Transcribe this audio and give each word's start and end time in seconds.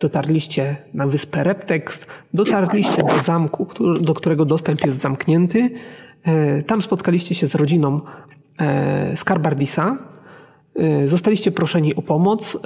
dotarliście 0.00 0.76
na 0.94 1.06
wyspę 1.06 1.44
Reptex, 1.44 2.06
dotarliście 2.34 3.02
do 3.02 3.22
zamku, 3.24 3.66
do 4.00 4.14
którego 4.14 4.44
dostęp 4.44 4.86
jest 4.86 5.00
zamknięty. 5.00 5.70
Tam 6.66 6.82
spotkaliście 6.82 7.34
się 7.34 7.46
z 7.46 7.54
rodziną 7.54 8.00
Skarbardisa. 9.14 9.98
Zostaliście 11.06 11.50
proszeni 11.50 11.94
o 11.94 12.02
pomoc. 12.02 12.58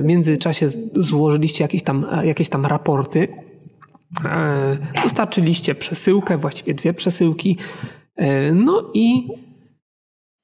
W 0.00 0.04
międzyczasie 0.04 0.68
złożyliście 0.94 1.64
jakieś 1.64 1.82
tam, 1.82 2.06
jakieś 2.24 2.48
tam 2.48 2.66
raporty. 2.66 3.28
Dostarczyliście 5.02 5.74
przesyłkę, 5.74 6.38
właściwie 6.38 6.74
dwie 6.74 6.94
przesyłki. 6.94 7.56
No 8.54 8.90
i 8.94 9.28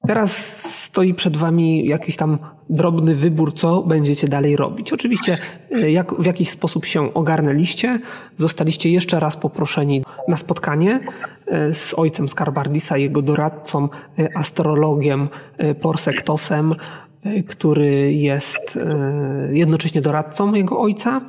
Teraz 0.07 0.57
stoi 0.83 1.13
przed 1.13 1.37
Wami 1.37 1.85
jakiś 1.87 2.15
tam 2.15 2.37
drobny 2.69 3.15
wybór, 3.15 3.53
co 3.53 3.83
będziecie 3.83 4.27
dalej 4.27 4.55
robić. 4.55 4.93
Oczywiście 4.93 5.37
e, 5.71 5.91
jak, 5.91 6.13
w 6.13 6.25
jakiś 6.25 6.49
sposób 6.49 6.85
się 6.85 7.13
ogarnęliście, 7.13 7.99
zostaliście 8.37 8.91
jeszcze 8.91 9.19
raz 9.19 9.37
poproszeni 9.37 10.03
na 10.27 10.37
spotkanie 10.37 10.99
e, 11.47 11.73
z 11.73 11.93
ojcem 11.93 12.29
Skarbardisa, 12.29 12.97
jego 12.97 13.21
doradcą, 13.21 13.89
e, 14.19 14.37
astrologiem 14.37 15.29
Porsektosem, 15.81 16.75
który 17.47 18.13
jest 18.13 18.79
jednocześnie 19.51 20.01
doradcą 20.01 20.53
jego 20.53 20.79
ojca. 20.79 21.21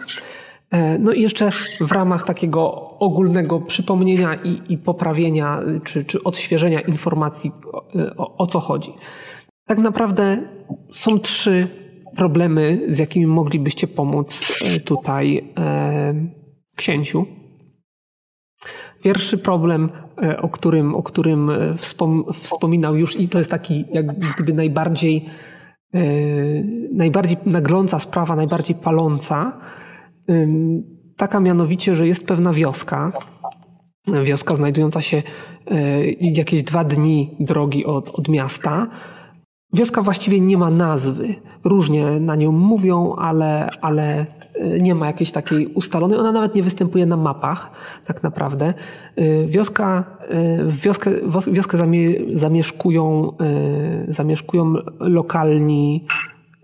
E, 0.76 0.98
no 0.98 1.12
i 1.12 1.22
jeszcze 1.22 1.50
w 1.80 1.92
ramach 1.92 2.24
takiego 2.24 2.90
ogólnego 2.98 3.60
przypomnienia 3.60 4.34
i, 4.34 4.60
i 4.68 4.78
poprawienia 4.78 5.60
czy, 5.84 6.04
czy 6.04 6.22
odświeżenia 6.22 6.80
informacji 6.80 7.52
o, 8.16 8.36
o 8.36 8.46
co 8.46 8.60
chodzi. 8.60 8.92
Tak 9.66 9.78
naprawdę 9.78 10.42
są 10.90 11.18
trzy 11.18 11.68
problemy, 12.16 12.80
z 12.88 12.98
jakimi 12.98 13.26
moglibyście 13.26 13.86
pomóc 13.86 14.52
e, 14.60 14.80
tutaj 14.80 15.52
e, 15.58 16.14
księciu. 16.76 17.26
Pierwszy 19.02 19.38
problem, 19.38 19.90
e, 20.22 20.40
o 20.40 20.48
którym, 20.48 20.94
o 20.94 21.02
którym 21.02 21.50
wspom, 21.78 22.24
wspominał 22.32 22.96
już 22.96 23.20
i 23.20 23.28
to 23.28 23.38
jest 23.38 23.50
taki 23.50 23.84
jak 23.92 24.34
gdyby 24.34 24.52
najbardziej, 24.52 25.26
e, 25.94 26.00
najbardziej 26.92 27.36
nagląca 27.46 27.98
sprawa, 27.98 28.36
najbardziej 28.36 28.76
paląca, 28.76 29.60
Taka 31.16 31.40
mianowicie, 31.40 31.96
że 31.96 32.06
jest 32.06 32.26
pewna 32.26 32.52
wioska, 32.52 33.12
wioska 34.24 34.54
znajdująca 34.54 35.00
się 35.00 35.22
e, 35.66 36.04
jakieś 36.10 36.62
dwa 36.62 36.84
dni 36.84 37.36
drogi 37.40 37.84
od, 37.84 38.18
od 38.18 38.28
miasta. 38.28 38.86
Wioska 39.72 40.02
właściwie 40.02 40.40
nie 40.40 40.58
ma 40.58 40.70
nazwy. 40.70 41.34
Różnie 41.64 42.20
na 42.20 42.36
nią 42.36 42.52
mówią, 42.52 43.14
ale, 43.18 43.68
ale 43.80 44.26
e, 44.54 44.80
nie 44.80 44.94
ma 44.94 45.06
jakiejś 45.06 45.32
takiej 45.32 45.66
ustalonej. 45.66 46.18
Ona 46.18 46.32
nawet 46.32 46.54
nie 46.54 46.62
występuje 46.62 47.06
na 47.06 47.16
mapach, 47.16 47.70
tak 48.04 48.22
naprawdę. 48.22 48.74
E, 49.16 49.46
wioska, 49.46 50.04
wioskę, 50.66 51.10
wioskę 51.52 51.78
zamieszkują, 52.34 53.32
zamieszkują 54.08 54.74
lokalni 55.00 56.06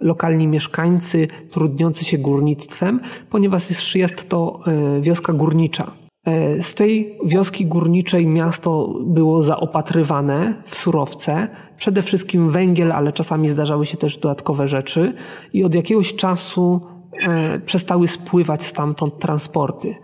lokalni 0.02 0.46
mieszkańcy 0.46 1.28
trudniący 1.50 2.04
się 2.04 2.18
górnictwem, 2.18 3.00
ponieważ 3.30 3.94
jest 3.94 4.28
to 4.28 4.60
e, 4.66 5.00
wioska 5.00 5.32
górnicza. 5.32 6.02
E, 6.26 6.62
z 6.62 6.74
tej 6.74 7.18
wioski 7.24 7.66
górniczej 7.66 8.26
miasto 8.26 8.94
było 9.04 9.42
zaopatrywane 9.42 10.54
w 10.66 10.76
surowce, 10.76 11.48
przede 11.76 12.02
wszystkim 12.02 12.50
węgiel, 12.50 12.92
ale 12.92 13.12
czasami 13.12 13.48
zdarzały 13.48 13.86
się 13.86 13.96
też 13.96 14.18
dodatkowe 14.18 14.68
rzeczy 14.68 15.14
i 15.52 15.64
od 15.64 15.74
jakiegoś 15.74 16.14
czasu 16.14 16.80
e, 17.22 17.60
przestały 17.60 18.08
spływać 18.08 18.62
stamtąd 18.62 19.18
transporty. 19.18 19.94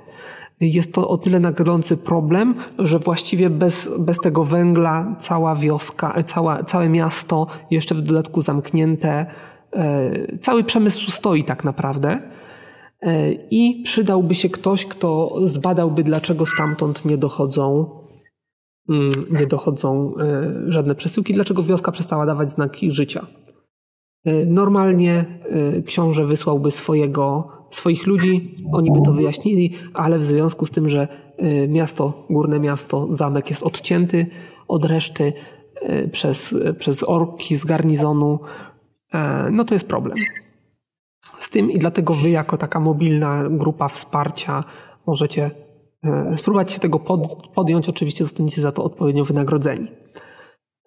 Jest 0.60 0.92
to 0.92 1.08
o 1.08 1.18
tyle 1.18 1.40
naglący 1.40 1.96
problem, 1.96 2.54
że 2.78 2.98
właściwie 2.98 3.50
bez, 3.50 3.90
bez 3.98 4.18
tego 4.18 4.44
węgla 4.44 5.16
cała 5.18 5.54
wioska, 5.54 6.22
cała, 6.22 6.64
całe 6.64 6.88
miasto, 6.88 7.46
jeszcze 7.70 7.94
w 7.94 8.02
dodatku 8.02 8.42
zamknięte, 8.42 9.26
cały 10.40 10.64
przemysł 10.64 11.10
stoi 11.10 11.44
tak 11.44 11.64
naprawdę. 11.64 12.20
E, 13.02 13.32
I 13.32 13.82
przydałby 13.82 14.34
się 14.34 14.48
ktoś, 14.48 14.86
kto 14.86 15.34
zbadałby, 15.44 16.04
dlaczego 16.04 16.46
stamtąd 16.46 17.04
nie 17.04 17.18
dochodzą, 17.18 17.90
mm, 18.88 19.10
nie 19.40 19.46
dochodzą 19.46 20.12
e, 20.20 20.72
żadne 20.72 20.94
przesyłki, 20.94 21.34
dlaczego 21.34 21.62
wioska 21.62 21.92
przestała 21.92 22.26
dawać 22.26 22.50
znaki 22.50 22.90
życia. 22.90 23.26
Normalnie 24.46 25.24
książę 25.86 26.26
wysłałby 26.26 26.70
swojego, 26.70 27.46
swoich 27.70 28.06
ludzi, 28.06 28.64
oni 28.72 28.90
by 28.92 29.02
to 29.04 29.12
wyjaśnili, 29.12 29.74
ale 29.94 30.18
w 30.18 30.24
związku 30.24 30.66
z 30.66 30.70
tym, 30.70 30.88
że 30.88 31.08
miasto, 31.68 32.26
górne 32.30 32.60
miasto, 32.60 33.06
zamek 33.10 33.50
jest 33.50 33.62
odcięty 33.62 34.26
od 34.68 34.84
reszty 34.84 35.32
przez, 36.12 36.54
przez 36.78 37.02
orki 37.02 37.56
z 37.56 37.64
garnizonu, 37.64 38.38
E, 38.40 38.67
no 39.50 39.64
to 39.64 39.74
jest 39.74 39.88
problem. 39.88 40.18
Z 41.38 41.50
tym 41.50 41.70
i 41.70 41.78
dlatego 41.78 42.14
wy 42.14 42.30
jako 42.30 42.56
taka 42.56 42.80
mobilna 42.80 43.44
grupa 43.50 43.88
wsparcia 43.88 44.64
możecie 45.06 45.50
e, 46.04 46.36
spróbować 46.36 46.72
się 46.72 46.80
tego 46.80 46.98
podjąć. 47.54 47.88
Oczywiście 47.88 48.24
zostaniecie 48.24 48.60
za 48.60 48.72
to 48.72 48.84
odpowiednio 48.84 49.24
wynagrodzeni. 49.24 49.86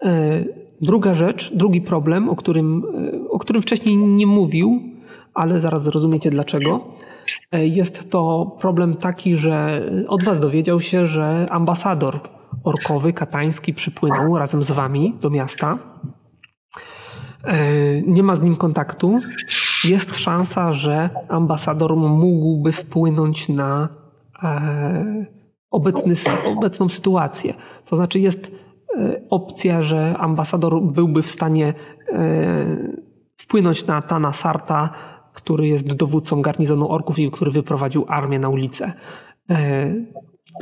E, 0.03 0.43
druga 0.81 1.13
rzecz, 1.13 1.53
drugi 1.55 1.81
problem, 1.81 2.29
o 2.29 2.35
którym, 2.35 2.83
o 3.29 3.39
którym 3.39 3.61
wcześniej 3.61 3.97
nie 3.97 4.27
mówił, 4.27 4.81
ale 5.33 5.61
zaraz 5.61 5.83
zrozumiecie 5.83 6.29
dlaczego. 6.29 6.88
Jest 7.51 8.11
to 8.11 8.51
problem 8.59 8.95
taki, 8.95 9.38
że 9.38 9.85
od 10.07 10.23
was 10.23 10.39
dowiedział 10.39 10.81
się, 10.81 11.05
że 11.05 11.47
ambasador 11.49 12.19
orkowy, 12.63 13.13
katański 13.13 13.73
przypłynął 13.73 14.38
razem 14.38 14.63
z 14.63 14.71
wami 14.71 15.15
do 15.21 15.29
miasta 15.29 15.77
E, 15.77 16.10
nie 18.07 18.24
ma 18.24 18.35
z 18.35 18.41
nim 18.41 18.56
kontaktu, 18.56 19.19
jest 19.84 20.16
szansa, 20.16 20.72
że 20.72 21.09
ambasador 21.29 21.96
mógłby 21.96 22.72
wpłynąć 22.72 23.50
na 23.50 23.90
e, 24.44 25.25
obecny, 25.72 26.16
obecną 26.46 26.90
sytuację. 26.90 27.53
To 27.85 27.96
znaczy 27.96 28.19
jest 28.19 28.51
e, 28.97 29.22
opcja, 29.30 29.81
że 29.81 30.16
ambasador 30.18 30.81
byłby 30.81 31.24
w 31.24 31.31
stanie 31.31 31.74
wpłynąć 33.38 33.88
na 33.88 34.01
Tana 34.01 34.31
Sarta, 34.31 34.90
który 35.34 35.68
jest 35.68 35.94
dowódcą 35.94 36.41
garnizonu 36.41 36.90
orków 36.90 37.19
i 37.19 37.31
który 37.31 37.51
wyprowadził 37.51 38.06
armię 38.07 38.40
na 38.40 38.50
ulicę. 38.50 38.94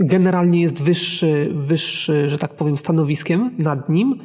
Generalnie 0.02 0.62
jest 0.62 0.84
wyższy, 0.84 1.52
wyższy, 1.56 2.30
że 2.30 2.38
tak 2.38 2.54
powiem, 2.54 2.78
stanowiskiem 2.78 3.52
nad 3.58 3.90
nim 3.90 4.20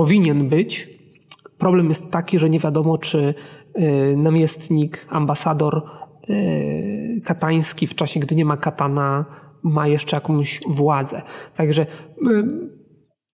powinien 0.00 0.48
być. 0.48 0.88
Problem 1.58 1.88
jest 1.88 2.10
taki, 2.10 2.38
że 2.38 2.50
nie 2.50 2.58
wiadomo, 2.58 2.98
czy 2.98 3.34
y, 3.78 4.14
namiestnik, 4.16 5.06
ambasador 5.10 5.82
y, 6.30 7.22
katański 7.24 7.86
w 7.86 7.94
czasie, 7.94 8.20
gdy 8.20 8.34
nie 8.34 8.44
ma 8.44 8.56
katana, 8.56 9.24
ma 9.62 9.88
jeszcze 9.88 10.16
jakąś 10.16 10.60
władzę. 10.68 11.22
Także 11.56 11.82
y, 11.82 11.86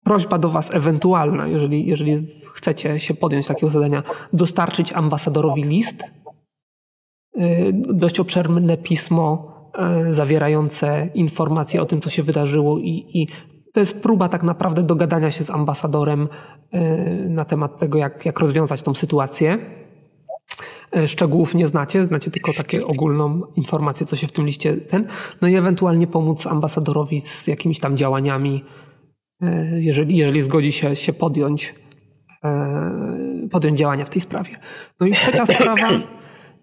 prośba 0.03 0.37
do 0.37 0.49
Was 0.49 0.75
ewentualna, 0.75 1.47
jeżeli, 1.47 1.85
jeżeli 1.85 2.27
chcecie 2.53 2.99
się 2.99 3.13
podjąć 3.13 3.47
takiego 3.47 3.69
zadania, 3.69 4.03
dostarczyć 4.33 4.93
ambasadorowi 4.93 5.63
list, 5.63 6.03
dość 7.73 8.19
obszerne 8.19 8.77
pismo 8.77 9.53
zawierające 10.09 11.09
informacje 11.13 11.81
o 11.81 11.85
tym, 11.85 12.01
co 12.01 12.09
się 12.09 12.23
wydarzyło 12.23 12.79
i, 12.79 13.05
i 13.13 13.27
to 13.77 13.81
jest 13.81 14.01
próba 14.01 14.29
tak 14.29 14.43
naprawdę 14.43 14.83
dogadania 14.83 15.31
się 15.31 15.43
z 15.43 15.49
ambasadorem 15.49 16.27
e, 16.71 16.79
na 17.29 17.45
temat 17.45 17.79
tego, 17.79 17.97
jak, 17.97 18.25
jak 18.25 18.39
rozwiązać 18.39 18.81
tą 18.81 18.93
sytuację. 18.93 19.57
E, 20.95 21.07
szczegółów 21.07 21.55
nie 21.55 21.67
znacie, 21.67 22.05
znacie 22.05 22.31
tylko 22.31 22.53
takie 22.53 22.87
ogólną 22.87 23.41
informację, 23.55 24.05
co 24.05 24.15
się 24.15 24.27
w 24.27 24.31
tym 24.31 24.45
liście 24.45 24.77
ten. 24.77 25.07
No 25.41 25.47
i 25.47 25.55
ewentualnie 25.55 26.07
pomóc 26.07 26.47
ambasadorowi 26.47 27.21
z 27.21 27.47
jakimiś 27.47 27.79
tam 27.79 27.97
działaniami, 27.97 28.63
e, 29.41 29.81
jeżeli, 29.81 30.17
jeżeli 30.17 30.41
zgodzi 30.41 30.71
się, 30.71 30.95
się 30.95 31.13
podjąć, 31.13 31.75
podjąć 33.51 33.79
działania 33.79 34.05
w 34.05 34.09
tej 34.09 34.21
sprawie. 34.21 34.51
No 34.99 35.07
i 35.07 35.17
trzecia 35.17 35.45
sprawa. 35.45 35.89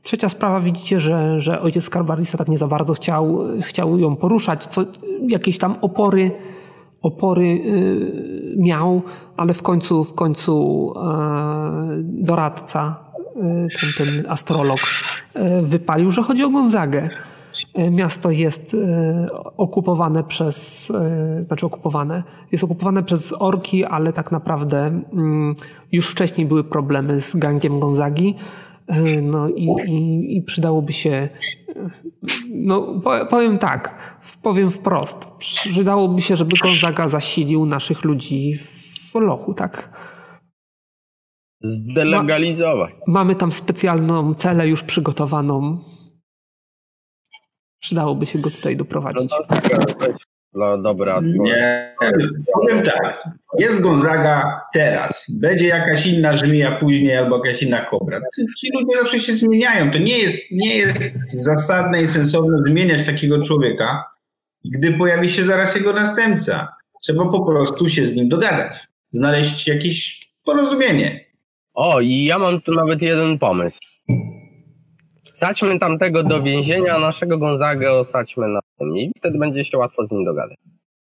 Trzecia 0.03 0.29
sprawa, 0.29 0.61
widzicie, 0.61 1.01
że, 1.01 1.41
że 1.41 1.61
ojciec 1.61 1.85
Skarbardisa 1.85 2.39
tak 2.39 2.49
nie 2.49 2.59
za 2.59 2.67
bardzo 2.67 2.95
chciał, 2.95 3.41
chciał 3.63 3.99
ją 3.99 4.17
poruszać, 4.17 4.67
co, 4.67 4.85
jakieś 5.29 5.59
tam 5.59 5.77
opory 5.81 6.31
opory 7.05 7.47
y, 7.47 8.55
miał, 8.59 9.03
ale 9.37 9.55
w 9.55 9.63
końcu, 9.63 10.05
w 10.05 10.15
końcu 10.15 10.93
e, 10.97 11.03
doradca, 12.03 12.97
y, 13.37 13.41
ten, 13.81 14.07
ten 14.07 14.25
astrolog, 14.29 14.81
y, 14.81 15.63
wypalił, 15.63 16.11
że 16.11 16.23
chodzi 16.23 16.45
o 16.45 16.51
Gonzagę. 16.51 17.09
Miasto 17.91 18.31
jest 18.31 18.77
okupowane 19.57 20.25
przez, 20.25 20.93
znaczy 21.41 21.67
okupowane, 21.67 22.23
jest 22.53 22.65
okupowane 22.65 23.03
przez 23.03 23.35
orki, 23.39 23.85
ale 23.85 24.13
tak 24.13 24.33
naprawdę 24.33 24.87
mm, 24.87 25.55
już 25.93 26.09
wcześniej 26.09 26.47
były 26.47 26.65
problemy 26.65 27.21
z 27.21 27.37
gangiem 27.37 27.81
Gonzagi. 27.81 28.35
No 29.23 29.49
i, 29.49 29.69
i, 29.87 30.37
i 30.37 30.43
przydałoby 30.43 30.93
się, 30.93 31.29
no 32.51 33.01
powiem 33.31 33.59
tak, 33.59 33.99
powiem 34.43 34.71
wprost, 34.71 35.31
przydałoby 35.39 36.23
się, 36.23 36.37
żeby 36.37 36.57
Gonzaga 36.63 37.09
zasilił 37.09 37.67
naszych 37.67 38.05
ludzi 38.05 38.57
w 39.13 39.15
lochu, 39.15 39.55
tak? 39.55 39.99
Zdelegalizować. 41.63 42.93
Ma, 42.93 42.99
mamy 43.07 43.35
tam 43.35 43.53
specjalną 43.53 44.35
celę 44.35 44.69
już 44.69 44.83
przygotowaną. 44.83 45.79
Przydałoby 47.81 48.27
się 48.27 48.39
go 48.39 48.51
tutaj 48.51 48.77
doprowadzić. 48.77 49.31
No, 49.51 49.57
no 50.55 50.79
dobra. 50.79 51.21
Nie, 51.23 51.95
powiem 52.53 52.83
tak. 52.83 53.29
Jest 53.59 53.81
Gonzaga 53.81 54.61
teraz. 54.73 55.27
Będzie 55.41 55.67
jakaś 55.67 56.07
inna 56.07 56.37
żmija 56.37 56.77
później 56.77 57.17
albo 57.17 57.47
jakaś 57.47 57.63
inna 57.63 57.85
kobra. 57.85 58.21
Ci 58.59 58.69
ludzie 58.75 58.99
zawsze 58.99 59.19
się 59.19 59.33
zmieniają. 59.33 59.91
To 59.91 59.99
nie 59.99 60.19
jest, 60.19 60.53
nie 60.53 60.77
jest 60.77 61.31
zasadne 61.43 62.03
i 62.03 62.09
sensowne 62.09 62.59
zmieniać 62.67 63.07
takiego 63.07 63.43
człowieka, 63.43 64.05
gdy 64.65 64.93
pojawi 64.93 65.29
się 65.29 65.45
zaraz 65.45 65.77
jego 65.77 65.93
następca. 65.93 66.69
Trzeba 67.03 67.25
po 67.25 67.47
prostu 67.47 67.89
się 67.89 68.07
z 68.07 68.17
nim 68.17 68.29
dogadać. 68.29 68.89
Znaleźć 69.13 69.69
jakieś 69.69 70.27
porozumienie. 70.45 71.25
O, 71.75 72.01
i 72.01 72.25
ja 72.25 72.39
mam 72.39 72.61
tu 72.61 72.75
nawet 72.75 73.03
jeden 73.03 73.39
pomysł. 73.39 73.79
Wsadźmy 75.37 75.79
tamtego 75.79 76.23
do 76.23 76.43
więzienia, 76.43 76.95
a 76.95 76.99
naszego 76.99 77.39
Gonzagę 77.39 77.93
osadźmy 77.93 78.49
na 78.49 78.61
i 78.81 79.13
wtedy 79.19 79.39
będzie 79.39 79.65
się 79.65 79.79
łatwo 79.79 80.07
z 80.07 80.11
nim 80.11 80.25
dogadać. 80.25 80.59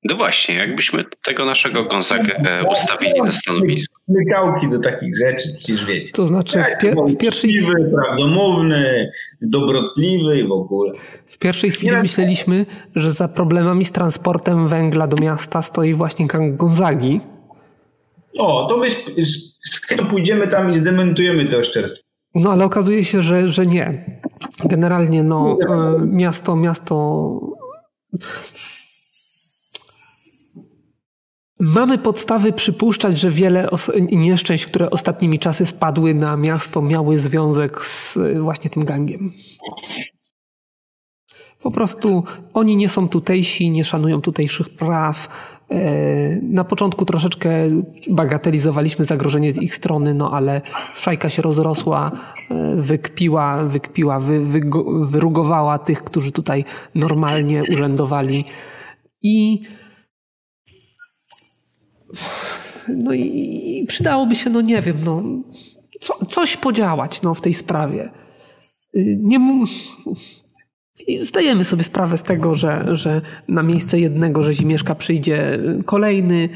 No 0.05 0.17
właśnie, 0.17 0.55
jakbyśmy 0.55 1.05
tego 1.25 1.45
naszego 1.45 1.85
Gonzagę 1.85 2.37
e, 2.37 2.65
ustawili 2.73 3.23
na 3.23 3.33
stanowisku. 3.33 4.01
Smykałki 4.01 4.69
do 4.69 4.79
takich 4.79 5.17
rzeczy, 5.19 5.49
przecież 5.59 5.87
wiecie. 5.87 6.13
To 6.13 6.27
znaczy 6.27 6.63
w, 6.63 6.83
pier 6.83 6.97
w 7.09 7.17
pierwszej... 7.17 7.65
prawdomówny, 7.95 9.11
dobrotliwy 9.43 10.39
i 10.39 10.49
w 10.49 10.53
ogóle. 10.53 10.93
W 11.27 11.39
pierwszej 11.39 11.71
chwili 11.71 11.93
Nie 11.93 12.03
myśleliśmy, 12.03 12.67
że 12.95 13.13
za 13.13 13.29
problemami 13.29 13.85
z 13.85 13.93
transportem 13.93 14.69
węgla 14.69 15.07
do 15.07 15.17
miasta 15.23 15.63
stoi 15.63 15.95
właśnie 15.95 16.27
Gonzagi. 16.51 17.21
O, 18.39 18.67
to 18.69 18.77
my 18.77 18.89
to 19.97 20.05
pójdziemy 20.05 20.49
tam 20.49 20.73
i 20.73 20.77
zdementujemy 20.77 21.47
to 21.47 21.59
oszczerstwo. 21.59 22.03
No 22.35 22.53
ale 22.53 22.65
okazuje 22.65 23.05
się, 23.05 23.23
że, 23.23 23.49
że 23.49 23.67
nie. 23.67 24.05
Generalnie 24.65 25.23
no, 25.23 25.57
e, 25.69 26.07
miasto, 26.07 26.57
miasto. 26.57 27.41
Mamy 31.59 31.99
podstawy 31.99 32.53
przypuszczać, 32.53 33.19
że 33.19 33.31
wiele 33.31 33.69
nieszczęść, 34.13 34.67
które 34.67 34.91
ostatnimi 34.91 35.39
czasy 35.39 35.67
spadły 35.67 36.15
na 36.15 36.37
miasto, 36.37 36.83
miały 36.83 37.19
związek 37.19 37.85
z 37.85 38.19
właśnie 38.41 38.71
tym 38.71 38.85
gangiem. 38.85 39.33
Po 41.63 41.71
prostu 41.71 42.25
oni 42.55 42.77
nie 42.77 42.89
są 42.89 43.09
tutejsi, 43.09 43.71
nie 43.71 43.85
szanują 43.85 44.21
tutejszych 44.21 44.69
praw, 44.69 45.29
E, 45.29 45.60
na 46.43 46.65
początku 46.65 47.05
troszeczkę 47.05 47.51
bagatelizowaliśmy 48.11 49.05
zagrożenie 49.05 49.53
z 49.53 49.63
ich 49.63 49.75
strony, 49.75 50.15
no 50.15 50.33
ale 50.33 50.61
szajka 50.97 51.31
się 51.31 51.43
rozrosła, 51.43 52.13
e, 52.51 52.77
wykpiła, 52.77 53.65
wykpiła 53.65 54.21
wy, 54.21 54.41
wy, 54.41 54.61
wyrugowała 55.03 55.79
tych, 55.79 56.05
którzy 56.05 56.33
tutaj 56.33 56.65
normalnie 56.95 57.63
urzędowali. 57.73 58.45
I 59.23 59.63
no 62.89 63.13
i, 63.15 63.85
przydałoby 63.89 64.37
się, 64.37 64.51
no 64.51 64.61
nie 64.61 64.83
wiem, 64.83 64.97
no, 65.05 65.23
co, 66.01 66.27
coś 66.27 66.57
podziałać 66.57 67.23
no, 67.23 67.35
w 67.35 67.41
tej 67.41 67.55
sprawie. 67.55 68.11
Y, 68.97 69.19
nie, 69.21 69.39
i 71.07 71.25
zdajemy 71.25 71.65
sobie 71.65 71.83
sprawę 71.83 72.17
z 72.17 72.23
tego, 72.23 72.55
że, 72.55 72.97
że 72.97 73.21
na 73.49 73.63
miejsce 73.63 74.01
jednego 74.01 74.43
rzezimieszka 74.43 74.95
przyjdzie 74.95 75.59
kolejny 75.85 76.49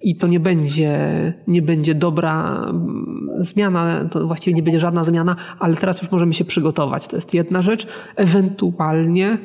i 0.00 0.16
to 0.16 0.26
nie 0.26 0.40
będzie, 0.40 0.98
nie 1.46 1.62
będzie 1.62 1.94
dobra 1.94 2.64
mm, 2.68 3.28
zmiana, 3.38 4.08
to 4.10 4.26
właściwie 4.26 4.54
nie 4.54 4.62
będzie 4.62 4.80
żadna 4.80 5.04
zmiana, 5.04 5.36
ale 5.58 5.76
teraz 5.76 6.02
już 6.02 6.10
możemy 6.10 6.34
się 6.34 6.44
przygotować. 6.44 7.08
To 7.08 7.16
jest 7.16 7.34
jedna 7.34 7.62
rzecz. 7.62 7.86
Ewentualnie 8.16 9.38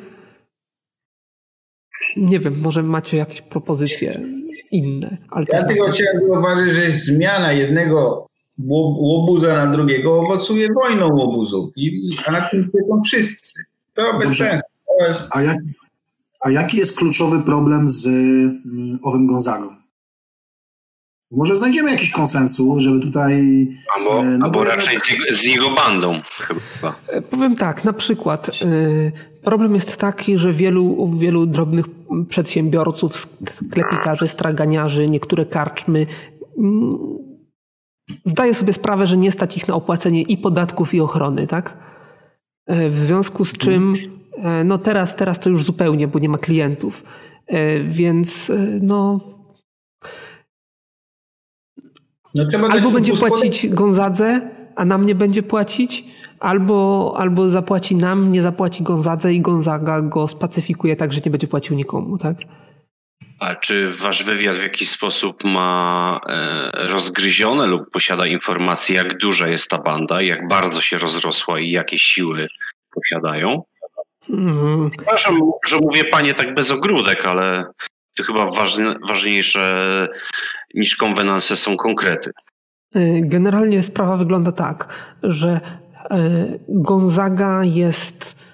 nie 2.18 2.40
wiem, 2.40 2.60
może 2.60 2.84
macie 2.84 3.18
jakieś 3.18 3.42
propozycje 3.42 4.22
inne. 4.72 5.18
Ja 5.54 5.64
tylko 5.64 5.92
chciałem 5.92 6.30
zauważyć, 6.30 6.74
że 6.74 6.92
zmiana 6.92 7.54
jednego 7.54 8.28
łobuza 9.00 9.66
na 9.66 9.68
drugiego 9.78 10.20
owocuje 10.20 10.68
wojną 10.74 11.08
łobuzów, 11.08 11.70
i, 11.76 12.10
a 12.28 12.32
na 12.32 12.42
tym 12.42 12.64
cierpią 12.64 13.02
wszyscy. 13.06 13.64
To 13.98 14.18
bez 14.20 14.38
sensu. 14.38 14.66
A, 15.32 15.42
jak, 15.42 15.58
a 16.46 16.52
jaki 16.52 16.78
jest 16.78 16.98
kluczowy 16.98 17.42
problem 17.42 17.90
z 17.90 18.08
mm, 18.08 19.00
owym 19.04 19.28
Gonzagą? 19.28 19.76
Może 21.32 21.58
znajdziemy 21.58 21.92
jakiś 21.92 22.12
konsensus, 22.12 22.84
żeby 22.84 23.00
tutaj. 23.00 23.68
Albo, 23.98 24.20
e, 24.20 24.24
no 24.24 24.46
albo 24.46 24.64
raczej 24.64 24.98
z 25.32 25.44
jego 25.44 25.70
bandą 25.76 26.22
chyba. 26.40 26.96
E, 27.08 27.22
powiem 27.22 27.56
tak, 27.56 27.84
na 27.84 27.94
przykład 27.94 28.50
e, 28.50 29.42
problem 29.44 29.76
jest 29.76 29.98
taki, 29.98 30.38
że 30.38 30.54
wielu, 30.54 31.18
wielu 31.18 31.46
drobnych 31.46 31.86
przedsiębiorców, 32.30 33.28
sklepikarzy, 33.52 34.28
straganiarzy, 34.28 35.10
niektóre 35.10 35.46
karczmy 35.46 36.06
mm, 36.58 36.98
zdaje 38.24 38.54
sobie 38.54 38.74
sprawę, 38.74 39.08
że 39.08 39.18
nie 39.18 39.32
stać 39.32 39.58
ich 39.58 39.68
na 39.68 39.76
opłacenie 39.76 40.22
i 40.22 40.38
podatków, 40.38 40.94
i 40.94 41.02
ochrony, 41.02 41.48
tak? 41.48 41.78
W 42.68 43.00
związku 43.00 43.46
z 43.46 43.58
czym, 43.58 43.94
e, 44.38 44.64
no 44.64 44.78
teraz, 44.78 45.16
teraz 45.16 45.40
to 45.40 45.50
już 45.50 45.64
zupełnie, 45.64 46.08
bo 46.08 46.20
nie 46.20 46.30
ma 46.30 46.38
klientów. 46.38 47.04
E, 47.48 47.80
więc 47.80 48.50
e, 48.50 48.80
no. 48.82 49.20
no 52.36 52.68
albo 52.70 52.92
będzie 52.92 53.14
płacić 53.14 53.68
Gonzadze, 53.68 54.42
a 54.76 54.86
nam 54.86 55.06
nie 55.06 55.16
będzie 55.16 55.44
płacić, 55.44 56.04
albo, 56.40 57.14
albo 57.18 57.50
zapłaci 57.50 57.96
nam, 57.96 58.32
nie 58.32 58.42
zapłaci 58.42 58.84
Gonzadze 58.84 59.34
i 59.34 59.42
Gonzaga 59.42 60.02
go 60.02 60.28
spacyfikuje 60.28 60.96
tak, 60.96 61.14
że 61.14 61.22
nie 61.26 61.32
będzie 61.32 61.48
płacił 61.48 61.76
nikomu, 61.76 62.18
tak? 62.18 62.38
A 63.40 63.56
czy 63.56 63.94
wasz 63.94 64.24
wywiad 64.24 64.58
w 64.58 64.64
jakiś 64.64 64.90
sposób 64.90 65.44
ma 65.44 66.20
rozgryzione 66.74 67.68
lub 67.68 67.92
posiada 67.92 68.26
informacje, 68.26 68.96
jak 68.96 69.18
duża 69.18 69.48
jest 69.48 69.70
ta 69.70 69.78
banda, 69.78 70.22
jak 70.22 70.48
bardzo 70.48 70.82
się 70.82 70.98
rozrosła 70.98 71.60
i 71.60 71.72
jakie 71.72 72.00
siły 72.00 72.48
posiadają? 73.02 73.64
Mm. 74.30 74.90
Przepraszam, 74.90 75.40
że 75.68 75.78
mówię 75.78 76.04
panie 76.04 76.34
tak 76.34 76.54
bez 76.54 76.72
ogródek, 76.72 77.26
ale 77.26 77.64
to 78.18 78.24
chyba 78.24 78.52
ważne, 78.52 78.96
ważniejsze 79.08 80.08
niż 80.74 80.96
konwenanse 80.96 81.56
są 81.56 81.78
konkrety. 81.78 82.32
Y, 82.96 83.22
generalnie 83.24 83.84
sprawa 83.84 84.18
wygląda 84.18 84.52
tak, 84.52 84.88
że 85.24 85.60
y, 86.14 86.60
Gonzaga 86.70 87.64
jest 87.64 88.48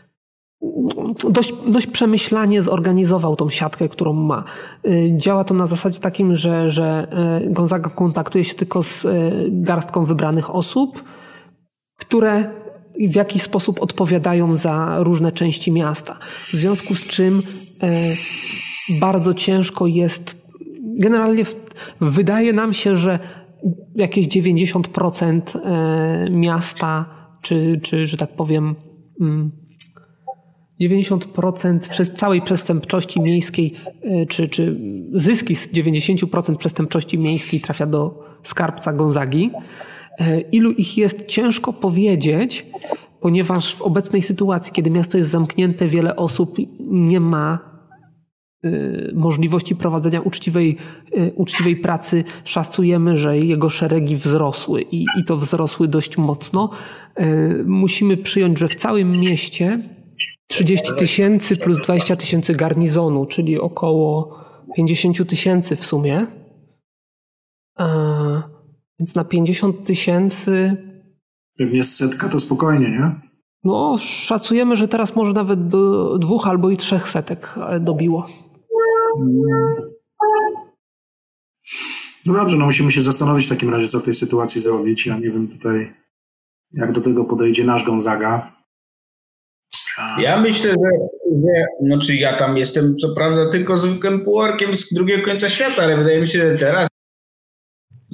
dość, 1.29 1.53
dość 1.67 1.87
przemyślanie 1.87 2.61
zorganizował 2.61 3.35
tą 3.35 3.49
siatkę, 3.49 3.89
którą 3.89 4.13
ma. 4.13 4.43
Y, 4.87 5.11
działa 5.17 5.43
to 5.43 5.53
na 5.53 5.67
zasadzie 5.67 5.99
takim, 5.99 6.35
że, 6.35 6.69
że 6.69 7.07
Gonzaga 7.45 7.89
kontaktuje 7.89 8.43
się 8.43 8.55
tylko 8.55 8.83
z 8.83 9.07
garstką 9.49 10.05
wybranych 10.05 10.55
osób, 10.55 11.03
które 11.99 12.62
w 12.99 13.15
jakiś 13.15 13.41
sposób 13.41 13.81
odpowiadają 13.81 14.55
za 14.55 14.95
różne 14.99 15.31
części 15.31 15.71
miasta. 15.71 16.19
W 16.47 16.51
związku 16.51 16.95
z 16.95 17.07
czym 17.07 17.41
e, 17.83 17.91
bardzo 18.99 19.33
ciężko 19.33 19.87
jest. 19.87 20.43
Generalnie 20.99 21.43
wydaje 22.01 22.53
nam 22.53 22.73
się, 22.73 22.97
że 22.97 23.19
jakieś 23.95 24.27
90% 24.27 25.41
e, 25.55 26.29
miasta, 26.29 27.05
czy, 27.41 27.79
czy 27.83 28.07
że 28.07 28.17
tak 28.17 28.35
powiem, 28.35 28.75
90% 30.81 31.69
mm, 31.69 31.81
całej 32.15 32.41
przestępczości 32.41 33.21
miejskiej, 33.21 33.73
e, 34.03 34.25
czy, 34.25 34.47
czy 34.47 34.79
zyski 35.13 35.55
z 35.55 35.73
90% 35.73 36.55
przestępczości 36.55 37.17
miejskiej 37.17 37.59
trafia 37.59 37.85
do 37.85 38.23
skarbca 38.43 38.93
Gonzagi. 38.93 39.51
E, 40.19 40.41
ilu 40.41 40.71
ich 40.71 40.97
jest, 40.97 41.25
ciężko 41.25 41.73
powiedzieć, 41.73 42.65
ponieważ 43.21 43.75
w 43.75 43.81
obecnej 43.81 44.21
sytuacji, 44.21 44.73
kiedy 44.73 44.89
miasto 44.89 45.17
jest 45.17 45.29
zamknięte, 45.29 45.87
wiele 45.87 46.15
osób 46.15 46.57
nie 46.79 47.19
ma 47.19 47.59
e, 48.63 48.69
możliwości 49.13 49.75
prowadzenia 49.75 50.21
uczciwej, 50.21 50.77
e, 51.13 51.31
uczciwej 51.31 51.75
pracy, 51.75 52.23
szacujemy, 52.43 53.17
że 53.17 53.37
jego 53.37 53.69
szeregi 53.69 54.15
wzrosły 54.15 54.81
i, 54.81 55.05
i 55.19 55.25
to 55.25 55.37
wzrosły 55.37 55.87
dość 55.87 56.17
mocno. 56.17 56.69
Musimy 57.65 58.17
przyjąć, 58.17 58.59
że 58.59 58.67
w 58.67 58.75
całym 58.75 59.19
mieście 59.19 59.79
30 60.47 60.87
tysięcy 60.97 61.57
plus 61.57 61.77
20 61.77 62.15
tysięcy 62.15 62.55
garnizonu, 62.55 63.25
czyli 63.25 63.59
około 63.59 64.39
50 64.75 65.29
tysięcy 65.29 65.75
w 65.75 65.85
sumie. 65.85 66.27
Więc 68.99 69.15
na 69.15 69.23
50 69.23 69.85
tysięcy 69.85 70.77
Pewnie 71.57 71.83
setka 71.83 72.29
to 72.29 72.39
spokojnie, 72.39 72.89
nie? 72.89 73.11
No, 73.63 73.97
szacujemy, 73.99 74.77
że 74.77 74.87
teraz 74.87 75.15
może 75.15 75.33
nawet 75.33 75.67
do 75.67 76.17
dwóch 76.19 76.47
albo 76.47 76.69
i 76.69 76.77
trzech 76.77 77.09
setek 77.09 77.55
dobiło. 77.79 78.27
No 82.25 82.33
dobrze, 82.33 82.57
no 82.57 82.65
musimy 82.65 82.91
się 82.91 83.01
zastanowić 83.01 83.45
w 83.45 83.49
takim 83.49 83.73
razie, 83.73 83.87
co 83.87 83.99
w 83.99 84.03
tej 84.03 84.13
sytuacji 84.13 84.61
zrobić. 84.61 85.05
Ja 85.05 85.17
nie 85.17 85.29
wiem 85.29 85.47
tutaj, 85.47 85.93
jak 86.71 86.91
do 86.91 87.01
tego 87.01 87.25
podejdzie 87.25 87.63
nasz 87.63 87.85
Gonzaga. 87.85 88.55
Ja 90.19 90.41
myślę, 90.41 90.69
że, 90.71 90.89
że 91.31 91.65
no 91.81 91.99
czy 91.99 92.15
ja 92.15 92.37
tam 92.37 92.57
jestem, 92.57 92.97
co 92.97 93.15
prawda, 93.15 93.49
tylko 93.49 93.77
zwykłym 93.77 94.23
półorkiem 94.23 94.75
z 94.75 94.93
drugiego 94.93 95.25
końca 95.25 95.49
świata, 95.49 95.83
ale 95.83 95.97
wydaje 95.97 96.21
mi 96.21 96.27
się, 96.27 96.39
że 96.39 96.57
teraz 96.57 96.87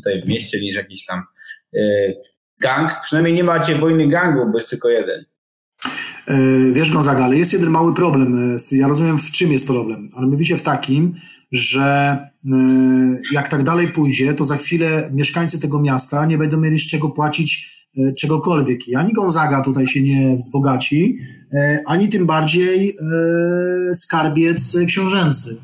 tutaj 0.03 0.21
w 0.21 0.27
mieście 0.27 0.61
niż 0.61 0.75
jakiś 0.75 1.05
tam 1.05 1.23
e, 1.75 1.79
gang, 2.61 2.91
przynajmniej 3.03 3.33
nie 3.35 3.43
macie 3.43 3.75
wojny 3.75 4.07
gangów, 4.07 4.51
bo 4.51 4.57
jest 4.57 4.69
tylko 4.69 4.89
jeden. 4.89 5.25
E, 6.27 6.37
Wiesz, 6.71 6.91
Gonzaga, 6.91 7.23
ale 7.23 7.37
jest 7.37 7.53
jeden 7.53 7.69
mały 7.69 7.95
problem. 7.95 8.55
E, 8.55 8.77
Ja 8.77 8.87
rozumiem, 8.87 9.17
w 9.17 9.31
czym 9.31 9.51
jest 9.51 9.67
problem, 9.67 10.09
ale 10.15 10.27
mówicie 10.27 10.57
w 10.57 10.61
takim, 10.63 11.15
że 11.51 12.17
jak 13.31 13.49
tak 13.49 13.63
dalej 13.63 13.87
pójdzie, 13.87 14.33
to 14.33 14.45
za 14.45 14.57
chwilę 14.57 15.09
mieszkańcy 15.13 15.59
tego 15.59 15.81
miasta 15.81 16.25
nie 16.25 16.37
będą 16.37 16.57
mieli 16.57 16.79
z 16.79 16.89
czego 16.89 17.09
płacić 17.09 17.79
czegokolwiek. 18.17 18.87
I 18.87 18.95
ani 18.95 19.13
Gonzaga 19.13 19.63
tutaj 19.63 19.87
się 19.87 20.01
nie 20.01 20.35
wzbogaci, 20.35 21.17
ani 21.85 22.09
tym 22.09 22.25
bardziej 22.25 22.95
skarbiec 23.93 24.77
książęcy. 24.87 25.61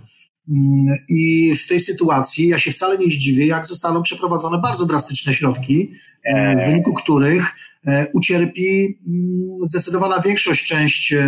Mm, 0.50 0.96
I 1.10 1.54
w 1.56 1.68
tej 1.68 1.80
sytuacji 1.80 2.48
ja 2.48 2.60
się 2.60 2.72
wcale 2.72 2.98
nie 2.98 3.10
zdziwię, 3.10 3.46
jak 3.46 3.68
zostaną 3.68 4.02
przeprowadzone 4.02 4.58
bardzo 4.58 4.86
drastyczne 4.86 5.34
środki, 5.34 5.92
e, 6.24 6.56
w 6.56 6.70
wyniku 6.70 6.94
których 6.94 7.56
e, 7.88 8.08
ucierpi 8.14 9.00
mm, 9.08 9.66
zdecydowana 9.66 10.22
większość, 10.22 10.68
część 10.68 11.14
e, 11.14 11.26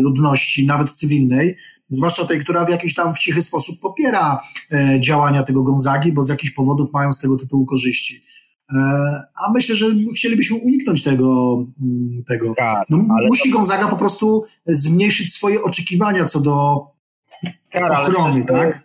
ludności, 0.00 0.66
nawet 0.66 0.90
cywilnej, 0.90 1.56
zwłaszcza 1.88 2.26
tej, 2.26 2.40
która 2.40 2.64
w 2.64 2.68
jakiś 2.68 2.94
tam 2.94 3.14
w 3.14 3.18
cichy 3.18 3.42
sposób 3.42 3.80
popiera 3.80 4.40
działania 5.00 5.42
tego 5.42 5.62
Gonzagi, 5.62 6.12
bo 6.12 6.24
z 6.24 6.28
jakichś 6.28 6.52
powodów 6.52 6.92
mają 6.92 7.12
z 7.12 7.18
tego 7.18 7.36
tytułu 7.36 7.66
korzyści. 7.66 8.22
A 9.46 9.52
myślę, 9.52 9.76
że 9.76 9.86
chcielibyśmy 10.16 10.56
uniknąć 10.56 11.02
tego. 11.02 11.56
mm, 11.82 12.24
tego. 12.28 12.54
Tak, 12.56 12.86
No, 12.90 12.96
musi 13.28 13.50
Gonzaga 13.50 13.88
po 13.88 13.96
prostu 13.96 14.44
zmniejszyć 14.66 15.34
swoje 15.34 15.62
oczekiwania 15.62 16.24
co 16.24 16.40
do 16.40 16.86
Kar, 17.72 17.82
ale 17.84 17.92
ochrony, 18.08 18.44
to 18.44 18.54
tak? 18.54 18.80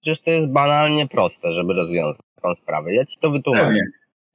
Przecież 0.00 0.20
to 0.20 0.30
jest 0.30 0.52
banalnie 0.52 1.08
proste, 1.08 1.52
żeby 1.52 1.74
rozwiązać 1.74 2.20
taką 2.36 2.54
sprawę. 2.54 2.94
Ja 2.94 3.06
ci 3.06 3.16
to 3.20 3.30
wytłumaczę. 3.30 3.64
Pewnie. 3.66 3.82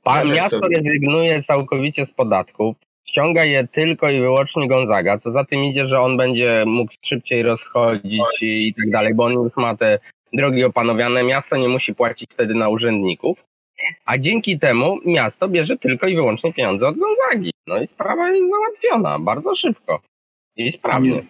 Pa, 0.03 0.15
Ja 0.17 0.23
też 0.23 0.35
miasto 0.37 0.59
to- 0.59 0.67
rezygnuje 0.67 1.43
całkowicie 1.43 2.05
z 2.05 2.11
podatków, 2.11 2.75
ściąga 3.05 3.43
je 3.43 3.67
tylko 3.67 4.09
i 4.09 4.19
wyłącznie 4.19 4.67
Gonzaga, 4.67 5.17
co 5.19 5.31
za 5.31 5.45
tym 5.45 5.63
idzie, 5.63 5.87
że 5.87 5.99
on 5.99 6.17
będzie 6.17 6.63
mógł 6.67 6.91
szybciej 7.05 7.43
rozchodzić 7.43 8.21
i, 8.41 8.67
i 8.67 8.73
tak 8.73 8.89
dalej, 8.91 9.13
bo 9.13 9.23
on 9.25 9.33
już 9.33 9.55
ma 9.57 9.75
te 9.77 9.99
drogi 10.33 10.63
opanowiane, 10.63 11.23
miasto 11.23 11.57
nie 11.57 11.67
musi 11.69 11.95
płacić 11.95 12.29
wtedy 12.33 12.55
na 12.55 12.69
urzędników, 12.69 13.43
a 14.05 14.17
dzięki 14.17 14.59
temu 14.59 14.97
miasto 15.05 15.47
bierze 15.49 15.77
tylko 15.77 16.07
i 16.07 16.15
wyłącznie 16.15 16.53
pieniądze 16.53 16.87
od 16.87 16.95
Gonzagi. 16.97 17.51
No 17.67 17.81
i 17.81 17.87
sprawa 17.87 18.29
jest 18.29 18.49
załatwiona 18.49 19.19
bardzo 19.19 19.55
szybko 19.55 20.01
i 20.55 20.71
sprawnie. 20.71 21.23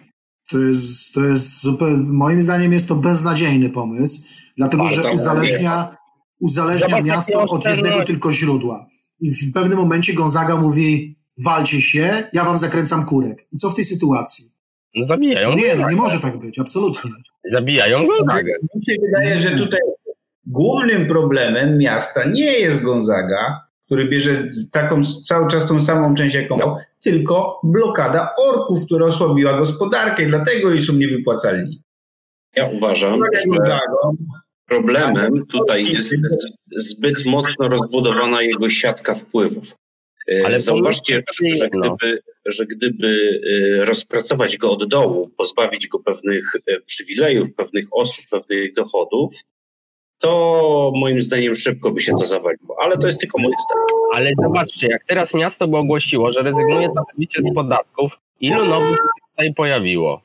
To 0.49 0.59
jest, 0.59 1.13
to 1.13 1.25
jest 1.25 1.61
zupełnie, 1.61 2.03
moim 2.03 2.41
zdaniem 2.41 2.73
jest 2.73 2.87
to 2.87 2.95
beznadziejny 2.95 3.69
pomysł, 3.69 4.27
dlatego 4.57 4.83
Bardzo 4.83 5.01
że 5.01 5.11
uzależnia, 5.11 5.97
uzależnia 6.39 6.89
Zobacz, 6.89 7.05
miasto 7.05 7.41
od 7.41 7.65
jednego 7.65 8.05
tylko 8.05 8.33
źródła. 8.33 8.87
I 9.19 9.31
w 9.31 9.53
pewnym 9.53 9.77
momencie 9.77 10.13
Gonzaga 10.13 10.55
mówi, 10.55 11.17
walcie 11.45 11.81
się, 11.81 12.09
ja 12.33 12.43
wam 12.43 12.57
zakręcam 12.57 13.05
kurek. 13.05 13.47
I 13.51 13.57
co 13.57 13.69
w 13.69 13.75
tej 13.75 13.85
sytuacji? 13.85 14.45
No 14.95 15.07
zabijają 15.07 15.49
No 15.49 15.55
nie, 15.55 15.75
no 15.75 15.89
nie 15.89 15.95
może 15.95 16.19
tak 16.19 16.37
być, 16.37 16.59
absolutnie. 16.59 17.11
Zabijają 17.53 18.07
Gonzagę. 18.07 18.53
Mi 18.75 18.85
się 18.85 18.93
wydaje, 19.05 19.39
że 19.41 19.51
tutaj 19.51 19.79
głównym 20.45 21.07
problemem 21.07 21.77
miasta 21.77 22.25
nie 22.25 22.51
jest 22.51 22.81
Gonzaga, 22.81 23.61
który 23.85 24.09
bierze 24.09 24.47
taką 24.71 25.01
cały 25.03 25.47
czas 25.47 25.67
tą 25.67 25.81
samą 25.81 26.15
część 26.15 26.35
jaką 26.35 26.57
miał, 26.57 26.77
tylko 27.03 27.59
blokada 27.63 28.29
orków, 28.37 28.85
która 28.85 29.05
osłabiła 29.05 29.57
gospodarkę 29.57 30.23
i 30.23 30.27
dlatego 30.27 30.69
jej 30.69 30.81
są 30.81 30.93
niewypłacalni. 30.93 31.81
Ja 32.55 32.65
uważam, 32.65 33.19
że 33.33 33.79
problemem 34.65 35.45
tutaj 35.45 35.85
jest 35.85 36.15
zbyt 36.75 37.25
mocno 37.25 37.67
rozbudowana 37.67 38.41
jego 38.41 38.69
siatka 38.69 39.15
wpływów. 39.15 39.75
E, 40.31 40.45
Ale 40.45 40.59
Zauważcie, 40.59 41.23
że 41.53 41.69
gdyby, 41.69 42.21
że 42.45 42.65
gdyby 42.65 43.41
e, 43.81 43.85
rozpracować 43.85 44.57
go 44.57 44.71
od 44.71 44.89
dołu, 44.89 45.29
pozbawić 45.37 45.87
go 45.87 45.99
pewnych 45.99 46.51
e, 46.55 46.79
przywilejów, 46.79 47.53
pewnych 47.53 47.85
osób, 47.91 48.25
pewnych 48.31 48.73
dochodów, 48.73 49.33
to 50.19 50.91
moim 50.95 51.21
zdaniem 51.21 51.55
szybko 51.55 51.91
by 51.91 52.01
się 52.01 52.11
to 52.11 52.25
zawaliło. 52.25 52.77
Ale 52.83 52.97
to 52.97 53.07
jest 53.07 53.19
tylko 53.19 53.41
moje 53.41 53.53
zdanie. 53.69 53.97
Ale 54.15 54.31
zobaczcie, 54.43 54.87
jak 54.87 55.03
teraz 55.07 55.33
miasto 55.33 55.67
by 55.67 55.77
ogłosiło, 55.77 56.33
że 56.33 56.41
rezygnuje 56.41 56.89
całkowicie 56.93 57.41
z 57.41 57.55
podatków, 57.55 58.11
ilu 58.39 58.65
nowych 58.65 58.97
się 58.97 59.31
tutaj 59.31 59.53
pojawiło? 59.53 60.21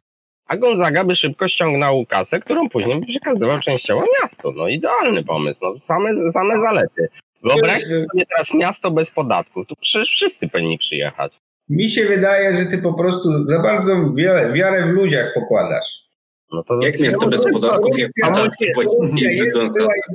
A 0.46 0.56
Gonzaga 0.56 1.04
by 1.04 1.16
szybko 1.16 1.48
ściągnął 1.48 2.06
kasę, 2.06 2.40
którą 2.40 2.68
później 2.68 3.00
by 3.00 3.06
przekazywał 3.06 3.58
częściowo 3.58 4.04
miastu. 4.22 4.52
No 4.52 4.68
idealny 4.68 5.24
pomysł, 5.24 5.58
no 5.62 5.74
same, 5.88 6.32
same 6.32 6.60
zalety. 6.60 7.08
Wyobraźcie 7.42 8.06
sobie 8.12 8.26
teraz 8.36 8.54
miasto 8.54 8.90
bez 8.90 9.10
podatków, 9.10 9.66
tu 9.66 9.76
przecież 9.76 10.08
wszyscy 10.08 10.48
powinni 10.48 10.78
przyjechać. 10.78 11.32
mi 11.68 11.88
się 11.88 12.04
wydaje, 12.04 12.54
że 12.54 12.66
ty 12.66 12.78
po 12.78 12.94
prostu 12.94 13.46
za 13.46 13.62
bardzo 13.62 13.92
wiarę 14.54 14.86
w 14.86 14.94
ludziach 14.94 15.34
pokładasz. 15.34 16.02
No 16.52 16.62
to 16.62 16.78
Jak 16.82 17.00
miasto 17.00 17.28
bez 17.28 17.44
podatków, 17.52 17.98
jak 17.98 18.10
i 18.16 18.20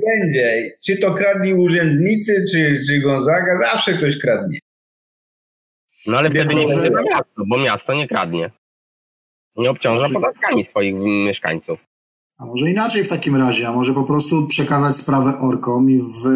będzie. 0.06 0.76
Czy 0.86 0.96
to 0.96 1.14
kradli 1.14 1.54
urzędnicy, 1.54 2.44
czy, 2.52 2.80
czy 2.86 3.00
Gonzaga, 3.00 3.58
zawsze 3.58 3.92
ktoś 3.92 4.18
kradnie. 4.18 4.58
No 6.06 6.18
ale 6.18 6.30
wtedy 6.30 6.54
nie 6.54 6.66
będzie 6.66 6.90
to 6.90 7.02
miasto, 7.02 7.42
bo 7.46 7.58
miasto 7.58 7.94
nie 7.94 8.08
kradnie. 8.08 8.50
Nie 9.56 9.70
obciąża 9.70 10.08
podatkami 10.14 10.64
swoich 10.64 10.94
mieszkańców. 11.26 11.78
A 12.38 12.46
może 12.46 12.70
inaczej 12.70 13.04
w 13.04 13.08
takim 13.08 13.36
razie, 13.36 13.68
a 13.68 13.72
może 13.72 13.94
po 13.94 14.04
prostu 14.04 14.46
przekazać 14.46 14.96
sprawę 14.96 15.38
orkom 15.38 15.90
i 15.90 15.98
w, 15.98 16.28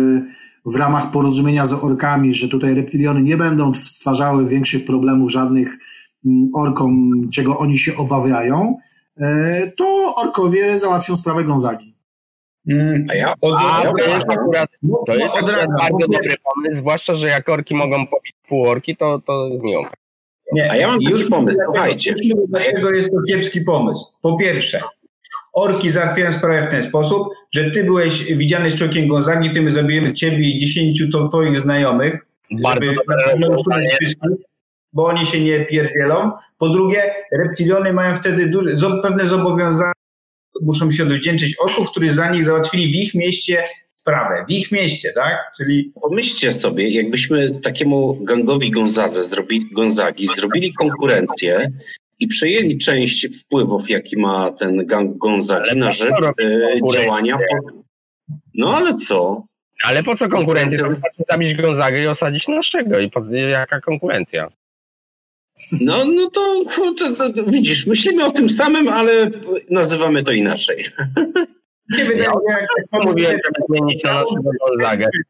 w 0.67 0.77
ramach 0.77 1.11
porozumienia 1.11 1.67
z 1.67 1.85
orkami, 1.85 2.35
że 2.35 2.49
tutaj 2.49 2.75
reptiliony 2.75 3.23
nie 3.23 3.37
będą 3.37 3.75
stwarzały 3.75 4.49
większych 4.49 4.85
problemów 4.85 5.33
żadnych 5.33 5.79
mm, 6.27 6.51
orkom, 6.55 7.11
czego 7.33 7.59
oni 7.59 7.79
się 7.79 7.97
obawiają, 7.97 8.77
to 9.77 10.15
orkowie 10.17 10.79
załatwią 10.79 11.17
sprawę 11.17 11.45
Gonzagi. 11.45 11.95
Mm, 12.69 13.07
A 13.11 13.15
ja, 13.15 13.35
Od, 13.41 13.55
A 13.59 13.89
od 13.89 13.99
to 13.99 14.11
jest 14.11 14.31
akurat 14.31 14.71
no, 14.83 15.03
To 15.07 15.15
jest 15.15 15.33
od 15.33 15.37
akurat 15.37 15.67
bardzo 15.81 15.99
dobry 15.99 16.35
pomysł, 16.55 16.81
zwłaszcza, 16.81 17.15
że 17.15 17.27
jak 17.27 17.49
orki 17.49 17.75
mogą 17.75 18.07
pobić 18.07 18.33
półorki, 18.49 18.97
to, 18.97 19.23
to 19.27 19.49
jest. 19.49 19.93
Nie, 20.53 20.71
A 20.71 20.77
ja 20.77 20.89
mam 20.89 21.03
już 21.03 21.31
pomysł, 21.31 21.59
słuchajcie. 21.65 22.15
Dlaczego 22.49 22.91
jest 22.91 23.11
to 23.11 23.17
kiepski 23.29 23.61
pomysł? 23.61 24.05
Po 24.23 24.37
pierwsze, 24.37 24.81
orki 25.53 25.91
załatwiają 25.91 26.33
sprawę 26.33 26.63
w 26.63 26.71
ten 26.71 26.83
sposób, 26.83 27.29
że 27.55 27.71
ty 27.71 27.85
byłeś 27.85 28.35
widziany 28.35 28.71
z 28.71 28.75
człowiekiem 28.75 29.09
Gonzagi, 29.09 29.53
ty 29.55 29.63
my 29.63 29.73
zabijemy 29.73 30.13
ciebie 30.13 30.49
i 30.49 30.59
dziesięciu 30.59 31.11
to 31.13 31.29
twoich 31.29 31.61
znajomych, 31.61 32.27
Bardzo 32.51 32.87
żeby 33.31 33.49
usunąć 33.55 33.95
wszystkich, 33.95 34.31
bo 34.93 35.05
oni 35.05 35.27
się 35.27 35.41
nie 35.41 35.65
pierdzielą. 35.65 36.33
Po 36.59 36.69
drugie, 36.69 37.15
reptiliony 37.33 37.93
mają 37.93 38.17
wtedy 38.17 38.47
duże, 38.47 39.01
pewne 39.03 39.25
zobowiązania, 39.25 39.93
muszą 40.63 40.91
się 40.91 41.03
odwdzięczyć 41.03 41.57
orków, 41.61 41.91
którzy 41.91 42.15
za 42.15 42.31
nich 42.31 42.45
załatwili 42.45 42.93
w 42.93 42.97
ich 42.97 43.15
mieście 43.15 43.65
sprawę. 43.97 44.45
W 44.49 44.51
ich 44.51 44.73
mieście, 44.73 45.13
tak? 45.15 45.53
Czyli 45.57 45.93
Pomyślcie 46.03 46.53
sobie, 46.53 46.89
jakbyśmy 46.89 47.61
takiemu 47.61 48.25
gangowi 48.25 48.71
Gonzadze 48.71 49.25
zrobili, 49.25 49.71
Gonzagi 49.73 50.27
zrobili 50.27 50.73
konkurencję 50.73 51.71
i 52.19 52.27
przejęli 52.27 52.79
część 52.79 53.41
wpływów, 53.41 53.91
jaki 53.91 54.17
ma 54.17 54.53
ten 54.53 54.87
gang 54.87 55.17
Gonzagi 55.17 55.71
Ale 55.71 55.75
na 55.75 55.93
rzecz 55.93 56.13
e, 56.41 56.93
działania. 56.93 57.37
Po... 57.37 57.83
No 58.55 58.77
ale 58.77 58.95
co? 58.95 59.45
Ale 59.85 60.03
po 60.03 60.17
co 60.17 60.29
konkurencja? 60.29 60.89
Zabić 61.31 61.57
Gonzagę 61.57 62.03
i 62.03 62.07
osadzić 62.07 62.49
naszego. 62.49 62.99
I 62.99 63.11
po, 63.11 63.25
jaka 63.35 63.81
konkurencja? 63.81 64.49
No, 65.81 66.05
no 66.05 66.31
to, 66.31 66.41
to, 66.77 67.15
to, 67.15 67.33
to 67.33 67.45
widzisz, 67.51 67.87
myślimy 67.87 68.25
o 68.25 68.31
tym 68.31 68.49
samym, 68.49 68.89
ale 68.89 69.13
nazywamy 69.71 70.23
to 70.23 70.33
inaczej. 70.33 70.87
mi 71.91 71.99
się 71.99 72.05
wydaje, 72.05 72.31
że 72.31 72.53
jak 72.61 72.69
Ja 72.93 72.99
mówiłem, 72.99 73.33
żeby 73.33 73.67
zmienić 73.69 74.05
na 74.05 74.25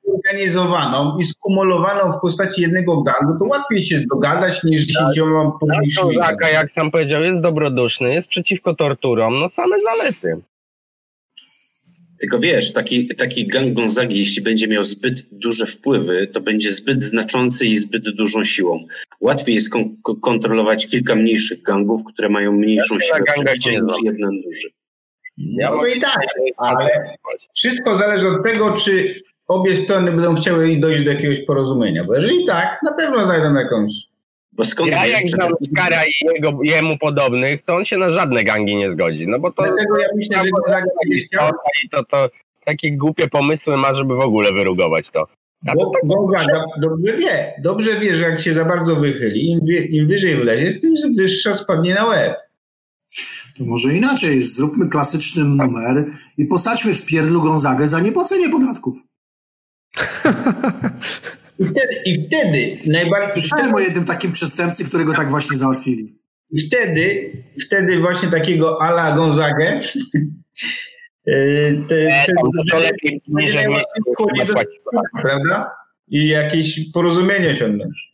zorganizowaną 0.06 1.18
i 1.18 1.24
skumulowaną 1.24 2.12
w 2.12 2.20
postaci 2.20 2.62
jednego 2.62 3.02
gangu, 3.02 3.38
to 3.38 3.44
łatwiej 3.44 3.82
się 3.82 4.00
dogadać 4.10 4.64
niż 4.64 4.84
z 4.84 4.86
dziesięcioma 4.86 5.44
Nasz 5.44 5.52
publicznymi. 5.60 6.14
Gonzaga, 6.14 6.48
jak 6.48 6.72
sam 6.72 6.90
powiedział, 6.90 7.22
jest 7.22 7.40
dobroduszny, 7.40 8.14
jest 8.14 8.28
przeciwko 8.28 8.74
torturom. 8.74 9.40
No 9.40 9.48
same 9.48 9.76
zalety. 9.80 10.42
Tylko 12.22 12.38
wiesz, 12.38 12.72
taki, 12.72 13.06
taki 13.06 13.46
gang 13.46 13.74
Gonzagi, 13.74 14.18
jeśli 14.18 14.42
będzie 14.42 14.68
miał 14.68 14.84
zbyt 14.84 15.22
duże 15.32 15.66
wpływy, 15.66 16.26
to 16.26 16.40
będzie 16.40 16.72
zbyt 16.72 17.02
znaczący 17.02 17.66
i 17.66 17.76
zbyt 17.76 18.10
dużą 18.10 18.44
siłą. 18.44 18.86
Łatwiej 19.20 19.54
jest 19.54 19.70
kon 19.70 19.96
kontrolować 20.22 20.86
kilka 20.86 21.14
mniejszych 21.14 21.62
gangów, 21.62 22.00
które 22.12 22.28
mają 22.28 22.52
mniejszą 22.52 22.94
Ja 22.94 23.00
siłę 23.00 23.24
przebicia 23.32 23.70
niż 23.70 23.96
jeden 24.04 24.42
duży. 24.42 24.68
Ja 25.38 25.70
No 25.70 25.86
i 25.86 26.00
tak, 26.00 26.20
ale 26.56 26.88
wszystko 27.54 27.96
zależy 27.96 28.28
od 28.28 28.42
tego, 28.44 28.76
czy 28.76 29.14
obie 29.48 29.76
strony 29.76 30.12
będą 30.12 30.34
chciały 30.34 30.76
dojść 30.80 31.04
do 31.04 31.10
jakiegoś 31.10 31.46
porozumienia. 31.46 32.04
Bo 32.04 32.14
jeżeli 32.14 32.44
tak, 32.44 32.80
na 32.82 32.92
pewno 32.92 33.24
znajdą 33.24 33.54
jakąś. 33.54 33.92
Bo 34.52 34.64
skąd 34.64 34.90
Ja 34.90 35.06
jak 35.06 35.28
znam 35.28 35.52
Skara 35.73 36.04
i 36.04 36.35
jego, 36.35 36.59
jemu 36.62 36.99
podobnych, 36.99 37.64
to 37.64 37.75
on 37.75 37.85
się 37.85 37.99
na 37.99 38.12
żadne 38.12 38.44
gangi 38.44 38.76
nie 38.76 38.92
zgodzi. 38.92 39.26
No 39.28 39.38
bo 39.38 39.52
to, 39.52 39.62
Dlatego 39.62 39.99
ja 39.99 40.09
myślę, 40.16 40.38
że 40.38 41.26
chciał, 41.26 41.50
i 41.85 41.88
to, 41.88 42.04
to 42.04 42.28
takie 42.64 42.97
głupie 42.97 43.28
pomysły 43.28 43.76
ma, 43.76 43.94
żeby 43.94 44.16
w 44.16 44.21
ogóle 44.21 44.52
wyrugować 44.52 45.11
to. 45.11 45.26
A 45.66 45.73
to 45.73 45.90
bo 46.04 46.26
Gonzaga 46.26 46.64
dobrze 46.80 47.16
wie, 47.16 47.54
dobrze 47.62 48.00
wie, 48.00 48.14
że 48.14 48.25
jak 48.25 48.40
się 48.40 48.54
za 48.54 48.64
bardzo 48.64 48.97
wychyli, 48.97 49.50
im, 49.50 49.61
wie, 49.64 49.85
im 49.85 50.06
wyżej 50.06 50.37
wlezie, 50.37 50.73
tym 50.73 50.94
wyższa 51.18 51.54
spadnie 51.54 51.94
na 51.94 52.06
łeb. 52.06 52.37
To 53.59 53.64
może 53.64 53.94
inaczej, 53.94 54.42
zróbmy 54.42 54.88
klasyczny 54.88 55.44
numer 55.44 56.04
i 56.38 56.44
posadźmy 56.44 56.94
w 56.94 57.06
pierdlu 57.06 57.42
Gonzagę 57.42 57.88
za 57.88 58.00
niepłacenie 58.00 58.49
podatków. 58.49 58.94
I 61.62 61.64
wtedy, 61.64 62.02
i 62.04 62.26
wtedy 62.26 62.76
najbardziej... 62.87 63.42
Słyszałem 63.42 63.75
o 63.75 63.78
jednym 63.78 64.04
takim 64.04 64.33
przestępcy, 64.33 64.88
którego 64.88 65.14
tak 65.14 65.31
właśnie 65.31 65.57
załatwili. 65.57 66.19
I 66.50 66.61
wtedy, 66.61 67.33
wtedy 67.66 68.00
właśnie 68.00 68.28
takiego 68.28 68.83
ala 68.83 69.16
Gonzagę 69.16 69.81
te, 71.25 71.33
te, 71.88 72.09
tam 72.26 72.50
to 72.71 72.78
lepiej 72.78 73.23
najłatwiej 73.28 74.02
nie- 74.35 74.47
do 74.47 74.52
płacić. 74.52 74.81
prawda? 75.23 75.71
I 76.09 76.28
jakieś 76.28 76.90
porozumienie 76.92 77.50
osiągnąć. 77.50 78.12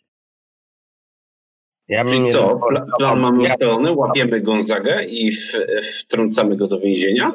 Ja 1.88 2.04
Czyli 2.04 2.28
co, 2.30 2.60
plan 2.98 3.20
mamy 3.20 3.42
ustalony, 3.42 3.92
łapiemy 3.92 4.40
Gonzagę 4.40 5.04
i 5.04 5.32
w, 5.32 5.52
wtrącamy 6.00 6.56
go 6.56 6.66
do 6.68 6.80
więzienia? 6.80 7.32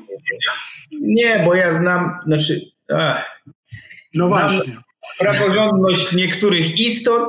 Nie, 1.02 1.42
bo 1.46 1.56
ja 1.56 1.74
znam, 1.74 2.20
znaczy, 2.26 2.62
ach, 2.94 3.42
No 4.16 4.28
właśnie. 4.28 4.74
Praworządność 5.20 6.12
niektórych 6.12 6.80
istot 6.80 7.24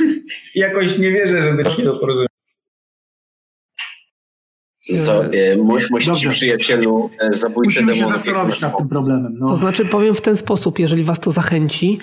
jakoś 0.54 0.98
nie 0.98 1.10
wierzę, 1.10 1.42
żeby 1.42 1.64
doszli 1.64 1.84
do 1.84 1.96
porozumienia. 1.96 2.26
To 5.06 5.24
e, 5.24 5.56
mości 5.90 6.10
Dobrze. 6.10 6.30
przyjacielu 6.30 7.10
e, 7.20 7.32
zabójcy 7.32 7.82
Musimy 7.82 7.94
się 7.94 8.08
zastanowić 8.08 8.60
nad 8.60 8.78
tym 8.78 8.88
problemem. 8.88 9.36
No. 9.38 9.46
To 9.48 9.56
znaczy 9.56 9.84
powiem 9.84 10.14
w 10.14 10.20
ten 10.20 10.36
sposób, 10.36 10.78
jeżeli 10.78 11.04
was 11.04 11.20
to 11.20 11.32
zachęci, 11.32 11.98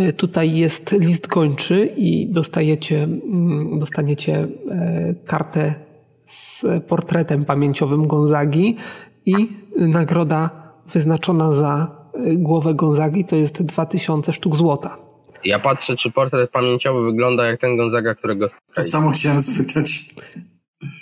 y, 0.00 0.12
tutaj 0.12 0.56
jest 0.56 0.92
list 0.92 1.26
gończy 1.26 1.86
i 1.96 2.26
dostajecie, 2.26 3.02
mm, 3.02 3.78
dostaniecie 3.78 4.48
e, 4.70 5.14
kartę 5.26 5.74
z 6.26 6.64
portretem 6.88 7.44
pamięciowym 7.44 8.06
Gonzagi 8.06 8.76
i 9.26 9.34
nagroda 9.76 10.50
wyznaczona 10.92 11.52
za 11.52 12.03
głowę 12.36 12.74
Gonzagi 12.74 13.24
to 13.24 13.36
jest 13.36 13.62
2000 13.62 14.32
sztuk 14.32 14.56
złota. 14.56 14.96
Ja 15.44 15.58
patrzę, 15.58 15.96
czy 15.96 16.10
portret 16.10 16.50
pamięciowy 16.50 17.04
wygląda 17.04 17.46
jak 17.46 17.60
ten 17.60 17.76
Gonzaga, 17.76 18.14
którego 18.14 18.48
To 18.74 18.82
samo 18.82 19.10
chciałem 19.10 19.40
spytać. 19.40 20.14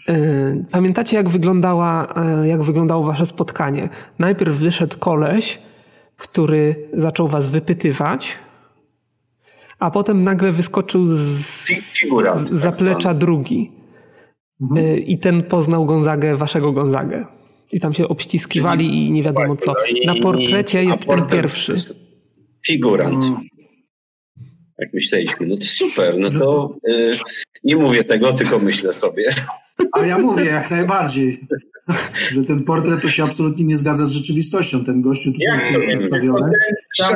Y, 0.09 0.65
Pamiętacie, 0.71 1.17
jak, 1.17 1.29
wyglądała, 1.29 2.15
y, 2.43 2.49
jak 2.49 2.63
wyglądało 2.63 3.07
wasze 3.07 3.27
spotkanie? 3.27 3.89
Najpierw 4.19 4.57
wyszedł 4.57 4.99
koleś, 4.99 5.59
który 6.17 6.89
zaczął 6.93 7.29
was 7.29 7.47
wypytywać, 7.47 8.39
a 9.79 9.91
potem 9.91 10.25
nagle 10.25 10.53
wyskoczył 10.53 11.07
z 11.07 11.47
figurant, 11.99 12.49
tak 12.49 12.59
zaplecza 12.59 13.15
drugi. 13.15 13.73
Y, 14.77 14.99
I 14.99 15.19
ten 15.19 15.43
poznał 15.43 15.87
Gonzagę, 15.87 16.37
waszego 16.37 16.73
Gonzagę. 16.73 17.27
I 17.73 17.81
tam 17.81 17.95
się 17.95 18.09
obściskiwali 18.09 19.07
i 19.07 19.11
nie 19.11 19.23
wiadomo 19.23 19.57
co. 19.57 19.75
Na 20.07 20.15
portrecie 20.15 20.85
jest 20.85 20.99
ten 20.99 21.07
portret 21.07 21.43
pierwszy. 21.43 21.73
jest 21.73 22.01
Figurant. 22.67 23.19
No. 23.21 23.41
Tak 24.79 24.89
myśleliśmy. 24.95 25.47
No 25.47 25.57
to 25.57 25.65
super. 25.65 26.19
No 26.19 26.31
to 26.31 26.77
e, 26.89 26.93
nie 27.65 27.77
mówię 27.77 28.05
tego, 28.05 28.33
tylko 28.33 28.59
myślę 28.59 28.93
sobie. 28.93 29.35
A 29.93 30.07
ja 30.07 30.19
mówię 30.19 30.45
jak 30.45 30.71
najbardziej, 30.71 31.39
że 32.33 32.45
ten 32.45 32.65
portret 32.65 33.03
to 33.03 33.11
się 33.11 33.25
absolutnie 33.25 33.65
nie 33.65 33.79
zgadza 33.79 34.07
z 34.07 34.13
rzeczywistością. 34.13 34.85
Ten 34.85 35.03
gościu 35.03 35.33
tutaj 35.33 35.47
jest 35.59 35.89
nie? 35.89 35.99
przedstawiony. 35.99 36.53
No 37.01 37.07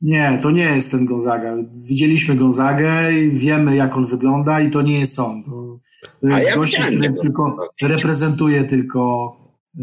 Nie, 0.00 0.38
to 0.42 0.50
nie 0.50 0.64
jest 0.64 0.90
ten 0.90 1.06
Gonzaga. 1.06 1.56
Widzieliśmy 1.74 2.34
Gonzagę 2.34 3.12
i 3.12 3.30
wiemy, 3.30 3.76
jak 3.76 3.96
on 3.96 4.06
wygląda 4.06 4.60
i 4.60 4.70
to 4.70 4.82
nie 4.82 5.00
jest 5.00 5.18
on. 5.18 5.44
To, 5.44 5.78
to 6.02 6.34
A 6.34 6.40
jest 6.40 6.46
ja 6.46 6.86
który 6.86 7.12
tylko 7.22 7.56
reprezentuje 7.82 8.64
tylko 8.64 9.32
e, 9.80 9.82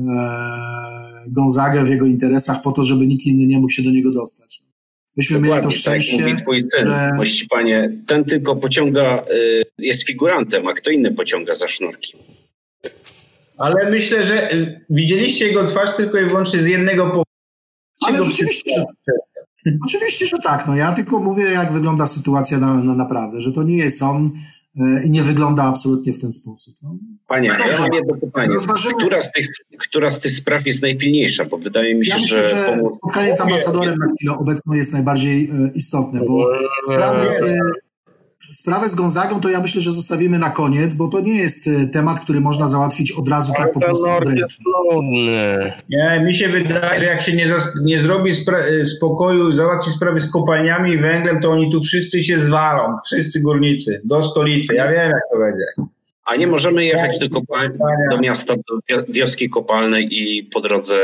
Gonzagę 1.28 1.84
w 1.84 1.90
jego 1.90 2.06
interesach 2.06 2.62
po 2.62 2.72
to, 2.72 2.84
żeby 2.84 3.08
nikt 3.08 3.26
inny 3.26 3.46
nie 3.46 3.58
mógł 3.60 3.70
się 3.70 3.84
do 3.84 3.92
niego 3.92 4.12
dostać. 4.12 4.60
Myśmy 5.18 5.40
mieli 5.40 5.50
to 5.50 5.56
Dokładnie, 5.56 5.72
tak 5.72 5.80
szczęście, 5.82 6.18
mówi 6.24 6.36
twój 6.36 6.62
syn. 6.62 6.88
że- 6.88 7.12
Mości 7.18 7.48
panie, 7.48 7.92
ten 8.08 8.26
tylko 8.26 8.56
pociąga, 8.56 9.24
y, 9.34 9.64
jest 9.78 10.08
figurantem, 10.08 10.68
a 10.68 10.74
kto 10.74 10.90
inny 10.90 11.12
pociąga 11.12 11.56
za 11.56 11.68
sznurki. 11.68 12.14
Ale 13.58 13.92
myślę, 13.92 14.26
że 14.26 14.54
y, 14.54 14.86
widzieliście 14.90 15.48
jego 15.48 15.66
twarz 15.66 15.96
tylko 15.98 16.18
i 16.20 16.26
wyłącznie 16.26 16.64
z 16.64 16.66
jednego 16.68 17.04
powodu. 17.04 17.24
Ale 18.08 18.24
rzeczywiście, 18.24 18.72
że, 19.08 19.74
oczywiście, 19.86 20.26
że 20.26 20.38
tak. 20.44 20.68
No 20.68 20.76
ja 20.76 20.92
tylko 20.94 21.20
mówię, 21.20 21.44
jak 21.44 21.74
wygląda 21.74 22.08
sytuacja 22.08 22.58
na, 22.58 22.74
na 22.74 22.96
naprawdę, 22.96 23.42
że 23.42 23.52
to 23.54 23.64
nie 23.64 23.78
jest 23.78 24.04
on 24.04 24.26
e, 24.26 24.30
i 25.06 25.10
nie 25.10 25.24
wygląda 25.24 25.64
absolutnie 25.64 26.14
w 26.14 26.22
ten 26.22 26.32
sposób. 26.32 26.76
No. 26.84 26.98
Panie, 27.28 27.50
Dobrze. 27.50 27.70
ja 27.70 27.80
mam 27.80 27.94
jedno 27.94 28.16
pytanie. 28.16 28.56
Która 28.98 29.22
z, 29.22 29.32
tych, 29.32 29.48
która 29.80 30.12
z 30.12 30.20
tych 30.20 30.32
spraw 30.32 30.66
jest 30.66 30.82
najpilniejsza? 30.82 31.46
Bo 31.46 31.58
wydaje 31.58 31.96
mi 31.96 32.06
się, 32.06 32.12
Ja 32.12 32.18
myślę, 32.18 32.48
że... 32.48 32.56
że 32.56 32.80
spotkanie 32.98 33.36
z 33.36 33.42
ambasadorem 33.42 33.96
na 33.98 34.06
chwilę 34.16 34.38
obecną 34.38 34.74
jest 34.74 34.94
najbardziej 34.94 35.50
e, 35.50 35.72
istotne, 35.76 36.20
bo 36.20 36.48
sprawy 36.86 37.20
z, 37.20 37.60
sprawę 38.52 38.90
z 38.90 38.96
Gonzagą 38.96 39.42
to 39.42 39.50
ja 39.50 39.60
myślę, 39.60 39.82
że 39.82 39.92
zostawimy 39.92 40.40
na 40.40 40.50
koniec, 40.50 40.94
bo 40.94 41.08
to 41.08 41.20
nie 41.20 41.38
jest 41.38 41.68
e, 41.68 41.88
temat, 41.88 42.20
który 42.20 42.42
można 42.42 42.68
załatwić 42.68 43.12
od 43.12 43.30
razu 43.30 43.54
tak 43.58 43.74
po 43.74 43.80
prostu 43.80 44.08
Nord 44.08 44.30
jest. 44.30 44.60
Nie, 45.90 46.24
mi 46.26 46.34
się 46.34 46.50
wydaje, 46.50 47.00
że 47.00 47.06
jak 47.06 47.22
się 47.22 47.36
nie, 47.36 47.46
nie 47.84 48.00
zrobi 48.00 48.32
y, 48.32 48.86
spokoju, 48.86 49.54
załatwi 49.54 49.92
sprawy 49.92 50.20
z 50.20 50.32
kopalniami 50.32 50.92
i 50.92 50.98
węglem, 50.98 51.40
to 51.42 51.52
oni 51.52 51.72
tu 51.72 51.82
wszyscy 51.82 52.24
się 52.24 52.40
zwalą. 52.40 52.98
Wszyscy 53.06 53.42
górnicy. 53.42 54.02
Do 54.06 54.24
stolicy. 54.24 54.76
Ja 54.76 54.92
wiem, 54.92 55.12
jak 55.12 55.22
to 55.34 55.40
będzie. 55.40 55.90
A 56.30 56.36
nie 56.36 56.48
możemy 56.48 56.86
jechać 56.86 57.20
do, 57.20 57.30
kopalni, 57.30 57.78
do 58.12 58.20
miasta, 58.20 58.54
do 58.56 58.80
wi- 59.04 59.14
wioski 59.14 59.50
kopalnej 59.50 60.08
i 60.12 60.44
po 60.44 60.62
drodze 60.62 60.96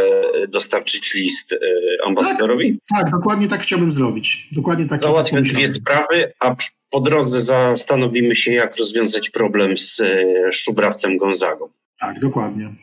y, 0.44 0.48
dostarczyć 0.48 1.14
list 1.14 1.52
y, 1.54 1.58
ambasadorowi? 2.06 2.80
Tak, 2.96 3.10
dokładnie 3.12 3.48
tak 3.48 3.62
chciałbym 3.62 3.92
zrobić. 3.92 4.50
Dokładnie 4.52 4.86
tak. 4.86 5.02
Załatwmy 5.02 5.44
tak 5.44 5.52
dwie 5.54 5.70
sprawy, 5.70 6.34
a 6.40 6.56
po 6.90 7.00
drodze 7.00 7.42
zastanowimy 7.42 8.36
się, 8.36 8.52
jak 8.52 8.78
rozwiązać 8.78 9.30
problem 9.30 9.78
z 9.78 10.00
y, 10.00 10.26
szubrawcem 10.52 11.18
Gonzagą. 11.18 11.70
Tak, 12.00 12.20
dokładnie. 12.20 12.74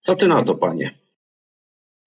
Co 0.00 0.16
ty 0.16 0.28
na 0.28 0.42
to, 0.42 0.54
panie? 0.54 0.94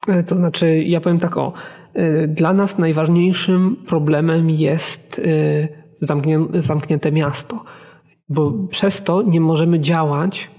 E, 0.08 0.24
To 0.24 0.36
znaczy, 0.36 0.78
ja 0.86 1.02
powiem 1.02 1.20
tak 1.20 1.38
o. 1.38 1.54
e, 1.94 2.28
Dla 2.28 2.54
nas 2.54 2.78
najważniejszym 2.78 3.76
problemem 3.88 4.50
jest 4.50 5.20
e, 5.20 5.68
zamknię- 6.06 6.62
zamknięte 6.62 7.12
miasto, 7.12 7.64
bo 8.30 8.52
przez 8.70 9.04
to 9.04 9.22
nie 9.22 9.42
możemy 9.42 9.80
działać 9.80 10.50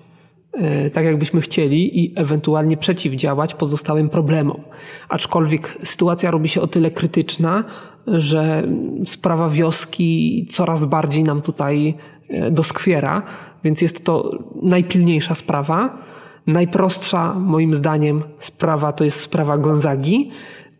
e, 0.52 0.90
tak, 0.90 1.04
jakbyśmy 1.04 1.40
chcieli 1.40 2.04
i 2.04 2.12
ewentualnie 2.16 2.76
przeciwdziałać 2.76 3.54
pozostałym 3.54 4.08
problemom. 4.08 4.60
Aczkolwiek 5.08 5.78
sytuacja 5.82 6.30
robi 6.30 6.48
się 6.48 6.60
o 6.60 6.66
tyle 6.66 6.90
krytyczna, 6.90 7.64
że 8.06 8.62
sprawa 9.06 9.48
wioski 9.48 10.46
coraz 10.50 10.84
bardziej 10.84 11.24
nam 11.24 11.42
tutaj 11.42 11.94
e, 12.28 12.50
doskwiera, 12.50 13.22
więc 13.64 13.82
jest 13.82 14.04
to 14.04 14.30
najpilniejsza 14.62 15.34
sprawa. 15.34 15.98
Najprostsza, 16.46 17.34
moim 17.34 17.74
zdaniem, 17.74 18.22
sprawa 18.38 18.92
to 18.92 19.04
jest 19.04 19.20
sprawa 19.20 19.58
Gonzagi, 19.58 20.30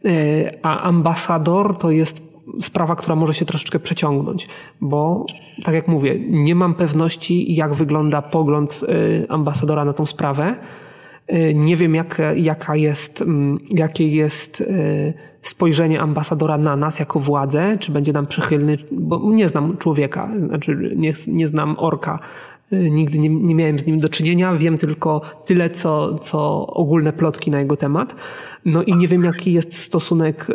e, 0.05 0.11
a 0.63 0.83
ambasador 0.83 1.77
to 1.77 1.91
jest 1.91 2.28
sprawa, 2.61 2.97
która 2.97 3.17
może 3.17 3.35
się 3.35 3.45
troszeczkę 3.45 3.79
przeciągnąć, 3.79 4.49
bo 4.81 5.27
tak 5.65 5.75
jak 5.75 5.89
mówię, 5.89 6.21
nie 6.29 6.55
mam 6.55 6.75
pewności, 6.75 7.55
jak 7.55 7.75
wygląda 7.75 8.23
pogląd 8.23 8.81
e, 8.89 9.33
ambasadora 9.33 9.85
na 9.85 9.93
tą 9.93 10.07
sprawę. 10.07 10.57
E, 11.27 11.55
Nie 11.55 11.77
wiem, 11.77 11.95
jak, 11.95 12.23
jaka 12.37 12.77
jest, 12.77 13.23
mm, 13.23 13.59
jakie 13.71 14.09
jest 14.09 14.61
e, 14.61 14.65
spojrzenie 15.43 16.01
ambasadora 16.01 16.59
na 16.59 16.77
nas 16.77 16.99
jako 16.99 17.21
władzę, 17.21 17.77
czy 17.81 17.93
będzie 17.93 18.13
nam 18.13 18.27
przychylny, 18.27 18.77
bo 18.93 19.31
nie 19.33 19.49
znam 19.49 19.77
człowieka, 19.77 20.31
znaczy 20.49 20.93
nie, 20.97 21.15
nie 21.27 21.49
znam 21.49 21.77
orka 21.79 22.19
Nigdy 22.73 23.19
nie, 23.19 23.29
nie, 23.29 23.55
miałem 23.55 23.79
z 23.79 23.87
nim 23.87 23.99
do 23.99 24.09
czynienia, 24.09 24.55
wiem 24.57 24.79
tylko 24.79 25.21
tyle, 25.47 25.71
co, 25.71 26.19
co 26.19 26.67
ogólne 26.67 27.13
plotki 27.13 27.51
na 27.51 27.61
jego 27.61 27.77
temat. 27.77 28.15
No 28.65 28.83
i 28.83 28.97
nie 28.97 29.09
wiem, 29.09 29.25
jaki 29.25 29.53
jest 29.53 29.75
stosunek 29.75 30.47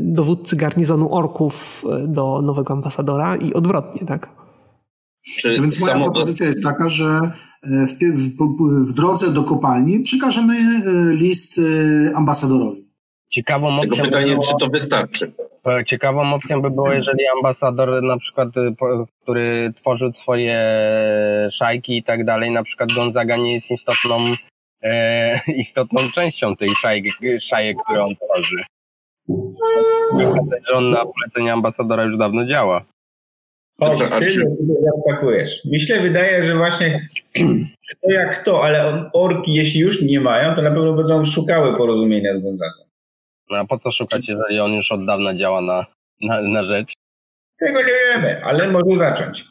dowódcy 0.00 0.56
garnizonu 0.56 1.14
orków 1.14 1.84
do 2.08 2.42
nowego 2.42 2.74
ambasadora 2.74 3.36
i 3.36 3.54
odwrotnie, 3.54 4.06
tak? 4.06 4.30
Czy 5.38 5.60
Więc 5.60 5.80
moja 5.80 5.94
propozycja 5.94 6.46
jest 6.46 6.64
taka, 6.64 6.88
że 6.88 7.30
w, 7.62 7.92
w, 7.98 8.90
w 8.90 8.94
drodze 8.94 9.32
do 9.32 9.44
kopalni 9.44 10.00
przekażemy 10.00 10.54
list 11.14 11.60
ambasadorowi. 12.14 12.86
Ciekawą 13.30 13.80
Tego 13.80 13.96
pytanie, 13.96 14.32
było, 14.32 14.42
czy 14.42 14.52
to 14.60 14.68
wystarczy? 14.68 15.32
Ciekawą 15.86 16.34
opcją 16.34 16.62
by 16.62 16.70
było, 16.70 16.92
jeżeli 16.92 17.28
ambasador 17.36 18.02
na 18.02 18.18
przykład, 18.18 18.48
y, 18.56 18.74
który 19.22 19.72
tworzył 19.76 20.12
swoje 20.12 20.58
szajki 21.52 21.98
i 21.98 22.02
tak 22.02 22.24
dalej, 22.24 22.50
na 22.50 22.62
przykład 22.62 22.92
Gonzaga 22.92 23.36
nie 23.36 23.54
jest 23.54 23.70
istotną, 23.70 24.34
e, 24.82 25.40
istotną 25.64 26.00
częścią 26.14 26.56
tej 26.56 26.68
szajki, 26.82 27.10
szajek, 27.42 27.76
które 27.84 28.04
on 28.04 28.16
tworzy. 28.16 28.64
że 30.68 30.74
on 30.74 30.90
na 30.90 31.04
polecenie 31.04 31.52
ambasadora 31.52 32.04
już 32.04 32.18
dawno 32.18 32.46
działa. 32.46 32.84
Chodź, 33.80 33.98
ty 33.98 34.26
czy... 34.26 34.44
pakujesz. 35.06 35.64
Mi 35.64 35.80
się 35.80 36.00
wydaje, 36.00 36.42
że 36.42 36.56
właśnie 36.56 37.08
kto 37.90 38.10
jak 38.10 38.42
kto, 38.42 38.64
ale 38.64 39.10
orki, 39.12 39.54
jeśli 39.54 39.80
już 39.80 40.02
nie 40.02 40.20
mają, 40.20 40.54
to 40.54 40.62
na 40.62 40.70
pewno 40.70 40.92
będą 40.92 41.24
szukały 41.24 41.76
porozumienia 41.76 42.34
z 42.34 42.42
Gonzagą. 42.42 42.85
No 43.50 43.56
a 43.56 43.64
po 43.64 43.78
co 43.78 43.92
szukać, 43.92 44.28
jeżeli 44.28 44.60
on 44.60 44.72
już 44.72 44.92
od 44.92 45.06
dawna 45.06 45.38
działa 45.38 45.60
na, 45.60 45.86
na, 46.20 46.42
na 46.42 46.64
rzecz? 46.64 46.92
Tego 47.58 47.78
nie 47.78 47.92
wiemy, 48.08 48.44
ale 48.44 48.68
może 48.68 48.96
zacząć. 48.98 49.44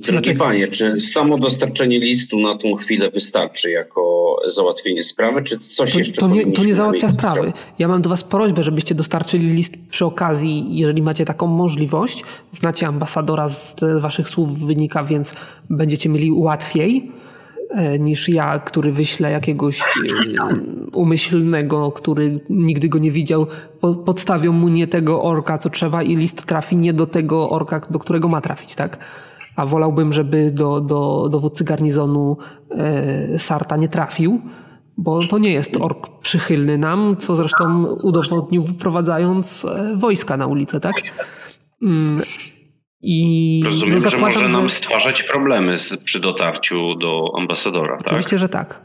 Drogie 0.00 0.34
panie, 0.34 0.68
czy 0.68 1.00
samo 1.00 1.38
dostarczenie 1.38 1.98
listu 1.98 2.40
na 2.40 2.58
tą 2.58 2.74
chwilę 2.74 3.10
wystarczy 3.10 3.70
jako 3.70 4.36
załatwienie 4.46 5.04
sprawy, 5.04 5.42
czy 5.42 5.58
coś 5.58 5.92
to, 5.92 5.98
jeszcze 5.98 6.20
to 6.20 6.28
nie, 6.28 6.52
to 6.52 6.64
nie 6.64 6.74
załatwia 6.74 7.08
sprawy. 7.08 7.52
Ja 7.78 7.88
mam 7.88 8.02
do 8.02 8.10
was 8.10 8.24
prośbę, 8.24 8.62
żebyście 8.62 8.94
dostarczyli 8.94 9.48
list 9.48 9.90
przy 9.90 10.04
okazji, 10.04 10.76
jeżeli 10.76 11.02
macie 11.02 11.24
taką 11.24 11.46
możliwość. 11.46 12.24
Znacie 12.52 12.86
ambasadora 12.86 13.48
z 13.48 13.76
waszych 14.00 14.28
słów 14.28 14.58
wynika, 14.66 15.04
więc 15.04 15.34
będziecie 15.70 16.08
mieli 16.08 16.30
łatwiej 16.30 17.12
niż 17.98 18.28
ja, 18.28 18.58
który 18.58 18.92
wyślę 18.92 19.30
jakiegoś 19.30 19.80
e, 19.80 19.84
umyślnego, 20.94 21.92
który 21.92 22.40
nigdy 22.50 22.88
go 22.88 22.98
nie 22.98 23.12
widział. 23.12 23.46
Podstawią 24.04 24.52
mu 24.52 24.68
nie 24.68 24.86
tego 24.86 25.22
orka, 25.22 25.58
co 25.58 25.70
trzeba 25.70 26.02
i 26.02 26.16
list 26.16 26.44
trafi 26.44 26.76
nie 26.76 26.92
do 26.92 27.06
tego 27.06 27.50
orka, 27.50 27.80
do 27.90 27.98
którego 27.98 28.28
ma 28.28 28.40
trafić, 28.40 28.74
tak? 28.74 28.98
A 29.56 29.66
wolałbym, 29.66 30.12
żeby 30.12 30.50
do, 30.50 30.80
do 30.80 31.28
dowódcy 31.32 31.64
garnizonu 31.64 32.36
e, 32.70 33.38
Sarta 33.38 33.76
nie 33.76 33.88
trafił, 33.88 34.40
bo 34.96 35.26
to 35.26 35.38
nie 35.38 35.52
jest 35.52 35.76
ork 35.76 36.08
przychylny 36.20 36.78
nam, 36.78 37.16
co 37.18 37.36
zresztą 37.36 37.86
udowodnił 37.86 38.62
wyprowadzając 38.62 39.66
wojska 39.96 40.36
na 40.36 40.46
ulicę, 40.46 40.80
tak? 40.80 40.94
I 43.00 43.62
Rozumiem, 43.64 44.02
no, 44.02 44.10
że 44.10 44.18
może 44.18 44.48
nam 44.48 44.70
stwarzać 44.70 45.22
problemy 45.22 45.78
z, 45.78 45.96
przy 45.96 46.20
dotarciu 46.20 46.94
do 46.94 47.32
ambasadora, 47.36 47.96
tak? 47.96 48.06
Oczywiście, 48.06 48.38
że 48.38 48.48
tak. 48.48 48.82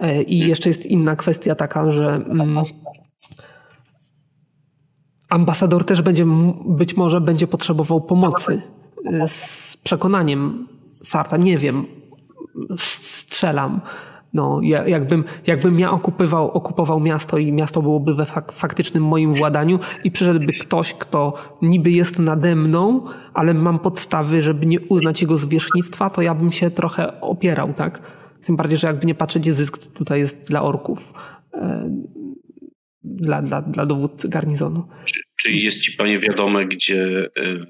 E, 0.00 0.22
I 0.22 0.38
jeszcze 0.38 0.68
jest 0.68 0.86
inna 0.86 1.16
kwestia 1.16 1.54
taka, 1.54 1.90
że 1.90 2.06
mm, 2.14 2.64
ambasador 5.28 5.84
też 5.84 6.02
będzie, 6.02 6.26
być 6.66 6.96
może 6.96 7.20
będzie 7.20 7.46
potrzebował 7.46 8.00
pomocy 8.00 8.62
e, 9.04 9.28
z 9.28 9.76
przekonaniem 9.84 10.68
Sarta. 10.92 11.36
Nie 11.36 11.58
wiem, 11.58 11.86
strzelam 12.76 13.80
no, 14.36 14.60
jakbym, 14.86 15.24
jakbym 15.46 15.78
ja 15.78 15.90
okupował, 15.90 16.50
okupował 16.50 17.00
miasto 17.00 17.38
i 17.38 17.52
miasto 17.52 17.82
byłoby 17.82 18.14
we 18.14 18.26
fak 18.26 18.52
faktycznym 18.52 19.04
moim 19.04 19.34
władaniu 19.34 19.78
i 20.04 20.10
przyszedłby 20.10 20.52
ktoś, 20.52 20.94
kto 20.94 21.34
niby 21.62 21.90
jest 21.90 22.18
nade 22.18 22.56
mną, 22.56 23.04
ale 23.34 23.54
mam 23.54 23.78
podstawy, 23.78 24.42
żeby 24.42 24.66
nie 24.66 24.80
uznać 24.80 25.22
jego 25.22 25.36
zwierzchnictwa, 25.36 26.10
to 26.10 26.22
ja 26.22 26.34
bym 26.34 26.52
się 26.52 26.70
trochę 26.70 27.20
opierał, 27.20 27.74
tak? 27.74 28.02
Tym 28.44 28.56
bardziej, 28.56 28.78
że 28.78 28.86
jakby 28.86 29.06
nie 29.06 29.14
patrzeć, 29.14 29.54
zysk 29.54 29.92
tutaj 29.94 30.20
jest 30.20 30.48
dla 30.48 30.62
orków, 30.62 31.12
e, 31.54 31.90
dla, 33.02 33.42
dla, 33.42 33.62
dla 33.62 33.86
dowódcy 33.86 34.28
garnizonu. 34.28 34.88
Czy, 35.04 35.20
czy 35.36 35.52
jest 35.52 35.80
ci 35.80 35.92
panie 35.92 36.20
wiadome, 36.20 36.66
gdzie 36.66 37.30
e, 37.36 37.66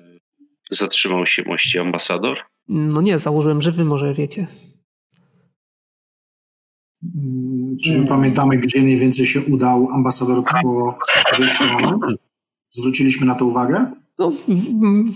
zatrzymał 0.70 1.26
się 1.26 1.42
mości 1.42 1.78
ambasador? 1.78 2.38
No 2.68 3.00
nie, 3.00 3.18
założyłem, 3.18 3.62
że 3.62 3.72
wy 3.72 3.84
może 3.84 4.14
wiecie. 4.14 4.46
Czy 7.84 8.06
pamiętamy, 8.08 8.58
gdzie 8.58 8.82
mniej 8.82 8.96
więcej 8.96 9.26
się 9.26 9.40
udał 9.40 9.88
ambasador 9.90 10.44
po 10.62 10.98
wyjściu 11.38 11.64
Zwróciliśmy 12.70 13.26
na 13.26 13.34
to 13.34 13.44
uwagę? 13.44 13.92
No, 14.18 14.30
w, 14.30 14.46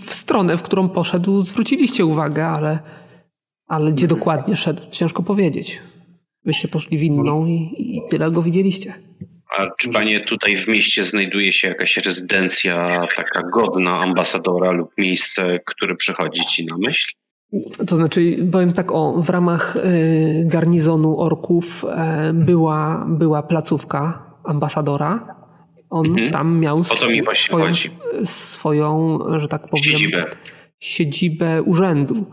w, 0.05 0.13
stronę, 0.13 0.57
w 0.57 0.61
którą 0.61 0.89
poszedł, 0.89 1.41
zwróciliście 1.41 2.05
uwagę, 2.05 2.47
ale, 2.47 2.79
ale 3.67 3.91
gdzie 3.91 4.07
dokładnie 4.07 4.55
szedł, 4.55 4.81
ciężko 4.91 5.23
powiedzieć. 5.23 5.81
Wyście 6.45 6.67
poszli 6.67 6.97
w 6.97 7.03
inną 7.03 7.45
i, 7.45 7.75
i 7.77 8.01
tyle 8.09 8.31
go 8.31 8.41
widzieliście. 8.41 8.93
A 9.57 9.67
czy 9.79 9.89
panie 9.89 10.19
tutaj 10.19 10.57
w 10.57 10.67
mieście 10.67 11.03
znajduje 11.03 11.53
się 11.53 11.67
jakaś 11.67 11.97
rezydencja 11.97 13.07
taka 13.15 13.41
godna 13.53 13.99
ambasadora 13.99 14.71
lub 14.71 14.89
miejsce, 14.97 15.59
które 15.65 15.95
przychodzi 15.95 16.41
ci 16.41 16.65
na 16.65 16.77
myśl? 16.77 17.07
To 17.87 17.95
znaczy, 17.95 18.47
powiem 18.51 18.73
tak, 18.73 18.91
o, 18.91 19.21
w 19.21 19.29
ramach 19.29 19.75
y, 19.75 20.43
garnizonu 20.45 21.19
orków 21.19 21.85
y, 22.29 22.33
była, 22.33 23.05
była 23.09 23.43
placówka 23.43 24.25
ambasadora. 24.43 25.35
On 25.89 26.05
mhm. 26.05 26.31
tam 26.31 26.59
miał 26.59 26.83
swoją, 26.83 27.23
swoją, 28.23 29.19
że 29.39 29.47
tak 29.47 29.67
powiem, 29.67 29.83
siedzibę, 29.83 30.25
siedzibę 30.79 31.61
urzędu. 31.63 32.25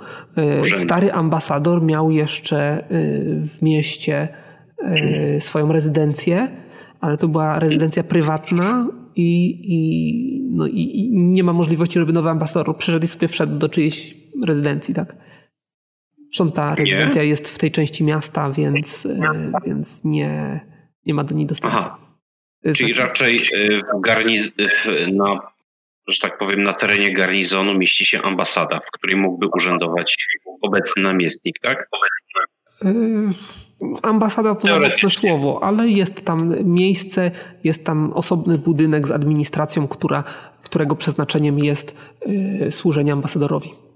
Y, 0.66 0.78
stary 0.78 1.12
ambasador 1.12 1.82
miał 1.82 2.10
jeszcze 2.10 2.84
w 3.40 3.62
mieście 3.62 4.28
mhm. 4.84 5.40
swoją 5.40 5.72
rezydencję, 5.72 6.48
ale 7.00 7.18
to 7.18 7.28
była 7.28 7.58
rezydencja 7.58 8.04
prywatna 8.04 8.88
i, 9.16 9.60
i, 9.62 10.42
no, 10.50 10.66
i, 10.66 10.98
i 10.98 11.10
nie 11.12 11.44
ma 11.44 11.52
możliwości, 11.52 11.98
żeby 11.98 12.12
nowy 12.12 12.30
ambasador 12.30 12.76
przyszedł 12.76 13.04
i 13.04 13.08
sobie 13.08 13.28
wszedł 13.28 13.58
do 13.58 13.68
czyjejś 13.68 14.17
rezydencji, 14.46 14.94
tak? 14.94 15.16
Zresztą 16.28 16.52
ta 16.52 16.74
rezydencja 16.74 17.22
nie? 17.22 17.28
jest 17.28 17.48
w 17.48 17.58
tej 17.58 17.70
części 17.70 18.04
miasta, 18.04 18.50
więc, 18.50 19.06
e, 19.06 19.52
więc 19.66 20.04
nie, 20.04 20.60
nie 21.06 21.14
ma 21.14 21.24
do 21.24 21.34
niej 21.34 21.46
dostępu. 21.46 21.76
Aha. 21.76 21.98
Czyli 22.64 22.94
znaczy... 22.94 23.08
raczej 23.08 23.36
e, 23.36 23.78
w 23.78 24.00
garniz- 24.00 24.50
na, 25.12 25.40
że 26.08 26.18
tak 26.20 26.38
powiem, 26.38 26.62
na 26.62 26.72
terenie 26.72 27.12
garnizonu 27.14 27.74
mieści 27.74 28.06
się 28.06 28.22
ambasada, 28.22 28.80
w 28.80 28.90
której 28.90 29.16
mógłby 29.16 29.46
urzędować 29.54 30.26
obecny 30.62 31.02
namiestnik, 31.02 31.58
tak? 31.62 31.88
E, 32.84 32.92
ambasada 34.02 34.54
to 34.54 34.68
za 34.68 35.08
słowo, 35.08 35.62
ale 35.62 35.88
jest 35.88 36.24
tam 36.24 36.54
miejsce, 36.64 37.30
jest 37.64 37.84
tam 37.84 38.12
osobny 38.12 38.58
budynek 38.58 39.06
z 39.06 39.10
administracją, 39.10 39.88
która, 39.88 40.24
którego 40.62 40.96
przeznaczeniem 40.96 41.58
jest 41.58 41.96
służenie 42.70 43.12
ambasadorowi. 43.12 43.87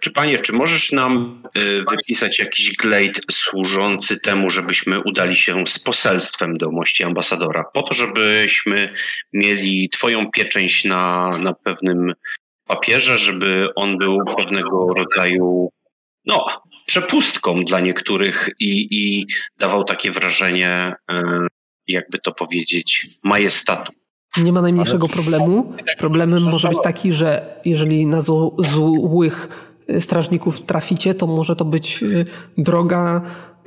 Czy 0.00 0.12
panie, 0.12 0.38
czy 0.38 0.52
możesz 0.52 0.92
nam 0.92 1.42
y, 1.56 1.84
wypisać 1.90 2.38
jakiś 2.38 2.76
glejt 2.76 3.20
służący 3.30 4.20
temu, 4.20 4.50
żebyśmy 4.50 5.00
udali 5.00 5.36
się 5.36 5.66
z 5.66 5.78
poselstwem 5.78 6.58
do 6.58 6.70
mości 6.70 7.04
ambasadora, 7.04 7.64
po 7.74 7.82
to, 7.82 7.94
żebyśmy 7.94 8.88
mieli 9.32 9.88
twoją 9.88 10.30
pieczęć 10.30 10.84
na, 10.84 11.30
na 11.38 11.54
pewnym 11.54 12.12
papierze, 12.66 13.18
żeby 13.18 13.68
on 13.74 13.98
był 13.98 14.18
pewnego 14.36 14.94
rodzaju 14.94 15.68
no, 16.24 16.46
przepustką 16.86 17.64
dla 17.64 17.80
niektórych 17.80 18.48
i, 18.60 18.88
i 18.90 19.26
dawał 19.58 19.84
takie 19.84 20.12
wrażenie, 20.12 20.94
y, 21.10 21.14
jakby 21.88 22.18
to 22.18 22.32
powiedzieć, 22.32 23.06
majestatu. 23.24 23.92
Nie 24.36 24.52
ma 24.52 24.62
najmniejszego 24.62 25.08
problemu. 25.08 25.74
Problemem 25.98 26.42
może 26.42 26.68
być 26.68 26.78
taki, 26.82 27.12
że 27.12 27.60
jeżeli 27.64 28.06
na 28.06 28.20
złych 28.58 29.48
strażników 30.00 30.60
traficie, 30.60 31.14
to 31.14 31.26
może 31.26 31.56
to 31.56 31.64
być 31.64 32.02
y, 32.02 32.26
droga 32.58 33.22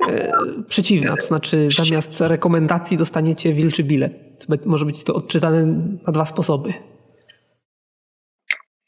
y, 0.08 0.62
przeciwna. 0.68 1.16
To 1.16 1.26
znaczy, 1.26 1.68
zamiast 1.76 2.20
rekomendacji 2.20 2.96
dostaniecie 2.96 3.52
wilczy 3.52 3.84
bilet. 3.84 4.46
Może 4.66 4.84
być 4.84 5.04
to 5.04 5.14
odczytane 5.14 5.66
na 6.06 6.12
dwa 6.12 6.24
sposoby. 6.24 6.72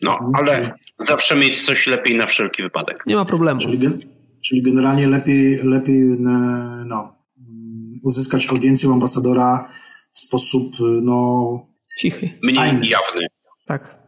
No, 0.02 0.32
ale 0.34 0.74
zawsze 0.98 1.36
mieć 1.36 1.66
coś 1.66 1.86
lepiej 1.86 2.16
na 2.16 2.26
wszelki 2.26 2.62
wypadek. 2.62 3.02
Nie 3.06 3.16
ma 3.16 3.24
problemu. 3.24 3.60
Czyli, 3.60 3.78
czyli 4.44 4.62
generalnie 4.62 5.06
lepiej, 5.06 5.60
lepiej 5.64 6.02
no, 6.86 7.16
uzyskać 8.04 8.50
audiencję 8.50 8.90
ambasadora 8.90 9.68
w 10.12 10.18
sposób 10.18 10.72
no, 11.02 11.66
cichy. 11.98 12.30
Mniej 12.42 12.56
tajny. 12.56 12.86
jawny. 12.86 13.26
Tak. 13.66 14.02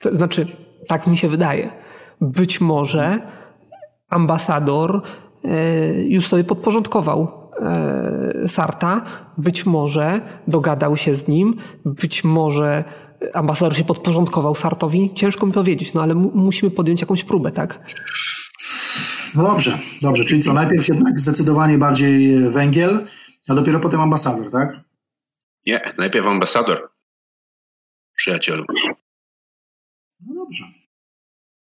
To 0.00 0.14
znaczy, 0.14 0.46
tak 0.88 1.06
mi 1.06 1.16
się 1.16 1.28
wydaje 1.28 1.85
być 2.20 2.60
może 2.60 3.20
ambasador 4.08 5.02
e, 5.44 6.02
już 6.02 6.26
sobie 6.26 6.44
podporządkował 6.44 7.50
e, 7.60 8.48
Sarta. 8.48 9.02
Być 9.38 9.66
może 9.66 10.20
dogadał 10.48 10.96
się 10.96 11.14
z 11.14 11.28
nim, 11.28 11.56
być 11.84 12.24
może 12.24 12.84
ambasador 13.34 13.76
się 13.76 13.84
podporządkował 13.84 14.54
Sartowi. 14.54 15.10
Ciężko 15.14 15.46
mi 15.46 15.52
powiedzieć, 15.52 15.94
no 15.94 16.02
ale 16.02 16.14
musimy 16.14 16.70
podjąć 16.70 17.00
jakąś 17.00 17.24
próbę, 17.24 17.52
tak? 17.52 17.94
No 19.34 19.42
dobrze, 19.42 19.78
dobrze. 20.02 20.24
Czyli 20.24 20.42
co, 20.42 20.52
najpierw 20.52 20.88
jednak 20.88 21.20
zdecydowanie 21.20 21.78
bardziej 21.78 22.38
węgiel, 22.50 23.06
a 23.48 23.54
dopiero 23.54 23.80
potem 23.80 24.00
ambasador, 24.00 24.50
tak? 24.50 24.80
Nie, 25.66 25.94
najpierw 25.98 26.26
ambasador. 26.26 26.90
Przyjacielu. 28.16 28.64
No 30.20 30.34
dobrze. 30.34 30.64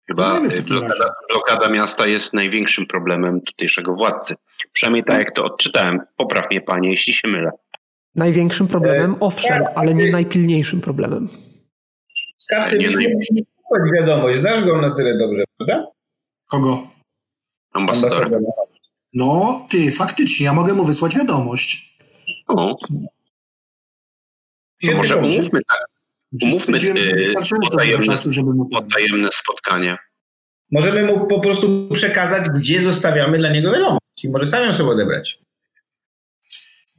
Chyba 0.08 0.40
blokada, 0.68 1.16
blokada, 1.34 1.70
miasta 1.70 2.08
jest 2.08 2.34
największym 2.34 2.86
problemem 2.86 3.42
tutejszego 3.42 3.94
władcy. 3.94 4.36
Przynajmniej 4.74 5.04
tak 5.04 5.18
jak 5.18 5.32
to 5.32 5.46
odczytałem. 5.46 6.00
Popraw 6.18 6.50
mnie 6.52 6.62
panie, 6.62 6.92
jeśli 6.92 7.14
się 7.14 7.28
mylę. 7.28 7.52
Największym 8.16 8.68
problemem, 8.68 9.12
e, 9.12 9.20
owszem, 9.20 9.64
ale 9.76 9.94
nie 9.94 10.12
najpilniejszym 10.12 10.82
problemem. 10.82 11.30
Skarbny, 12.38 12.78
nie 12.78 12.90
naj... 12.90 13.16
wiadomość, 13.94 14.40
znasz 14.40 14.66
go 14.66 14.82
na 14.82 14.96
tyle 14.96 15.18
dobrze, 15.18 15.44
prawda? 15.58 15.88
Kogo? 16.48 16.88
Ambasadora. 17.74 18.40
No, 19.14 19.62
ty, 19.70 19.92
faktycznie, 19.92 20.46
ja 20.46 20.54
mogę 20.54 20.74
mu 20.74 20.84
wysłać 20.84 21.16
wiadomość. 21.16 21.98
O. 22.48 22.76
No 24.84 24.96
może 24.96 25.18
umówmy 25.18 25.62
tak. 25.68 25.97
Umówmy 26.44 26.78
y, 26.78 27.34
potajemne, 27.72 28.16
potajemne 28.72 29.30
spotkanie. 29.32 29.98
Możemy 30.72 31.04
mu 31.04 31.28
po 31.28 31.40
prostu 31.40 31.90
przekazać, 31.94 32.50
gdzie 32.50 32.82
zostawiamy 32.82 33.38
dla 33.38 33.52
niego 33.52 33.72
wiadomość 33.72 34.24
i 34.24 34.30
może 34.30 34.48
sam 34.48 34.64
ją 34.64 34.74
sobie 34.74 34.90
odebrać. 34.90 35.40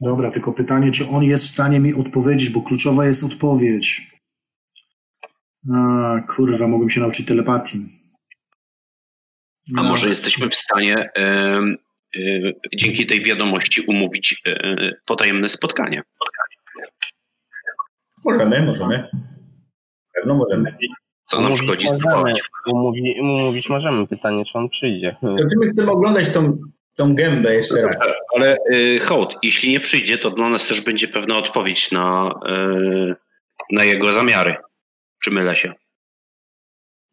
Dobra, 0.01 0.31
tylko 0.31 0.53
pytanie, 0.53 0.91
czy 0.91 1.07
on 1.07 1.23
jest 1.23 1.45
w 1.45 1.49
stanie 1.49 1.79
mi 1.79 1.93
odpowiedzieć, 1.93 2.49
bo 2.49 2.61
kluczowa 2.61 3.05
jest 3.05 3.23
odpowiedź. 3.23 4.11
A, 5.73 6.21
kurwa, 6.27 6.67
mogłem 6.67 6.89
się 6.89 6.99
nauczyć 6.99 7.25
telepatii. 7.25 7.85
No. 9.73 9.81
A 9.81 9.83
może 9.83 10.09
jesteśmy 10.09 10.49
w 10.49 10.55
stanie 10.55 11.09
y, 11.17 12.19
y, 12.19 12.53
dzięki 12.75 13.07
tej 13.07 13.23
wiadomości 13.23 13.81
umówić 13.81 14.41
y, 14.47 15.01
potajemne 15.05 15.49
spotkanie? 15.49 16.01
Możemy, 18.25 18.61
możemy. 18.65 19.09
Pewno 20.13 20.35
możemy. 20.35 20.77
Co 21.23 21.41
nam 21.41 21.55
szkodzi 21.55 21.87
spróbować? 21.87 22.41
Umówić, 22.67 23.19
umówić 23.21 23.69
możemy. 23.69 24.07
Pytanie, 24.07 24.45
czy 24.45 24.57
on 24.57 24.69
przyjdzie. 24.69 25.15
To 25.21 25.35
my 25.59 25.71
chcemy 25.73 25.91
oglądać 25.91 26.29
tą, 26.29 26.57
tą 26.95 27.15
gębę 27.15 27.55
jeszcze 27.55 27.81
raz. 27.81 27.97
Ale 28.35 28.55
y, 28.73 28.99
hołd, 28.99 29.35
jeśli 29.43 29.71
nie 29.71 29.79
przyjdzie, 29.79 30.17
to 30.17 30.31
dla 30.31 30.49
nas 30.49 30.67
też 30.67 30.81
będzie 30.81 31.07
pewna 31.07 31.37
odpowiedź 31.37 31.91
na, 31.91 32.33
y, 32.49 33.15
na 33.71 33.83
jego 33.83 34.13
zamiary. 34.13 34.55
Czy 35.23 35.31
mylę 35.31 35.55
się? 35.55 35.73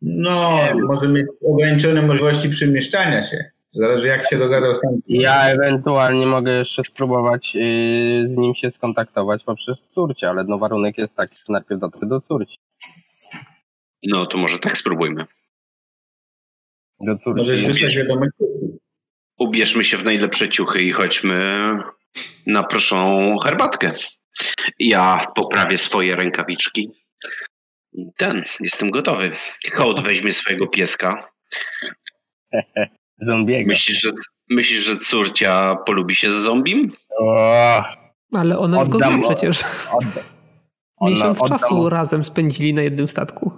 No, 0.03 0.59
może 0.89 1.09
mieć 1.09 1.27
ograniczone 1.45 2.03
możliwości 2.03 2.49
przemieszczania 2.49 3.23
się. 3.23 3.37
Zależy 3.77 4.09
jak 4.09 4.29
się 4.29 4.39
dogadał 4.39 4.75
z 4.75 4.81
tym. 4.81 5.01
Ja 5.09 5.49
ewentualnie 5.49 6.27
mogę 6.27 6.53
jeszcze 6.53 6.83
spróbować 6.83 7.55
yy, 7.55 8.29
z 8.29 8.37
nim 8.37 8.55
się 8.55 8.71
skontaktować 8.71 9.45
poprzez 9.45 9.79
córcie, 9.95 10.31
ale 10.31 10.45
no 10.45 10.59
warunek 10.59 10.99
jest 10.99 11.15
taki, 11.15 11.37
że 11.37 11.53
najpierw 11.53 11.81
dotrę 11.81 12.09
do 12.09 12.21
córci. 12.21 12.59
No 14.03 14.27
to 14.27 14.39
może 14.39 14.59
tak 14.59 14.79
spróbujmy. 14.79 15.25
Do 17.07 17.19
córci. 17.19 17.39
Może 17.39 17.57
wysłać 17.57 17.97
wiadomość. 17.97 18.31
Ubierzmy 19.39 19.85
się 19.85 19.97
w 19.97 20.05
najlepsze 20.05 20.49
ciuchy 20.49 20.79
i 20.79 20.93
chodźmy 20.93 21.69
na 22.47 22.63
proszą 22.63 23.35
herbatkę. 23.45 23.93
Ja 24.79 25.27
poprawię 25.35 25.79
swoje 25.79 26.17
rękawiczki. 26.17 26.91
Ten, 28.17 28.45
jestem 28.61 28.91
gotowy. 28.91 29.31
Hołd 29.73 30.03
weźmie 30.03 30.33
swojego 30.33 30.67
pieska. 30.67 31.31
Zombiego. 33.21 33.69
Myślisz, 33.69 34.01
że, 34.01 34.11
myślisz, 34.51 34.85
że 34.85 34.97
córcia 34.97 35.77
polubi 35.87 36.15
się 36.15 36.31
z 36.31 36.35
zombim? 36.35 36.93
O, 37.21 37.85
Ale 38.33 38.59
ona 38.59 38.81
już 38.81 38.89
go 38.89 38.99
zna 38.99 39.19
przecież. 39.19 39.61
Oddam. 39.93 40.25
Miesiąc 41.01 41.43
oddam. 41.43 41.59
czasu 41.59 41.89
razem 41.89 42.25
spędzili 42.25 42.75
na 42.75 42.83
jednym 42.83 43.09
statku. 43.09 43.53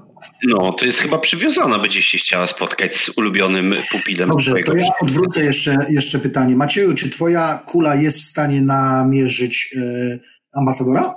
No, 0.45 0.73
to 0.73 0.85
jest 0.85 0.99
chyba 0.99 1.19
przywiązana, 1.19 1.79
będzie 1.79 2.03
się 2.03 2.19
chciała 2.19 2.47
spotkać 2.47 2.97
z 2.97 3.09
ulubionym 3.17 3.75
pupilem 3.91 4.29
Dobrze, 4.29 4.51
swojego 4.51 4.73
to 4.73 4.79
ja 4.79 4.91
odwrócę 5.03 5.45
jeszcze, 5.45 5.77
jeszcze 5.91 6.19
pytanie. 6.19 6.57
Macieju, 6.57 6.95
czy 6.95 7.11
twoja 7.11 7.63
kula 7.67 7.95
jest 7.95 8.19
w 8.19 8.25
stanie 8.25 8.61
namierzyć 8.61 9.73
yy, 9.75 10.21
ambasadora? 10.53 11.15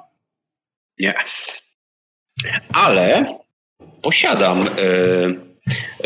Nie. 0.99 1.13
Ale 2.73 3.35
posiadam 4.01 4.59
yy, 4.59 5.50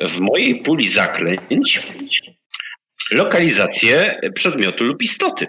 w 0.10 0.20
mojej 0.20 0.62
puli 0.62 0.88
zaklęć 0.88 1.82
lokalizację 3.12 4.20
przedmiotu 4.34 4.84
lub 4.84 5.02
istoty. 5.02 5.48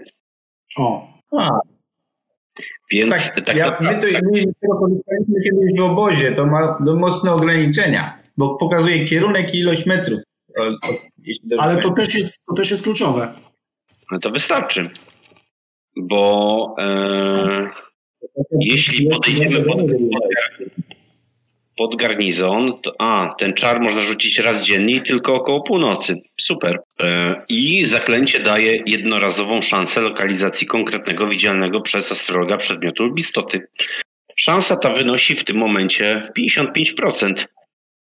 O. 0.76 1.08
A. 1.38 1.50
Więc 2.90 3.10
tak, 3.10 3.44
tak, 3.44 3.56
ja, 3.56 3.70
tak, 3.70 3.80
my 3.80 3.94
to 3.94 4.12
tak. 4.12 4.22
my 5.28 5.42
kiedyś 5.44 5.78
w 5.78 5.80
obozie, 5.80 6.32
to 6.32 6.46
ma 6.46 6.78
no, 6.84 6.96
mocne 6.96 7.32
ograniczenia, 7.32 8.18
bo 8.36 8.54
pokazuje 8.54 9.08
kierunek 9.08 9.54
i 9.54 9.58
ilość 9.58 9.86
metrów. 9.86 10.20
Ale 11.58 11.82
to 11.82 11.90
też, 11.90 12.14
jest, 12.14 12.44
to 12.44 12.54
też 12.54 12.70
jest 12.70 12.84
kluczowe. 12.84 13.28
No 14.10 14.18
to 14.18 14.30
wystarczy, 14.30 14.90
bo 15.96 16.74
e, 16.78 17.70
jeśli 18.60 19.08
podejdziemy 19.08 19.64
pod, 19.64 19.78
pod 19.78 19.88
garnizon, 21.98 22.80
to 22.82 22.94
a, 22.98 23.34
ten 23.38 23.54
czar 23.54 23.80
można 23.80 24.00
rzucić 24.00 24.38
raz 24.38 24.62
dziennie 24.62 25.02
tylko 25.02 25.34
około 25.34 25.62
północy. 25.62 26.22
Super. 26.40 26.78
E, 27.00 27.42
I 27.48 27.84
zaklęcie 27.84 28.40
daje 28.40 28.82
jednorazową 28.86 29.62
szansę 29.62 30.00
lokalizacji 30.00 30.66
konkretnego 30.66 31.28
widzialnego 31.28 31.80
przez 31.80 32.12
astrologa 32.12 32.56
przedmiotu 32.56 33.04
lub 33.04 33.18
istoty. 33.18 33.68
Szansa 34.36 34.76
ta 34.76 34.92
wynosi 34.92 35.34
w 35.34 35.44
tym 35.44 35.56
momencie 35.56 36.32
55%. 36.38 37.44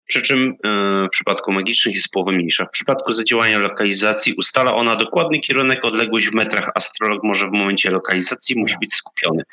Przy 0.08 0.22
czym 0.22 0.56
e, 0.64 1.08
w 1.08 1.10
przypadku 1.10 1.52
magicznych 1.52 1.96
jest 1.96 2.10
połowę 2.10 2.32
mniejsza. 2.32 2.66
W 2.66 2.72
przypadku 2.72 3.12
zadziałania 3.12 3.60
lokalizacji 3.60 4.34
ustala 4.34 4.76
ona 4.76 4.96
dokładny 4.96 5.40
kierunek, 5.40 5.86
odległość 5.86 6.28
w 6.28 6.34
metrach. 6.34 6.72
Astrolog 6.76 7.24
może 7.24 7.48
w 7.48 7.52
momencie 7.52 7.92
lokalizacji 7.92 8.56
musi 8.60 8.76
być 8.82 8.94
skupiony. 8.94 9.44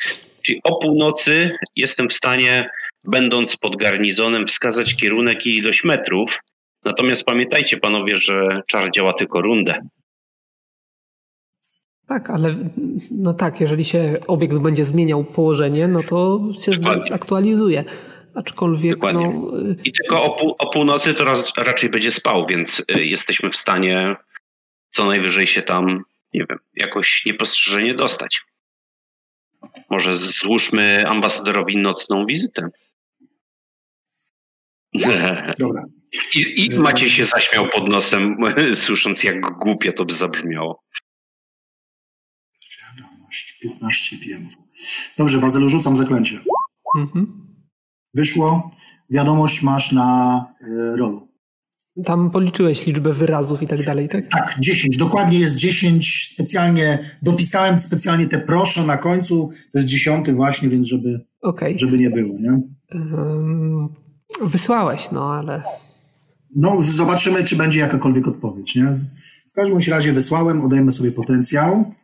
Czyli 0.42 0.60
o 0.64 0.78
północy 0.78 1.50
jestem 1.76 2.08
w 2.08 2.12
stanie 2.12 2.70
będąc 3.04 3.56
pod 3.56 3.76
garnizonem, 3.76 4.46
wskazać 4.46 4.96
kierunek 4.96 5.46
i 5.46 5.56
ilość 5.56 5.84
metrów. 5.84 6.38
Natomiast 6.84 7.24
pamiętajcie, 7.24 7.76
panowie, 7.76 8.16
że 8.16 8.48
czar 8.66 8.90
działa 8.90 9.12
tylko 9.12 9.40
rundę. 9.40 9.74
Tak, 12.06 12.30
ale 12.30 12.54
no 13.10 13.34
tak, 13.34 13.60
jeżeli 13.60 13.84
się 13.84 14.20
obiekt 14.26 14.58
będzie 14.58 14.84
zmieniał 14.84 15.24
położenie, 15.24 15.88
no 15.88 16.02
to 16.02 16.40
się 16.64 16.72
Dokładnie. 16.72 17.14
aktualizuje. 17.14 17.84
Aczkolwiek. 18.34 18.94
Dokładnie. 18.94 19.28
No... 19.28 19.58
I 19.84 19.92
tylko 19.92 20.22
o, 20.22 20.38
pół, 20.38 20.54
o 20.58 20.70
północy 20.70 21.14
to 21.14 21.24
raz, 21.24 21.52
raczej 21.58 21.90
będzie 21.90 22.10
spał, 22.10 22.46
więc 22.46 22.82
y, 22.96 23.04
jesteśmy 23.04 23.50
w 23.50 23.56
stanie 23.56 24.16
co 24.90 25.04
najwyżej 25.04 25.46
się 25.46 25.62
tam, 25.62 26.04
nie 26.34 26.46
wiem, 26.50 26.58
jakoś 26.74 27.22
niepostrzeżenie 27.26 27.94
dostać. 27.94 28.40
Może 29.90 30.16
złóżmy 30.16 31.04
ambasadorowi 31.06 31.76
nocną 31.76 32.26
wizytę. 32.26 32.68
Dobra. 35.58 35.84
I, 36.34 36.64
I 36.64 36.78
Maciej 36.78 37.10
się 37.10 37.24
zaśmiał 37.24 37.68
pod 37.68 37.88
nosem, 37.88 38.36
słysząc 38.84 39.24
jak 39.24 39.58
głupio 39.58 39.92
to 39.92 40.04
by 40.04 40.14
zabrzmiało. 40.14 40.82
Wiadomość, 42.96 43.58
15 43.62 44.16
PM. 44.16 44.48
Dobrze, 45.18 45.38
Bazylu, 45.38 45.68
rzucam 45.68 45.96
zaklęcie. 45.96 46.38
Mhm. 46.98 47.46
Wyszło. 48.14 48.70
Wiadomość 49.10 49.62
masz 49.62 49.92
na 49.92 50.46
y, 50.62 50.96
rolu. 50.96 51.28
Tam 52.04 52.30
policzyłeś 52.30 52.86
liczbę 52.86 53.12
wyrazów 53.12 53.62
i 53.62 53.66
tak 53.66 53.84
dalej, 53.84 54.08
tak? 54.08 54.28
Tak, 54.28 54.56
10. 54.60 54.96
Dokładnie 54.96 55.38
jest 55.38 55.56
10. 55.56 56.28
Specjalnie 56.28 56.98
dopisałem 57.22 57.80
specjalnie 57.80 58.26
te 58.26 58.38
proszę 58.38 58.86
na 58.86 58.96
końcu. 58.96 59.50
To 59.72 59.78
jest 59.78 59.88
dziesiąty 59.88 60.32
właśnie, 60.32 60.68
więc 60.68 60.86
żeby, 60.86 61.20
okay. 61.40 61.78
żeby 61.78 61.98
nie 61.98 62.10
było, 62.10 62.38
nie? 62.38 62.60
Um, 62.94 64.01
Wysłałeś, 64.40 65.10
no 65.10 65.34
ale. 65.34 65.62
No, 66.56 66.82
zobaczymy, 66.82 67.44
czy 67.44 67.56
będzie 67.56 67.80
jakakolwiek 67.80 68.28
odpowiedź. 68.28 68.76
Nie? 68.76 68.84
W 69.50 69.54
każdym 69.54 69.78
razie 69.90 70.12
wysłałem, 70.12 70.64
odejmę 70.64 70.92
sobie 70.92 71.10
potencjał. 71.10 71.94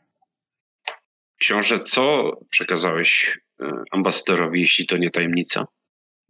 Książę, 1.40 1.80
co 1.84 2.32
przekazałeś 2.50 3.40
e, 3.60 3.64
ambasadorowi, 3.90 4.60
jeśli 4.60 4.86
to 4.86 4.96
nie 4.96 5.10
tajemnica? 5.10 5.66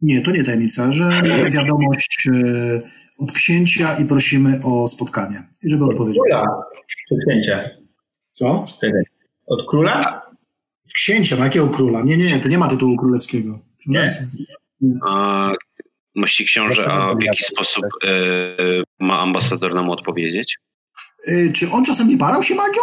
Nie, 0.03 0.23
to 0.23 0.31
nie 0.31 0.45
tajemnica, 0.45 0.93
że 0.93 1.05
mamy 1.05 1.51
wiadomość 1.59 2.29
e, 2.35 2.81
od 3.19 3.33
księcia 3.33 3.97
i 3.99 4.05
prosimy 4.05 4.61
o 4.65 4.89
spotkanie. 4.89 5.43
I 5.63 5.71
żeby 5.71 5.85
odpowiedzieć. 5.85 6.23
Króla. 6.23 6.43
Od 7.11 7.19
księcia. 7.29 7.71
Co? 8.33 8.65
Od 9.47 9.71
króla? 9.71 10.23
Księcia, 10.95 11.37
no 11.39 11.45
jakiego 11.45 11.69
króla? 11.69 12.03
Nie, 12.03 12.17
nie, 12.17 12.41
to 12.41 12.49
nie 12.49 12.59
ma 12.59 12.69
tytułu 12.69 12.97
królewskiego. 12.97 13.59
Książęcy. 13.79 14.31
A, 15.09 15.53
mości 16.19 16.45
książę, 16.45 16.87
a 16.87 17.15
w 17.15 17.23
jaki 17.23 17.45
sposób 17.45 17.85
e, 18.07 18.13
ma 19.01 19.21
ambasador 19.21 19.75
nam 19.75 19.91
odpowiedzieć? 19.91 20.57
Y, 21.29 21.53
Czy 21.55 21.71
on 21.71 21.85
czasem 21.85 22.09
nie 22.09 22.19
parał 22.19 22.43
się 22.43 22.55
magią? 22.55 22.81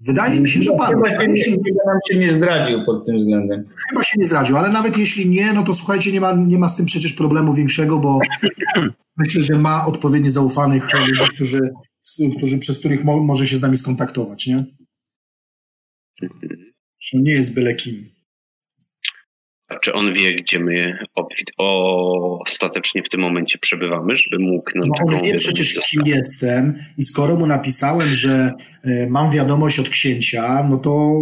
Wydaje 0.00 0.40
mi 0.40 0.48
się, 0.48 0.62
że 0.62 0.70
parał 0.78 1.02
Chyba, 1.02 1.10
się. 1.10 1.16
się, 1.26 1.30
Jeśli, 1.32 1.52
chyba 1.52 1.92
nam 1.92 1.98
się 2.10 2.16
nie 2.18 2.32
zdradził 2.32 2.84
pod 2.84 3.06
tym 3.06 3.18
względem. 3.18 3.68
chyba 3.88 4.04
się 4.04 4.18
nie 4.18 4.24
zdradził, 4.24 4.56
ale 4.56 4.68
nawet 4.68 4.98
jeśli 4.98 5.28
nie, 5.28 5.52
no 5.52 5.64
to 5.64 5.74
słuchajcie, 5.74 6.12
nie 6.12 6.20
ma, 6.20 6.32
nie 6.32 6.58
ma 6.58 6.68
z 6.68 6.76
tym 6.76 6.86
przecież 6.86 7.12
problemu 7.12 7.54
większego, 7.54 7.98
bo 7.98 8.18
myślę, 9.16 9.42
że 9.42 9.54
ma 9.54 9.86
odpowiednio 9.86 10.30
zaufanych 10.30 10.88
ludzi, 11.00 11.24
którzy, 11.34 11.60
którzy, 12.36 12.58
przez 12.58 12.78
których 12.78 13.04
mo, 13.04 13.16
może 13.22 13.46
się 13.46 13.56
z 13.56 13.62
nami 13.62 13.76
skontaktować, 13.76 14.46
nie? 14.46 14.64
Że 17.00 17.18
nie 17.18 17.32
jest 17.32 17.54
byle 17.54 17.74
kim. 17.74 18.10
Czy 19.80 19.92
on 19.92 20.12
wie, 20.12 20.34
gdzie 20.34 20.58
my 20.58 20.98
ostatecznie 22.46 23.02
w 23.02 23.08
tym 23.08 23.20
momencie 23.20 23.58
przebywamy, 23.58 24.16
żeby 24.16 24.38
mógł 24.38 24.70
nam 24.74 24.88
No 24.88 25.16
on 25.16 25.22
wie 25.22 25.34
przecież, 25.34 25.74
dostać? 25.74 25.90
kim 25.90 26.02
jestem 26.06 26.74
i 26.98 27.02
skoro 27.02 27.36
mu 27.36 27.46
napisałem, 27.46 28.08
że 28.08 28.52
e, 28.84 29.06
mam 29.06 29.30
wiadomość 29.30 29.78
od 29.78 29.88
księcia, 29.88 30.66
no 30.70 30.76
to 30.76 31.14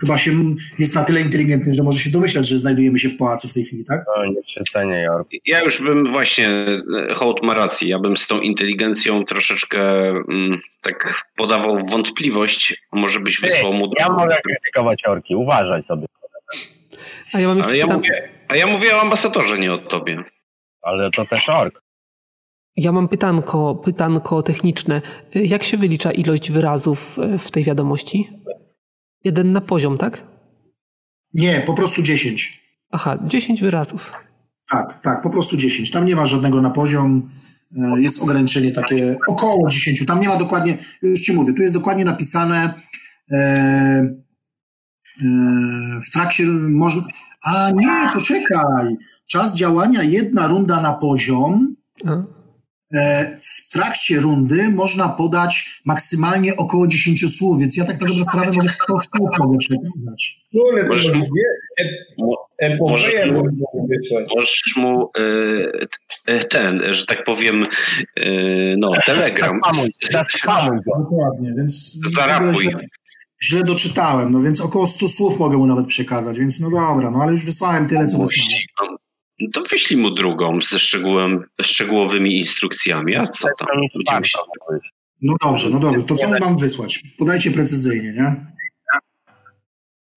chyba 0.00 0.18
się 0.18 0.32
jest 0.78 0.94
na 0.94 1.04
tyle 1.04 1.20
inteligentny, 1.20 1.74
że 1.74 1.82
może 1.82 1.98
się 1.98 2.10
domyślać, 2.10 2.48
że 2.48 2.58
znajdujemy 2.58 2.98
się 2.98 3.08
w 3.08 3.16
pałacu 3.16 3.48
w 3.48 3.54
tej 3.54 3.64
chwili, 3.64 3.84
tak? 3.84 4.04
No, 4.16 4.24
nie 4.24 4.42
przecenię, 4.42 5.00
Jork. 5.00 5.28
Ja 5.46 5.62
już 5.62 5.82
bym 5.82 6.10
właśnie, 6.10 6.48
e, 6.48 7.14
Hołd 7.14 7.42
ma 7.42 7.54
rację, 7.54 7.88
ja 7.88 7.98
bym 7.98 8.16
z 8.16 8.26
tą 8.26 8.40
inteligencją 8.40 9.24
troszeczkę 9.24 10.08
mm, 10.08 10.60
tak 10.82 11.24
podawał 11.36 11.86
wątpliwość, 11.86 12.82
może 12.92 13.20
byś 13.20 13.40
wysłał 13.40 13.72
mu 13.72 13.92
Ja 13.98 14.08
mogę 14.08 14.36
krytykować 14.44 15.02
Jorki, 15.06 15.36
uważaj 15.36 15.82
sobie. 15.82 16.06
A 17.34 17.40
ja 17.40 17.48
mam 17.48 17.56
jeszcze 17.56 17.70
Ale 17.70 17.78
ja 17.78 17.86
mówię, 17.96 18.28
a 18.48 18.56
ja 18.56 18.66
mówię 18.66 18.96
o 18.96 19.00
ambasadorze, 19.00 19.58
nie 19.58 19.72
o 19.72 19.78
tobie. 19.78 20.24
Ale 20.82 21.10
to 21.10 21.26
też 21.26 21.48
ork. 21.48 21.82
Ja 22.76 22.92
mam 22.92 23.08
pytanko, 23.08 23.74
pytanko 23.74 24.42
techniczne. 24.42 25.02
Jak 25.34 25.64
się 25.64 25.76
wylicza 25.76 26.12
ilość 26.12 26.50
wyrazów 26.50 27.18
w 27.38 27.50
tej 27.50 27.64
wiadomości? 27.64 28.28
Jeden 29.24 29.52
na 29.52 29.60
poziom, 29.60 29.98
tak? 29.98 30.26
Nie, 31.34 31.62
po 31.66 31.74
prostu 31.74 32.02
10. 32.02 32.60
Aha, 32.90 33.18
10 33.26 33.60
wyrazów. 33.62 34.12
Tak, 34.70 35.00
tak, 35.02 35.22
po 35.22 35.30
prostu 35.30 35.56
10. 35.56 35.90
Tam 35.90 36.06
nie 36.06 36.16
ma 36.16 36.26
żadnego 36.26 36.62
na 36.62 36.70
poziom. 36.70 37.30
e, 37.96 38.00
Jest 38.00 38.22
ograniczenie 38.22 38.72
takie 38.72 39.18
około 39.28 39.68
10. 39.68 40.06
Tam 40.06 40.20
nie 40.20 40.28
ma 40.28 40.36
dokładnie, 40.36 40.78
już 41.02 41.20
ci 41.20 41.32
mówię, 41.32 41.54
tu 41.54 41.62
jest 41.62 41.74
dokładnie 41.74 42.04
napisane 42.04 42.74
e, 43.32 44.14
w 46.06 46.10
trakcie 46.12 46.44
można. 46.68 47.02
A 47.44 47.70
nie, 47.74 48.10
poczekaj. 48.14 48.96
Czas 49.26 49.56
działania 49.56 50.02
jedna 50.02 50.46
runda 50.46 50.80
na 50.82 50.92
poziom. 50.92 51.74
E, 52.94 53.24
W 53.42 53.68
trakcie 53.72 54.20
rundy 54.20 54.68
można 54.68 55.08
podać 55.08 55.80
maksymalnie 55.84 56.56
około 56.56 56.86
10 56.86 57.36
słów, 57.38 57.60
więc 57.60 57.76
ja 57.76 57.84
tak 57.84 58.00
na 58.00 58.06
dobrą 58.06 58.24
sprawę 58.24 58.46
może 58.56 58.68
100 58.68 58.98
słów 59.00 59.30
mogę 59.38 59.56
to 59.68 59.74
Możesz 60.88 61.06
może 61.06 61.18
mu- 61.18 61.24
dwie 61.24 61.42
Mo- 62.18 62.46
epopeje 62.58 63.26
możesz 63.26 63.30
mu- 63.74 63.86
wysłać. 63.88 64.26
Możesz 64.36 64.62
mu 64.76 65.10
e, 65.18 66.34
e, 66.34 66.44
ten, 66.44 66.80
że 66.90 67.06
tak 67.06 67.24
powiem, 67.24 67.66
e, 68.16 68.30
no, 68.78 68.92
telegram. 69.06 69.60
Spamuj, 69.64 69.88
spamuj 70.28 70.78
go. 70.86 70.98
Dokładnie, 70.98 71.54
więc 71.56 71.98
Zarapuj. 72.14 72.68
Źle, 73.42 73.62
doczytałem, 73.62 74.32
no 74.32 74.40
więc 74.40 74.60
około 74.60 74.86
100 74.86 75.08
słów 75.08 75.38
mogę 75.38 75.56
mu 75.56 75.66
nawet 75.66 75.86
przekazać, 75.86 76.38
więc 76.38 76.60
no 76.60 76.70
dobra, 76.70 77.10
no 77.10 77.18
ale 77.22 77.32
już 77.32 77.44
wysłałem 77.44 77.88
tyle, 77.88 78.06
co 78.06 78.18
wysłałem. 78.18 78.60
No, 79.40 79.48
to 79.52 79.62
wyślij 79.70 80.00
mu 80.00 80.10
drugą 80.10 80.58
ze 80.70 80.78
szczegółem, 80.78 81.44
szczegółowymi 81.62 82.38
instrukcjami. 82.38 83.16
A 83.16 83.26
co 83.26 83.48
tam? 83.58 83.68
Będziemy 83.94 84.24
się... 84.24 84.38
No 85.22 85.34
dobrze, 85.42 85.70
no 85.70 85.78
dobrze, 85.78 86.02
to 86.02 86.14
co 86.14 86.38
mam 86.40 86.58
wysłać? 86.58 87.02
Podajcie 87.18 87.50
precyzyjnie, 87.50 88.12
nie? 88.12 88.46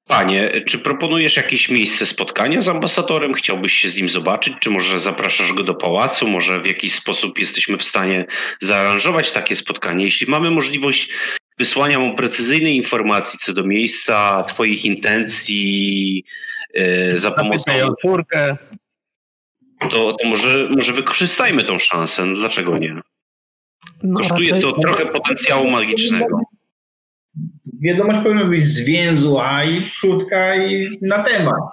Panie, 0.07 0.63
czy 0.67 0.79
proponujesz 0.79 1.37
jakieś 1.37 1.69
miejsce 1.69 2.05
spotkania 2.05 2.61
z 2.61 2.67
ambasadorem? 2.67 3.33
Chciałbyś 3.33 3.73
się 3.73 3.89
z 3.89 3.97
nim 3.97 4.09
zobaczyć? 4.09 4.53
Czy 4.59 4.69
może 4.69 4.99
zapraszasz 4.99 5.53
go 5.53 5.63
do 5.63 5.75
pałacu? 5.75 6.27
Może 6.27 6.61
w 6.61 6.65
jakiś 6.65 6.93
sposób 6.93 7.39
jesteśmy 7.39 7.77
w 7.77 7.83
stanie 7.83 8.25
zaaranżować 8.61 9.31
takie 9.31 9.55
spotkanie? 9.55 10.05
Jeśli 10.05 10.27
mamy 10.27 10.51
możliwość 10.51 11.09
wysłania 11.57 11.99
mu 11.99 12.15
precyzyjnej 12.15 12.75
informacji 12.75 13.39
co 13.39 13.53
do 13.53 13.63
miejsca, 13.63 14.43
Twoich 14.43 14.85
intencji, 14.85 16.23
e, 16.73 17.19
za 17.19 17.31
pomocą, 17.31 17.71
czwórkę. 17.99 18.57
to, 19.79 20.13
to 20.13 20.27
może, 20.27 20.69
może 20.69 20.93
wykorzystajmy 20.93 21.63
tą 21.63 21.79
szansę. 21.79 22.25
No, 22.25 22.35
dlaczego 22.35 22.77
nie? 22.77 23.01
no 24.03 24.19
Kosztuje 24.19 24.51
raczej, 24.51 24.61
to 24.61 24.79
trochę 24.79 25.05
potencjału 25.05 25.69
magicznego. 25.71 26.39
Wiadomość 27.83 28.19
powinna 28.23 28.45
być 28.45 28.65
zwięzła 28.65 29.63
i 29.63 29.81
krótka 29.99 30.55
i 30.55 30.97
na 31.01 31.23
temat. 31.23 31.63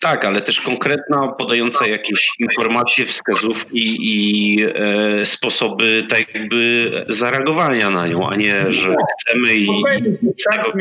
Tak, 0.00 0.24
ale 0.26 0.40
też 0.40 0.60
konkretna, 0.60 1.28
podająca 1.28 1.90
jakieś 1.90 2.30
informacje, 2.38 3.06
wskazówki 3.06 3.96
i 4.00 4.56
e, 4.62 5.24
sposoby 5.24 6.06
tak 6.10 6.34
jakby 6.34 6.90
zareagowania 7.08 7.90
na 7.90 8.06
nią, 8.06 8.28
a 8.28 8.36
nie, 8.36 8.72
że 8.72 8.96
chcemy 9.20 9.54
i 9.54 9.66
Spotkajmy 9.66 10.18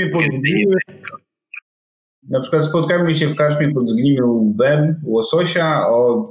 się 0.03 0.09
pod. 0.11 0.23
Na 2.29 2.39
przykład 2.39 2.65
spotkajmy 2.65 3.15
się 3.15 3.27
w 3.27 3.35
karczmie 3.35 3.73
pod 3.73 3.89
Zgnimy 3.89 4.25
łbem 4.25 5.01
łososia 5.03 5.87
o 5.87 6.23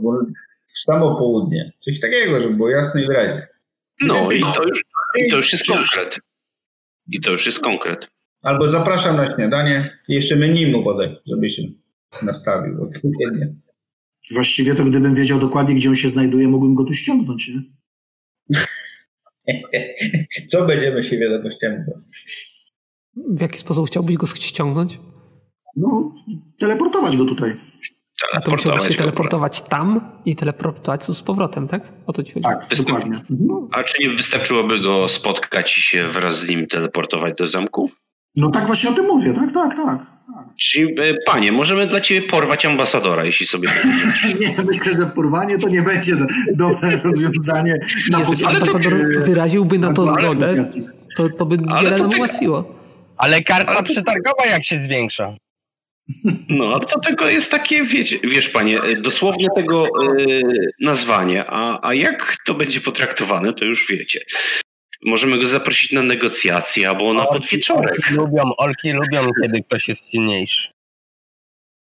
w 0.66 0.80
samo 0.80 1.16
południe. 1.16 1.72
Coś 1.80 2.00
takiego, 2.00 2.40
żeby 2.40 2.54
było 2.54 2.70
jasne 2.70 3.02
i 3.02 3.06
wyraźnie. 3.06 3.46
no 4.00 4.30
i 4.30 4.40
to 4.40 4.64
już, 4.64 4.82
i 5.16 5.30
to 5.30 5.36
już 5.36 5.52
jest 5.52 5.66
konkret. 5.66 6.18
I 7.12 7.20
to 7.20 7.32
już 7.32 7.46
jest 7.46 7.60
konkret. 7.60 8.17
Albo 8.42 8.68
zapraszam 8.68 9.16
na 9.16 9.34
śniadanie 9.34 9.98
i 10.08 10.14
jeszcze 10.14 10.36
menu 10.36 10.66
mu 10.72 10.84
podaj, 10.84 11.16
żeby 11.26 11.50
się 11.50 11.62
nastawił 12.22 12.82
odpowiednio. 12.82 13.46
Właściwie 14.34 14.74
to 14.74 14.84
gdybym 14.84 15.14
wiedział 15.14 15.38
dokładnie, 15.38 15.74
gdzie 15.74 15.88
on 15.88 15.94
się 15.94 16.08
znajduje, 16.08 16.48
mógłbym 16.48 16.74
go 16.74 16.84
tu 16.84 16.94
ściągnąć, 16.94 17.48
nie? 17.48 17.62
Co 20.50 20.66
będziemy 20.66 21.04
się 21.04 21.18
wiadomościami? 21.18 21.76
w 23.26 23.40
jaki 23.40 23.58
sposób 23.58 23.86
chciałbyś 23.86 24.16
go 24.16 24.26
ściągnąć? 24.26 24.98
No, 25.76 26.14
teleportować 26.58 27.16
go 27.16 27.24
tutaj. 27.24 27.54
A 28.32 28.40
to 28.40 28.50
musiałbyś 28.50 28.88
się 28.88 28.94
Teleportować 28.94 29.60
tam 29.62 30.00
i 30.24 30.36
teleportować 30.36 31.06
tu 31.06 31.14
z 31.14 31.22
powrotem, 31.22 31.68
tak? 31.68 31.92
O 32.06 32.12
to 32.12 32.22
ci 32.22 32.32
chodzi. 32.32 32.44
Tak, 32.44 32.68
Występ- 32.68 32.84
dokładnie. 32.86 33.16
Mhm. 33.30 33.68
A 33.72 33.82
czy 33.82 34.02
nie 34.08 34.16
wystarczyłoby 34.16 34.80
go 34.80 35.08
spotkać 35.08 35.78
i 35.78 35.82
się 35.82 36.12
wraz 36.12 36.40
z 36.40 36.48
nim 36.48 36.66
teleportować 36.66 37.34
do 37.38 37.48
zamku? 37.48 37.90
No 38.38 38.50
tak 38.50 38.66
właśnie 38.66 38.90
o 38.90 38.92
tym 38.92 39.04
mówię, 39.06 39.32
tak, 39.32 39.52
tak, 39.52 39.76
tak. 39.76 39.86
tak. 39.86 40.08
Czyli, 40.56 40.84
e, 41.00 41.14
panie, 41.26 41.52
możemy 41.52 41.86
dla 41.86 42.00
ciebie 42.00 42.28
porwać 42.28 42.66
ambasadora, 42.66 43.24
jeśli 43.24 43.46
sobie 43.46 43.68
to 43.68 43.88
Nie, 44.40 44.54
myślę, 44.66 44.92
że 44.92 45.06
porwanie 45.14 45.58
to 45.58 45.68
nie 45.68 45.82
będzie 45.82 46.16
do- 46.16 46.26
dobre 46.54 46.96
rozwiązanie 47.04 47.74
na 48.10 48.18
ambasador 48.18 48.94
wyraził 49.24 49.68
na 49.78 49.92
to 49.92 50.04
zgodę, 50.04 50.64
to, 51.16 51.28
to 51.28 51.46
by 51.46 51.58
Ale 51.68 51.82
wiele 51.82 51.96
to 51.96 52.06
nam 52.08 52.18
ułatwiło. 52.18 52.74
Ale 53.16 53.42
karta 53.42 53.70
Ale 53.70 53.76
to- 53.78 53.92
przetargowa 53.92 54.46
jak 54.46 54.64
się 54.64 54.80
zwiększa. 54.84 55.34
No, 56.48 56.80
to 56.80 57.00
tylko 57.00 57.28
jest 57.28 57.50
takie, 57.50 57.84
wiecie, 57.84 58.18
wiesz 58.24 58.48
panie, 58.48 58.82
e, 58.82 58.96
dosłownie 58.96 59.46
tego 59.56 59.84
e, 59.86 59.88
nazwanie, 60.80 61.44
a, 61.48 61.88
a 61.88 61.94
jak 61.94 62.36
to 62.46 62.54
będzie 62.54 62.80
potraktowane, 62.80 63.52
to 63.52 63.64
już 63.64 63.86
wiecie. 63.90 64.20
Możemy 65.04 65.38
go 65.38 65.46
zaprosić 65.46 65.92
na 65.92 66.02
negocjacje 66.02 66.88
albo 66.88 67.12
na 67.12 67.24
podwieczorek. 67.24 67.90
Orki 67.92 68.14
lubią, 68.14 68.42
orki 68.58 68.90
lubią, 68.92 69.26
kiedy 69.42 69.62
ktoś 69.62 69.88
jest 69.88 70.00
silniejszy. 70.10 70.68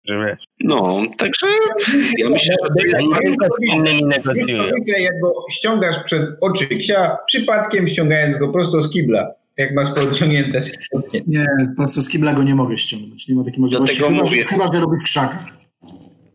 Że 0.07 0.25
wiesz, 0.25 0.43
No, 0.59 1.01
także 1.17 1.47
ja 2.17 2.29
myślę, 2.29 2.55
że 2.63 2.69
to 2.69 2.87
jest 2.87 3.03
innymi 3.73 4.05
negocjują. 4.05 4.63
Widzę, 4.75 4.99
jak 4.99 5.19
go 5.21 5.33
ściągasz 5.51 5.95
przed 6.03 6.29
oczy 6.41 6.67
ksia, 6.67 7.17
przypadkiem 7.27 7.87
ściągając 7.87 8.37
go 8.37 8.47
prosto 8.49 8.81
z 8.81 8.91
kibla. 8.93 9.31
Jak 9.57 9.73
masz 9.75 9.87
podciągnięte 9.93 10.61
spodnie. 10.61 11.21
Nie, 11.27 11.45
po 11.69 11.75
prostu 11.77 12.01
z 12.01 12.09
kibla 12.09 12.33
go 12.33 12.43
nie 12.43 12.55
mogę 12.55 12.77
ściągnąć. 12.77 13.27
Nie 13.27 13.35
ma 13.35 13.43
takiej 13.43 13.59
możliwości. 13.61 13.97
Dlatego 13.97 14.15
Chyba, 14.15 14.25
że, 14.25 14.35
mówię. 14.35 14.45
chyba, 14.47 14.73
że 14.73 14.79
robi 14.79 14.99
w 14.99 15.03
krzakach. 15.03 15.45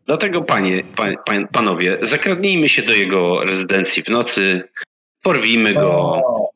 Dlatego, 0.06 0.42
panie, 0.42 0.82
pan, 0.96 1.14
pan, 1.26 1.48
panowie, 1.48 1.96
zakradnijmy 2.00 2.68
się 2.68 2.82
do 2.82 2.92
jego 2.92 3.44
rezydencji 3.44 4.02
w 4.02 4.08
nocy, 4.08 4.62
porwijmy 5.22 5.72
go. 5.74 5.90
O, 5.92 6.49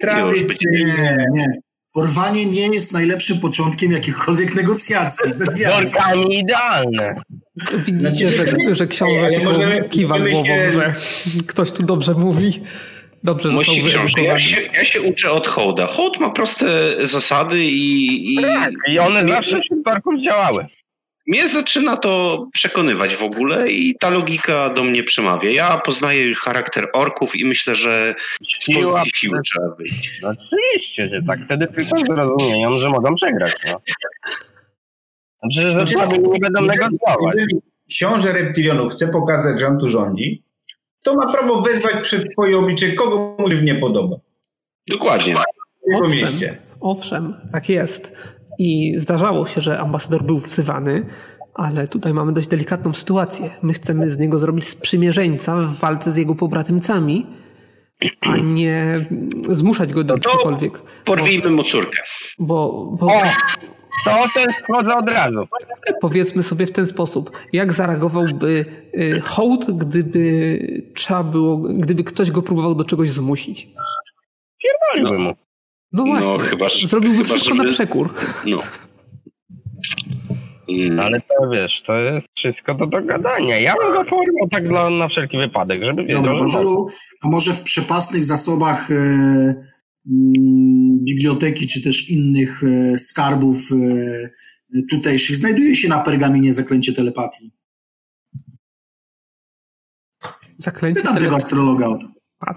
Tradycyjnie. 0.00 0.86
Nie, 0.86 1.26
nie. 1.32 1.46
Porwanie 1.92 2.46
nie 2.46 2.66
jest 2.66 2.92
najlepszym 2.92 3.40
początkiem 3.40 3.92
jakichkolwiek 3.92 4.54
negocjacji. 4.54 5.34
Bez 5.34 5.54
Z 5.54 5.60
jaj. 5.60 5.86
orkami 5.86 6.38
idealne. 6.38 7.14
Widzicie, 7.78 8.30
że, 8.30 8.44
że 8.72 8.86
książę 8.86 9.26
możemy, 9.44 9.88
kiwa 9.88 10.18
głową, 10.18 10.44
się... 10.44 10.70
że 10.70 10.94
ktoś 11.46 11.72
tu 11.72 11.82
dobrze 11.82 12.14
mówi. 12.14 12.62
Dobrze 13.24 13.48
Musi 13.48 13.82
książę. 13.82 14.22
Ja 14.22 14.38
się, 14.38 14.56
ja 14.62 14.84
się 14.84 15.00
uczę 15.02 15.30
od 15.30 15.46
Hołda. 15.46 15.86
Hołd 15.86 16.20
ma 16.20 16.30
proste 16.30 16.66
zasady 17.06 17.64
i... 17.64 18.34
I, 18.34 18.42
tak, 18.42 18.70
i 18.88 18.98
one 18.98 19.28
zawsze 19.28 19.60
wśród 19.60 19.84
parków 19.84 20.14
działały. 20.24 20.66
Mnie 21.26 21.48
zaczyna 21.48 21.96
to 21.96 22.46
przekonywać 22.52 23.16
w 23.16 23.22
ogóle 23.22 23.70
i 23.70 23.96
ta 24.00 24.10
logika 24.10 24.70
do 24.70 24.84
mnie 24.84 25.02
przemawia. 25.02 25.50
Ja 25.50 25.78
poznaję 25.78 26.34
charakter 26.34 26.88
orków 26.92 27.36
i 27.36 27.44
myślę, 27.44 27.74
że 27.74 28.14
z 28.60 28.74
pozycji 28.74 29.12
siły 29.14 29.40
trzeba 29.44 29.74
wyjść. 29.74 30.20
No, 30.22 30.28
oczywiście, 30.28 31.08
że 31.08 31.22
tak. 31.26 31.40
Wtedy 31.44 31.66
tylko 31.66 31.98
zrozumieją, 31.98 32.78
że 32.78 32.90
mogą 32.90 33.14
przegrać. 33.14 33.52
No. 33.66 33.80
Znaczy, 35.42 35.72
że 35.72 35.72
znaczy, 35.72 36.18
nie 36.18 36.38
będą 36.40 36.60
negocjować. 36.62 37.36
Książę 37.88 38.32
reptilionów 38.32 38.92
chce 38.92 39.08
pokazać, 39.08 39.60
że 39.60 39.66
on 39.66 39.78
tu 39.78 39.88
rządzi, 39.88 40.42
to 41.02 41.14
ma 41.14 41.32
prawo 41.32 41.62
wezwać 41.62 41.96
przed 42.02 42.32
twoje 42.32 42.58
oblicze 42.58 42.92
kogo 42.92 43.36
mu 43.38 43.50
się 43.50 43.62
nie 43.62 43.74
podoba. 43.74 44.16
Dokładnie. 44.88 45.34
W 45.34 45.90
jego 45.90 46.06
owszem, 46.06 46.20
mieście. 46.20 46.58
Owszem, 46.80 47.34
tak 47.52 47.68
jest. 47.68 48.35
I 48.58 48.94
zdarzało 48.98 49.46
się, 49.46 49.60
że 49.60 49.80
ambasador 49.80 50.22
był 50.22 50.38
wzywany, 50.38 51.06
ale 51.54 51.88
tutaj 51.88 52.14
mamy 52.14 52.32
dość 52.32 52.48
delikatną 52.48 52.92
sytuację. 52.92 53.50
My 53.62 53.72
chcemy 53.72 54.10
z 54.10 54.18
niego 54.18 54.38
zrobić 54.38 54.68
sprzymierzeńca 54.68 55.56
w 55.56 55.74
walce 55.74 56.10
z 56.10 56.16
jego 56.16 56.34
pobratymcami, 56.34 57.26
a 58.20 58.36
nie 58.36 59.00
zmuszać 59.50 59.92
go 59.92 60.04
do 60.04 60.14
no 60.14 60.20
czegokolwiek. 60.20 60.82
Porwijmy 61.04 61.50
mu 61.50 61.62
córkę. 61.62 62.02
Bo, 62.38 62.86
bo, 63.00 63.06
o, 63.06 63.22
to 64.04 64.24
ten 64.34 64.46
wchodzę 64.52 64.96
od 64.96 65.08
razu. 65.08 65.48
Powiedzmy 66.00 66.42
sobie 66.42 66.66
w 66.66 66.72
ten 66.72 66.86
sposób. 66.86 67.30
Jak 67.52 67.72
zareagowałby 67.72 68.64
y, 68.94 69.20
hołd, 69.20 69.70
gdyby 69.70 70.58
trzeba 70.94 71.22
było, 71.22 71.56
gdyby 71.56 72.04
ktoś 72.04 72.30
go 72.30 72.42
próbował 72.42 72.74
do 72.74 72.84
czegoś 72.84 73.10
zmusić? 73.10 73.68
Pierdoliłby 74.62 75.18
mu. 75.18 75.45
No 75.92 76.04
właśnie, 76.04 76.32
no, 76.32 76.38
chyba, 76.38 76.66
zrobiłby 76.86 77.16
chyba, 77.16 77.28
wszystko 77.28 77.54
żeby... 77.54 77.64
na 77.64 77.72
przekór. 77.72 78.14
No. 78.46 78.62
Mm. 80.68 81.00
Ale 81.00 81.20
to 81.20 81.50
wiesz, 81.52 81.82
to 81.86 81.96
jest 81.96 82.26
wszystko 82.36 82.74
do 82.74 82.86
dogadania. 82.86 83.58
Ja 83.58 83.74
bym 83.74 83.92
go 83.92 84.04
formował 84.04 84.48
tak 84.50 84.68
dla, 84.68 84.90
na 84.90 85.08
wszelki 85.08 85.38
wypadek, 85.38 85.82
żeby 85.82 86.02
wiedział, 86.02 86.22
Dobra, 86.22 86.48
że... 86.48 86.58
A 87.22 87.28
może 87.28 87.52
w 87.52 87.62
przepasnych 87.62 88.24
zasobach 88.24 88.90
e, 88.90 88.94
m, 88.94 89.64
biblioteki, 91.04 91.66
czy 91.66 91.82
też 91.82 92.10
innych 92.10 92.62
e, 92.64 92.98
skarbów 92.98 93.58
e, 93.72 94.84
tutejszych 94.90 95.36
znajduje 95.36 95.76
się 95.76 95.88
na 95.88 95.98
pergaminie 95.98 96.54
zaklęcie 96.54 96.92
telepatii? 96.92 97.52
Zaklęcie 100.58 101.00
Pytam 101.00 101.16
tego 101.16 101.36
astrologa 101.36 101.86
o 101.86 101.98
to. 101.98 102.06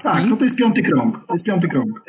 Tak, 0.04 0.26
no 0.30 0.38
to 0.38 0.44
jest 0.44 0.58
piąty 0.58 0.82
krąg. 0.82 1.26
To 1.28 1.34
jest 1.34 1.46
piąty 1.46 1.68
krąg. 1.68 2.04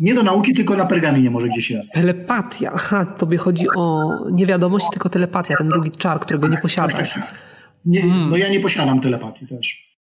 Nie 0.00 0.14
do 0.14 0.22
nauki, 0.22 0.54
tylko 0.54 0.76
na 0.76 0.86
pergaminie 0.86 1.30
może 1.30 1.48
gdzieś 1.48 1.70
jest. 1.70 1.92
Telepatia. 1.92 2.72
Aha, 2.74 3.06
tobie 3.06 3.38
chodzi 3.38 3.66
o 3.76 4.08
niewiadomość, 4.32 4.86
tylko 4.90 5.08
telepatia, 5.08 5.56
ten 5.58 5.68
drugi 5.68 5.90
czar, 5.90 6.20
którego 6.20 6.48
nie 6.48 6.58
posiadasz. 6.58 6.94
Tak, 6.94 7.08
tak, 7.08 7.14
tak. 7.14 7.42
Nie, 7.84 8.00
hmm. 8.00 8.30
No 8.30 8.36
ja 8.36 8.48
nie 8.48 8.60
posiadam 8.60 9.00
telepatii 9.00 9.46
też. 9.46 9.98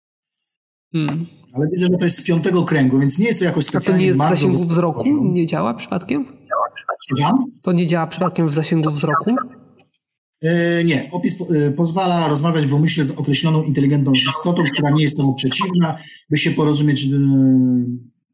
Hmm. 0.91 1.25
Ale 1.53 1.67
widzę, 1.67 1.85
że 1.85 1.97
to 1.97 2.05
jest 2.05 2.17
z 2.17 2.25
piątego 2.25 2.63
kręgu, 2.63 2.99
więc 2.99 3.19
nie 3.19 3.27
jest 3.27 3.39
to 3.39 3.45
jakoś 3.45 3.65
specjalnie 3.65 3.95
A 3.95 3.97
to 3.97 4.01
nie 4.01 4.07
jest 4.07 4.19
w 4.19 4.29
zasięgu 4.29 4.67
wzroku? 4.67 5.03
Nie 5.23 5.45
działa 5.45 5.73
przypadkiem? 5.73 6.25
Słucham? 7.07 7.45
To 7.61 7.71
nie 7.71 7.87
działa 7.87 8.07
przypadkiem 8.07 8.49
w 8.49 8.53
zasięgu 8.53 8.91
wzroku? 8.91 9.35
Yy, 10.41 10.51
nie. 10.85 11.09
Opis 11.11 11.37
po, 11.37 11.53
yy, 11.53 11.71
pozwala 11.71 12.27
rozmawiać 12.27 12.65
w 12.65 12.73
umyśle 12.73 13.05
z 13.05 13.11
określoną 13.11 13.63
inteligentną 13.63 14.11
istotą, 14.13 14.63
która 14.73 14.91
nie 14.91 15.03
jest 15.03 15.17
temu 15.17 15.35
przeciwna, 15.35 15.97
by 16.29 16.37
się 16.37 16.51
porozumieć. 16.51 17.05
Yy, 17.05 17.19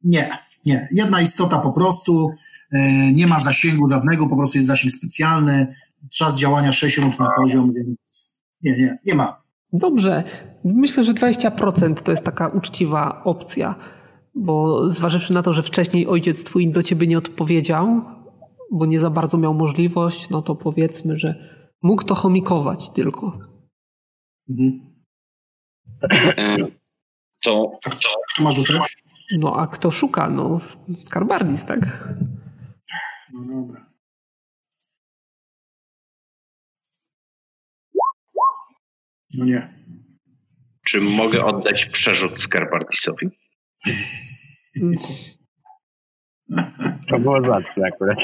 nie. 0.04 0.30
Nie, 0.66 0.88
jedna 0.92 1.22
istota 1.22 1.60
po 1.60 1.72
prostu, 1.72 2.32
e, 2.72 3.12
nie 3.14 3.28
ma 3.28 3.40
zasięgu 3.40 3.88
dawnego, 3.88 4.28
po 4.28 4.38
prostu 4.38 4.58
jest 4.58 4.68
zasięg 4.68 4.94
specjalny, 4.94 5.76
czas 6.12 6.40
działania 6.40 6.72
6 6.72 6.98
rund 6.98 7.20
na 7.20 7.30
poziom, 7.38 7.74
więc 7.74 8.38
nie, 8.62 8.78
nie, 8.78 8.98
nie 9.06 9.16
ma. 9.16 9.44
Dobrze. 9.74 10.24
Myślę, 10.64 11.04
że 11.04 11.14
20% 11.14 11.94
to 11.94 12.12
jest 12.12 12.24
taka 12.24 12.48
uczciwa 12.48 13.24
opcja, 13.24 13.76
bo 14.36 14.90
zważywszy 14.90 15.34
na 15.34 15.42
to, 15.42 15.54
że 15.54 15.64
wcześniej 15.64 16.08
ojciec 16.08 16.44
twój 16.44 16.72
do 16.72 16.84
ciebie 16.84 17.08
nie 17.08 17.18
odpowiedział, 17.18 18.02
bo 18.72 18.86
nie 18.86 19.00
za 19.00 19.10
bardzo 19.10 19.38
miał 19.38 19.54
możliwość, 19.54 20.30
no 20.30 20.42
to 20.42 20.56
powiedzmy, 20.56 21.18
że 21.18 21.50
mógł 21.82 22.04
to 22.04 22.16
chomikować 22.16 22.90
tylko. 22.90 23.40
Mhm. 24.50 24.94
E, 26.38 26.58
to, 27.44 27.80
to 28.38 28.44
ma 28.44 28.52
rzucać? 28.52 29.03
No 29.32 29.60
a 29.60 29.68
kto 29.68 29.92
szuka? 29.92 30.30
No 30.30 30.60
Skarbardis, 31.04 31.66
tak? 31.66 32.10
No 33.34 33.44
dobra. 33.44 33.86
No 39.38 39.46
nie. 39.46 39.74
Czy 40.86 41.02
mogę 41.02 41.46
oddać 41.46 41.86
przerzut 41.86 42.42
Skarbardisowi? 42.42 43.30
To 47.10 47.20
było 47.20 47.42
zacne 47.42 47.88
akurat. 47.88 48.18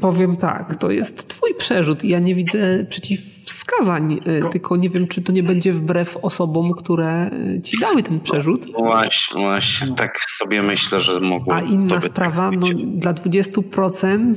Powiem 0.00 0.36
tak, 0.36 0.76
to 0.76 0.90
jest 0.90 1.28
twój 1.28 1.54
przerzut 1.54 2.04
i 2.04 2.08
ja 2.08 2.18
nie 2.18 2.34
widzę 2.34 2.84
przeciwwskazań, 2.84 4.20
e, 4.26 4.50
tylko 4.50 4.76
nie 4.76 4.90
wiem, 4.90 5.08
czy 5.08 5.22
to 5.22 5.32
nie 5.32 5.42
będzie 5.42 5.72
wbrew 5.72 6.16
osobom, 6.16 6.72
które 6.72 7.30
e, 7.56 7.62
ci 7.62 7.80
dały 7.80 8.02
ten 8.02 8.20
przerzut. 8.20 8.66
No 8.72 8.78
właśnie, 8.78 9.40
właśnie, 9.40 9.94
tak 9.96 10.18
sobie 10.28 10.62
myślę, 10.62 11.00
że 11.00 11.20
mogło 11.20 11.54
A 11.54 11.60
inna 11.60 12.00
sprawa, 12.00 12.50
tak 12.50 12.60
no 12.60 12.66
dla 12.96 13.14
20% 13.14 14.34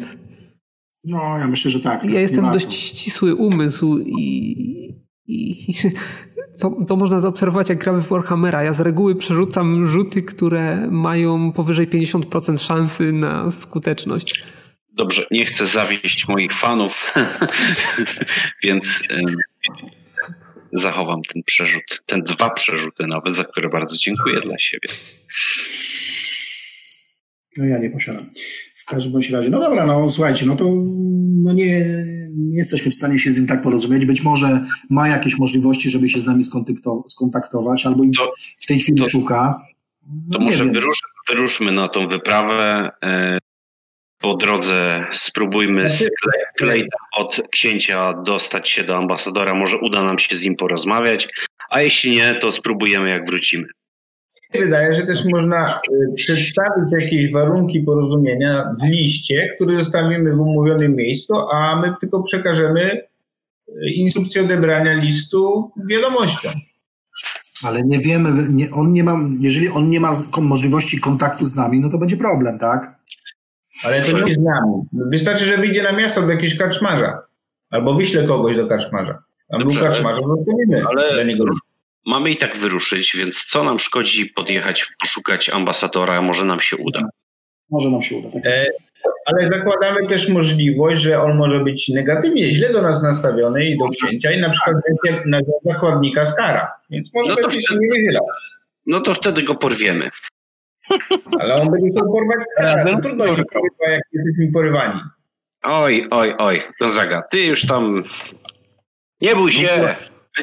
no, 1.08 1.38
ja 1.38 1.48
myślę, 1.48 1.72
że 1.72 1.80
tak. 1.80 2.04
Ja 2.04 2.22
jestem 2.22 2.52
dość 2.52 2.74
ścisły 2.74 3.36
umysł 3.36 3.98
i, 4.00 4.96
i 5.28 5.74
to, 6.60 6.86
to 6.88 6.96
można 6.96 7.22
zaobserwować, 7.22 7.70
jak 7.70 7.78
gramy 7.78 8.02
w 8.02 8.08
Warhammera. 8.08 8.64
Ja 8.64 8.74
z 8.74 8.82
reguły 8.82 9.16
przerzucam 9.16 9.88
rzuty, 9.88 10.22
które 10.22 10.88
mają 10.92 11.52
powyżej 11.52 11.88
50% 11.88 12.58
szansy 12.68 13.12
na 13.12 13.52
skuteczność. 13.52 14.44
Dobrze, 14.94 15.28
nie 15.32 15.46
chcę 15.46 15.66
zawieść 15.66 16.28
moich 16.28 16.54
fanów, 16.54 17.04
więc 18.64 19.04
zachowam 20.74 21.22
ten 21.34 21.44
przerzut, 21.44 22.04
ten 22.06 22.22
dwa 22.22 22.50
przerzuty 22.50 23.08
nawet, 23.08 23.36
za 23.36 23.44
które 23.44 23.70
bardzo 23.70 23.98
dziękuję 23.98 24.42
dla 24.42 24.60
siebie. 24.60 24.90
No 27.58 27.66
ja 27.66 27.78
nie 27.78 27.90
posiadam. 27.90 28.30
W 28.86 28.88
każdym 28.88 29.14
bądź 29.14 29.30
razie, 29.30 29.50
no 29.50 29.60
dobra, 29.60 29.86
no 29.86 30.12
słuchajcie, 30.12 30.46
no 30.46 30.56
to 30.56 30.66
no 31.44 31.54
nie, 31.54 31.86
nie 32.36 32.58
jesteśmy 32.58 32.92
w 32.92 32.96
stanie 32.96 33.20
się 33.20 33.32
z 33.32 33.38
nim 33.38 33.48
tak 33.48 33.62
porozumieć. 33.62 34.06
Być 34.06 34.22
może 34.22 34.66
ma 34.90 35.08
jakieś 35.08 35.38
możliwości, 35.38 35.90
żeby 35.90 36.10
się 36.10 36.20
z 36.20 36.26
nami 36.26 36.44
skontaktować, 37.08 37.86
albo 37.86 38.04
to, 38.18 38.34
w 38.60 38.68
tej 38.68 38.80
chwili 38.80 39.02
to, 39.02 39.08
szuka. 39.08 39.62
No 40.28 40.38
to 40.38 40.44
może 40.44 40.66
wyrusz, 40.66 41.00
wyruszmy 41.30 41.72
na 41.72 41.90
tą 41.90 42.08
wyprawę. 42.08 42.92
E, 43.04 43.38
po 44.20 44.36
drodze 44.36 45.06
spróbujmy 45.14 45.90
z 45.90 46.10
Clayton 46.58 47.00
od 47.18 47.42
księcia 47.52 48.14
dostać 48.14 48.70
się 48.70 48.84
do 48.84 48.98
ambasadora. 48.98 49.54
Może 49.54 49.78
uda 49.78 50.04
nam 50.04 50.20
się 50.20 50.36
z 50.36 50.44
nim 50.44 50.56
porozmawiać, 50.56 51.28
a 51.70 51.82
jeśli 51.82 52.12
nie, 52.12 52.36
to 52.36 52.52
spróbujemy 52.52 53.10
jak 53.10 53.26
wrócimy 53.26 53.68
wydaje, 54.54 54.96
że 54.96 55.06
też 55.06 55.26
można 55.26 55.66
y, 55.68 56.14
przedstawić 56.16 56.92
jakieś 57.00 57.32
warunki 57.32 57.82
porozumienia 57.82 58.76
w 58.82 58.88
liście, 58.88 59.48
który 59.56 59.78
zostawimy 59.78 60.36
w 60.36 60.40
umówionym 60.40 60.96
miejscu, 60.96 61.34
a 61.54 61.82
my 61.82 61.94
tylko 62.02 62.24
przekażemy 62.24 63.02
y, 63.70 63.90
instrukcję 63.96 64.42
odebrania 64.42 64.94
listu 64.94 65.72
wiadomością. 65.90 66.50
Ale 67.68 67.82
nie 67.82 68.00
wiemy, 68.00 68.48
nie, 68.50 68.72
on 68.72 68.94
nie 68.94 69.04
ma, 69.04 69.18
jeżeli 69.40 69.70
on 69.70 69.90
nie 69.90 70.00
ma 70.00 70.12
możliwości 70.38 71.00
kontaktu 71.00 71.46
z 71.46 71.56
nami, 71.56 71.80
no 71.80 71.90
to 71.90 71.98
będzie 71.98 72.18
problem, 72.18 72.60
tak? 72.60 72.96
Ale 73.86 74.02
to 74.02 74.20
nie 74.20 74.34
z 74.34 74.38
nami. 74.38 74.74
Wystarczy, 74.94 75.46
że 75.46 75.58
wyjdzie 75.58 75.84
na 75.84 75.92
miasto 75.92 76.22
do 76.22 76.32
jakiegoś 76.32 76.58
karczmarza. 76.58 77.22
Albo 77.70 77.94
wyśle 77.94 78.24
kogoś 78.24 78.56
do 78.56 78.68
karczmarza. 78.68 79.24
A 79.50 79.58
był 79.58 79.84
karczmarza, 79.84 80.22
to 80.22 80.38
nie 80.48 80.66
my 80.68 80.84
ale, 80.88 81.14
dla 81.14 81.24
niego. 81.24 81.46
Mamy 82.06 82.32
i 82.32 82.38
tak 82.38 82.58
wyruszyć, 82.58 83.16
więc 83.18 83.46
co 83.46 83.64
nam 83.64 83.80
szkodzi 83.80 84.26
podjechać, 84.26 84.88
poszukać 85.00 85.50
ambasadora, 85.50 86.22
może 86.22 86.46
nam 86.46 86.62
się 86.62 86.78
uda. 86.78 87.10
Może 87.70 87.90
nam 87.90 88.02
się 88.02 88.16
uda. 88.16 88.30
Tak 88.32 88.46
e, 88.46 88.66
ale 89.26 89.48
zakładamy 89.48 90.08
też 90.08 90.30
możliwość, 90.30 91.02
że 91.02 91.22
on 91.22 91.38
może 91.38 91.60
być 91.60 91.90
negatywnie, 91.90 92.52
źle 92.52 92.74
do 92.74 92.82
nas 92.82 93.04
nastawiony 93.04 93.66
i 93.66 93.78
do 93.78 93.90
księcia 93.90 94.32
i 94.32 94.42
na 94.42 94.50
przykład 94.50 94.76
będzie 94.88 95.22
na 95.26 95.40
zakładnika 95.64 96.26
skara, 96.26 96.72
więc 96.90 97.14
może 97.14 97.30
no 97.30 97.36
to 97.36 97.50
wtedy, 97.50 97.80
nie 97.80 97.90
wydziela. 97.90 98.20
No 98.86 99.00
to 99.00 99.14
wtedy 99.14 99.44
go 99.44 99.56
porwiemy. 99.56 100.10
Ale 101.40 101.56
on 101.56 101.72
będzie 101.72 101.90
chciał 101.90 102.12
porwać 102.12 102.40
skara, 102.54 102.84
no 102.92 103.02
trudno 103.02 103.28
się 103.28 103.44
porwa, 103.46 103.92
jak 103.92 104.02
jesteśmy 104.14 104.52
porywani. 104.54 105.00
Oj, 105.64 106.08
oj, 106.12 106.34
oj, 106.38 106.62
Gonzaga, 106.82 107.22
ty 107.22 107.44
już 107.44 107.66
tam 107.66 108.04
nie 109.22 109.36
bój 109.36 109.52
się, 109.52 109.96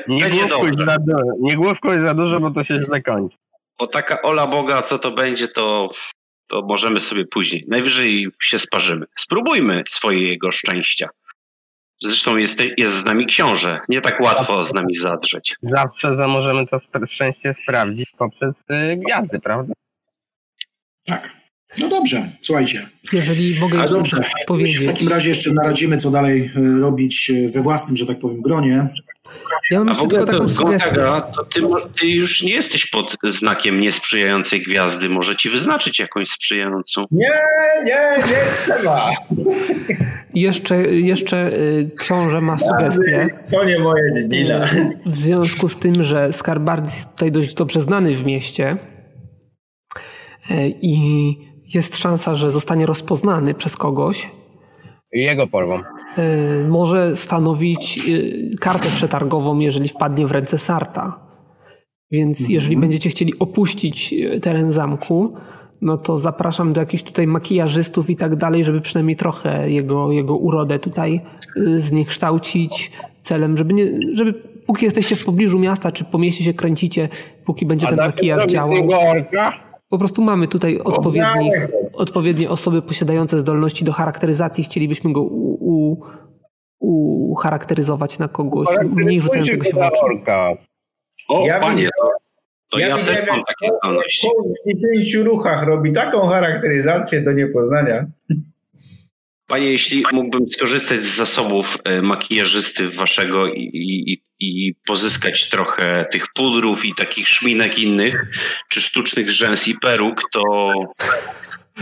Nie 0.08 0.30
główkuj, 0.30 0.72
za 0.72 0.96
dużo, 0.98 1.22
nie 1.40 1.56
główkuj 1.56 2.06
za 2.06 2.14
dużo, 2.14 2.40
bo 2.40 2.50
to 2.50 2.64
się 2.64 2.80
źle 2.86 3.02
kończy. 3.02 3.36
Bo 3.78 3.86
taka 3.86 4.22
ola 4.22 4.46
Boga, 4.46 4.82
co 4.82 4.98
to 4.98 5.10
będzie, 5.10 5.48
to, 5.48 5.90
to 6.48 6.62
możemy 6.62 7.00
sobie 7.00 7.24
później. 7.26 7.64
Najwyżej 7.68 8.28
się 8.42 8.58
sparzymy. 8.58 9.06
Spróbujmy 9.18 9.82
swojego 9.88 10.52
szczęścia. 10.52 11.08
Zresztą 12.02 12.36
jest, 12.36 12.62
jest 12.78 12.94
z 12.94 13.04
nami 13.04 13.26
książę. 13.26 13.80
Nie 13.88 14.00
tak 14.00 14.20
łatwo 14.20 14.64
z 14.64 14.74
nami 14.74 14.94
zadrzeć. 14.94 15.54
Zawsze 15.62 16.16
za 16.16 16.28
możemy 16.28 16.66
to 16.66 17.06
szczęście 17.06 17.54
sprawdzić 17.54 18.10
poprzez 18.18 18.54
y, 18.70 18.96
gwiazdy, 18.96 19.40
prawda? 19.40 19.74
Tak. 21.06 21.41
No 21.78 21.88
dobrze, 21.88 22.28
słuchajcie. 22.40 22.86
Jeżeli 23.12 23.60
mogę 23.60 23.78
A 23.78 23.82
jeszcze 23.82 23.96
dobrze, 23.96 24.16
w 24.42 24.46
powiedzieć. 24.46 24.86
takim 24.86 25.08
razie 25.08 25.28
jeszcze 25.28 25.52
naradzimy, 25.52 25.96
co 25.96 26.10
dalej 26.10 26.50
e, 26.56 26.80
robić 26.80 27.30
e, 27.30 27.48
we 27.48 27.62
własnym, 27.62 27.96
że 27.96 28.06
tak 28.06 28.18
powiem, 28.18 28.42
gronie. 28.42 28.88
Ja 29.70 29.78
mam 29.78 29.88
A 29.88 29.94
w 29.94 29.96
jeszcze 29.96 30.04
ogóle 30.04 30.18
tylko 30.26 30.32
to, 30.32 30.38
taką 30.38 30.48
sugestię. 30.48 30.86
Gonzaga, 30.90 31.20
to 31.20 31.44
ty, 31.44 31.60
ty 32.00 32.06
już 32.06 32.42
nie 32.42 32.52
jesteś 32.52 32.86
pod 32.86 33.16
znakiem 33.24 33.80
niesprzyjającej 33.80 34.62
gwiazdy. 34.62 35.08
Może 35.08 35.36
ci 35.36 35.50
wyznaczyć 35.50 35.98
jakąś 35.98 36.28
sprzyjającą. 36.28 37.04
Nie, 37.10 37.30
nie, 37.84 38.18
nie 38.18 38.36
trzeba. 38.64 39.10
Jeszcze, 40.34 40.76
jeszcze 40.86 41.52
y, 41.58 41.90
książę 41.98 42.40
ma 42.40 42.58
sugestię. 42.58 43.28
To 43.50 43.64
nie 43.64 43.78
moje 43.78 44.02
dziedzina. 44.14 44.64
Y, 44.72 44.98
W 45.06 45.16
związku 45.16 45.68
z 45.68 45.76
tym, 45.76 46.02
że 46.02 46.32
Skarbardis 46.32 46.96
jest 46.96 47.10
tutaj 47.10 47.32
dość 47.32 47.54
dobrze 47.54 47.80
znany 47.80 48.14
w 48.14 48.24
mieście 48.24 48.76
y, 50.50 50.54
i 50.82 51.51
jest 51.74 51.96
szansa, 51.96 52.34
że 52.34 52.50
zostanie 52.50 52.86
rozpoznany 52.86 53.54
przez 53.54 53.76
kogoś, 53.76 54.30
Jego 55.12 55.46
porwą. 55.46 55.78
y, 55.78 56.68
może 56.68 57.16
stanowić 57.16 58.08
y, 58.08 58.56
kartę 58.60 58.88
przetargową, 58.88 59.58
jeżeli 59.58 59.88
wpadnie 59.88 60.26
w 60.26 60.30
ręce 60.32 60.58
Sarta. 60.58 61.18
Więc 62.10 62.48
jeżeli 62.48 62.76
będziecie 62.76 63.10
chcieli 63.10 63.38
opuścić 63.38 64.12
y, 64.12 64.40
teren 64.40 64.72
zamku, 64.72 65.32
no 65.82 65.98
to 65.98 66.18
zapraszam 66.18 66.72
do 66.72 66.80
jakichś 66.80 67.02
tutaj 67.02 67.26
makijażystów 67.26 68.10
i 68.10 68.16
tak 68.16 68.36
dalej, 68.36 68.64
żeby 68.64 68.80
przynajmniej 68.80 69.16
trochę 69.16 69.70
jego, 69.70 70.12
jego 70.12 70.36
urodę 70.36 70.78
tutaj 70.78 71.20
zniekształcić 71.76 72.92
celem, 73.22 73.56
żeby, 73.56 73.74
nie, 73.74 73.86
żeby 74.12 74.32
póki 74.66 74.84
jesteście 74.84 75.16
w 75.16 75.24
pobliżu 75.24 75.58
miasta, 75.58 75.90
czy 75.92 76.04
po 76.04 76.18
mieście 76.18 76.44
się 76.44 76.54
kręcicie, 76.54 77.08
póki 77.44 77.66
będzie 77.66 77.86
ten 77.86 77.96
da 77.96 78.02
się 78.02 78.08
makijaż 78.08 78.46
działał. 78.46 78.74
tego 78.76 79.00
orka? 79.00 79.71
Po 79.92 79.98
prostu 79.98 80.22
mamy 80.22 80.48
tutaj 80.48 80.78
odpowiednich, 80.78 81.52
odpowiednie 81.92 82.50
osoby 82.50 82.82
posiadające 82.82 83.38
zdolności 83.38 83.84
do 83.84 83.92
charakteryzacji. 83.92 84.64
Chcielibyśmy 84.64 85.12
go 85.12 85.22
u, 85.22 85.92
u, 86.80 87.30
ucharakteryzować 87.30 88.18
na 88.18 88.28
kogoś 88.28 88.68
mniej 88.84 89.20
rzucającego 89.20 89.64
się 89.64 89.72
w 89.72 89.78
oczy. 89.78 90.00
O, 91.28 91.46
Ja 91.46 91.60
panie, 91.60 91.88
to, 92.00 92.10
to 92.70 92.78
ja, 92.78 92.96
widziałem, 92.96 93.06
też 93.06 93.28
mam 93.28 93.44
takie 93.44 93.76
zdolności. 93.78 94.28
Po 94.64 94.70
pięciu 94.88 95.24
ruchach 95.24 95.66
robi 95.66 95.92
taką 95.92 96.26
charakteryzację 96.26 97.20
do 97.20 97.32
niepoznania. 97.32 98.06
Panie, 99.46 99.70
jeśli 99.70 100.02
mógłbym 100.12 100.50
skorzystać 100.50 101.00
z 101.00 101.16
zasobów 101.16 101.78
e, 101.84 102.02
makijażysty 102.02 102.90
waszego 102.90 103.46
i, 103.46 103.60
i, 103.60 104.12
i 104.12 104.22
pozyskać 104.86 105.48
trochę 105.50 106.04
tych 106.10 106.26
pudrów 106.34 106.84
i 106.84 106.94
takich 106.94 107.28
szminek 107.28 107.78
innych, 107.78 108.26
czy 108.68 108.80
sztucznych 108.80 109.30
rzęs 109.30 109.68
i 109.68 109.74
peruk, 109.74 110.22
to, 110.32 110.72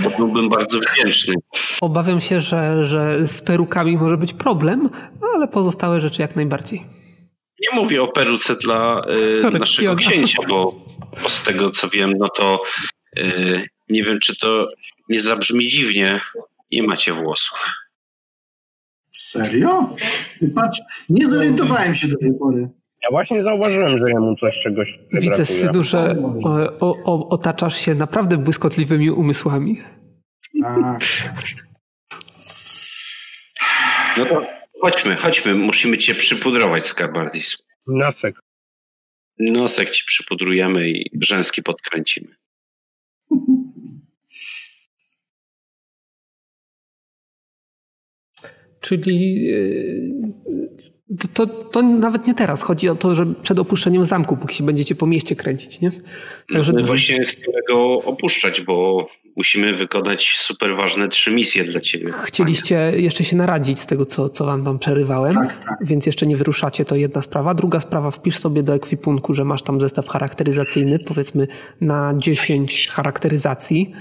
to 0.02 0.10
byłbym 0.10 0.48
bardzo 0.48 0.80
wdzięczny. 0.80 1.34
Obawiam 1.80 2.20
się, 2.20 2.40
że, 2.40 2.84
że 2.84 3.26
z 3.26 3.42
perukami 3.42 3.96
może 3.96 4.16
być 4.16 4.32
problem, 4.32 4.90
ale 5.34 5.48
pozostałe 5.48 6.00
rzeczy 6.00 6.22
jak 6.22 6.36
najbardziej. 6.36 6.84
Nie 7.60 7.80
mówię 7.80 8.02
o 8.02 8.08
peruce 8.08 8.56
dla 8.56 9.02
e, 9.44 9.50
naszego 9.50 9.96
księcia, 9.96 10.42
bo, 10.48 10.84
bo 11.22 11.30
z 11.30 11.42
tego 11.42 11.70
co 11.70 11.88
wiem, 11.88 12.12
no 12.18 12.28
to 12.28 12.62
e, 13.16 13.22
nie 13.88 14.02
wiem, 14.04 14.18
czy 14.20 14.36
to 14.36 14.68
nie 15.08 15.20
zabrzmi 15.20 15.68
dziwnie. 15.68 16.20
Nie 16.72 16.82
macie 16.82 17.12
włosów. 17.12 17.58
Serio? 19.12 19.96
Patrz, 20.54 20.80
nie 21.08 21.26
zorientowałem 21.26 21.94
się 21.94 22.08
do 22.08 22.18
tej 22.18 22.32
pory. 22.38 22.68
Ja 23.02 23.08
właśnie 23.10 23.42
zauważyłem, 23.42 23.98
że 23.98 24.10
jemu 24.10 24.36
coś 24.36 24.54
czegoś 24.62 24.98
Widzę, 25.12 25.46
synu, 25.46 25.82
że 25.82 26.16
o, 26.42 26.78
o, 26.80 26.96
o, 27.04 27.28
otaczasz 27.28 27.76
się 27.76 27.94
naprawdę 27.94 28.36
błyskotliwymi 28.36 29.10
umysłami. 29.10 29.80
Tak. 30.62 31.00
No 34.18 34.24
to 34.26 34.46
chodźmy, 34.80 35.16
chodźmy. 35.16 35.54
Musimy 35.54 35.98
cię 35.98 36.14
przypudrować, 36.14 36.86
Skarbardis. 36.86 37.56
Nosek. 37.86 38.40
Nosek 39.38 39.90
ci 39.90 40.04
przypudrujemy 40.06 40.90
i 40.90 41.10
rzęski 41.22 41.62
podkręcimy. 41.62 42.39
Czyli 48.80 49.42
yy, 49.44 50.14
to, 51.34 51.46
to 51.46 51.82
nawet 51.82 52.26
nie 52.26 52.34
teraz. 52.34 52.62
Chodzi 52.62 52.88
o 52.88 52.94
to, 52.94 53.14
że 53.14 53.26
przed 53.42 53.58
opuszczeniem 53.58 54.04
zamku, 54.04 54.36
póki 54.36 54.54
się 54.56 54.64
będziecie 54.64 54.94
po 54.94 55.06
mieście 55.06 55.36
kręcić, 55.36 55.80
nie? 55.80 55.90
Także 56.52 56.72
My 56.72 56.84
właśnie 56.84 57.24
chcemy 57.24 57.58
go 57.68 58.02
opuszczać, 58.02 58.60
bo 58.60 59.06
musimy 59.36 59.76
wykonać 59.76 60.34
super 60.36 60.76
ważne 60.76 61.08
trzy 61.08 61.34
misje 61.34 61.64
dla 61.64 61.80
ciebie. 61.80 62.06
chcieliście 62.24 62.92
jeszcze 62.96 63.24
się 63.24 63.36
naradzić 63.36 63.80
z 63.80 63.86
tego, 63.86 64.04
co, 64.06 64.28
co 64.28 64.44
wam 64.46 64.64
tam 64.64 64.78
przerywałem, 64.78 65.34
Tak, 65.34 65.64
tak. 65.64 65.78
więc 65.82 66.06
jeszcze 66.06 66.26
nie 66.26 66.36
wyruszacie, 66.36 66.84
to 66.84 66.96
jedna 66.96 67.22
sprawa. 67.22 67.54
Druga 67.54 67.80
sprawa, 67.80 68.10
wpisz 68.10 68.38
sobie 68.38 68.62
do 68.62 68.74
ekwipunku, 68.74 69.34
że 69.34 69.44
masz 69.44 69.62
tam 69.62 69.80
zestaw 69.80 70.08
charakteryzacyjny, 70.08 70.98
powiedzmy 70.98 71.46
na 71.80 72.14
10 72.16 72.88
charakteryzacji. 72.88 73.92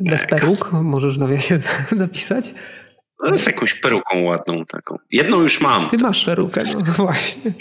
Bez 0.00 0.22
peruk, 0.26 0.72
możesz 0.72 1.16
w 1.16 1.20
nawiasie 1.20 1.60
napisać. 1.96 2.54
No, 3.22 3.38
z 3.38 3.46
jakąś 3.46 3.80
peruką 3.80 4.22
ładną 4.22 4.64
taką. 4.66 4.96
Jedną 5.10 5.40
już 5.42 5.60
mam. 5.60 5.88
Ty 5.88 5.98
masz 5.98 6.24
perukę, 6.24 6.64
no 6.74 6.80
właśnie. 7.04 7.52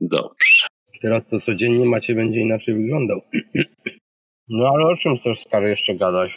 Dobrze. 0.00 0.66
Teraz 1.02 1.22
to 1.30 1.40
codziennie 1.40 1.86
macie 1.86 2.14
będzie 2.14 2.40
inaczej 2.40 2.74
wyglądał. 2.74 3.20
No 4.48 4.68
ale 4.74 4.84
o 4.86 4.96
czym 4.96 5.18
chcesz 5.18 5.38
stary 5.46 5.70
jeszcze 5.70 5.94
gadać? 5.94 6.30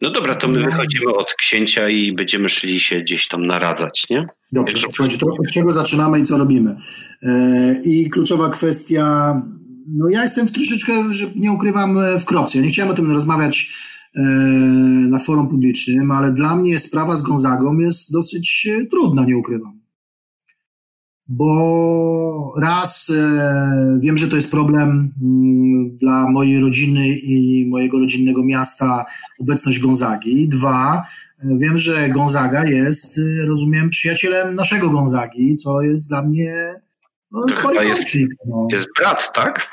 No 0.00 0.10
dobra, 0.10 0.34
to 0.34 0.48
my 0.48 0.62
wychodzimy 0.64 1.14
od 1.14 1.34
księcia 1.34 1.88
i 1.88 2.12
będziemy 2.12 2.48
szli 2.48 2.80
się 2.80 3.00
gdzieś 3.00 3.28
tam 3.28 3.46
naradzać, 3.46 4.06
nie? 4.10 4.26
Dobrze, 4.52 4.72
Jeszcze- 4.72 4.90
słuchajcie, 4.92 5.18
to 5.18 5.26
od 5.26 5.50
czego 5.52 5.72
zaczynamy 5.72 6.20
i 6.20 6.22
co 6.24 6.38
robimy? 6.38 6.76
E, 7.22 7.74
I 7.84 8.10
kluczowa 8.10 8.50
kwestia, 8.50 9.34
no 9.98 10.08
ja 10.10 10.22
jestem 10.22 10.48
w 10.48 10.52
troszeczkę, 10.52 10.92
że 11.12 11.24
nie 11.36 11.52
ukrywam, 11.52 11.98
e, 11.98 12.18
w 12.18 12.24
kropce. 12.24 12.58
Ja 12.58 12.64
nie 12.64 12.70
chciałem 12.70 12.90
o 12.92 12.94
tym 12.94 13.12
rozmawiać 13.12 13.72
na 15.08 15.18
forum 15.18 15.48
publicznym, 15.48 16.10
ale 16.10 16.32
dla 16.32 16.56
mnie 16.56 16.78
sprawa 16.78 17.16
z 17.16 17.22
Gonzagą 17.22 17.78
jest 17.78 18.12
dosyć 18.12 18.68
e, 18.70 18.86
trudna, 18.86 19.24
nie 19.24 19.36
ukrywam. 19.36 19.80
Bo 21.26 22.54
raz 22.60 23.12
e, 23.16 23.98
wiem, 24.00 24.16
że 24.16 24.28
to 24.28 24.36
jest 24.36 24.50
problem 24.50 25.12
mm, 25.22 25.96
dla 25.98 26.30
mojej 26.30 26.60
rodziny 26.60 27.08
i 27.08 27.66
mojego 27.66 27.98
rodzinnego 27.98 28.44
miasta 28.44 29.04
obecność 29.40 29.78
Gonzagi. 29.78 30.48
Dwa, 30.48 31.06
Wiem, 31.44 31.78
że 31.78 32.08
Gonzaga 32.08 32.64
jest, 32.64 33.20
rozumiem, 33.46 33.90
przyjacielem 33.90 34.54
naszego 34.54 34.90
Gonzagi, 34.90 35.56
co 35.56 35.82
jest 35.82 36.08
dla 36.08 36.22
mnie 36.22 36.74
no, 37.30 37.52
spory 37.52 37.86
jest- 37.86 38.02
konflikt. 38.02 38.38
No. 38.46 38.66
Jest 38.72 38.86
brat, 38.98 39.30
tak? 39.34 39.66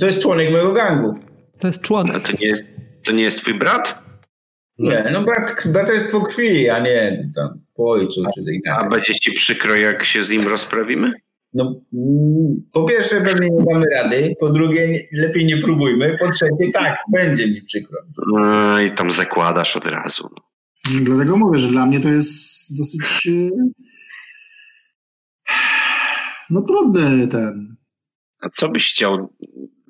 To 0.00 0.06
jest 0.06 0.22
członek 0.22 0.50
mojego 0.52 0.72
gangu. 0.72 1.14
To 1.58 1.66
jest 1.66 1.80
członek. 1.80 2.16
A 2.16 2.20
to 2.20 2.32
nie 2.40 2.46
jest, 2.46 2.62
to 3.06 3.12
nie 3.12 3.22
jest 3.22 3.38
twój 3.38 3.58
brat? 3.58 4.06
Nie, 4.78 5.10
no 5.12 5.24
brat, 5.24 5.62
braterstwo 5.66 6.20
krwi, 6.20 6.70
a 6.70 6.80
nie 6.80 7.30
tam 7.34 7.60
po 7.74 7.90
ojcu 7.90 8.22
czy 8.34 8.44
tak 8.64 8.78
A 8.78 8.88
będzie 8.88 9.14
ci 9.14 9.32
przykro, 9.32 9.74
jak 9.74 10.04
się 10.04 10.24
z 10.24 10.30
nim 10.30 10.48
rozprawimy? 10.48 11.12
No, 11.54 11.80
mm, 11.94 12.62
po 12.72 12.84
pierwsze 12.84 13.20
pewnie 13.20 13.50
nie 13.50 13.64
damy 13.64 13.86
rady, 13.96 14.34
po 14.40 14.50
drugie 14.50 15.08
lepiej 15.12 15.46
nie 15.46 15.58
próbujmy, 15.58 16.16
po 16.18 16.30
trzecie 16.30 16.72
tak, 16.72 16.98
będzie 17.12 17.46
mi 17.46 17.62
przykro. 17.62 17.98
No 18.32 18.80
i 18.80 18.90
tam 18.90 19.10
zakładasz 19.10 19.76
od 19.76 19.86
razu. 19.86 20.28
Dlatego 21.02 21.36
mówię, 21.36 21.58
że 21.58 21.68
dla 21.68 21.86
mnie 21.86 22.00
to 22.00 22.08
jest 22.08 22.78
dosyć 22.78 23.26
y, 23.26 23.50
no 26.50 26.62
trudny 26.62 27.28
ten. 27.28 27.76
A 28.40 28.48
co 28.48 28.68
byś 28.68 28.90
chciał 28.90 29.28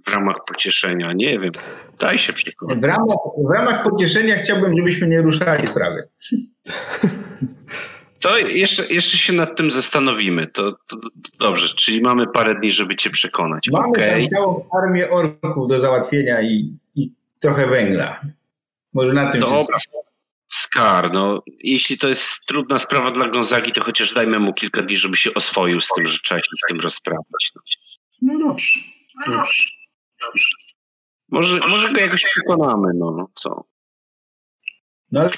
w 0.07 0.13
ramach 0.13 0.37
pocieszenia? 0.47 1.13
Nie 1.13 1.39
wiem. 1.39 1.53
Daj 1.99 2.19
się 2.19 2.33
przekonać. 2.33 2.79
W 2.79 2.85
ramach, 2.85 3.19
w 3.49 3.51
ramach 3.51 3.83
pocieszenia 3.83 4.37
chciałbym, 4.37 4.77
żebyśmy 4.77 5.07
nie 5.07 5.23
ruszali 5.23 5.67
sprawy. 5.67 6.09
To 8.21 8.39
jeszcze, 8.39 8.95
jeszcze 8.95 9.17
się 9.17 9.33
nad 9.33 9.57
tym 9.57 9.71
zastanowimy. 9.71 10.47
To, 10.47 10.73
to, 10.73 10.97
to 10.97 11.09
dobrze, 11.41 11.69
czyli 11.69 12.01
mamy 12.01 12.27
parę 12.27 12.55
dni, 12.55 12.73
żeby 12.73 12.97
cię 12.97 13.11
przekonać. 13.11 13.69
Mamy 13.73 13.99
tam 13.99 14.29
całą 14.29 14.69
armię 14.83 15.11
orków 15.11 15.69
do 15.69 15.81
załatwienia 15.81 16.43
i, 16.43 16.79
i 16.95 17.13
trochę 17.41 17.67
węgla. 17.67 18.21
Może 18.95 19.13
na 19.13 19.33
tym 19.33 19.41
się 19.41 19.47
Dobra. 19.47 19.77
Skar, 20.49 21.13
no 21.13 21.43
jeśli 21.59 21.99
to 21.99 22.09
jest 22.09 22.47
trudna 22.47 22.79
sprawa 22.79 23.11
dla 23.11 23.29
Gonzagi, 23.29 23.73
to 23.73 23.85
chociaż 23.85 24.15
dajmy 24.15 24.39
mu 24.39 24.55
kilka 24.55 24.83
dni, 24.83 24.97
żeby 24.97 25.17
się 25.17 25.35
oswoił 25.35 25.81
z 25.81 25.89
tym, 25.97 26.07
że 26.07 26.19
trzeba 26.25 26.41
się 26.41 26.51
z 26.65 26.69
tym 26.69 26.81
rozprawić. 26.81 27.53
No. 27.55 27.63
No 28.23 28.49
dobrze. 28.49 28.81
dobrze. 29.27 29.63
Dobrze. 30.21 30.57
Może, 31.29 31.59
może 31.69 31.93
go 31.93 32.01
jakoś 32.01 32.25
przekonamy, 32.25 32.89
no, 32.95 33.11
no 33.11 33.29
co? 33.35 33.65
No 35.13 35.21
ale 35.21 35.31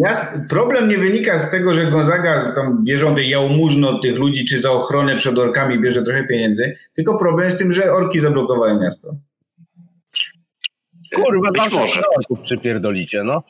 ja, 0.00 0.32
problem 0.48 0.88
nie 0.88 0.98
wynika 0.98 1.38
z 1.38 1.50
tego, 1.50 1.74
że 1.74 1.90
Gonzaga 1.90 2.52
tam 2.54 2.84
bierze 2.84 3.14
jałmużno 3.16 3.90
od 3.90 4.02
tych 4.02 4.16
ludzi, 4.16 4.44
czy 4.44 4.60
za 4.60 4.72
ochronę 4.72 5.16
przed 5.16 5.38
orkami 5.38 5.80
bierze 5.80 6.02
trochę 6.02 6.26
pieniędzy, 6.26 6.78
tylko 6.96 7.18
problem 7.18 7.50
z 7.50 7.56
tym, 7.56 7.72
że 7.72 7.92
orki 7.92 8.20
zablokowały 8.20 8.80
miasto. 8.80 9.14
Kurwa, 11.14 11.50
Być 11.52 11.72
może. 11.72 12.02
przypierdolicie, 12.44 13.22
no. 13.24 13.42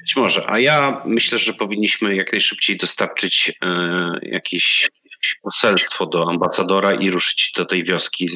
Być 0.00 0.16
może. 0.16 0.50
A 0.50 0.58
ja 0.58 1.02
myślę, 1.04 1.38
że 1.38 1.52
powinniśmy 1.52 2.16
jak 2.16 2.32
najszybciej 2.32 2.76
dostarczyć 2.76 3.52
e, 3.62 4.18
jakieś 4.22 4.90
poselstwo 5.42 6.06
do 6.06 6.30
ambasadora 6.30 6.94
i 6.94 7.10
ruszyć 7.10 7.52
do 7.56 7.64
tej 7.64 7.84
wioski 7.84 8.28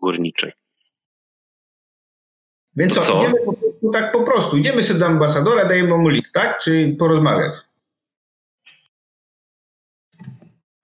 górniczej. 0.00 0.52
Więc 2.76 2.94
co, 2.94 3.00
co? 3.00 3.18
idziemy 3.18 3.34
po 3.44 3.52
prostu 3.52 3.90
tak 3.90 4.12
po 4.12 4.22
prostu, 4.22 4.56
idziemy 4.56 4.82
sobie 4.82 5.00
do 5.00 5.06
ambasadora, 5.06 5.68
dajemy 5.68 5.98
mu 5.98 6.08
list, 6.08 6.32
tak? 6.32 6.58
Czy 6.58 6.96
porozmawiać? 6.98 7.54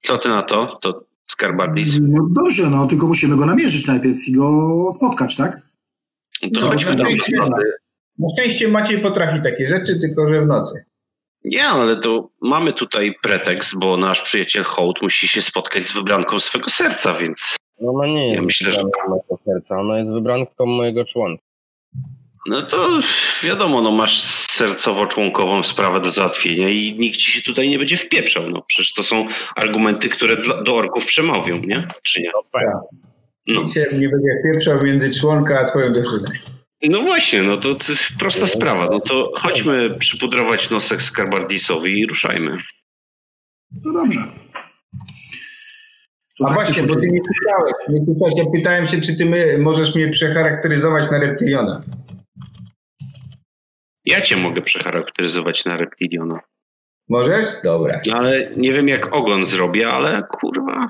Co 0.02 0.18
ty 0.18 0.28
na 0.28 0.42
to? 0.42 0.78
To 0.82 1.04
Skarbardis? 1.26 1.96
No 2.00 2.26
dobrze, 2.30 2.70
no 2.70 2.86
tylko 2.86 3.06
musimy 3.06 3.36
go 3.36 3.46
namierzyć 3.46 3.86
najpierw 3.86 4.28
i 4.28 4.32
go 4.32 4.90
spotkać, 4.92 5.36
tak? 5.36 5.60
To 6.40 6.60
No, 6.60 6.68
chodźmy 6.68 6.90
no, 6.90 6.96
do 6.96 7.02
no, 7.02 7.10
ambasady. 7.10 7.64
Na 8.18 8.28
szczęście 8.32 8.68
Maciej 8.68 9.00
potrafi 9.00 9.42
takie 9.42 9.68
rzeczy, 9.68 10.00
tylko 10.00 10.28
że 10.28 10.42
w 10.42 10.46
nocy. 10.46 10.84
Nie, 11.44 11.66
ale 11.66 11.96
to 11.96 12.30
mamy 12.40 12.72
tutaj 12.72 13.14
pretekst, 13.22 13.78
bo 13.78 13.96
nasz 13.96 14.22
przyjaciel 14.22 14.64
Hołd 14.64 15.02
musi 15.02 15.28
się 15.28 15.42
spotkać 15.42 15.86
z 15.86 15.92
wybranką 15.92 16.40
swego 16.40 16.70
serca, 16.70 17.14
więc 17.14 17.56
No, 17.80 17.92
no 17.92 18.06
nie 18.06 18.26
jest 18.26 18.36
Ja 18.36 18.42
myślę, 18.42 18.72
że- 18.72 18.82
mojego 19.08 19.38
serca, 19.44 19.80
ona 19.80 19.98
jest 19.98 20.10
wybranką 20.10 20.66
mojego 20.66 21.04
członka. 21.04 21.42
no 22.46 22.60
to 22.62 22.98
wiadomo, 23.42 23.80
no 23.80 23.90
masz 23.90 24.22
sercowo-członkową 24.50 25.62
sprawę 25.64 26.00
do 26.00 26.10
załatwienia 26.10 26.68
i 26.68 26.96
nikt 26.98 27.16
ci 27.18 27.32
się 27.32 27.42
tutaj 27.42 27.68
nie 27.68 27.78
będzie 27.78 27.96
wpieprzał. 27.96 28.50
No 28.50 28.62
przecież 28.68 28.92
to 28.92 29.02
są 29.02 29.26
argumenty, 29.56 30.08
które 30.08 30.36
dla, 30.36 30.62
do 30.62 30.76
orków 30.76 31.06
przemawią, 31.06 31.58
nie? 31.58 31.88
Czy 32.02 32.22
nie? 32.22 32.30
No. 33.46 33.62
Nikt 33.62 33.74
się 33.74 33.80
nie 33.98 34.08
będzie 34.08 34.28
pieprzał 34.44 34.82
między 34.82 35.20
członka 35.20 35.60
a 35.60 35.64
twoją 35.64 35.94
dziewczyną. 35.94 36.24
no 36.82 37.02
właśnie, 37.02 37.42
no 37.42 37.56
to, 37.56 37.74
to 37.74 37.92
jest 37.92 38.04
prosta 38.18 38.46
sprawa. 38.46 38.88
No 38.90 39.00
to 39.00 39.32
chodźmy 39.36 39.94
przypudrować 39.98 40.70
nosek 40.70 41.02
Skarbardisowi 41.02 42.00
i 42.00 42.06
ruszajmy. 42.06 42.58
To 43.84 43.92
dobrze. 43.92 44.20
To 46.38 46.44
A 46.44 46.48
tak 46.48 46.54
właśnie, 46.54 46.82
bo 46.82 46.94
ty 46.94 47.06
nie 47.06 47.20
pytałeś. 47.20 47.74
Nie 47.88 48.14
pytałeś. 48.14 48.34
Ja 48.36 48.44
pytałem 48.52 48.86
się, 48.86 49.00
czy 49.00 49.16
ty 49.16 49.26
my, 49.26 49.58
możesz 49.58 49.94
mnie 49.94 50.08
przecharakteryzować 50.08 51.10
na 51.10 51.18
reptiliona. 51.18 51.82
Ja 54.04 54.20
cię 54.20 54.36
mogę 54.36 54.62
przecharakteryzować 54.62 55.64
na 55.64 55.76
reptiliona. 55.76 56.40
Możesz? 57.08 57.46
Dobra. 57.64 58.00
No 58.06 58.18
ale 58.18 58.50
nie 58.56 58.72
wiem 58.72 58.88
jak 58.88 59.16
ogon 59.16 59.46
zrobię, 59.46 59.88
ale 59.88 60.22
kurwa. 60.22 60.88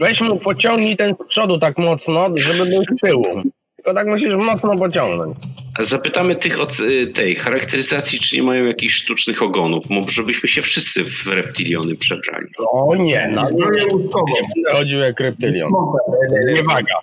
Weź 0.00 0.20
mu 0.20 0.38
pociągnij 0.38 0.96
ten 0.96 1.14
z 1.14 1.28
przodu 1.28 1.58
tak 1.58 1.78
mocno, 1.78 2.28
żeby 2.34 2.70
był 2.70 2.82
z 2.82 3.00
tyłu. 3.00 3.42
Tylko 3.86 4.00
tak 4.00 4.08
musisz 4.08 4.44
mocno 4.46 4.76
pociągnąć. 4.76 5.36
Zapytamy 5.80 6.36
tych 6.36 6.60
od 6.60 6.80
y, 6.80 7.06
tej 7.06 7.36
charakteryzacji, 7.36 8.18
czy 8.20 8.36
nie 8.36 8.42
mają 8.42 8.64
jakichś 8.64 8.94
sztucznych 8.94 9.42
ogonów. 9.42 9.84
Może 9.90 10.22
byśmy 10.22 10.48
się 10.48 10.62
wszyscy 10.62 11.04
w 11.04 11.26
reptiliony 11.26 11.96
przebrali. 11.96 12.46
O 12.58 12.94
nie, 12.96 13.28
na 13.28 13.44
Zbroję 13.44 13.86
łódkową. 13.92 14.32
będę 14.54 14.78
chodził 14.78 14.98
jak 14.98 15.20
reptylion. 15.20 15.72
Nie 16.46 16.62
waga. 16.62 16.94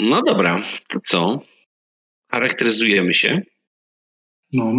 No 0.00 0.22
dobra, 0.22 0.62
to 0.88 0.98
co? 1.04 1.40
Charakteryzujemy 2.30 3.14
się. 3.14 3.42
No. 4.52 4.72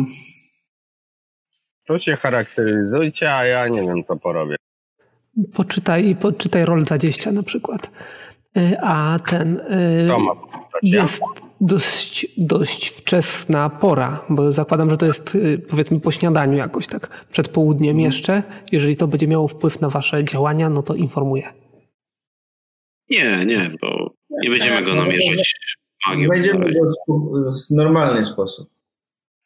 To 1.88 2.00
się 2.00 2.16
charakteryzujcie, 2.16 3.36
a 3.36 3.46
ja 3.46 3.68
nie 3.68 3.82
wiem 3.82 4.04
co 4.08 4.16
porobię. 4.16 4.56
Poczytaj, 5.54 6.16
poczytaj 6.16 6.66
roll 6.66 6.84
20 6.84 7.32
na 7.32 7.44
przykład. 7.44 7.92
Y, 8.58 8.78
A 8.82 9.20
ten 9.30 9.58
y, 9.58 10.08
To 10.08 10.20
ma 10.20 10.32
jest 10.84 11.22
dość, 11.62 12.28
dość 12.38 12.88
wczesna 12.88 13.70
pora, 13.70 14.26
bo 14.30 14.52
zakładam, 14.52 14.90
że 14.90 14.98
to 14.98 15.06
jest 15.06 15.36
y, 15.36 15.60
powiedzmy 15.70 16.00
po 16.00 16.12
śniadaniu 16.12 16.58
jakoś 16.58 16.88
tak, 16.88 17.26
przed 17.32 17.50
południem 17.50 18.00
jeszcze. 18.00 18.44
Jeżeli 18.72 18.96
to 18.96 19.08
będzie 19.08 19.28
miało 19.28 19.48
wpływ 19.48 19.82
na 19.82 19.90
wasze 19.90 20.24
działania, 20.24 20.70
no 20.70 20.84
to 20.84 20.96
informuję. 20.96 21.54
Nie, 23.10 23.46
nie, 23.46 23.72
bo 23.82 24.14
nie 24.44 24.50
będziemy 24.50 24.82
go 24.82 24.96
namierzać 24.96 25.54
magią. 26.08 26.30
Będziemy 26.30 26.74
go 26.74 26.80
w, 27.52 27.76
normalny 27.76 28.24
sposób. 28.24 28.70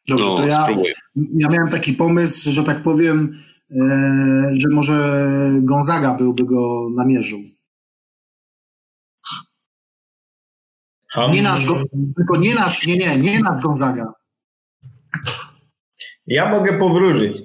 Dobrze, 0.08 0.24
No, 0.24 0.36
to 0.36 0.46
ja, 0.46 0.62
spróbuję. 0.62 0.92
ja 1.16 1.48
miałem 1.48 1.68
taki 1.72 1.92
pomysł, 1.92 2.52
że 2.52 2.64
tak 2.64 2.82
powiem, 2.82 3.38
że 4.52 4.68
może 4.72 5.20
Gonzaga 5.62 6.14
byłby 6.14 6.44
go 6.44 6.88
namierzył. 6.96 7.38
Nie 11.32 11.42
nasz, 11.42 11.66
tylko 12.16 12.36
nie 12.36 12.54
nasz, 12.54 12.86
nie, 12.86 12.96
nie, 12.96 13.16
nie 13.16 13.40
nasz 13.40 13.62
Gonzaga. 13.62 14.12
Ja 16.26 16.50
mogę 16.50 16.78
powróżyć. 16.78 17.42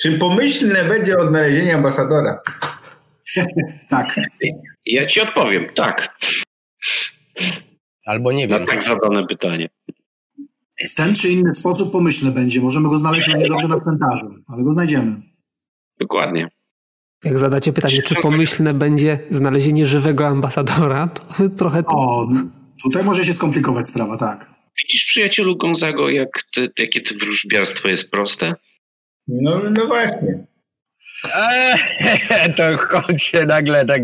Czy 0.00 0.18
pomyślne 0.18 0.84
będzie 0.84 1.18
odnalezienie 1.18 1.74
ambasadora? 1.74 2.40
Tak. 3.88 4.20
Ja 4.86 5.06
ci 5.06 5.20
odpowiem, 5.20 5.66
tak. 5.74 6.18
Albo 8.06 8.32
nie 8.32 8.48
Na 8.48 8.58
wiem. 8.58 8.66
tak 8.66 8.82
zadane 8.82 9.26
pytanie. 9.26 9.68
W 10.86 10.94
ten 10.94 11.14
czy 11.14 11.28
inny 11.28 11.54
sposób 11.54 11.92
pomyślny 11.92 12.30
będzie. 12.30 12.60
Możemy 12.60 12.88
go 12.88 12.98
znaleźć 12.98 13.28
równie 13.28 13.48
dobrze 13.48 13.68
na 13.68 13.80
cmentarzu, 13.80 14.34
ale 14.46 14.62
go 14.62 14.72
znajdziemy. 14.72 15.16
Dokładnie. 16.00 16.48
Jak 17.24 17.38
zadacie 17.38 17.72
pytanie, 17.72 18.02
czy 18.02 18.14
pomyślne 18.14 18.74
będzie 18.74 19.18
znalezienie 19.30 19.86
żywego 19.86 20.26
ambasadora, 20.26 21.06
to 21.06 21.22
trochę 21.58 21.82
O, 21.86 22.28
tutaj 22.82 23.04
może 23.04 23.24
się 23.24 23.32
skomplikować 23.32 23.88
sprawa, 23.88 24.16
tak. 24.16 24.50
Widzisz, 24.82 25.04
przyjacielu 25.04 25.56
Gonzago, 25.56 26.08
jak 26.08 26.28
ty, 26.54 26.70
jakie 26.78 27.00
ty 27.00 27.14
wróżbiarstwo 27.14 27.88
jest 27.88 28.10
proste? 28.10 28.54
No, 29.28 29.70
no 29.70 29.86
właśnie. 29.86 30.46
Eee, 31.36 32.54
to 32.56 32.76
chodź 32.76 33.22
się 33.22 33.46
nagle 33.46 33.86
tak 33.86 34.02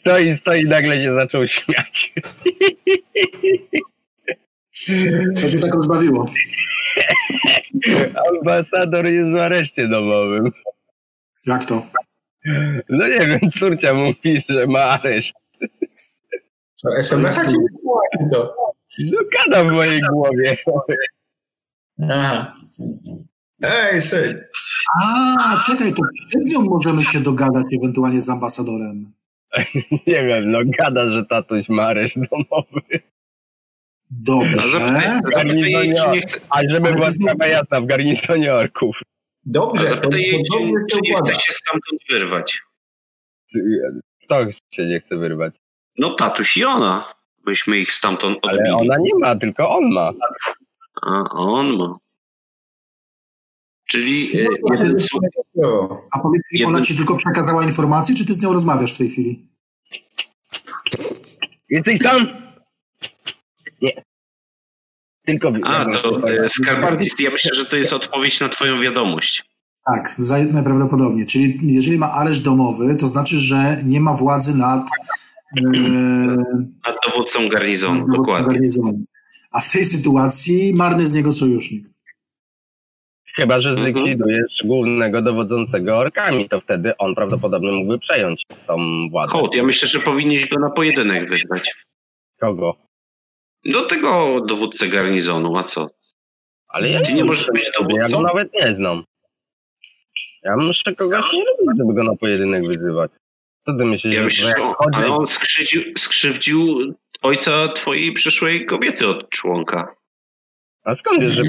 stoi, 0.00 0.38
stoi, 0.38 0.64
nagle 0.64 1.02
się 1.02 1.14
zaczął 1.20 1.48
śmiać. 1.48 2.12
Co 5.36 5.48
się 5.48 5.58
tak 5.58 5.74
rozbawiło? 5.74 6.26
Ambasador 8.30 9.06
jest 9.06 9.30
w 9.30 9.36
areszcie 9.36 9.88
domowym. 9.88 10.50
Jak 11.46 11.64
to? 11.64 11.86
No 12.88 13.06
nie 13.06 13.26
wiem, 13.26 13.40
córcia 13.58 13.94
mówi, 13.94 14.44
że 14.48 14.66
ma 14.66 14.80
areszt. 14.80 15.32
Co, 16.76 16.96
SMS-a 16.98 17.46
ci? 17.46 17.54
No 19.12 19.18
gada 19.38 19.64
w 19.64 19.72
mojej 19.72 20.00
głowie. 20.00 20.56
Aha. 22.10 22.56
Ej, 23.62 24.00
syn. 24.00 24.44
A, 25.02 25.60
czekaj, 25.66 25.94
to 25.94 26.02
przed 26.28 26.46
nią 26.46 26.60
możemy 26.60 27.04
się 27.04 27.20
dogadać 27.20 27.64
ewentualnie 27.80 28.20
z 28.20 28.28
ambasadorem. 28.28 29.12
Nie 30.06 30.24
wiem, 30.24 30.50
no 30.50 30.58
gada, 30.78 31.10
że 31.10 31.24
tatuś 31.26 31.68
ma 31.68 31.82
areszt 31.82 32.16
domowy. 32.30 33.00
Dobrze. 34.10 34.58
zapytaj, 34.68 35.10
zapytaj 35.12 35.70
jej, 35.72 35.94
czy 35.94 36.08
nie 36.10 36.20
chce, 36.20 36.40
A 36.50 36.60
żeby 36.70 36.88
Ale 36.88 36.92
była 36.92 37.10
sprawa 37.10 37.46
jasna, 37.46 37.80
w 37.80 37.86
garnizonie 37.86 38.54
orków. 38.54 38.96
Dobrze, 39.44 39.86
zapytaj 39.86 40.20
jej, 40.22 40.42
czy, 40.52 40.58
czy 40.90 40.98
nie 41.02 41.14
chce 41.22 41.34
się 41.34 41.52
stamtąd 41.52 42.00
wyrwać. 42.10 42.58
Kto 44.24 44.46
się 44.74 44.86
nie 44.86 45.00
chce 45.00 45.16
wyrwać? 45.16 45.54
No 45.98 46.14
tatuś 46.14 46.56
i 46.56 46.64
ona. 46.64 47.14
Byśmy 47.44 47.78
ich 47.78 47.92
stamtąd 47.92 48.38
Ale 48.42 48.52
odbili. 48.52 48.74
ona 48.90 48.96
nie 49.00 49.14
ma, 49.18 49.36
tylko 49.36 49.70
on 49.70 49.90
ma. 49.92 50.12
A 51.02 51.22
on 51.30 51.76
ma. 51.76 51.96
Czyli 53.88 54.40
e, 54.40 54.44
No, 54.44 54.74
jeden 54.74 55.00
słuch, 55.00 55.22
jest- 55.22 55.68
A 56.12 56.18
powiedz 56.18 56.42
mi, 56.52 56.64
ona 56.64 56.78
Jeden- 56.78 56.84
ci 56.84 56.96
tylko 56.96 57.16
przekazała 57.16 57.64
informację, 57.64 58.14
czy 58.16 58.26
ty 58.26 58.34
z 58.34 58.42
nią 58.42 58.52
rozmawiasz 58.52 58.94
w 58.94 58.98
tej 58.98 59.10
chwili? 59.10 59.48
Jesteś 61.68 61.98
tam? 61.98 62.49
Tylko... 65.26 65.52
A, 65.64 65.84
to 65.84 66.28
e, 66.28 66.48
Skarbardis, 66.48 67.14
ja 67.18 67.30
myślę, 67.30 67.50
że 67.54 67.66
to 67.66 67.76
jest 67.76 67.92
odpowiedź 67.92 68.40
na 68.40 68.48
twoją 68.48 68.80
wiadomość. 68.80 69.42
Tak, 69.86 70.18
najprawdopodobniej. 70.52 71.26
Czyli 71.26 71.58
jeżeli 71.62 71.98
ma 71.98 72.12
areszt 72.12 72.44
domowy, 72.44 72.96
to 72.96 73.06
znaczy, 73.06 73.36
że 73.36 73.76
nie 73.84 74.00
ma 74.00 74.14
władzy 74.14 74.58
nad 74.58 74.82
Nad 76.86 76.96
dowódcą 77.06 77.48
garnizonu, 77.48 78.06
nad 78.06 78.16
dokładnie. 78.16 78.54
Garnizonu. 78.54 79.04
A 79.52 79.60
w 79.60 79.72
tej 79.72 79.84
sytuacji 79.84 80.74
marny 80.74 81.06
z 81.06 81.14
niego 81.14 81.32
sojusznik. 81.32 81.86
Chyba, 83.36 83.60
że 83.60 83.70
mhm. 83.70 83.92
zlikwidujesz 83.92 84.62
głównego 84.64 85.22
dowodzącego 85.22 85.98
orkami, 85.98 86.48
to 86.48 86.60
wtedy 86.60 86.96
on 86.96 87.14
prawdopodobnie 87.14 87.72
mógłby 87.72 87.98
przejąć 87.98 88.42
tą 88.66 88.76
władzę. 89.10 89.32
Hołd, 89.32 89.54
ja 89.54 89.62
myślę, 89.62 89.88
że 89.88 89.98
powinieneś 89.98 90.48
go 90.48 90.60
na 90.60 90.70
pojedynek 90.70 91.30
wybrać. 91.30 91.72
Kogo? 92.40 92.76
Do 93.64 93.86
tego 93.86 94.40
dowódcę 94.40 94.88
garnizonu, 94.88 95.56
a 95.56 95.62
co? 95.62 95.86
Ale 96.68 96.90
ja 96.90 97.02
Ty 97.02 97.14
nie 97.14 97.24
możesz 97.24 97.46
być 97.54 97.70
dowódcą? 97.78 97.96
Ja 97.96 98.08
go 98.08 98.20
nawet 98.20 98.52
nie 98.52 98.74
znam. 98.74 99.04
Ja 100.42 100.56
muszę 100.56 100.94
kogoś 100.94 101.32
nie 101.32 101.44
lubić, 101.44 101.78
żeby 101.78 101.94
go 101.94 102.04
na 102.04 102.16
pojedynek 102.16 102.66
wyzywać. 102.66 103.10
Co 103.66 103.72
ty 103.74 103.84
myślisz? 103.84 104.14
Ja 104.14 104.22
myślę, 104.22 104.48
że 104.48 104.62
on, 104.62 104.94
ale 104.94 105.06
on 105.06 105.26
skrzywdził, 105.26 105.82
skrzywdził 105.98 106.94
ojca 107.22 107.68
twojej 107.68 108.12
przyszłej 108.12 108.66
kobiety 108.66 109.08
od 109.08 109.30
członka. 109.30 109.94
A 110.84 110.96
skąd 110.96 111.20
wiesz, 111.20 111.32
że 111.32 111.42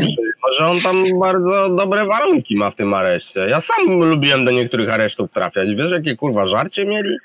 Może 0.43 0.71
on 0.71 0.79
tam 0.79 1.19
bardzo 1.19 1.69
dobre 1.69 2.05
warunki 2.05 2.55
ma 2.55 2.71
w 2.71 2.75
tym 2.75 2.93
areszcie. 2.93 3.39
Ja 3.39 3.61
sam 3.61 3.87
lubiłem 3.87 4.45
do 4.45 4.51
niektórych 4.51 4.89
aresztów 4.89 5.31
trafiać. 5.31 5.69
Wiesz, 5.75 5.91
jakie 5.91 6.15
kurwa 6.15 6.47
żarcie 6.47 6.85
mieli? 6.85 7.17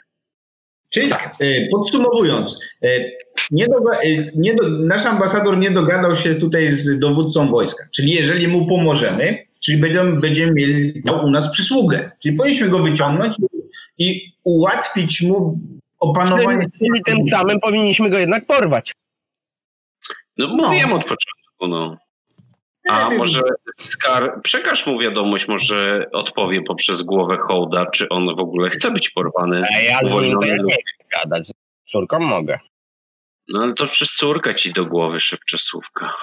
Czyli 0.91 1.09
tak, 1.09 1.34
y, 1.41 1.68
podsumowując, 1.72 2.61
y, 2.84 3.12
nie 3.51 3.68
do, 3.68 4.03
y, 4.05 4.32
nie 4.36 4.55
do, 4.55 4.68
nasz 4.68 5.07
ambasador 5.07 5.59
nie 5.59 5.70
dogadał 5.70 6.16
się 6.16 6.34
tutaj 6.34 6.72
z 6.72 6.99
dowódcą 6.99 7.49
wojska. 7.49 7.84
Czyli 7.94 8.12
jeżeli 8.12 8.49
mu 8.49 8.66
pomożemy, 8.66 9.47
czyli 9.64 9.78
będziemy, 9.78 10.20
będziemy 10.20 10.53
mieli 10.53 11.03
u 11.24 11.30
nas 11.30 11.53
przysługę. 11.53 12.11
Czyli 12.22 12.36
powinniśmy 12.36 12.68
go 12.68 12.78
wyciągnąć 12.78 13.36
i 13.99 14.32
ułatwić 14.44 15.22
mu 15.22 15.55
opanowanie. 15.99 16.66
Czyli 16.78 17.03
tym 17.07 17.28
samym 17.28 17.61
powinniśmy 17.61 18.11
go 18.11 18.18
jednak 18.18 18.47
porwać. 18.47 18.92
No 20.36 20.49
mówiłem 20.49 20.90
no. 20.90 20.97
od 20.97 21.03
początku, 21.03 21.68
no. 21.68 21.97
A 22.88 23.11
może 23.11 23.40
Skar, 23.78 24.40
przekaż 24.42 24.86
mu 24.86 24.99
wiadomość, 24.99 25.49
może 25.49 26.07
odpowie 26.12 26.62
poprzez 26.62 27.03
głowę 27.03 27.36
hołda, 27.36 27.86
czy 27.86 28.09
on 28.09 28.36
w 28.36 28.40
ogóle 28.40 28.70
chce 28.70 28.90
być 28.90 29.11
porwany. 29.11 29.62
A 29.74 29.78
ja 29.78 29.99
nie 30.03 30.72
chcę 30.72 31.05
gadać, 31.22 31.49
z 31.49 31.90
córką 31.90 32.18
mogę. 32.18 32.59
No 33.49 33.62
ale 33.62 33.74
to 33.74 33.86
przez 33.86 34.09
córkę 34.09 34.55
ci 34.55 34.72
do 34.72 34.84
głowy 34.84 35.20
szepcze 35.20 35.59
słówka. 35.59 36.14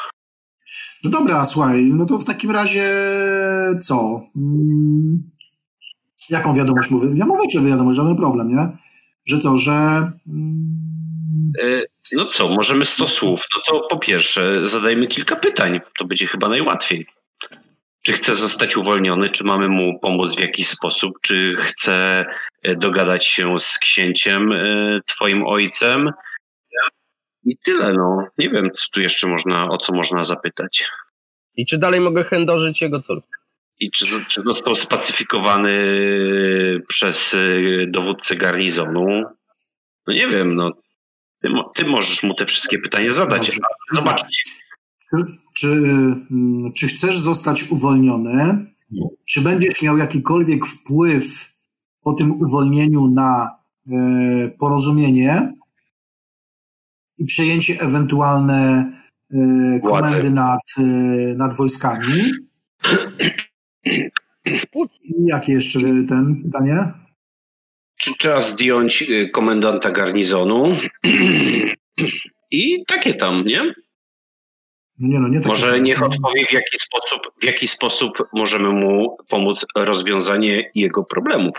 No 1.03 1.09
dobra, 1.09 1.45
słuchaj, 1.45 1.83
no 1.93 2.05
to 2.05 2.17
w 2.17 2.25
takim 2.25 2.51
razie 2.51 2.91
co? 3.81 4.21
Hmm, 4.33 5.31
jaką 6.29 6.55
wiadomość 6.55 6.89
mówię? 6.89 7.09
Ja 7.15 7.25
mówię 7.25 7.47
ci 7.47 7.59
wiadomość, 7.59 7.97
żaden 7.97 8.15
problem, 8.15 8.55
nie? 8.55 8.77
Że 9.25 9.39
co, 9.39 9.57
że... 9.57 9.71
Hmm, 10.25 10.83
E, 11.61 11.83
no 12.11 12.25
co, 12.25 12.49
możemy 12.49 12.85
100 12.85 13.07
słów. 13.07 13.45
No 13.55 13.61
to 13.67 13.87
po 13.89 13.97
pierwsze 13.97 14.65
zadajmy 14.65 15.07
kilka 15.07 15.35
pytań. 15.35 15.79
To 15.99 16.05
będzie 16.05 16.27
chyba 16.27 16.49
najłatwiej. 16.49 17.07
Czy 18.01 18.13
chce 18.13 18.35
zostać 18.35 18.77
uwolniony, 18.77 19.29
czy 19.29 19.43
mamy 19.43 19.69
mu 19.69 19.99
pomóc 19.99 20.35
w 20.35 20.39
jakiś 20.39 20.67
sposób, 20.67 21.13
czy 21.21 21.55
chce 21.59 22.25
e, 22.63 22.75
dogadać 22.75 23.27
się 23.27 23.59
z 23.59 23.77
księciem, 23.77 24.51
e, 24.51 24.99
twoim 25.05 25.43
ojcem. 25.47 26.11
I 27.45 27.57
tyle, 27.57 27.93
no. 27.93 28.27
Nie 28.37 28.49
wiem, 28.49 28.71
co 28.71 28.85
tu 28.93 28.99
jeszcze 28.99 29.27
można, 29.27 29.69
o 29.69 29.77
co 29.77 29.93
można 29.93 30.23
zapytać. 30.23 30.85
I 31.55 31.65
czy 31.65 31.77
dalej 31.77 31.99
mogę 31.99 32.23
chędożyć 32.23 32.81
jego 32.81 33.01
córkę? 33.01 33.27
I 33.79 33.91
czy, 33.91 34.05
czy 34.27 34.41
został 34.41 34.75
spacyfikowany 34.75 35.71
przez 36.87 37.35
dowódcę 37.87 38.35
garnizonu? 38.35 39.23
No 40.07 40.13
nie 40.13 40.27
wiem, 40.27 40.55
no 40.55 40.71
ty, 41.41 41.49
ty 41.75 41.85
możesz 41.85 42.23
mu 42.23 42.33
te 42.33 42.45
wszystkie 42.45 42.79
pytania 42.79 43.13
zadać. 43.13 43.59
Zobaczcie. 43.91 44.51
Czy, 45.09 45.23
czy, 45.53 45.67
mm, 45.67 46.73
czy 46.73 46.87
chcesz 46.87 47.17
zostać 47.17 47.71
uwolniony? 47.71 48.65
Czy 49.29 49.41
będziesz 49.41 49.81
miał 49.81 49.97
jakikolwiek 49.97 50.65
wpływ 50.65 51.53
po 52.03 52.13
tym 52.13 52.31
uwolnieniu 52.31 53.07
na 53.07 53.57
e, 53.91 54.49
porozumienie 54.59 55.53
i 57.17 57.25
przejęcie 57.25 57.73
ewentualne 57.81 58.91
e, 59.33 59.79
komendy 59.79 60.31
nad, 60.31 60.59
e, 60.77 60.81
nad 61.35 61.55
wojskami? 61.55 62.31
I 65.03 65.25
jakie 65.25 65.53
jeszcze 65.53 65.79
ten 65.79 66.41
pytanie? 66.43 66.93
czy 68.03 68.11
trzeba 68.17 68.41
zdjąć 68.41 69.01
y, 69.01 69.29
komendanta 69.29 69.91
garnizonu 69.91 70.77
i 72.51 72.83
takie 72.87 73.13
tam, 73.13 73.43
nie? 73.43 73.73
Nie, 74.99 75.19
no 75.19 75.27
nie 75.27 75.39
Może 75.39 75.81
niech 75.81 76.03
odpowie, 76.03 76.45
w 76.45 76.53
jaki, 76.53 76.77
sposób, 76.79 77.21
w 77.41 77.45
jaki 77.45 77.67
sposób 77.67 78.13
możemy 78.33 78.69
mu 78.69 79.17
pomóc 79.29 79.65
rozwiązanie 79.75 80.71
jego 80.75 81.03
problemów. 81.03 81.55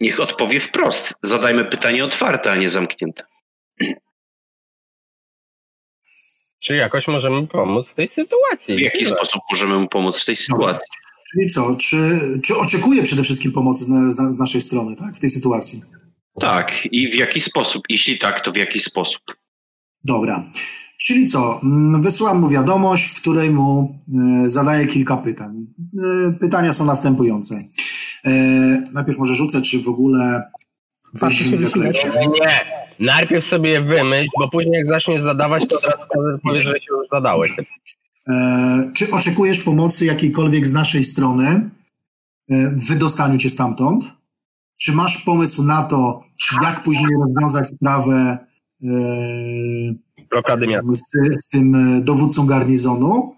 Niech 0.00 0.20
odpowie 0.20 0.60
wprost. 0.60 1.14
Zadajmy 1.22 1.64
pytanie 1.64 2.04
otwarte, 2.04 2.52
a 2.52 2.56
nie 2.56 2.70
zamknięte. 2.70 3.22
Czy 6.60 6.76
jakoś 6.76 7.08
możemy 7.08 7.46
pomóc 7.46 7.88
w 7.88 7.94
tej 7.94 8.08
sytuacji? 8.08 8.76
W 8.76 8.80
jaki 8.80 9.04
sposób 9.04 9.42
możemy 9.52 9.78
mu 9.78 9.88
pomóc 9.88 10.22
w 10.22 10.24
tej 10.24 10.36
sytuacji? 10.36 10.86
Czyli 11.32 11.46
co, 11.46 11.76
czy, 11.76 12.20
czy 12.44 12.56
oczekuje 12.56 13.02
przede 13.02 13.22
wszystkim 13.22 13.52
pomocy 13.52 13.84
z, 13.84 14.14
z, 14.14 14.34
z 14.34 14.38
naszej 14.38 14.60
strony 14.60 14.96
tak, 14.96 15.16
w 15.16 15.20
tej 15.20 15.30
sytuacji? 15.30 15.82
Tak, 16.40 16.72
i 16.92 17.10
w 17.10 17.14
jaki 17.14 17.40
sposób? 17.40 17.82
Jeśli 17.88 18.18
tak, 18.18 18.40
to 18.40 18.52
w 18.52 18.56
jaki 18.56 18.80
sposób? 18.80 19.22
Dobra. 20.04 20.52
Czyli 20.98 21.26
co? 21.26 21.60
Mm, 21.62 22.02
wysyłam 22.02 22.40
mu 22.40 22.48
wiadomość, 22.48 23.04
w 23.04 23.20
której 23.20 23.50
mu 23.50 23.98
e, 24.44 24.48
zadaję 24.48 24.86
kilka 24.86 25.16
pytań. 25.16 25.66
E, 26.04 26.32
pytania 26.40 26.72
są 26.72 26.84
następujące. 26.84 27.64
E, 28.24 28.30
najpierw 28.92 29.18
może 29.18 29.34
rzucę, 29.34 29.62
czy 29.62 29.82
w 29.82 29.88
ogóle. 29.88 30.42
Fakty 31.18 31.36
się 31.36 31.56
wysilać? 31.56 32.04
Nie, 32.40 32.60
najpierw 33.06 33.46
sobie 33.46 33.70
je 33.70 33.82
wymyśl, 33.82 34.28
bo 34.38 34.48
później 34.48 34.72
jak 34.72 34.94
zaczniesz 34.94 35.22
zadawać, 35.22 35.68
to 35.68 35.76
od 35.76 35.84
razu 35.84 36.38
powiesz, 36.42 36.64
że 36.64 36.72
się 36.72 36.86
już 36.90 37.08
zadałeś. 37.12 37.52
E, 38.28 38.90
czy 38.94 39.10
oczekujesz 39.10 39.62
pomocy 39.62 40.06
jakiejkolwiek 40.06 40.66
z 40.66 40.72
naszej 40.72 41.04
strony 41.04 41.46
e, 41.46 42.68
w 42.70 42.88
wydostaniu 42.88 43.38
cię 43.38 43.50
stamtąd? 43.50 44.04
Czy 44.76 44.92
masz 44.92 45.24
pomysł 45.24 45.62
na 45.62 45.82
to, 45.82 46.24
jak 46.62 46.82
później 46.82 47.16
rozwiązać 47.20 47.66
sprawę 47.66 48.38
e, 48.82 48.88
z, 50.92 51.02
z 51.44 51.48
tym 51.48 51.76
dowódcą 52.04 52.46
garnizonu? 52.46 53.34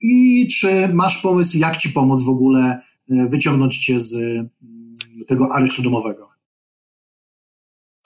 I 0.00 0.48
czy 0.48 0.88
masz 0.88 1.22
pomysł, 1.22 1.58
jak 1.58 1.76
ci 1.76 1.90
pomóc 1.90 2.22
w 2.22 2.28
ogóle 2.28 2.80
wyciągnąć 3.28 3.78
cię 3.78 3.98
z 3.98 4.14
tego 5.28 5.48
aresztu 5.54 5.82
domowego? 5.82 6.30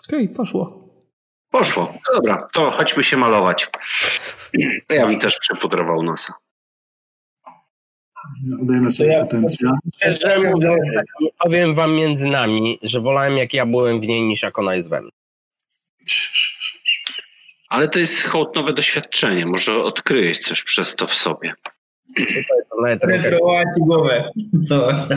Okej, 0.08 0.24
okay, 0.24 0.36
poszło. 0.36 0.86
Poszło. 1.50 1.94
Dobra, 2.14 2.48
to 2.52 2.70
chodźmy 2.70 3.02
się 3.02 3.16
malować. 3.16 3.70
Ja 4.88 5.06
bym 5.06 5.20
też 5.20 5.38
przepudrował 5.38 6.02
nosa. 6.02 6.34
Udajemy 8.60 8.90
sobie 8.90 9.10
ja, 9.10 9.20
potencjał. 9.20 9.72
Szczerze 9.96 10.40
mówiąc, 10.40 10.80
powiem 11.38 11.74
wam 11.74 11.94
między 11.94 12.24
nami, 12.24 12.78
że 12.82 13.00
wolałem 13.00 13.36
jak 13.38 13.54
ja 13.54 13.66
byłem 13.66 14.00
w 14.00 14.02
niej 14.02 14.22
niż 14.22 14.42
jak 14.42 14.58
ona 14.58 14.74
jest 14.74 14.88
we 14.88 15.00
mnie. 15.00 15.10
Ale 17.68 17.88
to 17.88 17.98
jest 17.98 18.22
hołd 18.22 18.54
nowe 18.54 18.72
doświadczenie. 18.72 19.46
Może 19.46 19.82
odkryjesz 19.82 20.38
coś 20.38 20.62
przez 20.62 20.94
to 20.94 21.06
w 21.06 21.14
sobie. 21.14 21.54
Retrołaci 23.02 23.80
głowę. 23.80 24.30
No. 24.52 25.08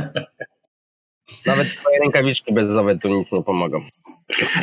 Nawet 1.45 1.67
twoje 1.67 1.99
rękawiczki 1.99 2.53
bezowe 2.53 2.97
tu 2.97 3.07
nic 3.07 3.31
nie 3.31 3.43
pomogą. 3.43 3.81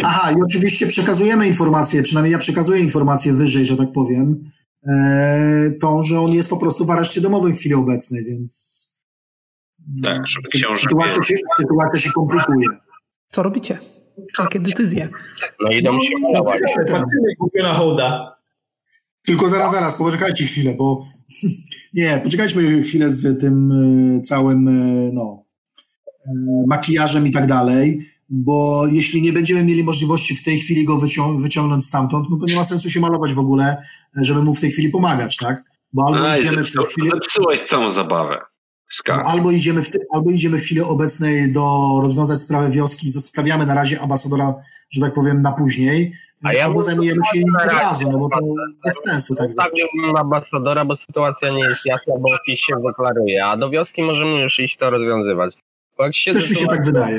Aha, 0.05 0.33
i 0.33 0.43
oczywiście 0.45 0.87
przekazujemy 0.87 1.47
informację, 1.47 2.03
przynajmniej 2.03 2.33
ja 2.33 2.39
przekazuję 2.39 2.81
informację 2.81 3.33
wyżej, 3.33 3.65
że 3.65 3.77
tak 3.77 3.93
powiem, 3.93 4.41
e, 4.89 5.71
to, 5.81 6.03
że 6.03 6.21
on 6.21 6.33
jest 6.33 6.51
po 6.51 6.57
prostu 6.57 6.85
w 6.87 6.91
areszcie 6.91 7.21
domowym 7.21 7.57
w 7.57 7.59
chwili 7.59 7.75
obecnej, 7.75 8.25
więc 8.25 8.87
tak, 10.03 10.29
żeby 10.29 10.49
książę 10.49 10.83
sytuacja 10.83 11.23
się, 11.23 11.35
sytuacja 11.57 11.99
się 11.99 12.11
komplikuje. 12.11 12.69
Co 13.31 13.43
robicie? 13.43 13.79
Jakie 14.39 14.61
decyzje? 14.61 15.09
No 15.61 15.71
idą 15.71 15.93
się 16.03 16.11
no, 16.33 16.45
Patrzymy 16.45 17.63
na 17.63 17.75
hołda. 17.75 18.36
Tylko 19.27 19.49
zaraz, 19.49 19.73
zaraz, 19.73 19.95
poczekajcie 19.95 20.45
chwilę, 20.45 20.75
bo 20.75 21.07
nie, 21.95 22.21
poczekajmy 22.25 22.83
chwilę 22.83 23.13
z 23.13 23.41
tym 23.41 23.73
e, 24.19 24.23
całym, 24.23 24.69
e, 24.69 25.11
no, 25.13 25.47
E, 26.27 26.65
makijażem 26.67 27.27
i 27.27 27.31
tak 27.31 27.47
dalej, 27.47 28.01
bo 28.29 28.87
jeśli 28.87 29.23
nie 29.23 29.33
będziemy 29.33 29.65
mieli 29.65 29.85
możliwości 29.85 30.37
w 30.37 30.45
tej 30.45 30.59
chwili 30.59 30.85
go 30.85 30.99
wycią 30.99 31.39
wyciągnąć 31.39 31.85
stamtąd, 31.85 32.27
no 32.31 32.37
to 32.37 32.47
nie 32.47 32.57
ma 32.57 32.65
sensu 32.65 32.91
się 32.91 33.01
malować 33.01 33.35
w 33.35 33.39
ogóle, 33.39 33.83
żeby 34.17 34.43
mu 34.43 34.55
w 34.55 34.61
tej 34.61 34.71
chwili 34.71 34.89
pomagać, 34.89 35.37
tak? 35.37 35.65
Bo 35.93 36.05
albo 36.09 36.31
A, 36.31 36.39
idziemy 36.39 36.65
w 36.65 36.73
tej 36.73 36.85
chwili... 36.85 37.11
Zepsułeś 37.11 37.61
całą 37.63 37.91
zabawę. 37.91 38.41
Skarb. 38.89 39.27
Albo 39.27 39.51
idziemy, 39.51 39.83
w, 39.83 39.91
albo 40.15 40.31
idziemy 40.31 40.59
w 40.59 40.61
chwili 40.61 40.81
obecnej 40.81 41.53
do 41.53 41.91
rozwiązać 42.03 42.39
sprawę 42.39 42.71
wioski, 42.71 43.11
zostawiamy 43.11 43.67
na 43.67 43.75
razie 43.75 44.01
ambasadora, 44.01 44.55
że 44.91 45.01
tak 45.01 45.15
powiem, 45.15 45.43
na 45.43 45.53
później, 45.53 46.13
A 46.43 46.53
ja 46.53 46.65
albo 46.65 46.79
bym- 46.79 46.83
zajmujemy 46.83 47.21
się 47.33 47.39
nim 47.39 47.57
od 47.57 47.73
razu, 47.73 48.13
no 48.13 48.19
bo 48.19 48.29
to 48.29 48.41
bez 48.85 49.03
sensu 49.05 49.35
tak. 49.35 49.47
Zostawiłbym 49.47 50.17
ambasadora, 50.17 50.85
bo 50.85 50.97
sytuacja 50.97 51.51
nie 51.51 51.63
jest 51.63 51.87
jasna, 51.87 52.15
bo 52.19 52.29
PiS 52.47 52.61
się 52.61 52.75
deklaruje, 52.87 53.45
a 53.45 53.57
do 53.57 53.71
wioski 53.71 54.03
możemy 54.03 54.43
już 54.43 54.59
iść 54.59 54.77
to 54.79 54.91
rozwiązywać. 54.91 55.55
Bo 55.99 56.05
jak 56.05 56.17
siedzę 56.17 56.41
Też 56.41 56.51
mi 56.51 56.57
się 56.57 56.67
tak 56.67 56.85
wydaje. 56.85 57.19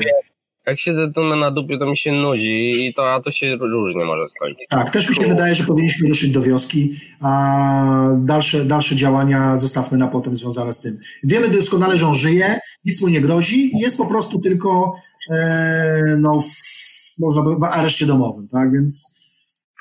Jak 0.66 0.80
siedzę 0.80 1.12
tu 1.14 1.24
na 1.24 1.50
dupie, 1.50 1.78
to 1.78 1.86
mi 1.86 1.98
się 1.98 2.12
nudzi 2.12 2.86
i 2.86 2.94
to, 2.94 3.14
a 3.14 3.22
to 3.22 3.32
się 3.32 3.56
różnie 3.56 4.04
może 4.04 4.28
skończyć. 4.36 4.66
Tak, 4.70 4.90
też 4.90 5.08
mi 5.08 5.14
się 5.14 5.26
wydaje, 5.26 5.54
że 5.54 5.64
powinniśmy 5.64 6.08
ruszyć 6.08 6.30
do 6.30 6.42
wioski, 6.42 6.90
a 7.22 8.10
dalsze, 8.16 8.64
dalsze 8.64 8.96
działania 8.96 9.58
zostawmy 9.58 9.98
na 9.98 10.06
potem 10.08 10.36
związane 10.36 10.72
z 10.72 10.80
tym. 10.80 10.98
Wiemy 11.24 11.48
doskonale, 11.48 11.98
że 11.98 12.06
on 12.06 12.14
żyje, 12.14 12.58
nic 12.84 13.02
mu 13.02 13.08
nie 13.08 13.20
grozi 13.20 13.76
i 13.76 13.78
jest 13.78 13.98
po 13.98 14.06
prostu 14.06 14.38
tylko 14.38 14.94
e, 15.30 16.16
no, 16.18 16.40
można 17.18 17.42
by, 17.42 17.56
w 17.56 17.64
areszcie 17.64 18.06
domowym, 18.06 18.48
tak, 18.48 18.72
więc, 18.72 19.18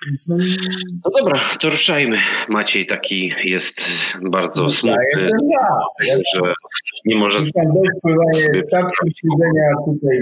więc 0.05 0.29
no, 0.29 0.37
No 1.05 1.11
dobra, 1.19 1.39
to 1.59 1.69
ruszajmy. 1.69 2.17
Maciej 2.49 2.85
taki 2.85 3.33
jest 3.43 3.81
bardzo 4.21 4.63
Ja 4.63 4.69
smutny. 4.69 5.29
Ja 6.07 6.17
że 6.17 6.53
nie 7.05 7.17
może 7.17 7.39
dość 7.39 7.51
pływania 8.01 8.65
statku, 8.67 9.07
siedzenia 9.07 9.75
tutaj 9.85 10.19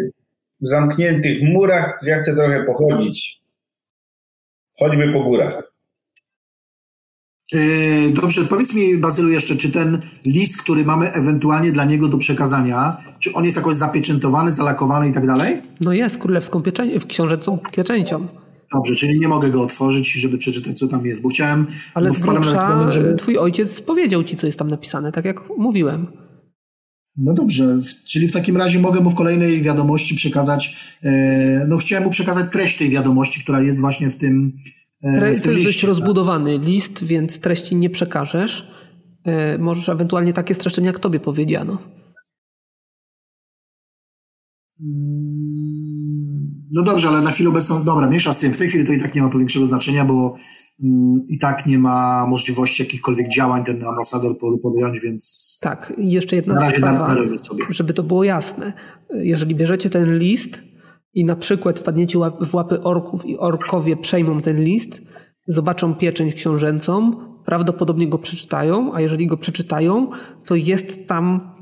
w 0.62 0.68
zamkniętych 0.68 1.44
murach. 1.44 2.00
Ja 2.04 2.20
chcę 2.20 2.36
trochę 2.36 2.64
pochodzić. 2.64 3.42
Choćby 4.80 5.14
po 5.14 5.24
górach. 5.24 5.75
Yy, 7.54 7.60
Dobrze, 8.22 8.46
powiedz 8.46 8.76
mi, 8.76 8.98
Bazylu, 8.98 9.30
jeszcze, 9.30 9.56
czy 9.56 9.72
ten 9.72 10.00
list, 10.26 10.62
który 10.62 10.86
mamy 10.86 11.12
ewentualnie 11.12 11.72
dla 11.72 11.86
niego 11.86 12.08
do 12.08 12.18
przekazania, 12.18 12.98
czy 13.20 13.34
on 13.34 13.46
jest 13.46 13.58
jakoś 13.58 13.76
zapieczętowany, 13.76 14.54
zalakowany 14.54 15.10
i 15.10 15.14
tak 15.14 15.28
dalej? 15.28 15.62
No 15.82 15.94
jest 15.94 16.18
królewską 16.18 16.62
pieczę- 16.62 17.06
książęcą 17.08 17.60
pieczęcią. 17.72 18.28
Dobrze, 18.74 18.96
czyli 18.96 19.20
nie 19.20 19.28
mogę 19.28 19.50
go 19.50 19.62
otworzyć, 19.62 20.14
żeby 20.14 20.38
przeczytać, 20.38 20.80
co 20.80 20.88
tam 20.88 21.06
jest, 21.06 21.22
bo 21.22 21.30
chciałem... 21.30 21.66
Ale 21.94 22.10
bo 22.10 22.16
z 22.16 22.20
grubsza 22.20 22.92
żeby... 22.92 23.16
twój 23.16 23.38
ojciec 23.38 23.82
powiedział 23.82 24.24
ci, 24.24 24.36
co 24.36 24.46
jest 24.46 24.60
tam 24.60 24.70
napisane, 24.70 25.12
tak 25.12 25.26
jak 25.26 25.50
mówiłem. 25.58 26.08
No 27.18 27.34
dobrze, 27.34 27.80
czyli 28.08 28.28
w 28.28 28.32
takim 28.32 28.58
razie 28.58 28.80
mogę 28.80 29.02
mu 29.02 29.10
w 29.10 29.16
kolejnej 29.16 29.62
wiadomości 29.62 30.16
przekazać, 30.16 30.94
e, 31.04 31.66
no 31.68 31.78
chciałem 31.78 32.04
mu 32.04 32.10
przekazać 32.10 32.52
treść 32.52 32.78
tej 32.78 32.90
wiadomości, 32.90 33.42
która 33.42 33.62
jest 33.62 33.82
właśnie 33.82 34.10
w 34.10 34.16
tym, 34.16 34.58
Tre- 35.04 35.16
w 35.16 35.20
to 35.20 35.26
jest 35.28 35.46
dość 35.46 35.58
liście. 35.58 35.88
rozbudowany 35.88 36.58
list, 36.58 37.04
więc 37.04 37.40
treści 37.40 37.76
nie 37.76 37.90
przekażesz. 37.90 38.72
E, 39.26 39.58
Możesz 39.58 39.90
ewentualnie 39.90 40.34
takie 40.34 40.54
streszczenia, 40.56 40.88
jak 40.88 41.00
tobie 41.00 41.20
powiedziano. 41.20 41.78
Mm, 44.82 46.46
No 46.72 46.82
dobrze, 46.84 47.08
ale 47.10 47.22
na 47.22 47.32
chwilę 47.32 47.50
obecną, 47.50 47.84
dobra, 47.84 48.08
mniejsza 48.08 48.34
z 48.34 48.40
tym, 48.40 48.54
w 48.54 48.58
tej 48.58 48.70
chwili 48.70 48.86
to 48.86 48.94
i 48.94 49.02
tak 49.02 49.16
nie 49.16 49.22
ma 49.22 49.30
to 49.30 49.38
większego 49.40 49.66
znaczenia, 49.66 50.06
bo 50.06 50.36
mm, 50.84 51.26
i 51.28 51.40
tak 51.40 51.66
nie 51.66 51.78
ma 51.80 52.28
możliwości 52.30 52.84
jakichkolwiek 52.84 53.30
działań 53.30 53.64
ten 53.66 53.84
ambasador 53.84 54.38
pod- 54.38 54.62
podjąć, 54.62 55.00
więc 55.00 55.58
Tak, 55.62 55.94
jeszcze 55.98 56.36
jedna 56.36 56.70
sprawa, 56.70 57.16
żeby 57.70 57.94
to 57.94 58.04
było 58.04 58.24
jasne. 58.24 58.74
Jeżeli 59.14 59.56
bierzecie 59.56 59.90
ten 59.90 60.18
list 60.18 60.62
i 61.16 61.26
na 61.26 61.36
przykład 61.36 61.80
wpadniecie 61.80 62.20
w 62.42 62.56
łapy 62.56 62.82
orków 62.82 63.26
i 63.26 63.38
orkowie 63.38 63.98
przejmą 63.98 64.42
ten 64.42 64.64
list, 64.64 65.02
zobaczą 65.48 65.96
pieczęć 65.96 66.34
książęcą, 66.34 67.14
prawdopodobnie 67.46 68.08
go 68.08 68.18
przeczytają, 68.18 68.94
a 68.94 69.02
jeżeli 69.02 69.28
go 69.28 69.38
przeczytają, 69.38 70.12
to 70.46 70.56
jest 70.56 71.08
tam 71.08 71.56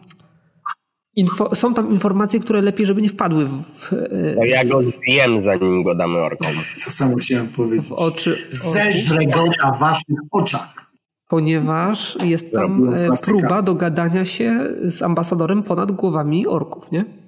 info, 1.15 1.55
są 1.55 1.73
tam 1.73 1.91
informacje, 1.91 2.39
które 2.39 2.61
lepiej, 2.61 2.85
żeby 2.85 3.01
nie 3.01 3.09
wpadły 3.09 3.45
w, 3.45 3.93
e, 3.93 4.35
No 4.37 4.45
ja 4.45 4.65
go 4.65 4.81
zjem, 4.81 5.43
zanim 5.43 5.83
go 5.83 5.95
damy 5.95 6.19
orkom. 6.19 6.51
To 6.85 6.91
samo 6.91 7.15
chciałem 7.15 7.47
powiedzieć. 7.47 7.87
w 7.87 7.91
oczy. 7.91 8.37
Zeżrę 8.49 9.25
go 9.25 9.43
na 9.63 9.71
waszych 9.71 10.17
oczach. 10.31 10.91
ponieważ 11.29 12.17
jest 12.23 12.51
tam 12.51 12.93
e, 12.93 13.09
próba 13.25 13.61
dogadania 13.61 14.25
się 14.25 14.59
z 14.81 15.01
ambasadorem 15.01 15.63
ponad 15.63 15.91
głowami 15.91 16.47
orków, 16.47 16.91
nie? 16.91 17.22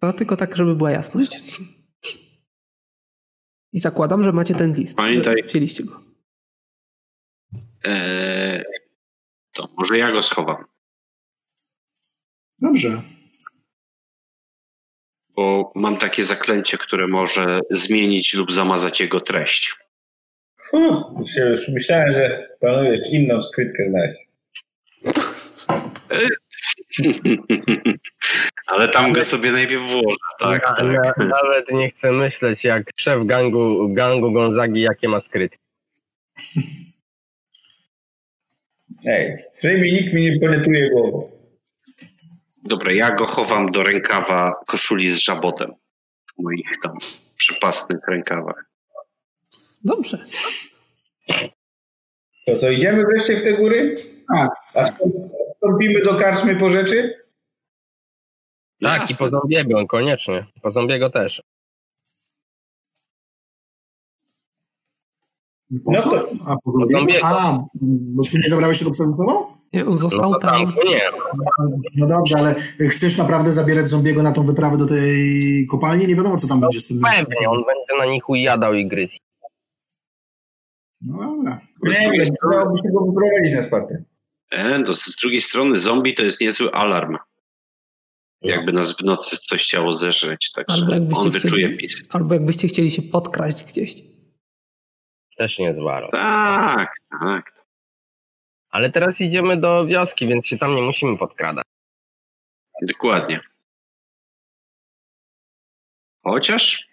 To 0.00 0.12
tylko 0.12 0.36
tak, 0.36 0.56
żeby 0.56 0.76
była 0.76 0.90
jasność. 0.90 1.42
I 3.72 3.78
zakładam, 3.78 4.22
że 4.24 4.32
macie 4.32 4.54
ten 4.54 4.72
list. 4.74 4.96
Pamiętaj- 4.98 5.46
Wzięliście 5.48 5.84
go. 5.84 6.02
e, 7.84 8.62
to 9.54 9.68
może 9.78 9.98
ja 9.98 10.12
go 10.12 10.22
schowam, 10.22 10.64
Dobrze. 12.62 13.02
bo 15.36 15.72
mam 15.74 15.96
takie 15.96 16.24
zaklęcie, 16.24 16.78
które 16.78 17.06
może 17.08 17.60
zmienić 17.70 18.34
lub 18.34 18.52
zamazać 18.52 19.00
jego 19.00 19.20
treść. 19.20 19.72
Się- 21.26 21.40
już 21.50 21.68
myślałem, 21.68 22.12
że 22.12 22.48
planujesz 22.60 23.00
inną 23.12 23.42
skrytkę 23.42 23.82
znaleźć. 23.90 24.18
Ale 28.66 28.88
tam 28.88 29.12
go 29.12 29.24
sobie 29.24 29.52
najpierw 29.52 29.82
włożę, 29.82 30.16
tak? 30.40 30.62
Na, 30.62 31.02
tak. 31.02 31.16
na, 31.18 31.24
nawet 31.24 31.70
nie 31.72 31.90
chcę 31.90 32.12
myśleć, 32.12 32.64
jak 32.64 32.82
szef 32.96 33.26
gangu, 33.26 33.88
gangu 33.94 34.32
Gonzagi, 34.32 34.80
jakie 34.80 35.08
ma 35.08 35.20
skrytki. 35.20 35.58
Ej, 39.06 39.44
przynajmniej 39.58 39.92
nikt 39.92 40.14
mi 40.14 40.22
nie 40.22 40.40
penetruje 40.40 40.90
głową. 40.90 41.30
Dobra, 42.64 42.92
ja 42.92 43.10
go 43.10 43.26
chowam 43.26 43.72
do 43.72 43.82
rękawa 43.82 44.54
koszuli 44.66 45.10
z 45.10 45.18
żabotem. 45.18 45.72
W 46.38 46.42
moich 46.42 46.66
tam 46.82 46.98
przypasnych 47.36 48.00
rękawach. 48.08 48.70
Dobrze. 49.84 50.18
To 52.46 52.56
co, 52.56 52.70
idziemy 52.70 53.04
wreszcie 53.04 53.36
w 53.36 53.42
te 53.42 53.52
góry? 53.52 53.96
Tak. 54.34 54.50
A 54.74 54.84
wstąpimy 55.54 56.02
do 56.04 56.14
karczmy 56.14 56.56
po 56.56 56.70
rzeczy? 56.70 57.14
Tak, 58.82 59.00
Jasne. 59.00 59.14
i 59.14 59.18
po 59.18 59.30
zombiego, 59.40 59.86
koniecznie. 59.86 60.46
Po 60.62 60.70
zombiego 60.70 61.10
też. 61.10 61.42
Po 65.84 65.92
No 65.92 65.98
co? 66.00 66.10
to- 66.10 66.28
A, 66.46 66.56
po 66.64 66.70
zombiego? 66.70 67.26
A, 67.26 67.58
bo 68.14 68.22
ty 68.24 68.38
nie 68.38 68.50
zabrałeś 68.50 68.78
się 68.78 68.84
do 68.84 68.94
sobą? 68.94 69.46
Nie, 69.72 69.86
On 69.86 69.98
został 69.98 70.30
No 70.30 70.38
tam. 70.38 70.56
tam, 70.66 70.72
to 70.74 70.82
nie. 70.84 71.00
No 71.96 72.06
dobrze, 72.06 72.36
ale 72.38 72.54
chcesz 72.90 73.18
naprawdę 73.18 73.52
zabierać 73.52 73.88
zombiego 73.88 74.22
na 74.22 74.32
tą 74.32 74.42
wyprawę 74.42 74.76
do 74.76 74.86
tej 74.86 75.66
kopalni? 75.70 76.06
Nie 76.06 76.14
wiadomo, 76.16 76.36
co 76.36 76.48
tam 76.48 76.60
będzie 76.60 76.80
z 76.80 76.88
tym. 76.88 77.00
Pewnie, 77.00 77.50
on 77.50 77.64
będzie 77.64 77.98
na 77.98 78.06
nich 78.12 78.28
ujadał 78.28 78.74
i 78.74 78.86
gryzł. 78.88 79.16
No 81.00 81.18
dobra. 81.18 81.60
Nie 81.82 82.10
wiem, 82.10 82.24
dałoby 82.50 82.78
się 82.78 82.92
go 82.92 83.00
wyprowadzić 83.06 83.52
na 83.56 83.62
spacer. 83.62 84.02
E, 84.50 84.78
no, 84.78 84.94
z 84.94 85.16
drugiej 85.22 85.40
strony 85.40 85.78
zombie 85.78 86.14
to 86.14 86.22
jest 86.22 86.40
niezły 86.40 86.72
alarm. 86.72 87.16
Jakby 88.42 88.72
nas 88.72 88.96
w 88.96 89.04
nocy 89.04 89.36
coś 89.38 89.62
chciało 89.64 89.94
zeżreć, 89.94 90.50
Albo 90.56 90.66
także 90.72 90.94
jakbyście 90.94 91.22
on 91.22 91.30
wyczuje 91.30 91.66
chcieli- 91.66 91.76
pis. 91.78 91.96
Albo 92.10 92.34
jakbyście 92.34 92.68
chcieli 92.68 92.90
się 92.90 93.02
podkraść 93.02 93.64
gdzieś. 93.64 93.94
Też 95.36 95.58
nie 95.58 95.74
waro. 95.74 96.08
Tak, 96.12 96.94
tak. 97.20 97.64
Ale 98.70 98.92
teraz 98.92 99.20
idziemy 99.20 99.56
do 99.56 99.86
wioski, 99.86 100.28
więc 100.28 100.46
się 100.46 100.58
tam 100.58 100.74
nie 100.74 100.82
musimy 100.82 101.18
podkradać. 101.18 101.64
Dokładnie. 102.82 103.40
Chociaż 106.24 106.88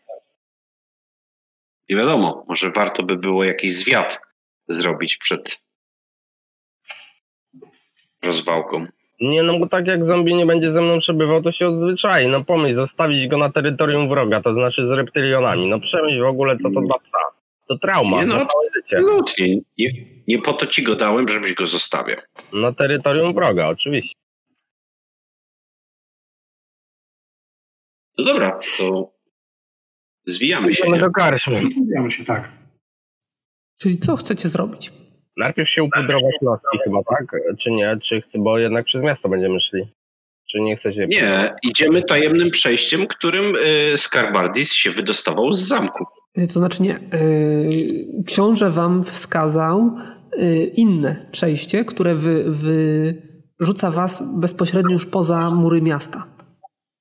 nie 1.90 1.96
wiadomo, 1.96 2.46
może 2.48 2.72
warto 2.72 3.04
by 3.04 3.16
było 3.18 3.44
jakiś 3.44 3.76
zwiat 3.76 4.20
zrobić 4.68 5.18
przed 5.18 5.58
rozwałką. 8.22 8.88
Nie, 9.22 9.44
no 9.44 9.60
bo 9.60 9.68
tak 9.68 9.88
jak 9.88 10.06
zombie 10.06 10.36
nie 10.36 10.46
będzie 10.46 10.72
ze 10.72 10.82
mną 10.82 11.00
przebywał, 11.00 11.44
to 11.44 11.52
się 11.52 11.68
odzwyczai. 11.68 12.28
No 12.28 12.44
pomyśl, 12.44 12.76
zostawić 12.76 13.28
go 13.28 13.38
na 13.38 13.52
terytorium 13.52 14.10
wroga, 14.10 14.42
to 14.42 14.54
znaczy 14.54 14.88
z 14.88 14.92
reptylionami. 14.92 15.70
No 15.70 15.80
przemyśl 15.80 16.22
w 16.22 16.28
ogóle, 16.28 16.58
co 16.58 16.72
to 16.72 16.82
za 16.88 17.00
psa. 17.00 17.20
To 17.68 17.78
trauma 17.78 18.20
Nie, 18.20 18.26
no. 18.26 18.36
Absolutnie. 18.36 19.60
Nie, 19.78 19.92
nie 20.28 20.42
po 20.42 20.54
to 20.54 20.68
ci 20.68 20.84
go 20.84 20.96
dałem, 20.96 21.28
żebyś 21.28 21.54
go 21.54 21.68
zostawiał. 21.68 22.18
Na 22.54 22.74
terytorium 22.74 23.34
wroga, 23.34 23.68
oczywiście. 23.68 24.16
No 28.18 28.26
dobra, 28.26 28.60
to 28.78 29.12
zwijamy 30.26 30.74
się. 30.74 30.88
Nie? 30.88 31.00
do 31.00 31.12
karczmy. 31.12 31.62
Mówiamy 31.76 32.12
się 32.12 32.24
tak. 32.24 32.52
Czyli 33.78 34.00
co 34.00 34.16
chcecie 34.16 34.50
zrobić? 34.50 34.92
Najpierw 35.38 35.70
się 35.70 35.84
upudrować 35.84 36.36
noski 36.42 36.78
chyba, 36.84 37.00
tak? 37.10 37.26
Czy 37.64 37.72
nie? 37.72 37.98
Czy 38.04 38.22
chce, 38.22 38.38
bo 38.40 38.58
jednak 38.60 38.86
przez 38.86 39.02
miasto 39.04 39.30
będziemy 39.30 39.62
szli. 39.62 39.82
Czy 40.52 40.62
nie 40.62 40.78
chce 40.78 40.94
się... 40.94 41.08
Nie, 41.08 41.54
idziemy 41.64 42.02
tajemnym 42.02 42.52
przejściem, 42.52 43.08
którym 43.08 43.56
y, 43.94 43.98
Skarbardis 43.98 44.74
się 44.74 44.92
wydostawał 44.92 45.54
z 45.54 45.68
zamku. 45.68 46.06
Y, 46.38 46.48
To 46.48 46.54
znaczy 46.54 46.82
nie. 46.84 46.96
y, 46.96 47.70
Książę 48.26 48.70
wam 48.70 49.04
wskazał 49.04 49.92
y, 50.40 50.72
inne 50.76 51.16
przejście, 51.32 51.86
które 51.86 52.16
wy, 52.16 52.44
wy 52.48 53.16
rzuca 53.60 53.92
was 53.92 54.40
bezpośrednio 54.40 54.92
już 54.94 55.06
poza 55.06 55.50
mury 55.50 55.82
miasta. 55.82 56.26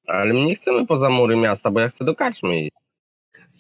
Ale 0.07 0.35
my 0.35 0.45
nie 0.45 0.57
chcemy 0.57 0.87
poza 0.87 1.09
mury 1.11 1.37
miasta, 1.37 1.71
bo 1.71 1.81
ja 1.81 1.89
chcę 1.89 2.05
do 2.05 2.15
karczmy 2.15 2.61
iść. 2.61 2.76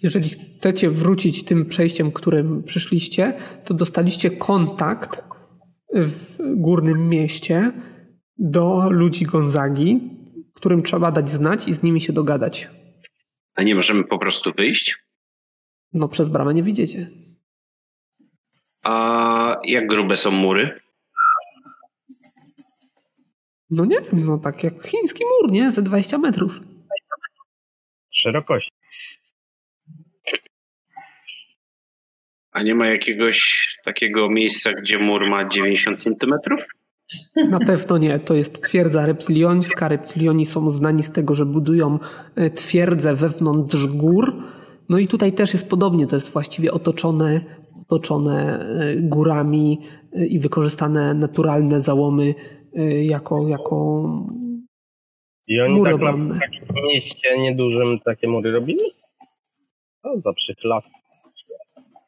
Jeżeli 0.03 0.28
chcecie 0.28 0.90
wrócić 0.90 1.44
tym 1.44 1.66
przejściem, 1.66 2.12
którym 2.12 2.62
przyszliście, 2.62 3.32
to 3.64 3.74
dostaliście 3.74 4.30
kontakt 4.30 5.24
w 5.94 6.36
górnym 6.57 7.09
mieście 7.09 7.72
do 8.38 8.90
ludzi 8.90 9.24
Gonzagi, 9.24 10.01
którym 10.55 10.82
trzeba 10.82 11.12
dać 11.12 11.30
znać 11.30 11.68
i 11.68 11.74
z 11.74 11.82
nimi 11.82 12.01
się 12.01 12.12
dogadać. 12.12 12.68
A 13.55 13.62
nie 13.62 13.74
możemy 13.74 14.05
po 14.05 14.18
prostu 14.18 14.53
wyjść? 14.53 14.97
No 15.92 16.09
przez 16.09 16.28
bramę 16.28 16.55
nie 16.55 16.62
widzicie. 16.62 17.11
A 18.82 19.57
jak 19.64 19.86
grube 19.86 20.16
są 20.16 20.30
mury? 20.30 20.80
No 23.70 23.84
nie 23.84 24.01
wiem, 24.01 24.26
no 24.26 24.38
tak 24.38 24.64
jak 24.64 24.82
chiński 24.82 25.24
mur, 25.24 25.53
nie? 25.53 25.70
Ze 25.70 25.82
20 25.82 26.18
metrów. 26.18 26.61
Szerokości. 28.11 28.76
A 32.57 32.62
nie 32.62 32.74
ma 32.74 32.86
jakiegoś 32.86 33.66
takiego 33.84 34.30
miejsca, 34.30 34.70
gdzie 34.72 34.98
mur 34.98 35.28
ma 35.28 35.48
90 35.48 36.02
centymetrów? 36.02 36.64
Na 37.50 37.59
pewno 37.59 37.98
nie. 37.98 38.18
To 38.18 38.34
jest 38.34 38.64
twierdza 38.64 39.07
reptiliońska. 39.07 39.88
Reptilioni 39.88 40.46
są 40.46 40.70
znani 40.70 41.02
z 41.02 41.12
tego, 41.12 41.34
że 41.34 41.46
budują 41.46 41.98
e, 42.36 42.50
twierdzę 42.50 43.14
wewnątrz 43.14 43.86
gór. 43.86 44.42
No 44.88 44.98
i 44.98 45.07
tutaj 45.07 45.32
też 45.32 45.52
jest 45.52 45.70
podobnie. 45.70 46.07
To 46.07 46.16
jest 46.16 46.32
właściwie 46.32 46.72
otoczone, 46.72 47.40
otoczone 47.88 48.61
e, 48.61 48.96
górami 48.96 49.78
e, 50.12 50.26
i 50.26 50.38
wykorzystane 50.38 51.14
naturalne 51.14 51.80
załomy 51.80 52.34
jako, 53.02 53.48
jako 53.48 54.04
I 55.46 55.61
oni 55.61 55.74
mury 55.74 55.90
tak 55.92 56.00
na 56.00 56.09
obronne. 56.09 56.34
w 56.34 56.40
takim 56.40 56.84
mieście 56.84 57.38
niedużym 57.38 58.00
takie 58.04 58.28
mury 58.28 58.52
robili? 58.52 58.84
O, 60.02 60.20
za 60.20 60.32
przychlas. 60.32 60.84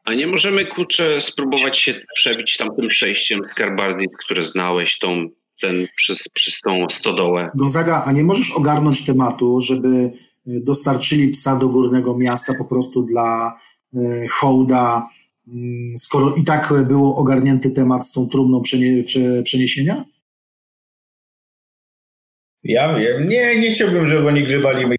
A 0.08 0.14
nie 0.14 0.26
możemy, 0.26 0.66
kurczę, 0.66 1.20
spróbować 1.20 1.78
się 1.78 1.94
przebić 2.14 2.56
tamtym 2.56 2.88
przejściem 2.88 3.40
Skarbardis, 3.50 4.08
które 4.24 4.42
znałeś, 4.42 4.98
tą, 4.98 5.28
ten, 5.60 5.86
przez, 5.96 6.28
przez 6.34 6.60
tą 6.60 6.86
stodołę. 6.90 7.50
Gonzaga, 7.54 8.04
a 8.06 8.12
nie 8.12 8.24
możesz 8.24 8.50
ogarnąć 8.56 9.06
tematu, 9.06 9.60
żeby 9.60 9.88
y, 9.88 10.10
dostarczyli 10.46 11.28
psa 11.28 11.58
do 11.58 11.68
górnego 11.68 12.16
miasta 12.16 12.52
po 12.58 12.64
prostu 12.64 13.02
dla 13.02 13.54
y, 13.94 14.26
hołda, 14.30 15.08
mm, 15.48 15.98
skoro 15.98 16.34
i 16.34 16.44
tak 16.44 16.72
było 16.88 17.16
ogarnięty 17.16 17.70
temat 17.70 18.06
z 18.06 18.12
tą 18.12 18.28
trumną 18.28 18.62
przenie, 18.62 19.04
prze, 19.04 19.42
przeniesienia? 19.42 20.04
Ja 22.64 22.98
wiem, 22.98 23.28
nie, 23.28 23.60
nie 23.60 23.70
chciałbym, 23.70 24.08
żeby 24.08 24.28
oni 24.28 24.44
grzebali. 24.44 24.97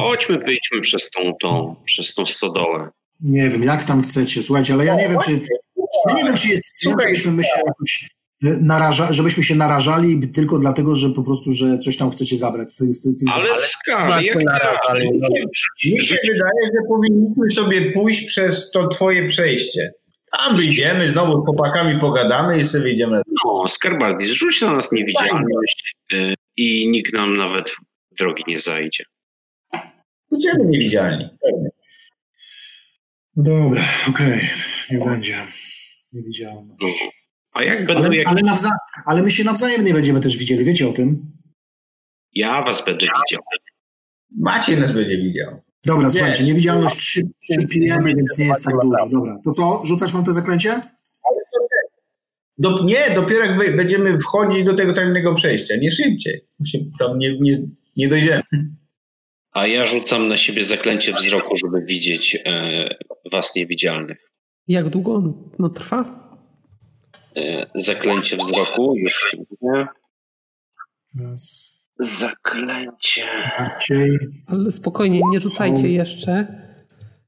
Chodźmy, 0.00 0.38
wyjdźmy 0.38 0.80
przez 0.80 1.10
tą, 1.10 1.32
tą, 1.40 1.76
przez 1.84 2.14
tą 2.14 2.26
stodołę. 2.26 2.90
Nie 3.20 3.48
wiem, 3.48 3.62
jak 3.62 3.84
tam 3.84 4.02
chcecie. 4.02 4.42
Słuchajcie, 4.42 4.74
ale 4.74 4.84
ja 4.84 4.94
nie 4.94 5.08
wiem, 5.08 5.18
czy 5.24 5.40
ja 6.08 6.14
nie 6.14 6.24
wiem, 6.24 6.36
czy 6.36 6.48
jest 6.48 6.64
sens, 6.64 6.92
Słuchaj. 6.92 7.06
żebyśmy 7.08 7.32
my 7.32 7.44
się 7.44 7.50
jakoś 7.66 8.08
y, 8.44 8.58
naraża, 8.60 9.12
żebyśmy 9.12 9.42
się 9.42 9.54
narażali 9.54 10.28
tylko 10.28 10.58
dlatego, 10.58 10.94
że 10.94 11.10
po 11.10 11.22
prostu, 11.22 11.52
że 11.52 11.78
coś 11.78 11.96
tam 11.96 12.10
chcecie 12.10 12.36
zabrać. 12.36 12.72
Z 12.72 12.78
z 12.78 13.20
z 13.20 13.24
Ale 13.32 13.48
skar, 13.58 14.10
Tak, 14.10 14.24
jak 14.24 14.44
narazali, 14.44 15.10
no. 15.18 15.28
Mi 15.84 16.00
się 16.00 16.16
wydaje, 16.28 16.66
że 16.66 16.88
powinniśmy 16.88 17.50
sobie 17.50 17.92
pójść 17.92 18.26
przez 18.26 18.70
to 18.70 18.88
twoje 18.88 19.28
przejście. 19.28 19.92
Tam 20.38 20.56
wyjdziemy, 20.56 21.08
znowu 21.10 21.42
z 21.42 21.44
chłopakami 21.44 22.00
pogadamy 22.00 22.58
i 22.58 22.64
sobie 22.64 22.84
wyjdziemy. 22.84 23.20
No, 23.44 23.68
Skarbardis, 23.68 24.30
rzuć 24.30 24.60
na 24.60 24.72
nas 24.72 24.92
niewidzialność 24.92 25.94
y, 26.12 26.34
i 26.56 26.88
nikt 26.88 27.12
nam 27.12 27.36
nawet 27.36 27.72
drogi 28.18 28.44
nie 28.46 28.60
zajdzie. 28.60 29.04
Pójdziemy 30.28 30.64
niewidzialni. 30.64 31.28
Pewnie. 31.42 31.68
Dobra, 33.36 33.82
okej, 34.10 34.40
nie 34.90 34.98
będzie. 34.98 35.36
Nie 36.12 36.22
widziałem. 36.22 36.68
No. 36.80 36.88
A 37.52 37.62
jak 37.62 37.86
będą 37.86 38.04
Ale, 38.04 38.16
jakieś... 38.16 38.32
ale, 38.32 38.40
nawza- 38.42 38.78
ale 39.06 39.22
my 39.22 39.30
się 39.30 39.44
nawzajem 39.44 39.84
nie 39.84 39.92
będziemy 39.94 40.20
też 40.20 40.36
widzieli, 40.36 40.64
wiecie 40.64 40.88
o 40.88 40.92
tym? 40.92 41.32
Ja 42.34 42.62
was 42.62 42.84
będę 42.84 43.06
widział. 43.06 43.42
Maciej 44.38 44.80
nas 44.80 44.92
będzie 44.92 45.16
widział. 45.16 45.62
Dobra, 45.86 46.10
słuchajcie, 46.10 46.44
niewidzialność 46.44 46.96
3, 46.96 47.22
3 47.50 47.66
pijemy, 47.66 48.14
więc 48.14 48.38
nie 48.38 48.46
jest 48.46 48.64
tak 48.64 48.74
dużo. 48.82 49.08
Dobra, 49.10 49.38
to 49.44 49.50
co? 49.50 49.82
Rzucać 49.84 50.12
mam 50.14 50.24
te 50.24 50.32
zaklęcie? 50.32 50.80
Do, 52.58 52.84
nie, 52.84 53.10
dopiero 53.14 53.44
jak 53.44 53.76
będziemy 53.76 54.18
wchodzić 54.20 54.64
do 54.64 54.74
tego 54.76 54.92
tajemnego 54.92 55.34
przejścia. 55.34 55.74
Nie 55.76 55.90
szybciej. 55.90 56.40
Tam 56.98 57.18
nie, 57.18 57.38
nie, 57.40 57.58
nie 57.96 58.08
dojdziemy. 58.08 58.42
A 59.56 59.66
ja 59.66 59.86
rzucam 59.86 60.28
na 60.28 60.36
siebie 60.36 60.64
zaklęcie 60.64 61.12
wzroku, 61.12 61.56
żeby 61.56 61.82
widzieć 61.82 62.38
e, 62.44 62.88
was 63.32 63.54
niewidzialnych. 63.54 64.18
Jak 64.68 64.88
długo 64.88 65.14
on 65.14 65.50
no, 65.58 65.68
trwa? 65.68 66.28
E, 67.36 67.66
zaklęcie 67.74 68.36
wzroku, 68.36 68.94
już 68.96 69.26
ci 69.30 69.36
mówię. 69.36 69.86
Raz, 71.20 71.76
Zaklęcie. 71.98 73.26
Maciej. 73.58 74.18
Ale 74.46 74.72
spokojnie, 74.72 75.20
nie 75.30 75.40
rzucajcie 75.40 75.88
jeszcze. 75.88 76.46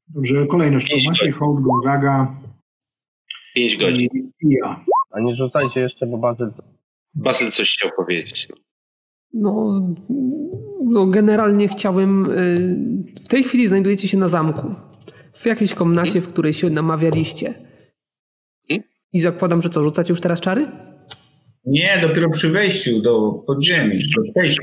Dobrze, 0.09 0.47
kolejność 0.47 0.91
to 0.91 1.11
Maciej. 1.11 1.31
Hołd, 1.31 1.63
Gonzaga 1.63 2.37
5 3.55 3.77
godzin. 3.77 4.09
i 4.13 4.47
i 4.47 4.55
ja. 4.65 4.85
A 5.11 5.21
nie 5.21 5.37
rzucajcie 5.37 5.81
jeszcze, 5.81 6.07
bo 6.07 6.19
bazy 6.19 6.51
Basyl 7.15 7.51
coś 7.51 7.73
chciał 7.75 7.91
powiedzieć. 7.97 8.49
No, 9.35 9.81
no 10.85 11.07
generalnie 11.07 11.69
chciałem. 11.69 12.31
y, 12.31 13.21
W 13.25 13.29
tej 13.29 13.45
chwili 13.45 13.67
znajdujecie 13.67 14.09
się 14.09 14.19
na 14.19 14.29
zamku. 14.29 14.71
W 15.33 15.47
jakiejś 15.47 15.75
komnacie, 15.75 16.21
w 16.21 16.29
której 16.29 16.53
się 16.53 16.71
namawialiście. 16.71 17.55
I 19.13 19.21
zakładam, 19.21 19.63
że 19.63 19.69
co, 19.69 19.83
rzucacie 19.83 20.13
już 20.13 20.21
teraz 20.21 20.41
czary? 20.41 20.67
Nie, 21.67 21.99
dopiero 22.09 22.31
przy 22.31 22.49
wejściu 22.51 23.03
do 23.03 23.33
podziemi, 23.47 23.99
do 24.17 24.33
przejścia. 24.33 24.63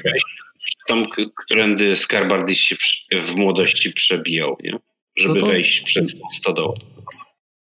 Tam, 0.88 1.05
którędy 1.45 1.95
Skarbardis 1.95 2.57
się 2.57 2.76
w 3.22 3.36
młodości 3.36 3.93
przebijał, 3.93 4.55
nie? 4.63 4.80
Żeby 5.18 5.34
No 5.34 5.39
to- 5.39 5.45
wejść 5.47 5.82
przez 5.82 6.16
stodołę. 6.34 6.74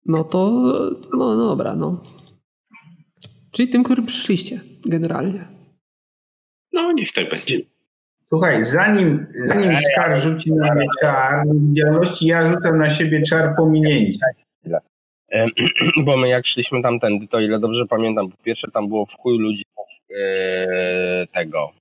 No 0.05 0.23
to. 0.23 0.51
No, 1.17 1.35
no 1.35 1.45
dobra, 1.45 1.75
no. 1.75 2.03
Czyli 3.51 3.67
tym, 3.69 3.83
którym 3.83 4.05
przyszliście, 4.05 4.59
generalnie. 4.85 5.47
No, 6.76 6.91
niech 6.91 7.11
tak 7.11 7.30
będzie. 7.30 7.59
Słuchaj, 8.30 8.63
zanim, 8.63 9.28
zanim 9.45 9.78
Skar 9.78 10.21
rzuci 10.21 10.53
na 10.53 10.76
mnie 10.76 10.88
czar 11.01 11.45
niewidzialności, 11.45 12.26
ja 12.26 12.45
rzucam 12.45 12.78
na 12.78 12.89
siebie 12.89 13.21
czar 13.21 13.55
pominięcia. 13.57 14.26
Bo 16.05 16.17
my 16.17 16.28
jak 16.28 16.47
szliśmy 16.47 16.82
tamtędy, 16.82 17.28
to 17.28 17.39
ile 17.39 17.59
dobrze 17.59 17.86
pamiętam, 17.89 18.32
po 18.32 18.38
pierwsze 18.43 18.71
tam 18.71 18.88
było 18.88 19.05
w 19.05 19.13
chuj 19.13 19.39
ludzi 19.39 19.65
e, 20.15 21.28
tego 21.34 21.71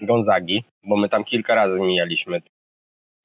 Gonzagi, 0.00 0.64
bo 0.84 0.96
my 0.96 1.08
tam 1.08 1.24
kilka 1.24 1.54
razy 1.54 1.80
mijaliśmy 1.80 2.42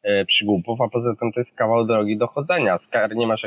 e, 0.03 0.26
przygłupów, 0.26 0.82
a 0.82 0.89
poza 0.89 1.16
tym 1.16 1.32
to 1.32 1.39
jest 1.39 1.55
kawał 1.55 1.86
drogi 1.86 2.18
do 2.18 2.28
chodzenia. 2.28 2.78
Skar, 2.78 3.16
nie 3.16 3.28
masz, 3.28 3.45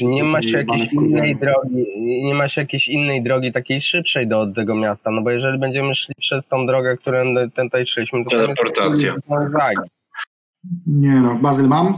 nie 0.00 0.24
masz 0.24 0.46
jakiejś 0.46 0.92
innej 0.92 1.36
drogi, 1.36 1.84
nie 2.00 2.34
masz 2.34 2.56
jakiejś 2.56 2.88
innej 2.88 3.22
drogi 3.22 3.52
takiej 3.52 3.82
szybszej 3.82 4.28
do 4.28 4.52
tego 4.52 4.74
miasta, 4.74 5.10
no 5.10 5.22
bo 5.22 5.30
jeżeli 5.30 5.58
będziemy 5.58 5.94
szli 5.94 6.14
przez 6.20 6.44
tą 6.50 6.66
drogę, 6.66 6.96
którą 6.96 7.34
tutaj 7.56 7.86
szliśmy, 7.86 8.24
to 8.24 8.30
Teleportacja. 8.30 9.14
Gonzagi. 9.28 9.88
Nie 10.86 11.14
no, 11.14 11.38
Bazyl 11.42 11.68
mam? 11.68 11.94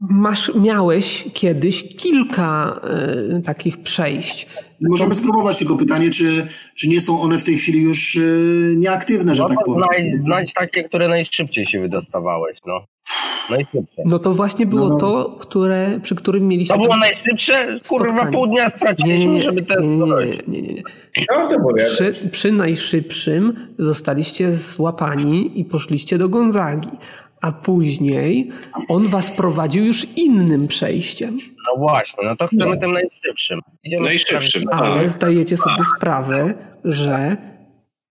Masz, 0.00 0.54
miałeś 0.54 1.24
kiedyś 1.34 1.96
kilka 1.96 2.80
y, 3.38 3.42
takich 3.42 3.82
przejść. 3.82 4.48
Możemy 4.80 5.14
spróbować 5.14 5.58
tylko 5.58 5.76
pytanie, 5.76 6.10
czy, 6.10 6.46
czy 6.74 6.88
nie 6.88 7.00
są 7.00 7.20
one 7.20 7.38
w 7.38 7.44
tej 7.44 7.56
chwili 7.56 7.82
już 7.82 8.14
y, 8.14 8.74
nieaktywne, 8.76 9.34
że 9.34 9.42
No 9.42 9.48
tak 9.48 9.58
to 9.58 9.64
powiem. 9.64 9.84
znajdź, 9.84 10.22
znajdź 10.24 10.52
takie, 10.54 10.84
które 10.84 11.08
najszybciej 11.08 11.66
się 11.66 11.80
wydostawałeś, 11.80 12.58
no. 12.66 12.84
Najszybsze. 13.50 14.02
No 14.04 14.18
to 14.18 14.34
właśnie 14.34 14.66
było 14.66 14.88
No. 14.88 14.96
to, 14.96 15.36
które, 15.40 16.00
przy 16.02 16.14
którym 16.14 16.48
mieliście. 16.48 16.74
To 16.74 16.80
było 16.80 16.96
najszybsze? 16.96 17.78
Kurwa, 17.88 18.08
Spotkanie. 18.08 18.32
pół 18.36 18.46
dnia 18.46 18.64
Nie, 18.64 18.72
straciliśmy, 18.76 19.18
nie, 19.18 19.28
nie, 19.28 19.42
żeby 19.42 19.62
to 19.62 19.80
nie, 19.80 19.88
nie, 19.96 20.06
zrobić. 20.06 20.40
nie, 20.48 20.62
nie, 20.62 20.74
nie. 20.74 20.82
No 21.36 21.48
powiadam. 21.48 21.92
Przy, 21.94 22.14
przy 22.30 22.52
najszybszym 22.52 23.54
zostaliście 23.78 24.52
złapani 24.52 25.60
i 25.60 25.64
poszliście 25.64 26.18
do 26.18 26.28
Gonzagi, 26.28 26.88
a 27.40 27.52
później 27.52 28.50
on 28.88 29.02
was 29.02 29.36
prowadził 29.36 29.84
już 29.84 30.06
innym 30.16 30.66
przejściem. 30.68 31.36
No 31.66 31.80
właśnie, 31.80 32.24
no 32.24 32.36
to 32.36 32.46
chcemy 32.46 32.78
tym 32.80 32.92
najszybszym. 32.92 33.60
Idziemy 33.84 34.04
Najszybszym, 34.04 34.62
sprawić- 34.62 34.80
Ale 34.90 34.98
tak. 35.00 35.08
zdajecie 35.08 35.56
sobie 35.56 35.84
sprawę, 35.96 36.54
że 36.84 37.36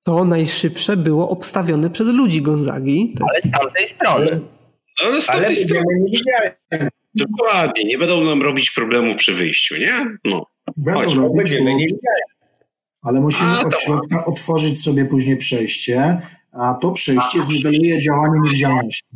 to 0.03 0.25
najszybsze 0.25 0.97
było 0.97 1.29
obstawione 1.29 1.89
przez 1.89 2.07
ludzi 2.07 2.41
Gonzagi. 2.41 3.13
To 3.19 3.25
Ale 3.29 3.39
jest, 3.43 3.47
z 3.47 3.59
tamtej 3.59 3.89
strony. 3.95 4.41
Ale 5.01 5.21
z 5.21 5.29
Ale 5.29 5.47
będziemy 5.47 5.83
niewidzialni. 5.99 6.89
dokładnie, 7.15 7.83
nie 7.83 7.97
będą 7.97 8.23
nam 8.23 8.41
robić 8.41 8.71
problemu 8.71 9.15
przy 9.15 9.33
wyjściu, 9.33 9.75
nie? 9.77 10.17
No. 10.25 10.45
Będą 10.77 11.01
Chodź, 11.01 11.15
robić, 11.15 11.37
Będziemy 11.37 11.61
bo 11.71 11.77
niewidzialni. 11.77 12.21
ale 13.01 13.19
musimy 13.21 13.49
a, 13.51 13.61
od 13.61 13.79
środka 13.79 14.25
otworzyć 14.25 14.83
sobie 14.83 15.05
później 15.05 15.37
przejście, 15.37 16.21
a 16.51 16.73
to 16.81 16.91
przejście 16.91 17.41
zniweluje 17.41 17.99
działanie 18.01 18.39
niewidzialności. 18.43 19.09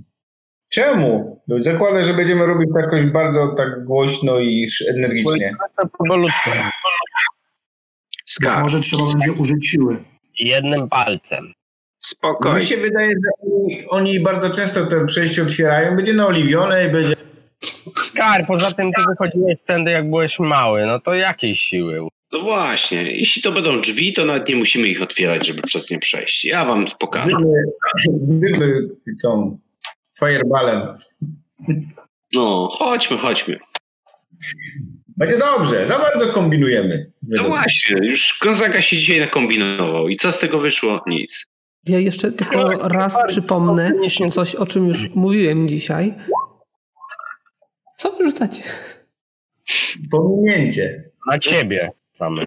Czemu? 0.70 1.42
No, 1.48 1.64
zakładam, 1.64 2.06
że 2.06 2.14
będziemy 2.14 2.46
robić 2.46 2.70
to 2.74 2.80
jakoś 2.80 3.06
bardzo 3.06 3.48
tak 3.58 3.86
głośno 3.86 4.40
i 4.40 4.68
energicznie. 4.90 5.54
Być 8.42 8.56
może 8.62 8.80
trzeba 8.80 9.04
będzie 9.06 9.32
użyć 9.42 9.68
siły. 9.68 9.98
Jednym 10.40 10.90
palcem. 10.90 11.54
Spokojnie. 12.08 12.60
Mi 12.60 12.66
się 12.66 12.78
wydaje, 12.78 13.10
że 13.10 13.30
oni, 13.90 14.20
bardzo 14.20 14.50
często 14.50 14.86
te 14.86 15.06
przejście 15.06 15.42
otwierają. 15.42 15.96
Będzie 15.96 16.14
naoliwione 16.14 16.88
i 16.88 16.90
będzie... 16.92 17.16
Skar, 17.96 18.46
poza 18.48 18.72
tym 18.72 18.92
ty 18.92 19.02
wychodziłeś 19.10 19.58
wtedy 19.64 19.92
jak 19.92 20.10
byłeś 20.10 20.40
mały, 20.40 20.86
no 20.86 21.00
to 21.00 21.14
jakiej 21.14 21.56
siły? 21.56 22.08
No 22.32 22.42
właśnie, 22.42 23.02
jeśli 23.02 23.42
to 23.42 23.52
będą 23.52 23.82
drzwi, 23.82 24.14
to 24.14 24.26
nawet 24.26 24.50
nie 24.50 24.56
musimy 24.56 24.88
ich 24.88 25.02
otwierać, 25.02 25.48
żeby 25.48 25.62
przez 25.62 25.92
nie 25.92 26.00
przejść. 26.00 26.46
Ja 26.46 26.66
wam 26.66 26.86
pokażę. 27.00 27.38
Gdyby 28.08 28.90
tą 29.24 29.60
fireballem. 30.20 30.82
No, 32.34 32.68
chodźmy, 32.72 33.18
chodźmy. 33.18 33.60
Będzie 35.18 35.38
dobrze, 35.38 35.88
za 35.88 36.00
bardzo 36.00 36.28
kombinujemy. 36.28 37.12
No 37.28 37.44
właśnie, 37.44 38.08
już 38.08 38.40
Gonzaga 38.44 38.82
się 38.82 38.98
dzisiaj 38.98 39.20
nakombinował 39.20 40.10
i 40.10 40.18
co 40.18 40.32
z 40.32 40.40
tego 40.40 40.60
wyszło? 40.60 41.04
Nic. 41.08 41.46
Ja 41.88 42.00
jeszcze 42.00 42.32
tylko 42.32 42.88
raz 42.88 43.18
przypomnę 43.28 43.92
coś, 44.30 44.56
o 44.56 44.66
czym 44.66 44.88
już 44.88 45.16
mówiłem 45.16 45.68
dzisiaj. 45.68 46.14
Co 47.96 48.12
wyrzucacie? 48.12 48.64
Pominięcie. 50.12 51.04
Na 51.32 51.40
ciebie 51.40 51.92
samy. 52.18 52.44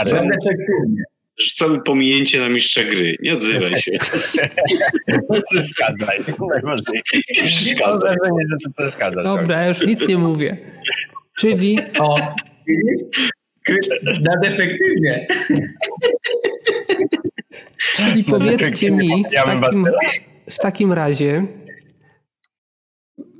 Efektywnie. 0.00 1.02
Rzucamy 1.38 1.82
pominięcie 1.82 2.40
na 2.40 2.48
mistrza 2.48 2.82
gry. 2.84 3.16
Nie 3.20 3.34
odzywaj 3.34 3.76
się. 3.76 3.92
nie 5.30 5.42
przeszkadzaj. 5.50 6.18
Najważniejsze. 6.52 7.16
Nie 7.16 7.34
przeszkadzaj. 7.34 8.16
że 8.50 8.56
to 8.64 8.70
przeszkadza. 8.78 9.22
Dobra, 9.22 9.60
ja 9.60 9.68
już 9.68 9.86
nic 9.86 10.08
nie 10.08 10.18
mówię. 10.18 10.56
Czyli... 11.38 11.78
O, 11.98 12.16
Nadefektywnie. 14.20 15.26
Czyli 17.96 18.24
powiedzcie 18.24 18.90
mi 18.90 19.24
w 19.24 19.44
takim, 19.44 19.86
w 20.50 20.58
takim 20.58 20.92
razie, 20.92 21.46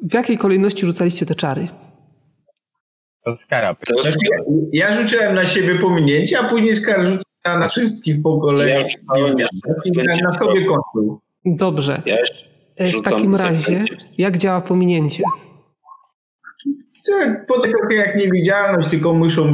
w 0.03 0.15
jakiej 0.15 0.39
kolejności 0.39 0.87
rzucaliście 0.87 1.27
te 1.27 1.35
czary? 1.35 1.69
To 3.25 3.37
skara. 3.45 3.77
Znaczy, 4.01 4.19
ja 4.73 5.03
rzuciłem 5.03 5.35
na 5.35 5.47
siebie 5.47 5.79
pominięcie, 5.79 6.39
a 6.39 6.45
później 6.45 6.77
skar 6.77 7.03
rzucił 7.03 7.23
na 7.45 7.69
wszystkich 7.69 8.23
po 8.23 8.41
kolei. 8.41 8.71
Ja 8.71 8.85
na, 10.05 10.31
na 10.31 10.39
sobie 10.39 10.65
kończył. 10.65 11.21
Dobrze. 11.45 12.03
w 12.79 13.03
takim 13.03 13.37
razie, 13.37 13.85
jak 14.19 14.39
działa 14.39 14.61
pominięcie? 14.61 15.23
Potem 17.47 17.73
jak 17.91 18.17
niewidzialność, 18.17 18.91
tylko 18.91 19.15
muszą, 19.15 19.53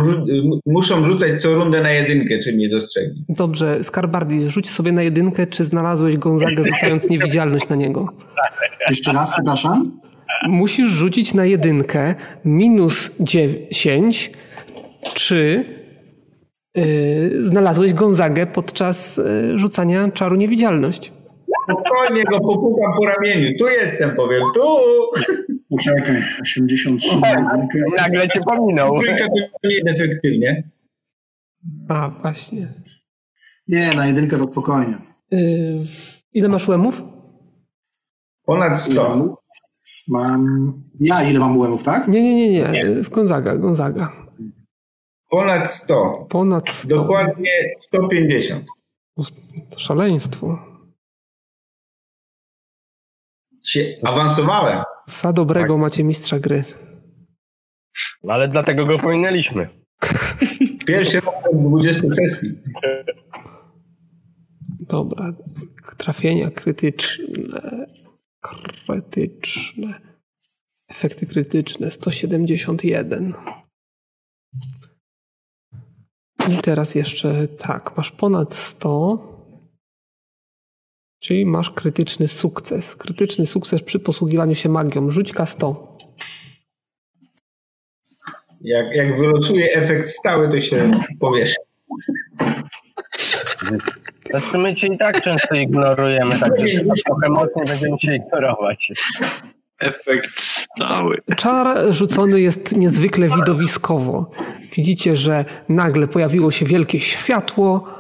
muszą 0.66 1.04
rzucać 1.04 1.42
co 1.42 1.54
rundę 1.54 1.80
na 1.80 1.90
jedynkę, 1.90 2.38
czy 2.38 2.56
nie 2.56 2.68
dostrzegli. 2.68 3.24
Dobrze, 3.28 3.84
Skarbardi, 3.84 4.50
rzuć 4.50 4.70
sobie 4.70 4.92
na 4.92 5.02
jedynkę, 5.02 5.46
czy 5.46 5.64
znalazłeś 5.64 6.16
Gonzagę 6.16 6.64
rzucając 6.64 7.08
niewidzialność 7.10 7.68
na 7.68 7.76
niego. 7.76 8.08
Jeszcze 8.88 9.12
raz, 9.12 9.30
przepraszam? 9.30 10.00
Musisz 10.48 10.90
rzucić 10.90 11.34
na 11.34 11.44
jedynkę 11.44 12.14
minus 12.44 13.10
10, 13.20 14.30
czy 15.14 15.64
yy, 16.74 17.44
znalazłeś 17.44 17.92
Gonzagę 17.92 18.46
podczas 18.46 19.16
yy, 19.16 19.58
rzucania 19.58 20.10
czaru 20.10 20.36
niewidzialność. 20.36 21.12
Spokojnie 21.68 22.24
go 22.24 22.40
popukam 22.40 22.92
po 22.96 23.06
ramieniu. 23.06 23.58
Tu 23.58 23.68
jestem, 23.68 24.14
powiem, 24.16 24.42
tu! 24.54 24.62
Poczekaj, 25.70 26.22
83. 26.42 27.08
Nagle 27.98 28.28
cię 28.28 28.40
pominął. 28.40 29.00
Trójka 29.00 29.26
to 29.26 29.68
nie 29.68 29.92
efektywnie. 29.92 30.70
A, 31.88 32.08
właśnie. 32.08 32.68
Nie, 33.68 33.94
na 33.94 34.06
jedynkę 34.06 34.38
to 34.38 34.46
spokojnie. 34.46 34.94
Yy, 35.30 35.80
ile 36.32 36.48
masz 36.48 36.68
łemów? 36.68 37.02
Ponad 38.44 38.80
100. 38.80 39.36
Mam... 40.08 40.72
Ja 41.00 41.22
ile 41.22 41.38
mam 41.38 41.58
łemów, 41.58 41.82
tak? 41.82 42.08
Nie, 42.08 42.22
nie, 42.22 42.50
nie, 42.50 42.50
nie. 42.50 42.84
nie. 42.84 43.02
Gonzaga, 43.10 43.56
Gonzaga. 43.56 44.12
Ponad 45.30 45.70
100. 45.70 46.26
Ponad 46.30 46.70
100. 46.72 46.94
Dokładnie 46.94 47.50
150. 47.78 48.64
To 49.70 49.78
szaleństwo. 49.78 50.67
Się 53.68 53.96
awansowałem. 54.02 54.82
Za 55.06 55.32
dobrego 55.32 55.74
tak. 55.74 55.80
macie 55.80 56.04
mistrza 56.04 56.38
gry. 56.38 56.64
No 58.24 58.32
ale 58.32 58.48
dlatego 58.48 58.86
go 58.86 58.98
pominęliśmy. 58.98 59.68
Pierwszy 60.86 61.20
rok 61.20 61.34
20 61.52 62.02
sesji. 62.14 62.48
Dobra. 64.80 65.32
Trafienia 65.96 66.50
krytyczne. 66.50 67.86
Krytyczne. 68.86 70.00
Efekty 70.88 71.26
krytyczne 71.26 71.90
171. 71.90 73.34
I 76.48 76.58
teraz 76.58 76.94
jeszcze 76.94 77.48
tak, 77.48 77.96
masz 77.96 78.10
ponad 78.10 78.54
100. 78.54 79.37
Czyli 81.20 81.46
masz 81.46 81.70
krytyczny 81.70 82.28
sukces. 82.28 82.96
Krytyczny 82.96 83.46
sukces 83.46 83.82
przy 83.82 83.98
posługiwaniu 84.00 84.54
się 84.54 84.68
magią. 84.68 85.10
Rzuć 85.10 85.34
K100. 85.34 85.74
Jak, 88.60 88.90
jak 88.94 89.18
wylosuje 89.18 89.72
efekt 89.72 90.08
stały, 90.08 90.48
to 90.48 90.60
się 90.60 90.90
powiesz. 91.20 91.54
Znaczy 94.30 94.58
my 94.58 94.74
cię 94.74 94.86
i 94.86 94.98
tak 94.98 95.22
często 95.22 95.54
ignorujemy, 95.54 96.38
tak 96.38 96.52
trochę 97.06 97.28
mocniej 97.30 97.64
będziemy 97.66 97.98
cię 97.98 98.16
ignorować. 98.16 98.92
Efekt 99.78 100.30
stały. 100.40 101.18
Czar 101.36 101.94
rzucony 101.94 102.40
jest 102.40 102.76
niezwykle 102.76 103.28
widowiskowo. 103.28 104.30
Widzicie, 104.76 105.16
że 105.16 105.44
nagle 105.68 106.08
pojawiło 106.08 106.50
się 106.50 106.66
wielkie 106.66 107.00
światło, 107.00 107.97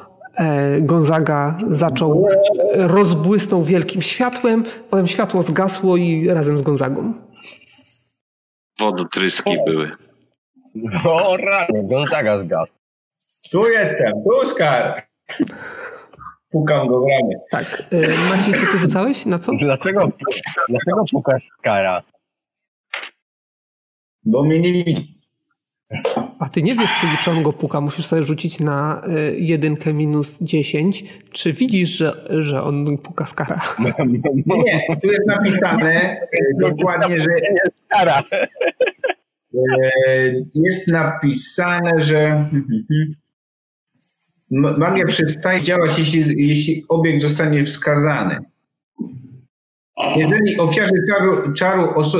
Gonzaga 0.80 1.58
zaczął, 1.68 2.28
rozbłysnął 2.74 3.62
wielkim 3.62 4.02
światłem, 4.02 4.64
potem 4.90 5.06
światło 5.06 5.42
zgasło 5.42 5.96
i 5.96 6.28
razem 6.28 6.58
z 6.58 6.62
Gonzagą. 6.62 7.14
Wodotryski 8.78 9.56
były. 9.66 9.90
O 11.04 11.36
rany, 11.36 11.82
Gonzaga 11.88 12.44
zgasł. 12.44 12.72
Tu 13.50 13.68
jestem, 13.68 14.12
tu 14.12 14.46
Skar. 14.46 15.06
Pukam 16.50 16.88
go 16.88 17.00
w 17.00 17.02
ramię. 17.02 17.36
Tak. 17.50 17.82
E, 17.92 17.96
Maciej, 18.36 18.54
co 18.54 18.72
ty 18.72 18.78
rzucałeś? 18.78 19.26
Na 19.26 19.38
co? 19.38 19.52
Dlaczego, 19.52 20.00
dlaczego 20.68 21.04
pukasz 21.12 21.48
Skara? 21.58 22.02
Bo 24.24 24.42
mnie 24.44 24.60
nie 24.60 24.84
widzi. 24.84 25.20
A 26.38 26.48
ty 26.48 26.62
nie 26.62 26.74
wiesz, 26.74 26.90
czy 27.24 27.30
on 27.30 27.42
go 27.42 27.52
puka. 27.52 27.80
Musisz 27.80 28.06
sobie 28.06 28.22
rzucić 28.22 28.60
na 28.60 29.02
y, 29.08 29.36
jedynkę 29.38 29.92
minus 29.92 30.38
10. 30.40 31.04
Czy 31.30 31.52
widzisz, 31.52 31.90
że, 31.90 32.12
że 32.28 32.62
on 32.62 32.98
puka 32.98 33.26
skara? 33.26 33.60
Nie, 34.46 34.96
tu 35.02 35.08
jest 35.08 35.26
napisane 35.26 36.20
dokładnie, 36.60 37.20
że. 37.20 37.30
Skara. 37.84 38.22
Y, 39.54 40.46
jest 40.54 40.88
napisane, 40.88 42.00
że. 42.00 42.50
Magia 44.50 45.06
przestaje 45.06 45.62
działać, 45.62 45.98
jeśli, 45.98 46.48
jeśli 46.48 46.84
obiekt 46.88 47.22
zostanie 47.22 47.64
wskazany. 47.64 48.38
Jeżeli 50.16 50.58
ofiarze 50.58 50.92
czaru, 51.08 51.52
czaru 51.52 51.90
oso, 51.94 52.18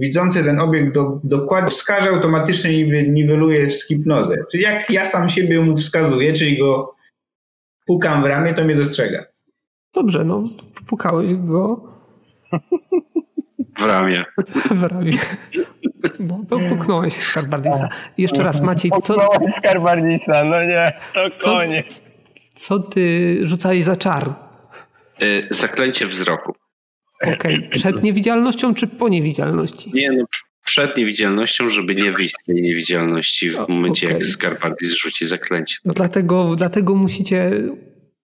widzący 0.00 0.44
ten 0.44 0.60
obiekt 0.60 0.94
do, 0.94 1.20
dokładnie 1.24 1.70
wskaże, 1.70 2.10
automatycznie 2.10 3.02
niweluje 3.08 3.70
w 3.70 3.82
hipnozę. 3.82 4.36
Czyli 4.52 4.62
jak 4.62 4.90
ja 4.90 5.04
sam 5.04 5.30
siebie 5.30 5.60
mu 5.60 5.76
wskazuję, 5.76 6.32
czyli 6.32 6.58
go 6.58 6.94
pukam 7.86 8.22
w 8.22 8.26
ramię, 8.26 8.54
to 8.54 8.64
mnie 8.64 8.76
dostrzega. 8.76 9.24
Dobrze, 9.94 10.24
no 10.24 10.42
pukałeś 10.86 11.34
go 11.34 11.92
w 13.78 13.82
ramię. 13.86 14.24
W 14.80 14.82
ramię. 14.82 15.18
No 16.18 16.44
to 16.48 16.58
puknąłeś 16.68 17.14
Skarbardisa. 17.14 17.88
Jeszcze 18.18 18.42
raz 18.42 18.60
Maciej, 18.60 18.90
co... 19.02 19.14
Puknąłeś 19.14 19.54
Skarbardisa, 19.58 20.44
no 20.44 20.64
nie, 20.64 21.00
to 21.14 21.44
koniec. 21.44 22.02
Co, 22.54 22.78
co 22.78 22.78
ty 22.78 23.38
rzucałeś 23.42 23.84
za 23.84 23.96
czar? 23.96 24.34
Yy, 25.20 25.48
zaklęcie 25.50 26.06
wzroku. 26.06 26.54
Okej, 27.22 27.34
okay. 27.34 27.68
przed 27.68 28.02
niewidzialnością 28.02 28.74
czy 28.74 28.86
po 28.86 29.08
niewidzialności? 29.08 29.90
Nie, 29.94 30.12
no 30.12 30.24
przed 30.64 30.96
niewidzialnością, 30.96 31.68
żeby 31.68 31.94
nie 31.94 32.12
wyjść 32.12 32.34
z 32.42 32.44
tej 32.44 32.62
niewidzialności 32.62 33.50
w 33.50 33.68
momencie, 33.68 34.06
okay. 34.06 34.18
jak 34.18 34.26
Skarbardis 34.26 34.90
zrzuci 34.90 35.26
zaklęcie. 35.26 35.76
No 35.84 35.92
dlatego, 35.92 36.56
dlatego 36.56 36.94
musicie 36.94 37.50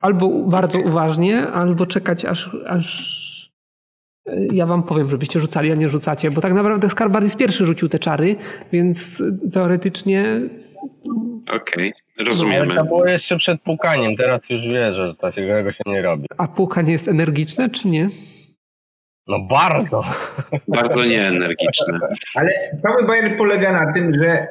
albo 0.01 0.45
bardzo 0.45 0.79
uważnie, 0.79 1.47
albo 1.47 1.87
czekać, 1.87 2.25
aż, 2.25 2.51
aż 2.67 3.19
ja 4.53 4.67
wam 4.67 4.83
powiem, 4.83 5.11
żebyście 5.11 5.41
rzucali, 5.41 5.73
a 5.73 5.75
nie 5.75 5.89
rzucacie, 5.89 6.31
bo 6.31 6.41
tak 6.41 6.53
naprawdę 6.53 6.91
Skarbardis 6.91 7.37
pierwszy 7.37 7.67
rzucił 7.67 7.89
te 7.89 7.99
czary, 7.99 8.37
więc 8.73 9.23
teoretycznie... 9.53 10.41
Okej, 11.49 11.93
okay, 12.15 12.27
rozumiemy. 12.27 12.73
Ale 12.73 12.77
to 12.77 12.85
było 12.85 13.07
jeszcze 13.07 13.37
przed 13.37 13.63
pukaniem, 13.63 14.17
teraz 14.17 14.41
już 14.51 14.63
wierzę, 14.63 15.07
że 15.07 15.15
takiego 15.15 15.73
się 15.73 15.83
nie 15.87 16.03
robi. 16.03 16.27
A 16.39 16.49
pukanie 16.49 16.93
jest 16.93 17.09
energiczne, 17.09 17.71
czy 17.71 17.89
nie? 17.89 18.09
No 19.29 19.39
bardzo. 19.51 20.05
Bardzo 20.69 21.05
nieenergiczne. 21.05 21.99
Ale 22.35 22.51
cały 22.83 23.07
bajer 23.07 23.37
polega 23.37 23.73
na 23.73 23.93
tym, 23.93 24.13
że 24.23 24.29
e, 24.29 24.47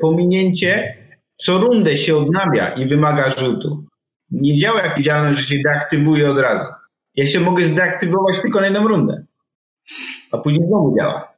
pominięcie 0.00 0.96
co 1.36 1.58
rundę 1.58 1.96
się 1.96 2.16
odnawia 2.16 2.68
i 2.68 2.86
wymaga 2.86 3.30
rzutu. 3.30 3.84
Nie 4.30 4.58
działa 4.58 4.82
jak 4.82 4.96
widzialność, 4.96 5.38
że 5.38 5.44
się 5.44 5.62
deaktywuje 5.64 6.30
od 6.30 6.38
razu. 6.38 6.66
Ja 7.14 7.26
się 7.26 7.40
mogę 7.40 7.64
zdeaktywować 7.64 8.40
tylko 8.42 8.60
na 8.60 8.66
jedną 8.66 8.88
rundę. 8.88 9.24
A 10.32 10.38
później 10.38 10.66
znowu 10.66 10.96
działa. 10.98 11.34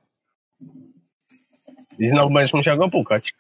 I 1.99 2.09
znowu 2.09 2.35
będziesz 2.35 2.55
musiał 2.55 2.79
go 2.79 2.89
pukać. 2.89 3.35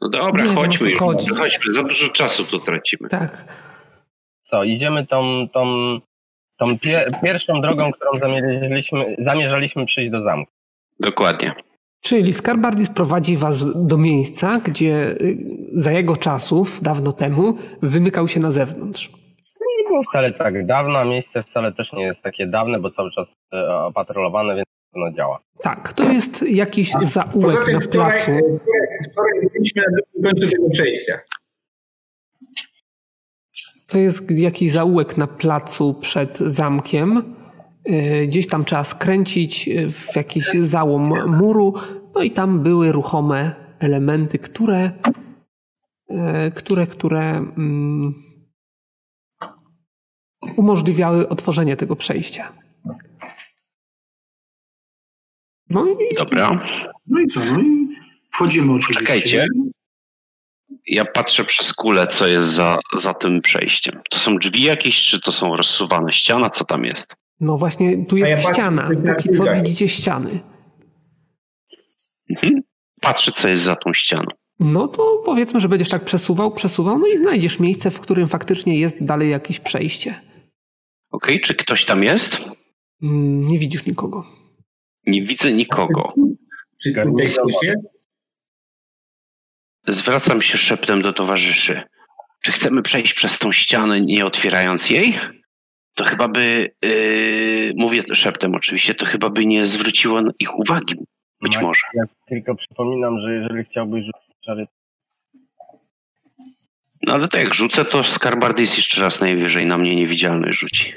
No 0.00 0.08
dobra, 0.08 0.44
Nie, 0.44 0.54
chodźmy. 0.54 0.96
Chodzi. 0.96 1.28
chodźmy, 1.28 1.74
za 1.74 1.82
dużo 1.82 2.08
czasu 2.08 2.44
tu 2.44 2.58
tracimy. 2.58 3.08
Tak. 3.08 3.44
Co, 4.50 4.64
idziemy 4.64 5.06
tą, 5.06 5.48
tą, 5.52 5.98
tą 6.62 6.78
pie, 6.78 7.10
pierwszą 7.22 7.60
drogą, 7.60 7.92
którą 7.92 8.10
zamierzaliśmy, 8.18 9.16
zamierzaliśmy 9.18 9.86
przyjść 9.86 10.10
do 10.10 10.22
zamku. 10.22 10.52
Dokładnie. 11.00 11.52
Czyli 12.00 12.32
Skarbardis 12.32 12.90
prowadzi 12.90 13.36
was 13.36 13.86
do 13.86 13.96
miejsca, 13.96 14.60
gdzie 14.64 14.94
y, 15.10 15.36
za 15.72 15.92
jego 15.92 16.16
czasów, 16.16 16.82
dawno 16.82 17.12
temu, 17.12 17.56
wymykał 17.82 18.28
się 18.28 18.40
na 18.40 18.50
zewnątrz. 18.50 19.10
Nie 19.78 19.88
było 19.88 20.02
wcale 20.02 20.32
tak 20.32 20.66
dawno, 20.66 20.98
a 20.98 21.04
miejsce 21.04 21.42
wcale 21.42 21.72
też 21.72 21.92
nie 21.92 22.04
jest 22.04 22.22
takie 22.22 22.46
dawne, 22.46 22.78
bo 22.78 22.90
cały 22.90 23.10
czas 23.10 23.28
e, 23.52 23.74
opatrolowane, 23.74 24.56
więc 24.56 24.66
ono 24.94 25.12
działa. 25.12 25.38
Tak, 25.62 25.92
to 25.92 26.04
jest 26.04 26.50
jakiś 26.50 26.90
zaułek 26.90 27.72
na 27.72 27.80
placu. 27.80 28.30
Wczoraj 29.10 29.48
byliśmy 29.52 29.82
na 29.82 29.88
drugim 29.96 30.22
końcu 30.24 30.50
tego 30.50 30.70
przejścia. 30.70 31.18
To 33.92 33.98
jest 33.98 34.30
jakiś 34.30 34.72
zaułek 34.72 35.16
na 35.16 35.26
placu 35.26 35.94
przed 35.94 36.38
zamkiem. 36.38 37.34
Gdzieś 38.26 38.46
tam 38.46 38.64
trzeba 38.64 38.84
skręcić 38.84 39.70
w 39.92 40.16
jakiś 40.16 40.50
załom 40.50 41.30
muru, 41.36 41.74
no 42.14 42.22
i 42.22 42.30
tam 42.30 42.62
były 42.62 42.92
ruchome 42.92 43.54
elementy, 43.78 44.38
które, 44.38 44.92
które, 46.54 46.86
które 46.86 47.44
um, 47.56 48.14
umożliwiały 50.56 51.28
otworzenie 51.28 51.76
tego 51.76 51.96
przejścia. 51.96 52.52
No 55.70 55.86
i... 55.86 56.14
Dobra. 56.18 56.60
No 57.06 57.20
i 57.20 57.26
co? 57.26 57.44
No 57.44 57.60
i 57.60 57.88
wchodzimy 58.30 58.72
oczywiście. 58.72 59.00
Czekajcie. 59.00 59.46
Ja 60.86 61.04
patrzę 61.04 61.44
przez 61.44 61.72
kulę, 61.72 62.06
co 62.06 62.26
jest 62.26 62.48
za, 62.48 62.78
za 62.96 63.14
tym 63.14 63.40
przejściem. 63.40 64.00
To 64.10 64.18
są 64.18 64.36
drzwi 64.36 64.62
jakieś, 64.62 65.02
czy 65.02 65.20
to 65.20 65.32
są 65.32 65.56
rozsuwane 65.56 66.12
ściana? 66.12 66.50
Co 66.50 66.64
tam 66.64 66.84
jest? 66.84 67.14
No 67.40 67.58
właśnie, 67.58 68.06
tu 68.06 68.16
jest 68.16 68.44
ja 68.44 68.52
ściana. 68.52 68.88
Póki 69.16 69.30
co 69.30 69.54
widzicie 69.54 69.88
ściany. 69.88 70.40
Mhm. 72.30 72.62
Patrzę, 73.00 73.32
co 73.32 73.48
jest 73.48 73.62
za 73.62 73.76
tą 73.76 73.94
ścianą. 73.94 74.28
No 74.60 74.88
to 74.88 75.22
powiedzmy, 75.24 75.60
że 75.60 75.68
będziesz 75.68 75.88
tak 75.88 76.04
przesuwał, 76.04 76.50
przesuwał, 76.50 76.98
no 76.98 77.06
i 77.06 77.16
znajdziesz 77.16 77.60
miejsce, 77.60 77.90
w 77.90 78.00
którym 78.00 78.28
faktycznie 78.28 78.78
jest 78.78 79.04
dalej 79.04 79.30
jakieś 79.30 79.60
przejście. 79.60 80.10
Okej, 81.10 81.36
okay, 81.36 81.40
czy 81.40 81.54
ktoś 81.54 81.84
tam 81.84 82.02
jest? 82.02 82.40
Mm, 83.02 83.46
nie 83.46 83.58
widzisz 83.58 83.86
nikogo. 83.86 84.26
Nie 85.06 85.22
widzę 85.26 85.52
nikogo. 85.52 86.12
Czy 86.82 86.90
tutaj 86.90 87.12
ktoś 87.14 87.54
jest? 87.62 87.92
Zwracam 89.88 90.42
się 90.42 90.58
szeptem 90.58 91.02
do 91.02 91.12
towarzyszy. 91.12 91.82
Czy 92.40 92.52
chcemy 92.52 92.82
przejść 92.82 93.14
przez 93.14 93.38
tą 93.38 93.52
ścianę, 93.52 94.00
nie 94.00 94.26
otwierając 94.26 94.90
jej? 94.90 95.18
To 95.94 96.04
chyba 96.04 96.28
by, 96.28 96.74
yy, 96.82 97.72
mówię 97.76 98.02
szeptem 98.14 98.54
oczywiście, 98.54 98.94
to 98.94 99.06
chyba 99.06 99.30
by 99.30 99.46
nie 99.46 99.66
zwróciło 99.66 100.20
ich 100.38 100.58
uwagi. 100.58 100.94
Być 101.40 101.54
Max, 101.54 101.62
może. 101.62 101.80
Ja 101.94 102.04
tylko 102.28 102.54
przypominam, 102.54 103.20
że 103.20 103.34
jeżeli 103.34 103.64
chciałbyś 103.64 104.04
rzucić 104.04 104.36
czary... 104.44 104.66
No 107.06 107.14
ale 107.14 107.28
to 107.28 107.38
jak 107.38 107.54
rzucę, 107.54 107.84
to 107.84 108.04
Skarbardis 108.04 108.76
jeszcze 108.76 109.00
raz 109.00 109.20
najwyżej 109.20 109.66
na 109.66 109.78
mnie 109.78 109.96
niewidzialność 109.96 110.58
rzuci. 110.58 110.92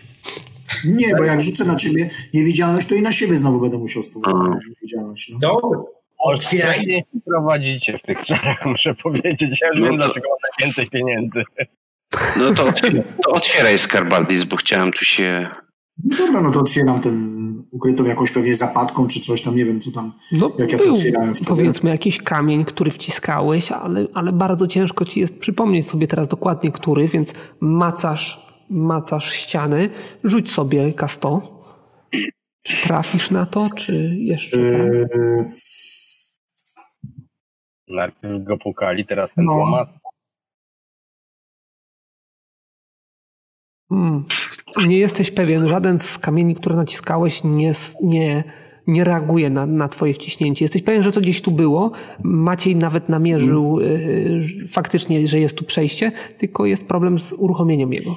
Nie, 0.86 1.07
bo 1.18 1.24
jak 1.24 1.41
rzucę 1.41 1.66
na 1.66 1.76
ciebie 1.76 2.10
niewidzialność, 2.34 2.88
to 2.88 2.95
i 2.95 3.02
na 3.02 3.14
siebie 3.14 3.38
znowu 3.38 3.62
będę 3.62 3.78
musiał 3.78 4.03
spowodować 4.03 4.64
niewidzialność. 4.70 5.32
No. 5.32 5.40
Dobra. 5.40 5.94
Otwierajcie 6.34 7.02
prowadzicie 7.26 7.99
w 7.99 8.02
tych 8.07 8.26
czarach, 8.26 8.65
muszę 8.65 8.95
powiedzieć. 9.03 9.61
Ja 9.61 9.68
już 9.68 9.80
No 9.80 9.85
wiem, 9.85 9.99
to- 9.99 10.06
dlaczego 10.06 10.27
mam 10.30 10.65
więcej 10.68 10.89
pieniędzy. 10.89 11.43
No 12.39 12.53
to, 12.53 12.65
to 13.23 13.31
otwieraj 13.31 13.77
Skarbardis, 13.80 14.43
bo 14.43 14.56
chciałem 14.56 14.91
tu 14.91 15.06
się... 15.06 15.47
no 16.03 16.18
dobra, 16.18 16.41
no 16.41 16.52
to 16.52 16.60
otwieram 16.60 17.02
ten 17.02 17.45
ukrytą 17.72 18.03
jakąś 18.03 18.31
pewnie 18.31 18.56
zapadką, 18.56 19.07
czy 19.07 19.19
coś 19.19 19.41
tam, 19.41 19.56
nie 19.56 19.65
wiem 19.65 19.80
co 19.80 19.91
tam. 19.91 20.11
No, 20.31 20.52
Jak 20.60 20.72
ja 20.72 20.77
to 20.77 20.93
otwierałem 20.93 21.35
wtedy. 21.35 21.47
powiedzmy 21.49 21.89
jakiś 21.89 22.18
kamień, 22.23 22.65
który 22.65 22.91
wciskałeś, 22.91 23.72
ale, 23.72 24.06
ale 24.14 24.31
bardzo 24.34 24.68
ciężko 24.68 25.06
ci 25.06 25.19
jest 25.19 25.39
przypomnieć 25.39 25.88
sobie 25.88 26.07
teraz 26.07 26.27
dokładnie 26.27 26.72
który, 26.72 27.07
więc 27.07 27.34
macasz, 27.60 28.45
macasz 28.69 29.34
ściany. 29.34 29.89
Rzuć 30.23 30.52
sobie 30.52 30.88
K100. 30.91 31.41
Czy 32.64 32.77
trafisz 32.84 33.31
na 33.31 33.45
to, 33.45 33.69
czy 33.76 34.15
jeszcze 34.19 34.57
tam? 34.57 34.65
Yy, 34.88 35.45
Najpierw 37.88 38.44
go 38.44 38.57
pukali, 38.57 39.06
teraz 39.06 39.30
ten 39.36 39.45
No. 39.45 39.86
Hmm. 43.90 44.26
Nie 44.88 44.98
jesteś 44.98 45.32
pewien, 45.32 45.68
żaden 45.68 45.99
z 45.99 46.18
kamieni, 46.18 46.56
które 46.56 46.76
naciskałeś, 46.76 47.44
nie, 47.44 47.72
nie, 48.03 48.44
nie 48.88 49.03
reaguje 49.03 49.49
na, 49.49 49.66
na 49.66 49.88
twoje 49.90 50.14
wciśnięcie. 50.14 50.66
Jesteś 50.66 50.82
pewien, 50.84 51.03
że 51.03 51.12
to 51.12 51.22
gdzieś 51.22 51.41
tu 51.41 51.52
było. 51.52 51.91
Maciej 52.24 52.76
nawet 52.76 53.10
namierzył 53.10 53.80
y, 53.80 54.41
że- 54.41 54.68
faktycznie, 54.68 55.28
że 55.28 55.40
jest 55.40 55.56
tu 55.57 55.66
przejście, 55.66 56.12
tylko 56.38 56.66
jest 56.66 56.88
problem 56.88 57.20
z 57.20 57.34
uruchomieniem 57.34 57.94
jego. 57.94 58.16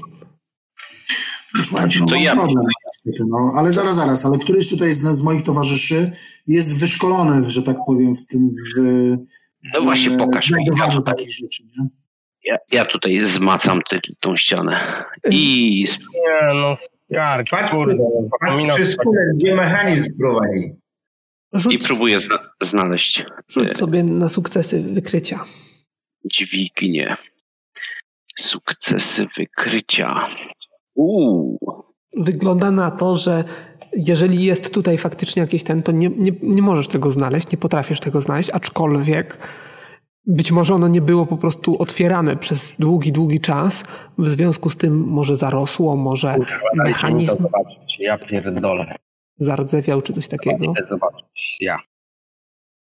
no, 1.58 1.64
słuchajcie, 1.64 2.00
no, 2.00 2.06
To 2.06 2.14
ja- 2.14 2.36
problem 2.36 2.64
niestety, 2.86 3.28
no, 3.30 3.52
ale 3.56 3.72
zaraz, 3.72 3.96
zaraz, 3.96 4.26
ale 4.26 4.38
któryś 4.38 4.70
tutaj 4.70 4.94
z, 4.94 5.00
z 5.02 5.22
moich 5.22 5.42
towarzyszy 5.42 6.10
jest 6.46 6.80
wyszkolony, 6.80 7.42
że 7.42 7.62
tak 7.62 7.76
powiem, 7.86 8.14
w 8.16 8.26
tym 8.26 8.48
w 8.50 8.80
No 9.74 9.82
właśnie, 9.82 10.14
e, 10.14 10.16
pokaż 10.18 10.50
mi. 10.50 10.64
Ja 10.78 10.86
tutaj, 10.88 11.02
takich 11.14 11.30
rzeczy, 11.30 11.62
nie? 11.64 11.88
ja, 12.44 12.56
ja 12.72 12.84
tutaj 12.84 13.20
zmacam 13.20 13.80
ty, 13.90 14.00
tą 14.20 14.36
ścianę. 14.36 15.04
I 15.30 15.84
Nie, 16.14 16.54
no, 16.54 16.76
Jark, 17.10 17.46
Patrz, 17.50 17.70
kurde, 17.70 17.96
patrz 18.40 18.74
przez 18.74 18.96
gdzie 19.36 19.54
mechanizm 19.54 20.18
prowadzi. 20.18 20.58
i 21.52 21.58
Rzuć, 21.58 21.86
próbuję 21.86 22.20
zna 22.20 22.38
znaleźć 22.62 23.24
rzuć 23.48 23.76
sobie 23.76 24.02
na 24.02 24.28
sukcesy 24.28 24.80
wykrycia. 24.82 25.44
dźwignię. 26.24 27.16
Sukcesy 28.38 29.26
wykrycia. 29.36 30.28
Uuu. 30.94 31.58
Wygląda 32.16 32.70
na 32.70 32.90
to, 32.90 33.16
że 33.16 33.44
jeżeli 33.96 34.44
jest 34.44 34.74
tutaj 34.74 34.98
faktycznie 34.98 35.42
jakieś 35.42 35.64
ten, 35.64 35.82
to 35.82 35.92
nie, 35.92 36.08
nie, 36.08 36.32
nie 36.42 36.62
możesz 36.62 36.88
tego 36.88 37.10
znaleźć, 37.10 37.52
nie 37.52 37.58
potrafisz 37.58 38.00
tego 38.00 38.20
znaleźć, 38.20 38.50
aczkolwiek 38.50 39.38
być 40.26 40.52
może 40.52 40.74
ono 40.74 40.88
nie 40.88 41.00
było 41.00 41.26
po 41.26 41.36
prostu 41.36 41.82
otwierane 41.82 42.36
przez 42.36 42.74
długi, 42.78 43.12
długi 43.12 43.40
czas. 43.40 43.84
W 44.18 44.28
związku 44.28 44.70
z 44.70 44.76
tym 44.76 45.04
może 45.08 45.36
zarosło, 45.36 45.96
może 45.96 46.36
mechanizm 46.74 47.32
Muszę 47.32 47.42
zobaczyć, 47.42 47.96
ja 47.98 48.18
pierdolę. 48.18 48.94
zardzewiał 49.36 50.02
czy 50.02 50.12
coś 50.12 50.28
takiego. 50.28 50.72
Chcę 50.72 50.86
zobaczyć, 50.90 51.56
ja. 51.60 51.78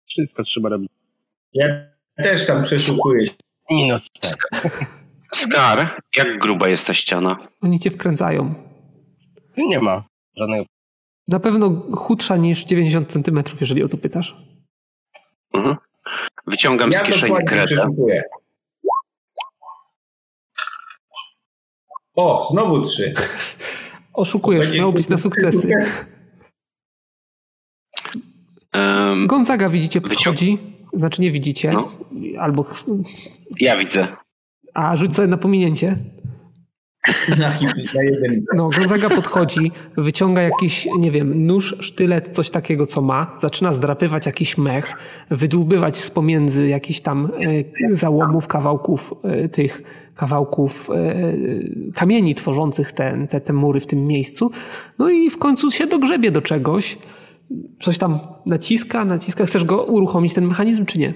Wszystko 0.09 0.43
trzeba 0.43 0.68
robić. 0.68 0.90
Ja 1.52 1.66
też 2.16 2.47
tam 2.47 2.62
przeszukuję. 2.62 3.27
Minus 3.70 4.02
cztery. 4.12 4.36
Skar, 5.35 6.01
jak 6.16 6.39
gruba 6.39 6.68
jest 6.68 6.86
ta 6.86 6.94
ściana? 6.94 7.48
Oni 7.62 7.78
cię 7.81 7.90
wkręcają. 7.90 8.55
Nie 9.56 9.81
ma 9.81 10.05
żadnego... 10.36 10.64
Na 11.31 11.40
pewno 11.40 11.82
chudsza 11.97 12.36
niż 12.36 12.65
90 12.65 13.12
centymetrów, 13.12 13.61
jeżeli 13.61 13.82
o 13.85 13.89
to 13.89 13.97
pytasz. 13.97 14.36
Mhm. 15.55 15.77
Wyciągam 16.47 16.90
z 16.90 16.94
Ja 16.94 17.01
kieszeni 17.01 17.23
dokładnie 17.23 17.48
kredę. 17.48 17.66
przeszukuję. 17.66 18.23
O, 22.16 22.48
znowu 22.51 22.82
trzy. 22.82 23.15
Oszukujesz, 24.12 24.73
miało 24.73 24.93
być 24.93 25.09
na 25.09 25.16
sukcesy. 25.16 25.61
sukces. 25.61 26.07
Um, 28.74 29.27
Gonzaga 29.27 29.69
widzicie 29.70 30.01
podchodzi, 30.01 30.59
znaczy 30.93 31.23
nie 31.23 31.31
widzicie, 31.31 31.73
No. 31.73 31.93
albo 32.39 32.65
ja 33.61 33.77
widzę. 33.77 34.09
a 34.74 34.97
rzuć 34.97 35.15
sobie 35.15 35.28
na 35.28 35.36
pominięcie. 35.36 35.97
Na, 37.39 37.59
jeden. 38.02 38.44
No, 38.55 38.70
Gonzaga 38.78 39.09
podchodzi, 39.10 39.72
wyciąga 39.97 40.43
jakiś, 40.43 40.89
nie 40.98 41.10
wiem, 41.10 41.47
nóż, 41.47 41.77
sztylet, 41.81 42.28
coś 42.28 42.51
takiego, 42.51 42.86
co 42.86 43.02
ma, 43.02 43.36
zaczyna 43.39 43.72
zdrapywać 43.72 44.27
jakiś 44.27 44.59
mech, 44.59 44.93
wydłubywać 45.31 45.98
z 45.98 46.10
pomiędzy 46.10 46.68
jakichś 46.68 47.01
tam 47.01 47.31
e, 47.90 47.97
załomów, 47.97 48.47
kawałków 48.47 49.14
e, 49.24 49.48
tych, 49.48 49.82
kawałków 50.14 50.90
e, 50.90 51.14
kamieni 51.94 52.35
tworzących 52.35 52.93
te, 52.93 53.27
te, 53.31 53.40
te 53.40 53.52
mury 53.52 53.81
w 53.81 53.86
tym 53.86 54.06
miejscu. 54.06 54.51
No 54.98 55.10
i 55.10 55.31
w 55.31 55.39
końcu 55.39 55.70
się 55.70 55.86
dogrzebie 55.86 56.31
do 56.31 56.43
czegoś. 56.43 56.98
Coś 57.81 57.98
tam 57.98 58.18
naciska, 58.47 59.05
naciska. 59.05 59.47
Chcesz 59.47 59.64
go 59.64 59.85
uruchomić, 59.85 60.35
ten 60.35 60.47
mechanizm, 60.47 60.86
czy 60.86 60.98
nie? 60.98 61.14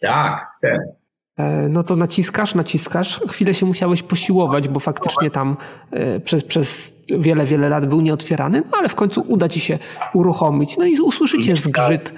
Tak, 0.00 0.46
ten. 0.62 0.99
E, 1.40 1.68
No 1.68 1.82
to 1.82 1.96
naciskasz, 1.96 2.54
naciskasz. 2.54 3.20
Chwilę 3.28 3.54
się 3.54 3.66
musiałeś 3.66 4.02
posiłować, 4.02 4.68
bo 4.68 4.80
faktycznie 4.80 5.30
tam 5.30 5.56
e, 5.90 6.20
przez, 6.20 6.44
przez 6.44 6.94
wiele, 7.18 7.44
wiele 7.46 7.68
lat 7.68 7.86
był 7.86 8.00
nieotwierany, 8.00 8.62
no 8.72 8.78
ale 8.78 8.88
w 8.88 8.94
końcu 8.94 9.24
uda 9.28 9.48
ci 9.48 9.60
się 9.60 9.78
uruchomić. 10.14 10.78
No 10.78 10.84
i 10.84 11.00
usłyszycie 11.00 11.56
zgrzyt 11.56 12.14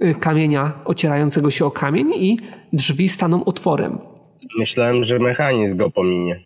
e, 0.00 0.14
kamienia 0.14 0.72
ocierającego 0.84 1.50
się 1.50 1.64
o 1.66 1.70
kamień 1.70 2.12
i 2.14 2.38
drzwi 2.72 3.08
staną 3.08 3.44
otworem. 3.44 3.98
Myślałem, 4.58 5.04
że 5.04 5.18
mechanizm 5.18 5.76
go 5.76 5.90
pominie. 5.90 6.42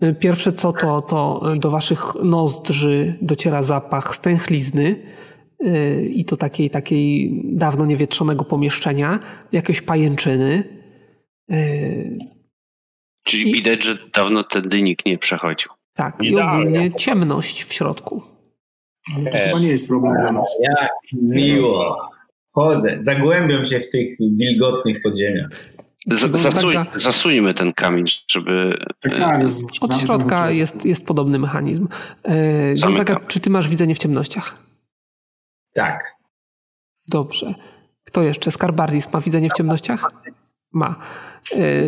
E, 0.00 0.14
Pierwsze 0.14 0.52
co 0.52 0.72
to, 0.72 1.02
to 1.02 1.42
do 1.60 1.70
waszych 1.70 2.02
nozdrzy 2.24 3.14
dociera 3.22 3.62
zapach 3.62 4.14
stęchlizny 4.16 4.96
e, 5.64 6.02
i 6.02 6.24
to 6.24 6.36
takiej, 6.36 6.70
takiej 6.70 7.32
dawno 7.44 7.86
niewietrzonego 7.86 8.44
pomieszczenia, 8.44 9.18
jakieś 9.52 9.82
pajęczyny. 9.82 10.77
E, 11.50 11.56
Czyli 13.24 13.50
I- 13.50 13.52
widać, 13.52 13.84
że 13.84 13.98
dawno 14.14 14.44
tędy 14.44 14.82
nikt 14.82 15.06
nie 15.06 15.18
przechodził. 15.18 15.70
Tak, 15.94 16.22
i 16.22 16.26
Idealnie. 16.28 16.60
ogólnie 16.78 16.94
ciemność 16.94 17.64
w 17.64 17.72
środku. 17.72 18.22
Ale 19.16 19.30
to 19.30 19.38
chyba 19.38 19.58
nie 19.60 19.68
jest 19.68 19.88
problem 19.88 20.14
dla 20.20 20.32
nas. 20.32 20.58
Jak 20.62 20.90
miło. 21.12 22.10
Chodzę, 22.54 22.96
zagłębiam 23.00 23.66
się 23.66 23.80
w 23.80 23.90
tych 23.90 24.18
wilgotnych 24.20 25.02
podziemiach. 25.02 25.48
Z, 26.06 26.22
Tego 26.22 26.38
zasuń, 26.38 26.74
taka- 26.74 26.98
zasuńmy 26.98 27.54
ten 27.54 27.72
kamień, 27.72 28.04
żeby... 28.30 28.78
Tak, 29.00 29.14
e, 29.14 29.18
tak. 29.18 29.40
Od 29.80 30.00
środka 30.00 30.50
jest, 30.50 30.84
jest 30.84 31.06
podobny 31.06 31.38
mechanizm. 31.38 31.88
E. 32.24 32.74
Gonzaga, 32.82 33.20
czy 33.28 33.40
ty 33.40 33.50
masz 33.50 33.68
widzenie 33.68 33.94
w 33.94 33.98
ciemnościach? 33.98 34.58
Tak. 35.74 36.16
Dobrze. 37.08 37.54
Kto 38.04 38.22
jeszcze? 38.22 38.50
Skarbardis 38.50 39.12
ma 39.12 39.20
widzenie 39.20 39.50
w 39.50 39.52
ciemnościach? 39.52 40.12
Ma. 40.72 40.96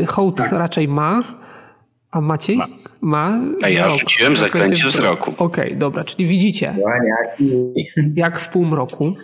E, 0.03 0.07
Hołd 0.07 0.37
Tak. 0.37 0.53
raczej 0.53 0.89
ma. 0.89 1.23
A 2.11 2.21
Maciej? 2.21 2.59
Ma. 3.01 3.41
A 3.63 3.69
ja 3.69 3.85
Wzrok. 3.85 4.01
rzuciłem 4.01 4.37
zaklęcie 4.37 4.89
wzroku. 4.89 5.35
Okej, 5.39 5.77
dobra, 5.77 6.05
czyli 6.05 6.27
widzicie, 6.27 6.77
jak 8.15 8.39
w 8.41 8.49
półmroku. 8.49 9.17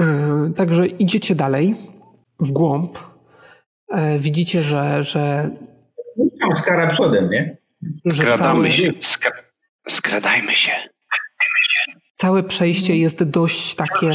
E, 0.00 0.52
Także 0.56 0.86
idziecie 0.86 1.34
dalej, 1.34 1.76
w 2.40 2.52
głąb. 2.52 2.98
E, 3.88 4.18
Widzicie, 4.18 4.62
że, 4.62 5.02
że, 5.02 5.50
Tam 6.40 6.56
skara 6.56 6.86
przodem, 6.86 7.30
nie? 7.30 7.56
że 8.04 8.16
Skradamy 8.16 8.38
cały, 8.52 8.70
się. 8.72 8.92
Skra 9.00 9.30
skradajmy 9.88 10.54
się. 10.54 10.72
całe 12.16 12.42
przejście 12.42 12.96
jest 12.96 13.22
dość 13.24 13.74
takie 13.74 14.06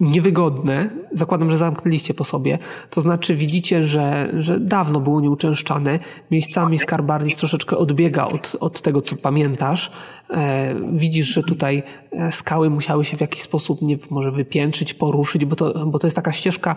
niewygodne. 0.00 0.90
Zakładam, 1.12 1.50
że 1.50 1.58
zamknęliście 1.58 2.14
po 2.14 2.24
sobie. 2.24 2.58
To 2.90 3.00
znaczy 3.00 3.34
widzicie, 3.34 3.84
że, 3.84 4.32
że 4.38 4.60
dawno 4.60 5.00
było 5.00 5.20
nieuczęszczane. 5.20 5.98
Miejscami 6.30 6.78
Skarbardis 6.78 7.36
troszeczkę 7.36 7.76
odbiega 7.76 8.26
od, 8.26 8.56
od 8.60 8.82
tego, 8.82 9.00
co 9.00 9.16
pamiętasz. 9.16 9.92
E, 10.30 10.74
widzisz, 10.92 11.26
że 11.26 11.42
tutaj 11.42 11.82
e, 12.12 12.32
skały 12.32 12.70
musiały 12.70 13.04
się 13.04 13.16
w 13.16 13.20
jakiś 13.20 13.42
sposób 13.42 13.82
nie, 13.82 13.98
może 14.10 14.30
wypiętrzyć, 14.30 14.94
poruszyć, 14.94 15.44
bo 15.44 15.56
to, 15.56 15.86
bo 15.86 15.98
to 15.98 16.06
jest 16.06 16.16
taka 16.16 16.32
ścieżka 16.32 16.74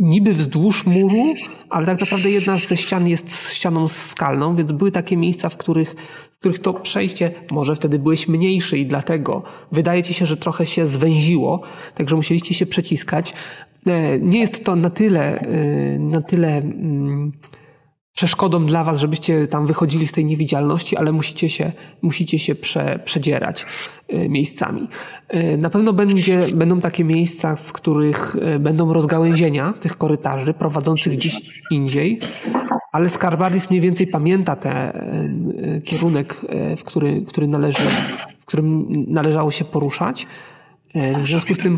niby 0.00 0.34
wzdłuż 0.34 0.86
muru, 0.86 1.34
ale 1.70 1.86
tak 1.86 2.00
naprawdę 2.00 2.30
jedna 2.30 2.56
ze 2.56 2.76
ścian 2.76 3.08
jest 3.08 3.52
ścianą 3.52 3.88
skalną, 3.88 4.56
więc 4.56 4.72
były 4.72 4.92
takie 4.92 5.16
miejsca, 5.16 5.48
w 5.48 5.56
których, 5.56 5.94
w 6.36 6.38
których 6.38 6.58
to 6.58 6.74
przejście, 6.74 7.30
może 7.50 7.74
wtedy 7.76 7.98
byłeś 7.98 8.28
mniejszy 8.28 8.78
i 8.78 8.86
dlatego 8.86 9.42
wydaje 9.72 10.02
ci 10.02 10.14
się, 10.14 10.26
że 10.26 10.36
trochę 10.36 10.66
się 10.66 10.86
zwęziło, 10.86 11.60
także 11.94 12.16
musieliście 12.16 12.54
się 12.54 12.66
przeciskać. 12.66 13.34
E, 13.86 14.18
Nie 14.18 14.40
jest 14.40 14.64
to 14.64 14.76
na 14.76 14.90
tyle, 14.90 15.40
e, 15.40 15.98
na 15.98 16.22
tyle 16.22 16.56
mm, 16.56 17.32
przeszkodą 18.14 18.66
dla 18.66 18.84
was, 18.84 19.00
żebyście 19.00 19.46
tam 19.46 19.66
wychodzili 19.66 20.06
z 20.06 20.12
tej 20.12 20.24
niewidzialności, 20.24 20.96
ale 20.96 21.12
musicie 21.12 21.48
się, 21.48 21.72
musicie 22.02 22.38
się 22.38 22.54
prze, 22.54 23.00
przedzierać 23.04 23.66
e, 24.08 24.28
miejscami. 24.28 24.88
E, 25.28 25.56
Na 25.56 25.70
pewno 25.70 25.92
będzie, 25.92 26.48
będą 26.54 26.80
takie 26.80 27.04
miejsca, 27.04 27.56
w 27.56 27.72
których 27.72 28.36
e, 28.42 28.58
będą 28.58 28.92
rozgałęzienia 28.92 29.72
tych 29.72 29.96
korytarzy 29.98 30.54
prowadzących 30.54 31.12
gdzieś 31.12 31.62
indziej, 31.70 32.18
ale 32.92 33.08
Skarbardis 33.08 33.70
mniej 33.70 33.80
więcej 33.80 34.06
pamięta 34.06 34.56
ten 34.56 35.52
kierunek, 35.84 36.40
w 36.76 36.84
który, 36.84 37.22
który 37.22 37.48
należy, 37.48 37.82
w 38.40 38.44
którym 38.44 38.86
należało 39.08 39.50
się 39.50 39.64
poruszać. 39.64 40.26
W 40.94 41.26
związku 41.26 41.54
z 41.54 41.58
tym 41.58 41.76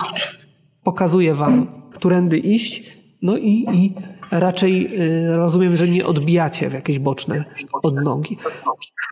pokazuje 0.84 1.34
wam, 1.34 1.66
którędy 1.90 2.38
iść, 2.38 2.82
no 3.22 3.36
i, 3.36 3.66
i 3.72 3.94
raczej 4.32 5.00
y, 5.00 5.36
rozumiem, 5.36 5.76
że 5.76 5.88
nie 5.88 6.06
odbijacie 6.06 6.70
w 6.70 6.72
jakieś 6.72 6.98
boczne 6.98 7.44
odnogi. 7.82 8.38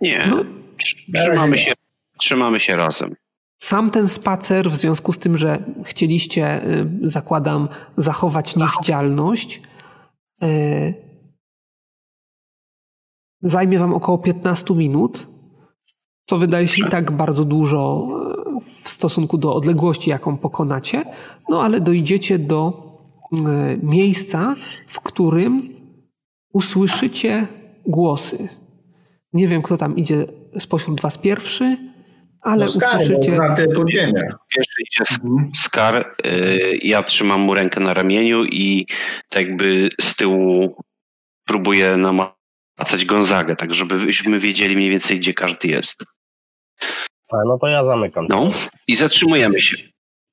Nie. 0.01 0.27
No. 0.31 0.37
Tr- 0.37 1.25
Trzymamy 1.25 1.59
się, 1.59 1.73
trzymamy 2.19 2.61
się 2.61 2.77
razem. 2.77 3.15
Sam 3.59 3.91
ten 3.91 4.09
spacer, 4.09 4.71
w 4.71 4.77
związku 4.77 5.13
z 5.13 5.19
tym, 5.19 5.37
że 5.37 5.65
chcieliście, 5.85 6.65
y, 6.67 6.87
zakładam, 7.03 7.69
zachować 7.97 8.57
niewidzialność, 8.57 9.63
y, 10.43 10.95
zajmie 13.43 13.79
wam 13.79 13.95
około 13.95 14.19
15 14.19 14.75
minut, 14.75 15.27
co 16.25 16.39
wydaje 16.39 16.69
się 16.69 16.83
i 16.87 16.91
tak 16.91 17.13
bardzo 17.13 17.45
dużo 17.45 18.09
w 18.85 18.89
stosunku 18.89 19.39
do 19.39 19.55
odległości, 19.55 20.11
jaką 20.11 20.37
pokonacie, 20.37 21.05
no 21.49 21.63
ale 21.63 21.81
dojdziecie 21.81 22.39
do 22.39 22.90
miejsca, 23.83 24.55
w 24.87 25.01
którym 25.01 25.63
usłyszycie 26.53 27.47
głosy. 27.87 28.49
Nie 29.33 29.49
wiem, 29.49 29.63
kto 29.63 29.77
tam 29.77 29.97
idzie 29.97 30.27
spośród 30.59 31.01
was 31.01 31.19
pierwszy, 31.19 31.77
ale 32.41 32.65
No 32.65 32.73
skary, 32.73 32.97
usłyszycie... 33.05 33.33
na 33.37 33.55
te 33.57 33.69
podziemia. 33.69 34.23
Pierwszy 34.57 34.83
idzie 34.83 35.05
sk- 35.05 35.51
Skar, 35.57 36.07
y, 36.27 36.79
ja 36.83 37.03
trzymam 37.03 37.41
mu 37.41 37.55
rękę 37.55 37.81
na 37.81 37.95
ramieniu 37.95 38.45
i 38.45 38.87
tak 39.29 39.43
jakby 39.47 39.89
z 40.01 40.17
tyłu 40.17 40.77
próbuję 41.47 41.97
namacać 41.97 43.05
Gonzagę, 43.07 43.57
tak 43.57 43.75
żebyśmy 43.75 44.41
wiedzieli 44.41 44.77
mniej 44.77 44.91
więcej, 44.91 45.19
gdzie 45.19 45.35
każdy 45.35 45.69
jest. 45.69 46.05
A, 47.33 47.37
no 47.47 47.59
to 47.59 47.67
ja 47.67 47.85
zamykam. 47.85 48.27
No 48.29 48.53
i 48.87 48.97
zatrzymujemy 48.97 49.61
się. 49.61 49.77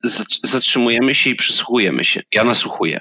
Zatr- 0.06 0.40
Zatrzymujemy 0.48 1.16
się 1.16 1.30
i 1.30 1.36
przysłuchujemy 1.36 2.04
się. 2.04 2.22
Ja 2.34 2.44
nasłuchuję. 2.44 3.00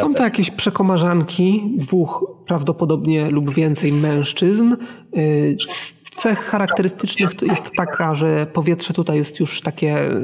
Są 0.00 0.14
to 0.14 0.22
jakieś 0.24 0.50
przekomarzanki, 0.50 1.62
dwóch 1.76 2.26
prawdopodobnie 2.46 3.30
lub 3.30 3.54
więcej 3.54 3.92
mężczyzn. 3.92 4.76
Y, 5.16 5.56
Z 5.68 5.94
cech 6.10 6.38
charakterystycznych 6.38 7.34
to 7.34 7.46
jest 7.46 7.70
taka, 7.76 8.14
że 8.14 8.46
powietrze 8.46 8.94
tutaj 8.94 9.16
jest 9.16 9.40
już 9.40 9.60
takie 9.60 10.02
y, 10.02 10.16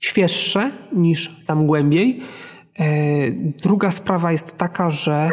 świeższe 0.00 0.70
niż 0.92 1.30
tam 1.46 1.66
głębiej. 1.66 2.20
Y, 2.80 3.54
Druga 3.62 3.90
sprawa 3.90 4.32
jest 4.32 4.58
taka, 4.58 4.90
że 4.90 5.30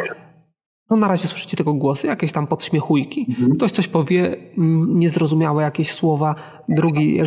no 0.92 0.98
na 0.98 1.08
razie 1.08 1.28
słyszycie 1.28 1.56
tylko 1.56 1.74
głosy, 1.74 2.06
jakieś 2.06 2.32
tam 2.32 2.46
podśmiechujki. 2.46 3.26
Ktoś 3.54 3.72
coś 3.72 3.88
powie, 3.88 4.36
mm, 4.58 4.98
niezrozumiałe 4.98 5.62
jakieś 5.62 5.90
słowa, 5.92 6.34
drugi, 6.68 7.18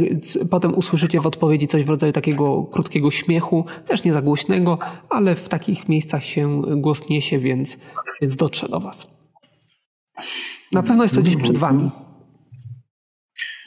potem 0.50 0.76
usłyszycie 0.76 1.22
w 1.22 1.28
odpowiedzi 1.28 1.68
coś 1.68 1.84
w 1.84 1.90
rodzaju 1.90 2.14
takiego 2.14 2.64
krótkiego 2.64 3.12
śmiechu, 3.12 3.66
też 3.88 4.04
nie 4.04 4.14
za 4.14 4.22
głośnego, 4.22 4.80
ale 5.10 5.36
w 5.36 5.50
takich 5.50 5.90
miejscach 5.90 6.26
się 6.26 6.62
głos 6.78 7.10
niesie, 7.10 7.40
więc, 7.40 7.78
więc 8.22 8.36
dotrze 8.36 8.70
do 8.70 8.80
was. 8.80 9.08
Na 10.72 10.84
pewno 10.84 11.04
jest 11.04 11.16
to 11.16 11.22
gdzieś 11.22 11.36
przed 11.36 11.58
wami. 11.58 11.92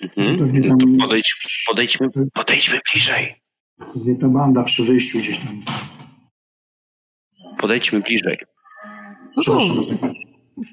Mhm. 0.03 0.39
To 0.39 0.45
podejdź, 1.01 1.37
podejdźmy, 1.69 2.09
podejdźmy 2.35 2.81
bliżej. 2.93 3.35
Pewnie 3.95 4.17
ta 4.17 4.29
banda 4.29 4.65
przy 4.65 4.85
wyjściu 4.85 5.19
gdzieś 5.19 5.39
tam. 5.39 5.61
Podejdźmy 7.59 8.01
bliżej. 8.01 8.39
No 9.37 9.43
Przepraszam, 9.43 9.77
Rozek. 9.77 9.99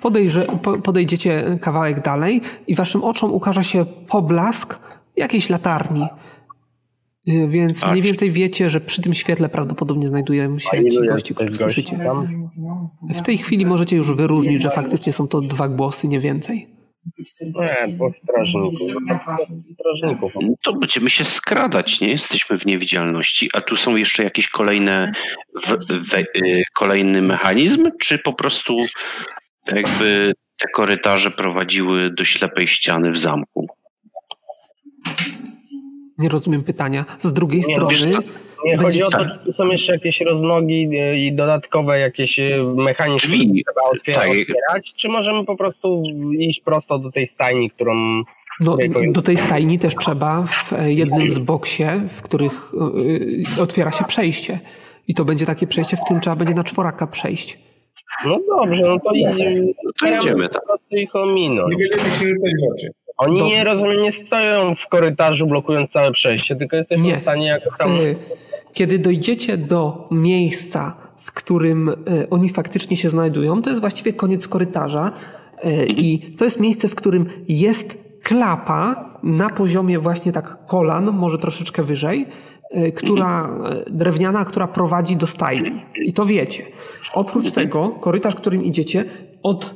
podejrze, 0.01 0.45
po, 0.63 0.77
podejdziecie 0.77 1.57
kawałek 1.61 2.01
dalej 2.01 2.41
i 2.67 2.75
waszym 2.75 3.03
oczom 3.03 3.33
ukaże 3.33 3.63
się 3.63 3.85
poblask 4.07 4.79
jakiejś 5.15 5.49
latarni. 5.49 6.05
Y, 7.29 7.47
Więc 7.47 7.79
Tak. 7.79 7.91
mniej 7.91 8.01
więcej 8.03 8.31
wiecie, 8.31 8.69
że 8.69 8.81
przy 8.81 9.01
tym 9.01 9.13
świetle 9.13 9.49
prawdopodobnie 9.49 10.07
znajdują 10.07 10.59
się 10.59 10.69
ci 10.69 10.83
tych 10.83 11.35
których 11.35 11.57
gości 11.57 11.57
słyszycie. 11.57 11.97
W 13.15 13.21
tej 13.21 13.37
chwili 13.37 13.65
możecie 13.65 13.95
już 13.95 14.11
wyróżnić, 14.15 14.61
że 14.61 14.69
faktycznie 14.69 15.13
są 15.13 15.27
to 15.27 15.41
dwa 15.41 15.67
głosy, 15.69 16.07
nie 16.07 16.19
więcej. 16.19 16.74
Nie, 17.41 17.93
dwóch 17.93 18.13
strażników. 18.23 18.79
Strażników. 19.73 20.31
No 20.41 20.53
To 20.63 20.73
będziemy 20.73 21.09
się 21.09 21.25
skradać, 21.25 22.01
nie? 22.01 22.09
Jesteśmy 22.09 22.57
w 22.57 22.65
niewidzialności. 22.65 23.49
A 23.53 23.61
tu 23.61 23.77
są 23.77 23.95
jeszcze 23.95 24.23
jakieś 24.23 24.49
kolejne, 24.49 25.11
w, 25.65 25.85
we, 26.09 26.19
y, 26.19 26.63
kolejny 26.75 27.21
mechanizm, 27.21 27.91
czy 28.01 28.19
po 28.19 28.33
prostu 28.33 28.77
jakby 29.67 30.33
te 30.57 30.67
korytarze 30.73 31.31
prowadziły 31.31 32.11
do 32.17 32.25
ślepej 32.25 32.67
ściany 32.67 33.11
w 33.11 33.17
zamku? 33.17 33.67
Nie 36.17 36.29
rozumiem 36.29 36.63
pytania. 36.63 37.05
Z 37.19 37.33
drugiej 37.33 37.61
Nie, 37.67 37.75
strony? 37.75 38.17
Nie, 38.65 38.77
chodzi 38.77 39.03
o 39.03 39.09
to, 39.09 39.17
tu 39.45 39.53
są 39.53 39.65
jeszcze 39.67 39.93
jakieś 39.93 40.21
roznogi 40.21 40.89
e, 40.99 41.17
i 41.17 41.35
dodatkowe 41.35 41.99
jakieś 41.99 42.39
e, 42.39 42.63
mechanizmy, 42.75 43.29
Drzwi. 43.37 43.63
które 43.63 43.73
trzeba 43.73 43.89
otwiera, 43.89 44.19
Tak. 44.21 44.29
otwierać, 44.29 44.93
czy 44.97 45.09
możemy 45.09 45.45
po 45.45 45.55
prostu 45.57 46.03
iść 46.39 46.61
prosto 46.65 46.99
do 46.99 47.11
tej 47.11 47.27
stajni, 47.27 47.69
którą... 47.69 47.93
no, 48.59 48.73
którego 48.73 48.99
jest- 49.01 49.15
do 49.15 49.21
tej 49.21 49.37
stajni 49.37 49.79
też 49.79 49.95
trzeba 49.95 50.43
w 50.47 50.73
e, 50.73 50.93
jednym 50.93 51.31
z 51.31 51.39
boksie, 51.39 51.83
w 52.09 52.21
których 52.21 52.73
y, 53.57 53.61
otwiera 53.61 53.91
się 53.91 54.03
przejście. 54.03 54.59
I 55.07 55.13
to 55.13 55.25
będzie 55.25 55.45
takie 55.45 55.67
przejście, 55.67 55.97
w 55.97 56.01
którym 56.01 56.21
trzeba 56.21 56.35
będzie 56.35 56.53
na 56.53 56.63
czworaka 56.63 57.07
przejść. 57.07 57.59
No 58.25 58.39
dobrze, 58.57 58.81
no 58.81 58.99
to 58.99 59.13
idziemy. 59.13 60.47
No 60.67 60.77
to 60.89 60.95
ich 60.95 61.15
ominąć. 61.15 61.69
Nie 61.71 61.77
będziemy 61.77 62.09
się 62.11 62.25
rzucać 62.25 62.51
w 62.61 62.73
oczy. 62.73 62.87
Oni 63.17 63.39
Dobrze. 63.39 63.57
nie 63.57 63.63
rozumiem, 63.63 64.01
nie 64.01 64.11
stoją 64.25 64.75
w 64.75 64.89
korytarzu 64.89 65.47
blokując 65.47 65.91
całe 65.91 66.11
przejście, 66.11 66.55
tylko 66.55 66.75
jesteśmy 66.75 67.03
Nie. 67.03 67.17
w 67.17 67.21
stanie 67.21 67.47
jakoś 67.47 67.77
tam... 67.77 67.91
Y, 67.91 68.15
Kiedy 68.73 68.99
dojdziecie 68.99 69.57
do 69.57 70.07
miejsca, 70.11 70.95
w 71.17 71.31
którym 71.31 71.89
y, 71.89 72.29
oni 72.29 72.49
faktycznie 72.49 72.97
się 72.97 73.09
znajdują, 73.09 73.61
to 73.61 73.69
jest 73.69 73.81
właściwie 73.81 74.13
koniec 74.13 74.47
korytarza 74.47 75.11
y, 75.65 75.85
i 75.85 76.19
to 76.19 76.43
jest 76.43 76.59
miejsce, 76.59 76.89
w 76.89 76.95
którym 76.95 77.25
jest 77.47 78.05
klapa 78.23 79.13
na 79.23 79.49
poziomie 79.49 79.99
właśnie 79.99 80.31
tak 80.31 80.65
kolan, 80.67 81.11
może 81.11 81.37
troszeczkę 81.37 81.83
wyżej, 81.83 82.25
która 82.95 83.49
drewniana, 83.87 84.45
która 84.45 84.67
prowadzi 84.67 85.15
do 85.15 85.27
stajni. 85.27 85.85
I 86.01 86.13
to 86.13 86.25
wiecie. 86.25 86.63
Oprócz 87.13 87.51
tego 87.51 87.89
korytarz, 87.89 88.35
którym 88.35 88.63
idziecie, 88.63 89.05
od, 89.43 89.75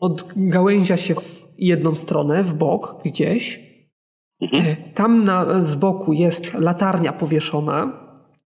odgałęzia 0.00 0.96
się 0.96 1.14
w 1.14 1.41
jedną 1.58 1.94
stronę, 1.94 2.44
w 2.44 2.54
bok 2.54 3.02
gdzieś, 3.04 3.72
E, 4.42 4.76
Tam 4.94 5.24
na, 5.24 5.64
z 5.64 5.74
boku 5.74 6.12
jest 6.12 6.54
latarnia 6.54 7.12
powieszona, 7.12 7.92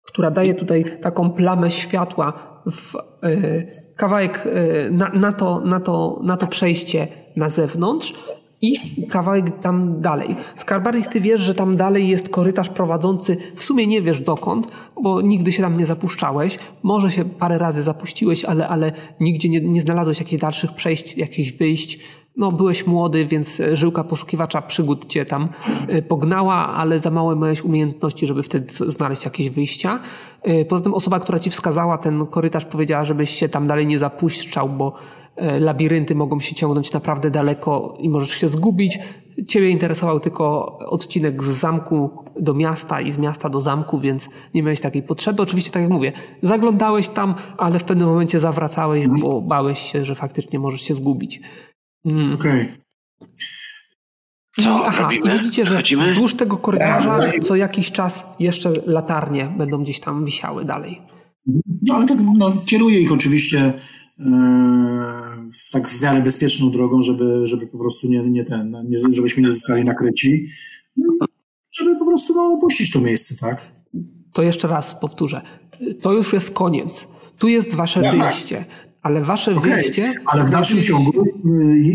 która 0.03 0.31
daje 0.31 0.55
tutaj 0.55 0.85
taką 1.01 1.29
plamę 1.29 1.71
światła 1.71 2.33
w 2.71 2.95
e, 2.95 3.01
kawałek 3.95 4.47
e, 4.47 4.91
na, 4.91 5.09
na, 5.09 5.33
to, 5.33 5.61
na, 5.61 5.79
to, 5.79 6.19
na 6.23 6.37
to 6.37 6.47
przejście 6.47 7.07
na 7.35 7.49
zewnątrz 7.49 8.13
i 8.61 8.73
kawałek 9.07 9.59
tam 9.61 10.01
dalej. 10.01 10.35
Skarbaris, 10.57 11.09
ty 11.09 11.21
wiesz, 11.21 11.41
że 11.41 11.53
tam 11.53 11.75
dalej 11.75 12.07
jest 12.07 12.29
korytarz 12.29 12.69
prowadzący, 12.69 13.37
w 13.55 13.63
sumie 13.63 13.87
nie 13.87 14.01
wiesz 14.01 14.21
dokąd, 14.21 14.67
bo 15.03 15.21
nigdy 15.21 15.51
się 15.51 15.63
tam 15.63 15.77
nie 15.77 15.85
zapuszczałeś. 15.85 16.59
Może 16.83 17.11
się 17.11 17.25
parę 17.25 17.57
razy 17.57 17.83
zapuściłeś, 17.83 18.45
ale, 18.45 18.67
ale 18.67 18.91
nigdzie 19.19 19.49
nie, 19.49 19.61
nie 19.61 19.81
znalazłeś 19.81 20.19
jakichś 20.19 20.41
dalszych 20.41 20.73
przejść, 20.73 21.17
jakichś 21.17 21.51
wyjść. 21.51 21.99
No, 22.37 22.51
byłeś 22.51 22.87
młody, 22.87 23.25
więc 23.25 23.61
żyłka 23.73 24.03
poszukiwacza 24.03 24.61
przygód 24.61 25.05
cię 25.05 25.25
tam 25.25 25.49
y, 25.89 26.01
pognała, 26.01 26.55
ale 26.55 26.99
za 26.99 27.11
małe 27.11 27.35
miałeś 27.35 27.61
umiejętności, 27.61 28.27
żeby 28.27 28.43
wtedy 28.43 28.73
znaleźć 28.73 29.25
jakieś 29.25 29.49
wyjścia. 29.49 29.99
Y, 30.47 30.65
Poza 30.65 30.83
tym 30.83 30.93
osoba, 30.93 31.19
która 31.19 31.39
ci 31.39 31.49
wskazała 31.49 31.97
ten 31.97 32.25
korytarz, 32.25 32.65
powiedziała, 32.65 33.05
żebyś 33.05 33.29
się 33.29 33.49
tam 33.49 33.67
dalej 33.67 33.87
nie 33.87 33.99
zapuszczał, 33.99 34.69
bo 34.69 34.93
labirynty 35.59 36.15
mogą 36.15 36.39
się 36.39 36.55
ciągnąć 36.55 36.93
naprawdę 36.93 37.31
daleko 37.31 37.97
i 37.99 38.09
możesz 38.09 38.29
się 38.29 38.47
zgubić. 38.47 38.99
Ciebie 39.47 39.69
interesował 39.69 40.19
tylko 40.19 40.77
odcinek 40.79 41.43
z 41.43 41.47
zamku 41.47 42.09
do 42.39 42.53
miasta 42.53 43.01
i 43.01 43.11
z 43.11 43.17
miasta 43.17 43.49
do 43.49 43.61
zamku, 43.61 43.99
więc 43.99 44.29
nie 44.53 44.63
miałeś 44.63 44.81
takiej 44.81 45.03
potrzeby. 45.03 45.41
Oczywiście, 45.41 45.71
tak 45.71 45.81
jak 45.81 45.91
mówię, 45.91 46.11
zaglądałeś 46.41 47.07
tam, 47.07 47.35
ale 47.57 47.79
w 47.79 47.83
pewnym 47.83 48.07
momencie 48.07 48.39
zawracałeś, 48.39 49.07
bo 49.07 49.41
bałeś 49.41 49.79
się, 49.79 50.05
że 50.05 50.15
faktycznie 50.15 50.59
możesz 50.59 50.81
się 50.81 50.93
zgubić. 50.93 51.41
Mm. 52.07 52.33
Okej. 52.33 52.69
Co 54.55 54.79
I, 54.79 54.81
aha, 54.85 55.03
robimy? 55.03 55.35
i 55.35 55.39
widzicie, 55.39 55.65
że 55.65 55.73
Wchodzimy? 55.75 56.03
wzdłuż 56.11 56.35
tego 56.35 56.57
korytarza 56.57 57.19
co 57.43 57.55
jakiś 57.55 57.91
czas 57.91 58.25
jeszcze 58.39 58.73
latarnie 58.85 59.53
będą 59.57 59.83
gdzieś 59.83 59.99
tam 59.99 60.25
wisiały 60.25 60.65
dalej. 60.65 61.01
No 61.87 61.95
ale 61.95 62.05
tak 62.05 62.17
no, 62.37 62.53
kieruję 62.65 62.99
ich 62.99 63.11
oczywiście 63.11 63.59
e, 63.59 63.73
w, 65.53 65.71
tak 65.71 65.89
w 65.89 66.01
miarę 66.01 66.21
bezpieczną 66.21 66.71
drogą, 66.71 67.01
żeby, 67.01 67.47
żeby 67.47 67.67
po 67.67 67.77
prostu 67.77 68.09
nie, 68.09 68.21
nie 68.21 68.45
ten, 68.45 68.71
no, 68.71 68.83
nie, 68.83 68.97
żebyśmy 69.11 69.43
nie 69.43 69.51
zostali 69.51 69.85
nakryci. 69.85 70.47
No, 70.97 71.13
żeby 71.71 71.95
po 71.99 72.05
prostu 72.05 72.35
no, 72.35 72.41
opuścić 72.53 72.91
to 72.91 73.01
miejsce, 73.01 73.35
tak? 73.35 73.71
To 74.33 74.43
jeszcze 74.43 74.67
raz 74.67 74.95
powtórzę. 74.95 75.41
To 76.01 76.13
już 76.13 76.33
jest 76.33 76.51
koniec. 76.51 77.07
Tu 77.37 77.47
jest 77.47 77.73
wasze 77.73 78.01
Tak. 78.01 78.17
wyjście. 78.17 78.65
Ale 79.07 79.21
wasze 79.21 79.51
Okej, 79.55 79.71
wyjście. 79.73 80.13
ale 80.25 80.43
w 80.43 80.49
dalszym 80.49 80.83
ciągu 80.83 81.11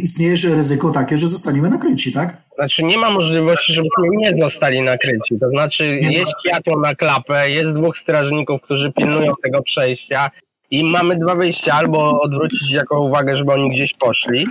istnieje 0.03 0.35
ryzyko 0.55 0.91
takie, 0.91 1.19
że 1.19 1.29
zostaniemy 1.29 1.71
nakryci, 1.71 2.13
tak? 2.13 2.37
Znaczy 2.55 2.83
nie 2.83 2.99
ma 2.99 3.11
możliwości, 3.11 3.73
żebyśmy 3.75 4.17
nie 4.17 4.43
zostali 4.43 4.83
nakryci. 4.83 5.39
To 5.41 5.49
znaczy 5.49 5.99
Nie 6.03 6.09
ma. 6.09 6.15
jest 6.15 6.33
światło 6.47 6.81
na 6.81 6.95
klapę, 6.95 7.51
jest 7.51 7.71
dwóch 7.73 7.99
strażników, 7.99 8.61
którzy 8.63 8.93
pilnują 8.93 9.33
tego 9.43 9.63
przejścia 9.63 10.31
i 10.71 10.85
mamy 10.91 11.17
dwa 11.17 11.35
wyjścia. 11.35 11.73
Albo 11.75 12.21
odwrócić 12.21 12.71
jako 12.71 13.01
uwagę, 13.01 13.37
żeby 13.37 13.53
oni 13.53 13.71
gdzieś 13.71 13.95
poszli, 14.01 14.47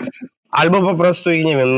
albo 0.51 0.81
po 0.81 0.95
prostu 0.95 1.31
ich, 1.31 1.45
nie 1.45 1.57
wiem, 1.57 1.69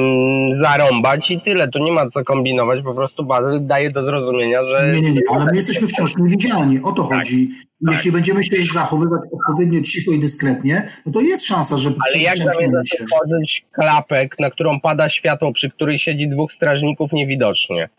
zarąbać 0.63 1.31
i 1.31 1.41
tyle. 1.41 1.67
Tu 1.67 1.79
nie 1.79 1.91
ma 1.91 2.09
co 2.09 2.23
kombinować, 2.23 2.83
po 2.83 2.93
prostu 2.93 3.25
bazy 3.25 3.59
daje 3.59 3.91
do 3.91 4.05
zrozumienia, 4.05 4.59
że... 4.63 4.89
Nie, 4.93 5.01
nie, 5.01 5.11
nie, 5.11 5.21
ale 5.35 5.45
my 5.45 5.55
jesteśmy 5.55 5.87
wciąż 5.87 6.17
niewidzialni, 6.17 6.79
o 6.83 6.91
to 6.91 7.03
chodzi. 7.03 7.49
Jeśli 7.91 8.11
będziemy 8.11 8.43
się 8.43 8.55
zachowywać 8.73 9.21
odpowiednio 9.31 9.81
cicho 9.81 10.11
i 10.11 10.19
dyskretnie, 10.19 10.87
no 11.05 11.11
to 11.11 11.21
jest 11.21 11.45
szansa, 11.45 11.77
że 11.77 11.89
Ale 12.09 12.23
jak 12.23 12.37
zamierzasz 12.37 12.89
się. 12.89 13.03
otworzyć 13.03 13.65
klapek, 13.71 14.35
na 14.39 14.51
którą 14.51 14.79
pada 14.79 15.09
światło, 15.09 15.53
przy 15.53 15.69
której 15.69 15.99
siedzi 15.99 16.29
dwóch 16.29 16.51
strażników 16.51 17.11
niewidocznie? 17.13 17.89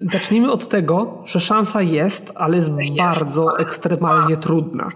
Zacznijmy 0.00 0.52
od 0.52 0.68
tego, 0.68 1.22
że 1.24 1.40
szansa 1.40 1.82
jest, 1.82 2.32
ale 2.34 2.56
jest 2.56 2.70
bardzo 2.96 3.58
ekstremalnie 3.58 4.36
trudna. 4.36 4.86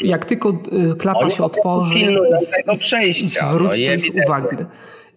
Jak 0.00 0.24
tylko 0.24 0.48
y, 0.92 0.94
klapa 0.96 1.20
Oni 1.20 1.30
się 1.30 1.44
otworzy, 1.44 1.94
pilnują 1.94 2.36
z- 2.40 2.50
tego 2.50 2.72
przejścia, 2.74 3.50
zwróć 3.50 3.82
no 3.86 3.94
ich 3.94 4.14
uwagę. 4.26 4.66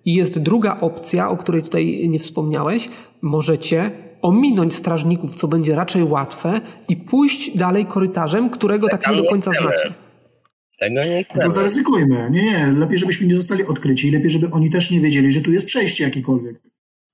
I 0.06 0.14
jest 0.14 0.40
druga 0.40 0.78
opcja, 0.82 1.30
o 1.30 1.38
której 1.38 1.62
tutaj 1.62 2.10
nie 2.10 2.20
wspomniałeś. 2.20 2.90
Możecie 3.22 3.92
ominąć 4.22 4.76
strażników, 4.76 5.36
co 5.36 5.48
będzie 5.48 5.76
raczej 5.76 6.04
łatwe 6.04 6.62
i 6.90 6.98
pójść 6.98 7.58
dalej 7.58 7.86
korytarzem, 7.86 8.50
którego 8.50 8.88
tak 8.88 9.02
Tam 9.04 9.12
nie 9.12 9.18
do 9.18 9.24
nie 9.24 9.30
końca 9.30 9.52
chcemy. 9.52 9.68
znacie. 9.68 9.94
Tego 10.80 11.02
nie 11.02 11.26
No 11.36 11.42
to 11.42 11.50
zaryzykujmy. 11.50 12.30
Nie, 12.32 12.44
nie, 12.44 12.74
lepiej, 12.80 13.00
żebyśmy 13.00 13.28
nie 13.28 13.36
zostali 13.36 13.66
odkryci 13.66 14.08
i 14.08 14.12
lepiej, 14.12 14.30
żeby 14.30 14.48
oni 14.52 14.70
też 14.70 14.92
nie 14.92 15.00
wiedzieli, 15.00 15.32
że 15.32 15.42
tu 15.42 15.52
jest 15.52 15.66
przejście 15.68 16.04
jakiekolwiek. 16.04 16.62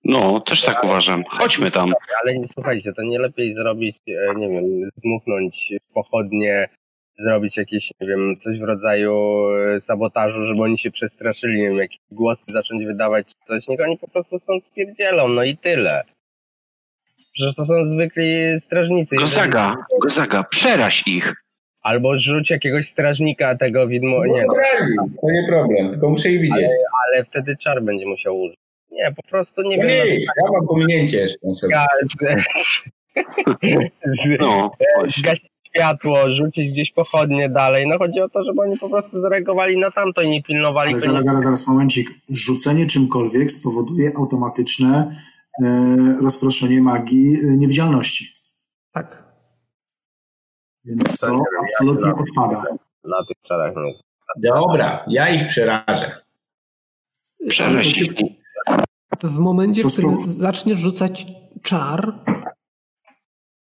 No, 0.05 0.39
też 0.39 0.65
tak 0.65 0.84
uważam. 0.84 1.23
Chodźmy 1.23 1.71
tam. 1.71 1.93
Ale 2.23 2.35
nie- 2.35 2.47
słuchajcie, 2.53 2.93
to 2.93 3.01
nie 3.03 3.19
lepiej 3.19 3.53
zrobić, 3.53 3.97
e, 4.07 4.35
nie 4.35 4.49
wiem, 4.49 4.89
zmuchnąć 5.03 5.73
pochodnie, 5.93 6.69
zrobić 7.19 7.57
jakieś, 7.57 7.91
nie 8.01 8.07
wiem, 8.07 8.35
coś 8.43 8.59
w 8.59 8.63
rodzaju 8.63 9.45
e, 9.77 9.81
sabotażu, 9.81 10.45
żeby 10.47 10.61
oni 10.61 10.80
się 10.80 10.91
przestraszyli, 10.91 11.61
nie 11.61 11.67
wiem, 11.69 11.77
jakieś 11.77 11.99
głosy 12.11 12.41
zacząć 12.47 12.85
wydawać, 12.85 13.27
czy 13.27 13.34
coś. 13.47 13.67
Niech 13.67 13.80
oni 13.81 13.97
po 13.97 14.07
prostu 14.07 14.39
stąd 14.39 14.63
spierdzielą, 14.65 15.27
no 15.27 15.43
i 15.43 15.57
tyle. 15.57 16.03
Przecież 17.34 17.55
to 17.55 17.65
są 17.65 17.93
zwykli 17.93 18.61
strażnicy. 18.65 19.15
Gozaga, 19.15 19.76
Gozaga, 20.01 20.43
przeraź 20.43 21.03
ich. 21.07 21.34
Albo 21.81 22.19
rzuć 22.19 22.49
jakiegoś 22.49 22.89
strażnika 22.91 23.55
tego 23.57 23.88
widmo, 23.88 24.26
nie, 24.26 24.45
No, 24.47 24.53
razi, 24.53 24.93
to 25.21 25.27
nie 25.31 25.45
problem, 25.49 25.89
tylko 25.89 26.09
muszę 26.09 26.30
ich 26.30 26.41
widzieć. 26.41 26.67
ale 27.07 27.23
wtedy 27.26 27.57
czar 27.57 27.84
będzie 27.84 28.05
musiał 28.05 28.39
użyć. 28.41 28.57
Nie, 28.91 29.13
po 29.15 29.23
prostu 29.23 29.61
nie 29.61 29.77
No 29.77 29.83
wiem. 29.83 30.07
nie, 30.07 30.19
ja 30.19 30.31
mam 30.53 30.67
pominięcie. 30.67 31.27
Ja, 31.69 31.85
No, 34.39 34.71
zgasić 35.17 35.49
światło, 35.75 36.35
rzucić 36.35 36.71
gdzieś 36.71 36.91
pochodnie 36.91 37.49
dalej. 37.49 37.87
No 37.87 37.97
chodzi 37.97 38.21
o 38.21 38.29
to, 38.29 38.43
żeby 38.43 38.61
oni 38.61 38.77
po 38.77 38.89
prostu 38.89 39.21
zareagowali 39.21 39.77
na 39.77 39.91
tamto 39.91 40.21
i 40.21 40.29
nie 40.29 40.43
pilnowali. 40.43 40.91
Ale 40.91 40.99
zaraz, 40.99 41.25
zaraz, 41.25 41.43
zaraz, 41.43 41.67
momencik. 41.67 42.09
Rzucenie 42.29 42.85
czymkolwiek 42.85 43.51
spowoduje 43.51 44.11
automatyczne 44.17 45.11
e, 45.63 46.17
rozproszenie 46.21 46.81
magii 46.81 47.33
e, 47.43 47.57
niewidzialności. 47.57 48.25
Tak. 48.93 49.23
Więc 50.85 51.19
to 51.19 51.43
absolutnie 51.63 52.11
odpada. 52.15 52.63
Na 53.03 53.25
tych 53.27 53.37
czarach 53.47 53.75
nie. 53.75 53.93
Dobra, 54.37 55.05
ja 55.07 55.29
ich 55.29 55.47
przerażę. 55.47 56.21
Przeraź 57.49 58.01
ich. 58.01 58.11
W 59.23 59.39
momencie, 59.39 59.83
w 59.83 59.93
którym 59.93 60.17
zaczniesz 60.27 60.77
rzucać 60.77 61.25
czar, 61.61 62.13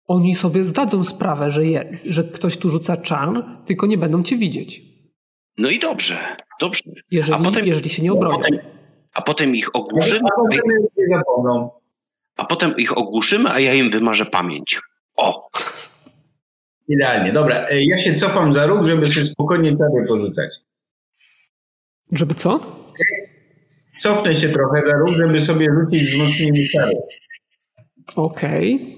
Oni 0.08 0.34
sobie 0.34 0.64
zdadzą 0.64 1.04
sprawę, 1.04 1.50
że, 1.50 1.64
je, 1.64 1.90
że 2.04 2.24
ktoś 2.24 2.56
tu 2.56 2.70
rzuca 2.70 2.96
czar, 2.96 3.44
tylko 3.66 3.86
nie 3.86 3.98
będą 3.98 4.22
cię 4.22 4.36
widzieć. 4.36 4.82
No 5.58 5.70
i 5.70 5.78
dobrze, 5.78 6.36
dobrze. 6.60 6.82
Jeżeli, 7.10 7.40
A 7.40 7.44
potem- 7.44 7.66
jeżeli 7.66 7.90
się 7.90 8.02
nie 8.02 8.12
obronią. 8.12 8.38
A 9.14 9.22
potem 9.22 9.56
ich 9.56 9.76
ogłuszymy, 9.76 10.20
A 10.32 10.36
potem 10.42 10.60
nie 10.96 11.16
zapomną. 11.18 11.70
a 12.36 12.44
potem 12.44 12.76
ich 12.76 12.98
ogłuszymy, 12.98 13.50
a 13.50 13.60
ja 13.60 13.74
im 13.74 13.90
wymarzę 13.90 14.26
pamięć. 14.26 14.80
O! 15.16 15.48
Idealnie. 16.88 17.32
Dobra, 17.32 17.68
e, 17.68 17.84
ja 17.84 17.98
się 17.98 18.14
cofam 18.14 18.52
za 18.52 18.66
róg, 18.66 18.86
żeby 18.86 19.06
sobie 19.06 19.26
spokojnie 19.26 19.70
czary 19.76 20.06
porzucać. 20.08 20.50
Żeby 22.12 22.34
co? 22.34 22.60
Cofnę 23.98 24.34
się 24.34 24.48
trochę 24.48 24.82
za 24.86 24.92
róg, 24.92 25.08
żeby 25.08 25.40
sobie 25.40 25.66
rzucić 25.80 26.10
wzmocnienie 26.10 26.68
czary. 26.68 26.92
Okej. 28.16 28.96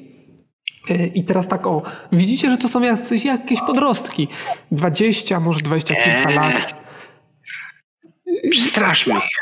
E, 0.91 1.07
I 1.07 1.25
teraz 1.25 1.49
tak 1.49 1.67
o, 1.67 1.83
widzicie, 2.13 2.51
że 2.51 2.57
to 2.57 2.69
są 2.69 2.83
jacyś, 2.83 3.25
jakieś 3.25 3.61
podrostki. 3.61 4.29
20, 4.73 5.41
może 5.41 5.61
20 5.61 5.95
kilka 5.95 6.29
Eee. 6.31 6.37
lat. 6.37 6.79
Ich. 8.43 8.75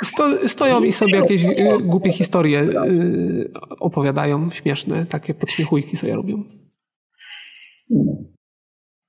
Sto, 0.05 0.49
stoją 0.49 0.83
i 0.83 0.93
sobie 0.93 1.16
jakieś 1.16 1.45
y, 1.45 1.78
głupie 1.83 2.12
historie 2.12 2.61
y, 2.61 3.51
opowiadają, 3.81 4.51
śmieszne, 4.51 5.07
takie 5.07 5.35
podśmiechujki 5.35 5.97
sobie 5.97 6.15
robią. 6.15 6.45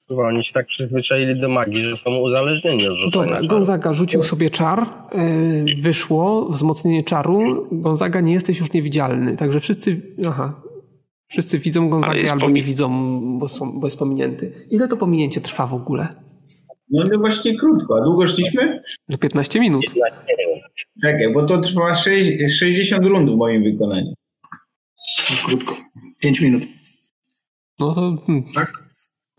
Chyba 0.10 0.28
oni 0.28 0.46
się 0.46 0.54
tak 0.54 0.68
przyzwyczaili 0.68 1.42
do 1.42 1.50
magii, 1.50 1.84
że 1.86 1.98
są 1.98 2.16
uzależnieni 2.16 2.88
od 2.88 2.98
rzucania 2.98 3.34
Dobra. 3.34 3.48
Gonzaga 3.48 3.94
rzucił 3.94 4.24
sobie 4.24 4.50
czar, 4.50 4.84
y, 5.16 5.82
wyszło 5.82 6.50
wzmocnienie 6.50 7.04
czaru. 7.04 7.68
Gonzaga, 7.72 8.22
nie 8.22 8.34
jesteś 8.34 8.60
już 8.60 8.74
niewidzialny, 8.74 9.38
także 9.38 9.60
wszyscy, 9.60 10.02
aha, 10.28 10.62
wszyscy 11.28 11.60
widzą 11.60 11.82
Ale 11.82 11.90
Gonzagę 11.90 12.32
albo 12.32 12.50
nie 12.50 12.64
widzą, 12.64 12.90
bo, 13.40 13.48
są, 13.48 13.80
bo 13.80 13.88
jest 13.88 14.00
pominięty. 14.00 14.52
Ile 14.70 14.88
to 14.88 14.98
pominięcie 14.98 15.42
trwa 15.42 15.68
w 15.68 15.74
ogóle? 15.74 16.08
No 16.90 17.04
no 17.12 17.20
właśnie 17.20 17.58
krótko. 17.58 17.98
A 18.02 18.06
długo 18.06 18.28
szliśmy? 18.28 18.82
No 19.10 19.18
15 19.18 19.60
minut. 19.60 19.86
Czekaj, 21.02 21.34
bo 21.34 21.46
to 21.46 21.58
trwa 21.58 21.96
sześć- 21.96 22.60
60 22.60 23.06
rund 23.06 23.30
w 23.32 23.36
moim 23.36 23.64
wykonaniu. 23.64 24.14
Krótko. 25.46 25.76
Pięć 26.20 26.42
minut. 26.42 26.64
No 27.80 27.96
to 27.96 28.18
hmm, 28.26 28.44
Tak? 28.56 28.87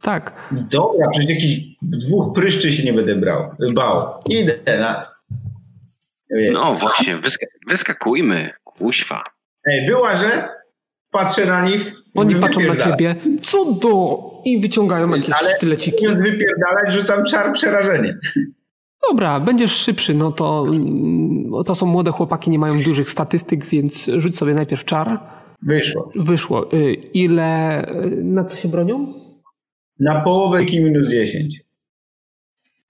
Tak. 0.01 0.51
Dobra, 0.53 1.09
przecież 1.13 1.31
jakichś 1.31 1.61
dwóch 1.83 2.35
pryszczy 2.35 2.73
się 2.73 2.85
nie 2.85 2.93
będę 2.93 3.17
brał. 3.17 3.51
Bał. 3.75 4.03
Idę 4.29 4.59
na... 4.67 5.07
No 6.53 6.75
właśnie, 6.75 7.17
wyska 7.17 7.47
wyskakujmy. 7.69 8.51
Kuźwa. 8.65 9.25
Ej, 9.65 9.87
wyłażę, 9.87 10.49
patrzę 11.11 11.47
na 11.47 11.65
nich. 11.65 11.93
Oni 12.15 12.37
patrzą 12.37 12.61
na 12.61 12.77
ciebie, 12.77 13.15
co 13.43 13.73
do... 13.73 14.19
I 14.45 14.61
wyciągają 14.61 15.15
jakieś 15.15 15.35
Ale 15.41 15.57
sztyleciki. 15.57 16.07
Zamiast 16.07 16.23
wypierdalać, 16.23 16.93
rzucam 16.93 17.25
czar 17.25 17.53
przerażenie. 17.53 18.19
Dobra, 19.11 19.41
będziesz 19.41 19.73
szybszy, 19.73 20.15
no 20.15 20.33
to, 20.33 20.65
mm, 20.69 21.65
to 21.67 21.75
są 21.75 21.87
młode 21.87 22.11
chłopaki, 22.11 22.51
nie 22.51 22.59
mają 22.59 22.83
dużych 22.83 23.11
statystyk, 23.11 23.65
więc 23.65 24.11
rzuć 24.17 24.39
sobie 24.39 24.55
najpierw 24.55 24.85
czar. 24.85 25.21
Wyszło. 25.63 26.13
Wyszło. 26.17 26.73
Y, 26.73 26.95
Ile, 26.95 27.83
y, 27.91 28.25
na 28.25 28.45
co 28.45 28.57
się 28.57 28.69
bronią? 28.69 29.15
Na 30.01 30.21
połowę 30.21 30.65
i 30.65 30.81
minus 30.81 31.09
10. 31.09 31.61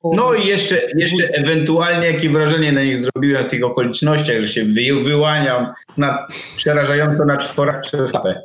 No 0.05 0.35
i 0.35 0.47
jeszcze, 0.47 0.81
jeszcze 0.97 1.29
ewentualnie 1.35 2.07
jakie 2.07 2.31
wrażenie 2.31 2.73
na 2.73 2.83
nich 2.83 2.99
zrobiłem 2.99 3.47
w 3.47 3.51
tych 3.51 3.65
okolicznościach, 3.65 4.41
że 4.41 4.49
się 4.49 4.65
wy, 4.65 5.05
wyłaniam 5.05 5.73
na, 5.97 6.27
przerażająco 6.57 7.25
na 7.25 7.37
czworach 7.37 7.83
przez 7.83 8.15
lapę. 8.15 8.43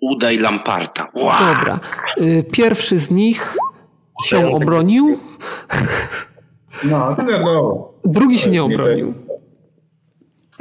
Udaj 0.00 0.38
Lamparta. 0.38 1.08
Wow. 1.14 1.54
Dobra. 1.54 1.80
Y, 2.18 2.44
Pierwszy 2.52 2.98
z 2.98 3.10
nich 3.10 3.56
się 4.24 4.50
obronił, 4.50 5.18
No, 6.84 7.16
to 7.16 7.26
wiadomo. 7.26 7.92
drugi 8.04 8.38
się 8.38 8.50
nie 8.50 8.52
Nie 8.52 8.62
obronił. 8.62 9.14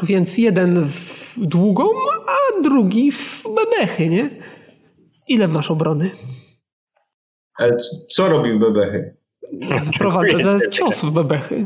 Więc 0.04 0.38
jeden 0.38 0.86
w 0.86 1.34
długą, 1.38 1.84
a 2.28 2.62
drugi 2.62 3.12
w 3.12 3.44
bebechy, 3.56 4.10
nie? 4.10 4.30
Ile 5.30 5.48
masz 5.48 5.72
obrony? 5.72 6.12
C- 7.60 7.80
co 8.12 8.30
robił 8.30 8.60
bebechy? 8.60 9.16
Wprowadza 9.96 10.60
cios 10.72 11.06
w 11.06 11.12
bebechy. 11.12 11.66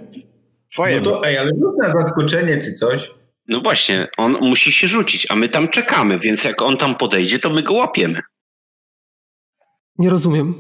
Twoje 0.74 1.02
No 1.02 1.04
to 1.04 1.28
ej, 1.28 1.38
ale 1.38 1.50
rzuć 1.52 1.74
na 1.78 1.92
zaskoczenie 1.92 2.62
czy 2.62 2.74
coś. 2.74 3.12
No 3.48 3.62
właśnie, 3.62 4.08
on 4.18 4.32
musi 4.42 4.72
się 4.74 4.88
rzucić, 4.88 5.28
a 5.32 5.36
my 5.36 5.50
tam 5.50 5.68
czekamy, 5.68 6.20
więc 6.20 6.44
jak 6.44 6.62
on 6.62 6.78
tam 6.78 6.96
podejdzie, 6.96 7.40
to 7.40 7.50
my 7.50 7.64
go 7.64 7.74
łapiemy. 7.74 8.22
Nie 9.98 10.10
rozumiem. 10.10 10.56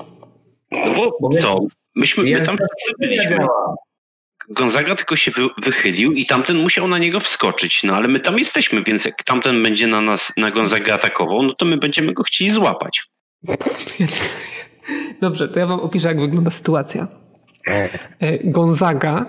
No 0.71 0.93
bo 1.21 1.29
co? 1.41 1.59
Myśmy 1.95 2.23
my 2.23 2.45
tam 2.45 2.55
nie 2.55 2.93
byliśmy. 3.07 3.37
Gonzaga 4.49 4.95
tylko 4.95 5.15
się 5.15 5.31
wy, 5.31 5.47
wychylił 5.57 6.11
i 6.11 6.25
tamten 6.25 6.57
musiał 6.57 6.87
na 6.87 6.97
niego 6.97 7.19
wskoczyć. 7.19 7.83
No 7.83 7.95
ale 7.95 8.07
my 8.07 8.19
tam 8.19 8.39
jesteśmy, 8.39 8.83
więc 8.83 9.05
jak 9.05 9.23
tamten 9.23 9.63
będzie 9.63 9.87
na 9.87 10.01
nas, 10.01 10.33
na 10.37 10.51
Gonzagę 10.51 10.93
atakował, 10.93 11.43
no 11.43 11.53
to 11.53 11.65
my 11.65 11.77
będziemy 11.77 12.13
go 12.13 12.23
chcieli 12.23 12.51
złapać. 12.51 13.03
Dobrze, 15.21 15.49
to 15.49 15.59
ja 15.59 15.67
wam 15.67 15.79
opiszę, 15.79 16.07
jak 16.07 16.19
wygląda 16.19 16.51
sytuacja. 16.51 17.07
E, 18.19 18.39
Gonzaga 18.43 19.25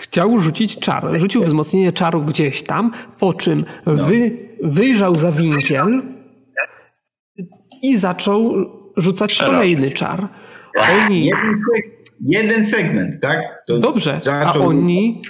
chciał 0.00 0.40
rzucić 0.40 0.78
czar. 0.78 1.04
Rzucił 1.16 1.42
wzmocnienie 1.42 1.92
czaru 1.92 2.22
gdzieś 2.22 2.62
tam, 2.62 2.92
po 3.18 3.34
czym 3.34 3.64
wy, 3.86 4.30
wyjrzał 4.62 5.16
za 5.16 5.32
winkiel 5.32 6.02
i 7.82 7.98
zaczął 7.98 8.54
rzucać 8.96 9.38
kolejny 9.38 9.90
czar. 9.90 10.28
Oni, 11.04 11.30
Jeden, 12.26 12.48
seg- 12.48 12.48
jeden 12.48 12.64
segment, 12.64 13.20
tak? 13.22 13.38
To 13.66 13.78
dobrze, 13.78 14.14
a 14.16 14.20
zaczął- 14.46 14.66
oni 14.68 15.22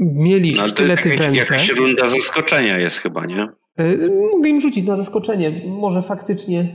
mieli 0.00 0.54
No, 0.56 0.68
sztylety 0.68 1.02
w 1.02 1.12
jakaś, 1.12 1.20
ręce. 1.26 1.54
jakaś 1.54 1.68
runda 1.68 2.08
zaskoczenia 2.08 2.78
jest 2.78 2.98
chyba, 2.98 3.26
nie? 3.26 3.48
E, 3.76 3.84
Mogę 4.32 4.48
im 4.48 4.60
rzucić 4.60 4.86
na 4.86 4.96
zaskoczenie. 4.96 5.52
Może 5.66 6.02
faktycznie. 6.02 6.68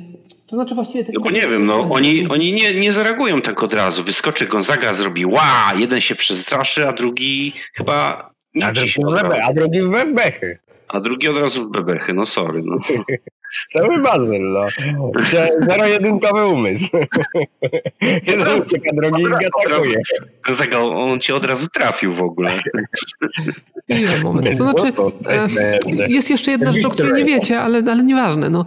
To 0.49 0.55
znaczy 0.55 0.75
właściwie 0.75 0.99
No 0.99 1.05
tylko. 1.05 1.23
bo 1.23 1.29
nie 1.31 1.41
wiem, 1.41 1.65
no 1.65 1.79
oni, 1.91 2.27
oni 2.27 2.53
nie, 2.53 2.75
nie 2.75 2.91
zareagują 2.91 3.41
tak 3.41 3.63
od 3.63 3.73
razu. 3.73 4.03
Wyskoczy 4.03 4.45
Gonzaga, 4.47 4.93
zrobi 4.93 5.25
ła, 5.25 5.71
jeden 5.77 6.01
się 6.01 6.15
przestraszy, 6.15 6.87
a 6.87 6.93
drugi 6.93 7.53
chyba 7.73 8.29
A 8.63 8.71
drugi 8.71 8.89
w 8.91 9.43
a 9.43 9.53
drugi 9.53 9.81
w 9.81 9.89
bebechy. 9.91 10.57
A 10.91 10.99
drugi 10.99 11.27
od 11.27 11.37
razu 11.37 11.67
w 11.67 11.71
bebechy, 11.71 12.13
no 12.13 12.25
sorry. 12.25 12.61
No. 12.65 12.77
Cały 13.73 14.01
bazyl, 14.01 14.41
no. 14.41 14.65
Ze- 15.31 15.49
Zero-jedynkowy 15.69 16.45
umysł. 16.45 16.85
Jeden 18.01 18.61
ucieka, 18.61 18.89
drugi 18.93 19.21
ich 19.21 19.29
atakuje. 19.67 19.95
On 20.95 21.19
cię 21.19 21.35
od 21.35 21.45
razu 21.45 21.67
trafił 21.73 22.15
w 22.15 22.21
ogóle. 22.21 22.59
Ile 23.87 24.23
moment. 24.23 24.57
To 24.57 24.63
znaczy, 24.63 24.93
e, 25.27 25.47
jest 26.07 26.29
jeszcze 26.29 26.51
jedna 26.51 26.71
rzecz, 26.71 26.85
o 26.85 26.89
której 26.89 27.13
nie 27.13 27.25
wiecie, 27.25 27.59
ale, 27.59 27.83
ale 27.91 28.03
nieważne. 28.03 28.49
No, 28.49 28.65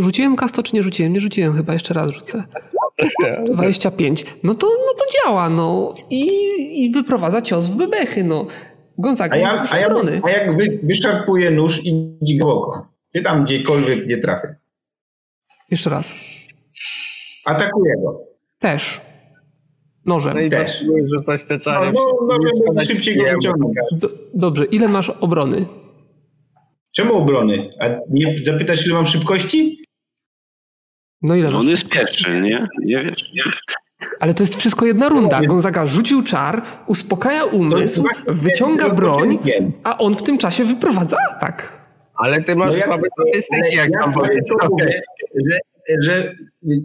rzuciłem 0.00 0.36
kasto, 0.36 0.62
czy 0.62 0.76
nie 0.76 0.82
rzuciłem? 0.82 1.12
Nie 1.12 1.20
rzuciłem 1.20 1.56
chyba, 1.56 1.72
jeszcze 1.72 1.94
raz 1.94 2.10
rzucę. 2.10 2.44
25. 3.54 4.24
No 4.42 4.54
to, 4.54 4.66
no 4.66 4.94
to 4.98 5.04
działa, 5.24 5.50
no. 5.50 5.94
I, 6.10 6.26
I 6.84 6.90
wyprowadza 6.90 7.42
cios 7.42 7.68
w 7.68 7.76
bebechy, 7.76 8.24
no. 8.24 8.46
Gonzaga 8.98 9.34
A, 9.34 9.36
nie 9.36 9.42
ja, 9.42 9.66
a, 9.70 9.78
ja, 9.78 9.88
a 10.22 10.30
jak 10.30 10.56
wy, 10.56 10.78
wyszarpuję 10.82 11.50
nóż 11.50 11.80
i 11.86 12.18
dzikołoko, 12.22 12.88
czy 13.16 13.22
tam 13.22 13.44
gdziekolwiek, 13.44 14.04
gdzie 14.04 14.18
trafię. 14.18 14.54
Jeszcze 15.70 15.90
raz. 15.90 16.12
Atakuję 17.46 17.94
go. 18.02 18.20
Też. 18.58 19.00
Nożem. 20.06 20.34
No 20.34 20.40
i 20.40 20.50
Też. 20.50 20.78
tak 20.80 20.88
rzucać 21.18 21.40
te 21.48 21.58
No, 21.66 21.92
no, 21.92 22.26
no 22.28 22.38
żeby 22.66 22.84
szybciej 22.84 23.16
go 23.16 23.24
wyciągnąć. 23.24 23.74
Do, 23.92 24.08
dobrze, 24.34 24.64
ile 24.64 24.88
masz 24.88 25.10
obrony? 25.10 25.66
Czemu 26.92 27.14
obrony? 27.14 27.70
A 27.80 27.88
nie 28.10 28.36
zapytasz, 28.44 28.86
ile 28.86 28.94
mam 28.94 29.06
szybkości? 29.06 29.84
No 31.22 31.34
ile 31.34 31.50
No 31.50 31.56
masz? 31.56 31.64
on 31.66 31.70
jest 31.70 31.88
pierwszy, 31.88 32.40
nie? 32.40 32.66
Nie 32.84 33.04
wiesz? 33.04 33.24
Ale 34.20 34.34
to 34.34 34.42
jest 34.42 34.54
wszystko 34.56 34.86
jedna 34.86 35.08
runda. 35.08 35.40
Gonzaga 35.46 35.86
rzucił 35.86 36.22
czar, 36.22 36.62
uspokaja 36.86 37.44
umysł, 37.44 38.04
wyciąga 38.26 38.88
broń, 38.90 39.38
a 39.84 39.98
on 39.98 40.14
w 40.14 40.22
tym 40.22 40.38
czasie 40.38 40.64
wyprowadza 40.64 41.16
atak. 41.32 41.84
Ale 42.16 42.42
ty 42.42 42.56
masz 42.56 42.70
No 42.70 42.76
ja- 42.76 42.84
słabe 42.86 43.08
statystyki, 43.12 43.76
jak 43.76 43.90
ja 43.90 44.00
tam 44.00 44.12
to 44.14 44.20
mówię, 44.70 45.02
że, 45.50 45.58
że 46.02 46.34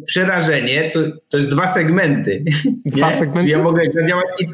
przerażenie 0.05 0.91
to, 0.93 0.99
to 1.29 1.37
jest 1.37 1.49
dwa 1.49 1.67
segmenty. 1.67 2.43
Dwa 2.85 3.07
Nie? 3.07 3.13
segmenty? 3.13 3.49
Ja 3.51 3.63
mogę 3.63 3.81
zadziałać 4.01 4.25
i... 4.39 4.47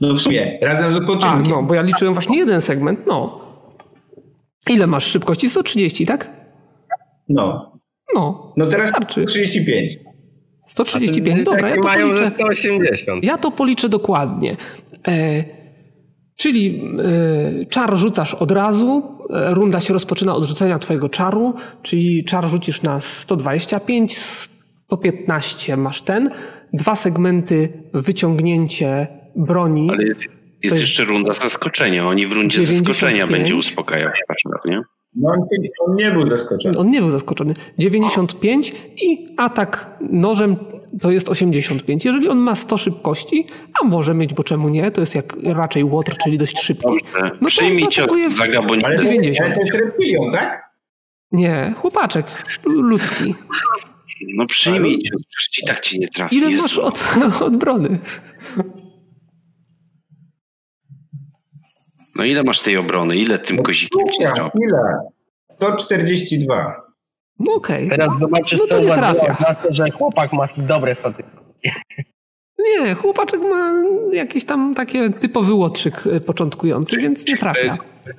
No 0.00 0.14
w 0.14 0.18
sumie, 0.20 0.58
razem 0.62 0.90
z 0.90 0.94
A, 0.94 0.98
odpoczynkiem. 0.98 1.48
no, 1.48 1.62
bo 1.62 1.74
ja 1.74 1.82
liczyłem 1.82 2.14
właśnie 2.14 2.38
jeden 2.38 2.60
segment, 2.60 3.06
no. 3.06 3.40
Ile 4.70 4.86
masz 4.86 5.06
szybkości? 5.06 5.50
130, 5.50 6.06
tak? 6.06 6.30
No. 7.28 7.72
No, 8.14 8.52
No 8.56 8.66
teraz 8.66 8.82
wystarczy. 8.86 9.24
35. 9.24 9.96
135, 10.66 11.42
dobra, 11.42 11.68
ja 11.68 11.76
to 11.76 11.82
mają 11.82 12.06
policzę. 12.06 12.24
ze 12.24 12.30
180. 12.30 13.24
Ja 13.24 13.38
to 13.38 13.50
policzę 13.50 13.88
dokładnie. 13.88 14.56
E, 15.08 15.44
Czyli 16.36 16.82
y, 17.62 17.66
czar 17.66 17.96
rzucasz 17.96 18.34
od 18.34 18.50
razu, 18.50 19.18
y, 19.50 19.54
runda 19.54 19.80
się 19.80 19.92
rozpoczyna 19.92 20.34
od 20.34 20.44
rzucenia 20.44 20.78
twojego 20.78 21.08
czaru, 21.08 21.54
czyli 21.82 22.24
czar 22.24 22.48
rzucisz 22.48 22.82
na 22.82 23.00
125, 23.00 24.16
115 24.18 25.76
masz 25.76 26.02
ten, 26.02 26.30
dwa 26.72 26.94
segmenty 26.96 27.72
wyciągnięcie 27.94 29.06
broni. 29.36 29.90
Ale 29.90 30.04
jest, 30.04 30.20
jest, 30.20 30.34
jest 30.62 30.80
jeszcze 30.80 31.04
runda 31.04 31.34
zaskoczenia. 31.34 32.08
Oni 32.08 32.26
w 32.26 32.32
rundzie 32.32 32.60
95. 32.60 32.86
zaskoczenia 32.98 33.26
będzie 33.26 33.56
uspokajał 33.56 34.10
partner, 34.28 34.60
nie? 34.64 34.82
No 35.16 35.30
on, 35.30 35.46
on 35.86 35.96
nie 35.96 36.10
był 36.10 36.30
zaskoczony. 36.30 36.78
On 36.78 36.90
nie 36.90 37.00
był 37.00 37.10
zaskoczony. 37.10 37.54
95 37.78 38.72
i 39.02 39.34
atak 39.36 39.98
nożem 40.10 40.56
to 41.00 41.10
jest 41.10 41.28
85. 41.28 42.04
Jeżeli 42.04 42.28
on 42.28 42.38
ma 42.38 42.54
100 42.54 42.78
szybkości, 42.78 43.46
a 43.80 43.84
może 43.84 44.14
mieć, 44.14 44.34
bo 44.34 44.44
czemu 44.44 44.68
nie, 44.68 44.90
to 44.90 45.00
jest 45.00 45.14
jak 45.14 45.36
raczej 45.42 45.84
łotr, 45.84 46.16
czyli 46.24 46.38
dość 46.38 46.58
szybki. 46.60 46.84
Dobrze. 46.84 47.04
No 47.22 47.30
to 47.40 47.46
Przyjmij 47.46 47.88
cios 47.88 48.06
za 48.36 48.46
to, 48.46 49.04
90. 49.04 49.40
ale 49.40 49.54
to 49.54 49.60
jest 49.60 49.76
reptilią, 49.76 50.32
tak? 50.32 50.70
Nie, 51.32 51.74
chłopaczek 51.76 52.26
ludzki. 52.64 53.34
No 54.34 54.46
przyjmij 54.46 54.98
cios, 54.98 55.22
przecież 55.36 55.62
i 55.62 55.66
tak 55.66 55.80
ci 55.80 55.98
nie 55.98 56.08
trafi. 56.08 56.36
Ile 56.36 56.50
masz 56.50 56.78
od, 56.78 57.04
od 57.46 57.56
brony? 57.56 57.98
No 62.18 62.24
ile 62.24 62.42
masz 62.42 62.60
tej 62.60 62.76
obrony? 62.76 63.16
Ile 63.16 63.38
tym 63.38 63.62
kozikiem 63.62 64.08
ci 64.08 64.22
Ja, 64.22 64.34
zrobi? 64.34 64.58
ile? 64.68 64.78
142. 65.52 66.82
No 67.38 67.52
okej. 67.54 67.88
Teraz 67.90 68.08
zobaczysz, 68.20 68.58
No 68.60 68.66
to 68.66 68.74
co 68.74 68.80
nie 68.80 68.94
trafia. 68.94 69.36
na 69.48 69.54
to, 69.54 69.74
że 69.74 69.90
chłopak 69.90 70.32
ma 70.32 70.48
dobre 70.56 70.94
statystyki. 70.94 71.36
Nie, 72.58 72.94
chłopaczek 72.94 73.40
ma 73.40 73.74
jakiś 74.12 74.44
tam 74.44 74.74
takie 74.74 75.10
typowy 75.10 75.54
łotrzyk 75.54 76.06
y, 76.06 76.20
początkujący, 76.20 76.96
więc 76.96 77.28
nie 77.28 77.36
trafia. 77.36 77.76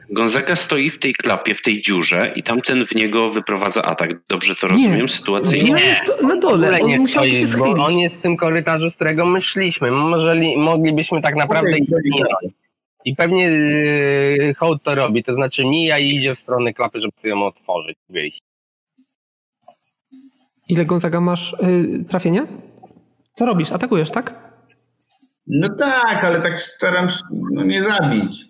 Gonzaga 0.09 0.55
stoi 0.55 0.89
w 0.89 0.99
tej 0.99 1.13
klapie, 1.13 1.55
w 1.55 1.61
tej 1.61 1.81
dziurze 1.81 2.33
i 2.35 2.43
tamten 2.43 2.87
w 2.87 2.95
niego 2.95 3.29
wyprowadza 3.31 3.81
atak. 3.83 4.09
Dobrze 4.29 4.55
to 4.55 4.67
rozumiem? 4.67 5.09
Sytuacyjnie? 5.09 5.71
On 5.71 5.77
jest 5.79 6.21
na 6.23 6.35
dole, 6.35 6.79
on 6.81 6.89
nie 6.89 6.99
musiał 6.99 7.23
stoi, 7.23 7.35
się 7.35 7.41
bo 7.41 7.47
schylić. 7.47 7.77
on 7.79 7.99
jest 7.99 8.15
w 8.15 8.21
tym 8.21 8.37
korytarzu, 8.37 8.89
z 8.91 8.95
którego 8.95 9.25
my 9.25 9.41
szliśmy. 9.41 9.91
Może 9.91 10.35
moglibyśmy 10.57 11.21
tak 11.21 11.35
naprawdę 11.35 11.71
minąć. 11.71 12.53
I 13.07 13.15
pewnie 13.15 13.45
yy, 13.45 14.53
hołd 14.53 14.83
to 14.83 14.95
robi, 14.95 15.23
to 15.23 15.33
znaczy 15.33 15.65
mija 15.65 15.97
i 15.97 16.15
idzie 16.15 16.35
w 16.35 16.39
stronę 16.39 16.73
klapy, 16.73 16.99
żeby 17.01 17.29
ją 17.29 17.45
otworzyć, 17.45 17.97
wyjść. 18.09 18.39
Ile 20.69 20.85
Gonzaga 20.85 21.21
masz 21.21 21.53
y, 21.53 22.05
trafienia? 22.09 22.47
Co 23.33 23.45
robisz? 23.45 23.71
Atakujesz, 23.71 24.11
tak? 24.11 24.33
No 25.47 25.69
tak, 25.79 26.23
ale 26.23 26.41
tak 26.41 26.59
staram 26.59 27.09
się 27.09 27.19
no, 27.51 27.63
nie 27.63 27.83
zabić. 27.83 28.45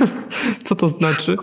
Co 0.66 0.76
to 0.76 0.88
znaczy? 0.88 1.36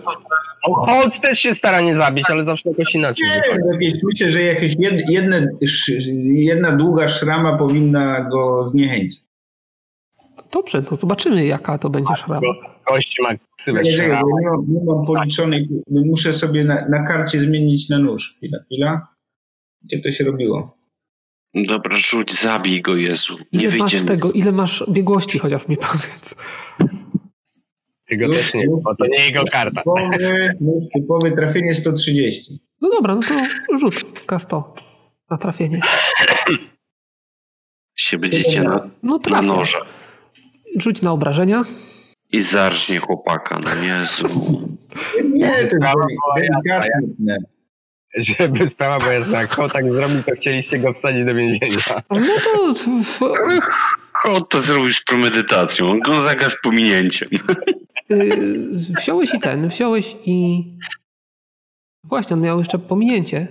Hołd 0.62 1.20
też 1.22 1.38
się 1.38 1.54
stara 1.54 1.80
nie 1.80 1.96
zabić, 1.96 2.24
ale 2.30 2.44
zawsze 2.44 2.68
jakoś 2.68 2.94
inaczej. 2.94 3.28
Nie 3.28 3.42
wiem, 3.48 3.60
jakieś, 3.72 4.02
myślę, 4.02 4.30
że 4.30 4.42
jakieś 4.42 4.74
jed, 4.78 5.10
jedne, 5.10 5.48
jedna 6.24 6.76
długa 6.76 7.08
szrama 7.08 7.58
powinna 7.58 8.20
go 8.20 8.66
zniechęcić. 8.66 9.23
Dobrze, 10.54 10.82
no 10.90 10.96
zobaczymy 10.96 11.46
jaka 11.46 11.78
to 11.78 11.90
będzie 11.90 12.16
szrama. 12.16 12.40
Kość 12.84 13.16
ma 13.22 13.30
ksywę 13.58 13.82
Nie, 13.82 13.90
nie, 13.90 13.96
szrama. 13.96 14.14
nie, 14.40 14.50
mam, 14.50 14.64
nie 14.68 14.80
mam 14.84 15.06
policzonej, 15.06 15.68
muszę 15.90 16.32
sobie 16.32 16.64
na, 16.64 16.88
na 16.88 17.06
karcie 17.06 17.40
zmienić 17.40 17.88
na 17.88 17.98
nóż. 17.98 18.34
Chwila, 18.36 18.58
chwila. 18.66 19.08
Gdzie 19.82 20.00
to 20.00 20.10
się 20.10 20.24
robiło? 20.24 20.76
Dobra, 21.54 21.96
rzuć, 21.96 22.40
zabij 22.40 22.82
go, 22.82 22.96
Jezu. 22.96 23.36
Nie 23.52 23.62
Ile 23.62 23.76
masz 23.76 24.02
tego, 24.02 24.32
ile 24.32 24.52
masz 24.52 24.84
biegłości, 24.88 25.38
chociaż 25.38 25.68
mi 25.68 25.76
powiedz. 25.76 26.36
Tego 28.08 28.28
też 28.34 28.54
nie, 28.54 28.66
bo 28.82 28.94
to 28.94 29.06
nie 29.06 29.24
jego 29.24 29.44
karta. 29.52 29.80
Typowy, 29.80 30.50
nóż 30.60 30.84
typowy 30.94 31.32
trafienie 31.32 31.74
130. 31.74 32.58
No 32.80 32.90
dobra, 32.90 33.14
no 33.14 33.20
to 33.68 33.78
rzut 33.78 33.94
K100 34.28 34.62
na 35.30 35.38
trafienie. 35.38 35.80
Się 37.96 38.18
będziecie 38.18 38.62
na, 38.62 38.90
No 39.02 39.18
na 39.30 39.42
noże. 39.42 39.78
Rzuć 40.78 41.02
na 41.02 41.12
obrażenia. 41.12 41.64
I 42.32 42.40
zarżnie 42.40 42.98
chłopaka, 42.98 43.60
no 43.64 43.84
Jezu. 43.84 44.26
Nie, 45.24 45.48
to 45.48 45.54
jest 45.56 45.74
Sprawa 45.76 46.06
delikatne. 46.36 47.38
Żeby 48.16 48.70
sprawa 48.70 48.98
była 48.98 49.12
jasna, 49.12 49.40
jak 49.40 49.56
tak 49.72 49.92
zrobił, 49.92 50.22
to 50.22 50.32
chcieliście 50.32 50.78
go 50.78 50.92
wsadzić 50.92 51.24
do 51.24 51.34
więzienia. 51.34 52.02
No 52.10 52.34
to 52.44 52.74
Chod 54.12 54.48
to 54.48 54.60
zrobił 54.60 54.88
z 54.88 55.04
premedytacją. 55.04 56.00
Gonzaga 56.00 56.50
z 56.50 56.60
pominięciem. 56.60 57.28
y, 58.12 58.36
wziąłeś 58.98 59.34
i 59.34 59.40
ten, 59.40 59.68
wziąłeś 59.68 60.16
i... 60.26 60.64
Właśnie, 62.04 62.34
on 62.34 62.42
miał 62.42 62.58
jeszcze 62.58 62.78
pominięcie. 62.78 63.46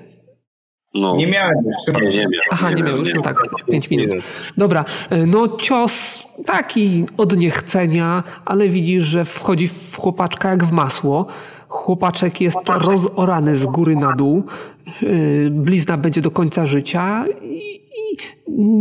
No, 0.95 1.15
Nie 1.15 1.27
miałem 1.27 1.55
już. 1.65 2.01
nie, 2.03 2.09
nie 2.09 2.17
miał. 2.17 2.29
Aha, 2.51 2.71
nie, 2.71 2.83
miał 2.83 2.97
już, 2.97 3.13
no 3.13 3.21
tak, 3.21 3.37
5 3.71 3.89
minut. 3.89 4.09
Dobra, 4.57 4.85
y, 5.11 5.25
no 5.25 5.47
cios 5.57 6.23
taki 6.45 7.05
od 7.17 7.37
niechcenia, 7.37 8.23
ale 8.45 8.69
widzisz, 8.69 9.03
że 9.03 9.25
wchodzi 9.25 9.67
w 9.67 9.95
chłopaczka 9.97 10.49
jak 10.49 10.63
w 10.63 10.71
masło. 10.71 11.25
Chłopaczek 11.67 12.41
jest 12.41 12.57
rozorany 12.67 13.55
z 13.55 13.65
góry 13.65 13.95
na 13.95 14.11
dół. 14.15 14.43
Y, 15.03 15.49
Blizna 15.51 15.97
będzie 15.97 16.21
do 16.21 16.31
końca 16.31 16.65
życia 16.65 17.25
i, 17.43 17.75
i 17.75 18.17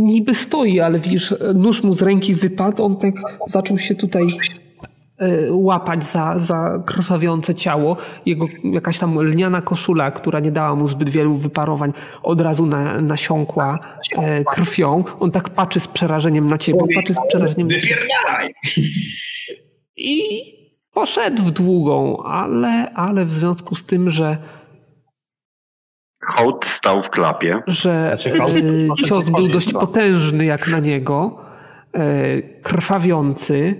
niby 0.03 0.33
stoi, 0.33 0.79
ale 0.79 0.99
widzisz, 0.99 1.33
nóż 1.55 1.83
mu 1.83 1.93
z 1.93 2.01
ręki 2.01 2.35
wypadł, 2.35 2.83
on 2.83 2.97
tak 2.97 3.13
zaczął 3.47 3.77
się 3.77 3.95
tutaj 3.95 4.23
łapać 5.51 6.05
za, 6.05 6.39
za 6.39 6.83
krwawiące 6.85 7.55
ciało. 7.55 7.97
Jego 8.25 8.45
jakaś 8.63 8.99
tam 8.99 9.19
lniana 9.19 9.61
koszula, 9.61 10.11
która 10.11 10.39
nie 10.39 10.51
dała 10.51 10.75
mu 10.75 10.87
zbyt 10.87 11.09
wielu 11.09 11.35
wyparowań, 11.35 11.93
od 12.23 12.41
razu 12.41 12.65
na, 12.65 13.01
nasiąkła 13.01 13.79
e, 14.17 14.43
krwią. 14.43 15.03
On 15.19 15.31
tak 15.31 15.49
patrzy 15.49 15.79
z 15.79 15.87
przerażeniem 15.87 16.45
na 16.45 16.57
ciebie, 16.57 16.79
patrzy 16.95 17.13
z 17.13 17.17
przerażeniem 17.27 17.67
na 17.67 17.79
ciebie. 17.79 18.07
I 19.97 20.43
poszedł 20.93 21.43
w 21.43 21.51
długą, 21.51 22.23
ale, 22.23 22.93
ale 22.93 23.25
w 23.25 23.33
związku 23.33 23.75
z 23.75 23.85
tym, 23.85 24.09
że, 24.09 24.37
Hołd 26.25 26.65
stał 26.65 27.01
w 27.01 27.09
klapie. 27.09 27.61
że 27.67 28.07
Znaczy, 28.07 28.33
e, 28.33 29.03
cios 29.07 29.29
był 29.29 29.47
dość 29.47 29.73
potężny 29.73 30.45
jak 30.45 30.67
na 30.67 30.79
niego, 30.79 31.39
e, 31.93 32.41
krwawiący. 32.41 33.79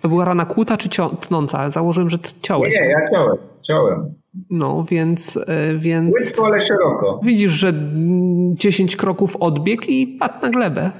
To 0.00 0.08
była 0.08 0.24
rana 0.24 0.46
kłuta 0.46 0.76
czy 0.76 0.88
cio- 0.88 1.16
tnąca? 1.16 1.70
Założyłem, 1.70 2.10
że 2.10 2.18
ciąłeś. 2.42 2.74
Nie, 2.74 2.80
ja 2.86 3.10
ciąłem. 3.10 3.36
Ciąłem. 3.62 4.14
No, 4.50 4.84
więc, 4.90 5.36
e, 5.46 5.74
więc 5.78 6.16
Płytko, 6.16 6.46
ale 6.46 6.60
szeroko. 6.62 7.20
widzisz, 7.22 7.52
że 7.52 7.68
mm, 7.68 8.56
10 8.56 8.96
kroków 8.96 9.36
odbiegł 9.36 9.82
i 9.88 10.06
padł 10.06 10.34
na 10.42 10.50
glebę. 10.50 10.90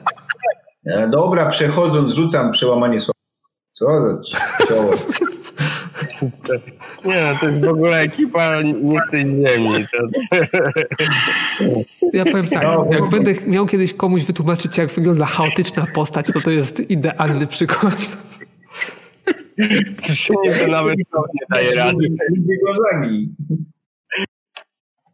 E, 0.86 1.08
Dobra, 1.08 1.46
przechodząc, 1.46 2.12
rzucam 2.12 2.50
przełamanie 2.50 3.00
słowa. 3.00 3.14
Co 3.72 3.86
za 4.00 4.20
cioło? 4.68 4.90
Nie 7.04 7.22
no, 7.22 7.38
to 7.40 7.48
jest 7.48 7.64
w 7.64 7.68
ogóle 7.68 8.00
ekipa 8.00 8.62
nie 8.62 9.00
z 9.08 9.10
tej 9.10 9.20
ziemi. 9.48 9.86
To, 9.92 9.98
Ja 12.12 12.24
powiem 12.24 12.46
tak, 12.46 12.62
jak 12.90 13.08
będę 13.10 13.34
miał 13.46 13.66
kiedyś 13.66 13.94
komuś 13.94 14.24
wytłumaczyć, 14.24 14.78
jak 14.78 14.88
wygląda 14.88 15.26
chaotyczna 15.26 15.86
postać, 15.94 16.26
to 16.26 16.40
to 16.40 16.50
jest 16.50 16.90
idealny 16.90 17.46
przykład. 17.46 18.16
Krzynie 20.12 20.58
to 20.58 20.66
nawet 20.66 20.96
to 21.12 21.24
nie 21.34 21.46
daje 21.50 21.74
rady. 21.74 22.08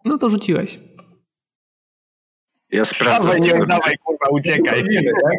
No 0.05 0.18
to 0.18 0.31
rzuciłeś. 0.31 0.78
Ja 2.70 2.85
sprawdzam. 2.85 3.23
Dawaj, 3.23 3.40
nie 3.40 3.55
oddawaj, 3.55 3.94
kurwa, 4.05 4.27
uciekaj. 4.31 4.82
Tak? 5.23 5.36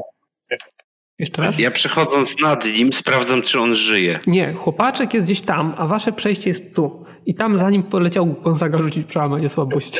Jeszcze 1.20 1.42
raz? 1.42 1.60
Ja 1.60 1.72
przechodząc 1.72 2.40
nad 2.42 2.66
nim 2.66 2.94
sprawdzam, 2.94 3.42
czy 3.42 3.60
on 3.60 3.76
żyje. 3.76 4.20
Nie, 4.28 4.54
chłopaczek 4.54 5.14
jest 5.14 5.26
gdzieś 5.26 5.42
tam, 5.42 5.74
a 5.78 5.88
wasze 5.88 6.12
przejście 6.12 6.50
jest 6.50 6.76
tu. 6.76 7.06
I 7.26 7.36
tam 7.36 7.58
za 7.58 7.70
nim 7.70 7.84
poleciał 7.84 8.26
Gonzaga 8.26 8.78
rzucić 8.78 9.08
przełamanie 9.08 9.50
słabości. 9.50 10.00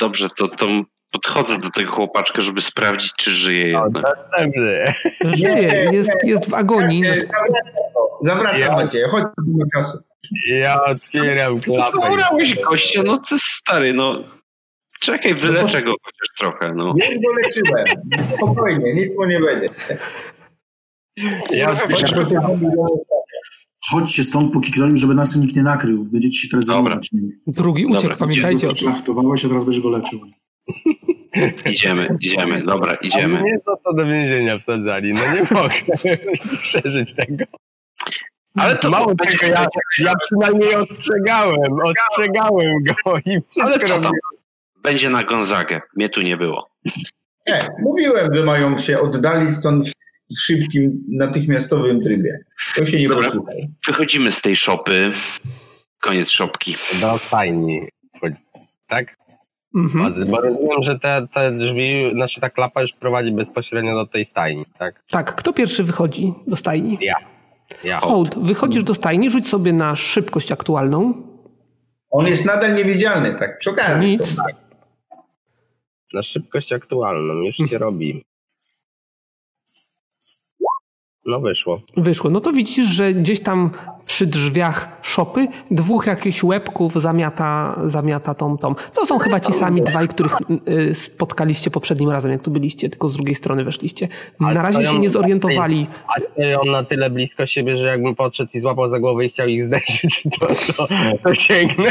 Dobrze, 0.00 0.28
to, 0.38 0.48
to 0.48 0.66
podchodzę 1.12 1.58
do 1.58 1.70
tego 1.70 1.92
chłopaczka, 1.92 2.42
żeby 2.42 2.60
sprawdzić, 2.60 3.12
czy 3.18 3.30
żyje 3.30 3.80
O, 3.80 3.84
jednak. 3.84 4.02
następny. 4.02 4.94
Żyje, 5.36 5.88
jest, 5.92 6.10
jest 6.24 6.50
w 6.50 6.54
agonii. 6.54 7.04
Zawracam 8.20 8.58
Ja- 8.60 8.88
cię, 8.88 9.06
chodź 9.10 9.22
na 9.38 9.64
kasę. 9.74 9.98
Ja 10.46 10.84
otwieram 10.84 11.60
klapę. 11.60 11.92
Zabrałeś 12.02 12.54
gościa, 12.60 13.02
no 13.06 13.18
ty 13.18 13.34
stary, 13.38 13.92
no. 13.92 14.24
Czekaj, 15.00 15.34
wyleczę 15.34 15.82
go 15.82 15.92
chociaż 16.02 16.28
trochę, 16.38 16.74
no. 16.74 16.94
Już 17.08 17.18
go 17.18 17.32
leczyłem. 17.32 17.86
Spokojnie, 18.36 18.94
nic 18.94 19.12
mu 19.18 19.24
nie 19.24 19.40
będzie. 19.40 19.68
Ja 21.50 21.74
Chodź, 21.74 22.14
bo 22.14 22.24
to 22.24 22.56
Chodźcie 23.90 24.24
stąd, 24.24 24.52
póki 24.52 24.72
ktoś, 24.72 25.00
żeby 25.00 25.14
nas 25.14 25.36
nikt 25.36 25.56
nie 25.56 25.62
nakrył. 25.62 26.04
Będziecie 26.04 26.38
się 26.38 26.48
teraz 26.48 26.64
zajmować. 26.64 27.10
Drugi 27.46 27.86
uciekł, 27.86 28.02
Dobra, 28.02 28.16
pamiętajcie 28.16 28.66
o 28.68 28.70
tym. 28.70 28.78
Szlachtowałeś, 28.78 29.44
a 29.44 29.48
teraz 29.48 29.64
będziesz 29.64 29.82
go 29.82 29.90
leczył. 29.90 30.20
Idziemy, 31.66 32.16
idziemy, 32.20 32.62
dobra, 32.64 32.94
idziemy. 33.02 33.38
A 33.38 33.42
mnie 33.42 33.58
za 33.66 33.76
to 33.76 33.92
do 33.94 34.06
więzienia 34.06 34.58
wsadzali, 34.58 35.12
no 35.12 35.20
nie 35.34 35.42
mogę 35.50 35.74
przeżyć 36.62 37.14
tego. 37.16 37.44
Ale 38.58 38.76
to 38.76 38.90
Mało 38.90 39.14
tego, 39.14 39.46
ja, 39.46 39.66
ja 39.98 40.12
przynajmniej 40.24 40.74
ostrzegałem, 40.74 41.72
ostrzegałem 41.84 42.72
go 43.04 43.18
i 43.26 43.38
Ale 43.60 43.78
co 43.78 44.00
tam? 44.00 44.12
Będzie 44.82 45.10
na 45.10 45.22
Gonzagę. 45.22 45.80
Mnie 45.96 46.08
tu 46.08 46.20
nie 46.20 46.36
było. 46.36 46.70
Nie, 47.46 47.60
mówiłem, 47.82 48.34
że 48.34 48.44
mają 48.44 48.78
się 48.78 49.00
oddalić 49.00 49.54
stąd 49.54 49.88
w 50.36 50.40
szybkim, 50.40 51.04
natychmiastowym 51.08 52.00
trybie. 52.00 52.38
To 52.74 52.86
się 52.86 53.00
nie 53.00 53.08
Dobra. 53.08 53.28
posłuchaj. 53.28 53.68
Wychodzimy 53.86 54.32
z 54.32 54.40
tej 54.40 54.56
szopy. 54.56 55.12
Koniec 56.00 56.30
szopki. 56.30 56.76
Stajni. 57.26 57.88
wchodzi. 58.16 58.36
Tak? 58.88 59.16
Mhm. 59.74 60.24
Bo 60.30 60.40
rozumiem, 60.40 60.82
że 60.82 60.98
te, 60.98 61.26
te 61.34 61.52
drzwi, 61.52 62.10
znaczy 62.12 62.40
ta 62.40 62.50
klapa 62.50 62.82
już 62.82 62.92
prowadzi 62.92 63.32
bezpośrednio 63.32 63.94
do 63.94 64.06
tej 64.06 64.26
stajni, 64.26 64.64
tak? 64.78 65.02
Tak, 65.10 65.34
kto 65.34 65.52
pierwszy 65.52 65.84
wychodzi 65.84 66.32
do 66.46 66.56
stajni? 66.56 66.98
Ja. 67.00 67.14
Ja. 67.84 67.98
Hołd, 67.98 68.38
wychodzisz 68.38 68.84
do 68.84 68.94
stajni, 68.94 69.30
rzuć 69.30 69.48
sobie 69.48 69.72
na 69.72 69.94
szybkość 69.96 70.52
aktualną. 70.52 71.14
On 72.10 72.26
jest 72.26 72.46
nadal 72.46 72.74
niewidzialny, 72.74 73.34
tak 73.34 73.58
przy 73.58 73.70
okazji. 73.70 74.06
Nic. 74.10 74.36
Na 76.14 76.22
szybkość 76.22 76.72
aktualną, 76.72 77.34
już 77.34 77.56
się 77.70 77.78
robi. 77.78 78.24
No 81.26 81.40
wyszło. 81.40 81.80
Wyszło. 81.96 82.30
No 82.30 82.40
to 82.40 82.52
widzisz, 82.52 82.88
że 82.88 83.12
gdzieś 83.12 83.40
tam 83.40 83.70
przy 84.06 84.26
drzwiach 84.26 84.98
szopy 85.02 85.48
dwóch 85.70 86.06
jakichś 86.06 86.42
łebków 86.44 86.94
zamiata, 86.94 87.80
zamiata 87.86 88.34
tą, 88.34 88.58
tą. 88.58 88.74
To 88.94 89.06
są 89.06 89.18
chyba 89.18 89.40
ci 89.40 89.52
sami 89.52 89.82
dwaj, 89.82 90.08
których 90.08 90.38
y, 90.68 90.94
spotkaliście 90.94 91.70
poprzednim 91.70 92.10
razem, 92.10 92.32
jak 92.32 92.42
tu 92.42 92.50
byliście, 92.50 92.88
tylko 92.88 93.08
z 93.08 93.16
drugiej 93.16 93.34
strony 93.34 93.64
weszliście. 93.64 94.08
Na 94.40 94.62
razie 94.62 94.86
się 94.86 94.98
nie 94.98 95.08
zorientowali. 95.08 95.86
A 96.08 96.32
stoją 96.32 96.60
on 96.60 96.70
na 96.70 96.84
tyle 96.84 97.10
blisko 97.10 97.46
siebie, 97.46 97.76
że 97.76 97.86
jakbym 97.86 98.14
podszedł 98.14 98.50
i 98.54 98.60
złapał 98.60 98.90
za 98.90 99.00
głowę 99.00 99.26
i 99.26 99.30
chciał 99.30 99.48
ich 99.48 99.66
zderzyć, 99.66 100.22
to, 100.40 100.46
to, 100.76 100.86
to 101.24 101.34
sięgnę. 101.34 101.90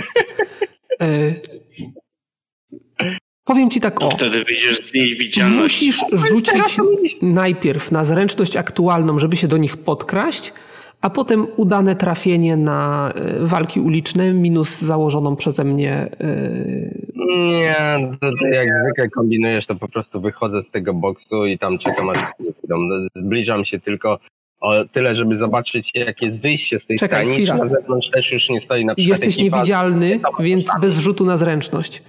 Powiem 3.43 3.69
ci 3.69 3.81
tak 3.81 3.99
To 3.99 4.07
o. 4.07 4.11
wtedy 4.11 4.43
wyjdziesz. 4.43 4.91
Musisz 5.51 5.99
rzucić 6.13 6.77
najpierw 7.21 7.91
na 7.91 8.03
zręczność 8.03 8.57
aktualną, 8.57 9.19
żeby 9.19 9.35
się 9.35 9.47
do 9.47 9.57
nich 9.57 9.77
podkraść, 9.77 10.53
a 11.01 11.09
potem 11.09 11.47
udane 11.55 11.95
trafienie 11.95 12.57
na 12.57 13.13
y, 13.43 13.47
walki 13.47 13.79
uliczne 13.79 14.33
minus 14.33 14.81
założoną 14.81 15.35
przeze 15.35 15.63
mnie 15.63 16.07
y, 16.21 17.07
Nie, 17.37 18.09
to, 18.21 18.31
to 18.39 18.47
jak 18.47 18.67
zwykle 18.83 19.09
kombinujesz, 19.09 19.65
to 19.65 19.75
po 19.75 19.87
prostu 19.87 20.19
wychodzę 20.19 20.63
z 20.63 20.71
tego 20.71 20.93
boksu 20.93 21.45
i 21.45 21.57
tam 21.59 21.79
czekam 21.79 22.09
aż 22.09 22.19
idą. 22.63 22.77
Zbliżam 23.15 23.65
się 23.65 23.79
tylko 23.79 24.19
o 24.61 24.85
tyle, 24.85 25.15
żeby 25.15 25.37
zobaczyć, 25.37 25.91
jak 25.95 26.21
jest 26.21 26.41
wyjście 26.41 26.79
z 26.79 26.85
tej 26.85 26.97
Czekaj. 26.97 27.45
Czy 27.45 27.53
na 27.53 27.67
zewnątrz 27.67 28.09
też 28.09 28.31
już 28.31 28.49
nie 28.49 28.61
stoi 28.61 28.85
na 28.85 28.93
i 28.93 28.95
przykład 28.95 29.23
jesteś 29.23 29.43
niewidzialny, 29.43 30.19
więc 30.39 30.69
bez 30.81 30.99
rzutu 30.99 31.25
na 31.25 31.37
zręczność. 31.37 32.03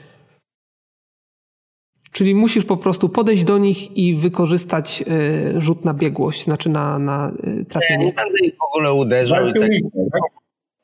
Czyli 2.13 2.35
musisz 2.35 2.65
po 2.65 2.77
prostu 2.77 3.09
podejść 3.09 3.45
do 3.45 3.59
nich 3.59 3.97
i 3.97 4.15
wykorzystać 4.15 5.05
y, 5.57 5.61
rzut 5.61 5.85
na 5.85 5.95
biegłość, 5.95 6.45
znaczy 6.45 6.69
na, 6.69 6.99
na 6.99 7.33
y, 7.45 7.47
Nie, 7.47 7.55
nie 7.57 7.65
trafienie. 7.65 8.13
będę 8.17 8.39
ich 8.43 8.55
w 8.55 8.63
ogóle 8.75 8.93
uderzał 8.93 9.49
i 9.49 9.53
tak 9.53 9.63
uliczne, 9.63 10.05
tak? 10.13 10.23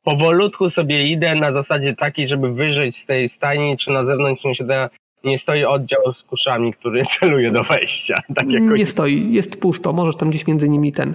powolutku 0.04 0.70
sobie 0.70 1.08
idę 1.08 1.34
na 1.34 1.52
zasadzie 1.52 1.96
takiej, 1.96 2.28
żeby 2.28 2.52
wyżyć 2.52 2.96
z 2.96 3.06
tej 3.06 3.28
stajni, 3.28 3.76
czy 3.76 3.90
na 3.90 4.04
zewnątrz 4.04 4.44
nie, 4.44 4.54
siada, 4.54 4.90
nie 5.24 5.38
stoi 5.38 5.64
oddział 5.64 6.12
z 6.12 6.22
kuszami, 6.22 6.72
który 6.72 7.02
celuje 7.20 7.50
do 7.50 7.62
wejścia. 7.62 8.14
Tak 8.34 8.50
jakoś 8.50 8.78
Nie 8.78 8.86
stoi, 8.86 9.32
jest 9.32 9.60
pusto, 9.60 9.92
możesz 9.92 10.16
tam 10.16 10.30
gdzieś 10.30 10.46
między 10.46 10.68
nimi 10.68 10.92
ten. 10.92 11.14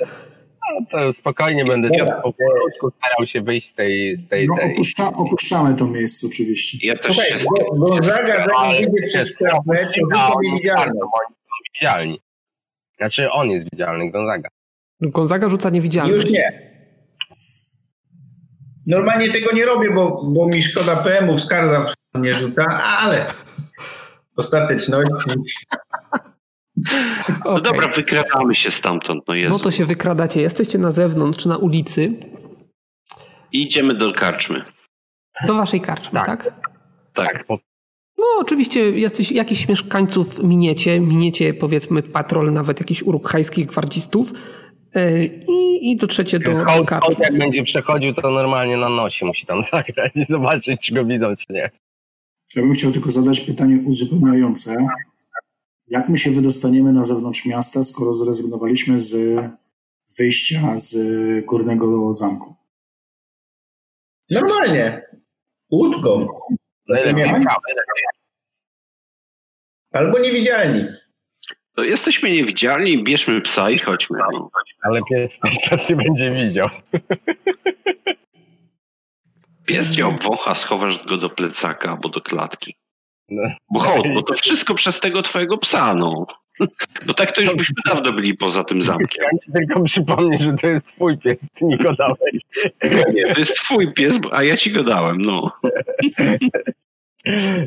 To 0.91 1.14
spokojnie 1.14 1.65
będę 1.65 1.90
Dobra. 1.98 2.15
powolutku 2.22 2.91
starał 2.98 3.27
się 3.27 3.41
wyjść 3.41 3.72
z 3.72 3.76
tej, 3.76 4.18
z 4.26 4.30
tej, 4.30 4.48
No 4.48 4.56
tej. 4.56 4.73
opuszcza, 4.73 5.03
opuszczamy 5.18 5.76
to 5.76 5.85
miejsce 5.88 6.27
oczywiście. 6.27 6.88
Ja 6.88 6.95
też 6.95 7.15
Słuchaj, 7.15 7.40
się 7.40 7.45
Go- 7.45 7.76
Gonzaga 7.88 8.45
zanim 8.57 8.90
idzie 8.90 9.02
przez 9.07 9.38
klapę, 9.38 9.88
to 10.11 10.18
są 10.19 10.34
widzialni. 11.73 12.19
Znaczy 12.98 13.31
on 13.31 13.49
jest 13.49 13.68
widzialny, 13.72 14.11
Gonzaga. 14.11 14.49
Gonzaga 15.02 15.49
rzuca 15.49 15.69
niewidzialność. 15.69 16.23
Już 16.26 16.34
nie. 16.34 16.73
Normalnie 18.88 19.31
tego 19.31 19.52
nie 19.52 19.65
robię, 19.65 19.90
bo, 19.91 20.23
bo 20.34 20.48
mi 20.48 20.61
szkoda 20.61 20.95
PM-ów, 20.95 21.41
skarza 21.41 21.85
mnie 22.14 22.34
rzuca, 22.34 22.64
ale 22.84 23.26
ostateczność. 24.35 25.10
No 27.46 27.62
dobra, 27.62 27.88
wykradamy 27.88 28.56
się 28.56 28.72
stamtąd, 28.72 29.24
no 29.28 29.34
Jezu. 29.34 29.50
No 29.50 29.60
to 29.60 29.72
się 29.72 29.86
wykradacie. 29.86 30.42
Jesteście 30.42 30.78
na 30.78 30.92
zewnątrz, 30.92 31.46
na 31.46 31.58
ulicy, 31.58 32.14
I 33.52 33.64
idziemy 33.64 33.94
do 33.94 34.14
karczmy. 34.14 34.66
do 35.48 35.54
waszej 35.56 35.82
karczmy, 35.82 36.20
Tak. 36.20 36.44
tak? 36.44 36.72
Tak. 37.14 37.46
po- 37.46 37.60
No 38.18 38.26
oczywiście 38.40 39.00
jacyś, 39.00 39.32
jakichś 39.32 39.68
mieszkańców 39.68 40.44
miniecie, 40.44 41.00
miniecie 41.00 41.54
powiedzmy 41.54 42.04
patrol 42.04 42.54
nawet 42.54 42.80
jakichś 42.80 43.02
urukhajskich 43.04 43.66
gwardzistów 43.66 44.34
yy, 44.96 45.26
i, 45.48 45.92
i 45.92 45.98
dotrzecie 45.98 46.40
do 46.40 46.52
Hołd, 46.56 46.68
hołd 46.70 46.88
karczmy. 46.88 47.16
jak 47.20 47.38
będzie 47.38 47.64
przechodził, 47.64 48.14
to 48.14 48.32
normalnie 48.32 48.78
na 48.78 48.90
nosie 48.90 49.26
musi 49.26 49.46
tam 49.46 49.64
zagrać 49.74 50.12
i 50.16 50.26
zobaczyć, 50.30 50.82
czy 50.82 50.94
go 50.94 51.06
widzą, 51.06 51.36
czy 51.36 51.54
nie. 51.54 51.70
Ja 52.56 52.62
bym 52.62 52.74
chciał 52.74 52.92
tylko 52.92 53.12
zadać 53.12 53.40
pytanie 53.40 53.84
uzupełniające. 53.86 54.76
Jak 55.94 56.10
my 56.10 56.18
się 56.18 56.32
wydostaniemy 56.32 56.94
na 56.94 57.03
zewnątrz 57.03 57.45
miasta, 57.45 57.84
skoro 57.84 58.14
zrezygnowaliśmy 58.14 58.99
z 58.99 59.40
wyjścia 60.18 60.78
z 60.78 60.95
górnego 61.45 62.14
zamku? 62.14 62.56
Normalnie. 64.30 65.07
Łódką. 65.72 66.28
Najlepiej. 66.88 67.45
Albo 69.91 70.20
niewidzialni. 70.20 70.88
To 71.76 71.84
jesteśmy 71.84 72.32
niewidzialni, 72.32 73.03
bierzmy 73.03 73.41
psa 73.41 73.70
i 73.70 73.80
chodźmy. 73.80 74.20
No. 74.32 74.49
Ale 74.82 75.02
pies 75.10 75.40
nas 75.44 75.90
nie 75.90 75.95
będzie 75.95 76.32
widział. 76.32 76.70
Pies 79.65 79.95
cię 79.95 80.07
obwącha, 80.07 80.56
schowasz 80.56 81.06
go 81.06 81.18
do 81.18 81.30
plecaka 81.30 81.90
albo 81.90 82.10
do 82.10 82.22
klatki. 82.22 82.76
No. 83.36 83.44
Bo 83.72 83.80
chodź, 83.80 84.04
bo 84.14 84.22
to 84.28 84.34
wszystko 84.34 84.76
przez 84.76 85.00
tego 85.00 85.22
twojego 85.22 85.58
psa, 85.58 85.96
no. 85.96 86.26
Bo 87.08 87.14
tak 87.14 87.32
to 87.32 87.42
już 87.42 87.56
byśmy 87.56 87.76
dawno 87.86 88.14
byli 88.14 88.34
poza 88.38 88.64
tym 88.64 88.82
zamkiem. 88.82 89.24
Ja 89.24 89.40
ci 89.46 89.52
tylko 89.52 89.84
przypomnę, 89.84 90.38
że 90.38 90.56
to 90.62 90.68
jest 90.68 90.88
twój 90.88 91.18
pies, 91.18 91.38
ty 91.60 91.66
mi 91.66 91.78
go 91.78 91.94
dałeś. 91.94 92.42
Nie, 93.14 93.34
to 93.34 93.40
jest 93.40 93.56
twój 93.56 93.94
pies, 93.94 94.20
a 94.32 94.44
ja 94.44 94.58
ci 94.58 94.72
go 94.72 94.84
dałem, 94.84 95.22
no. 95.22 95.52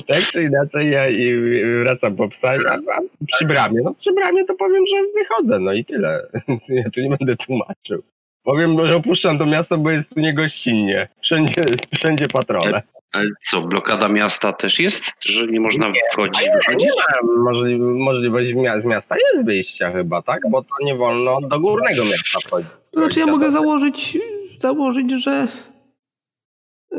Tak 0.09 0.23
czy 0.23 0.43
inaczej, 0.43 0.91
ja 0.91 1.09
i 1.09 1.35
wracam 1.83 2.17
po 2.17 2.29
psa, 2.29 2.49
a, 2.69 2.75
a 2.75 3.01
przy 3.27 3.45
bramie, 3.45 3.81
no 3.85 3.95
przy 3.95 4.13
bramie 4.13 4.45
to 4.45 4.55
powiem, 4.55 4.85
że 4.87 5.21
wychodzę, 5.21 5.59
no 5.59 5.73
i 5.73 5.85
tyle. 5.85 6.27
Ja 6.69 6.91
tu 6.91 7.01
nie 7.01 7.17
będę 7.19 7.37
tłumaczył. 7.37 8.03
Powiem, 8.43 8.89
że 8.89 8.97
opuszczam 8.97 9.39
to 9.39 9.47
miasto, 9.47 9.79
bo 9.79 9.91
jest 9.91 10.11
tu 10.11 10.21
niegościnnie. 10.21 11.09
Wszędzie, 11.23 11.65
wszędzie 11.95 12.29
patrole. 12.29 12.83
Ale 13.13 13.31
co, 13.51 13.63
blokada 13.63 14.09
miasta 14.09 14.53
też 14.53 14.81
jest, 14.81 15.05
że 15.21 15.47
nie 15.47 15.61
można 15.61 15.87
wchodzić, 16.13 16.43
Nie 16.43 16.57
wychodzić? 16.57 16.89
ma 17.23 17.53
możli 17.53 17.79
możliwość 17.79 18.49
z 18.83 18.85
miasta 18.85 19.17
jest 19.17 19.47
wyjścia 19.47 19.93
chyba, 19.93 20.23
tak? 20.23 20.41
Bo 20.51 20.63
to 20.63 20.69
nie 20.85 20.95
wolno 20.95 21.41
do 21.41 21.61
górnego 21.61 22.05
miasta 22.05 22.39
wchodzić. 22.47 22.71
Znaczy 22.93 23.21
ja 23.21 23.27
mogę 23.27 23.51
założyć, 23.51 24.19
założyć, 24.59 25.11
że 25.25 25.47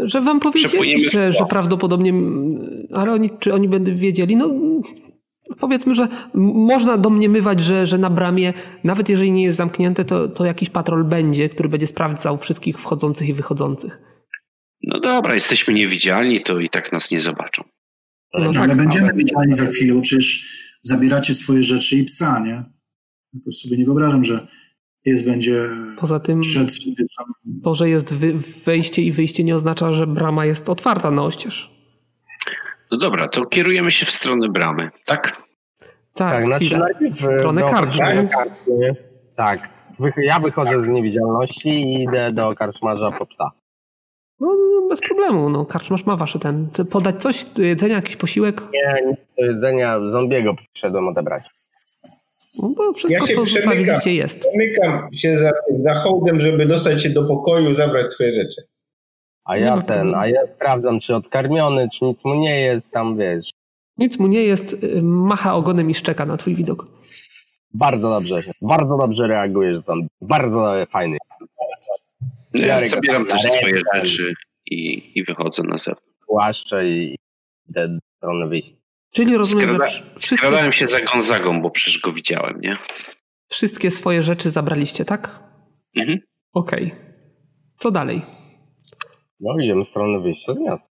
że 0.03 0.21
wam 0.21 0.39
powiedzieli, 0.39 1.09
że, 1.09 1.31
że 1.31 1.45
prawdopodobnie, 1.45 2.13
ale 2.93 3.13
oni, 3.13 3.29
czy 3.39 3.53
oni 3.53 3.69
będą 3.69 3.95
wiedzieli, 3.95 4.37
no 4.37 4.49
powiedzmy, 5.59 5.95
że 5.95 6.07
można 6.33 6.97
domniemywać, 6.97 7.59
że, 7.59 7.87
że 7.87 7.97
na 7.97 8.09
bramie, 8.09 8.53
nawet 8.83 9.09
jeżeli 9.09 9.31
nie 9.31 9.43
jest 9.43 9.57
zamknięte, 9.57 10.05
to, 10.05 10.27
to 10.27 10.45
jakiś 10.45 10.69
patrol 10.69 11.03
będzie, 11.03 11.49
który 11.49 11.69
będzie 11.69 11.87
sprawdzał 11.87 12.37
wszystkich 12.37 12.79
wchodzących 12.79 13.29
i 13.29 13.33
wychodzących. 13.33 14.01
No 14.83 14.99
dobra, 14.99 15.33
jesteśmy 15.35 15.73
niewidzialni, 15.73 16.41
to 16.43 16.59
i 16.59 16.69
tak 16.69 16.91
nas 16.91 17.11
nie 17.11 17.19
zobaczą. 17.19 17.63
No 18.33 18.39
Ale 18.45 18.53
tak, 18.53 18.75
będziemy 18.77 19.13
widziani 19.13 19.53
za 19.53 19.65
chwilę, 19.65 19.93
bo 19.93 20.01
przecież 20.01 20.45
zabieracie 20.81 21.33
swoje 21.33 21.63
rzeczy 21.63 21.95
i 21.95 22.03
psa, 22.03 22.39
nie? 22.39 22.63
Jakoś 23.33 23.55
sobie 23.55 23.77
nie 23.77 23.85
wyobrażam, 23.85 24.23
że 24.23 24.47
pies 25.05 25.21
będzie 25.21 25.69
Poza 25.99 26.19
tym 26.19 26.39
przed 26.39 26.69
to, 27.63 27.75
że 27.75 27.89
jest 27.89 28.13
wejście 28.65 29.01
i 29.01 29.11
wyjście 29.11 29.43
nie 29.43 29.55
oznacza, 29.55 29.93
że 29.93 30.07
brama 30.07 30.45
jest 30.45 30.69
otwarta 30.69 31.11
na 31.11 31.23
oścież. 31.23 31.71
No 32.91 32.97
dobra, 32.97 33.27
to 33.29 33.45
kierujemy 33.45 33.91
się 33.91 34.05
w 34.05 34.11
stronę 34.11 34.49
bramy, 34.49 34.89
tak? 35.05 35.21
Tak, 35.21 35.87
Tak, 36.13 36.43
znaczy 36.43 36.77
najpierw 36.77 37.17
w 37.17 37.21
stronę 37.21 37.61
do 37.61 37.67
karczmy. 37.67 38.29
Tak. 39.35 39.69
Wych- 39.99 40.13
Ja 40.23 40.39
wychodzę 40.39 40.83
z 40.83 40.87
niewidzialności 40.87 41.69
i 41.69 42.03
idę 42.03 42.31
do 42.31 42.55
karczmarza 42.55 43.11
po 43.11 43.25
psa. 43.25 43.51
No 44.39 44.47
bez 44.89 45.01
problemu, 45.01 45.49
no 45.49 45.65
karczmasz 45.65 46.05
ma 46.05 46.15
wasze 46.15 46.39
ten. 46.39 46.67
Chce 46.71 46.85
podać 46.85 47.21
coś 47.21 47.45
do 47.45 47.61
jedzenia, 47.63 47.95
jakiś 47.95 48.15
posiłek? 48.15 48.61
Nie, 48.73 49.07
nic 49.09 49.19
do 49.37 49.45
jedzenia 49.45 49.99
zombiego 50.11 50.55
przyszedłem 50.73 51.07
odebrać. 51.07 51.43
No 52.61 52.69
bo 52.77 52.93
wszystko, 52.93 53.23
Ja 53.23 53.27
się 53.27 53.35
co 53.35 53.43
przemykam. 53.43 53.71
zostawiliście 53.73 54.13
jest. 54.13 54.43
Zamykam 54.43 55.13
się 55.13 55.37
za, 55.37 55.51
za 55.83 55.93
hołdem, 55.93 56.39
żeby 56.39 56.65
dostać 56.65 57.03
się 57.03 57.09
do 57.09 57.23
pokoju, 57.27 57.75
zabrać 57.75 58.13
swoje 58.13 58.31
rzeczy. 58.33 58.61
A 59.45 59.57
ja 59.57 59.81
ten, 59.81 60.15
a 60.15 60.27
ja 60.27 60.41
sprawdzam, 60.55 60.99
czy 60.99 61.15
odkarmiony, 61.15 61.89
czy 61.93 62.05
nic 62.05 62.25
mu 62.25 62.35
nie 62.35 62.61
jest, 62.61 62.91
tam 62.91 63.17
wiesz. 63.17 63.49
Nic 63.97 64.19
mu 64.19 64.27
nie 64.27 64.43
jest, 64.43 64.83
y, 64.83 65.01
macha 65.01 65.55
ogonem 65.55 65.89
i 65.89 65.93
szczeka 65.93 66.25
na 66.25 66.37
twój 66.37 66.55
widok. 66.55 66.85
Bardzo 67.73 68.09
dobrze, 68.09 68.39
bardzo 68.61 68.97
dobrze 68.97 69.27
reagujesz 69.27 69.85
tam. 69.85 70.07
Bardzo 70.21 70.73
fajny. 70.91 71.17
Ja 72.53 72.67
Jarek, 72.67 72.89
zabieram 72.89 73.25
też 73.25 73.41
swoje 73.41 73.81
rzeczy 73.95 74.33
i, 74.65 75.11
i 75.19 75.23
wychodzę 75.23 75.63
na 75.63 75.77
zewnątrz. 75.77 76.17
Płaszcze 76.27 76.87
i 76.89 77.15
idę 77.69 77.87
do 77.87 77.99
strony 78.17 78.47
wyjścia. 78.47 78.75
Czyli 79.11 79.37
rozumiem, 79.37 79.69
że 79.69 79.75
Skrada- 79.75 79.85
wsz- 79.87 80.19
wszystkie, 80.19 80.47
Skradałem 80.47 80.71
się 80.71 80.87
za 80.87 80.99
Gonzagą, 81.01 81.61
bo 81.61 81.69
przecież 81.71 81.99
go 82.01 82.13
widziałem, 82.13 82.61
nie? 82.61 82.77
wszystkie 83.49 83.91
swoje 83.91 84.23
rzeczy 84.23 84.51
zabraliście, 84.51 85.05
tak? 85.05 85.39
Mhm. 85.97 86.19
Okej. 86.53 86.95
Co 87.77 87.91
dalej? 87.91 88.21
No 89.39 89.59
idziemy 89.59 89.85
w 89.85 89.89
stronę 89.89 90.19
wyjścia 90.23 90.53
z 90.53 90.57
miasta. 90.59 90.87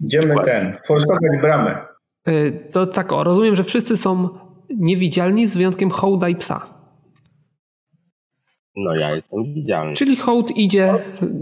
Idziemy 0.00 0.34
ten, 0.44 0.76
forsować 0.86 1.18
bramę. 1.40 1.86
Y, 2.28 2.68
To 2.72 2.86
tak, 2.86 3.12
o, 3.12 3.24
rozumiem, 3.24 3.54
że 3.56 3.64
wszyscy 3.64 3.96
są 3.96 4.28
niewidzialni 4.70 5.46
z 5.46 5.56
wyjątkiem 5.56 5.90
hołda 5.90 6.28
i 6.28 6.36
psa. 6.36 6.77
No 8.78 8.94
ja 8.94 9.16
jestem 9.16 9.54
widzialny. 9.54 9.94
Czyli 9.94 10.16
hołd 10.16 10.56
idzie 10.56 10.94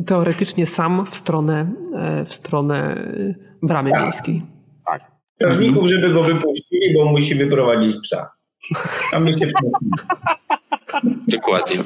teoretycznie 0.06 0.66
sam 0.66 1.06
w 1.06 1.14
stronę, 1.14 1.72
e, 1.94 2.24
w 2.24 2.34
stronę 2.34 2.96
y, 2.96 3.34
bramy 3.62 3.90
Tak. 3.90 4.02
miejskiej. 4.02 4.42
Strażników, 5.34 5.88
żeby 5.88 6.12
go 6.12 6.22
wypuścili, 6.22 6.94
bo 6.94 7.04
musi 7.04 7.34
wyprowadzić 7.34 7.96
psa. 8.02 8.30
A 9.12 9.20
my 9.20 9.32
się 9.38 9.46
Dokładnie. 11.28 11.76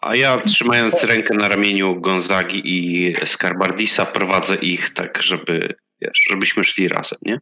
A 0.00 0.16
ja 0.16 0.38
trzymając 0.38 1.04
rękę 1.04 1.34
na 1.34 1.48
ramieniu 1.48 2.00
Gonzagi 2.00 2.62
i 2.64 3.14
Skarbardisa 3.24 4.06
prowadzę 4.06 4.54
ich 4.54 4.90
tak, 4.90 5.22
żeby, 5.22 5.74
wiesz, 6.02 6.20
żebyśmy 6.30 6.64
szli 6.64 6.88
razem, 6.88 7.18
nie? 7.22 7.40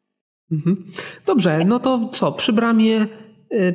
Mhm. 0.53 0.85
Dobrze, 1.27 1.65
no 1.66 1.81
to 1.81 2.09
co? 2.12 2.32
Przy 2.32 2.53
bramie, 2.53 3.07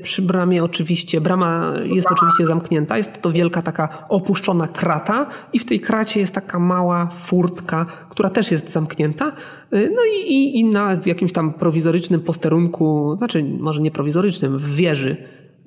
przy 0.01 0.21
bramie 0.21 0.63
oczywiście, 0.63 1.21
brama 1.21 1.73
jest 1.83 2.11
oczywiście 2.11 2.45
zamknięta, 2.45 2.97
jest 2.97 3.21
to 3.21 3.31
wielka 3.31 3.61
taka 3.61 4.05
opuszczona 4.09 4.67
krata 4.67 5.25
i 5.53 5.59
w 5.59 5.65
tej 5.65 5.79
kracie 5.79 6.19
jest 6.19 6.33
taka 6.33 6.59
mała 6.59 7.09
furtka, 7.15 7.85
która 8.09 8.29
też 8.29 8.51
jest 8.51 8.69
zamknięta. 8.71 9.31
Y, 9.73 9.91
No 9.95 10.01
i, 10.15 10.31
i, 10.31 10.59
i 10.59 10.65
na 10.65 10.97
jakimś 11.05 11.31
tam 11.31 11.53
prowizorycznym 11.53 12.21
posterunku, 12.21 13.15
znaczy 13.17 13.43
może 13.43 13.81
nie 13.81 13.91
prowizorycznym, 13.91 14.59
w 14.59 14.75
wieży 14.75 15.17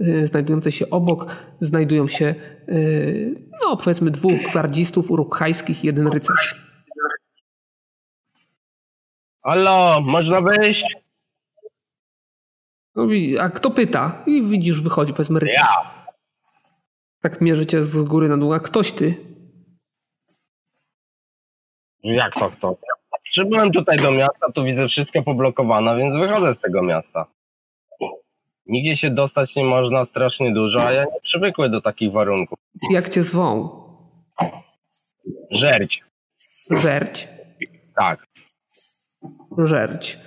y, 0.00 0.26
znajdującej 0.26 0.72
się 0.72 0.90
obok, 0.90 1.26
znajdują 1.60 2.06
się 2.06 2.34
y, 2.68 3.48
no 3.62 3.76
powiedzmy 3.76 4.10
dwóch 4.10 4.42
gwardzistów 4.50 5.10
urukhajskich 5.10 5.84
i 5.84 5.86
jeden 5.86 6.06
rycerz. 6.06 6.72
Halo, 9.44 10.00
można 10.04 10.40
wyjść? 10.40 11.01
No, 12.96 13.06
a 13.40 13.50
kto 13.50 13.70
pyta? 13.70 14.22
I 14.26 14.42
widzisz, 14.42 14.82
wychodzi 14.82 15.12
powiedzmy 15.12 15.40
rycerz. 15.40 15.56
Ja. 15.56 16.04
Tak 17.20 17.40
mierzycie 17.40 17.84
z 17.84 18.02
góry 18.02 18.28
na 18.28 18.36
dół. 18.36 18.52
A 18.52 18.60
ktoś 18.60 18.92
ty? 18.92 19.14
Jak 22.02 22.34
to 22.34 22.50
kto? 22.50 22.76
Przybyłem 23.22 23.72
tutaj 23.72 23.96
do 23.96 24.10
miasta, 24.10 24.52
tu 24.54 24.64
widzę 24.64 24.88
wszystko 24.88 25.22
poblokowane, 25.22 25.96
więc 25.96 26.30
wychodzę 26.30 26.54
z 26.54 26.60
tego 26.60 26.82
miasta. 26.82 27.26
Nigdzie 28.66 28.96
się 28.96 29.10
dostać 29.10 29.56
nie 29.56 29.64
można 29.64 30.04
strasznie 30.04 30.54
dużo, 30.54 30.86
a 30.86 30.92
ja 30.92 31.04
nie 31.04 31.20
przywykły 31.22 31.70
do 31.70 31.80
takich 31.80 32.12
warunków. 32.12 32.58
Jak 32.90 33.08
cię 33.08 33.22
zwą? 33.22 33.70
Żerć. 35.50 36.04
Żerć. 36.70 37.28
Tak. 37.96 38.26
Żerć. 39.58 40.18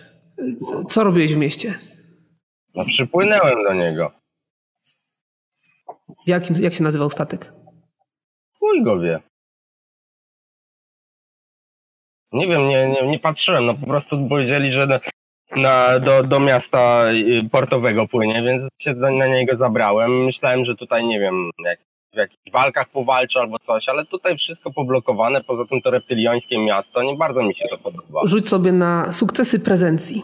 Co 0.90 1.04
robiłeś 1.04 1.34
w 1.34 1.38
mieście? 1.38 1.74
No 2.76 2.84
przypłynęłem 2.86 3.64
do 3.64 3.74
niego. 3.74 4.12
Jak, 6.28 6.60
jak 6.60 6.74
się 6.74 6.84
nazywał 6.84 7.10
statek? 7.10 7.54
Chuj 8.60 8.84
go 8.84 9.00
wie. 9.00 9.20
Nie 12.32 12.48
wiem, 12.48 12.68
nie, 12.68 12.88
nie, 12.88 13.08
nie 13.08 13.20
patrzyłem, 13.20 13.66
no 13.66 13.74
po 13.74 13.88
prostu 13.88 14.28
powiedzieli, 14.30 14.72
że 14.72 15.00
na, 15.56 16.00
do, 16.00 16.24
do 16.24 16.40
miasta 16.40 17.04
y, 17.12 17.50
portowego 17.50 18.08
płynie, 18.08 18.44
więc 18.44 18.72
się 18.82 18.94
na, 18.94 19.28
niego 19.28 19.58
zabrałem. 19.58 20.26
Myślałem, 20.26 20.66
że 20.66 20.76
tutaj, 20.76 21.06
nie 21.06 21.20
wiem, 21.20 21.52
jak, 21.66 21.80
w 22.14 22.18
jakichś 22.18 22.52
walkach 22.52 22.90
powalczę 22.90 23.40
albo 23.40 23.60
coś, 23.60 23.90
ale 23.90 24.06
tutaj 24.06 24.38
wszystko 24.38 24.74
poblokowane, 24.74 25.44
poza 25.44 25.66
tym 25.66 25.82
to 25.82 25.92
reptyliońskie 25.92 26.66
miasto, 26.66 27.04
nie 27.04 27.16
bardzo 27.16 27.44
mi 27.44 27.56
się 27.56 27.66
to 27.70 27.78
podoba. 27.78 28.22
Rzuć 28.26 28.50
sobie 28.50 28.72
na 28.72 29.12
sukcesy 29.12 29.60
prezencji. 29.60 30.24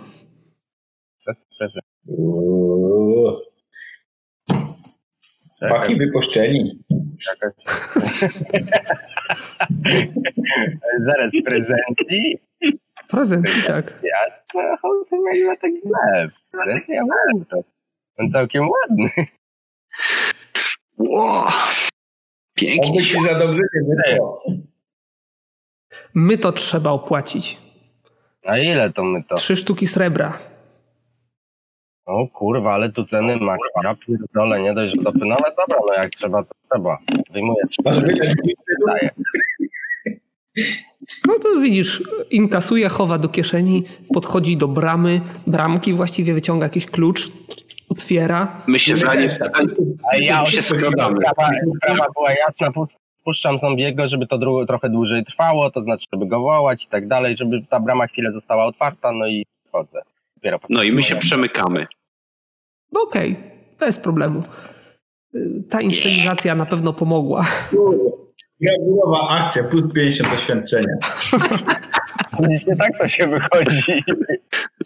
Uuu. 2.07 3.37
Paki 5.69 5.95
wypuszczeni. 5.95 6.79
Zaraz 11.07 11.31
prezencji. 11.45 12.37
Prezencji, 13.09 13.63
tak. 13.67 13.99
Ja 14.03 14.17
to 15.09 15.17
nie 15.33 15.45
ma 15.45 15.55
tak 15.55 15.71
źle. 15.71 16.29
Prezencji 16.51 16.93
ja 16.93 17.01
mam 17.01 17.45
to. 17.45 17.63
On 18.17 18.31
całkiem 18.31 18.69
ładny. 18.69 19.09
Ło! 20.97 21.47
Pięknie. 22.53 22.89
Oby 22.91 23.03
ci 23.03 23.23
za 23.23 23.39
dobrze 23.39 23.61
nie 23.73 23.95
wyszło. 23.95 24.43
My 26.13 26.37
to 26.37 26.51
trzeba 26.51 26.91
opłacić. 26.91 27.57
A 28.43 28.57
ile 28.57 28.93
to 28.93 29.03
my 29.03 29.23
to? 29.23 29.35
Trzy 29.35 29.55
sztuki 29.55 29.87
srebra. 29.87 30.50
O 32.11 32.27
kurwa, 32.27 32.73
ale 32.73 32.91
tu 32.91 33.05
ceny 33.05 33.37
ma. 33.37 33.55
Ja 33.83 33.95
pierdolę, 33.95 34.61
nie 34.61 34.73
dość, 34.73 34.95
że 34.97 35.03
to 35.03 35.11
no 35.15 35.35
ale 35.43 35.55
dobra, 35.57 35.77
no 35.87 35.93
jak 36.03 36.11
trzeba, 36.11 36.43
to 36.43 36.49
trzeba. 36.71 36.97
Wyjmuję 37.33 37.63
daję. 38.87 39.09
No 41.27 41.33
to 41.43 41.59
widzisz, 41.61 42.03
inkasuje, 42.31 42.89
chowa 42.89 43.17
do 43.17 43.29
kieszeni, 43.29 43.83
podchodzi 44.13 44.57
do 44.57 44.67
bramy, 44.67 45.21
bramki 45.47 45.93
właściwie 45.93 46.33
wyciąga 46.33 46.65
jakiś 46.65 46.85
klucz, 46.85 47.21
otwiera. 47.89 48.61
My 48.67 48.79
się 48.79 48.95
za 48.95 49.15
nie, 49.15 49.29
A 50.13 50.17
ja 50.17 50.45
się 50.45 50.61
skradamy. 50.61 51.17
sprawa, 51.21 51.51
sprawa 51.77 52.05
była 52.13 52.31
jasna, 52.31 52.71
pu- 52.71 52.87
puszczam 53.23 53.59
zombiego, 53.59 54.09
żeby 54.09 54.27
to 54.27 54.37
dru- 54.37 54.67
trochę 54.67 54.89
dłużej 54.89 55.25
trwało, 55.25 55.71
to 55.71 55.81
znaczy, 55.81 56.05
żeby 56.13 56.25
go 56.25 56.39
wołać 56.39 56.83
i 56.83 56.87
tak 56.87 57.07
dalej, 57.07 57.37
żeby 57.37 57.61
ta 57.69 57.79
brama 57.79 58.07
chwilę 58.07 58.31
została 58.31 58.65
otwarta, 58.65 59.11
no 59.11 59.27
i 59.27 59.45
wchodzę. 59.67 60.01
Dopiero 60.35 60.59
No 60.69 60.83
i 60.83 60.91
my 60.91 61.03
się 61.03 61.15
przemykamy. 61.15 61.87
No 62.91 63.01
okej, 63.03 63.35
bez 63.79 63.99
problemu. 63.99 64.43
Y, 65.35 65.63
Ta 65.69 65.79
inscenizacja 65.79 66.55
na 66.55 66.65
pewno 66.65 66.93
pomogła. 66.93 67.45
Gradulowa 68.61 69.27
akcja, 69.29 69.63
plus 69.63 69.83
50 69.95 70.29
doświadczenia. 70.31 70.93
Nie 72.67 72.75
tak 72.75 72.91
to 73.01 73.09
się 73.09 73.27
wychodzi. 73.27 74.03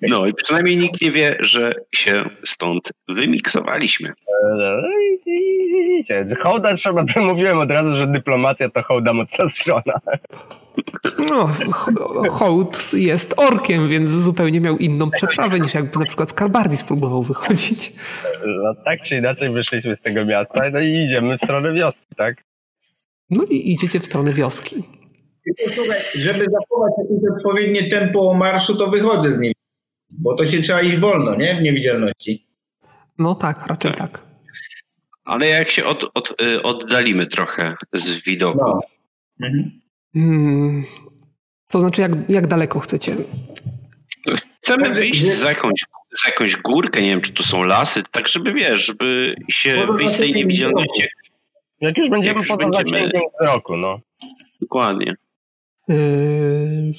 No 0.01 0.25
i 0.25 0.33
przynajmniej 0.33 0.77
nikt 0.77 1.01
nie 1.01 1.11
wie, 1.11 1.35
że 1.39 1.69
się 1.95 2.21
stąd 2.45 2.89
wymiksowaliśmy. 3.07 4.13
No 4.43 4.77
Widzicie, 5.25 6.27
hołda 6.43 6.75
trzeba, 6.75 7.05
to 7.13 7.21
mówiłem 7.23 7.59
od 7.59 7.71
razu, 7.71 7.95
że 7.95 8.07
dyplomacja 8.07 8.69
to 8.69 8.83
hołda 8.83 9.13
mocna 9.13 9.49
strona. 9.55 9.93
No, 11.29 11.47
ho- 11.71 12.29
hołd 12.29 12.93
jest 12.93 13.33
orkiem, 13.37 13.89
więc 13.89 14.09
zupełnie 14.09 14.61
miał 14.61 14.77
inną 14.77 15.11
przeprawę 15.11 15.59
niż 15.59 15.73
jakby 15.73 15.99
na 15.99 16.05
przykład 16.05 16.29
Skarbardis 16.29 16.83
próbował 16.83 17.23
wychodzić. 17.23 17.93
No 18.63 18.75
tak 18.85 19.01
czy 19.01 19.15
inaczej 19.15 19.49
wyszliśmy 19.49 19.95
z 19.95 20.01
tego 20.01 20.25
miasta, 20.25 20.61
no 20.73 20.79
i 20.79 21.05
idziemy 21.05 21.37
w 21.37 21.41
stronę 21.41 21.73
wioski, 21.73 22.15
tak? 22.17 22.35
No 23.29 23.43
i 23.49 23.71
idziecie 23.71 23.99
w 23.99 24.05
stronę 24.05 24.33
wioski. 24.33 24.75
Słuchaj, 25.57 25.99
żeby 26.15 26.45
zachować 26.51 26.93
jakieś 26.97 27.37
odpowiednie 27.37 27.89
tempo 27.89 28.33
marszu, 28.33 28.75
to 28.75 28.87
wychodzę 28.87 29.31
z 29.31 29.39
nim. 29.39 29.53
Bo 30.09 30.35
to 30.35 30.45
się 30.45 30.61
trzeba 30.61 30.81
iść 30.81 30.97
wolno, 30.97 31.35
nie? 31.35 31.55
W 31.59 31.61
niewidzialności. 31.61 32.47
No 33.17 33.35
tak, 33.35 33.67
raczej 33.67 33.93
tak. 33.93 34.23
Ale 35.23 35.47
jak 35.47 35.69
się 35.69 35.85
od, 35.85 36.03
od, 36.13 36.41
y, 36.41 36.63
oddalimy 36.63 37.27
trochę 37.27 37.75
z 37.93 38.23
widoku, 38.23 38.59
No. 38.59 38.79
Mhm. 39.47 39.71
Hmm. 40.13 40.83
To 41.69 41.79
znaczy, 41.79 42.01
jak, 42.01 42.11
jak 42.29 42.47
daleko 42.47 42.79
chcecie? 42.79 43.15
chcemy 44.65 44.93
wyjść 44.93 45.25
za 45.25 45.47
jakąś, 45.49 45.79
za 46.23 46.27
jakąś 46.27 46.57
górkę, 46.57 47.01
nie 47.01 47.09
wiem, 47.09 47.21
czy 47.21 47.31
tu 47.31 47.43
są 47.43 47.61
lasy, 47.63 48.03
tak 48.11 48.27
żeby, 48.27 48.53
wiesz, 48.53 48.85
żeby 48.85 49.35
się 49.49 49.75
Może 49.75 49.93
wyjść 49.93 50.15
z 50.15 50.17
tej 50.17 50.33
niewidzialności. 50.33 51.01
Jak 51.01 51.09
już 51.97 52.09
będziemy 52.09 52.27
Jak 52.27 52.37
już 52.37 52.47
poza 52.47 52.57
będziemy- 52.57 52.89
zasięgiem 52.89 53.21
wzroku, 53.41 53.77
no. 53.77 53.99
Dokładnie. 54.61 55.15
Yy... 55.87 56.93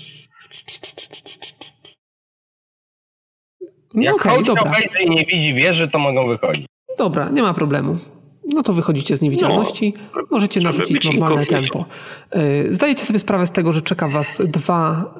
No 3.94 4.02
Jak 4.02 4.14
okay, 4.14 4.44
dobra. 4.44 4.62
obejrzy 4.62 5.02
i 5.02 5.10
nie 5.10 5.24
widzi 5.24 5.54
wieży, 5.54 5.88
to 5.88 5.98
mogą 5.98 6.28
wychodzić. 6.28 6.66
Dobra, 6.98 7.28
nie 7.30 7.42
ma 7.42 7.54
problemu. 7.54 7.98
No 8.54 8.62
to 8.62 8.72
wychodzicie 8.72 9.16
z 9.16 9.22
niewidzialności. 9.22 9.94
Możecie 10.30 10.60
żeby 10.60 10.78
narzucić 10.78 11.04
normalne 11.12 11.46
tempo. 11.46 11.84
Yy, 12.34 12.74
Zdajecie 12.74 13.04
sobie 13.04 13.18
sprawę 13.18 13.46
z 13.46 13.50
tego, 13.50 13.72
że 13.72 13.82
czeka 13.82 14.08
was 14.08 14.42
dwa, 14.50 15.14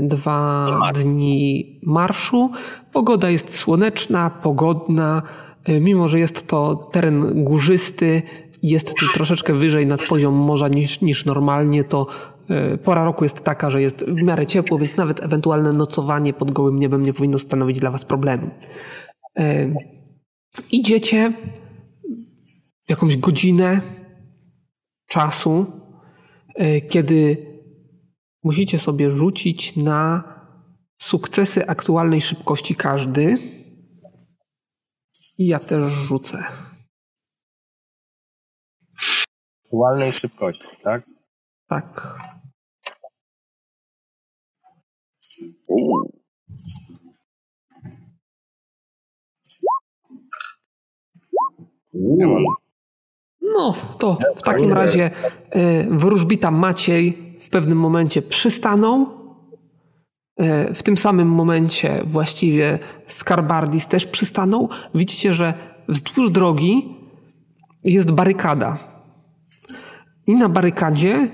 yy, 0.00 0.08
dwa 0.08 0.66
dni 0.94 1.80
marszu. 1.82 2.50
Pogoda 2.92 3.30
jest 3.30 3.56
słoneczna, 3.58 4.30
pogodna. 4.30 5.22
Yy, 5.68 5.80
Mimo, 5.80 6.08
że 6.08 6.18
jest 6.18 6.46
to 6.48 6.74
teren 6.92 7.44
górzysty, 7.44 8.22
jest 8.62 8.94
tu 8.94 9.06
troszeczkę 9.14 9.52
wyżej 9.52 9.86
nad 9.86 10.08
poziom 10.08 10.34
morza 10.34 10.68
niż, 10.68 11.00
niż 11.00 11.24
normalnie, 11.24 11.84
to 11.84 12.06
yy, 12.48 12.78
pora 12.78 13.04
roku 13.04 13.24
jest 13.24 13.40
taka, 13.40 13.70
że 13.70 13.82
jest 13.82 14.04
w 14.04 14.22
miarę 14.22 14.46
ciepło, 14.46 14.78
więc 14.78 14.96
nawet 14.96 15.22
ewentualne 15.22 15.72
nocowanie 15.72 16.32
pod 16.32 16.50
gołym 16.50 16.78
niebem 16.78 17.02
nie 17.02 17.12
powinno 17.12 17.38
stanowić 17.38 17.78
dla 17.78 17.90
was 17.90 18.04
problemu. 18.04 18.50
Yy, 19.36 19.74
Idziecie 20.72 21.32
jakąś 22.88 23.16
godzinę 23.16 23.80
czasu, 25.06 25.66
e, 26.54 26.80
kiedy 26.80 27.46
musicie 28.42 28.78
sobie 28.78 29.10
rzucić 29.10 29.76
na 29.76 30.24
sukcesy 31.00 31.66
aktualnej 31.66 32.20
szybkości 32.20 32.74
każdy. 32.74 33.38
I 35.38 35.46
ja 35.46 35.58
też 35.58 35.92
rzucę. 35.92 36.44
Aktualnej 39.72 40.12
szybkości, 40.12 40.64
tak? 40.82 41.02
Tak. 41.68 42.18
No, 53.42 53.74
to 53.98 54.18
w 54.36 54.42
takim 54.42 54.72
razie 54.72 55.10
e, 55.50 55.84
wróżbita 55.90 56.50
Maciej 56.50 57.36
w 57.40 57.48
pewnym 57.48 57.78
momencie 57.78 58.22
przystanął. 58.22 59.06
E, 60.36 60.74
W 60.74 60.82
tym 60.82 60.96
samym 60.96 61.28
momencie 61.28 62.00
właściwie 62.04 62.78
Skarbardis 63.06 63.86
też 63.86 64.06
przystanął. 64.06 64.68
Widzicie, 64.94 65.34
że 65.34 65.54
wzdłuż 65.88 66.30
drogi 66.30 66.94
jest 67.84 68.10
barykada. 68.12 68.91
I 70.32 70.34
na 70.34 70.48
barykadzie 70.48 71.28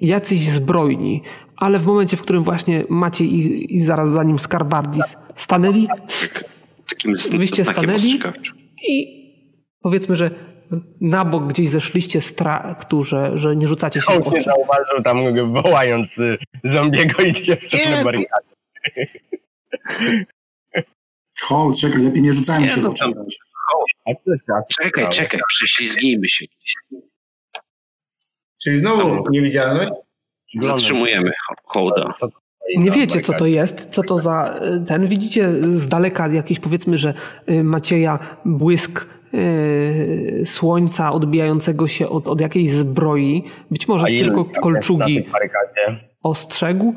jacyś 0.00 0.40
zbrojni. 0.40 1.22
Ale 1.56 1.78
w 1.78 1.86
momencie, 1.86 2.16
w 2.16 2.22
którym 2.22 2.42
właśnie 2.42 2.84
Maciej 2.88 3.34
i, 3.34 3.74
i 3.76 3.80
zaraz 3.80 4.10
za 4.10 4.22
nim 4.22 4.38
Skarbardis 4.38 5.16
stanęli 5.34 5.88
Takim 6.88 7.14
Wyście 7.38 7.64
stanęli? 7.64 8.20
i 8.88 9.22
powiedzmy, 9.82 10.16
że 10.16 10.30
na 11.00 11.24
bok 11.24 11.46
gdzieś 11.46 11.68
zeszliście 11.68 12.20
z 12.20 12.34
traktu, 12.34 13.04
że, 13.04 13.38
że 13.38 13.56
nie 13.56 13.68
rzucacie 13.68 14.00
się 14.00 14.20
w 14.20 14.26
oczy. 14.26 14.40
zauważył 14.40 15.02
tam 15.04 15.18
wołając 15.52 16.08
y, 16.18 16.38
zombiego 16.74 17.22
i 17.22 17.46
się 17.46 17.56
wstrzymał 17.56 18.04
barykady. 18.04 18.46
Hołd, 21.42 21.78
czekaj, 21.80 22.02
lepiej 22.02 22.22
nie 22.22 22.32
rzucajmy 22.32 22.68
się 22.68 22.80
w 22.80 22.86
oczy. 22.86 23.04
Czekaj, 24.82 25.08
czekaj, 25.08 25.40
prześlizgnijmy 25.48 26.28
się. 26.28 26.44
Czyli 28.62 28.78
znowu 28.78 29.24
niewidzialność? 29.30 29.92
Zatrzymujemy 30.60 31.30
ho- 31.48 31.54
hołda. 31.64 32.14
Nie 32.76 32.90
wiecie, 32.90 33.20
co 33.20 33.32
to 33.32 33.46
jest, 33.46 33.90
co 33.90 34.02
to 34.02 34.18
za 34.18 34.54
y, 34.82 34.86
ten. 34.86 35.06
Widzicie 35.06 35.48
z 35.52 35.88
daleka 35.88 36.28
jakiś, 36.28 36.60
powiedzmy, 36.60 36.98
że 36.98 37.14
y, 37.50 37.64
Macieja 37.64 38.18
błysk 38.44 39.06
y, 39.34 40.42
słońca 40.46 41.12
odbijającego 41.12 41.88
się 41.88 42.08
od, 42.08 42.28
od 42.28 42.40
jakiejś 42.40 42.70
zbroi. 42.70 43.44
Być 43.70 43.88
może 43.88 44.06
tylko 44.24 44.44
kolczugi 44.60 45.24
ostrzegł. 46.22 46.94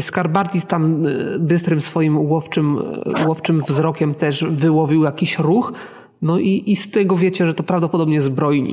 Skarbardis 0.00 0.66
tam 0.66 1.06
bystrym 1.38 1.80
swoim 1.80 2.18
łowczym, 2.18 2.78
łowczym 3.26 3.60
wzrokiem 3.60 4.14
też 4.14 4.44
wyłowił 4.44 5.04
jakiś 5.04 5.38
ruch. 5.38 5.72
No 6.22 6.38
i, 6.38 6.62
i 6.66 6.76
z 6.76 6.90
tego 6.90 7.16
wiecie, 7.16 7.46
że 7.46 7.54
to 7.54 7.62
prawdopodobnie 7.62 8.22
zbrojni. 8.22 8.72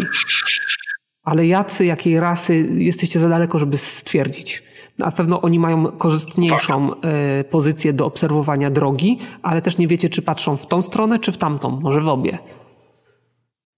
Ale 1.23 1.47
jacy, 1.47 1.85
jakiej 1.85 2.19
rasy 2.19 2.69
jesteście 2.77 3.19
za 3.19 3.29
daleko, 3.29 3.59
żeby 3.59 3.77
stwierdzić. 3.77 4.63
Na 4.97 5.11
pewno 5.11 5.41
oni 5.41 5.59
mają 5.59 5.91
korzystniejszą 5.91 6.91
y, 7.39 7.43
pozycję 7.43 7.93
do 7.93 8.05
obserwowania 8.05 8.69
drogi, 8.69 9.17
ale 9.41 9.61
też 9.61 9.77
nie 9.77 9.87
wiecie, 9.87 10.09
czy 10.09 10.21
patrzą 10.21 10.57
w 10.57 10.67
tą 10.67 10.81
stronę, 10.81 11.19
czy 11.19 11.31
w 11.31 11.37
tamtą. 11.37 11.79
Może 11.81 12.01
w 12.01 12.07
obie. 12.07 12.37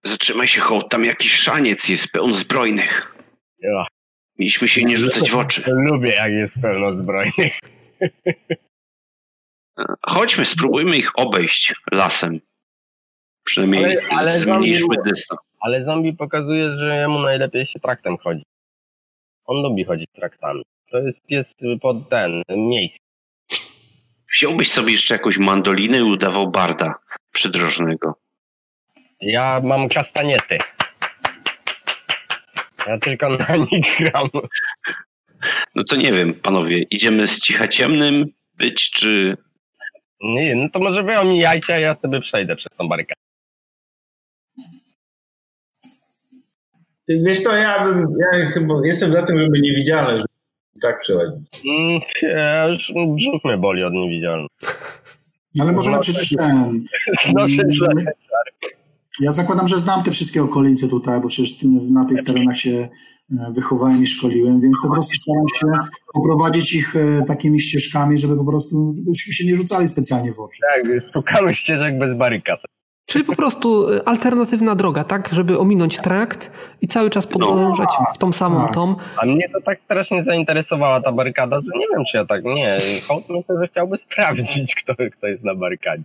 Zatrzymaj 0.03 0.47
się, 0.47 0.61
hołd, 0.61 0.89
tam 0.89 1.05
jakiś 1.05 1.33
szaniec 1.33 1.89
jest 1.89 2.11
pełen 2.11 2.35
zbrojnych. 2.35 3.15
Ja, 3.59 3.85
Mieliśmy 4.39 4.67
się 4.67 4.83
nie 4.83 4.97
rzucać 4.97 5.31
w 5.31 5.37
oczy. 5.37 5.63
lubię, 5.67 6.09
jak 6.13 6.31
jest 6.31 6.53
pełno 6.61 6.93
zbrojnych. 6.93 7.59
Chodźmy, 10.01 10.45
spróbujmy 10.45 10.97
ich 10.97 11.11
obejść 11.19 11.73
lasem. 11.91 12.39
Przynajmniej 13.47 13.83
Ale- 13.85 14.01
ale 14.19 14.31
zmniejszmy 14.31 14.79
zombie- 14.95 15.09
dystans. 15.09 15.39
Ale 15.59 15.85
zombie 15.85 16.13
pokazuje, 16.13 16.77
że 16.77 16.95
jemu 16.97 17.19
najlepiej 17.19 17.67
się 17.67 17.79
traktem 17.79 18.17
chodzi. 18.17 18.43
On 19.45 19.57
lubi 19.63 19.83
chodzić 19.83 20.09
traktami. 20.15 20.63
To 20.91 20.97
jest 20.99 21.19
pies 21.27 21.45
pod 21.81 22.09
ten, 22.09 22.43
miejsc. 22.49 22.97
Wziąłbyś 24.37 24.71
sobie 24.71 24.91
jeszcze 24.91 25.13
jakąś 25.13 25.37
mandolinę 25.37 25.97
i 25.97 26.01
udawał 26.01 26.51
barda 26.51 26.95
przydrożnego. 27.33 28.13
Ja 29.21 29.59
mam 29.63 29.89
kastaniety. 29.89 30.57
Ja 32.87 32.97
tylko 32.99 33.29
na 33.29 33.55
nich 33.71 33.97
gram. 33.99 34.29
No 35.75 35.83
to 35.89 35.95
nie 35.95 36.11
wiem, 36.13 36.33
panowie, 36.33 36.77
idziemy 36.89 37.27
z 37.27 37.39
cicha 37.41 37.67
ciemnym 37.67 38.25
być, 38.57 38.91
czy... 38.91 39.37
Nie, 40.21 40.55
no 40.55 40.69
to 40.69 40.79
może 40.79 41.03
wy 41.03 41.19
omijajcie, 41.19 41.73
a 41.73 41.79
ja 41.79 41.95
sobie 41.95 42.21
przejdę 42.21 42.55
przez 42.55 42.71
tą 42.77 42.87
barykadę. 42.87 43.21
Wiesz 47.07 47.41
co, 47.41 47.55
ja 47.55 47.85
bym, 47.85 48.07
ja 48.19 48.51
chyba 48.51 48.73
jestem 48.83 49.11
za 49.11 49.23
tym, 49.23 49.39
żeby 49.39 49.59
niewidzialność 49.61 50.25
tak 50.81 50.99
przechodzić. 50.99 51.61
Mm, 51.65 52.01
ja 52.21 52.67
już 52.67 52.91
brzuch 53.15 53.43
mnie 53.45 53.57
boli 53.57 53.83
od 53.83 53.93
niewidzialności. 53.93 54.65
Ale 55.61 55.71
możemy 55.71 55.99
przecież 55.99 56.29
ten... 56.29 56.83
No, 57.33 57.49
źle. 57.49 57.93
Ja 59.19 59.31
zakładam, 59.31 59.67
że 59.67 59.77
znam 59.77 60.03
te 60.03 60.11
wszystkie 60.11 60.43
okolice 60.43 60.87
tutaj, 60.87 61.21
bo 61.21 61.27
przecież 61.27 61.63
na 61.91 62.05
tych 62.05 62.23
terenach 62.23 62.57
się 62.57 62.71
e, 63.31 63.51
wychowałem 63.55 64.03
i 64.03 64.07
szkoliłem, 64.07 64.61
więc 64.61 64.77
po 64.83 64.93
prostu 64.93 65.11
staram 65.17 65.45
się 65.55 65.89
poprowadzić 66.13 66.73
ich 66.73 66.95
e, 66.95 67.23
takimi 67.27 67.59
ścieżkami, 67.59 68.17
żeby 68.17 68.37
po 68.37 68.45
prostu, 68.45 68.91
żebyśmy 69.05 69.33
się 69.33 69.45
nie 69.45 69.55
rzucali 69.55 69.87
specjalnie 69.87 70.33
w 70.33 70.39
oczy. 70.39 70.59
Tak, 70.61 71.13
szukamy 71.13 71.55
ścieżek 71.55 71.99
bez 71.99 72.17
barykad. 72.17 72.59
Czyli 73.07 73.25
po 73.25 73.35
prostu 73.35 73.89
y, 73.89 74.05
alternatywna 74.05 74.75
droga, 74.75 75.03
tak? 75.03 75.29
Żeby 75.31 75.59
ominąć 75.59 75.97
trakt 75.97 76.51
i 76.81 76.87
cały 76.87 77.09
czas 77.09 77.27
podążać 77.27 77.89
w 78.15 78.17
tą 78.17 78.33
samą 78.33 78.65
tak. 78.65 78.73
tą. 78.73 78.95
A 79.17 79.25
mnie 79.25 79.49
to 79.49 79.61
tak 79.61 79.79
strasznie 79.85 80.23
zainteresowała 80.23 81.01
ta 81.01 81.11
barykada, 81.11 81.55
że 81.55 81.79
nie 81.79 81.85
wiem, 81.93 82.03
czy 82.11 82.17
ja 82.17 82.25
tak, 82.25 82.43
nie, 82.43 82.77
hołd 83.07 83.29
myślę, 83.29 83.55
że 83.61 83.67
chciałby 83.67 83.97
sprawdzić, 83.97 84.75
kto, 84.75 84.93
kto 85.17 85.27
jest 85.27 85.43
na 85.43 85.55
barykadzie. 85.55 86.03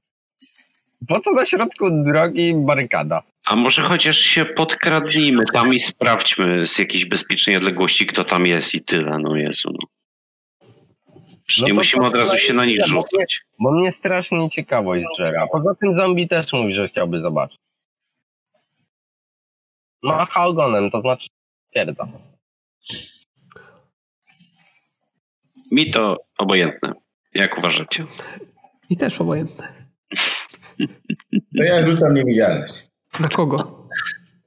Po 1.09 1.21
co 1.21 1.33
na 1.33 1.47
środku 1.47 1.91
drogi 1.91 2.55
barykada? 2.55 3.23
A 3.47 3.57
może 3.57 3.83
chociaż 3.83 4.19
się 4.19 4.45
podkradnijmy 4.45 5.45
tam 5.53 5.75
i 5.75 5.79
sprawdźmy 5.79 6.67
z 6.67 6.79
jakiejś 6.79 7.05
bezpiecznej 7.05 7.57
odległości, 7.57 8.07
kto 8.07 8.25
tam 8.25 8.47
jest 8.47 8.75
i 8.75 8.81
tyle, 8.81 9.19
no 9.19 9.37
Jezu. 9.37 9.71
No. 9.73 9.89
Przecież 11.47 11.69
No 11.71 11.75
musimy 11.75 12.07
od 12.07 12.17
razu 12.17 12.39
się 12.39 12.53
na 12.55 12.65
nich 12.65 12.79
bo 12.81 12.87
mnie- 12.87 12.95
rzucać. 12.95 13.41
Bo 13.59 13.73
mnie 13.73 13.93
strasznie 13.99 14.51
ciekawość 14.51 15.05
żera. 15.19 15.47
Poza 15.53 15.75
tym 15.75 15.97
zombie 15.97 16.29
też 16.29 16.53
mówi, 16.53 16.75
że 16.75 16.89
chciałby 16.89 17.21
zobaczyć. 17.21 17.61
Macha 20.03 20.47
ogonem, 20.47 20.91
to 20.91 21.01
znaczy 21.01 21.29
twierdza. 21.71 22.09
Mi 25.73 25.91
to 25.91 26.17
obojętne. 26.39 26.93
Jak 27.35 27.59
uważacie? 27.59 28.07
I 28.91 28.97
też 28.97 29.21
obojętne. 29.21 29.69
To 31.57 31.63
ja 31.65 31.87
rzucam 31.87 32.15
niewidzialność. 32.15 32.75
Na 33.21 33.29
kogo? 33.29 33.89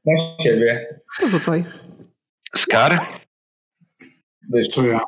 Na 0.05 0.43
siebie. 0.43 0.99
To 1.19 1.27
rzucaj. 1.27 1.65
Skar, 2.55 3.05
Wiesz, 4.53 4.67
Co 4.67 4.83
ja? 4.85 4.99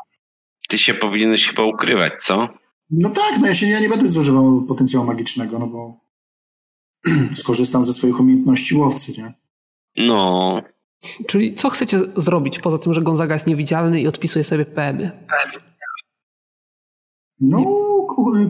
Ty 0.67 0.77
się 0.77 0.93
powinieneś 0.93 1.47
chyba 1.47 1.63
ukrywać, 1.63 2.13
co? 2.23 2.49
No 2.89 3.09
tak, 3.09 3.39
no 3.41 3.47
ja 3.47 3.53
się 3.53 3.67
ja 3.67 3.79
nie 3.79 3.89
będę 3.89 4.09
zużywał 4.09 4.61
potencjału 4.61 5.05
magicznego, 5.05 5.59
no 5.59 5.67
bo 5.67 5.99
skorzystam 7.41 7.83
ze 7.83 7.93
swoich 7.93 8.19
umiejętności 8.19 8.75
łowcy, 8.75 9.21
nie? 9.21 9.33
No, 9.97 10.61
Czyli 11.27 11.55
co 11.55 11.69
chcecie 11.69 11.99
zrobić, 12.15 12.59
poza 12.59 12.77
tym, 12.77 12.93
że 12.93 13.01
Gonzaga 13.01 13.35
jest 13.35 13.47
niewidzialny 13.47 14.01
i 14.01 14.07
odpisuje 14.07 14.43
sobie 14.43 14.65
PM-y? 14.65 15.11
No, 17.39 17.65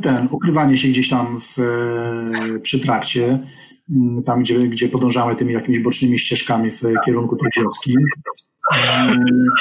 ten, 0.02 0.28
ukrywanie 0.32 0.78
się 0.78 0.88
gdzieś 0.88 1.10
tam 1.10 1.40
w, 1.42 1.60
e, 1.60 2.60
przy 2.60 2.80
trakcie, 2.80 3.40
mm, 3.90 4.24
tam 4.24 4.40
gdzie, 4.40 4.60
gdzie 4.60 4.90
podążamy 4.90 5.36
tymi 5.36 5.54
jakimiś 5.54 5.80
bocznymi 5.80 6.20
ścieżkami 6.20 6.72
w 6.72 6.82
kierunku 7.06 7.36
tej 7.36 7.50
wioski. 7.58 7.96
E, 8.76 9.14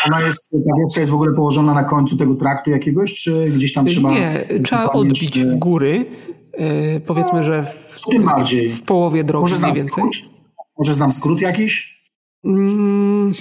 ona 0.06 0.20
jest, 0.20 0.50
ta 0.50 0.76
wioska 0.80 1.00
jest 1.00 1.12
w 1.12 1.14
ogóle 1.14 1.32
położona 1.34 1.74
na 1.74 1.84
końcu 1.84 2.16
tego 2.16 2.34
traktu 2.34 2.70
jakiegoś, 2.70 3.14
czy 3.14 3.50
gdzieś 3.50 3.72
tam 3.72 3.86
trzeba... 3.86 4.10
Nie, 4.10 4.44
trzeba 4.64 4.92
odbić 4.92 5.38
w 5.40 5.54
góry, 5.54 6.04
e, 6.52 7.00
powiedzmy, 7.00 7.44
że 7.44 7.64
w, 7.66 8.00
Tym 8.10 8.24
bardziej. 8.24 8.68
w 8.70 8.82
połowie 8.82 9.24
drogi 9.24 9.40
Może 9.42 9.54
mniej 9.54 9.60
znam 9.60 9.74
więcej. 9.74 9.92
skrót? 9.92 10.30
Może 10.78 10.94
znam 10.94 11.12
skrót 11.12 11.40
jakiś? 11.40 12.02
Mm, 12.44 13.32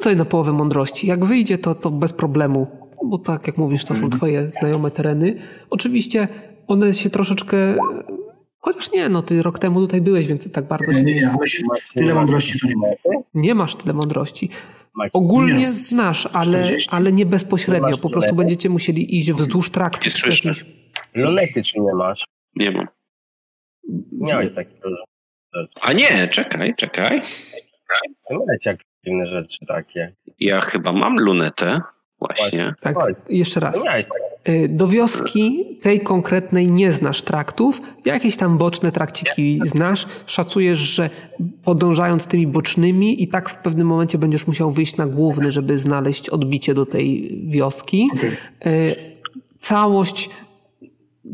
sobie 0.00 0.16
na 0.16 0.24
połowę 0.24 0.52
mądrości. 0.52 1.06
Jak 1.06 1.24
wyjdzie, 1.24 1.58
to, 1.58 1.74
to 1.74 1.90
bez 1.90 2.12
problemu. 2.12 2.66
Bo 3.06 3.18
tak 3.18 3.46
jak 3.46 3.58
mówisz, 3.58 3.84
to 3.84 3.94
są 3.94 4.04
Mhm. 4.04 4.12
twoje 4.12 4.50
znajome 4.60 4.90
tereny. 4.90 5.42
Oczywiście 5.70 6.28
one 6.66 6.94
się 6.94 7.10
troszeczkę... 7.10 7.56
Chociaż 8.60 8.92
nie, 8.92 9.08
no 9.08 9.22
ty 9.22 9.42
rok 9.42 9.58
temu 9.58 9.80
tutaj 9.80 10.00
byłeś, 10.00 10.26
więc 10.26 10.52
tak 10.52 10.68
bardzo 10.68 10.92
Nie, 10.92 10.98
się 10.98 11.04
nie, 11.04 11.14
nie, 11.14 11.30
tyle 11.94 12.14
mądrości 12.14 12.60
to 12.60 12.68
nie 12.68 12.76
ma. 12.76 12.86
nie 13.34 13.54
masz 13.54 13.76
tyle 13.76 13.92
mądrości. 13.94 14.50
Ogólnie 15.12 15.54
Nie, 15.54 15.66
znasz, 15.66 16.26
ale, 16.32 16.58
40. 16.58 16.88
ale 16.92 17.12
nie 17.12 17.26
bezpośrednio. 17.26 17.98
Po 17.98 18.10
prostu 18.10 18.34
będziecie 18.34 18.68
musieli 18.68 19.16
iść 19.16 19.32
wzdłuż 19.32 19.70
traktu. 19.70 20.10
Lunety 21.14 21.62
czy 21.62 21.80
nie 21.80 21.94
masz? 21.94 22.24
Nie 22.56 22.70
mam. 22.70 22.86
Miałeś 24.12 24.54
takie 24.54 24.70
dużo. 24.82 25.04
A 25.80 25.92
nie, 25.92 26.28
czekaj, 26.28 26.74
czekaj. 26.76 27.20
Miałeś 28.30 28.64
jakieś 28.64 28.86
dziwne 29.04 29.26
rzeczy 29.26 29.58
takie. 29.68 30.14
Ja 30.38 30.60
chyba 30.60 30.92
mam 30.92 31.18
lunetę. 31.20 31.80
Właśnie. 32.18 32.74
Tak, 32.80 32.96
jeszcze 33.28 33.60
raz. 33.60 33.74
To 33.74 33.84
miałeś 33.84 34.04
takie. 34.04 34.29
Y, 34.48 34.68
Do 34.68 34.88
wioski 34.88 35.64
tej 35.82 36.00
konkretnej 36.00 36.66
nie 36.66 36.92
znasz 36.92 37.22
traktów. 37.22 37.80
Jakieś 38.04 38.36
tam 38.36 38.58
boczne 38.58 38.92
trakciki 38.92 39.60
znasz. 39.64 40.06
Szacujesz, 40.26 40.78
że 40.78 41.10
podążając 41.64 42.26
tymi 42.26 42.46
bocznymi 42.46 43.22
i 43.22 43.28
tak 43.28 43.50
w 43.50 43.56
pewnym 43.56 43.86
momencie 43.86 44.18
będziesz 44.18 44.46
musiał 44.46 44.70
wyjść 44.70 44.96
na 44.96 45.06
główny, 45.06 45.52
żeby 45.52 45.78
znaleźć 45.78 46.28
odbicie 46.28 46.74
do 46.74 46.86
tej 46.86 47.38
wioski. 47.48 48.08
Y, 48.66 48.94
Całość 49.58 50.30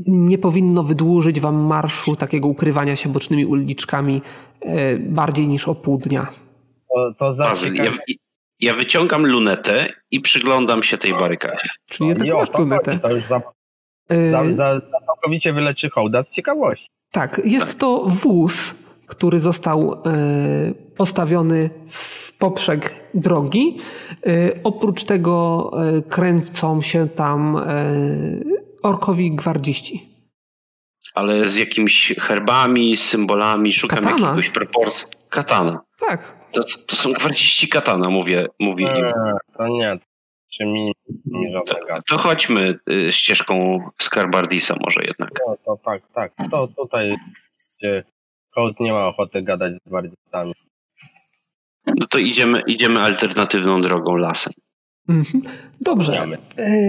nie 0.07 0.39
powinno 0.39 0.83
wydłużyć 0.83 1.41
wam 1.41 1.57
marszu 1.57 2.17
takiego 2.17 2.49
ukrywania 2.49 2.97
się 2.97 3.09
bocznymi 3.09 3.47
uliczkami 3.47 4.23
y, 4.65 4.69
bardziej 4.99 5.49
niż 5.49 5.69
o 5.69 5.75
pół 5.75 5.99
dnia. 5.99 6.27
To, 6.95 7.15
to 7.19 7.35
za 7.35 7.45
Bazyl, 7.45 7.75
ja, 7.75 7.85
ja 8.61 8.75
wyciągam 8.75 9.27
lunetę 9.27 9.87
i 10.11 10.21
przyglądam 10.21 10.83
się 10.83 10.99
tej 10.99 11.13
barykadzie. 11.13 11.69
Czyli 11.87 12.09
jednak 12.09 12.29
masz 12.29 12.49
to 12.51 12.57
chodzi, 12.57 12.69
planetę. 12.69 12.99
To 12.99 13.11
już 13.11 13.25
za, 13.25 13.43
Y, 14.13 14.31
za, 14.31 14.45
za, 14.45 14.81
za 14.81 15.01
całkowicie 15.07 15.53
wyleczy 15.53 15.91
hołda 15.91 16.23
z 16.23 16.31
ciekawości. 16.31 16.87
Tak, 17.13 17.41
jest 17.45 17.79
to 17.81 18.05
wóz, 18.07 18.75
który 19.07 19.39
został 19.39 19.93
e, 19.93 19.99
postawiony 20.97 21.71
w 21.89 22.33
poprzek 22.39 22.95
drogi. 23.15 23.77
E, 24.27 24.51
Oprócz 24.65 25.05
tego 25.05 25.71
kręcą 26.09 26.81
się 26.83 27.09
tam 27.09 27.61
orkowi 28.83 29.31
gwardziści. 29.31 30.09
Ale 31.15 31.49
z 31.49 31.57
jakimiś 31.57 32.15
herbami, 32.19 32.97
symbolami, 32.97 33.73
szukam 33.73 33.99
Katana. 33.99 34.27
jakiegoś 34.27 34.51
proporcji. 34.51 35.07
Katana. 35.29 35.81
Tak, 36.01 36.37
To, 36.57 36.63
to 36.87 36.97
są 36.97 37.13
gwardziści 37.13 37.69
katana, 37.69 38.11
mówię, 38.11 38.47
mówi 38.61 38.85
im. 38.85 39.05
Eee, 39.05 39.13
to 39.59 39.69
nie, 39.69 39.99
czy 40.57 40.65
mi, 40.65 40.93
mi 41.27 41.53
żadnego. 41.53 42.03
To 42.09 42.19
chodźmy 42.19 42.79
y, 42.91 43.13
ścieżką 43.13 43.79
Skarbardisa 44.03 44.75
może 44.85 45.01
jednak. 45.05 45.31
No, 45.47 45.57
to 45.65 45.79
tak, 45.85 46.03
tak. 46.15 46.33
To 46.51 46.69
tutaj, 46.69 47.17
gdzie 47.79 48.05
hołd 48.51 48.81
nie 48.81 48.93
ma 48.93 49.07
ochoty 49.09 49.43
gadać 49.43 49.73
z 49.75 49.89
gwardzistami. 49.89 50.53
No 51.87 52.07
to 52.07 52.19
idziemy, 52.19 52.63
idziemy 52.67 53.01
alternatywną 53.01 53.81
drogą 53.81 54.17
lasem. 54.17 54.53
Mhm. 55.09 55.43
Dobrze. 55.81 56.25
E, 56.59 56.83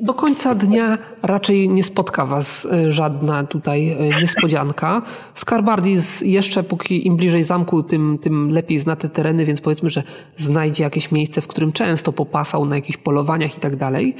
Do 0.00 0.14
końca 0.14 0.54
dnia 0.54 0.98
raczej 1.22 1.68
nie 1.68 1.82
spotka 1.84 2.26
Was 2.26 2.66
e, 2.72 2.90
żadna 2.90 3.44
tutaj 3.44 3.90
e, 3.90 4.20
niespodzianka. 4.20 5.02
Skarbardis 5.34 6.20
jeszcze 6.20 6.62
póki 6.62 7.06
im 7.06 7.16
bliżej 7.16 7.44
zamku, 7.44 7.82
tym, 7.82 8.18
tym 8.18 8.50
lepiej 8.50 8.78
zna 8.78 8.96
te 8.96 9.08
tereny, 9.08 9.44
więc 9.46 9.60
powiedzmy, 9.60 9.90
że 9.90 10.02
znajdzie 10.36 10.82
jakieś 10.84 11.12
miejsce, 11.12 11.40
w 11.40 11.46
którym 11.46 11.72
często 11.72 12.12
popasał 12.12 12.64
na 12.64 12.76
jakichś 12.76 12.98
polowaniach 12.98 13.56
i 13.56 13.60
tak 13.60 13.76
dalej. 13.76 14.16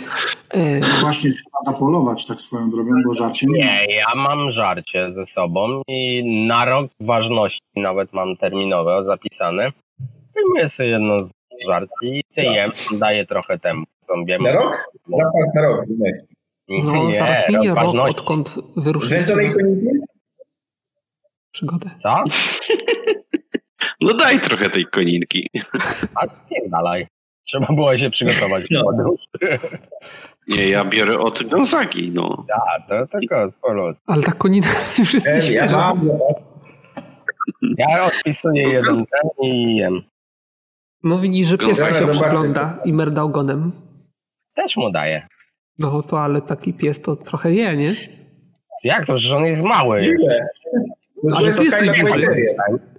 E, 0.50 0.80
Właśnie 1.00 1.30
trzeba 1.30 1.72
zapolować 1.72 2.26
tak 2.26 2.40
swoją 2.40 2.70
drogą, 2.70 2.90
bo 3.06 3.14
żarcie 3.14 3.46
nie 3.46 3.60
ma. 3.60 3.66
Nie, 3.66 3.96
ja 3.96 4.06
mam 4.22 4.52
żarcie 4.52 5.12
ze 5.14 5.26
sobą 5.34 5.82
i 5.88 6.22
na 6.48 6.64
rok 6.64 6.90
ważności 7.00 7.60
nawet 7.76 8.12
mam 8.12 8.36
terminowe 8.36 9.04
zapisane. 9.06 9.72
Wyjmuję 10.34 10.68
sobie 10.68 10.88
jedno 10.88 11.24
z 11.24 11.30
żarci 11.68 12.06
i 12.06 12.24
ty 12.34 12.42
jem, 12.42 12.70
daję 12.92 13.26
trochę 13.26 13.58
temu 13.58 13.84
zombiemu. 14.08 14.44
Na 14.44 14.52
rok? 14.52 14.90
Na 15.54 15.62
rok. 15.62 15.84
Nie. 15.98 16.24
no, 16.68 17.04
Nie, 17.06 17.18
zaraz 17.18 17.42
minie 17.48 17.68
rok, 17.68 17.78
ważności. 17.78 18.10
odkąd 18.10 18.56
na 18.76 19.52
koniki? 19.52 19.88
przygodę. 21.52 21.90
Co? 22.02 22.14
No 24.00 24.14
daj 24.14 24.40
trochę 24.40 24.70
tej 24.70 24.86
koninki. 24.86 25.50
A 26.14 26.26
dalej. 26.68 27.06
Trzeba 27.44 27.66
było 27.66 27.98
się 27.98 28.10
przygotować. 28.10 28.64
No. 28.70 28.82
Nie, 30.48 30.68
ja 30.68 30.84
biorę 30.84 31.18
od 31.18 31.42
Gonzagi, 31.48 32.10
no. 32.14 32.46
A, 32.54 32.80
to 32.88 33.06
tylko 33.06 33.50
sporo. 33.58 33.94
Ale 34.06 34.22
ta 34.22 34.32
konina 34.32 34.66
już 34.98 35.14
jest 35.14 35.50
Ja 35.50 35.66
mam. 35.66 36.08
Ja 37.78 38.04
odpisuję 38.04 38.62
jeden 38.62 39.04
ten 39.06 39.46
i 39.48 39.76
jem. 39.76 40.02
Widzisz, 41.04 41.48
że 41.48 41.58
pieska 41.58 41.74
Zaraz 41.86 41.98
się 41.98 42.08
przygląda 42.08 42.78
i 42.84 42.92
merda 42.92 43.22
ogonem. 43.22 43.72
Też 44.54 44.76
mu 44.76 44.90
daję. 44.92 45.26
No 45.78 46.02
to 46.02 46.20
ale 46.20 46.42
taki 46.42 46.74
pies 46.74 47.00
to 47.00 47.16
trochę 47.16 47.52
je, 47.52 47.76
nie? 47.76 47.90
Jak 48.84 49.06
to, 49.06 49.18
że 49.18 49.36
on 49.36 49.44
jest 49.44 49.62
mały? 49.62 50.04
Ile? 50.04 50.46
No 51.24 51.36
Ale 51.36 51.50
to 51.50 51.58
ty 51.58 51.64
jest 51.64 51.80
jesteś 51.80 52.00
duży. 52.00 52.26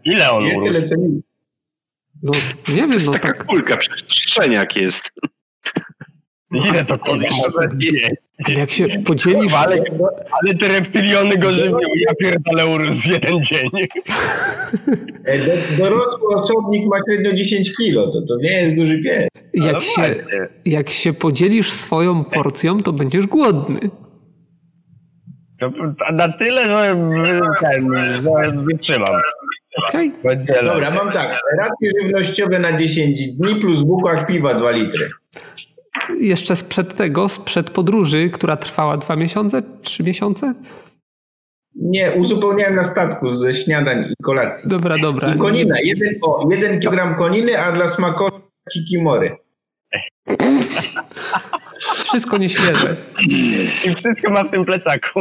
Ile 0.03 0.31
on 0.31 0.45
urósł? 0.45 0.95
No 2.23 2.31
nie 2.67 2.87
wiem, 2.87 2.91
no 3.05 3.11
Taka 3.11 3.27
tak. 3.27 3.45
kulka, 3.45 3.77
przecież 3.77 4.03
szczeniak 4.09 4.75
jest. 4.75 5.01
Ile 6.53 6.85
to 6.85 6.97
zjeść? 7.15 7.43
Ale 8.47 8.55
jak 8.55 8.71
się 8.71 8.87
podzielisz, 9.05 9.53
ale, 9.53 9.75
ale 10.41 10.53
te 10.61 10.67
reptiliony 10.67 11.37
go 11.37 11.49
żywią. 11.55 11.77
Ja 12.07 12.15
pierdolę 12.19 12.65
urósł 12.67 13.01
w 13.01 13.05
jeden 13.05 13.43
dzień. 13.43 13.69
Do- 15.25 15.77
Dorosły 15.83 16.35
osobnik 16.35 16.85
ma 16.89 16.97
średnio 17.07 17.33
10 17.33 17.75
kilo, 17.77 18.11
to, 18.11 18.21
to 18.27 18.37
nie 18.41 18.51
jest 18.51 18.75
duży 18.75 19.01
pies. 19.03 19.27
jak 19.53 19.73
No 19.73 19.79
się, 19.79 19.91
właśnie. 19.95 20.47
jak 20.65 20.89
się 20.89 21.13
podzielisz 21.13 21.71
swoją 21.71 22.23
porcją, 22.23 22.79
to 22.83 22.93
będziesz 22.93 23.27
głodny. 23.27 23.79
To, 25.59 25.71
na 26.13 26.27
tyle, 26.31 26.65
że, 26.65 26.95
ten, 27.61 27.85
że 28.23 28.53
wytrzymam. 28.65 29.21
Będzie 30.23 30.53
Dobra, 30.63 30.91
mam 30.91 31.11
tak. 31.11 31.39
Racje 31.59 31.91
żywnościowe 32.01 32.59
na 32.59 32.77
10 32.79 33.27
dni 33.27 33.55
plus 33.55 33.83
bukłak 33.83 34.27
piwa 34.27 34.53
2 34.53 34.71
litry. 34.71 35.09
Jeszcze 36.19 36.55
sprzed 36.55 36.95
tego, 36.95 37.29
sprzed 37.29 37.69
podróży, 37.69 38.29
która 38.29 38.57
trwała 38.57 38.97
dwa 38.97 39.15
miesiące, 39.15 39.63
trzy 39.81 40.03
miesiące? 40.03 40.53
Nie, 41.75 42.11
uzupełniałem 42.11 42.75
na 42.75 42.83
statku 42.83 43.35
ze 43.35 43.53
śniadań 43.53 44.05
i 44.11 44.23
kolacji. 44.23 44.69
Dobra, 44.69 44.97
dobra. 44.97 45.33
I 45.35 45.37
konina, 45.37 45.75
jeden, 45.83 46.09
o, 46.21 46.47
jeden 46.51 46.79
kilogram 46.79 47.15
koniny, 47.15 47.59
a 47.59 47.71
dla 47.71 47.87
smakości 47.87 48.39
kikimory. 48.73 49.37
Wszystko 52.03 52.37
nieświeże. 52.37 52.95
I 53.85 53.95
wszystko 53.95 54.31
ma 54.31 54.43
w 54.43 54.51
tym 54.51 54.65
plecaku. 54.65 55.19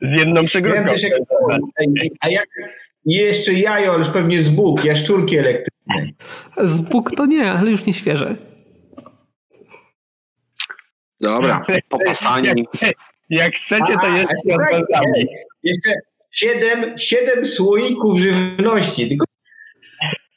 Z 0.00 0.18
jedną 0.18 0.44
przegródką. 0.44 0.92
a 2.20 2.28
jak 2.28 2.48
i 3.06 3.14
jeszcze 3.14 3.52
jajo, 3.52 3.92
ależ 3.92 4.10
pewnie 4.10 4.42
z 4.42 4.48
bóg, 4.48 4.84
jaszczurki 4.84 5.38
elektryczne. 5.38 6.06
Z 6.56 6.80
Bóg 6.80 7.10
to 7.16 7.26
nie, 7.26 7.52
ale 7.52 7.70
już 7.70 7.86
nieświeże. 7.86 8.36
Dobra, 11.20 11.66
popasani. 11.88 12.46
Jak, 12.48 12.92
jak 13.30 13.54
chcecie, 13.54 13.94
to 14.02 14.08
jest. 14.12 14.26
Jeszcze 15.62 15.92
siedem, 16.30 16.98
siedem 16.98 17.46
słoików 17.46 18.20
żywności, 18.20 19.08
tylko 19.08 19.24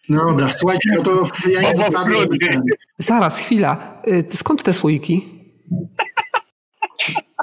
No 0.09 0.25
dobra, 0.25 0.51
słuchajcie, 0.51 0.89
no 0.95 1.03
to 1.03 1.25
ja 1.49 1.61
nie 1.61 1.75
zostawię. 1.75 2.15
Zaraz, 2.97 3.39
chwila. 3.39 4.01
Y, 4.07 4.37
Skąd 4.37 4.63
te 4.63 4.73
słoiki? 4.73 5.25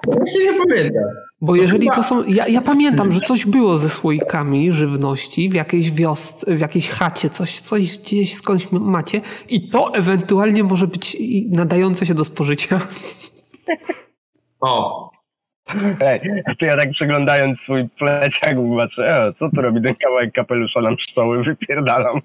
Właśnie 0.06 0.44
nie 0.44 0.58
pamiętam. 0.58 1.04
Bo 1.40 1.56
jeżeli 1.56 1.88
to 1.88 2.02
są. 2.02 2.24
Ja, 2.24 2.48
ja, 2.48 2.60
pamiętam, 2.60 3.12
że 3.12 3.20
coś 3.20 3.46
było 3.46 3.78
ze 3.78 3.88
słoikami 3.88 4.72
żywności 4.72 5.50
w 5.50 5.54
jakiejś 5.54 5.90
wiosce, 5.90 6.56
w 6.56 6.60
jakiejś 6.60 6.88
chacie, 6.88 7.30
coś, 7.30 7.60
coś 7.60 7.98
gdzieś 7.98 8.34
skądś 8.34 8.68
macie, 8.70 9.20
i 9.48 9.68
to 9.68 9.94
ewentualnie 9.94 10.64
może 10.64 10.86
być 10.86 11.16
nadające 11.50 12.06
się 12.06 12.14
do 12.14 12.24
spożycia. 12.24 12.80
O. 14.60 15.10
Ej, 16.00 16.20
to 16.60 16.66
ja 16.66 16.76
tak 16.76 16.90
przeglądając 16.90 17.60
swój 17.60 17.88
plecak 17.98 18.56
patrzę, 18.76 19.08
e, 19.08 19.32
co 19.38 19.50
tu 19.50 19.60
robi 19.60 19.82
ten 19.82 19.94
kawałek 19.94 20.32
kapelusza 20.32 20.80
na 20.80 20.96
pszczoły, 20.96 21.44
wypierdalam. 21.44 22.20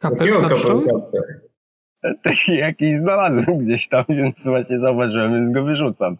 Kapelusz 0.00 0.38
na 0.38 0.48
pszczoły? 0.48 0.84
Taki 2.02 2.56
jakiś 2.56 3.00
znalazłem 3.00 3.58
gdzieś 3.58 3.88
tam, 3.88 4.04
więc 4.18 4.36
właśnie 4.44 4.78
zauważyłem, 4.78 5.34
więc 5.34 5.54
go 5.54 5.64
wyrzucam. 5.64 6.16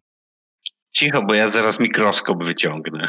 Cicho, 0.93 1.23
bo 1.23 1.35
ja 1.35 1.49
zaraz 1.49 1.81
mikroskop 1.81 2.45
wyciągnę. 2.45 3.09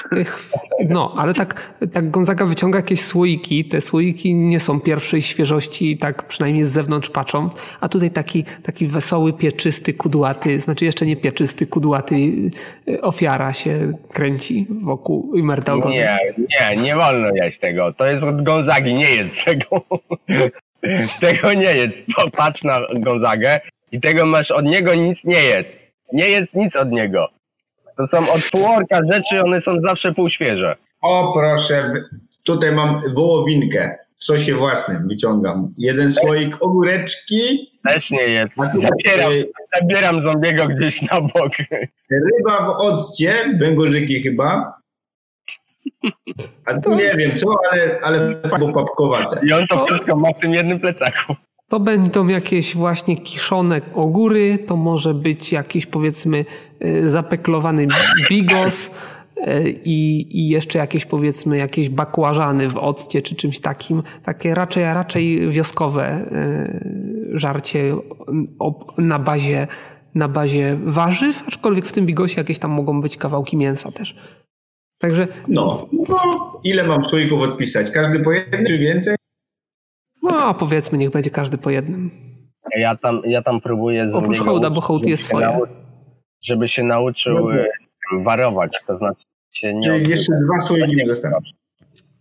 No, 0.89 1.13
ale 1.17 1.33
tak, 1.33 1.73
tak 1.93 2.11
Gonzaga 2.11 2.45
wyciąga 2.45 2.79
jakieś 2.79 3.01
słoiki. 3.01 3.65
Te 3.65 3.81
słoiki 3.81 4.35
nie 4.35 4.59
są 4.59 4.79
pierwszej 4.79 5.21
świeżości, 5.21 5.97
tak 5.97 6.27
przynajmniej 6.27 6.65
z 6.65 6.71
zewnątrz 6.71 7.09
patrząc. 7.09 7.77
A 7.81 7.89
tutaj 7.89 8.11
taki, 8.11 8.43
taki 8.63 8.87
wesoły, 8.87 9.33
pieczysty, 9.33 9.93
kudłaty, 9.93 10.59
znaczy 10.59 10.85
jeszcze 10.85 11.05
nie 11.05 11.15
pieczysty, 11.15 11.67
kudłaty 11.67 12.15
y, 12.87 13.01
ofiara 13.01 13.53
się 13.53 13.93
kręci 14.13 14.67
wokół 14.81 15.35
Imerta 15.35 15.75
Nie, 15.75 16.17
nie, 16.37 16.83
nie 16.83 16.95
wolno 16.95 17.29
jeść 17.35 17.59
tego. 17.59 17.93
To 17.93 18.05
jest 18.05 18.23
od 18.23 18.43
Gonzagi, 18.43 18.93
nie 18.93 19.09
jest 19.09 19.45
tego. 19.45 19.85
tego 21.21 21.53
nie 21.53 21.73
jest. 21.73 21.93
Popatrz 22.15 22.63
na 22.63 22.79
Gonzagę 22.93 23.59
i 23.91 24.01
tego 24.01 24.25
masz 24.25 24.51
od 24.51 24.65
niego 24.65 24.95
nic 24.95 25.19
nie 25.23 25.43
jest. 25.43 25.69
Nie 26.13 26.27
jest 26.27 26.53
nic 26.53 26.75
od 26.75 26.91
niego. 26.91 27.27
To 27.97 28.07
są 28.07 28.29
od 28.29 28.41
półorka 28.51 28.99
rzeczy, 29.11 29.43
one 29.43 29.61
są 29.61 29.81
zawsze 29.81 30.13
półświeże. 30.13 30.75
O 31.01 31.33
proszę, 31.33 31.91
tutaj 32.43 32.71
mam 32.71 33.13
wołowinkę 33.13 33.97
w 34.19 34.23
sosie 34.23 34.53
własnym, 34.53 35.07
wyciągam. 35.07 35.73
Jeden 35.77 36.11
słoik 36.11 36.61
ogóreczki. 36.61 37.71
Też 37.87 38.11
nie 38.11 38.23
jest. 38.23 38.53
Zabieram, 38.55 39.33
zabieram 39.79 40.23
zombiego 40.23 40.67
gdzieś 40.67 41.01
na 41.01 41.21
bok. 41.21 41.51
Ryba 42.09 42.65
w 42.65 42.69
occie, 42.69 43.35
węgorzyki 43.59 44.23
chyba. 44.23 44.73
A 46.65 46.81
tu 46.81 46.95
nie 46.95 47.15
wiem 47.17 47.37
co, 47.37 47.47
ale, 47.71 47.99
ale 48.01 48.41
fajnie 48.49 48.73
papkowate. 48.73 49.39
I 49.45 49.53
on 49.53 49.67
to 49.67 49.85
wszystko 49.85 50.15
ma 50.15 50.29
w 50.29 50.41
tym 50.41 50.53
jednym 50.53 50.79
plecaku. 50.79 51.35
To 51.69 51.79
będą 51.79 52.27
jakieś 52.27 52.75
właśnie 52.75 53.17
kiszone 53.17 53.81
ogóry, 53.93 54.57
to 54.67 54.75
może 54.75 55.13
być 55.13 55.51
jakiś 55.51 55.85
powiedzmy 55.85 56.45
y, 56.85 57.09
zapeklowany 57.09 57.87
bigos 58.29 58.87
y, 58.87 59.79
i, 59.85 60.27
i 60.39 60.49
jeszcze 60.49 60.79
jakieś 60.79 61.05
powiedzmy 61.05 61.57
jakieś 61.57 61.89
bakłażany 61.89 62.69
w 62.69 62.77
occie 62.77 63.21
czy 63.21 63.35
czymś 63.35 63.59
takim. 63.59 64.03
Takie 64.23 64.55
raczej, 64.55 64.83
raczej 64.83 65.49
wioskowe 65.49 66.25
y, 67.33 67.37
żarcie 67.37 67.95
na 68.97 69.19
bazie, 69.19 69.67
na 70.15 70.27
bazie 70.27 70.77
warzyw, 70.83 71.43
aczkolwiek 71.47 71.85
w 71.85 71.91
tym 71.91 72.05
bigosie 72.05 72.41
jakieś 72.41 72.59
tam 72.59 72.71
mogą 72.71 73.01
być 73.01 73.17
kawałki 73.17 73.57
mięsa 73.57 73.91
też. 73.91 74.15
Także... 74.99 75.27
No, 75.47 75.87
no 75.91 76.59
ile 76.63 76.83
mam 76.83 77.03
słoików 77.03 77.41
odpisać? 77.41 77.91
Każdy 77.91 78.19
po 78.19 78.31
jednym 78.31 78.65
czy 78.65 78.77
więcej? 78.77 79.15
No, 80.23 80.53
powiedzmy, 80.53 80.97
niech 80.97 81.09
będzie 81.09 81.29
każdy 81.29 81.57
po 81.57 81.69
jednym. 81.69 82.11
Ja 82.75 82.95
tam, 82.95 83.21
ja 83.25 83.41
tam 83.41 83.61
próbuję 83.61 84.11
Oprócz 84.13 84.39
hołda, 84.39 84.69
bo 84.69 84.81
hołd 84.81 85.05
jest 85.05 85.23
swoje. 85.23 85.47
Nau- 85.47 85.67
żeby 86.41 86.69
się 86.69 86.83
nauczył 86.83 87.49
no, 88.11 88.23
warować, 88.23 88.71
to 88.87 88.97
znaczy 88.97 89.23
się 89.51 89.73
nie... 89.73 89.87
Czyli 89.87 90.09
jeszcze 90.09 90.33
dwa 90.45 90.61
słoiki 90.61 90.95
nie 90.95 91.07
dostałem. 91.07 91.41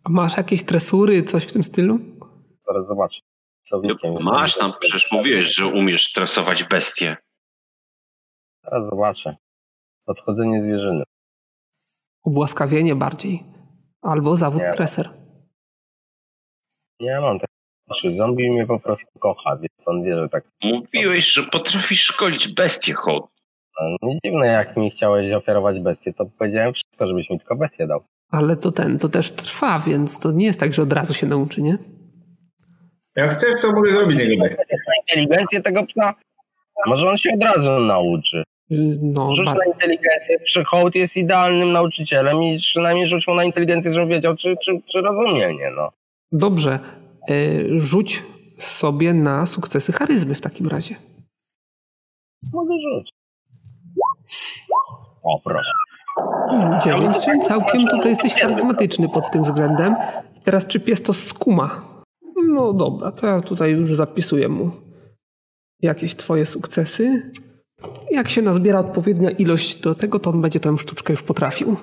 A 0.05 0.11
masz 0.11 0.37
jakieś 0.37 0.65
tresury, 0.65 1.23
coś 1.23 1.47
w 1.47 1.53
tym 1.53 1.63
stylu? 1.63 1.99
Zaraz 2.67 2.87
zobaczę. 2.87 3.21
Masz 4.21 4.59
tam, 4.59 4.73
przecież 4.81 5.13
mówiłeś, 5.13 5.55
że 5.55 5.67
umiesz 5.67 6.13
tresować 6.13 6.65
bestie. 6.65 7.17
Zaraz 8.65 8.91
zobaczę. 8.91 9.37
Podchodzenie 10.05 10.63
zwierzyny. 10.63 11.05
Ubłaskawienie 12.29 12.95
bardziej. 12.95 13.45
Albo 14.03 14.37
zawód 14.37 14.61
nie. 14.61 14.73
treser. 14.73 15.11
Nie 17.01 17.21
mam 17.21 17.39
znaczy, 17.87 18.17
zombie 18.17 18.49
mnie 18.49 18.67
po 18.67 18.81
prostu 18.81 19.07
kocha, 19.19 19.57
więc 19.57 19.73
on 19.87 20.03
wie, 20.03 20.15
że 20.15 20.29
tak... 20.29 20.45
Mówiłeś, 20.65 21.33
że 21.33 21.43
potrafisz 21.43 22.03
szkolić 22.03 22.49
bestie, 22.49 22.95
Hołd. 22.95 23.31
No, 23.81 24.09
nie 24.09 24.19
dziwne, 24.25 24.47
jak 24.47 24.77
mi 24.77 24.91
chciałeś 24.91 25.33
ofiarować 25.33 25.81
bestię, 25.81 26.13
to 26.15 26.27
powiedziałem 26.39 26.73
wszystko, 26.75 27.07
żebyś 27.07 27.31
mi 27.31 27.39
tylko 27.39 27.57
bestię 27.57 27.87
dał. 27.87 28.05
Ale 28.31 28.57
to 28.57 28.73
ten, 28.73 28.99
to 28.99 29.09
też 29.09 29.33
trwa, 29.33 29.79
więc 29.87 30.19
to 30.19 30.33
nie 30.33 30.47
jest 30.47 30.61
tak, 30.61 30.73
że 30.73 30.83
od 30.83 30.93
razu 30.93 31.15
się 31.15 31.27
nauczy, 31.27 31.63
nie? 31.63 31.79
Jak 33.17 33.35
chcesz, 33.35 33.63
to 33.63 33.73
mogę 33.73 33.93
zrobić 33.93 34.19
niego 34.19 34.43
bestię. 34.43 34.65
inteligencję 35.09 35.63
tego 35.63 35.87
psa? 35.87 36.15
Może 36.87 37.11
on 37.11 37.17
się 37.17 37.31
od 37.35 37.43
razu 37.43 37.81
nauczy. 37.81 38.43
No, 39.03 39.35
rzuć 39.35 39.47
na 39.47 39.67
inteligencję, 39.67 40.39
czy 40.49 40.65
hołd 40.65 40.95
jest 40.95 41.17
idealnym 41.17 41.73
nauczycielem 41.73 42.43
i 42.43 42.59
przynajmniej 42.59 43.09
rzuć 43.09 43.27
mu 43.29 43.35
na 43.35 43.45
inteligencję, 43.45 43.95
żeby 43.95 44.07
wiedział, 44.07 44.37
czy, 44.37 44.55
czy, 44.65 44.81
czy 44.93 45.01
rozumie, 45.01 45.55
nie 45.55 45.71
no. 45.71 45.91
Dobrze, 46.33 46.79
E, 47.29 47.81
rzuć 47.81 48.23
sobie 48.59 49.15
na 49.15 49.47
sukcesy 49.47 49.93
charyzmy 49.93 50.35
w 50.35 50.41
takim 50.41 50.67
razie. 50.67 50.95
Mogę 52.53 52.75
rzucić. 52.75 53.15
O, 55.23 55.41
proszę. 55.45 55.73
Dziewięć, 56.85 57.17
czyli 57.25 57.41
całkiem 57.41 57.87
tutaj 57.87 58.11
jesteś 58.11 58.35
charyzmatyczny 58.35 59.09
pod 59.09 59.31
tym 59.31 59.43
względem. 59.43 59.97
I 60.37 60.41
teraz 60.41 60.67
czy 60.67 60.81
pies 60.81 61.03
to 61.03 61.13
skuma? 61.13 61.81
No 62.49 62.73
dobra, 62.73 63.13
to 63.13 63.27
ja 63.27 63.41
tutaj 63.41 63.71
już 63.71 63.97
zapisuję 63.97 64.49
mu 64.49 64.71
jakieś 65.83 66.15
twoje 66.15 66.47
sukcesy. 66.47 67.33
Jak 68.11 68.29
się 68.29 68.43
nazbiera 68.43 68.81
odpowiednia 68.81 69.31
ilość 69.31 69.81
do 69.81 69.95
tego, 69.95 70.19
to 70.19 70.31
on 70.31 70.41
będzie 70.41 70.61
tę 70.61 70.79
sztuczkę 70.79 71.13
już 71.13 71.23
potrafił. 71.23 71.77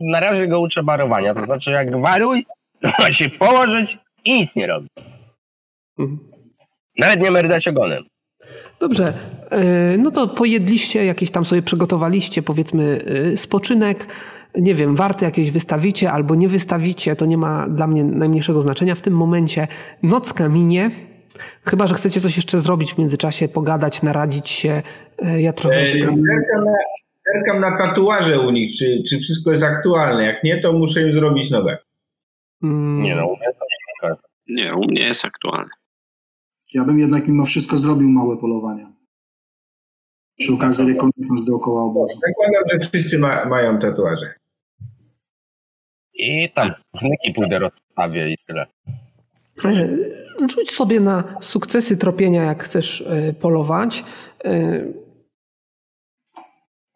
na 0.00 0.20
razie 0.20 0.48
go 0.48 0.60
uczę 0.60 0.82
barowania. 0.82 1.34
To 1.34 1.44
znaczy, 1.44 1.70
jak 1.70 2.00
waruj, 2.00 2.46
to 2.80 2.88
ma 2.98 3.12
się 3.12 3.30
położyć 3.30 3.98
i 4.24 4.40
nic 4.40 4.56
nie 4.56 4.66
robi. 4.66 4.88
Mhm. 5.98 6.18
Nawet 6.98 7.22
nie 7.22 7.30
merdać 7.30 7.68
ogonem. 7.68 8.04
Dobrze, 8.80 9.12
e, 9.50 9.98
no 9.98 10.10
to 10.10 10.28
pojedliście, 10.28 11.04
jakieś 11.04 11.30
tam 11.30 11.44
sobie 11.44 11.62
przygotowaliście, 11.62 12.42
powiedzmy, 12.42 13.00
e, 13.32 13.36
spoczynek. 13.36 14.06
Nie 14.58 14.74
wiem, 14.74 14.96
warty 14.96 15.24
jakieś 15.24 15.50
wystawicie 15.50 16.12
albo 16.12 16.34
nie 16.34 16.48
wystawicie, 16.48 17.16
to 17.16 17.26
nie 17.26 17.38
ma 17.38 17.68
dla 17.68 17.86
mnie 17.86 18.04
najmniejszego 18.04 18.60
znaczenia. 18.60 18.94
W 18.94 19.00
tym 19.00 19.14
momencie 19.14 19.68
nocka 20.02 20.48
minie. 20.48 20.90
Chyba, 21.64 21.86
że 21.86 21.94
chcecie 21.94 22.20
coś 22.20 22.36
jeszcze 22.36 22.58
zrobić 22.58 22.94
w 22.94 22.98
międzyczasie, 22.98 23.48
pogadać, 23.48 24.02
naradzić 24.02 24.48
się. 24.48 24.82
E, 25.18 25.42
ja 25.42 25.52
trochę. 25.52 25.86
Zerkam 25.86 26.20
na, 26.64 26.74
zerkam 27.32 27.60
na 27.60 27.78
tatuaże 27.78 28.40
u 28.40 28.50
nich, 28.50 28.78
czy, 28.78 29.02
czy 29.08 29.18
wszystko 29.18 29.52
jest 29.52 29.64
aktualne. 29.64 30.24
Jak 30.24 30.44
nie, 30.44 30.60
to 30.60 30.72
muszę 30.72 31.02
im 31.02 31.14
zrobić 31.14 31.50
nowe. 31.50 31.78
Mm. 32.62 33.02
Nie 33.02 33.16
no, 33.16 33.26
u 33.26 33.36
mnie 33.36 33.46
to 33.58 33.64
nie 34.48 34.64
Nie, 34.64 34.74
u 34.74 34.84
mnie 34.84 35.06
jest 35.06 35.24
aktualny. 35.24 35.70
Ja 36.74 36.84
bym 36.84 36.98
jednak 36.98 37.28
mimo 37.28 37.44
wszystko 37.44 37.78
zrobił 37.78 38.08
małe 38.08 38.36
polowania. 38.36 38.92
Przy 40.38 40.52
okazji 40.52 40.88
rekonesans 40.88 41.44
dookoła 41.44 41.84
obozu. 41.84 42.14
Zakładam, 42.14 42.62
że 42.82 42.88
wszyscy 42.88 43.18
ma, 43.18 43.44
mają 43.44 43.78
tatuaże. 43.78 44.34
I 46.14 46.52
tam 46.54 46.72
wnyki 47.00 47.32
pójdę 47.34 47.58
rozstawię 47.58 48.32
i 48.32 48.36
tyle. 48.46 48.66
E, 49.64 49.88
rzuć 50.48 50.70
sobie 50.70 51.00
na 51.00 51.36
sukcesy 51.40 51.96
tropienia, 51.96 52.44
jak 52.44 52.64
chcesz 52.64 53.00
e, 53.00 53.32
polować. 53.32 54.04
E, 54.44 54.86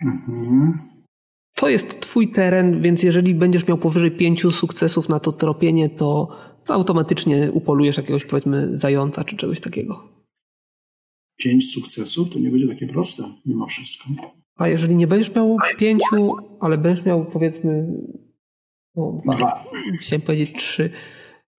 mhm. 0.03 0.79
To 1.55 1.69
jest 1.69 2.01
twój 2.01 2.29
teren, 2.29 2.81
więc 2.81 3.03
jeżeli 3.03 3.35
będziesz 3.35 3.67
miał 3.67 3.79
powyżej 3.79 4.11
pięciu 4.11 4.51
sukcesów 4.51 5.09
na 5.09 5.21
to 5.21 5.33
tropienie, 5.33 5.91
to, 5.91 6.29
to 6.65 6.75
automatycznie 6.75 7.51
upolujesz 7.53 7.97
jakiegoś 7.97 8.25
powiedzmy 8.25 8.77
zająca 8.77 9.25
czy 9.25 9.37
czegoś 9.37 9.61
takiego. 9.61 10.09
Pięć 11.37 11.73
sukcesów 11.73 12.31
to 12.31 12.39
nie 12.39 12.51
będzie 12.51 12.69
takie 12.69 12.87
proste, 12.87 13.23
mimo 13.47 13.67
wszystko. 13.67 14.05
A 14.57 14.69
jeżeli 14.69 14.97
nie 14.97 15.07
będziesz 15.07 15.35
miał 15.35 15.57
pięciu, 15.79 16.37
ale 16.61 16.79
będziesz 16.79 17.05
miał 17.05 17.25
powiedzmy 17.25 17.87
no, 18.97 19.21
dwa. 19.25 19.37
dwa. 19.37 19.65
Chciałem 20.01 20.23
powiedzieć 20.23 20.53
trzy. 20.57 20.91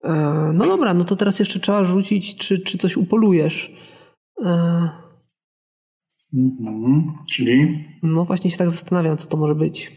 E, 0.07 0.51
no 0.53 0.65
dobra, 0.65 0.93
no 0.93 1.03
to 1.03 1.15
teraz 1.15 1.39
jeszcze 1.39 1.59
trzeba 1.59 1.83
rzucić, 1.83 2.35
czy, 2.35 2.59
czy 2.59 2.77
coś 2.77 2.97
upolujesz. 2.97 3.71
E, 4.45 4.89
Mhm. 6.33 7.13
Czyli? 7.31 7.85
No 8.03 8.25
właśnie 8.25 8.51
się 8.51 8.57
tak 8.57 8.69
zastanawiam, 8.69 9.17
co 9.17 9.27
to 9.27 9.37
może 9.37 9.55
być. 9.55 9.91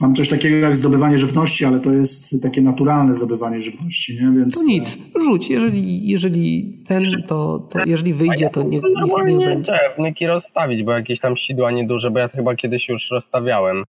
mam 0.00 0.14
coś 0.14 0.28
takiego 0.28 0.56
jak 0.56 0.76
zdobywanie 0.76 1.18
żywności, 1.18 1.64
ale 1.64 1.80
to 1.80 1.92
jest 1.92 2.42
takie 2.42 2.62
naturalne 2.62 3.14
zdobywanie 3.14 3.60
żywności, 3.60 4.18
nie? 4.22 4.30
Więc... 4.38 4.54
To 4.54 4.62
nic, 4.62 4.98
rzuć. 5.24 5.50
Jeżeli, 5.50 6.08
jeżeli 6.08 6.78
ten, 6.88 7.04
to, 7.26 7.58
to 7.58 7.78
jeżeli 7.86 8.14
wyjdzie, 8.14 8.50
to 8.50 8.64
będzie. 8.64 9.72
te 9.72 9.78
wnyki 9.98 10.26
rozstawić, 10.26 10.82
bo 10.84 10.92
jakieś 10.92 11.20
tam 11.20 11.36
sidła 11.36 11.70
nieduże, 11.70 12.10
bo 12.10 12.18
ja 12.18 12.28
chyba 12.28 12.56
kiedyś 12.56 12.88
już 12.88 13.02
rozstawiałem. 13.10 13.76
Takie 13.76 13.78
nie, 13.78 13.82
nie 13.84 13.93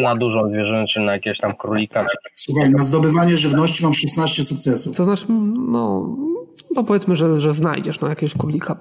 na 0.00 0.16
dużą 0.16 0.48
zwierzęczę, 0.50 1.00
na 1.00 1.12
jakieś 1.12 1.38
tam 1.38 1.54
królika. 1.54 2.00
czy 2.00 2.08
Słuchaj, 2.34 2.70
na 2.70 2.82
zdobywanie 2.82 3.36
żywności 3.36 3.84
mam 3.84 3.94
16 3.94 4.44
sukcesów. 4.44 4.96
To 4.96 5.04
znaczy, 5.04 5.26
no, 5.68 6.16
no 6.74 6.84
powiedzmy, 6.84 7.16
że, 7.16 7.40
że 7.40 7.52
znajdziesz 7.52 8.00
no, 8.00 8.08
jakiegoś 8.08 8.34
królika. 8.34 8.76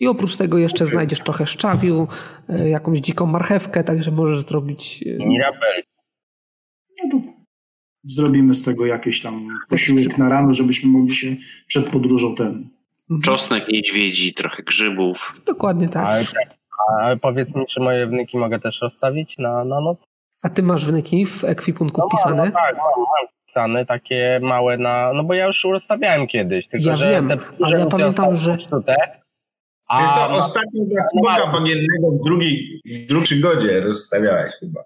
I 0.00 0.06
oprócz 0.06 0.36
tego 0.36 0.58
jeszcze 0.58 0.86
znajdziesz 0.86 1.20
trochę 1.20 1.46
szczawiu, 1.46 2.08
e, 2.48 2.68
jakąś 2.68 2.98
dziką 2.98 3.26
marchewkę, 3.26 3.84
także 3.84 4.10
możesz 4.10 4.40
zrobić... 4.40 5.04
e, 5.06 5.26
Mirabel. 5.26 5.82
Zrobimy 8.02 8.54
z 8.54 8.62
tego 8.62 8.86
jakiś 8.86 9.22
tam 9.22 9.48
posiłek 9.68 10.18
na 10.18 10.28
rano, 10.28 10.52
żebyśmy 10.52 10.90
mogli 10.90 11.14
się 11.14 11.26
przed 11.66 11.90
podróżą 11.90 12.34
ten... 12.34 12.68
Czosnek, 13.22 13.68
niedźwiedzi, 13.68 14.34
trochę 14.34 14.62
grzybów. 14.62 15.32
Dokładnie 15.46 15.88
tak. 15.88 16.26
Ale, 17.00 17.16
powiedz 17.16 17.54
mi, 17.54 17.66
czy 17.66 17.80
moje 17.80 18.06
wnyki 18.06 18.38
mogę 18.38 18.58
też 18.60 18.80
rozstawić 18.82 19.34
na, 19.38 19.64
na 19.64 19.80
noc? 19.80 19.98
A 20.42 20.48
ty 20.48 20.62
masz 20.62 20.86
wnyki 20.86 21.26
w 21.26 21.44
ekwipunku 21.44 22.00
No, 22.00 22.08
wpisane? 22.08 22.44
No, 22.44 22.50
tak, 22.52 22.76
mam, 22.76 22.84
mam 22.86 23.28
wpisane 23.42 23.86
takie 23.86 24.38
małe 24.42 24.76
na... 24.76 25.12
No 25.12 25.24
bo 25.24 25.34
ja 25.34 25.46
już 25.46 25.64
rozstawiałem 25.64 26.26
kiedyś. 26.26 26.68
Tylko, 26.68 26.88
Ja 26.88 26.96
że 26.96 27.10
wiem, 27.10 27.28
te 27.28 27.38
ale 27.64 27.78
ja 27.78 27.86
pamiętam, 27.86 28.36
że- 28.36 28.52
popsute, 28.56 28.94
Wiesz 29.90 30.08
co, 30.08 30.24
A 30.24 30.36
ostatnio 30.36 30.84
dla 30.84 31.08
smoka 31.08 31.52
bagiennego 31.52 32.10
w 32.10 32.24
drugiej, 32.24 32.80
w 32.86 33.06
drugiej 33.06 33.24
przygodzie 33.24 33.80
rozstawiałeś 33.80 34.52
chyba. 34.60 34.80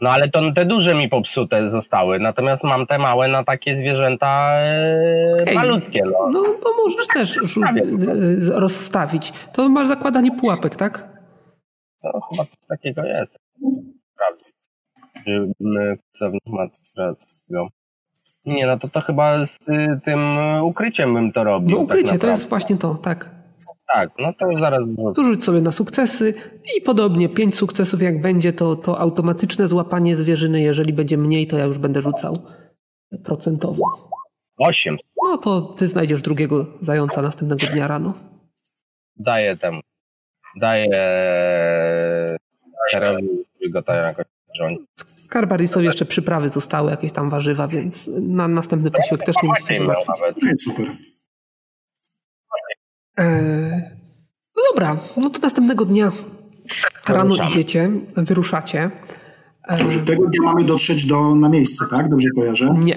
No 0.00 0.10
ale 0.10 0.30
to 0.30 0.52
te 0.52 0.64
duże 0.64 0.94
mi 0.94 1.08
popsute 1.08 1.70
zostały, 1.70 2.18
natomiast 2.20 2.64
mam 2.64 2.86
te 2.86 2.98
małe 2.98 3.28
na 3.28 3.44
takie 3.44 3.78
zwierzęta 3.78 4.50
e, 4.58 5.36
Okej. 5.42 5.54
malutkie. 5.54 6.02
No. 6.04 6.30
No 6.30 6.42
to 6.42 6.70
możesz 6.84 7.06
też 7.06 7.38
rzu- 7.42 7.64
e, 7.64 8.60
rozstawić. 8.60 9.32
To 9.52 9.68
masz 9.68 9.88
zakładanie 9.88 10.32
pułapek, 10.32 10.76
tak? 10.76 11.08
To 12.02 12.20
chyba 12.30 12.44
coś 12.44 12.58
takiego 12.68 13.04
jest. 13.04 13.36
Prawda. 14.16 14.44
Ma. 16.46 16.66
Nie, 18.46 18.66
no 18.66 18.78
to 18.78 18.88
to 18.88 19.00
chyba 19.00 19.46
z 19.46 19.68
y, 19.68 20.00
tym 20.04 20.38
ukryciem 20.62 21.14
bym 21.14 21.32
to 21.32 21.44
robił. 21.44 21.76
No 21.76 21.82
ukrycie, 21.82 22.12
tak 22.12 22.20
to 22.20 22.26
jest 22.26 22.48
właśnie 22.48 22.76
to, 22.76 22.94
tak. 22.94 23.30
Tak, 23.94 24.10
no 24.18 24.32
to 24.32 24.50
już 24.50 24.60
zaraz. 24.60 24.82
Tu 25.16 25.24
rzuć 25.24 25.44
sobie 25.44 25.60
na 25.60 25.72
sukcesy 25.72 26.34
i 26.78 26.80
podobnie 26.80 27.28
pięć 27.28 27.56
sukcesów 27.56 28.02
jak 28.02 28.20
będzie, 28.20 28.52
to, 28.52 28.76
to 28.76 28.98
automatyczne 28.98 29.68
złapanie 29.68 30.16
zwierzyny, 30.16 30.60
jeżeli 30.60 30.92
będzie 30.92 31.18
mniej, 31.18 31.46
to 31.46 31.58
ja 31.58 31.64
już 31.64 31.78
będę 31.78 32.02
rzucał 32.02 32.38
procentowo. 33.24 34.10
Osiem. 34.58 34.96
No 35.24 35.38
to 35.38 35.60
ty 35.60 35.86
znajdziesz 35.86 36.22
drugiego 36.22 36.66
zająca 36.80 37.22
następnego 37.22 37.66
dnia 37.66 37.88
rano. 37.88 38.14
Daję 39.16 39.56
temu. 39.56 39.80
Daję 40.56 40.88
tam 42.92 43.96
jakoś. 43.96 44.26
Karbarisowi 45.28 45.86
jeszcze 45.86 46.04
przyprawy 46.04 46.48
zostały, 46.48 46.90
jakieś 46.90 47.12
tam 47.12 47.30
warzywa, 47.30 47.68
więc 47.68 48.10
na 48.20 48.48
następny 48.48 48.90
posiłek 48.90 49.22
też 49.22 49.36
nie 49.42 49.48
musicie 49.48 49.78
zobaczyć. 49.78 50.06
nawet. 50.08 50.36
No 50.42 50.50
super. 50.56 50.86
Eee, 53.16 53.82
no 54.56 54.62
dobra, 54.72 55.00
no 55.16 55.30
to 55.30 55.38
następnego 55.38 55.84
dnia 55.84 56.12
rano 57.08 57.24
Wyruszamy. 57.24 57.50
idziecie, 57.50 57.90
wyruszacie. 58.16 58.90
Eee, 59.68 59.78
Dobrze, 59.78 59.98
tego 60.00 60.26
dnia 60.26 60.40
mamy 60.42 60.64
dotrzeć 60.64 61.06
do, 61.06 61.34
na 61.34 61.48
miejsce, 61.48 61.84
tak? 61.90 62.08
Dobrze 62.08 62.28
kojarzę? 62.30 62.74
Nie. 62.78 62.96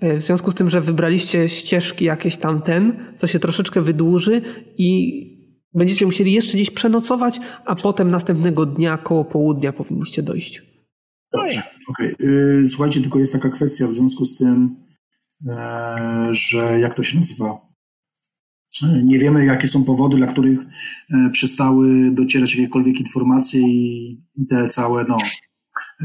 E, 0.00 0.16
W 0.18 0.22
związku 0.22 0.50
z 0.50 0.54
tym, 0.54 0.70
że 0.70 0.80
wybraliście 0.80 1.48
ścieżki 1.48 2.04
jakieś 2.04 2.36
tam 2.36 2.62
ten, 2.62 3.14
to 3.18 3.26
się 3.26 3.38
troszeczkę 3.38 3.80
wydłuży 3.82 4.42
i 4.78 5.20
będziecie 5.74 6.06
musieli 6.06 6.32
jeszcze 6.32 6.52
gdzieś 6.54 6.70
przenocować, 6.70 7.40
a 7.64 7.76
potem 7.76 8.10
następnego 8.10 8.66
dnia 8.66 8.98
koło 8.98 9.24
południa 9.24 9.72
powinniście 9.72 10.22
dojść. 10.22 10.62
Dobrze, 11.32 11.62
okej. 11.90 12.14
Y, 12.20 12.68
Słuchajcie, 12.68 13.00
tylko 13.00 13.18
jest 13.18 13.32
taka 13.32 13.48
kwestia 13.48 13.86
w 13.86 13.92
związku 13.92 14.24
z 14.26 14.36
tym, 14.38 14.76
e, 15.48 16.28
że 16.30 16.80
jak 16.80 16.94
to 16.94 17.02
się 17.02 17.16
nazywa? 17.16 17.58
Nie 19.04 19.18
wiemy, 19.18 19.44
jakie 19.44 19.68
są 19.68 19.84
powody, 19.84 20.16
dla 20.16 20.26
których 20.26 20.58
e, 21.10 21.30
przestały 21.32 22.10
docierać 22.10 22.54
jakiekolwiek 22.56 23.00
informacje 23.00 23.60
i 23.60 24.16
te 24.48 24.68
całe 24.68 25.04
no, 25.08 25.18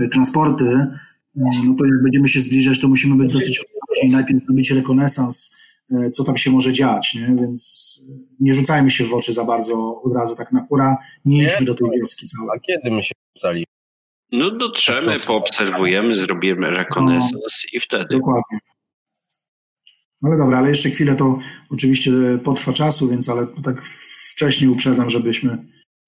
e, 0.02 0.08
transporty. 0.08 0.66
E, 0.66 0.92
No 1.36 1.76
to 1.80 1.86
jak 1.86 2.04
będziemy 2.04 2.28
się 2.30 2.40
zbliżać, 2.40 2.80
to 2.80 2.88
musimy 2.88 3.16
być 3.16 3.34
dosyć 3.34 3.60
ostrożni. 3.60 4.10
Najpierw 4.16 4.44
zrobić 4.44 4.72
rekonesans, 4.72 5.58
co 6.12 6.24
tam 6.24 6.38
się 6.38 6.52
może 6.52 6.74
dziać, 6.74 7.16
nie? 7.16 7.36
więc 7.42 8.02
nie 8.40 8.54
rzucajmy 8.54 8.90
się 8.92 9.04
w 9.04 9.14
oczy 9.14 9.34
za 9.34 9.44
bardzo 9.46 10.02
od 10.02 10.14
razu 10.14 10.36
tak 10.36 10.52
na 10.52 10.66
hura. 10.66 10.98
Nie 11.26 11.38
Nie? 11.38 11.46
idźmy 11.46 11.66
do 11.66 11.76
tej 11.76 11.88
wioski 12.00 12.26
całej. 12.28 12.50
A 12.56 12.60
kiedy 12.60 12.96
my 12.96 13.04
się 13.04 13.14
rzucali? 13.36 13.66
No 14.32 14.52
dotrzemy, 14.52 15.20
poobserwujemy, 15.20 16.16
zrobimy 16.16 16.70
rekonesans 16.70 17.66
i 17.74 17.80
wtedy. 17.80 18.06
Dokładnie. 18.12 18.60
Ale 20.26 20.38
dobra, 20.38 20.57
ale 20.57 20.69
jeszcze 20.69 20.89
chwilę 20.89 21.15
to 21.15 21.39
oczywiście 21.72 22.11
potrwa 22.43 22.73
czasu, 22.73 23.07
więc 23.10 23.30
ale 23.30 23.47
tak 23.64 23.81
wcześniej 24.34 24.72
uprzedzam, 24.72 25.10
żebyśmy 25.10 25.57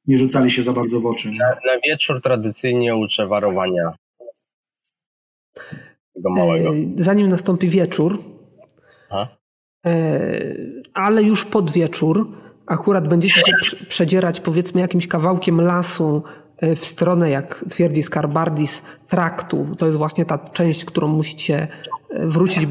nie 0.08 0.18
rzucali 0.18 0.52
się 0.52 0.64
za 0.64 0.74
bardzo 0.74 1.00
w 1.00 1.06
oczy. 1.06 1.32
Nie? 1.32 1.38
Na 1.40 1.80
wieczór 1.90 2.22
tradycyjnie 2.24 2.96
uczę 2.96 3.28
warowania. 3.28 3.94
Tego 6.14 6.30
małego. 6.30 6.70
E, 6.70 6.76
Zanim 6.98 7.28
nastąpi 7.28 7.70
wieczór, 7.70 8.24
Aha. 9.10 9.28
e, 9.86 10.30
ale 10.94 11.24
już 11.24 11.46
pod 11.46 11.72
wieczór, 11.72 12.32
akurat 12.66 13.08
będziecie 13.08 13.40
się 13.42 13.52
prze- 13.62 13.86
przedzierać 13.86 14.40
powiedzmy 14.40 14.82
jakimś 14.82 15.08
kawałkiem 15.08 15.62
lasu 15.62 16.24
w 16.62 16.86
stronę, 16.86 17.30
jak 17.30 17.66
twierdzi 17.70 18.04
Skarbardis, 18.04 18.82
traktu. 19.08 19.66
To 19.78 19.86
jest 19.86 19.98
właśnie 19.98 20.26
ta 20.26 20.40
część, 20.40 20.86
którą 20.86 21.08
musicie 21.08 21.68
e, 22.10 22.28
wrócić, 22.28 22.64
e, 22.64 22.68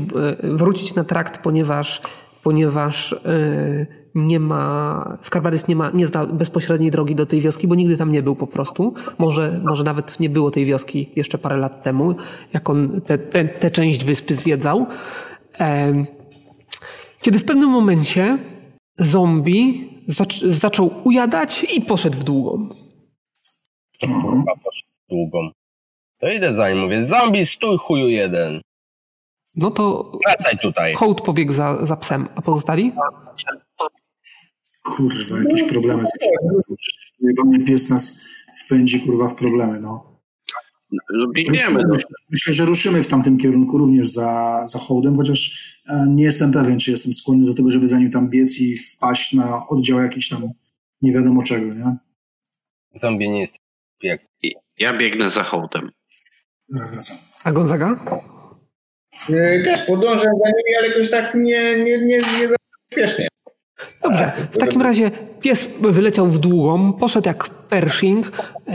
wrócić 0.57 0.95
na 0.95 1.05
trakt, 1.05 1.39
ponieważ, 1.39 2.03
ponieważ 2.43 3.13
e, 3.13 3.17
nie 4.15 4.41
ma, 4.41 5.19
Skarbardis 5.21 5.69
nie 5.69 5.77
ma, 5.77 5.91
nie 5.91 6.07
zna 6.07 6.27
bezpośredniej 6.27 6.91
drogi 6.91 7.15
do 7.15 7.27
tej 7.27 7.41
wioski, 7.41 7.69
bo 7.69 7.75
nigdy 7.75 7.97
tam 7.97 8.13
nie 8.13 8.23
był 8.23 8.37
po 8.37 8.47
prostu. 8.47 8.95
Może, 9.19 9.61
może 9.65 9.85
nawet 9.85 10.21
nie 10.21 10.31
było 10.31 10.51
tej 10.51 10.65
wioski 10.65 11.11
jeszcze 11.17 11.39
parę 11.39 11.57
lat 11.57 11.83
temu, 11.83 12.15
jak 12.53 12.71
on 12.71 13.01
tę 13.61 13.71
część 13.71 14.05
wyspy 14.05 14.35
zwiedzał. 14.35 14.87
Kiedy 17.21 17.39
w 17.39 17.45
pewnym 17.45 17.71
momencie 17.71 18.39
zombie 18.99 19.91
zac- 20.09 20.49
zaczął 20.49 20.91
ujadać 21.05 21.67
i 21.77 21.81
poszedł 21.81 22.19
w 22.19 22.25
długą. 22.25 22.86
Mhm. 24.03 24.45
Długą. 25.09 25.51
To 26.21 26.29
idę 26.29 26.57
za 26.57 26.69
nim, 26.71 26.79
mówię, 26.79 27.09
zombie, 27.11 27.47
stój 27.47 27.79
chuju 27.79 28.09
jeden. 28.09 28.61
No 29.57 29.71
to 29.71 30.13
Wracaj 30.27 30.59
tutaj. 30.59 30.95
hołd 30.95 31.21
pobiegł 31.21 31.53
za, 31.53 31.87
za 31.87 31.97
psem, 31.97 32.29
a 32.37 32.43
pozostali? 32.43 32.93
Kurwa, 34.83 35.39
jakieś 35.39 35.63
problemy 35.63 36.07
z 36.07 37.45
mnie 37.45 37.65
pies 37.65 37.91
nas 37.91 38.21
wpędzi 38.67 39.01
kurwa 39.01 39.29
w 39.29 39.35
problemy. 39.35 39.81
No. 39.81 40.17
No, 41.13 41.27
biegniemy. 41.29 41.79
No. 41.83 41.95
Myślę, 41.95 42.09
myślę, 42.31 42.53
że 42.53 42.65
ruszymy 42.65 43.03
w 43.03 43.09
tamtym 43.09 43.39
kierunku 43.39 43.79
również 43.79 44.09
za, 44.09 44.63
za 44.67 44.79
hołdem, 44.79 45.17
chociaż 45.17 45.73
e, 45.89 46.07
nie 46.09 46.25
jestem 46.25 46.53
pewien, 46.53 46.79
czy 46.79 46.91
jestem 46.91 47.13
skłonny 47.15 47.47
do 47.47 47.55
tego, 47.55 47.71
żeby 47.71 47.89
za 47.89 47.99
nim 47.99 48.11
tam 48.11 48.29
biec 48.31 48.61
i 48.61 48.77
wpaść 48.77 49.33
na 49.33 49.67
oddział 49.67 49.99
jakiś 49.99 50.29
tam 50.29 50.43
nie 51.03 51.13
wiadomo 51.13 51.43
czego, 51.43 51.75
nie? 51.75 51.97
Zombie 53.01 53.31
nie 53.31 53.41
jest 53.41 53.66
piek. 53.99 54.23
Ja 54.79 54.93
biegnę 54.99 55.31
za 55.31 55.45
hołdem. 55.45 55.91
Zaraz 56.69 56.95
wracam. 56.95 57.17
A 57.45 57.53
Gonzaga? 57.53 58.01
Yy, 59.29 59.63
Też 59.65 59.87
podążam 59.87 60.33
za 60.45 60.49
nimi, 60.49 60.77
ale 60.79 60.89
jakoś 60.89 61.11
tak 61.11 61.35
nie, 61.35 61.85
nie, 61.85 61.99
nie, 61.99 62.19
nie 62.41 62.49
za 62.49 62.57
śpiesznie. 62.93 63.29
Dobrze, 64.03 64.33
w 64.51 64.59
takim 64.59 64.83
razie 64.83 65.11
pies 65.41 65.69
wyleciał 65.81 66.27
w 66.27 66.39
długą, 66.39 66.93
poszedł 66.93 67.29
jak 67.29 67.49
Pershing, 67.49 68.27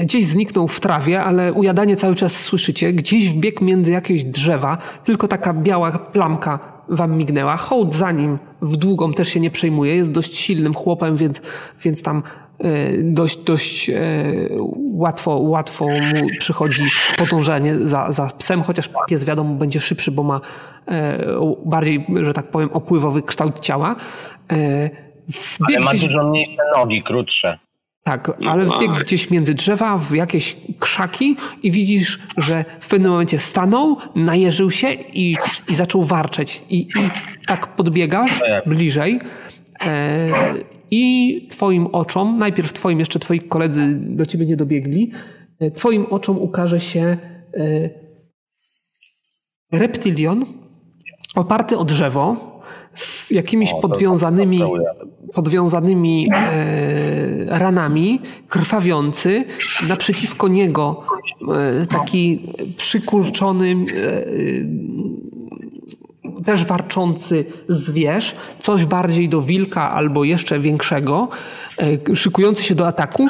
gdzieś 0.03 0.25
zniknął 0.25 0.67
w 0.67 0.79
trawie, 0.79 1.23
ale 1.23 1.53
ujadanie 1.53 1.95
cały 1.95 2.15
czas 2.15 2.35
słyszycie. 2.35 2.93
Gdzieś 2.93 3.29
wbiegł 3.29 3.63
między 3.63 3.91
jakieś 3.91 4.23
drzewa, 4.23 4.77
tylko 5.05 5.27
taka 5.27 5.53
biała 5.53 5.91
plamka 5.91 6.81
wam 6.89 7.17
mignęła. 7.17 7.57
Hołd 7.57 7.95
za 7.95 8.11
nim 8.11 8.39
w 8.61 8.77
długą 8.77 9.13
też 9.13 9.29
się 9.29 9.39
nie 9.39 9.51
przejmuje, 9.51 9.95
jest 9.95 10.11
dość 10.11 10.35
silnym 10.35 10.73
chłopem, 10.73 11.17
więc, 11.17 11.41
więc 11.83 12.03
tam 12.03 12.17
e, 12.17 12.23
dość, 13.03 13.37
dość 13.37 13.89
e, 13.89 13.93
łatwo, 14.93 15.37
łatwo 15.37 15.85
mu 15.85 16.27
przychodzi 16.39 16.83
podążanie 17.17 17.79
za, 17.79 18.11
za 18.11 18.25
psem, 18.37 18.61
chociaż 18.61 18.89
pies 19.07 19.23
wiadomo 19.23 19.53
będzie 19.55 19.81
szybszy, 19.81 20.11
bo 20.11 20.23
ma 20.23 20.41
e, 20.87 21.19
bardziej, 21.65 22.05
że 22.23 22.33
tak 22.33 22.47
powiem, 22.47 22.69
opływowy 22.73 23.21
kształt 23.21 23.59
ciała. 23.59 23.95
E, 24.51 24.89
Ale 25.67 25.79
ma 25.79 25.91
gdzieś- 25.91 26.01
dużo 26.07 26.29
mniejsze 26.29 26.61
nogi, 26.75 27.03
krótsze. 27.03 27.59
Tak, 28.03 28.31
ale 28.47 28.65
wbiegł 28.65 28.95
gdzieś 28.95 29.29
między 29.29 29.53
drzewa, 29.53 29.97
w 29.97 30.11
jakieś 30.15 30.57
krzaki 30.79 31.35
i 31.63 31.71
widzisz, 31.71 32.19
że 32.37 32.65
w 32.79 32.87
pewnym 32.87 33.11
momencie 33.11 33.39
stanął, 33.39 33.97
najeżył 34.15 34.71
się 34.71 34.87
i, 35.13 35.35
i 35.69 35.75
zaczął 35.75 36.03
warczeć. 36.03 36.63
I, 36.69 36.79
I 36.79 36.87
tak 37.47 37.67
podbiegasz 37.67 38.41
bliżej 38.65 39.19
e, 39.85 40.27
i 40.91 41.47
twoim 41.49 41.87
oczom, 41.87 42.37
najpierw 42.37 42.73
twoim, 42.73 42.99
jeszcze 42.99 43.19
twoi 43.19 43.39
koledzy 43.39 43.97
do 43.99 44.25
ciebie 44.25 44.45
nie 44.45 44.57
dobiegli, 44.57 45.11
e, 45.59 45.71
twoim 45.71 46.05
oczom 46.05 46.37
ukaże 46.37 46.79
się 46.79 47.17
e, 47.53 47.89
reptilion 49.71 50.45
oparty 51.35 51.77
o 51.77 51.85
drzewo 51.85 52.51
z 52.93 53.31
jakimiś 53.31 53.73
podwiązanymi, 53.81 54.59
podwiązanymi 55.33 56.27
e, 56.33 57.59
ranami, 57.59 58.19
krwawiący. 58.47 59.45
Naprzeciwko 59.89 60.47
niego 60.47 61.03
taki 61.89 62.41
przykurczony, 62.77 63.75
też 66.45 66.65
warczący 66.65 67.45
zwierz, 67.67 68.35
coś 68.59 68.85
bardziej 68.85 69.29
do 69.29 69.41
wilka 69.41 69.91
albo 69.91 70.23
jeszcze 70.23 70.59
większego, 70.59 71.29
e, 72.11 72.15
szykujący 72.15 72.63
się 72.63 72.75
do 72.75 72.87
ataku, 72.87 73.27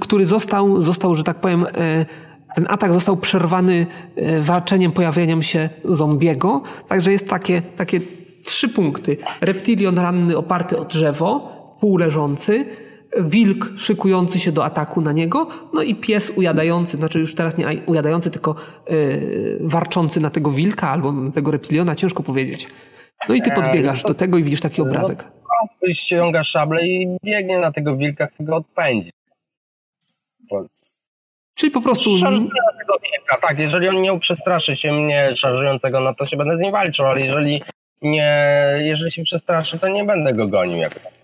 który 0.00 0.26
został, 0.26 0.82
został 0.82 1.14
że 1.14 1.24
tak 1.24 1.40
powiem, 1.40 1.66
e, 1.74 2.06
ten 2.54 2.66
atak 2.68 2.92
został 2.92 3.16
przerwany 3.16 3.86
e, 4.16 4.40
walczeniem, 4.40 4.92
pojawieniem 4.92 5.42
się 5.42 5.68
zombiego. 5.84 6.62
Także 6.88 7.12
jest 7.12 7.28
takie, 7.28 7.62
takie 7.76 8.00
trzy 8.44 8.68
punkty. 8.68 9.16
Reptilion 9.40 9.98
ranny 9.98 10.36
oparty 10.36 10.78
o 10.78 10.84
drzewo, 10.84 11.52
półleżący, 11.80 12.66
wilk 13.20 13.70
szykujący 13.76 14.40
się 14.40 14.52
do 14.52 14.64
ataku 14.64 15.00
na 15.00 15.12
niego, 15.12 15.48
no 15.72 15.82
i 15.82 15.94
pies 15.94 16.32
ujadający, 16.36 16.96
znaczy 16.96 17.18
już 17.18 17.34
teraz 17.34 17.58
nie 17.58 17.66
ujadający, 17.86 18.30
tylko 18.30 18.54
yy, 18.90 19.58
warczący 19.60 20.20
na 20.20 20.30
tego 20.30 20.50
wilka 20.50 20.90
albo 20.90 21.12
na 21.12 21.30
tego 21.30 21.50
reptiliona, 21.50 21.94
ciężko 21.94 22.22
powiedzieć. 22.22 22.68
No 23.28 23.34
i 23.34 23.42
ty 23.42 23.50
podbiegasz 23.50 24.02
do 24.02 24.14
tego 24.14 24.38
i 24.38 24.42
widzisz 24.42 24.60
taki 24.60 24.82
obrazek. 24.82 25.24
No, 25.82 25.94
ściąga 25.94 26.44
szable 26.44 26.86
i 26.86 27.16
biegnie 27.24 27.58
na 27.58 27.72
tego 27.72 27.96
wilka, 27.96 28.26
chce 28.26 28.44
go 28.44 28.56
odpędzić. 28.56 29.12
Czyli 31.54 31.72
po 31.72 31.80
prostu... 31.80 32.18
Szarżuję 32.18 32.48
na 32.72 32.78
tego 32.78 32.94
wilka, 32.98 33.36
tak, 33.48 33.58
jeżeli 33.58 33.88
on 33.88 34.02
nie 34.02 34.18
przestraszy 34.20 34.76
się 34.76 34.92
mnie 34.92 35.36
szarżującego, 35.36 36.00
no 36.00 36.14
to 36.14 36.26
się 36.26 36.36
będę 36.36 36.56
z 36.56 36.60
nim 36.60 36.72
walczył, 36.72 37.06
ale 37.06 37.20
jeżeli 37.20 37.62
nie, 38.02 38.38
jeżeli 38.78 39.12
się 39.12 39.22
przestraszy, 39.22 39.78
to 39.78 39.88
nie 39.88 40.04
będę 40.04 40.34
go 40.34 40.48
gonił 40.48 40.78
jakoś. 40.78 41.21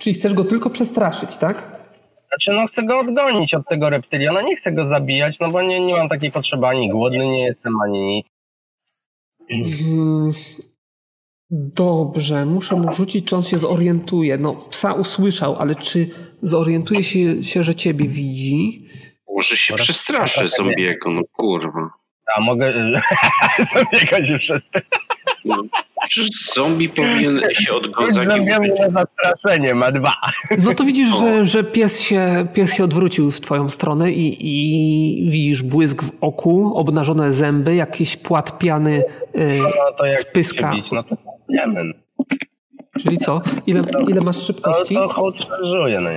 Czyli 0.00 0.14
chcesz 0.14 0.34
go 0.34 0.44
tylko 0.44 0.70
przestraszyć, 0.70 1.36
tak? 1.36 1.56
Znaczy, 2.28 2.52
no 2.52 2.66
chcę 2.66 2.82
go 2.82 2.98
odgonić 2.98 3.54
od 3.54 3.68
tego 3.68 3.90
reptyliona, 3.90 4.42
nie 4.42 4.56
chcę 4.56 4.72
go 4.72 4.88
zabijać, 4.88 5.36
no 5.40 5.50
bo 5.50 5.62
nie, 5.62 5.80
nie 5.80 5.94
mam 5.94 6.08
takiej 6.08 6.30
potrzeby, 6.30 6.66
ani 6.66 6.90
głodny 6.90 7.26
nie 7.26 7.44
jestem, 7.44 7.80
ani 7.80 8.00
nic. 8.00 8.26
Hmm. 9.82 10.32
Dobrze, 11.50 12.46
muszę 12.46 12.76
mu 12.76 12.92
rzucić, 12.92 13.26
czy 13.26 13.36
on 13.36 13.42
się 13.42 13.58
zorientuje. 13.58 14.38
No, 14.38 14.54
psa 14.54 14.92
usłyszał, 14.92 15.56
ale 15.56 15.74
czy 15.74 16.10
zorientuje 16.42 17.04
się, 17.04 17.42
się 17.42 17.62
że 17.62 17.74
ciebie 17.74 18.08
widzi? 18.08 18.86
Może 19.36 19.56
się 19.56 19.74
przestraszy 19.74 20.48
zombiego, 20.48 21.10
no 21.10 21.22
kurwa. 21.32 21.90
A 22.36 22.40
mogę... 22.40 22.72
zombiego 23.74 24.26
się 24.26 24.38
przestraszy. 24.38 24.86
No, 25.44 25.62
przecież 26.08 26.30
zombie 26.54 26.88
powinien 26.88 27.40
się 27.52 27.72
od 27.72 27.90
Gonzagi 27.90 28.28
Zrobiłem 28.28 28.62
na 28.92 29.04
zastraszenie, 29.04 29.74
ma 29.74 29.92
dwa. 29.92 30.14
No 30.64 30.74
to 30.74 30.84
widzisz, 30.84 31.08
że, 31.18 31.46
że 31.46 31.64
pies, 31.64 32.00
się, 32.00 32.46
pies 32.54 32.74
się 32.74 32.84
odwrócił 32.84 33.30
w 33.30 33.40
twoją 33.40 33.70
stronę 33.70 34.12
i, 34.12 34.36
i 34.40 35.30
widzisz 35.30 35.62
błysk 35.62 36.02
w 36.02 36.10
oku, 36.20 36.72
obnażone 36.74 37.32
zęby, 37.32 37.74
jakiś 37.74 38.16
płat 38.16 38.58
piany 38.58 39.02
yy, 39.34 39.58
No 39.58 39.92
to 39.98 40.06
jak 40.06 40.20
z 40.20 40.24
pyska. 40.24 40.72
Bić, 40.74 40.90
no 40.92 41.02
to 41.02 41.16
wiemy. 41.48 41.92
Czyli 43.00 43.18
co? 43.18 43.42
Ile, 43.66 43.84
ile 44.08 44.20
masz 44.20 44.42
szybkości? 44.46 44.94
To, 44.94 45.08
to 45.08 45.14
hołd 45.14 45.36
no. 46.00 46.10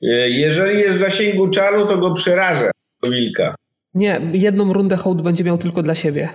Jeżeli 0.00 0.80
jest 0.80 0.96
w 0.96 1.00
zasięgu 1.00 1.48
czaru, 1.48 1.86
to 1.86 1.98
go 1.98 2.14
przerażę. 2.14 2.70
Wilka. 3.02 3.54
Nie, 3.94 4.20
jedną 4.32 4.72
rundę 4.72 4.96
hołd 4.96 5.22
będzie 5.22 5.44
miał 5.44 5.58
tylko 5.58 5.82
dla 5.82 5.94
siebie. 5.94 6.28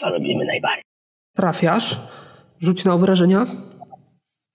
To 0.00 0.10
robimy 0.10 0.44
najbardziej. 0.44 0.84
Trafiasz, 1.36 2.00
rzuć 2.60 2.84
na 2.84 2.94
obrażenia. 2.94 3.46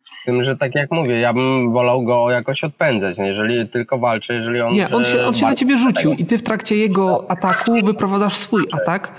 Z 0.04 0.26
tym, 0.26 0.44
że 0.44 0.58
tak 0.58 0.76
jak 0.76 0.92
mówię, 0.92 1.20
ja 1.20 1.34
bym 1.34 1.74
wolał 1.74 2.04
go 2.04 2.32
jakoś 2.32 2.64
odpędzać. 2.64 3.18
Jeżeli 3.18 3.70
tylko 3.70 3.98
walczy, 3.98 4.34
jeżeli 4.34 4.62
on. 4.62 4.74
Nie, 4.74 4.90
on 4.90 5.04
się, 5.04 5.26
on 5.26 5.34
się 5.34 5.46
na 5.46 5.56
ciebie 5.56 5.78
rzucił 5.78 6.14
i 6.14 6.26
ty 6.26 6.38
w 6.38 6.44
trakcie 6.44 6.76
jego 6.76 7.32
ataku 7.32 7.72
wyprowadzasz 7.84 8.34
swój 8.34 8.64
atak 8.72 9.12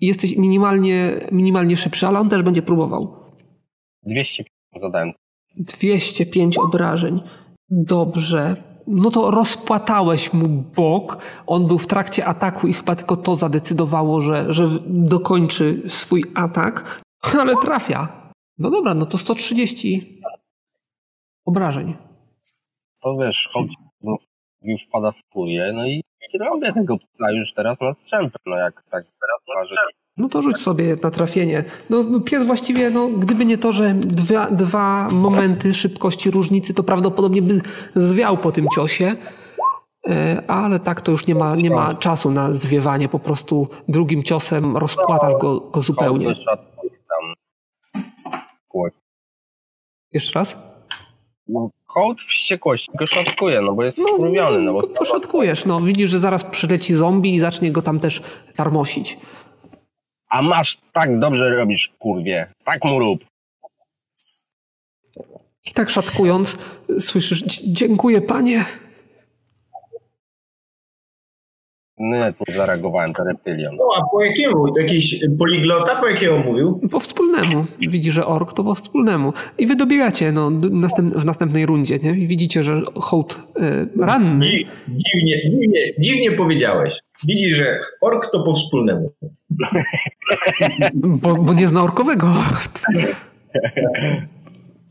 i 0.00 0.06
jesteś 0.06 0.36
minimalnie, 0.36 1.10
minimalnie 1.32 1.76
szybszy, 1.76 2.06
ale 2.06 2.18
on 2.18 2.28
też 2.28 2.42
będzie 2.42 2.62
próbował. 2.62 3.16
200 4.02 4.44
zadałem. 4.82 5.12
205 5.56 6.58
obrażeń. 6.58 7.20
Dobrze. 7.70 8.56
No 8.86 9.10
to 9.10 9.30
rozpłatałeś 9.30 10.32
mu 10.32 10.48
bok. 10.48 11.18
On 11.46 11.68
był 11.68 11.78
w 11.78 11.86
trakcie 11.86 12.24
ataku 12.26 12.66
i 12.68 12.72
chyba 12.72 12.96
tylko 12.96 13.16
to 13.16 13.34
zadecydowało, 13.34 14.20
że, 14.20 14.52
że 14.52 14.64
dokończy 14.86 15.90
swój 15.90 16.24
atak, 16.34 17.00
ale 17.40 17.56
trafia. 17.56 18.30
No 18.58 18.70
dobra, 18.70 18.94
no 18.94 19.06
to 19.06 19.18
130 19.18 20.20
obrażeń. 21.44 21.96
To 23.02 23.16
wiesz, 23.16 23.48
hołd 23.52 23.70
no, 24.02 24.16
już 24.62 24.80
wpada 24.88 25.12
w 25.12 25.32
furię, 25.32 25.72
no 25.74 25.86
i 25.86 26.02
robię 26.40 26.72
tego 26.72 26.98
psa 26.98 27.32
już 27.32 27.54
teraz 27.56 27.80
na 27.80 27.94
strzępy. 27.94 28.38
No 28.46 28.56
jak 28.58 28.74
tak 28.74 29.02
teraz 29.02 29.40
marzy. 29.56 29.74
No 30.16 30.28
to 30.28 30.42
rzuć 30.42 30.56
sobie 30.56 30.96
na 31.02 31.10
trafienie. 31.10 31.64
No 31.90 32.02
no 32.02 32.20
pies 32.20 32.44
właściwie, 32.44 32.90
no 32.90 33.08
gdyby 33.08 33.44
nie 33.44 33.58
to, 33.58 33.72
że 33.72 33.94
dwa, 33.94 34.50
dwa 34.50 35.08
momenty 35.12 35.74
szybkości 35.74 36.30
różnicy, 36.30 36.74
to 36.74 36.82
prawdopodobnie 36.82 37.42
by 37.42 37.60
zwiał 37.94 38.38
po 38.38 38.52
tym 38.52 38.66
ciosie. 38.74 39.16
E, 40.08 40.42
Ale 40.46 40.80
tak 40.80 41.00
to 41.00 41.12
już 41.12 41.26
nie 41.26 41.34
ma, 41.34 41.56
nie 41.56 41.70
ma 41.70 41.94
czasu 41.94 42.30
na 42.30 42.52
zwiewanie. 42.52 43.08
Po 43.08 43.18
prostu 43.18 43.68
drugim 43.88 44.22
ciosem 44.22 44.76
rozpłatasz 44.76 45.34
go, 45.40 45.60
go 45.60 45.80
zupełnie. 45.80 46.34
Jeszcze 50.12 50.38
raz? 50.38 50.56
No, 51.48 51.70
hołd 51.86 52.18
wściekłości 52.28 52.90
go 52.98 53.06
szatkuje, 53.06 53.60
no 53.60 53.72
bo 53.72 53.84
jest 53.84 53.98
No, 53.98 54.14
wkurwiony, 54.14 54.60
no 54.60 54.72
bo 54.72 54.80
go 54.80 54.86
poszatkujesz. 54.86 55.64
No, 55.64 55.80
widzisz, 55.80 56.10
że 56.10 56.18
zaraz 56.18 56.44
przyleci 56.44 56.94
zombie 56.94 57.34
i 57.34 57.40
zacznie 57.40 57.72
go 57.72 57.82
tam 57.82 58.00
też 58.00 58.22
tarmosić. 58.56 59.18
A 60.34 60.42
masz 60.42 60.78
tak 60.92 61.18
dobrze 61.20 61.50
robisz, 61.56 61.92
kurwie. 61.98 62.46
Tak 62.64 62.84
mu 62.84 62.98
rób. 62.98 63.24
I 65.66 65.72
tak 65.74 65.90
szatkując, 65.90 66.58
słyszysz, 67.00 67.42
"Dzie- 67.44 67.72
dziękuję 67.72 68.20
panie. 68.20 68.64
No 71.98 72.16
nie, 72.16 72.32
nie 72.48 72.54
zareagowałem, 72.54 73.12
to 73.14 73.24
reptylion. 73.24 73.76
No, 73.76 73.84
a 73.98 74.02
po 74.12 74.24
jakiemu? 74.24 74.78
Jakiś 74.78 75.20
poliglota 75.38 76.00
po 76.00 76.08
jakiego 76.08 76.38
mówił? 76.38 76.80
Po 76.90 77.00
wspólnemu. 77.00 77.64
Widzi, 77.80 78.12
że 78.12 78.26
ork 78.26 78.52
to 78.52 78.64
po 78.64 78.74
wspólnemu. 78.74 79.32
I 79.58 79.66
wy 79.66 79.76
dobiegacie 79.76 80.32
no, 80.32 80.50
następ, 80.50 81.14
w 81.14 81.24
następnej 81.24 81.66
rundzie. 81.66 81.98
Nie? 81.98 82.10
I 82.10 82.26
widzicie, 82.26 82.62
że 82.62 82.82
hołd 82.94 83.40
y, 83.98 84.04
ranny. 84.04 84.46
Dzi- 84.46 84.66
Dziwnie, 84.88 85.50
dziwnie, 85.50 85.80
dziwnie 85.98 86.32
powiedziałeś. 86.32 86.98
Widzisz, 87.22 87.56
że 87.56 87.78
ork 88.00 88.30
to 88.32 88.42
po 88.44 88.54
wspólnemu. 88.54 89.12
Bo, 90.94 91.34
bo 91.34 91.52
nie 91.52 91.68
zna 91.68 91.82
orkowego. 91.82 92.32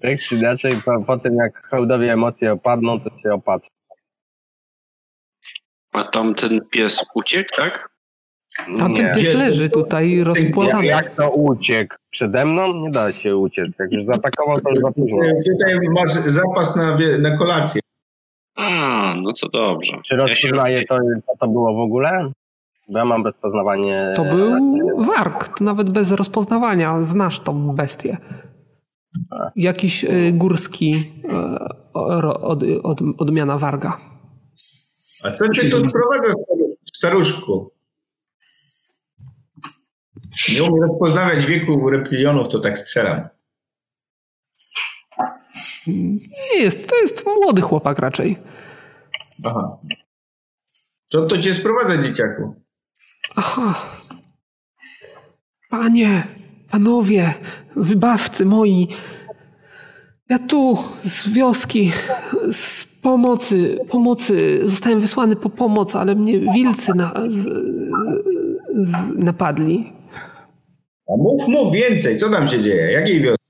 Tak 0.02 0.20
czy 0.20 0.36
inaczej, 0.36 0.72
po, 0.86 1.04
po 1.04 1.18
tym 1.18 1.36
jak 1.36 1.68
hołdowi 1.68 2.08
emocje 2.08 2.52
opadną, 2.54 3.00
to 3.00 3.10
się 3.24 3.34
opatrzy. 3.34 3.70
A 5.92 6.04
tamten 6.04 6.60
pies 6.72 7.06
uciekł, 7.16 7.50
tak? 7.58 7.90
Tamten 8.80 9.06
Nie. 9.06 9.14
pies 9.14 9.34
leży 9.34 9.70
tutaj 9.70 10.24
rozpłatany. 10.24 10.86
Jak 10.86 11.16
to 11.16 11.30
uciekł? 11.30 11.96
Przede 12.10 12.46
mną? 12.46 12.74
Nie 12.74 12.92
da 12.92 13.12
się 13.12 13.38
uciec. 13.38 13.68
Jak 13.80 13.92
już 13.92 14.06
zaatakował, 14.06 14.62
to 14.62 14.70
już 14.70 14.80
za 14.80 14.92
późno. 14.92 15.18
Tutaj 15.18 15.80
masz 15.90 16.12
zapas 16.12 16.76
na, 16.76 16.98
na 17.20 17.38
kolację. 17.38 17.82
A, 18.56 19.16
no 19.22 19.34
to 19.42 19.50
dobrze. 19.50 20.02
Czy 20.06 20.16
rozpoznaje 20.16 20.86
to, 20.86 20.98
co 21.28 21.38
to 21.40 21.48
było 21.48 21.74
w 21.76 21.80
ogóle? 21.80 22.32
Bo 22.92 23.00
ja 23.00 23.06
mam 23.06 23.26
rozpoznawanie... 23.26 24.14
To 24.16 24.26
był 24.26 24.58
wark, 25.06 25.48
to 25.58 25.64
nawet 25.64 25.94
bez 25.94 26.12
rozpoznawania. 26.12 27.04
Znasz 27.04 27.40
tą 27.40 27.76
bestię. 27.76 28.18
Jakiś 29.56 30.04
y, 30.04 30.32
górski 30.34 30.94
y, 31.26 31.94
od, 31.94 32.64
od, 32.84 33.00
odmiana 33.18 33.58
warga. 33.58 33.98
A 35.24 35.32
co 35.32 35.50
cię 35.50 35.70
tu 35.70 35.88
sprowadza, 35.88 36.34
staru- 36.34 36.76
staruszku? 36.94 37.72
Nie 40.54 40.64
umiem 40.64 40.84
rozpoznawać 40.90 41.46
wieku 41.46 41.90
reptilionów, 41.90 42.50
to 42.50 42.60
tak 42.60 42.78
strzelam. 42.80 43.22
Nie 45.88 46.60
jest, 46.60 46.88
to 46.88 46.96
jest 47.02 47.26
młody 47.26 47.62
chłopak 47.62 48.00
raczej. 48.00 48.38
Aha. 49.44 49.78
Co 51.08 51.26
to 51.26 51.38
cię 51.38 51.54
sprowadza, 51.54 51.98
dzieciaku? 51.98 52.56
Aha. 53.36 53.76
Panie, 55.70 56.24
panowie, 56.72 57.34
wybawcy 57.76 58.46
moi. 58.46 58.88
Ja 60.30 60.40
tu 60.40 60.78
z 61.04 61.30
wioski, 61.30 61.92
z 62.52 62.86
pomocy, 62.86 63.78
pomocy, 63.90 64.60
zostałem 64.66 65.00
wysłany 65.00 65.36
po 65.36 65.50
pomoc, 65.50 65.96
ale 65.96 66.16
mnie 66.16 66.40
wilcy 66.40 66.92
na, 66.96 67.14
z, 67.30 67.44
z, 68.74 68.94
napadli. 69.16 69.94
A 71.10 71.18
mów, 71.18 71.48
mów 71.48 71.74
więcej, 71.74 72.18
co 72.18 72.30
tam 72.30 72.48
się 72.48 72.64
dzieje? 72.64 72.92
Jakiej 72.92 73.22
wioski? 73.22 73.43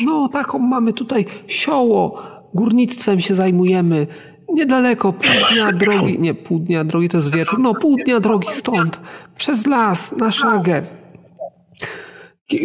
No, 0.00 0.28
taką 0.28 0.58
mamy 0.58 0.92
tutaj 0.92 1.24
sioło, 1.46 2.22
górnictwem 2.54 3.20
się 3.20 3.34
zajmujemy. 3.34 4.06
Niedaleko, 4.48 5.12
pół 5.12 5.30
dnia 5.52 5.72
drogi, 5.72 6.20
nie 6.20 6.34
pół 6.34 6.58
dnia 6.58 6.84
drogi 6.84 7.08
to 7.08 7.16
jest 7.16 7.34
wieczór, 7.34 7.58
no 7.60 7.74
pół 7.74 7.96
dnia 7.96 8.20
drogi 8.20 8.48
stąd, 8.52 9.00
przez 9.36 9.66
las, 9.66 10.16
na 10.16 10.30
szagę. 10.30 10.82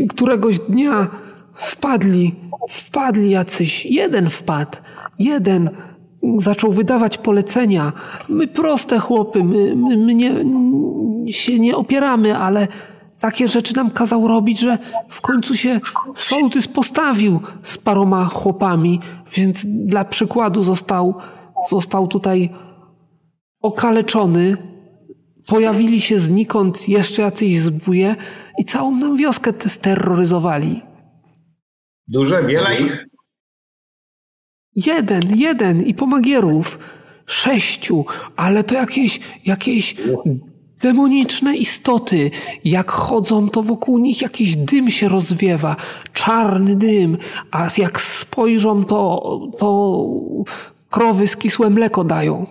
Któregoś 0.09 0.59
dnia 0.59 1.07
wpadli, 1.53 2.35
wpadli 2.69 3.29
jacyś, 3.29 3.85
jeden 3.85 4.29
wpadł, 4.29 4.77
jeden 5.19 5.69
zaczął 6.37 6.71
wydawać 6.71 7.17
polecenia. 7.17 7.93
My 8.29 8.47
proste 8.47 8.99
chłopy, 8.99 9.43
my, 9.43 9.75
my, 9.75 9.97
my 9.97 10.15
nie, 10.15 10.33
się 11.33 11.59
nie 11.59 11.75
opieramy, 11.75 12.37
ale 12.37 12.67
takie 13.19 13.47
rzeczy 13.47 13.75
nam 13.75 13.91
kazał 13.91 14.27
robić, 14.27 14.59
że 14.59 14.77
w 15.09 15.21
końcu 15.21 15.55
się 15.55 15.79
sołtys 16.15 16.67
postawił 16.67 17.39
z 17.63 17.77
paroma 17.77 18.25
chłopami, 18.25 18.99
więc 19.35 19.65
dla 19.65 20.05
przykładu 20.05 20.63
został, 20.63 21.15
został 21.69 22.07
tutaj 22.07 22.49
okaleczony. 23.61 24.57
Pojawili 25.47 26.01
się 26.01 26.19
znikąd 26.19 26.89
jeszcze 26.89 27.21
jacyś 27.21 27.59
zbóje 27.59 28.15
i 28.59 28.65
całą 28.65 28.95
nam 28.95 29.17
wioskę 29.17 29.53
te 29.53 29.69
steroryzowali. 29.69 30.81
Duże, 32.07 32.43
wiele 32.43 32.73
ich? 32.73 33.05
Jeden, 34.75 35.35
jeden 35.35 35.81
i 35.81 35.93
pomagierów. 35.93 36.79
Sześciu, 37.25 38.05
ale 38.35 38.63
to 38.63 38.75
jakieś, 38.75 39.19
jakieś 39.45 39.95
demoniczne 40.81 41.55
istoty. 41.55 42.31
Jak 42.65 42.91
chodzą, 42.91 43.49
to 43.49 43.63
wokół 43.63 43.97
nich 43.97 44.21
jakiś 44.21 44.55
dym 44.55 44.91
się 44.91 45.09
rozwiewa. 45.09 45.75
Czarny 46.13 46.75
dym. 46.75 47.17
A 47.51 47.67
jak 47.77 48.01
spojrzą, 48.01 48.85
to, 48.85 49.39
to 49.57 50.05
krowy 50.89 51.27
skisłe 51.27 51.69
mleko 51.69 52.03
dają. 52.03 52.47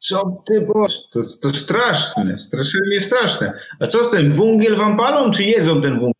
Co 0.00 0.42
ty, 0.46 0.60
boż, 0.60 0.92
to, 1.12 1.20
to 1.42 1.56
straszne, 1.56 2.38
strasznie 2.38 3.00
straszne. 3.00 3.52
A 3.80 3.86
co 3.86 4.04
z 4.04 4.10
tym, 4.10 4.32
wungiel 4.32 4.76
wam 4.76 4.96
palą, 4.96 5.30
czy 5.30 5.44
jedzą 5.44 5.82
ten 5.82 5.92
wungiel? 5.92 6.13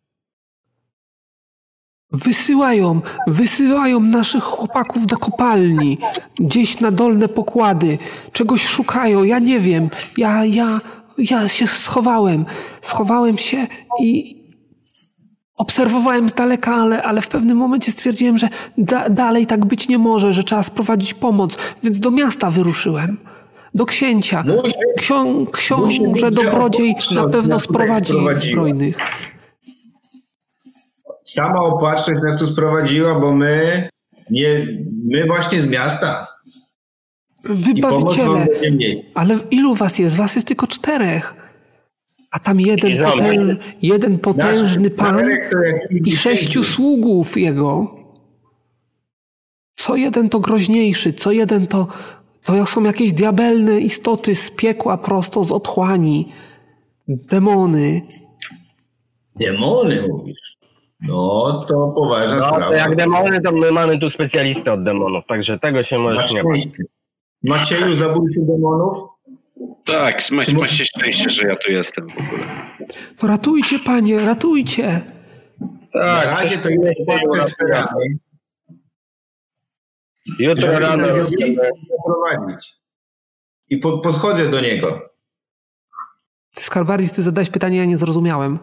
Wysyłają, 2.15 3.01
wysyłają 3.27 3.99
naszych 3.99 4.43
chłopaków 4.43 5.07
do 5.07 5.17
kopalni, 5.17 5.97
gdzieś 6.39 6.79
na 6.79 6.91
dolne 6.91 7.27
pokłady. 7.27 7.97
Czegoś 8.31 8.67
szukają, 8.67 9.23
ja 9.23 9.39
nie 9.39 9.59
wiem. 9.59 9.89
Ja, 10.17 10.45
ja, 10.45 10.79
ja 11.17 11.47
się 11.47 11.67
schowałem. 11.67 12.45
Schowałem 12.81 13.37
się 13.37 13.67
i 14.01 14.35
obserwowałem 15.57 16.29
z 16.29 16.33
daleka, 16.33 16.75
ale, 16.75 17.03
ale 17.03 17.21
w 17.21 17.27
pewnym 17.27 17.57
momencie 17.57 17.91
stwierdziłem, 17.91 18.37
że 18.37 18.49
da, 18.77 19.09
dalej 19.09 19.47
tak 19.47 19.65
być 19.65 19.87
nie 19.87 19.97
może, 19.97 20.33
że 20.33 20.43
trzeba 20.43 20.63
sprowadzić 20.63 21.13
pomoc, 21.13 21.57
więc 21.83 21.99
do 21.99 22.11
miasta 22.11 22.51
wyruszyłem. 22.51 23.17
Do 23.73 23.85
księcia. 23.85 24.43
Ksią, 24.97 25.45
książę 25.51 26.31
dobrodziej 26.31 26.95
na 27.11 27.27
pewno 27.27 27.59
sprowadzi 27.59 28.13
zbrojnych. 28.33 28.97
Sama 31.35 31.59
opatrzność 31.59 32.23
nas 32.23 32.39
tu 32.39 32.47
sprowadziła, 32.47 33.19
bo 33.19 33.31
my, 33.33 33.89
nie, 34.31 34.67
my 35.05 35.27
właśnie 35.27 35.61
z 35.61 35.67
miasta. 35.67 36.27
Wybawiciele. 37.43 38.47
Ale 39.13 39.39
ilu 39.51 39.75
was 39.75 39.99
jest? 39.99 40.15
Was 40.15 40.35
jest 40.35 40.47
tylko 40.47 40.67
czterech. 40.67 41.35
A 42.31 42.39
tam 42.39 42.59
jeden, 42.59 43.03
potęż, 43.03 43.57
jeden 43.81 44.19
potężny 44.19 44.89
pan 44.89 45.29
i 46.05 46.11
sześciu 46.11 46.63
sługów 46.63 47.37
jego. 47.37 47.95
Co 49.75 49.95
jeden 49.95 50.29
to 50.29 50.39
groźniejszy, 50.39 51.13
co 51.13 51.31
jeden 51.31 51.67
to, 51.67 51.87
to 52.43 52.65
są 52.65 52.83
jakieś 52.83 53.13
diabelne 53.13 53.79
istoty 53.79 54.35
z 54.35 54.51
piekła 54.51 54.97
prosto 54.97 55.43
z 55.43 55.51
otchłani. 55.51 56.25
Demony. 57.07 58.01
Demony 59.39 60.07
mówisz? 60.07 60.44
No, 61.07 61.63
to 61.67 61.93
poważna 61.95 62.35
no, 62.35 62.47
sprawa. 62.47 62.67
To 62.67 62.73
jak 62.73 62.95
demony, 62.95 63.41
to 63.41 63.51
my 63.51 63.71
mamy 63.71 63.99
tu 63.99 64.09
specjalistę 64.09 64.73
od 64.73 64.83
demonów, 64.83 65.23
także 65.27 65.59
tego 65.59 65.83
się 65.83 65.99
możesz 65.99 66.33
nie 66.33 66.43
bać. 66.43 66.67
Macieju, 67.43 67.95
zabójcy 67.95 68.39
demonów? 68.39 68.97
Tak, 69.85 70.31
macie, 70.31 70.85
szczęście, 70.85 71.29
że 71.29 71.47
ja 71.47 71.55
tu 71.55 71.71
jestem 71.71 72.07
w 72.09 72.13
ogóle. 72.13 72.43
To 73.17 73.27
ratujcie, 73.27 73.79
panie, 73.79 74.19
ratujcie. 74.25 75.01
Tak, 75.93 76.25
na 76.25 76.31
razie 76.31 76.57
to 76.57 76.69
jest 76.69 76.99
Jutro 80.39 80.79
rano 80.79 81.07
prowadzić. 82.05 82.73
I 83.69 83.77
po, 83.77 83.97
podchodzę 83.97 84.49
do 84.49 84.61
niego. 84.61 85.01
Ty, 86.53 86.63
Skarbardis, 86.63 87.11
ty 87.11 87.23
zadałeś 87.23 87.49
pytanie, 87.49 87.77
ja 87.77 87.85
nie 87.85 87.97
zrozumiałem. 87.97 88.59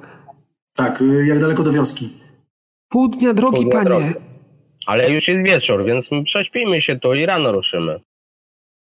Tak, 0.74 1.04
jak 1.24 1.40
daleko 1.40 1.62
do 1.62 1.72
wioski? 1.72 2.21
Pół 2.92 3.08
dnia 3.08 3.34
drogi, 3.34 3.56
Pół 3.56 3.64
dnia 3.64 3.72
panie. 3.72 3.88
Drogi. 3.88 4.14
Ale 4.86 5.10
już 5.10 5.28
jest 5.28 5.46
wieczór, 5.46 5.84
więc 5.84 6.06
prześpijmy 6.24 6.82
się 6.82 6.98
tu 6.98 7.14
i 7.14 7.26
rano 7.26 7.52
ruszymy. 7.52 8.00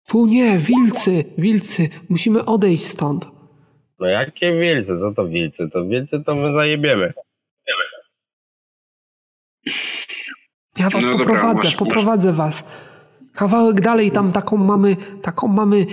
Tu 0.08 0.26
nie, 0.26 0.58
wilcy, 0.58 1.26
wilcy, 1.38 1.90
musimy 2.10 2.46
odejść 2.46 2.86
stąd. 2.86 3.32
No 4.00 4.08
jakie 4.08 4.60
wilcy? 4.60 5.00
Co 5.00 5.12
to 5.16 5.28
wilcy? 5.28 5.70
To 5.74 5.86
wilcy 5.86 6.24
to 6.26 6.36
my 6.36 6.54
zajebiemy. 6.54 7.14
Ja 10.80 10.90
was 10.90 11.06
no 11.06 11.12
poprowadzę, 11.18 11.48
dobra, 11.48 11.64
masz, 11.64 11.76
poprowadzę 11.76 12.30
masz. 12.30 12.38
was. 12.38 12.64
Kawałek 13.34 13.82
dalej 13.82 14.12
tam 14.12 14.32
taką 14.32 14.58
mamy, 14.58 14.96
taką 15.22 15.48
mamy 15.48 15.86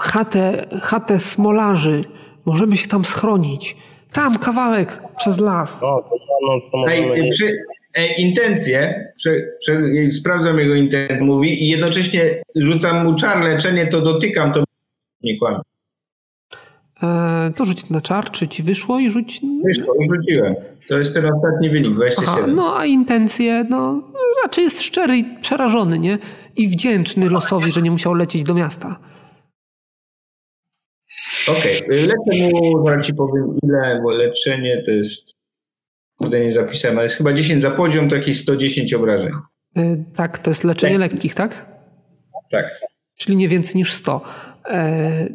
chatę, 0.00 0.66
chatę 0.82 1.18
smolarzy. 1.18 2.04
Możemy 2.44 2.76
się 2.76 2.88
tam 2.88 3.04
schronić. 3.04 3.76
Tam 4.12 4.38
kawałek 4.38 5.02
przez 5.16 5.40
las. 5.40 5.82
O, 5.82 6.02
to 6.10 6.16
noc 6.46 6.62
to 6.72 6.78
możemy... 6.78 7.28
przy, 7.28 7.58
e, 7.94 8.14
intencje, 8.20 9.10
prze, 9.16 9.30
prze, 9.60 9.80
sprawdzam 10.10 10.58
jego 10.58 10.74
intencje, 10.74 11.20
mówi 11.20 11.64
i 11.64 11.68
jednocześnie 11.68 12.42
rzucam 12.56 13.04
mu 13.04 13.14
czar 13.14 13.44
leczenie, 13.44 13.86
to 13.86 14.00
dotykam, 14.00 14.52
to 14.52 14.64
nie 15.22 15.38
kłamie. 15.38 15.60
E, 17.02 17.52
to 17.56 17.64
rzuć 17.64 17.90
na 17.90 18.00
czar, 18.00 18.30
czy 18.30 18.48
ci 18.48 18.62
wyszło 18.62 18.98
i 18.98 19.10
rzuć... 19.10 19.40
Wyszło, 19.64 19.94
rzuciłem. 20.14 20.54
To 20.88 20.98
jest 20.98 21.14
ten 21.14 21.26
ostatni 21.26 21.70
wynik, 21.70 21.94
27. 21.94 22.34
Aha, 22.34 22.46
no 22.54 22.76
a 22.76 22.84
intencje, 22.84 23.64
no 23.70 24.02
raczej 24.42 24.64
jest 24.64 24.82
szczery 24.82 25.16
i 25.16 25.24
przerażony, 25.40 25.98
nie? 25.98 26.18
I 26.56 26.68
wdzięczny 26.68 27.30
losowi, 27.30 27.70
że 27.70 27.82
nie 27.82 27.90
musiał 27.90 28.14
lecieć 28.14 28.44
do 28.44 28.54
miasta. 28.54 28.98
Okej, 31.48 31.84
okay. 31.84 32.06
lecę 32.06 32.50
mu, 32.52 32.84
zaraz 32.86 33.06
ci 33.06 33.14
powiem 33.14 33.58
ile, 33.62 34.00
bo 34.02 34.10
leczenie 34.10 34.82
to 34.86 34.90
jest, 34.90 35.36
kurde 36.16 36.40
nie 36.40 36.54
zapisałem, 36.54 36.98
ale 36.98 37.04
jest 37.04 37.16
chyba 37.16 37.32
10 37.32 37.62
za 37.62 37.70
poziom, 37.70 38.08
to 38.08 38.16
jakieś 38.16 38.40
110 38.40 38.94
obrażeń. 38.94 39.32
Yy, 39.76 40.04
tak, 40.16 40.38
to 40.38 40.50
jest 40.50 40.64
leczenie 40.64 40.98
tak. 40.98 41.12
lekkich, 41.12 41.34
tak? 41.34 41.66
Tak. 42.50 42.80
Czyli 43.16 43.36
nie 43.36 43.48
więcej 43.48 43.76
niż 43.76 43.92
100. 43.92 44.20
E, 44.68 45.28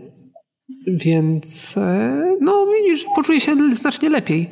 więc 0.88 1.78
e, 1.78 2.38
no 2.42 2.66
widzisz, 2.66 3.06
poczuję 3.16 3.40
się 3.40 3.56
znacznie 3.76 4.10
lepiej. 4.10 4.50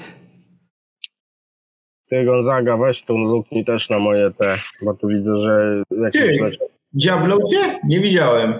Ty 2.10 2.26
Gonzaga, 2.26 2.78
weź 2.78 3.04
tą 3.04 3.18
luknij 3.18 3.66
też 3.66 3.90
na 3.90 4.00
moje 4.00 4.32
te, 4.32 4.58
bo 4.82 4.94
tu 4.94 5.08
widzę, 5.08 5.32
że 5.42 5.84
jakieś 6.04 6.40
Ty, 6.40 6.58
dziabnął 6.94 7.40
cię? 7.52 7.80
Nie 7.84 8.00
widziałem. 8.00 8.54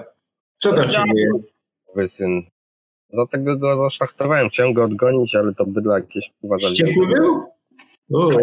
Co 0.58 0.72
tam 0.72 0.90
się 0.90 1.02
dzieje? 1.14 2.08
Syn. 2.08 2.51
Dlatego 3.12 3.56
go 3.56 3.90
zaszachtowałem, 3.90 4.48
chciałem 4.48 4.72
go 4.72 4.84
odgonić, 4.84 5.34
ale 5.34 5.54
to 5.54 5.66
bydla 5.66 5.94
jakieś 5.94 6.24
uważali. 6.42 6.76
Był? 6.84 7.42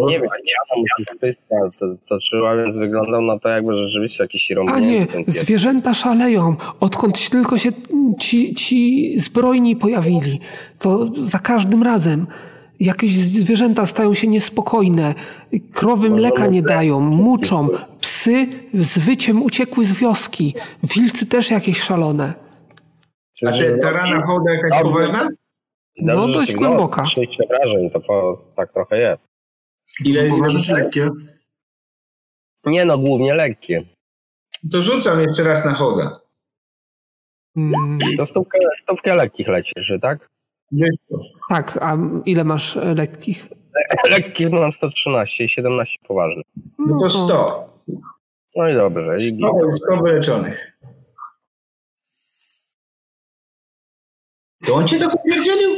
nie 0.08 0.20
wiem, 0.20 0.28
nie 0.44 1.04
tam 1.06 1.18
pyska 1.18 1.56
to, 1.78 1.86
toczyła, 2.08 2.56
więc 2.56 2.76
wyglądał 2.76 3.22
na 3.22 3.38
to, 3.38 3.48
jakby 3.48 3.76
rzeczywiście 3.76 4.24
jakiś 4.24 4.50
rąbnięty. 4.50 5.14
A 5.14 5.18
nie, 5.18 5.24
zwierzęta 5.26 5.94
szaleją. 5.94 6.56
Odkąd 6.80 7.30
tylko 7.30 7.58
się 7.58 7.68
ci, 8.18 8.54
ci 8.54 9.12
zbrojni 9.18 9.76
pojawili, 9.76 10.38
to 10.78 11.06
za 11.06 11.38
każdym 11.38 11.82
razem 11.82 12.26
Jakieś 12.80 13.10
zwierzęta 13.10 13.86
stają 13.86 14.14
się 14.14 14.26
niespokojne, 14.26 15.14
krowy 15.72 16.10
mleka 16.10 16.46
nie 16.46 16.62
dają, 16.62 17.00
muczą, 17.00 17.68
psy 18.00 18.46
z 18.74 18.98
wyciem 18.98 19.42
uciekły 19.42 19.84
z 19.84 19.92
wioski, 19.92 20.54
wilcy 20.94 21.26
też 21.26 21.50
jakieś 21.50 21.80
szalone. 21.80 22.34
A 23.46 23.50
te, 23.58 23.78
ta 23.78 23.90
rana 23.90 24.26
choda 24.26 24.52
jakaś 24.54 24.82
poważna? 24.82 25.28
No, 25.98 26.28
dość 26.28 26.54
głęboka. 26.54 27.02
Przejście 27.02 27.44
wrażeń, 27.48 27.90
to 27.90 28.00
po, 28.00 28.44
tak 28.56 28.72
trochę 28.72 28.98
jest. 28.98 29.22
Ile 30.04 30.30
poważne 30.30 30.60
czy 30.60 30.72
lekkie? 30.72 31.08
Nie 32.66 32.84
no, 32.84 32.98
głównie 32.98 33.34
lekkie. 33.34 33.82
To 34.72 34.82
rzucam 34.82 35.20
jeszcze 35.20 35.42
raz 35.42 35.64
na 35.64 35.74
choda. 35.74 36.12
Mm, 37.56 37.98
To 38.16 38.26
stówkę, 38.26 38.58
stówkę 38.82 39.16
lekkich 39.16 39.48
lecisz, 39.48 39.92
tak? 40.02 40.28
Tak, 41.48 41.78
a 41.82 41.96
ile 42.24 42.44
masz 42.44 42.76
lekkich? 42.96 43.48
Lekkich 44.10 44.50
mam 44.50 44.72
113 44.72 45.44
i 45.44 45.48
17 45.48 45.98
poważnych. 46.08 46.46
No 46.78 47.00
to 47.00 47.10
100. 47.10 47.70
No 48.56 48.68
i 48.68 48.74
dobrze. 48.74 49.14
I 49.14 49.28
100, 49.28 49.52
100 49.76 50.02
wyleczonych. 50.02 50.78
To 54.66 54.74
on 54.74 54.88
cię 54.88 54.98
tak 54.98 55.14
upierdzielił? 55.14 55.70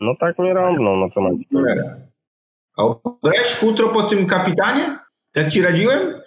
No 0.00 0.14
tak 0.20 0.38
mnie 0.38 0.54
rąbną, 0.54 0.96
no 0.96 1.10
co 1.10 1.20
mam. 1.20 1.38
A 2.76 3.44
futro 3.44 3.88
po 3.88 4.02
tym 4.02 4.26
kapitanie? 4.26 4.98
Jak 5.34 5.52
ci 5.52 5.62
radziłem? 5.62 6.20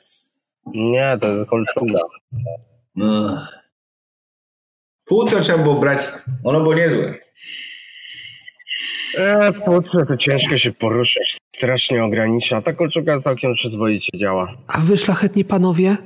Nie, 0.66 1.18
to 1.22 1.28
jest 1.28 1.50
kolczuga. 1.50 2.00
No. 2.96 3.48
Futro 5.08 5.42
trzeba 5.42 5.64
było 5.64 5.76
brać, 5.76 6.00
ono 6.44 6.62
było 6.62 6.76
niezłe. 6.76 7.14
E, 9.18 9.52
futrze 9.54 10.06
to 10.08 10.18
ciężko 10.18 10.58
się 10.58 10.72
poruszać. 10.72 11.38
Strasznie 11.58 12.04
ogranicza. 12.04 12.62
Ta 12.62 12.74
kolczuga 12.74 13.22
całkiem 13.22 13.54
przyzwoicie 13.54 14.18
działa. 14.18 14.54
A 14.68 14.78
wy 14.80 14.98
szlachetni 14.98 15.46
panowie? 15.46 15.98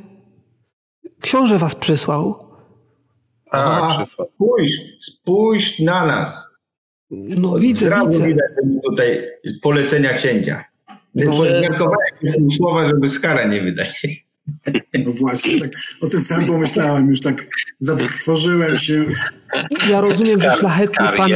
Książę 1.22 1.57
was 1.57 1.76
przysłał. 1.76 2.40
Tak, 3.56 3.68
Aha. 3.68 4.06
Spójrz, 4.36 4.72
spójrz 4.99 5.80
na 5.80 6.06
nas. 6.06 6.56
No 7.11 7.60
widzę, 7.60 7.86
Zrazu 7.86 8.10
widzę. 8.10 8.27
widać 8.27 8.52
tutaj 8.84 9.22
polecenia 9.61 10.14
księcia. 10.14 10.64
No. 11.15 11.36
Zmiarkowałem 11.36 11.98
jakieś 12.22 12.56
słowa, 12.57 12.86
żeby 12.86 13.10
skara 13.10 13.48
nie 13.48 13.61
wydać. 13.61 14.02
No 14.94 15.11
właśnie, 15.19 15.60
tak 15.61 15.69
o 16.02 16.07
tym 16.10 16.22
samym 16.22 16.45
pomyślałem, 16.48 17.10
już 17.10 17.22
tak 17.22 17.45
zatworzyłem 17.80 18.77
się. 18.77 19.06
Ja 19.90 20.02
rozumiem, 20.02 20.41
że 20.41 20.53
szlachetny 20.53 21.07
pan, 21.18 21.32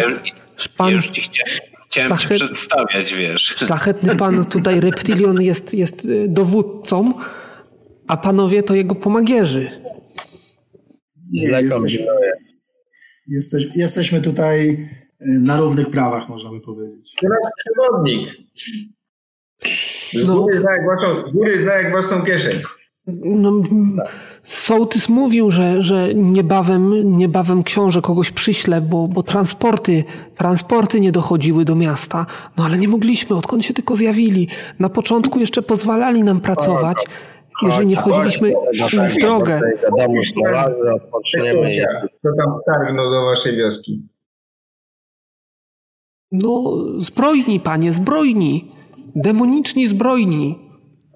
pan, 0.77 0.91
już 0.93 1.07
ci 1.07 1.21
chcia, 1.21 1.43
chciałem 1.89 2.17
ci 2.17 2.27
Szlachet- 2.27 2.35
przedstawiać, 2.35 3.13
wiesz. 3.13 3.41
szlachetny 3.57 4.15
pan 4.15 4.45
tutaj 4.45 4.79
reptilion 4.79 5.41
jest, 5.41 5.73
jest 5.73 6.07
dowódcą, 6.27 7.13
a 8.07 8.17
panowie 8.17 8.63
to 8.63 8.75
jego 8.75 8.95
pomagierzy. 8.95 9.71
Nie, 11.31 11.41
jesteśmy, 11.41 12.05
jesteś, 13.27 13.67
jesteśmy 13.75 14.21
tutaj 14.21 14.69
y, 14.69 14.87
na 15.21 15.57
równych 15.59 15.89
prawach, 15.89 16.29
można 16.29 16.51
by 16.51 16.59
powiedzieć. 16.61 17.15
To 17.21 17.27
nasz 17.27 17.51
przewodnik. 17.57 18.29
Z 20.13 20.25
No. 20.27 20.41
góry, 20.41 20.59
zna 20.59 20.71
jak 20.71 20.83
własną, 20.83 21.31
góry 21.31 21.61
zna 21.61 21.73
jak 21.73 21.91
własną 21.91 22.21
kieszeń. 22.21 22.61
No, 23.23 23.61
sołtys 24.43 25.09
mówił, 25.09 25.51
że, 25.51 25.81
że 25.81 26.13
niebawem, 26.15 27.17
niebawem 27.17 27.63
książę 27.63 28.01
kogoś 28.01 28.31
przyśle, 28.31 28.81
bo, 28.81 29.07
bo 29.07 29.23
transporty, 29.23 30.03
transporty 30.35 30.99
nie 30.99 31.11
dochodziły 31.11 31.65
do 31.65 31.75
miasta. 31.75 32.25
No 32.57 32.65
ale 32.65 32.77
nie 32.77 32.87
mogliśmy, 32.87 33.35
odkąd 33.35 33.65
się 33.65 33.73
tylko 33.73 33.95
zjawili. 33.95 34.47
Na 34.79 34.89
początku 34.89 35.39
jeszcze 35.39 35.61
pozwalali 35.61 36.23
nam 36.23 36.41
pracować, 36.41 36.97
jeżeli 37.63 37.87
nie 37.87 37.95
wchodziliśmy 37.95 38.49
im 38.93 39.09
w 39.09 39.15
drogę. 39.15 39.61
Odpoczniemy. 40.95 41.71
Co 42.21 42.29
tam 42.37 42.59
targnął 42.65 43.11
do 43.11 43.25
waszej 43.25 43.57
wioski? 43.57 44.07
No, 46.31 46.77
zbrojni, 46.97 47.59
panie, 47.59 47.91
zbrojni. 47.91 48.71
Demoniczni 49.15 49.87
zbrojni. 49.87 50.59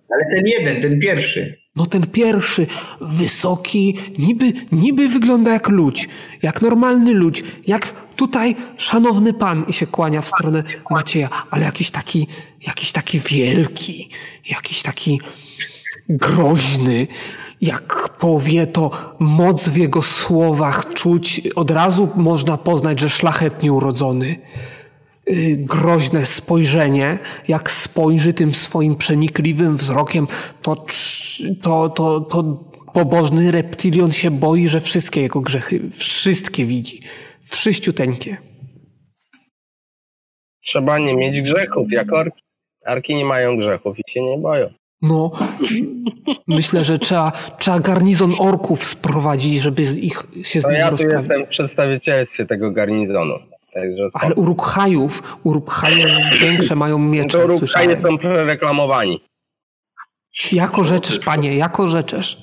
Ale 0.09 0.25
ten 0.35 0.47
jeden, 0.47 0.81
ten 0.81 0.99
pierwszy. 0.99 1.63
No 1.75 1.85
ten 1.85 2.07
pierwszy, 2.07 2.67
wysoki, 3.01 3.97
niby, 4.19 4.53
niby 4.71 5.07
wygląda 5.07 5.53
jak 5.53 5.69
ludź, 5.69 6.09
jak 6.43 6.61
normalny 6.61 7.13
ludź, 7.13 7.43
jak 7.67 7.93
tutaj 8.15 8.55
szanowny 8.77 9.33
pan 9.33 9.65
i 9.67 9.73
się 9.73 9.87
kłania 9.87 10.21
w 10.21 10.27
stronę 10.27 10.63
Macieja, 10.89 11.29
ale 11.51 11.65
jakiś 11.65 11.91
taki, 11.91 12.27
jakiś 12.67 12.91
taki 12.91 13.19
wielki, 13.19 14.09
jakiś 14.49 14.83
taki 14.83 15.21
groźny, 16.09 17.07
jak 17.61 18.09
powie 18.09 18.67
to 18.67 18.91
moc 19.19 19.69
w 19.69 19.77
jego 19.77 20.01
słowach 20.01 20.93
czuć, 20.93 21.41
od 21.55 21.71
razu 21.71 22.09
można 22.15 22.57
poznać, 22.57 22.99
że 22.99 23.09
szlachetnie 23.09 23.73
urodzony 23.73 24.35
y, 25.27 25.57
groźne 25.57 26.25
spojrzenie, 26.25 27.19
jak 27.47 27.71
spojrzy 27.71 28.33
tym 28.33 28.53
swoim 28.53 28.95
przenikliwym 28.95 29.75
wzrokiem, 29.77 30.27
to, 30.61 30.75
to, 31.61 31.89
to, 31.89 32.21
to 32.21 32.43
pobożny 32.93 33.51
reptilion 33.51 34.11
się 34.11 34.31
boi, 34.31 34.67
że 34.67 34.79
wszystkie 34.79 35.21
jego 35.21 35.41
grzechy, 35.41 35.89
wszystkie 35.89 36.65
widzi. 36.65 37.01
Wszyściuteńkie. 37.41 38.37
Trzeba 40.65 40.97
nie 40.97 41.15
mieć 41.15 41.41
grzechów, 41.41 41.91
jak 41.91 42.13
orki. 42.13 42.43
Arki 42.85 43.15
nie 43.15 43.25
mają 43.25 43.57
grzechów 43.57 43.97
i 43.99 44.11
się 44.11 44.21
nie 44.21 44.37
boją. 44.37 44.73
No, 45.03 45.31
myślę, 46.47 46.83
że 46.83 46.99
trzeba, 46.99 47.31
trzeba 47.59 47.79
garnizon 47.79 48.33
orków 48.39 48.85
sprowadzić, 48.85 49.61
żeby 49.61 49.81
ich 49.81 50.23
się 50.43 50.61
z 50.61 50.65
nimi 50.65 50.77
ja 50.77 50.85
tu 50.85 50.91
rozprawić. 50.91 51.29
jestem 51.29 51.45
w 51.45 51.49
przedstawicielstwie 51.49 52.45
tego 52.45 52.71
garnizonu. 52.71 53.33
Także 53.73 54.09
Ale 54.13 54.35
Uruk-hajów, 54.35 55.37
Uruk-haje 55.43 56.05
większe 56.41 56.75
mają 56.75 56.97
miecze, 56.97 57.47
to 57.47 57.57
słyszałem. 57.57 57.89
Rukhaje 57.89 58.07
są 58.11 58.17
prereklamowani. 58.17 59.23
Jako 60.51 60.83
rzeczesz, 60.83 61.19
panie, 61.19 61.55
jako 61.55 61.87
rzeczesz. 61.87 62.37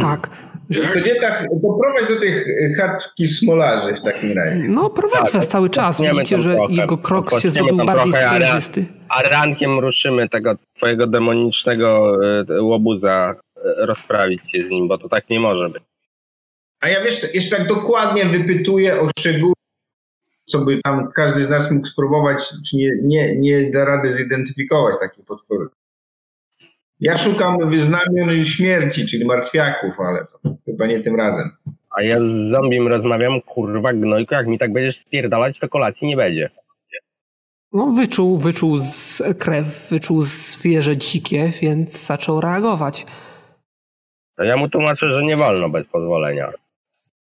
Tak. 0.00 0.30
To 0.68 1.00
gdzie 1.00 1.14
tak, 1.14 1.48
to 1.62 1.78
prowadź 1.80 2.08
do 2.08 2.20
tych 2.20 2.46
chatki 2.76 3.28
smolarzy 3.28 3.94
w 3.94 4.02
takim 4.02 4.32
razie. 4.32 4.64
No, 4.68 4.90
prowadź 4.90 5.30
was 5.30 5.48
cały 5.48 5.70
czas. 5.70 6.00
Widzicie, 6.00 6.40
że 6.40 6.54
trochę. 6.54 6.72
jego 6.72 6.98
krok 6.98 7.40
się 7.40 7.50
zrobił 7.50 7.76
bardziej 7.76 8.12
sprężysty. 8.12 8.86
A 9.08 9.22
rankiem 9.22 9.78
ruszymy 9.78 10.28
tego 10.28 10.54
twojego 10.76 11.06
demonicznego 11.06 12.16
e, 12.48 12.62
łobuza 12.62 13.34
e, 13.56 13.86
rozprawić 13.86 14.40
się 14.40 14.62
z 14.66 14.70
nim, 14.70 14.88
bo 14.88 14.98
to 14.98 15.08
tak 15.08 15.30
nie 15.30 15.40
może 15.40 15.68
być. 15.68 15.82
A 16.80 16.88
ja 16.88 17.04
wiesz, 17.04 17.34
jeszcze 17.34 17.56
tak 17.56 17.66
dokładnie 17.66 18.26
wypytuję 18.26 19.00
o 19.00 19.08
szczegóły, 19.18 19.54
co 20.46 20.58
by 20.58 20.80
tam 20.84 21.12
każdy 21.16 21.44
z 21.44 21.50
nas 21.50 21.70
mógł 21.70 21.86
spróbować, 21.86 22.48
czy 22.70 22.76
nie, 22.76 22.90
nie, 23.02 23.36
nie 23.36 23.70
da 23.70 23.84
rady 23.84 24.10
zidentyfikować 24.10 24.94
takich 25.00 25.24
potworów. 25.24 25.72
Ja 27.00 27.16
szukam 27.16 27.70
wyznamion 27.70 28.44
śmierci, 28.44 29.06
czyli 29.06 29.24
martwiaków, 29.24 30.00
ale 30.00 30.26
to 30.26 30.56
chyba 30.64 30.86
nie 30.86 31.00
tym 31.00 31.16
razem. 31.16 31.50
A 31.96 32.02
ja 32.02 32.20
z 32.20 32.50
zombiem 32.50 32.88
rozmawiam, 32.88 33.40
kurwa 33.40 33.92
gnojku, 33.92 34.34
jak 34.34 34.46
mi 34.46 34.58
tak 34.58 34.72
będziesz 34.72 34.98
spierdalać, 34.98 35.58
to 35.58 35.68
kolacji 35.68 36.08
nie 36.08 36.16
będzie. 36.16 36.50
No, 37.72 37.86
wyczuł, 37.86 38.38
wyczuł 38.38 38.78
z 38.78 39.22
krew, 39.38 39.88
wyczuł 39.90 40.22
zwierzę 40.22 40.96
dzikie, 40.96 41.52
więc 41.62 42.06
zaczął 42.06 42.40
reagować. 42.40 43.06
To 44.36 44.44
ja 44.44 44.56
mu 44.56 44.68
tłumaczę, 44.68 45.06
że 45.06 45.22
nie 45.22 45.36
wolno 45.36 45.68
bez 45.68 45.86
pozwolenia. 45.86 46.52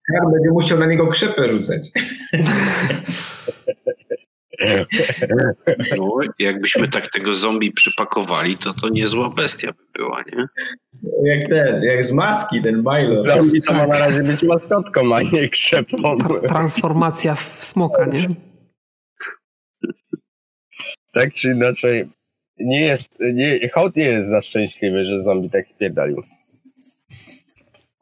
Kar 0.07 0.31
będzie 0.33 0.49
musiał 0.51 0.79
na 0.79 0.85
niego 0.85 1.07
krzepę 1.07 1.49
rzucać. 1.49 1.81
No, 5.97 6.17
jakbyśmy 6.39 6.87
tak 6.87 7.07
tego 7.07 7.35
zombie 7.35 7.71
przypakowali, 7.71 8.57
to 8.57 8.73
to 8.73 8.89
niezła 8.89 9.29
bestia 9.29 9.67
by 9.67 9.83
była, 9.95 10.23
nie? 10.33 10.45
Jak 11.23 11.49
ten, 11.49 11.83
jak 11.83 12.05
z 12.05 12.11
maski, 12.11 12.61
ten 12.61 12.75
Milo. 12.75 13.35
Zombie 13.35 13.61
to 13.61 13.73
ma 13.73 13.87
na 13.87 13.99
razie 13.99 14.23
być 14.23 14.43
maskotką, 14.43 15.15
a 15.15 15.21
nie 15.21 15.49
krzepą. 15.49 15.97
Tra- 15.97 16.47
transformacja 16.47 17.35
w 17.35 17.63
smoka, 17.63 18.05
nie? 18.05 18.27
Tak 21.13 21.33
czy 21.33 21.47
inaczej, 21.47 22.09
nie 22.57 22.85
jest, 22.85 23.09
nie, 23.33 23.69
hołd 23.73 23.95
nie 23.95 24.03
jest 24.03 24.29
za 24.29 24.41
szczęśliwy, 24.41 25.05
że 25.05 25.23
zombie 25.23 25.49
tak 25.49 25.65
spierdalił. 25.75 26.23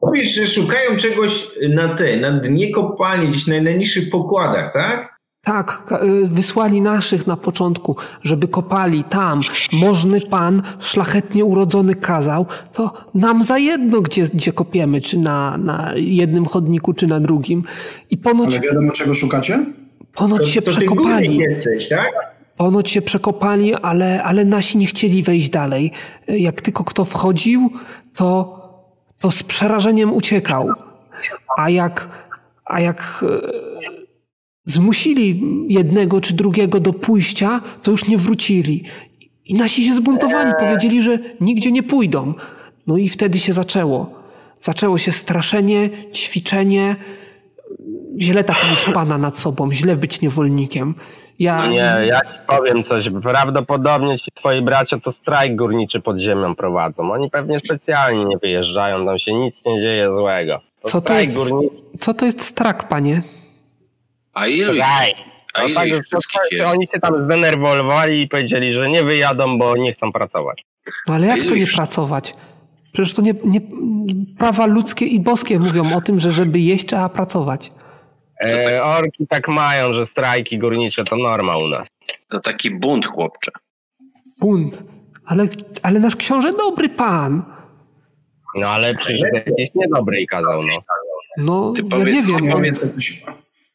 Mówisz, 0.02 0.34
że 0.34 0.46
szukają 0.46 0.96
czegoś 0.96 1.48
na 1.68 1.94
te, 1.94 2.16
na 2.16 2.32
dnie 2.32 2.70
kopalni, 2.70 3.28
gdzieś 3.28 3.46
na 3.46 3.60
najniższych 3.60 4.10
pokładach, 4.10 4.72
tak? 4.72 5.19
Tak, 5.42 5.94
y, 6.24 6.28
wysłali 6.28 6.82
naszych 6.82 7.26
na 7.26 7.36
początku, 7.36 7.96
żeby 8.22 8.48
kopali 8.48 9.04
tam. 9.04 9.40
Możny 9.72 10.20
pan, 10.20 10.62
szlachetnie 10.80 11.44
urodzony 11.44 11.94
kazał, 11.94 12.46
to 12.72 12.92
nam 13.14 13.44
za 13.44 13.58
jedno, 13.58 14.00
gdzie, 14.00 14.26
gdzie 14.34 14.52
kopiemy, 14.52 15.00
czy 15.00 15.18
na, 15.18 15.56
na 15.56 15.92
jednym 15.96 16.46
chodniku, 16.46 16.94
czy 16.94 17.06
na 17.06 17.20
drugim. 17.20 17.62
I 18.10 18.18
ponoć 18.18 18.50
Ale 18.56 18.60
wiadomo, 18.60 18.92
czego 18.92 19.14
szukacie? 19.14 19.64
Ponoć 20.14 20.48
się 20.48 20.62
to, 20.62 20.70
to 20.70 20.76
ty 20.76 20.86
przekopali. 20.86 21.36
jesteś, 21.38 21.88
tak? 21.88 22.12
Ponoć 22.56 22.90
się 22.90 23.02
przekopali, 23.02 23.74
ale, 23.74 24.22
ale 24.22 24.44
nasi 24.44 24.78
nie 24.78 24.86
chcieli 24.86 25.22
wejść 25.22 25.50
dalej. 25.50 25.92
Jak 26.28 26.60
tylko 26.62 26.84
kto 26.84 27.04
wchodził, 27.04 27.70
to, 28.14 28.60
to 29.18 29.30
z 29.30 29.42
przerażeniem 29.42 30.12
uciekał. 30.12 30.68
A 31.58 31.70
jak, 31.70 32.08
a 32.64 32.80
jak 32.80 33.24
e, 33.28 33.99
zmusili 34.64 35.40
jednego 35.68 36.20
czy 36.20 36.34
drugiego 36.34 36.80
do 36.80 36.92
pójścia, 36.92 37.60
to 37.82 37.90
już 37.90 38.08
nie 38.08 38.18
wrócili. 38.18 38.84
I 39.46 39.54
nasi 39.54 39.84
się 39.84 39.94
zbuntowali, 39.94 40.52
powiedzieli, 40.60 41.02
że 41.02 41.18
nigdzie 41.40 41.72
nie 41.72 41.82
pójdą. 41.82 42.34
No 42.86 42.96
i 42.96 43.08
wtedy 43.08 43.38
się 43.38 43.52
zaczęło. 43.52 44.14
Zaczęło 44.58 44.98
się 44.98 45.12
straszenie, 45.12 45.90
ćwiczenie. 46.14 46.96
Źle 48.18 48.44
tak 48.44 48.70
mieć 48.70 48.94
pana 48.94 49.18
nad 49.18 49.38
sobą, 49.38 49.72
źle 49.72 49.96
być 49.96 50.20
niewolnikiem. 50.20 50.94
Ja, 51.38 51.56
No 51.58 51.66
nie, 51.70 51.76
ja 52.06 52.20
ci 52.20 52.26
powiem 52.46 52.84
coś. 52.84 53.10
Prawdopodobnie 53.22 54.18
ci 54.18 54.30
twoi 54.34 54.62
bracia 54.62 54.98
to 55.00 55.12
strajk 55.12 55.56
górniczy 55.56 56.00
pod 56.00 56.18
ziemią 56.18 56.54
prowadzą. 56.54 57.12
Oni 57.12 57.30
pewnie 57.30 57.60
specjalnie 57.60 58.24
nie 58.24 58.38
wyjeżdżają, 58.38 59.06
tam 59.06 59.18
się 59.18 59.34
nic 59.34 59.54
nie 59.66 59.80
dzieje 59.80 60.06
złego. 60.18 60.60
To 60.82 60.88
Co 60.88 61.00
to 61.00 61.20
jest? 61.20 61.34
górniczy. 61.34 61.74
Co 61.98 62.14
to 62.14 62.24
jest 62.26 62.40
strak, 62.42 62.88
panie? 62.88 63.22
A 64.34 64.46
ilu 64.46 64.72
Strajk. 64.74 65.16
a 65.54 65.62
No 65.62 65.74
tak, 65.74 65.88
ich 65.88 65.94
wszystkich 66.04 66.40
jest? 66.50 66.64
oni 66.64 66.88
się 66.94 67.00
tam 67.00 67.24
zdenerwowali 67.24 68.20
i 68.20 68.28
powiedzieli, 68.28 68.72
że 68.74 68.88
nie 68.88 69.02
wyjadą, 69.04 69.58
bo 69.58 69.76
nie 69.76 69.94
chcą 69.94 70.12
pracować. 70.12 70.64
No 71.08 71.14
ale 71.14 71.26
jak 71.26 71.44
to 71.44 71.54
nie 71.54 71.66
pracować? 71.66 72.34
Przecież 72.92 73.14
to 73.14 73.22
nie, 73.22 73.34
nie. 73.44 73.60
Prawa 74.38 74.66
ludzkie 74.66 75.04
i 75.06 75.20
boskie 75.20 75.58
mówią 75.58 75.96
o 75.96 76.00
tym, 76.00 76.18
że 76.18 76.32
żeby 76.32 76.60
jeść, 76.60 76.86
trzeba 76.86 77.08
pracować. 77.08 77.72
E, 78.50 78.82
orki 78.82 79.26
tak 79.26 79.48
mają, 79.48 79.94
że 79.94 80.06
strajki 80.06 80.58
górnicze 80.58 81.04
to 81.04 81.16
norma 81.16 81.56
u 81.56 81.68
nas. 81.68 81.86
To 82.30 82.40
taki 82.40 82.70
bunt, 82.70 83.06
chłopcze. 83.06 83.50
Bunt. 84.40 84.82
Ale, 85.26 85.46
ale 85.82 86.00
nasz 86.00 86.16
książę 86.16 86.52
dobry 86.52 86.88
pan. 86.88 87.42
No 88.54 88.68
ale 88.68 88.94
przecież 88.94 89.20
jakiś 89.34 89.68
niedobry 89.74 90.26
kazał, 90.26 90.62
no. 90.62 90.78
No, 91.36 91.72
Ty 91.76 91.82
ja 91.82 91.88
powiedz- 91.88 92.14
nie 92.14 92.22
wiem. 92.22 92.52
powiedz- 92.52 92.80
no. 92.84 92.88
Coś- 92.92 93.22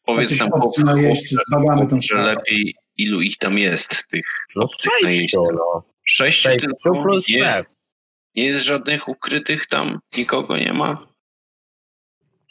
Powiedz 0.06 0.30
Jacyś 0.30 0.50
nam, 0.78 0.96
najeźdźcy, 0.96 1.36
zbadamy 1.46 1.86
tę 1.86 1.96
że 2.00 2.22
lepiej 2.22 2.74
ilu 2.96 3.20
ich 3.20 3.36
tam 3.38 3.58
jest, 3.58 4.04
tych 4.10 4.26
No 4.56 4.64
obcych 4.64 4.90
sześciu, 4.92 5.04
najeźdźców. 5.06 5.46
no. 5.52 5.82
Sześciu 6.04 6.48
tylko? 6.50 7.02
plus 7.02 7.28
Nie, 7.28 7.64
nie 8.34 8.44
jest 8.44 8.64
żadnych 8.64 9.08
ukrytych 9.08 9.66
tam? 9.66 9.98
Nikogo 10.18 10.56
nie 10.56 10.72
ma? 10.72 11.06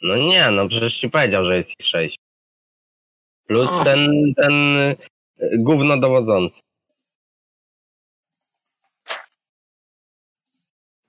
No 0.02 0.16
nie, 0.16 0.50
no 0.50 0.68
przecież 0.68 0.96
ci 1.00 1.10
powiedział, 1.10 1.44
że 1.44 1.56
jest 1.56 1.70
ich 1.80 1.86
sześć. 1.86 2.18
Plus 3.46 3.70
O. 3.70 3.84
ten, 3.84 4.10
ten 4.36 4.52
y, 4.78 4.96
gówno 5.58 5.96
dowodzący. 6.00 6.60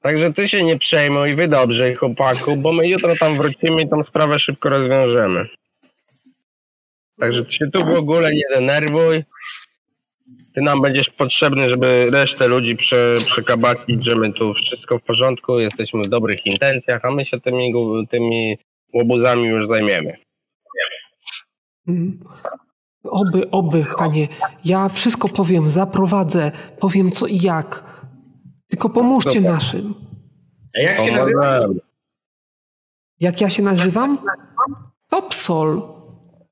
Także 0.01 0.33
ty 0.33 0.47
się 0.47 0.63
nie 0.63 0.77
przejmuj, 0.77 1.35
wy 1.35 1.47
dobrze, 1.47 1.95
chłopaku, 1.95 2.55
bo 2.55 2.73
my 2.73 2.87
jutro 2.87 3.15
tam 3.15 3.35
wrócimy 3.37 3.81
i 3.81 3.89
tą 3.89 4.03
sprawę 4.03 4.39
szybko 4.39 4.69
rozwiążemy. 4.69 5.47
Także 7.19 7.45
ty 7.45 7.51
się 7.51 7.65
tu 7.73 7.85
w 7.85 7.97
ogóle 7.97 8.31
nie 8.33 8.43
denerwuj. 8.55 9.23
Ty 10.55 10.61
nam 10.61 10.81
będziesz 10.81 11.09
potrzebny, 11.09 11.69
żeby 11.69 12.07
resztę 12.11 12.47
ludzi 12.47 12.75
prze, 12.75 13.17
przekabacić, 13.25 14.05
że 14.05 14.15
my 14.15 14.33
tu 14.33 14.53
wszystko 14.53 14.99
w 14.99 15.03
porządku, 15.03 15.59
jesteśmy 15.59 16.03
w 16.03 16.09
dobrych 16.09 16.45
intencjach, 16.45 17.05
a 17.05 17.11
my 17.11 17.25
się 17.25 17.39
tymi, 17.39 17.73
tymi 18.11 18.57
łobuzami 18.93 19.47
już 19.47 19.67
zajmiemy. 19.67 20.17
Oby, 23.03 23.51
oby, 23.51 23.85
panie. 23.97 24.27
Ja 24.65 24.89
wszystko 24.89 25.27
powiem, 25.27 25.69
zaprowadzę, 25.69 26.51
powiem 26.79 27.11
co 27.11 27.27
i 27.27 27.37
jak. 27.37 28.01
Tylko 28.67 28.89
pomóżcie 28.89 29.41
Dobra. 29.41 29.51
naszym. 29.51 29.93
A 30.77 30.79
jak 30.79 30.99
się 30.99 31.11
nazywa? 31.11 31.59
Pomożemy. 31.59 31.79
Jak 33.19 33.41
ja 33.41 33.49
się 33.49 33.63
nazywam? 33.63 34.17
Topsol. 35.09 35.96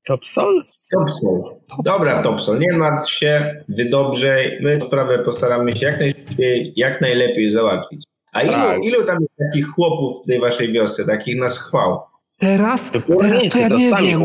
Topson? 0.06 0.60
Topsol. 0.92 1.42
Dobra, 1.84 2.22
Topsol, 2.22 2.58
nie 2.58 2.72
martw 2.78 3.10
się, 3.12 3.54
wy 3.68 3.84
dobrze, 3.84 4.36
my 4.60 4.80
sprawę 4.86 5.18
postaramy 5.18 5.76
się 5.76 5.86
jak 5.86 6.00
najszybciej, 6.00 6.72
jak 6.76 7.00
najlepiej 7.00 7.52
załatwić. 7.52 8.04
A 8.32 8.42
ilu, 8.42 8.52
Tak. 8.52 8.84
ilu 8.84 9.04
tam 9.06 9.16
jest 9.20 9.32
takich 9.38 9.66
chłopów 9.68 10.22
w 10.24 10.26
tej 10.26 10.40
waszej 10.40 10.72
wiosce, 10.72 11.04
takich 11.04 11.40
nas 11.40 11.58
chwał? 11.58 11.98
Teraz, 12.38 12.90
To 12.90 13.00
teraz 13.20 13.48
to 13.48 13.58
ja 13.58 13.68
nie 13.68 13.90
wiem. 14.02 14.24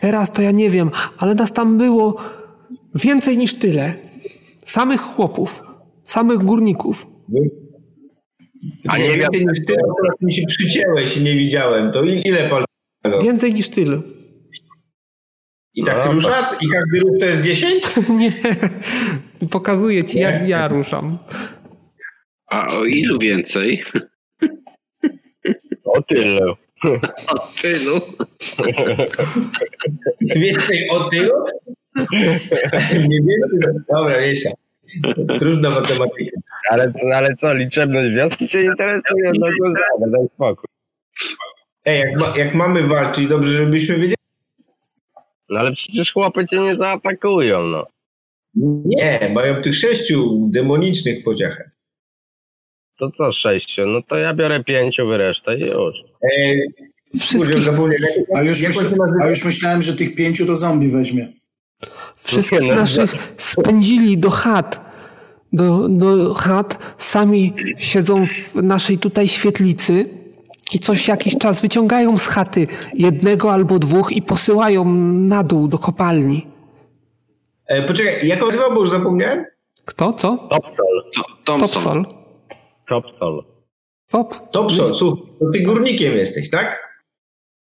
Teraz 0.00 0.32
to 0.32 0.42
ja 0.42 0.50
nie 0.50 0.70
wiem, 0.70 0.90
ale 1.18 1.34
nas 1.34 1.52
tam 1.52 1.78
było 1.78 2.16
więcej 2.94 3.38
niż 3.38 3.54
tyle. 3.54 3.92
Samych 4.64 5.00
chłopów, 5.00 5.62
samych 6.02 6.38
górników. 6.38 7.06
Wy- 7.28 7.50
A 8.88 8.98
nie 8.98 9.04
więcej 9.06 9.46
niż 9.46 9.66
ty, 9.66 9.72
akurat 9.90 10.20
mi 10.22 10.34
się 10.34 10.42
przycięłeś 10.48 11.16
i 11.16 11.20
nie 11.22 11.34
widziałem, 11.34 11.92
to 11.92 12.02
il- 12.02 12.22
ile 12.24 12.48
pal 12.48 12.64
Więcej 13.22 13.54
niż 13.54 13.68
tyle. 13.70 14.00
I 15.78 15.84
tak 15.84 15.96
Dobra. 15.96 16.12
rusza? 16.12 16.56
I 16.60 16.68
każdy 16.68 17.00
ruch 17.00 17.18
to 17.20 17.26
jest 17.26 17.42
10? 17.42 17.84
Nie. 18.20 18.32
Pokazuję 19.50 20.04
ci, 20.04 20.18
jak 20.18 20.48
ja 20.48 20.68
ruszam. 20.68 21.18
A 22.50 22.66
o 22.66 22.84
ilu 22.84 23.18
więcej? 23.18 23.84
O 25.84 26.02
tyle. 26.02 26.40
O 27.28 27.38
tylu. 27.62 28.00
Więcej 30.20 30.90
o 30.90 31.10
tylu? 31.10 31.32
Nie 33.08 33.18
więcej? 33.20 33.72
Dobra, 33.88 34.20
Wiesia. 34.20 34.50
Trudna 35.38 35.70
matematyka. 35.70 36.40
Ale, 36.70 36.92
ale 37.14 37.36
co, 37.36 37.54
liczebność 37.54 38.14
wioski 38.14 38.48
cię 38.48 38.60
interesuje? 38.60 39.32
No 39.40 39.46
to 40.00 40.10
daj 40.10 40.26
spokój. 40.34 40.64
Ej, 41.84 42.00
jak, 42.00 42.16
ma, 42.20 42.36
jak 42.36 42.54
mamy 42.54 42.88
walczyć, 42.88 43.28
dobrze, 43.28 43.52
żebyśmy 43.52 43.94
wiedzieli. 43.94 44.14
No 45.48 45.58
ale 45.60 45.72
przecież 45.72 46.12
chłopy 46.12 46.46
cię 46.46 46.60
nie 46.60 46.76
zaatakują, 46.76 47.66
no. 47.66 47.86
Nie, 48.84 49.30
mają 49.34 49.62
tych 49.62 49.74
sześciu 49.74 50.48
demonicznych 50.50 51.24
pociachach. 51.24 51.70
To 52.98 53.10
co, 53.10 53.32
sześciu? 53.32 53.86
No 53.86 54.02
to 54.02 54.16
ja 54.16 54.34
biorę 54.34 54.64
pięciu, 54.64 55.06
wy 55.06 55.18
resztę 55.18 55.58
i 55.58 55.66
już. 55.66 55.96
Ej, 56.22 56.60
Wszystkich, 57.20 57.62
zapomniałem. 57.62 58.04
A 58.36 58.42
już, 58.42 58.58
a 59.22 59.28
już 59.28 59.44
myślałem, 59.44 59.82
że 59.82 59.96
tych 59.96 60.14
pięciu 60.14 60.46
to 60.46 60.56
zombie 60.56 60.88
weźmie. 60.88 61.28
wszystkich 62.16 62.60
no, 62.68 62.74
naszych 62.74 63.34
spędzili 63.36 64.18
do 64.18 64.30
chat. 64.30 64.88
Do, 65.52 65.88
do 65.88 66.34
chat. 66.34 66.94
Sami 66.98 67.54
siedzą 67.78 68.26
w 68.26 68.54
naszej 68.54 68.98
tutaj 68.98 69.28
świetlicy 69.28 70.08
i 70.72 70.78
coś 70.78 71.08
jakiś 71.08 71.38
czas 71.38 71.60
wyciągają 71.60 72.18
z 72.18 72.26
chaty 72.26 72.66
jednego 72.94 73.52
albo 73.52 73.78
dwóch 73.78 74.12
i 74.12 74.22
posyłają 74.22 74.84
na 75.04 75.42
dół 75.44 75.68
do 75.68 75.78
kopalni. 75.78 76.46
E, 77.66 77.82
poczekaj, 77.82 78.28
jak 78.28 78.42
on 78.42 78.48
nazywał, 78.48 78.74
bo 78.74 78.80
już 78.80 78.90
zapomniałem? 78.90 79.44
Kto? 79.84 80.12
Co? 80.12 80.48
Topsol. 80.50 81.04
Topsol. 81.44 82.06
Topsol. 82.88 83.44
Top? 84.10 84.50
Topsol, 84.50 84.94
słuchaj, 84.94 85.26
to 85.38 85.46
ty 85.52 85.62
górnikiem 85.62 86.16
jesteś, 86.16 86.50
tak? 86.50 86.88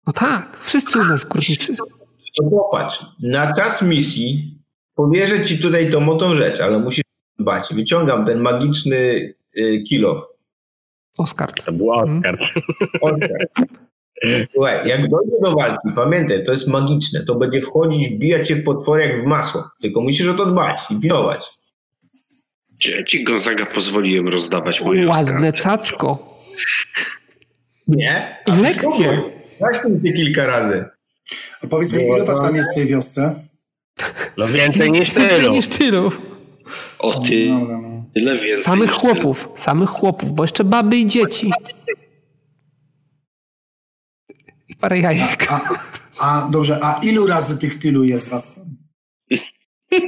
No 0.07 0.13
tak, 0.13 0.61
wszyscy 0.63 1.01
u 1.01 1.05
nas 1.05 1.25
górniczy. 1.25 1.77
To 1.77 2.51
popatrz, 2.51 3.05
na 3.23 3.55
czas 3.55 3.83
misji 3.83 4.59
powierzę 4.95 5.45
ci 5.45 5.59
tutaj 5.59 5.91
tą 5.91 6.01
motą 6.01 6.35
rzecz, 6.35 6.61
ale 6.61 6.79
musisz 6.79 7.05
dbać. 7.39 7.75
Wyciągam 7.75 8.27
ten 8.27 8.41
magiczny 8.41 8.97
y, 9.57 9.85
kilo. 9.89 10.32
Oskar. 11.19 11.53
To 11.53 11.73
był 11.73 11.91
Oskar. 11.93 12.39
Oskar. 13.01 13.47
Słuchaj, 14.53 14.89
jak 14.89 15.09
dojdzie 15.11 15.33
do 15.43 15.53
walki, 15.55 15.89
pamiętaj, 15.97 16.45
to 16.45 16.53
jest 16.53 16.69
magiczne. 16.69 17.25
To 17.25 17.35
będzie 17.35 17.61
wchodzić, 17.63 18.15
wbijać 18.17 18.49
się 18.49 18.55
w 18.57 18.65
potwory 18.65 19.07
jak 19.09 19.23
w 19.23 19.27
masło. 19.27 19.65
Tylko 19.81 20.01
musisz 20.01 20.29
o 20.29 20.35
to 20.35 20.47
dbać 20.47 20.81
i 20.91 21.01
pilnować. 21.01 21.45
Czy 22.79 22.91
ja 22.91 23.05
ci 23.05 23.25
Gonzaga 23.25 23.67
pozwoliłem 23.67 24.29
rozdawać 24.29 24.81
moje 24.81 25.07
Ładne 25.07 25.33
oskarby? 25.33 25.53
cacko. 25.59 26.37
Nie? 27.89 28.37
I 28.47 28.53
lekkie. 28.63 29.23
Mi 29.91 30.01
ty 30.01 30.13
kilka 30.13 30.47
razy. 30.47 30.85
A 31.65 31.67
powiedz 31.67 31.93
mi, 31.97 32.03
ile 32.05 32.25
was 32.25 32.43
tam 32.43 32.57
jest 32.57 32.73
w 32.73 32.75
tej 32.75 32.87
wiosce? 32.87 33.35
No 34.37 34.47
więcej 34.47 34.91
niż 34.93 35.15
Więcej 35.15 35.41
tylu. 35.41 35.53
niż 35.53 35.69
tylu. 35.69 36.11
O 36.99 37.21
ty, 37.21 37.49
Dobra, 37.49 37.79
no. 37.79 37.92
Tyle 38.15 38.35
więcej. 38.39 38.65
Samych 38.65 38.91
chłopów, 38.91 39.49
samych 39.57 39.89
chłopów, 39.91 40.33
bo 40.33 40.45
jeszcze 40.45 40.65
baby 40.65 40.97
i 40.97 41.07
dzieci. 41.07 41.51
I 44.69 44.77
parę 44.77 44.99
jajek. 44.99 45.47
A, 45.51 45.61
a 46.21 46.49
dobrze, 46.51 46.79
a 46.83 47.01
ilu 47.03 47.27
razy 47.27 47.59
tych 47.59 47.79
tylu 47.79 48.05
jest 48.05 48.29
was 48.29 48.55
tam? 48.55 48.65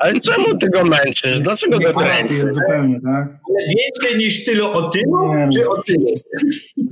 Ale 0.00 0.20
czemu 0.20 0.58
ty 0.58 0.70
go 0.70 0.84
męczysz? 0.84 1.40
Dlaczego 1.40 1.78
go 1.78 1.92
dręczysz? 1.92 2.54
Zupełnie, 2.54 3.00
tak? 3.00 3.28
Ale 3.48 3.58
więcej 3.76 4.18
niż 4.18 4.44
tylu 4.44 4.66
o 4.66 4.90
tylu, 4.90 5.32
czy 5.52 5.68
o 5.70 5.82
tylu? 5.82 6.06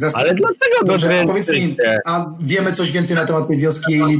Zas- 0.00 0.12
Ale 0.14 0.34
dlaczego 0.34 0.80
go 0.80 0.86
Dobrze, 0.86 1.08
a 1.08 1.26
powiedz 1.26 1.48
mi, 1.50 1.54
dręczycie? 1.60 1.98
a 2.06 2.26
wiemy 2.40 2.72
coś 2.72 2.92
więcej 2.92 3.16
na 3.16 3.26
temat 3.26 3.48
tej 3.48 3.58
wioski 3.58 3.92
i 3.92 3.98
jej 3.98 4.18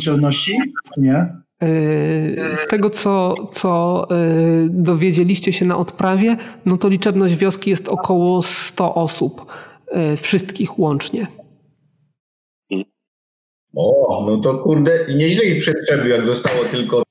nie? 0.97 1.44
Yy, 1.67 2.57
Z 2.57 2.67
tego, 2.67 2.91
co, 2.91 3.35
co 3.53 4.07
yy, 4.11 4.69
dowiedzieliście 4.71 5.53
się 5.53 5.65
na 5.65 5.77
odprawie, 5.77 6.37
no 6.67 6.77
to 6.77 6.89
liczebność 6.89 7.35
wioski 7.35 7.71
jest 7.71 7.89
około 7.89 8.43
100 8.43 8.95
osób, 8.95 9.53
yy, 9.95 10.17
wszystkich 10.17 10.79
łącznie. 10.79 11.27
O, 13.77 14.27
no 14.31 14.41
to 14.41 14.59
kurde, 14.59 15.07
nieźle 15.15 15.45
ich 15.45 15.63
przetrzebił, 15.63 16.09
jak 16.09 16.27
zostało 16.27 16.65
tylko, 16.65 17.03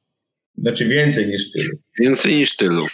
znaczy 0.58 0.88
więcej 0.88 1.28
niż 1.28 1.52
tylu. 1.52 1.78
Więcej 2.00 2.36
niż 2.36 2.56
tylu. 2.56 2.86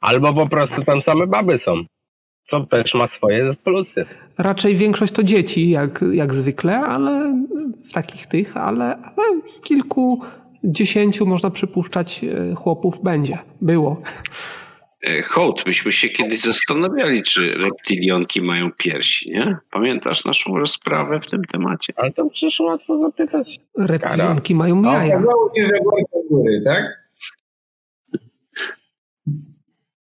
Albo 0.00 0.34
po 0.34 0.48
prostu 0.48 0.84
tam 0.84 1.02
same 1.02 1.26
baby 1.26 1.58
są. 1.58 1.84
To 2.50 2.66
też 2.66 2.94
ma 2.94 3.08
swoje 3.08 3.54
plusy. 3.64 4.04
Raczej 4.38 4.76
większość 4.76 5.12
to 5.12 5.22
dzieci, 5.22 5.70
jak, 5.70 6.04
jak 6.12 6.34
zwykle, 6.34 6.78
ale 6.78 7.42
w 7.88 7.92
takich 7.92 8.26
tych, 8.26 8.56
ale, 8.56 8.84
ale 8.84 9.40
kilku, 9.62 10.22
dziesięciu 10.64 11.26
można 11.26 11.50
przypuszczać 11.50 12.22
yy, 12.22 12.54
chłopów 12.54 13.02
będzie, 13.02 13.38
było. 13.60 14.02
E, 15.02 15.22
Hołd, 15.22 15.66
myśmy 15.66 15.92
się 15.92 16.08
kiedyś 16.08 16.40
zastanawiali, 16.40 17.22
czy 17.22 17.54
reptilionki 17.54 18.42
mają 18.42 18.72
piersi, 18.72 19.30
nie? 19.30 19.56
Pamiętasz 19.70 20.24
naszą 20.24 20.58
rozprawę 20.58 21.20
w 21.20 21.30
tym 21.30 21.44
temacie? 21.44 21.92
Ale 21.96 22.12
to 22.12 22.30
przecież 22.30 22.60
łatwo 22.60 22.98
zapytać. 22.98 23.60
Reptilionki 23.78 24.54
mają 24.54 24.82
A 24.88 24.94
jaja. 24.94 25.16
okazało 25.16 25.52
się, 25.56 25.62
że 25.62 25.80
góry, 26.30 26.62
tak? 26.64 27.02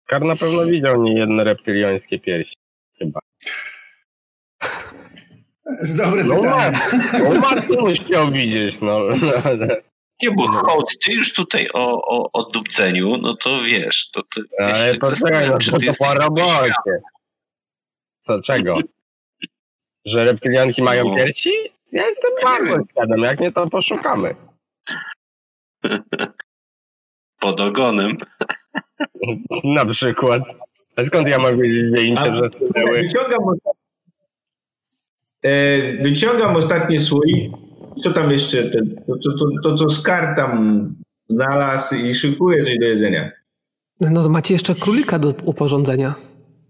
Kar 0.06 0.24
na 0.24 0.36
pewno 0.36 0.66
widział 0.66 1.02
nie 1.02 1.18
jedne 1.18 1.44
reptiliańskie 1.44 2.18
piersi. 2.18 2.54
Chyba. 2.98 3.20
Z 5.80 5.96
dobre 5.96 6.24
No 6.24 6.36
pytanie. 6.36 6.78
no 7.24 7.40
matkę 7.40 7.80
musiał 7.80 8.30
widzieć, 8.30 8.76
no. 8.80 9.00
Nie, 10.22 10.30
bo 10.30 10.46
Hołd, 10.52 10.98
ty 11.04 11.12
już 11.12 11.32
tutaj 11.32 11.68
o, 11.74 12.02
o, 12.08 12.30
o 12.32 12.50
dupceniu, 12.50 13.16
no 13.16 13.36
to 13.36 13.60
wiesz, 13.62 14.10
to 14.12 14.22
ty... 14.34 14.40
Ale 14.58 14.94
poczekaj, 14.94 15.48
no 15.50 15.58
to, 15.58 15.70
to 15.78 15.92
po 15.98 16.14
robocie. 16.14 16.72
Co, 18.26 18.42
czego? 18.42 18.78
Że 20.06 20.24
reptilianki 20.24 20.82
mają 20.82 21.04
No. 21.08 21.16
piersi? 21.16 21.50
Ja 21.92 22.06
jestem 22.08 22.30
bardzo 22.44 22.84
świadom, 22.90 23.22
jak 23.22 23.40
nie 23.40 23.52
to 23.52 23.66
poszukamy. 23.70 24.34
pod 27.40 27.60
ogonem. 27.60 28.16
Na 29.64 29.86
przykład. 29.86 30.42
A 30.96 31.04
skąd 31.04 31.28
ja 31.28 31.38
mam 31.38 31.60
wiedzieć, 31.62 31.96
że 31.96 32.02
im 32.04 32.18
A- 32.18 32.26
się 32.26 32.32
zasunęły? 32.42 32.98
Wyciągam, 33.02 33.38
wyciągam 36.02 36.56
ostatni 36.56 36.98
słój. 36.98 37.50
Co 38.02 38.12
tam 38.12 38.30
jeszcze? 38.30 38.70
To, 38.70 38.78
to, 39.06 39.14
to, 39.14 39.38
to, 39.38 39.70
to 39.70 39.74
co 39.74 39.88
Skar 39.88 40.36
tam 40.36 40.84
znalazł 41.28 41.94
i 41.94 42.14
szykuje 42.14 42.64
coś 42.64 42.78
do 42.78 42.86
jedzenia. 42.86 43.30
No 44.00 44.22
to 44.22 44.28
macie 44.28 44.54
jeszcze 44.54 44.74
królika 44.74 45.18
do 45.18 45.34
uporządzenia. 45.44 46.14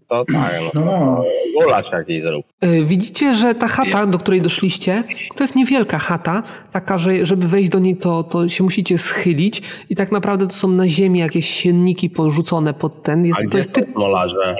To 0.09 0.25
tak, 0.33 0.53
no. 0.75 0.85
No. 0.85 1.23
Gulasz 1.61 1.91
jakiś 1.91 2.23
zrób. 2.23 2.45
Yy, 2.61 2.83
Widzicie, 2.83 3.35
że 3.35 3.55
ta 3.55 3.67
chata, 3.67 4.05
do 4.05 4.17
której 4.17 4.41
doszliście, 4.41 5.03
to 5.35 5.43
jest 5.43 5.55
niewielka 5.55 5.99
chata, 5.99 6.43
taka, 6.71 6.97
że 6.97 7.25
żeby 7.25 7.47
wejść 7.47 7.69
do 7.69 7.79
niej, 7.79 7.97
to, 7.97 8.23
to 8.23 8.49
się 8.49 8.63
musicie 8.63 8.97
schylić 8.97 9.61
i 9.89 9.95
tak 9.95 10.11
naprawdę 10.11 10.47
to 10.47 10.53
są 10.53 10.67
na 10.67 10.87
ziemi 10.87 11.19
jakieś 11.19 11.49
sienniki 11.49 12.09
porzucone 12.09 12.73
pod 12.73 13.03
ten. 13.03 13.25
Jest, 13.25 13.39
A 13.47 13.49
to 13.49 13.57
jest 13.57 13.73
ty, 13.73 13.85
molarze? 13.95 14.55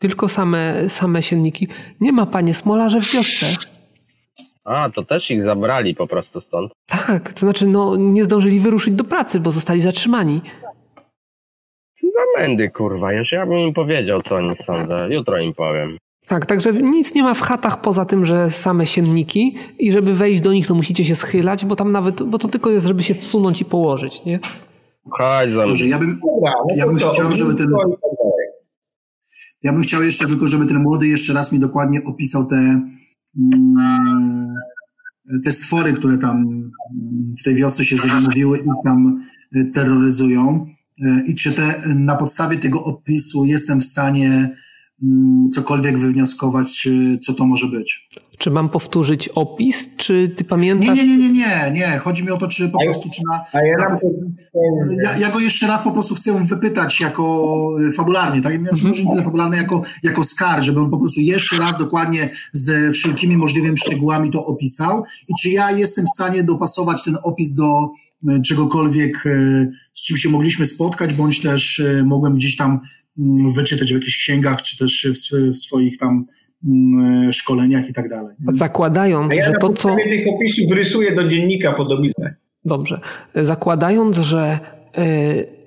Tylko 0.00 0.28
same, 0.28 0.88
same 0.88 1.22
sienniki. 1.22 1.68
Nie 2.00 2.12
ma, 2.12 2.26
panie, 2.26 2.54
smolarze 2.54 3.00
w 3.00 3.12
wiosce. 3.12 3.46
A, 4.64 4.90
to 4.90 5.02
też 5.02 5.30
ich 5.30 5.44
zabrali 5.44 5.94
po 5.94 6.06
prostu 6.06 6.40
stąd. 6.40 6.72
Tak, 6.86 7.32
to 7.32 7.40
znaczy, 7.40 7.66
no, 7.66 7.96
nie 7.96 8.24
zdążyli 8.24 8.60
wyruszyć 8.60 8.94
do 8.94 9.04
pracy, 9.04 9.40
bo 9.40 9.50
zostali 9.50 9.80
zatrzymani. 9.80 10.40
Zamędy, 12.36 12.70
kurwa. 12.70 13.12
Już 13.12 13.32
ja 13.32 13.46
bym 13.46 13.58
im 13.58 13.74
powiedział, 13.74 14.22
co 14.22 14.34
oni 14.34 14.56
sądzą. 14.66 15.08
Jutro 15.08 15.38
im 15.38 15.54
powiem. 15.54 15.98
Tak, 16.26 16.46
także 16.46 16.72
nic 16.72 17.14
nie 17.14 17.22
ma 17.22 17.34
w 17.34 17.40
chatach 17.40 17.80
poza 17.80 18.04
tym, 18.04 18.26
że 18.26 18.50
same 18.50 18.86
sienniki 18.86 19.56
i 19.78 19.92
żeby 19.92 20.14
wejść 20.14 20.40
do 20.42 20.52
nich, 20.52 20.66
to 20.66 20.74
musicie 20.74 21.04
się 21.04 21.14
schylać, 21.14 21.64
bo 21.64 21.76
tam 21.76 21.92
nawet, 21.92 22.22
bo 22.22 22.38
to 22.38 22.48
tylko 22.48 22.70
jest, 22.70 22.86
żeby 22.86 23.02
się 23.02 23.14
wsunąć 23.14 23.60
i 23.60 23.64
położyć, 23.64 24.24
nie? 24.24 24.38
Chodź 25.10 25.48
za 25.50 25.54
mną. 25.56 25.66
Dobrze, 25.66 25.86
ja 25.86 25.98
bym, 25.98 26.20
no 26.42 26.52
Ja 26.76 26.86
bym 26.86 26.96
chciał, 26.96 27.14
żeby 27.34 27.54
ten- 27.54 27.74
Ognisko 27.74 27.88
i 27.88 28.00
tak 28.02 28.10
dalej. 28.18 28.48
Ja 29.62 29.72
bym 29.72 29.82
chciał 29.82 30.02
jeszcze 30.02 30.26
tylko, 30.26 30.48
żeby 30.48 30.66
ten 30.66 30.82
młody 30.82 31.08
jeszcze 31.08 31.32
raz 31.32 31.52
mi 31.52 31.58
dokładnie 31.58 32.04
opisał 32.04 32.46
te, 32.46 32.56
mm, 33.36 34.54
te 35.44 35.52
stwory, 35.52 35.92
które 35.92 36.18
tam 36.18 36.36
mm, 36.36 36.72
w 37.40 37.42
tej 37.42 37.54
wiosce 37.54 37.84
się 37.84 37.96
zjawiły 37.96 38.58
i 38.58 38.68
tam 38.84 39.24
y, 39.56 39.70
terroryzują. 39.74 40.66
Y, 41.00 41.22
I 41.26 41.34
czy 41.34 41.52
te, 41.52 41.82
na 41.94 42.16
podstawie 42.16 42.58
tego 42.58 42.84
opisu 42.84 43.44
jestem 43.44 43.80
w 43.80 43.84
stanie 43.84 44.56
mm, 45.02 45.50
cokolwiek 45.50 45.98
wywnioskować, 45.98 46.86
y, 46.86 47.18
co 47.18 47.34
to 47.34 47.46
może 47.46 47.66
być? 47.66 48.08
Czy 48.38 48.50
mam 48.50 48.68
powtórzyć 48.68 49.28
opis, 49.28 49.90
czy 49.96 50.28
ty 50.36 50.44
Nie, 50.44 50.48
pamiętasz? 50.48 50.96
nie, 50.98 51.06
nie, 51.06 51.18
nie, 51.18 51.28
nie, 51.30 51.70
nie. 51.72 51.98
Chodzi 51.98 52.24
mi 52.24 52.30
o 52.30 52.36
to, 52.38 52.48
czy 52.48 52.68
po 52.68 52.78
A 52.80 52.84
ja- 52.84 52.90
prostu, 52.90 53.10
czy 53.10 53.22
na, 53.30 53.44
A 53.52 53.62
ja 53.62 53.76
na 53.76 53.96
Ja, 55.02 55.18
ja 55.18 55.30
go 55.30 55.40
jeszcze 55.40 55.66
raz 55.66 55.84
po 55.84 55.90
prostu 55.90 56.14
chcę 56.14 56.44
wypytać 56.44 57.00
jako 57.00 57.54
y, 57.88 57.92
fabularnie, 57.92 58.42
tak? 58.42 58.58
Znaczy, 58.62 58.86
może 58.86 59.04
nie 59.04 59.10
tyle 59.10 59.22
fabularnie, 59.22 59.56
jako, 59.56 59.82
jako 60.02 60.24
skar, 60.24 60.62
żeby 60.62 60.80
on 60.80 60.90
po 60.90 60.98
prostu 60.98 61.20
jeszcze 61.20 61.58
raz 61.58 61.78
dokładnie 61.78 62.30
ze 62.52 62.90
wszelkimi 62.92 63.36
możliwymi 63.36 63.76
szczegółami 63.76 64.30
to 64.30 64.46
opisał 64.46 65.02
i 65.28 65.32
czy 65.42 65.50
ja 65.50 65.70
jestem 65.70 66.04
w 66.06 66.10
stanie 66.14 66.44
dopasować 66.44 67.04
ten 67.04 67.18
opis 67.22 67.54
do 67.54 67.88
y, 68.28 68.42
czegokolwiek, 68.42 69.26
y, 69.26 69.70
z 69.94 70.02
czym 70.02 70.16
się 70.16 70.28
mogliśmy 70.28 70.66
spotkać, 70.66 71.14
bądź 71.14 71.42
też 71.42 71.82
mogłem 72.04 72.34
gdzieś 72.34 72.56
tam 72.56 72.80
mm, 73.18 73.52
wyczytać 73.52 73.88
w 73.90 73.94
jakichś 73.94 74.16
księgach, 74.18 74.62
czy 74.62 74.78
też 74.78 75.06
w, 75.10 75.52
w 75.54 75.58
swoich 75.58 75.98
tam 75.98 76.08
mm, 76.08 76.26
szkoleniach 77.32 77.88
i 77.88 77.92
tak 77.92 78.08
dalej. 78.08 78.36
Zakładając, 78.48 79.32
A 79.32 79.34
ja 79.34 79.44
że 79.44 79.52
na 79.52 79.58
to, 79.58 79.72
co. 79.72 79.96
tych 79.96 80.26
opisów 80.34 80.72
rysuję 80.72 81.14
do 81.14 81.28
dziennika 81.28 81.72
podobiznę. 81.72 82.34
Dobrze. 82.64 83.00
Zakładając, 83.34 84.16
że 84.16 84.58
e, 84.98 85.58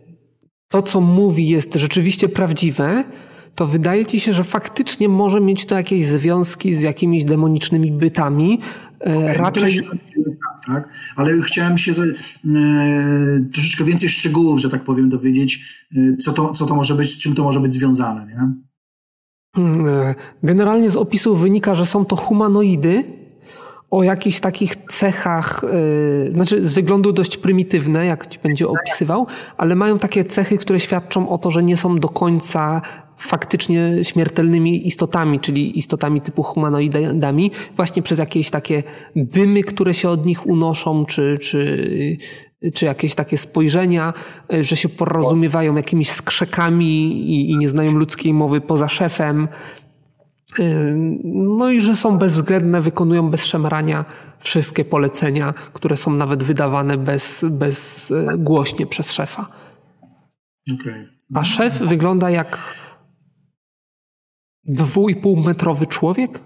to, 0.67 0.81
co 0.81 1.01
mówi, 1.01 1.47
jest 1.47 1.75
rzeczywiście 1.75 2.29
prawdziwe, 2.29 3.03
to 3.55 3.67
wydaje 3.67 4.05
ci 4.05 4.19
się, 4.19 4.33
że 4.33 4.43
faktycznie 4.43 5.09
może 5.09 5.41
mieć 5.41 5.65
to 5.65 5.75
jakieś 5.75 6.05
związki 6.05 6.75
z 6.75 6.81
jakimiś 6.81 7.23
demonicznymi 7.23 7.91
bytami. 7.91 8.59
E, 8.99 9.33
Raczej. 9.33 9.79
tak, 10.67 10.89
ale 11.15 11.41
chciałem 11.41 11.77
się 11.77 11.93
za, 11.93 12.03
e, 12.03 12.09
troszeczkę 13.53 13.83
więcej 13.83 14.09
szczegółów, 14.09 14.59
że 14.59 14.69
tak 14.69 14.83
powiem, 14.83 15.09
dowiedzieć, 15.09 15.85
e, 15.97 16.17
co, 16.17 16.33
to, 16.33 16.53
co 16.53 16.65
to 16.65 16.75
może 16.75 16.95
być, 16.95 17.13
z 17.13 17.17
czym 17.17 17.35
to 17.35 17.43
może 17.43 17.59
być 17.59 17.73
związane. 17.73 18.25
Nie? 18.25 18.70
Mm, 19.57 19.87
e, 19.87 20.15
Generalnie 20.43 20.89
z 20.89 20.95
opisu 20.95 21.35
wynika, 21.35 21.75
że 21.75 21.85
są 21.85 22.05
to 22.05 22.15
humanoidy 22.15 23.03
o 23.91 24.03
jakichś 24.03 24.39
takich 24.39 24.75
cechach, 24.75 25.63
e, 25.63 26.31
znaczy 26.31 26.67
z 26.67 26.73
wyglądu 26.73 27.13
dość 27.13 27.37
prymitywne, 27.37 28.05
jak 28.05 28.27
ci 28.27 28.39
będzie 28.43 28.67
opisywał, 28.67 29.27
ale 29.57 29.75
mają 29.75 29.97
takie 29.97 30.23
cechy, 30.23 30.57
które 30.57 30.79
świadczą 30.79 31.29
o 31.29 31.37
to, 31.37 31.51
że 31.51 31.63
nie 31.63 31.77
są 31.77 31.95
do 31.95 32.09
końca 32.09 32.81
faktycznie 33.17 34.03
śmiertelnymi 34.03 34.87
istotami, 34.87 35.39
czyli 35.39 35.79
istotami 35.79 36.21
typu 36.21 36.43
humanoidami, 36.43 37.51
właśnie 37.75 38.01
przez 38.01 38.19
jakieś 38.19 38.49
takie 38.49 38.83
dymy, 39.15 39.63
które 39.63 39.93
się 39.93 40.09
od 40.09 40.25
nich 40.25 40.47
unoszą, 40.47 41.05
czy, 41.05 41.37
czy, 41.41 41.87
czy 42.73 42.85
jakieś 42.85 43.15
takie 43.15 43.37
spojrzenia, 43.37 44.13
e, 44.53 44.63
że 44.63 44.75
się 44.75 44.89
porozumiewają 44.89 45.75
jakimiś 45.75 46.11
skrzekami 46.11 47.11
i, 47.29 47.51
i 47.51 47.57
nie 47.57 47.69
znają 47.69 47.91
ludzkiej 47.91 48.33
mowy 48.33 48.61
poza 48.61 48.89
szefem. 48.89 49.47
Yy, 50.59 50.95
No 51.33 51.69
i 51.71 51.81
że 51.81 51.95
są 51.95 52.17
bezwzględne, 52.17 52.81
wykonują 52.81 53.29
bez 53.29 53.45
szemrania 53.45 54.05
wszystkie 54.39 54.85
polecenia, 54.85 55.53
które 55.53 55.97
są 55.97 56.11
nawet 56.11 56.43
wydawane 56.43 56.97
bez, 56.97 57.45
bez 57.49 58.11
e, 58.11 58.37
głośnie 58.37 58.85
przez 58.85 59.11
szefa. 59.11 59.47
Okej. 60.73 61.07
A 61.33 61.43
szef 61.43 61.79
wygląda 61.79 62.29
jak 62.29 62.75
dwójpółmetrowy 64.63 65.87
człowiek? 65.87 66.41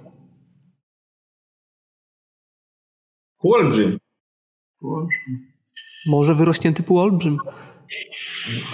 Olbrzym. 4.81 5.55
Może 6.08 6.35
wyrośnięty 6.35 6.84
półolbrzym. 6.84 7.38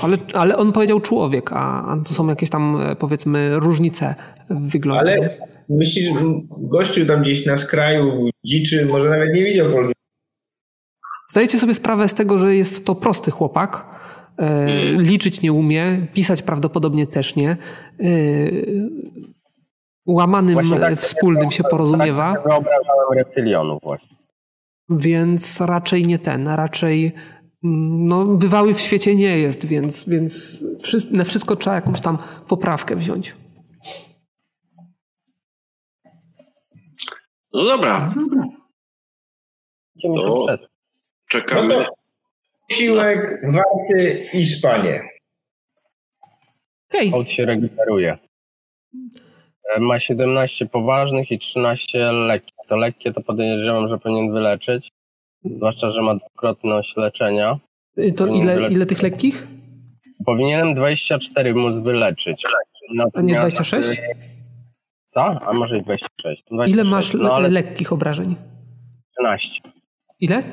Ale, 0.02 0.18
ale 0.34 0.58
on 0.58 0.72
powiedział 0.72 1.00
człowiek, 1.00 1.52
a, 1.54 1.98
to 2.06 2.14
są 2.14 2.28
jakieś 2.28 2.50
tam 2.50 2.82
e, 2.82 2.96
powiedzmy 2.96 3.60
różnice 3.60 4.16
w 4.50 4.72
wyglądzie. 4.72 5.14
Ale 5.14 5.38
myślisz, 5.70 6.06
że 6.06 6.20
gościu 6.58 7.06
tam 7.06 7.22
gdzieś 7.22 7.46
na 7.46 7.58
skraju 7.58 8.30
dziczy, 8.46 8.86
może 8.86 9.10
nawet 9.10 9.34
nie 9.34 9.44
widział 9.44 9.68
olbrzyma. 9.68 9.92
Zdajecie 11.30 11.60
sobie 11.60 11.74
sprawę 11.74 12.08
z 12.08 12.14
tego, 12.14 12.38
że 12.38 12.56
jest 12.56 12.86
to 12.86 12.96
prosty 12.96 13.32
chłopak. 13.32 13.86
E, 14.38 14.82
liczyć 14.98 15.42
nie 15.42 15.54
umie, 15.54 16.08
pisać 16.14 16.42
prawdopodobnie 16.42 17.08
też 17.08 17.36
nie. 17.36 17.50
E, 17.50 17.58
łamanym 20.06 20.80
tak- 20.80 21.00
wspólnym 21.00 21.52
się 21.52 21.64
porozumiewa, 21.64 22.34
Tak 22.34 22.44
wyobrażałem 22.44 23.08
reptylionów 23.16 23.80
właśnie. 23.84 24.21
Więc 24.92 25.62
raczej 25.62 26.06
nie 26.06 26.20
ten, 26.20 26.48
a 26.48 26.56
raczej 26.56 27.12
mm, 27.64 28.06
no, 28.06 28.26
bywały 28.26 28.74
w 28.74 28.80
świecie 28.80 29.16
nie 29.16 29.38
jest, 29.38 29.68
więc, 29.68 30.10
więc 30.10 30.64
na 31.12 31.24
wszystko 31.24 31.56
trzeba 31.56 31.76
jakąś 31.76 32.02
tam 32.02 32.18
poprawkę 32.48 32.96
wziąć. 32.96 33.36
No 37.54 37.66
dobra, 37.66 38.14
to 40.02 40.58
czekamy. 41.30 41.76
No 41.80 41.86
Siłek, 42.72 43.42
warty 43.54 44.30
i 44.34 44.46
spanie. 44.46 45.02
Hej, 46.92 47.12
Hołd 47.12 47.30
się 47.30 47.46
regeneruje. 47.46 48.18
E, 49.76 49.80
Ma 49.80 50.00
17 50.00 50.66
poważnych 50.66 51.32
i 51.32 51.40
13 51.40 52.12
lekkich. 52.12 52.61
To 52.72 52.78
lekkie 52.78 53.14
to 53.14 53.22
podejrzewam, 53.22 53.90
że 53.90 53.98
powinien 53.98 54.32
wyleczyć. 54.34 54.90
Zwłaszcza, 55.56 55.92
że 55.92 56.02
ma 56.02 56.16
dwukrotność 56.16 56.94
leczenia. 56.98 57.60
y, 57.98 58.12
to 58.12 58.28
ile, 58.28 58.70
ile 58.72 58.86
tych 58.86 59.02
lekkich? 59.02 59.48
Powinienem 60.26 60.76
24 60.76 61.54
móc 61.56 61.84
wyleczyć. 61.84 62.44
A 62.46 62.52
nie 62.92 62.98
Natomiast, 62.98 63.40
26? 63.42 63.90
e, 63.90 63.94
Co? 65.14 65.22
A 65.24 65.54
może 65.54 65.78
i 65.78 65.82
26. 65.82 66.44
26. 66.52 66.74
Ile 66.74 66.84
masz 66.84 67.14
No 67.14 67.24
le- 67.24 67.32
ale 67.34 67.50
lekkich 67.50 67.94
obrażeń? 67.94 68.36
13. 69.18 69.48
Ile? 70.20 70.44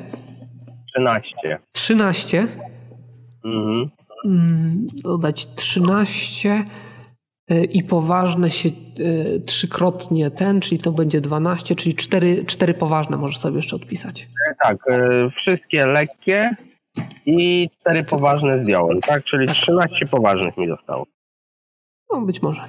13. 0.95 1.59
13. 1.71 2.47
Mhm. 3.45 3.89
Mm, 4.25 4.87
dodać 5.03 5.45
13 5.55 6.49
y, 6.49 6.63
i 7.55 7.83
poważne 7.83 8.51
się 8.51 8.69
y, 8.69 9.43
trzykrotnie 9.45 10.31
ten, 10.31 10.61
czyli 10.61 10.81
to 10.81 10.91
będzie 10.91 11.21
12, 11.21 11.75
czyli 11.75 11.95
4, 11.95 12.45
4 12.45 12.73
poważne 12.73 13.17
możesz 13.17 13.37
sobie 13.37 13.55
jeszcze 13.55 13.75
odpisać. 13.75 14.27
Tak, 14.63 14.77
e, 14.89 15.29
wszystkie 15.29 15.87
lekkie 15.87 16.49
i 17.25 17.69
4 17.79 18.03
poważne 18.03 18.63
zdjąłem, 18.63 19.01
tak? 19.01 19.23
Czyli 19.23 19.47
13 19.47 20.05
poważnych 20.05 20.57
mi 20.57 20.67
zostało. 20.67 21.05
No, 22.13 22.21
być 22.21 22.41
może. 22.41 22.61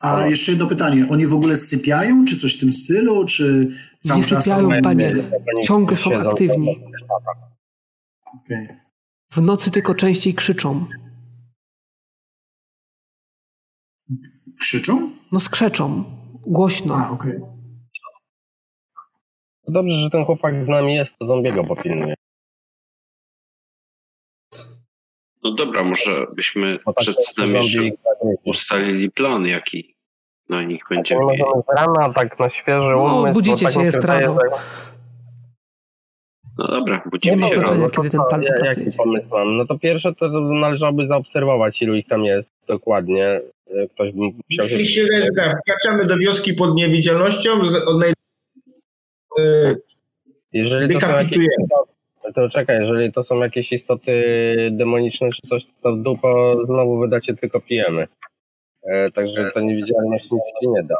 A 0.00 0.26
jeszcze 0.26 0.52
jedno 0.52 0.66
pytanie. 0.66 1.06
Oni 1.10 1.26
w 1.26 1.34
ogóle 1.34 1.56
sypiają, 1.56 2.24
czy 2.24 2.36
coś 2.36 2.56
w 2.56 2.60
tym 2.60 2.72
stylu, 2.72 3.24
czy 3.24 3.68
cały 4.00 4.20
Nie 4.20 4.26
czas... 4.26 4.44
sypiają, 4.44 4.82
panie. 4.82 5.14
Ciągle 5.62 5.96
są 5.96 6.14
aktywni. 6.14 6.80
W 9.30 9.40
nocy 9.42 9.70
tylko 9.70 9.94
częściej 9.94 10.34
krzyczą. 10.34 10.86
Krzyczą? 14.68 15.10
No 15.32 15.40
skrzeczą. 15.40 16.04
Głośno. 16.46 16.94
A, 16.96 17.10
okej. 17.10 17.40
Dobrze, 19.68 19.94
że 20.02 20.10
ten 20.10 20.24
chłopak 20.24 20.54
z 20.64 20.68
nami 20.68 20.94
jest, 20.94 21.10
to 21.18 21.26
zombiego 21.26 21.64
popilnuje. 21.64 22.14
No 25.42 25.50
dobra, 25.54 25.82
może 25.82 26.26
byśmy 26.36 26.78
Bo 26.86 26.92
tak 26.92 27.02
przed 27.02 27.24
snem 27.26 27.54
jeszcze 27.54 27.78
ustalili 28.44 29.10
plan, 29.10 29.46
jaki 29.46 29.96
na 30.48 30.62
nich 30.62 30.82
Nie 30.90 30.96
będziemy 30.96 31.24
mieli. 31.26 31.42
rana, 31.76 32.12
tak 32.14 32.38
na 32.38 32.50
świeży 32.50 32.88
No, 32.96 33.16
umysł. 33.20 33.34
budzicie 33.34 33.64
bo 33.64 33.72
tak 33.72 33.74
się, 33.74 33.82
jest 33.84 34.04
rano. 34.04 34.34
że- 34.40 34.58
No 36.58 36.68
dobra, 36.68 36.96
Nie 37.04 37.10
budzimy 37.10 37.36
ma 37.36 37.48
się 37.48 37.54
rano. 37.54 37.76
No 37.76 37.88
kiedy 37.90 38.10
ten 38.10 38.20
plan 38.28 38.42
ja- 38.42 38.64
Jaki 38.66 38.96
pomysł 38.96 39.28
mam? 39.30 39.56
No 39.56 39.66
to 39.66 39.78
pierwsze 39.78 40.14
to 40.14 40.28
należałoby 40.40 41.06
zaobserwować, 41.06 41.82
ilu 41.82 41.94
ich 41.94 42.06
tam 42.08 42.24
jest 42.24 42.53
dokładnie. 42.66 43.24
E, 43.26 43.88
Ktoś 43.94 44.12
by 44.12 44.18
musiał 44.50 44.68
się... 44.68 44.76
Jeśli 44.76 45.02
tak, 45.36 45.58
wkraczamy 45.60 46.06
do 46.06 46.18
wioski 46.18 46.54
pod 46.54 46.74
niewidzialnością, 46.74 47.64
z- 47.64 47.74
odnaj... 47.88 48.12
e, 49.38 49.74
Jeżeli 50.52 50.94
to 50.94 51.00
są 51.00 51.06
jakieś 51.08 51.28
dekapitujemy. 51.30 51.66
To 52.34 52.50
czekaj, 52.50 52.80
jeżeli 52.80 53.12
to 53.12 53.24
są 53.24 53.38
jakieś 53.42 53.72
istoty 53.72 54.12
demoniczne 54.72 55.28
czy 55.32 55.48
coś, 55.48 55.62
to 55.82 55.92
w 55.92 55.98
dupo 56.02 56.52
znowu 56.66 56.98
wydacie 57.00 57.34
tylko 57.34 57.60
pijemy. 57.60 58.06
E, 58.82 59.10
także 59.10 59.50
to 59.54 59.60
niewidzialność 59.60 60.24
nic 60.30 60.42
ci 60.60 60.68
nie 60.68 60.82
da. 60.82 60.94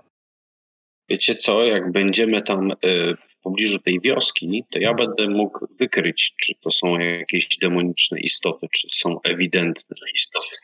Wiecie 1.09 1.35
co, 1.35 1.65
jak 1.65 1.93
będziemy 1.93 2.43
tam 2.43 2.71
y, 2.71 2.75
w 3.17 3.43
pobliżu 3.43 3.79
tej 3.79 4.01
wioski, 4.01 4.65
to 4.73 4.79
ja 4.79 4.95
będę 4.95 5.29
mógł 5.29 5.67
wykryć, 5.81 6.35
czy 6.41 6.55
to 6.61 6.71
są 6.71 6.99
jakieś 6.99 7.49
demoniczne 7.59 8.21
istoty, 8.21 8.67
czy 8.73 8.89
są 8.93 9.21
ewidentne 9.25 9.97
istoty. 10.15 10.57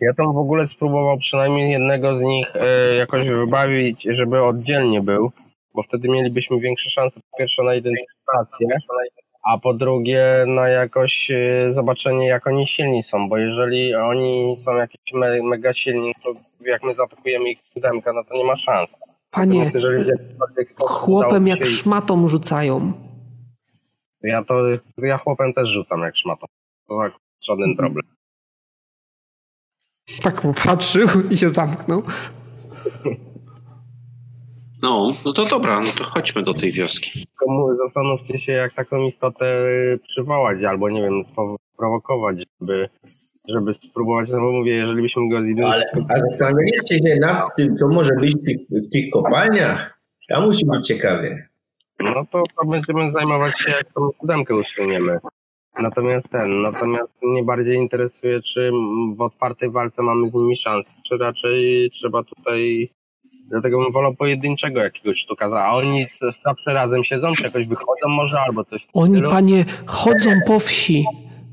Ja 0.00 0.14
tam 0.14 0.32
w 0.32 0.36
ogóle 0.38 0.68
spróbował 0.68 1.18
przynajmniej 1.18 1.70
jednego 1.72 2.18
z 2.18 2.22
nich 2.22 2.56
e, 2.56 2.94
jakoś 2.94 3.28
wybawić, 3.28 4.06
żeby 4.10 4.42
oddzielnie 4.42 5.00
był, 5.02 5.32
bo 5.74 5.82
wtedy 5.82 6.08
mielibyśmy 6.08 6.60
większe 6.60 6.90
szanse 6.90 7.20
po 7.30 7.36
pierwsze 7.38 7.62
na 7.62 7.74
identyfikację, 7.74 8.68
a 9.52 9.58
po 9.58 9.74
drugie 9.74 10.44
na 10.46 10.68
jakoś 10.68 11.30
e, 11.30 11.72
zobaczenie 11.74 12.26
jak 12.28 12.46
oni 12.46 12.68
silni 12.68 13.02
są, 13.02 13.28
bo 13.28 13.38
jeżeli 13.38 13.94
oni 13.94 14.56
są 14.64 14.76
jakieś 14.76 15.12
me, 15.14 15.42
mega 15.42 15.74
silni, 15.74 16.12
to 16.24 16.32
jak 16.60 16.82
my 16.84 16.94
zaatakujemy 16.94 17.50
ich 17.50 17.58
siódemkę, 17.74 18.12
no 18.14 18.24
to 18.24 18.34
nie 18.34 18.44
ma 18.44 18.56
szans. 18.56 18.88
Panie, 19.30 19.64
Natomiast 19.64 20.80
chłopem 20.80 21.46
jak 21.46 21.58
się- 21.58 21.66
szmatą 21.66 22.28
rzucają. 22.28 22.92
Ja 24.22 24.44
to, 24.44 24.54
ja 24.98 25.18
chłopem 25.18 25.52
też 25.52 25.68
rzucam 25.68 26.00
jak 26.00 26.16
szmatą. 26.16 26.46
To 26.88 26.98
tak, 26.98 27.12
żaden 27.48 27.76
problem. 27.76 28.02
Tak 30.22 30.40
popatrzył 30.40 31.08
i 31.30 31.36
się 31.36 31.50
zamknął. 31.50 32.02
No, 34.82 35.08
no 35.24 35.32
to 35.32 35.44
dobra, 35.44 35.80
no 35.80 35.90
to 35.98 36.04
chodźmy 36.04 36.42
do 36.42 36.54
tej 36.54 36.72
wioski. 36.72 37.26
Zastanówcie 37.84 38.38
się, 38.38 38.52
jak 38.52 38.72
taką 38.72 39.06
istotę 39.06 39.56
przywołać, 40.08 40.64
albo 40.64 40.90
nie 40.90 41.02
wiem, 41.02 41.24
sprowokować, 41.72 42.36
żeby, 42.60 42.88
żeby 43.48 43.74
spróbować, 43.74 44.28
no 44.28 44.40
bo 44.40 44.52
mówię, 44.52 44.72
jeżeli 44.72 45.02
byśmy 45.02 45.28
go 45.28 45.36
Ale 45.36 45.46
zidentyfikowali, 45.46 46.06
a 46.08 46.30
zastanawialiście 46.30 46.98
się 46.98 47.16
nad 47.20 47.56
tym, 47.56 47.76
co 47.76 47.88
może 47.88 48.10
być 48.20 48.36
w 48.36 48.44
tych, 48.44 48.56
w 48.70 48.90
tych 48.92 49.10
kopalniach? 49.12 49.98
Tam 50.28 50.44
musi 50.44 50.66
być 50.66 50.86
ciekawie. 50.86 51.48
no 52.00 52.26
to, 52.30 52.42
to 52.56 52.66
będziemy 52.66 53.12
zajmować 53.12 53.60
się, 53.60 53.70
jak 53.70 53.92
tą 53.92 54.10
siódemkę 54.20 54.54
usuniemy. 54.54 55.18
Natomiast 55.82 56.28
ten, 56.28 56.62
natomiast 56.62 57.12
mnie 57.22 57.44
bardziej 57.44 57.76
interesuje, 57.76 58.40
czy 58.54 58.70
w 59.16 59.20
otwartej 59.20 59.70
walce 59.70 60.02
mamy 60.02 60.30
z 60.30 60.34
nimi 60.34 60.56
szansę, 60.56 60.90
czy 61.08 61.16
raczej 61.18 61.90
trzeba 61.90 62.22
tutaj, 62.22 62.90
dlatego 63.50 63.82
bym 63.82 63.92
wolał 63.92 64.14
pojedynczego 64.14 64.80
jakiegoś 64.80 65.18
sztukaza, 65.18 65.64
a 65.64 65.72
oni 65.72 66.06
zawsze 66.44 66.72
razem 66.72 67.04
siedzą, 67.04 67.32
czy 67.32 67.42
jakoś 67.42 67.66
wychodzą 67.66 68.08
może, 68.08 68.40
albo 68.40 68.64
coś 68.64 68.86
Oni, 68.94 69.14
stylu. 69.14 69.30
panie, 69.30 69.64
chodzą 69.86 70.30
po 70.46 70.60
wsi. 70.60 71.04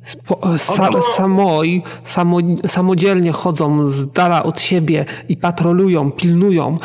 Spo, 0.01 0.35
sa, 0.57 1.01
samoj, 1.01 1.81
samo, 2.03 2.37
samodzielnie 2.65 3.31
chodzą 3.31 3.85
z 3.85 4.11
dala 4.11 4.43
od 4.43 4.61
siebie 4.61 5.05
i 5.29 5.37
patrolują, 5.37 6.11
pilnują. 6.11 6.77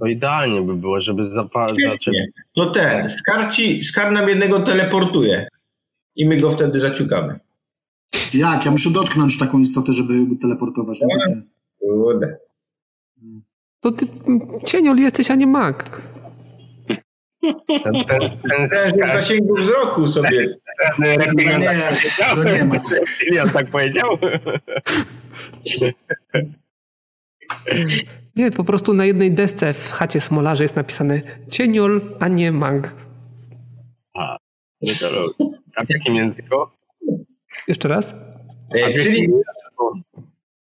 To 0.00 0.06
idealnie 0.06 0.62
by 0.62 0.74
było, 0.74 1.00
żeby 1.00 1.22
zapa- 1.30 1.68
zaczęli 1.68 1.98
Świetnie. 2.00 2.26
To 2.56 2.70
ten, 2.70 3.08
Skarci, 3.08 3.82
Skar 3.82 4.12
nam 4.12 4.28
jednego 4.28 4.60
teleportuje. 4.60 5.46
I 6.16 6.26
my 6.26 6.36
go 6.36 6.50
wtedy 6.50 6.80
zaciukamy. 6.80 7.40
Jak? 8.34 8.64
Ja 8.64 8.70
muszę 8.70 8.90
dotknąć 8.90 9.38
taką 9.38 9.58
istotę, 9.58 9.92
żeby 9.92 10.26
go 10.26 10.36
teleportować. 10.42 11.00
No? 11.00 11.08
Kurde. 11.80 12.36
To 13.80 13.92
ty 13.92 14.06
cieniol 14.66 14.96
jesteś, 14.96 15.30
a 15.30 15.34
nie 15.34 15.46
mag. 15.46 16.02
ten, 17.66 18.04
ten, 18.08 18.38
ten, 18.70 19.08
w 19.08 19.12
zasięgu 19.12 19.56
wzroku 19.56 20.06
sobie. 20.06 20.58
nie, 20.98 21.18
to 21.18 22.44
nie 22.44 22.64
ma. 22.64 22.74
Reptilian 22.90 23.50
tak 23.50 23.70
powiedział? 23.70 24.18
Nie, 28.36 28.50
po 28.50 28.64
prostu 28.64 28.94
na 28.94 29.04
jednej 29.04 29.32
desce 29.32 29.74
w 29.74 29.90
chacie 29.90 30.20
smolarze 30.20 30.64
jest 30.64 30.76
napisane 30.76 31.22
cieniol, 31.50 32.16
a 32.20 32.28
nie 32.28 32.52
mag. 32.52 32.94
A 34.14 34.36
w 35.86 35.90
jakim 35.90 36.14
języku? 36.16 36.56
Jeszcze 37.68 37.88
raz? 37.88 38.14
E, 38.74 38.92
czyli 39.02 39.28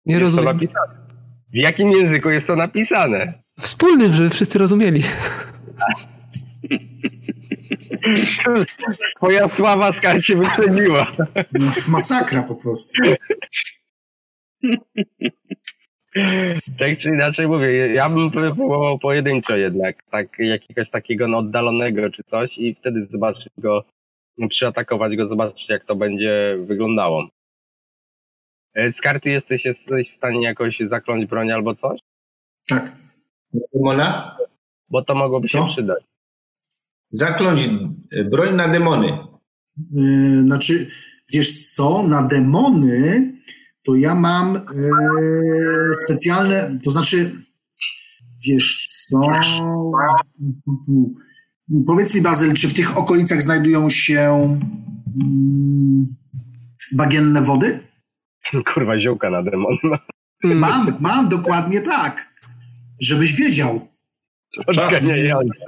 Nie 0.06 0.18
rozumiem. 0.18 0.44
napisane. 0.44 1.06
W 1.52 1.54
jakim 1.56 1.92
języku 1.92 2.30
jest 2.30 2.46
to 2.46 2.56
napisane? 2.56 3.42
Wspólny, 3.58 4.12
żeby 4.12 4.30
wszyscy 4.30 4.58
rozumieli. 4.58 5.02
Twoja 9.16 9.48
sława 9.48 9.92
skar 9.92 10.22
się 10.22 10.36
wyceniła. 10.36 11.06
No, 11.52 11.70
Masakra 11.88 12.42
po 12.42 12.54
prostu. 12.54 13.02
Tak 16.78 16.98
czy 16.98 17.08
inaczej 17.08 17.48
mówię, 17.48 17.92
ja 17.94 18.08
bym 18.08 18.30
próbował 18.30 18.98
pojedynczo 18.98 19.56
jednak, 19.56 19.96
tak 20.10 20.26
jakiegoś 20.38 20.90
takiego 20.90 21.28
no, 21.28 21.38
oddalonego 21.38 22.10
czy 22.10 22.22
coś 22.22 22.58
i 22.58 22.74
wtedy 22.74 23.06
zobaczyć 23.10 23.48
go, 23.58 23.84
przyatakować 24.50 25.16
go, 25.16 25.28
zobaczyć 25.28 25.68
jak 25.68 25.84
to 25.84 25.96
będzie 25.96 26.58
wyglądało. 26.66 27.28
E, 28.74 28.92
z 28.92 29.00
karty 29.00 29.30
jesteś, 29.30 29.64
jesteś 29.64 30.12
w 30.12 30.16
stanie 30.16 30.42
jakoś 30.42 30.78
zakląć 30.90 31.26
broń 31.26 31.52
albo 31.52 31.74
coś? 31.74 32.00
Tak. 32.68 32.92
Demona? 33.74 34.36
Bo 34.90 35.04
to 35.04 35.14
mogłoby 35.14 35.48
się 35.48 35.58
Co? 35.58 35.66
przydać. 35.66 36.04
Zakląć 37.10 37.68
broń 38.30 38.54
na 38.54 38.68
demony. 38.68 39.18
Yy, 39.92 40.40
znaczy, 40.40 40.86
wiesz 41.32 41.74
co, 41.74 42.02
na 42.08 42.22
demony 42.22 43.32
to 43.84 43.94
ja 43.94 44.14
mam 44.14 44.54
yy, 44.54 45.94
specjalne, 46.04 46.78
to 46.84 46.90
znaczy, 46.90 47.32
wiesz 48.46 48.86
co, 48.86 49.20
powiedz 51.86 52.14
mi 52.14 52.22
Bazyl, 52.22 52.54
czy 52.54 52.68
w 52.68 52.74
tych 52.74 52.98
okolicach 52.98 53.42
znajdują 53.42 53.90
się 53.90 54.20
mm, 55.20 56.06
bagienne 56.92 57.42
wody? 57.42 57.80
Kurwa, 58.74 58.98
ziółka 59.00 59.30
na 59.30 59.42
demon. 59.42 59.76
Mm. 60.44 60.58
Mam, 60.58 60.86
mam, 61.00 61.28
dokładnie 61.28 61.80
tak. 61.80 62.34
Żebyś 63.00 63.32
wiedział. 63.32 63.88
Odganiające. 64.66 65.64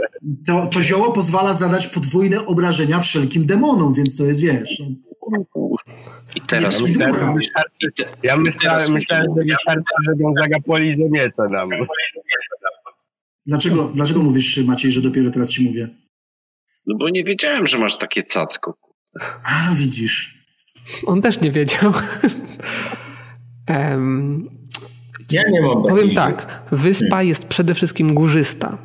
To, 0.46 0.66
to 0.66 0.82
zioło 0.82 1.12
pozwala 1.12 1.52
zadać 1.54 1.86
podwójne 1.86 2.46
obrażenia 2.46 3.00
wszelkim 3.00 3.46
demonom, 3.46 3.94
więc 3.94 4.16
to 4.16 4.24
jest, 4.24 4.42
wiesz, 4.42 4.82
I 6.34 6.40
teraz... 6.40 6.76
Te, 6.76 8.04
Ja 8.22 8.36
myślałem, 8.36 8.92
myślałem 8.92 9.26
że 9.36 9.44
wystarczy, 9.44 9.94
że 10.06 10.16
Gonzaga 10.16 10.60
poliże 10.66 11.08
nieco 11.10 11.48
nam. 11.48 11.70
Dlaczego, 13.48 13.90
dlaczego 13.94 14.22
mówisz, 14.22 14.56
Maciej, 14.66 14.92
że 14.92 15.00
dopiero 15.02 15.30
teraz 15.30 15.50
ci 15.50 15.64
mówię? 15.64 15.88
no 16.86 16.96
bo 16.98 17.08
nie 17.08 17.24
wiedziałem, 17.24 17.66
że 17.66 17.78
masz 17.78 17.98
takie 17.98 18.22
cacko. 18.22 18.74
A 19.44 19.70
no 19.70 19.74
widzisz. 19.76 20.44
On 21.06 21.22
też 21.22 21.40
nie 21.40 21.50
wiedział. 21.50 21.92
Em, 23.66 24.48
Ja 25.30 25.42
nie 25.50 25.60
mam 25.60 25.82
powiem 25.82 25.96
takiej- 25.96 26.14
tak, 26.14 26.62
wyspa 26.72 27.22
jest 27.22 27.46
przede 27.46 27.74
wszystkim 27.74 28.14
górzysta. 28.14 28.78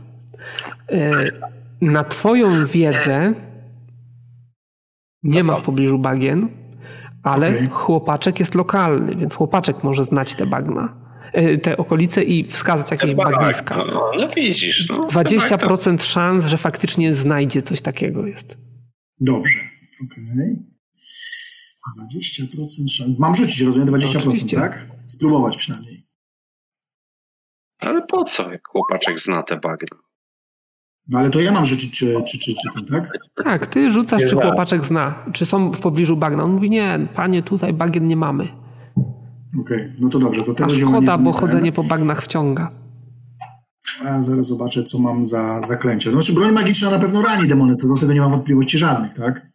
E, 0.92 1.12
Na 1.82 2.04
twoją 2.04 2.66
wiedzę 2.66 3.34
nie 5.24 5.44
ma 5.44 5.56
w 5.56 5.62
pobliżu 5.62 6.00
bagien, 6.00 6.50
ale 7.24 7.50
Okej. 7.50 7.68
chłopaczek 7.72 8.40
jest 8.40 8.56
lokalny, 8.56 9.16
więc 9.16 9.36
chłopaczek 9.36 9.84
może 9.84 10.04
znać 10.04 10.36
te 10.36 10.46
bagna, 10.46 11.03
te 11.62 11.78
okolice 11.78 12.24
i 12.24 12.48
wskazać 12.48 12.92
jakieś 12.92 13.16
bagniska. 13.16 13.76
No, 13.78 14.12
no 14.20 14.30
widzisz. 14.36 14.88
No, 14.90 15.08
20% 15.08 16.02
szans, 16.02 16.46
że 16.46 16.58
faktycznie 16.58 17.16
znajdzie 17.16 17.62
coś 17.62 17.82
takiego 17.82 18.28
jest. 18.28 18.58
Dobrze. 19.20 19.60
Okej. 20.06 20.74
20% 22.14 22.90
szans. 22.90 23.20
Mam 23.20 23.36
rzucić, 23.36 23.62
rozumiem, 23.62 23.88
20%, 23.90 24.18
Oczywiście. 24.18 24.58
tak? 24.58 24.88
Spróbować 25.08 25.58
przynajmniej. 25.58 26.08
Ale 27.80 28.02
po 28.08 28.24
co, 28.26 28.52
jak 28.52 28.68
chłopaczek 28.68 29.20
zna 29.20 29.44
te 29.44 29.58
bagna? 29.60 29.98
No 31.08 31.20
ale 31.20 31.30
to 31.30 31.42
ja 31.42 31.52
mam 31.52 31.66
rzucić, 31.66 32.00
czy, 32.00 32.16
czy, 32.28 32.40
czy, 32.40 32.52
czy 32.54 32.74
ten, 32.74 32.86
tak? 33.02 33.12
Tak, 33.44 33.68
ty 33.68 33.92
rzucasz, 33.92 34.20
czy 34.22 34.26
Nie 34.26 34.32
zna. 34.32 34.42
chłopaczek 34.42 34.86
zna, 34.86 35.26
czy 35.34 35.46
są 35.46 35.72
w 35.72 35.80
pobliżu 35.80 36.18
bagna. 36.18 36.44
On 36.44 36.52
mówi, 36.52 36.70
nie, 36.70 37.08
panie, 37.16 37.44
tutaj 37.44 37.74
bagien 37.74 38.08
nie 38.08 38.16
mamy. 38.16 38.63
Okej, 39.60 39.94
no 40.00 40.10
to 40.10 40.20
dobrze. 40.20 40.42
To 40.42 40.52
A 40.52 40.56
tego 40.56 40.70
zioła 40.70 40.92
szkoda, 40.92 41.18
nie- 41.18 41.24
bo 41.24 41.30
nie 41.32 41.38
chodzenie 41.38 41.72
po 41.72 41.84
bagnach 41.84 42.24
wciąga. 42.24 42.72
A 44.06 44.24
zaraz 44.24 44.48
zobaczę, 44.48 44.84
co 44.84 45.00
mam 45.00 45.28
za 45.28 45.62
zaklęcie. 45.62 46.10
No, 46.10 46.22
znaczy, 46.22 46.34
broń 46.34 46.52
magiczna 46.52 46.90
na 46.92 47.00
pewno 47.00 47.22
rani 47.22 47.48
demony, 47.48 47.76
to 47.76 47.88
do 47.88 47.94
tego 47.98 48.14
nie 48.14 48.22
mam 48.22 48.32
wątpliwości 48.32 48.78
żadnych, 48.78 49.14
tak? 49.14 49.48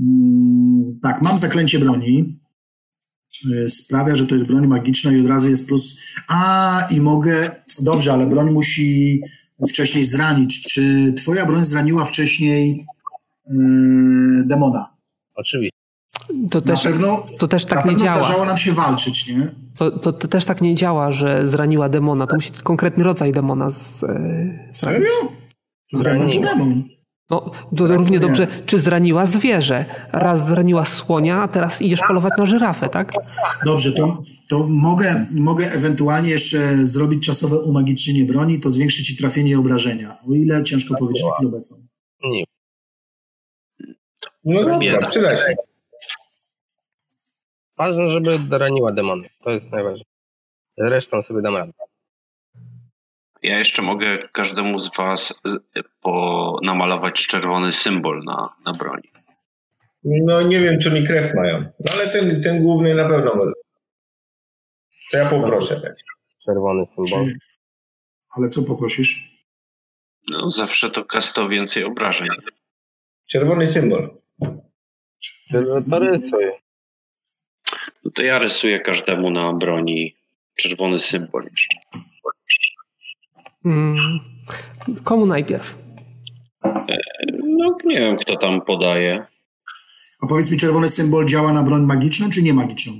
Mm, 0.00 0.98
tak, 1.02 1.22
mam 1.22 1.38
zaklęcie 1.38 1.78
broni. 1.78 2.40
Y, 3.52 3.70
Sprawia, 3.70 4.16
że 4.16 4.26
to 4.26 4.34
jest 4.34 4.46
broń 4.46 4.66
magiczna 4.66 5.12
i 5.12 5.20
od 5.20 5.26
razu 5.26 5.48
jest 5.48 5.68
plus. 5.68 6.00
A, 6.28 6.80
i 6.90 7.00
mogę. 7.00 7.50
Dobrze, 7.82 8.12
ale 8.12 8.26
broń 8.26 8.50
musi 8.50 9.20
wcześniej 9.68 10.04
zranić. 10.04 10.62
Czy 10.62 11.14
twoja 11.16 11.46
broń 11.46 11.64
zraniła 11.64 12.04
wcześniej 12.04 12.86
yy, 13.50 14.44
demona? 14.46 14.96
Oczywiście. 15.34 15.79
To 16.50 16.58
Na 16.60 16.66
też, 16.66 16.82
pewno, 16.82 17.26
to 17.38 17.48
też 17.48 17.66
na 17.66 17.68
tak 17.76 17.84
nie 17.86 17.96
działa. 17.96 18.18
zdarzało 18.18 18.44
nam 18.44 18.56
się 18.56 18.72
walczyć, 18.72 19.28
nie? 19.28 19.48
To, 19.76 19.90
to, 19.90 20.12
to 20.12 20.28
też 20.28 20.44
tak 20.44 20.60
nie 20.60 20.74
działa, 20.74 21.12
że 21.12 21.48
zraniła 21.48 21.88
demona. 21.88 22.26
To 22.26 22.36
musi 22.36 22.50
konkretny 22.62 23.04
rodzaj 23.04 23.32
demona 23.32 23.70
z, 23.70 24.04
e, 24.04 24.70
Serio? 24.72 25.08
Demon 25.92 26.30
to 26.30 26.40
demon. 26.40 26.82
No, 27.30 27.50
to, 27.76 27.88
to 27.88 27.96
równie 27.96 28.18
dobrze, 28.20 28.46
czy 28.66 28.78
zraniła 28.78 29.26
zwierzę. 29.26 29.84
Raz 30.12 30.48
zraniła 30.48 30.84
słonia, 30.84 31.42
a 31.42 31.48
teraz 31.48 31.82
idziesz 31.82 32.00
polować 32.06 32.32
na 32.38 32.46
żyrafę, 32.46 32.88
tak? 32.88 33.12
Dobrze, 33.64 33.92
to, 33.92 34.22
to 34.48 34.66
mogę, 34.68 35.26
mogę 35.30 35.66
ewentualnie 35.72 36.30
jeszcze 36.30 36.86
zrobić 36.86 37.26
czasowe 37.26 37.58
umagicznienie 37.58 38.24
broni, 38.24 38.60
to 38.60 38.70
zwiększy 38.70 39.02
ci 39.02 39.16
trafienie 39.16 39.50
i 39.50 39.54
obrażenia. 39.54 40.16
O 40.30 40.34
ile 40.34 40.64
ciężko 40.64 40.94
powiedzieć 40.98 41.24
na 41.24 41.30
chwilę 41.34 41.48
obecną. 41.48 41.76
Nie. 42.24 42.44
No 44.44 44.64
dobra, 44.64 45.08
przyda 45.10 45.36
się. 45.36 45.54
Ważne, 47.80 48.10
żeby 48.10 48.38
doraniła 48.38 48.92
demony. 48.92 49.28
To 49.44 49.50
jest 49.50 49.66
najważniejsze. 49.66 50.10
Zresztą 50.78 51.22
sobie 51.22 51.42
dam 51.42 51.56
radę. 51.56 51.72
Ja 53.42 53.58
jeszcze 53.58 53.82
mogę 53.82 54.28
każdemu 54.32 54.78
z 54.78 54.96
was 54.96 55.42
po, 56.00 56.58
namalować 56.62 57.26
czerwony 57.26 57.72
symbol 57.72 58.24
na, 58.24 58.48
na 58.66 58.72
broni. 58.72 59.08
No 60.04 60.42
nie 60.42 60.60
wiem, 60.60 60.78
czy 60.78 60.90
oni 60.90 61.06
krew 61.06 61.34
mają. 61.34 61.60
No 61.60 61.92
ale 61.92 62.08
ten, 62.08 62.42
ten 62.42 62.62
główny 62.62 62.94
na 62.94 63.08
pewno 63.08 63.34
może. 63.34 63.52
To 65.12 65.18
ja 65.18 65.30
poproszę. 65.30 65.80
Tak. 65.80 65.94
Czerwony 66.44 66.86
symbol. 66.86 67.26
Ale 68.36 68.48
co 68.48 68.62
poprosisz? 68.62 69.44
No, 70.30 70.50
zawsze 70.50 70.90
to 70.90 71.04
kasto 71.04 71.48
więcej 71.48 71.84
obrażeń. 71.84 72.28
Czerwony 73.30 73.66
symbol. 73.66 74.10
To, 75.52 75.62
to 75.90 75.98
rysuj. 75.98 76.69
No 78.04 78.10
to 78.10 78.22
ja 78.22 78.38
rysuję 78.38 78.80
każdemu 78.80 79.30
na 79.30 79.52
broni 79.52 80.14
czerwony 80.56 81.00
symbol 81.00 81.42
jeszcze. 81.52 81.78
Mm. 83.64 84.20
Komu 85.04 85.26
najpierw? 85.26 85.78
No 87.58 87.76
nie 87.84 88.00
wiem, 88.00 88.16
kto 88.16 88.36
tam 88.36 88.60
podaje. 88.60 89.26
A 90.22 90.26
powiedz 90.26 90.50
mi, 90.50 90.58
czerwony 90.58 90.88
symbol 90.88 91.26
działa 91.26 91.52
na 91.52 91.62
broń 91.62 91.82
magiczną 91.82 92.30
czy 92.30 92.42
nie 92.42 92.54
magiczną? 92.54 92.92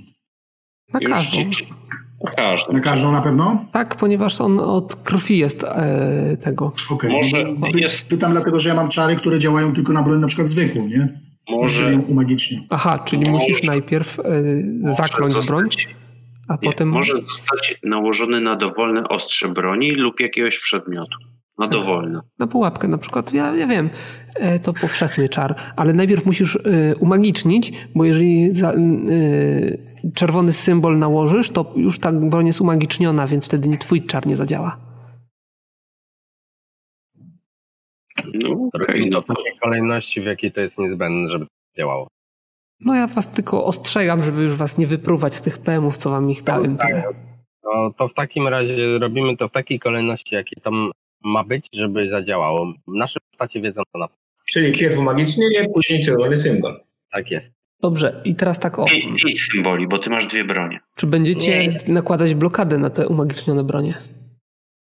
Na 0.93 1.01
Już 1.01 1.11
każdą. 1.11 1.51
ci- 1.51 1.67
Na 2.25 2.31
każdą. 2.31 2.73
Na 2.73 2.81
każdą 2.81 3.13
na 3.13 3.21
pewno? 3.21 3.65
Tak, 3.73 3.97
ponieważ 3.97 4.41
on 4.41 4.59
od 4.61 4.95
krwi 4.97 5.39
jest 5.39 5.65
e, 5.65 6.37
tego. 6.43 6.73
Okej. 6.91 7.11
Może 7.11 7.45
Py, 7.73 7.81
jest- 7.81 8.09
Pytam 8.09 8.33
dlatego, 8.33 8.61
że 8.61 8.69
ja 8.69 8.75
mam 8.75 8.89
czary, 8.89 9.17
które 9.17 9.39
działają 9.39 9.73
tylko 9.75 9.93
na 9.93 10.03
broń 10.03 10.21
na 10.21 10.27
przykład 10.27 10.49
zwykłą, 10.49 10.87
nie? 10.89 11.21
Może, 11.51 11.93
ją 11.93 12.01
umagicznię. 12.01 12.59
Aha, 12.71 12.99
czyli 12.99 13.31
Może- 13.31 13.33
musisz 13.33 13.63
najpierw 13.63 14.21
e, 14.21 14.95
zakląć 14.95 15.35
może 15.35 15.49
broń, 15.49 15.65
zostać, 15.65 15.89
a 16.49 16.53
nie, 16.53 16.59
potem... 16.71 16.89
może 16.89 17.17
zostać 17.17 17.79
nałożony 17.85 18.41
na 18.41 18.57
dowolne 18.57 19.09
ostrze 19.09 19.49
broni 19.49 19.91
lub 19.91 20.21
jakiegoś 20.21 20.59
przedmiotu. 20.59 21.19
Na 21.59 21.69
Tak. 21.69 21.73
dowolne. 21.73 22.21
Na 22.39 22.47
pułapkę 22.47 22.89
na 22.89 22.99
przykład, 22.99 23.33
ja, 23.35 23.57
ja 23.57 23.67
wiem, 23.67 23.91
e, 24.35 24.59
to 24.59 24.73
powszechny 24.73 25.29
czar, 25.29 25.55
ale 25.77 25.93
najpierw 25.93 26.27
musisz 26.27 26.57
e, 26.57 26.61
umagicznić, 26.97 27.73
bo 27.95 28.05
jeżeli 28.05 28.55
za, 28.55 28.73
e, 28.73 28.77
czerwony 30.15 30.53
symbol 30.53 30.99
nałożysz, 30.99 31.51
to 31.51 31.73
już 31.77 31.99
ta 31.99 32.13
broń 32.13 32.47
jest 32.47 32.61
umagiczniona, 32.61 33.27
więc 33.27 33.45
wtedy 33.45 33.79
twój 33.79 34.03
czar 34.03 34.27
nie 34.27 34.37
zadziała. 34.37 34.90
No 38.35 38.69
okej, 38.75 39.11
no 39.11 39.23
w 39.23 39.27
takiej 39.27 39.59
kolejności, 39.63 40.21
w 40.21 40.25
jakiej 40.25 40.53
to 40.53 40.61
jest 40.61 40.79
niezbędne, 40.79 41.31
żeby 41.31 41.45
to 41.47 41.51
działało. 41.79 42.09
No 42.81 42.95
ja 42.95 43.07
was 43.07 43.33
tylko 43.33 43.65
ostrzegam, 43.65 44.23
żeby 44.25 44.43
już 44.43 44.55
was 44.57 44.79
nie 44.79 44.87
wypruwać 44.87 45.35
z 45.35 45.41
tych 45.43 45.59
PM-ów, 45.59 45.97
co 45.97 46.11
wam 46.11 46.31
ich 46.31 46.43
dałem. 46.43 46.77
Tyle. 46.77 47.03
No 47.65 47.93
to 47.99 48.09
w 48.09 48.15
takim 48.15 48.49
razie 48.49 48.99
robimy 48.99 49.37
to 49.37 49.49
w 49.49 49.53
takiej 49.53 49.81
kolejności, 49.81 50.35
jakiej 50.35 50.63
to 50.63 50.71
ma 51.25 51.45
być, 51.45 51.67
żeby 51.73 52.09
zadziałało. 52.11 52.73
Nasze 52.87 53.19
postacie 53.31 53.61
wiedzą 53.61 53.83
to 53.93 53.99
na 53.99 54.09
Czyli 54.51 54.73
pierw 54.73 54.99
umagicznienie, 54.99 55.69
później 55.75 56.01
czerwony 56.05 56.37
symbol. 56.37 56.81
tak 57.13 57.31
jest. 57.31 57.47
Dobrze, 57.83 58.21
i 58.25 58.35
teraz 58.35 58.59
tak 58.59 58.79
o. 58.79 58.85
Pięć 58.85 59.43
symboli, 59.53 59.89
bo 59.89 59.99
ty 59.99 60.11
masz 60.11 60.27
dwie 60.27 60.45
bronie. 60.45 60.81
Czy 60.97 61.07
będziecie 61.07 61.67
Nie. 61.69 61.79
nakładać 61.95 62.35
blokadę 62.35 62.79
na 62.79 62.91
te 62.91 63.09
umagicznione 63.09 63.65
bronie? 63.65 63.95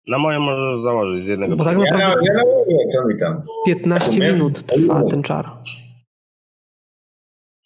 Na 0.07 0.17
moją 0.17 0.39
możesz 0.39 0.83
założyć 0.83 1.25
z 1.25 1.27
jednego. 1.27 1.55
Bo 1.55 1.63
tak 1.63 1.77
Ja, 1.77 1.83
na, 1.91 1.97
naprawdę 1.97 2.31
ja 2.67 3.01
co 3.01 3.07
mi 3.07 3.19
tam. 3.19 3.41
15 3.65 4.07
Rozumiem. 4.07 4.33
minut 4.33 4.63
trwa 4.63 5.03
ten 5.03 5.23
czar. 5.23 5.49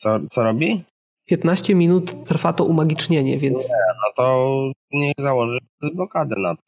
Co, 0.02 0.20
co 0.36 0.44
robi? 0.44 0.84
15 1.28 1.76
minut 1.76 2.26
trwa 2.26 2.53
to 2.53 2.66
umagicznienie, 2.66 3.38
więc. 3.38 3.58
Nie, 3.60 3.76
no 3.88 4.14
to 4.24 4.72
nie 4.92 5.12
założy 5.20 5.58
blokadę 5.94 6.36
na 6.38 6.56
to. 6.56 6.62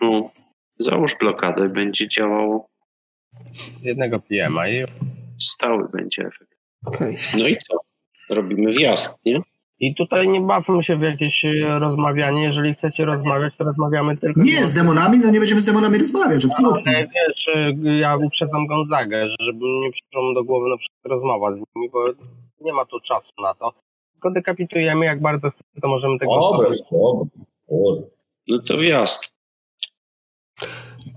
No, 0.00 0.30
załóż 0.78 1.16
blokadę, 1.20 1.68
będzie 1.68 2.08
działał 2.08 2.66
Jednego 3.82 4.18
PM-a 4.20 4.68
i, 4.68 4.84
stały 5.40 5.88
będzie 5.88 6.22
efekt. 6.22 6.54
Okej. 6.86 7.16
No 7.38 7.46
i 7.48 7.56
co? 7.56 7.78
Robimy 8.30 8.72
wjazd, 8.72 9.10
nie? 9.24 9.40
I 9.82 9.94
tutaj 9.94 10.28
nie 10.28 10.40
bawmy 10.40 10.84
się 10.84 10.96
w 10.96 11.02
jakieś 11.02 11.44
e, 11.44 11.78
rozmawianie. 11.78 12.42
Jeżeli 12.42 12.74
chcecie 12.74 13.04
rozmawiać, 13.04 13.54
to 13.58 13.64
rozmawiamy 13.64 14.16
tylko. 14.16 14.40
Nie, 14.44 14.66
z 14.66 14.74
demonami, 14.74 15.18
no 15.18 15.30
nie 15.30 15.38
będziemy 15.38 15.60
z 15.60 15.64
demonami 15.64 15.98
rozmawiać, 15.98 16.44
absolutnie. 16.44 16.96
Ale 16.96 17.06
wiesz, 17.06 17.48
e, 17.54 17.98
ja 17.98 18.16
uprzedzam 18.16 18.66
Gonzagę, 18.66 19.28
żeby 19.40 19.64
nie 19.64 19.90
przyszło 19.92 20.34
do 20.34 20.44
głowy 20.44 20.70
na 20.70 20.76
przykład 20.76 21.04
rozmowa 21.04 21.52
z 21.52 21.54
nimi, 21.54 21.90
bo 21.92 21.98
nie 22.60 22.72
ma 22.72 22.84
tu 22.84 23.00
czasu 23.00 23.32
na 23.42 23.54
to. 23.54 23.72
Tylko 24.12 24.30
dekapitujemy, 24.30 25.04
jak 25.04 25.20
bardzo 25.22 25.50
chcecie, 25.50 25.80
to 25.82 25.88
możemy 25.88 26.18
tego 26.18 26.34
Dobra, 26.40 26.58
zrobić. 26.58 26.82
dobra. 26.90 28.06
No 28.48 28.58
to 28.68 28.78
wjazd. 28.78 29.32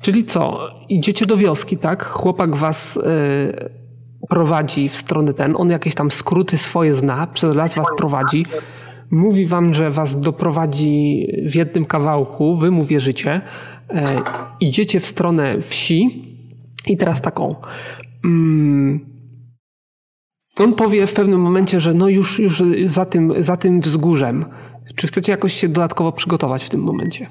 Czyli 0.01 0.23
co? 0.23 0.69
Idziecie 0.89 1.25
do 1.25 1.37
wioski, 1.37 1.77
tak? 1.77 2.05
Chłopak 2.05 2.55
was 2.55 2.97
y, 2.97 3.84
prowadzi 4.29 4.89
w 4.89 4.95
stronę 4.95 5.33
ten. 5.33 5.55
On 5.57 5.69
jakieś 5.69 5.95
tam 5.95 6.11
skróty 6.11 6.57
swoje 6.57 6.95
zna, 6.95 7.27
przez 7.27 7.55
las 7.55 7.75
was 7.75 7.87
prowadzi. 7.97 8.45
Mówi 9.11 9.45
wam, 9.45 9.73
że 9.73 9.91
was 9.91 10.19
doprowadzi 10.19 11.27
w 11.45 11.55
jednym 11.55 11.85
kawałku, 11.85 12.57
wy 12.57 12.71
mu 12.71 12.85
wierzycie. 12.85 13.41
E, 13.89 14.21
idziecie 14.59 14.99
w 14.99 15.05
stronę 15.05 15.61
wsi 15.61 16.25
i 16.87 16.97
teraz 16.97 17.21
taką. 17.21 17.55
Mm, 18.25 19.15
on 20.59 20.73
powie 20.73 21.07
w 21.07 21.13
pewnym 21.13 21.41
momencie, 21.41 21.79
że 21.79 21.93
no 21.93 22.09
już, 22.09 22.39
już 22.39 22.63
za, 22.85 23.05
tym, 23.05 23.43
za 23.43 23.57
tym 23.57 23.81
wzgórzem. 23.81 24.45
Czy 24.95 25.07
chcecie 25.07 25.31
jakoś 25.31 25.53
się 25.53 25.67
dodatkowo 25.67 26.11
przygotować 26.11 26.63
w 26.63 26.69
tym 26.69 26.81
momencie? 26.81 27.27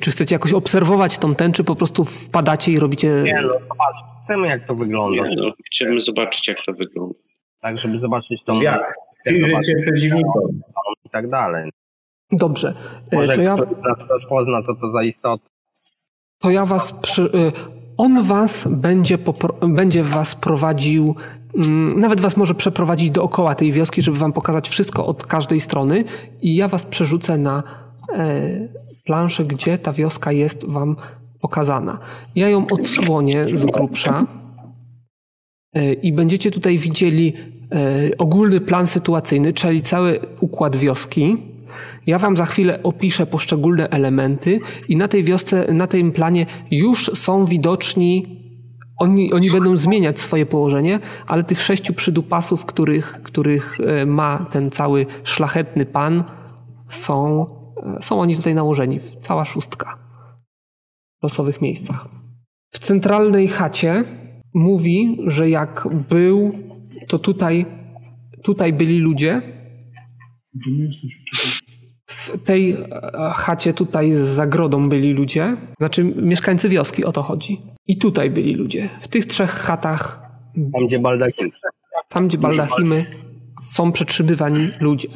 Czy 0.00 0.10
chcecie 0.10 0.34
jakoś 0.34 0.52
obserwować 0.52 1.18
tą 1.18 1.34
ten, 1.34 1.52
czy 1.52 1.64
po 1.64 1.76
prostu 1.76 2.04
wpadacie 2.04 2.72
i 2.72 2.78
robicie. 2.78 3.08
Nie, 3.24 3.40
no 3.42 3.54
chcemy 4.24 4.48
jak 4.48 4.66
to 4.66 4.74
wygląda. 4.74 5.28
Nie, 5.28 5.36
no, 5.36 5.52
chcemy 5.74 6.00
zobaczyć, 6.00 6.48
jak 6.48 6.56
to 6.66 6.72
wygląda. 6.72 7.14
Tak, 7.60 7.78
żeby 7.78 7.98
zobaczyć 7.98 8.44
tą 8.44 8.54
Zwiat. 8.58 8.80
Przyjrzeć 9.24 9.66
się 9.66 9.74
przeciwnikom. 9.82 10.60
i 11.04 11.10
tak 11.10 11.28
dalej. 11.30 11.70
Dobrze. 12.32 12.74
E, 13.10 13.16
Może 13.16 13.34
To 13.36 13.42
ja, 13.42 13.56
nas 13.56 14.08
rozpozna, 14.10 14.62
co 14.62 14.74
to 14.74 14.92
za 14.92 15.02
istota. 15.02 15.44
to 16.38 16.50
ja 16.50 16.66
was. 16.66 16.92
Przy, 16.92 17.22
y, 17.22 17.52
on 17.96 18.22
was 18.22 18.68
będzie, 18.70 19.18
popro, 19.18 19.54
będzie 19.68 20.02
was 20.04 20.34
prowadził. 20.36 21.16
mm, 21.56 22.00
Nawet 22.00 22.20
was 22.20 22.36
może 22.36 22.54
przeprowadzić 22.54 23.10
dookoła 23.10 23.54
tej 23.54 23.72
wioski, 23.72 24.02
żeby 24.02 24.18
wam 24.18 24.32
pokazać 24.32 24.68
wszystko 24.68 25.06
od 25.06 25.26
każdej 25.26 25.60
strony, 25.60 26.04
i 26.42 26.56
ja 26.56 26.68
was 26.68 26.82
przerzucę 26.84 27.38
na 27.38 27.62
e, 28.14 28.68
planszę, 29.04 29.44
gdzie 29.44 29.78
ta 29.78 29.92
wioska 29.92 30.32
jest 30.32 30.70
wam 30.70 30.96
pokazana. 31.42 31.98
Ja 32.34 32.48
ją 32.48 32.66
odsłonię 32.70 33.46
z 33.54 33.66
grubsza 33.66 34.26
e, 35.74 35.92
i 35.92 36.12
będziecie 36.12 36.50
tutaj 36.50 36.78
widzieli 36.78 37.32
e, 37.72 38.18
ogólny 38.18 38.60
plan 38.60 38.86
sytuacyjny, 38.86 39.52
czyli 39.52 39.82
cały 39.82 40.20
układ 40.40 40.76
wioski. 40.76 41.36
Ja 42.06 42.18
wam 42.18 42.36
za 42.36 42.44
chwilę 42.44 42.82
opiszę 42.82 43.26
poszczególne 43.26 43.88
elementy 43.88 44.60
i 44.88 44.96
na 44.96 45.08
tej 45.08 45.24
wiosce, 45.24 45.72
na 45.72 45.86
tym 45.86 46.12
planie 46.12 46.46
już 46.70 47.10
są 47.14 47.44
widoczni 47.44 48.42
oni, 48.96 49.32
oni 49.32 49.50
będą 49.50 49.76
zmieniać 49.76 50.20
swoje 50.20 50.46
położenie, 50.46 51.00
ale 51.26 51.44
tych 51.44 51.62
sześciu 51.62 51.94
przydupasów, 51.94 52.64
których, 52.64 53.22
których 53.22 53.78
e, 53.80 54.06
ma 54.06 54.46
ten 54.52 54.70
cały 54.70 55.06
szlachetny 55.24 55.86
pan, 55.86 56.24
są, 56.88 57.46
są 58.00 58.20
oni 58.20 58.36
tutaj 58.36 58.54
nałożeni. 58.54 59.00
Cała 59.20 59.44
szóstka 59.44 60.11
losowych 61.22 61.62
miejscach. 61.62 62.08
W 62.74 62.78
centralnej 62.78 63.48
chacie 63.48 64.04
mówi, 64.54 65.18
że 65.26 65.50
jak 65.50 65.88
był, 66.08 66.52
to 67.08 67.18
tutaj, 67.18 67.66
tutaj 68.42 68.72
byli 68.72 68.98
ludzie. 68.98 69.42
W 72.06 72.38
tej 72.44 72.72
e, 72.72 72.86
chacie 73.34 73.72
tutaj 73.72 74.12
z 74.14 74.18
zagrodą 74.18 74.88
byli 74.88 75.12
ludzie, 75.12 75.56
znaczy 75.78 76.04
mieszkańcy 76.04 76.68
wioski, 76.68 77.04
o 77.04 77.12
to 77.12 77.22
chodzi. 77.22 77.62
I 77.86 77.98
tutaj 77.98 78.30
byli 78.30 78.54
ludzie. 78.54 78.88
W 79.00 79.08
tych 79.08 79.26
trzech 79.26 79.50
chatach, 79.50 80.22
Tam 80.72 80.86
gdzie 80.86 80.98
baldakin. 80.98 81.50
tam 82.08 82.28
gdzie 82.28 82.38
baldachimy, 82.38 83.06
są 83.62 83.92
przetrzymywani 83.92 84.68
ludzie. 84.80 85.08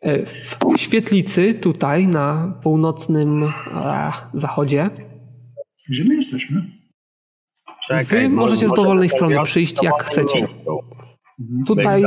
E, 0.00 0.26
W 0.26 0.56
świetlicy 0.76 1.54
tutaj 1.54 2.08
na 2.08 2.54
północnym 2.62 3.44
e, 3.44 4.12
zachodzie 4.34 4.90
Gdzie 5.88 6.04
my 6.04 6.14
jesteśmy? 6.14 6.62
Wy 8.04 8.28
możecie 8.28 8.68
z 8.68 8.72
dowolnej 8.72 9.08
strony 9.08 9.42
przyjść, 9.44 9.82
jak 9.82 10.02
chcecie. 10.02 10.46
Tutaj 11.66 12.02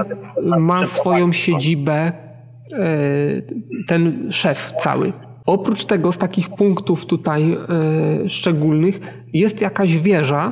ma 0.60 0.86
swoją 0.86 1.32
siedzibę 1.32 1.94
e, 1.94 2.12
ten 3.88 4.32
szef 4.32 4.74
cały. 4.80 5.14
Oprócz 5.46 5.86
tego 5.86 6.12
z 6.12 6.18
takich 6.18 6.50
punktów 6.50 7.06
tutaj 7.06 7.54
e, 7.54 8.30
szczególnych 8.30 9.24
jest 9.34 9.62
jakaś 9.62 9.98
wieża, 9.98 10.52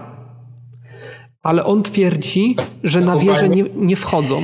ale 1.44 1.64
on 1.64 1.84
twierdzi, 1.84 2.56
że 2.84 3.02
na 3.02 3.18
wieżę 3.18 3.50
nie, 3.50 3.64
nie 3.76 3.96
wchodzą 3.96 4.42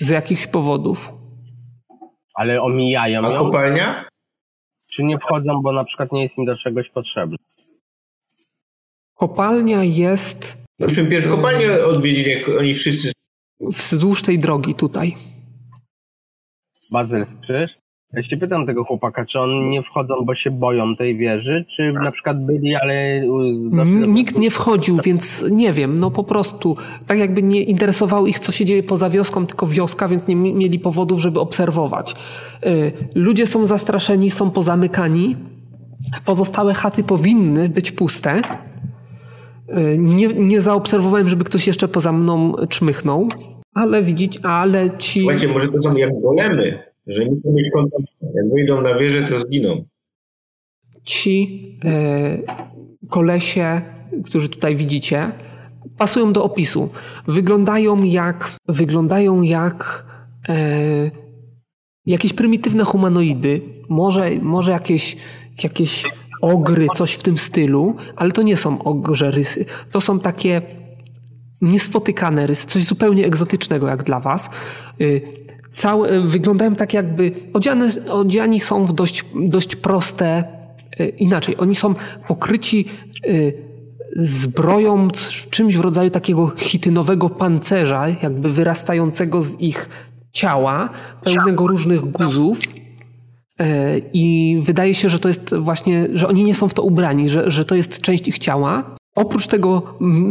z 0.00 0.08
jakichś 0.08 0.46
powodów. 0.46 1.12
Ale 2.34 2.62
omijają 2.62 3.26
A 3.26 3.30
ją, 3.32 3.38
kopalnia? 3.38 4.07
Czy 4.92 5.04
nie 5.04 5.18
wchodzą, 5.18 5.62
bo 5.62 5.72
na 5.72 5.84
przykład 5.84 6.12
nie 6.12 6.22
jest 6.22 6.38
im 6.38 6.44
do 6.44 6.58
czegoś 6.58 6.90
potrzebny. 6.90 7.36
Kopalnia 9.14 9.84
jest 9.84 10.58
Myśmy 10.78 11.06
pierw 11.06 11.28
kopalnię 11.28 11.84
odwiedzili, 11.84 12.30
jak 12.30 12.48
oni 12.48 12.74
wszyscy 12.74 13.12
wzdłuż 13.60 14.22
tej 14.22 14.38
drogi 14.38 14.74
tutaj. 14.74 15.16
Bazyl, 16.92 17.26
słyszysz? 17.26 17.78
Ja 18.12 18.22
się 18.22 18.36
pytam 18.36 18.66
tego 18.66 18.84
chłopaka, 18.84 19.26
czy 19.26 19.38
oni 19.38 19.68
nie 19.68 19.82
wchodzą, 19.82 20.14
bo 20.24 20.34
się 20.34 20.50
boją 20.50 20.96
tej 20.96 21.16
wieży, 21.16 21.64
czy 21.76 21.92
na 21.92 22.12
przykład 22.12 22.44
byli, 22.44 22.74
ale... 22.74 23.22
Nikt 24.06 24.38
nie 24.38 24.50
wchodził, 24.50 24.96
więc 25.04 25.44
nie 25.50 25.72
wiem, 25.72 25.98
no 26.00 26.10
po 26.10 26.24
prostu 26.24 26.76
tak 27.06 27.18
jakby 27.18 27.42
nie 27.42 27.62
interesowało 27.62 28.26
ich, 28.26 28.38
co 28.38 28.52
się 28.52 28.64
dzieje 28.64 28.82
poza 28.82 29.10
wioską, 29.10 29.46
tylko 29.46 29.66
wioska, 29.66 30.08
więc 30.08 30.26
nie 30.28 30.36
mi- 30.36 30.54
mieli 30.54 30.78
powodów, 30.78 31.20
żeby 31.20 31.40
obserwować. 31.40 32.14
Y, 32.66 32.92
Ludzie 33.14 33.46
są 33.46 33.66
zastraszeni, 33.66 34.30
są 34.30 34.50
pozamykani. 34.50 35.36
Pozostałe 36.24 36.74
chaty 36.74 37.02
powinny 37.02 37.68
być 37.68 37.92
puste. 37.92 38.36
Y, 39.68 39.98
Nie, 39.98 40.26
nie 40.26 40.60
zaobserwowałem, 40.60 41.28
żeby 41.28 41.44
ktoś 41.44 41.66
jeszcze 41.66 41.88
poza 41.88 42.12
mną 42.12 42.52
czmychnął, 42.68 43.28
ale 43.74 44.02
widzieć, 44.02 44.38
ale 44.42 44.90
ci. 44.98 45.20
Słuchajcie, 45.20 45.48
może 45.48 45.68
to 45.68 45.82
są 45.82 45.96
jak 45.96 46.20
golemy, 46.22 46.87
że 47.08 47.24
nie 47.24 47.40
chcą 47.40 47.52
mieć 47.52 47.70
kontakt. 47.72 48.04
Jak 48.34 48.52
wyjdą 48.52 48.82
na 48.82 48.98
wieżę, 48.98 49.26
to 49.28 49.38
zginą. 49.38 49.84
ci 51.04 51.62
e, 51.84 52.38
kolesie, 53.08 53.80
którzy 54.24 54.48
tutaj 54.48 54.76
widzicie, 54.76 55.32
pasują 55.98 56.32
do 56.32 56.44
opisu. 56.44 56.88
Wyglądają 57.26 58.02
jak, 58.02 58.52
wyglądają 58.68 59.42
jak 59.42 60.04
e, 60.48 61.10
jakieś 62.06 62.32
prymitywne 62.32 62.84
humanoidy, 62.84 63.60
może, 63.88 64.30
może 64.42 64.72
jakieś, 64.72 65.16
jakieś 65.62 66.04
ogry, 66.40 66.86
coś 66.94 67.12
w 67.12 67.22
tym 67.22 67.38
stylu, 67.38 67.96
ale 68.16 68.32
to 68.32 68.42
nie 68.42 68.56
są 68.56 68.82
ogrze 68.82 69.30
rysy. 69.30 69.64
To 69.92 70.00
są 70.00 70.20
takie 70.20 70.62
niespotykane 71.60 72.46
rysy, 72.46 72.66
coś 72.66 72.82
zupełnie 72.84 73.26
egzotycznego 73.26 73.88
jak 73.88 74.02
dla 74.02 74.20
was. 74.20 74.50
Y, 75.00 75.22
Całe, 75.72 76.20
wyglądają 76.20 76.74
tak 76.74 76.94
jakby, 76.94 77.32
odziane, 77.52 77.88
odziani 78.10 78.60
są 78.60 78.86
w 78.86 78.92
dość, 78.92 79.24
dość 79.34 79.76
proste, 79.76 80.44
y, 81.00 81.08
inaczej, 81.08 81.56
oni 81.58 81.74
są 81.74 81.94
pokryci 82.28 82.84
y, 83.26 83.68
zbroją, 84.16 85.08
czymś 85.50 85.76
w 85.76 85.80
rodzaju 85.80 86.10
takiego 86.10 86.52
chitynowego 86.56 87.30
pancerza, 87.30 88.08
jakby 88.22 88.52
wyrastającego 88.52 89.42
z 89.42 89.60
ich 89.60 89.88
ciała, 90.32 90.90
pełnego 91.24 91.66
różnych 91.66 92.00
guzów. 92.00 92.58
E, 93.60 93.98
I 94.12 94.58
wydaje 94.62 94.94
się, 94.94 95.08
że 95.08 95.18
to 95.18 95.28
jest 95.28 95.54
właśnie, 95.54 96.06
że 96.12 96.28
oni 96.28 96.44
nie 96.44 96.54
są 96.54 96.68
w 96.68 96.74
to 96.74 96.82
ubrani, 96.82 97.28
że, 97.28 97.50
że 97.50 97.64
to 97.64 97.74
jest 97.74 98.00
część 98.00 98.28
ich 98.28 98.38
ciała. 98.38 98.97
Oprócz 99.18 99.46
tego 99.46 99.82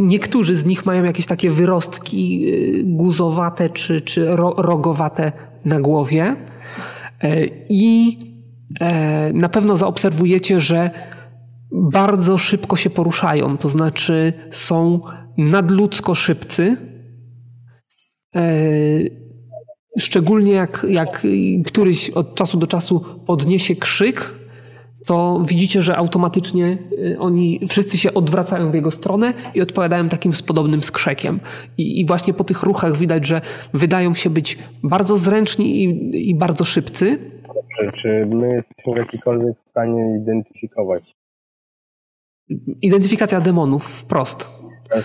niektórzy 0.06 0.56
z 0.56 0.64
nich 0.64 0.86
mają 0.86 1.04
jakieś 1.04 1.26
takie 1.26 1.50
wyrostki 1.50 2.42
y, 2.46 2.82
guzowate 2.84 3.70
czy, 3.70 4.00
czy 4.00 4.36
ro, 4.36 4.54
rogowate 4.58 5.32
na 5.64 5.80
głowie. 5.80 6.36
E, 7.22 7.46
I 7.68 8.18
e, 8.80 9.32
na 9.32 9.48
pewno 9.48 9.76
zaobserwujecie, 9.76 10.60
że 10.60 10.90
bardzo 11.72 12.38
szybko 12.38 12.76
się 12.76 12.90
poruszają, 12.90 13.58
to 13.58 13.68
znaczy 13.68 14.32
są 14.50 15.00
nadludzko 15.38 16.14
szybcy. 16.14 16.76
Szczególnie 19.98 20.52
jak, 20.52 20.86
jak 20.88 21.26
któryś 21.66 22.10
od 22.10 22.34
czasu 22.34 22.58
do 22.58 22.66
czasu 22.66 23.04
podniesie 23.26 23.76
krzyk, 23.76 24.34
to 25.08 25.44
widzicie, 25.48 25.82
że 25.82 25.96
automatycznie 25.96 26.78
y, 26.92 27.16
oni 27.18 27.60
wszyscy 27.68 27.98
się 27.98 28.14
odwracają 28.14 28.70
w 28.70 28.74
jego 28.74 28.90
stronę 28.90 29.32
i 29.54 29.60
odpowiadają 29.60 30.08
takim 30.08 30.32
z 30.32 30.42
podobnym 30.42 30.82
skrzekiem. 30.82 31.40
I, 31.78 32.00
I, 32.00 32.06
właśnie 32.06 32.34
po 32.34 32.44
tych 32.44 32.62
ruchach 32.62 32.96
widać, 32.96 33.26
że 33.26 33.40
wydają 33.74 34.14
się 34.14 34.30
być 34.30 34.58
bardzo 34.82 35.18
zręczni 35.18 35.84
i, 35.84 36.30
i 36.30 36.34
bardzo 36.34 36.64
szybcy. 36.64 37.18
Czy, 37.78 37.92
czy 38.02 38.26
my 38.26 38.54
jesteśmy 38.54 38.94
w 38.94 38.98
jakikolwiek 38.98 39.56
stanie 39.70 40.18
identyfikować? 40.22 41.16
Identyfikacja 42.82 43.40
demonów 43.40 43.84
wprost. 43.84 44.52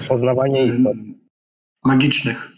Poznawanie 0.07 0.65
istot. 0.65 0.97
Magicznych. 1.85 2.51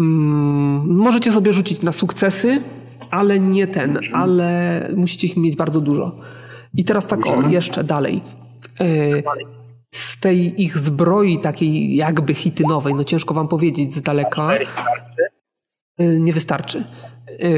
Mm, 0.00 0.96
możecie 0.96 1.32
sobie 1.32 1.52
rzucić 1.52 1.82
na 1.82 1.92
sukcesy, 1.92 2.62
ale 3.10 3.40
nie 3.40 3.66
ten, 3.66 3.98
ale 4.12 4.88
musicie 4.96 5.26
ich 5.26 5.36
mieć 5.36 5.56
bardzo 5.56 5.80
dużo. 5.80 6.16
I 6.74 6.84
teraz 6.84 7.06
tak 7.06 7.26
o, 7.26 7.48
jeszcze 7.48 7.84
dalej. 7.84 8.20
E, 8.80 8.86
z 9.90 10.20
tej 10.20 10.62
ich 10.62 10.78
zbroi 10.78 11.38
takiej 11.38 11.96
jakby 11.96 12.34
hitynowej, 12.34 12.94
no 12.94 13.04
ciężko 13.04 13.34
wam 13.34 13.48
powiedzieć 13.48 13.94
z 13.94 14.02
daleka, 14.02 14.54
e, 15.98 16.06
nie 16.20 16.32
wystarczy. 16.32 16.84
E, 17.28 17.48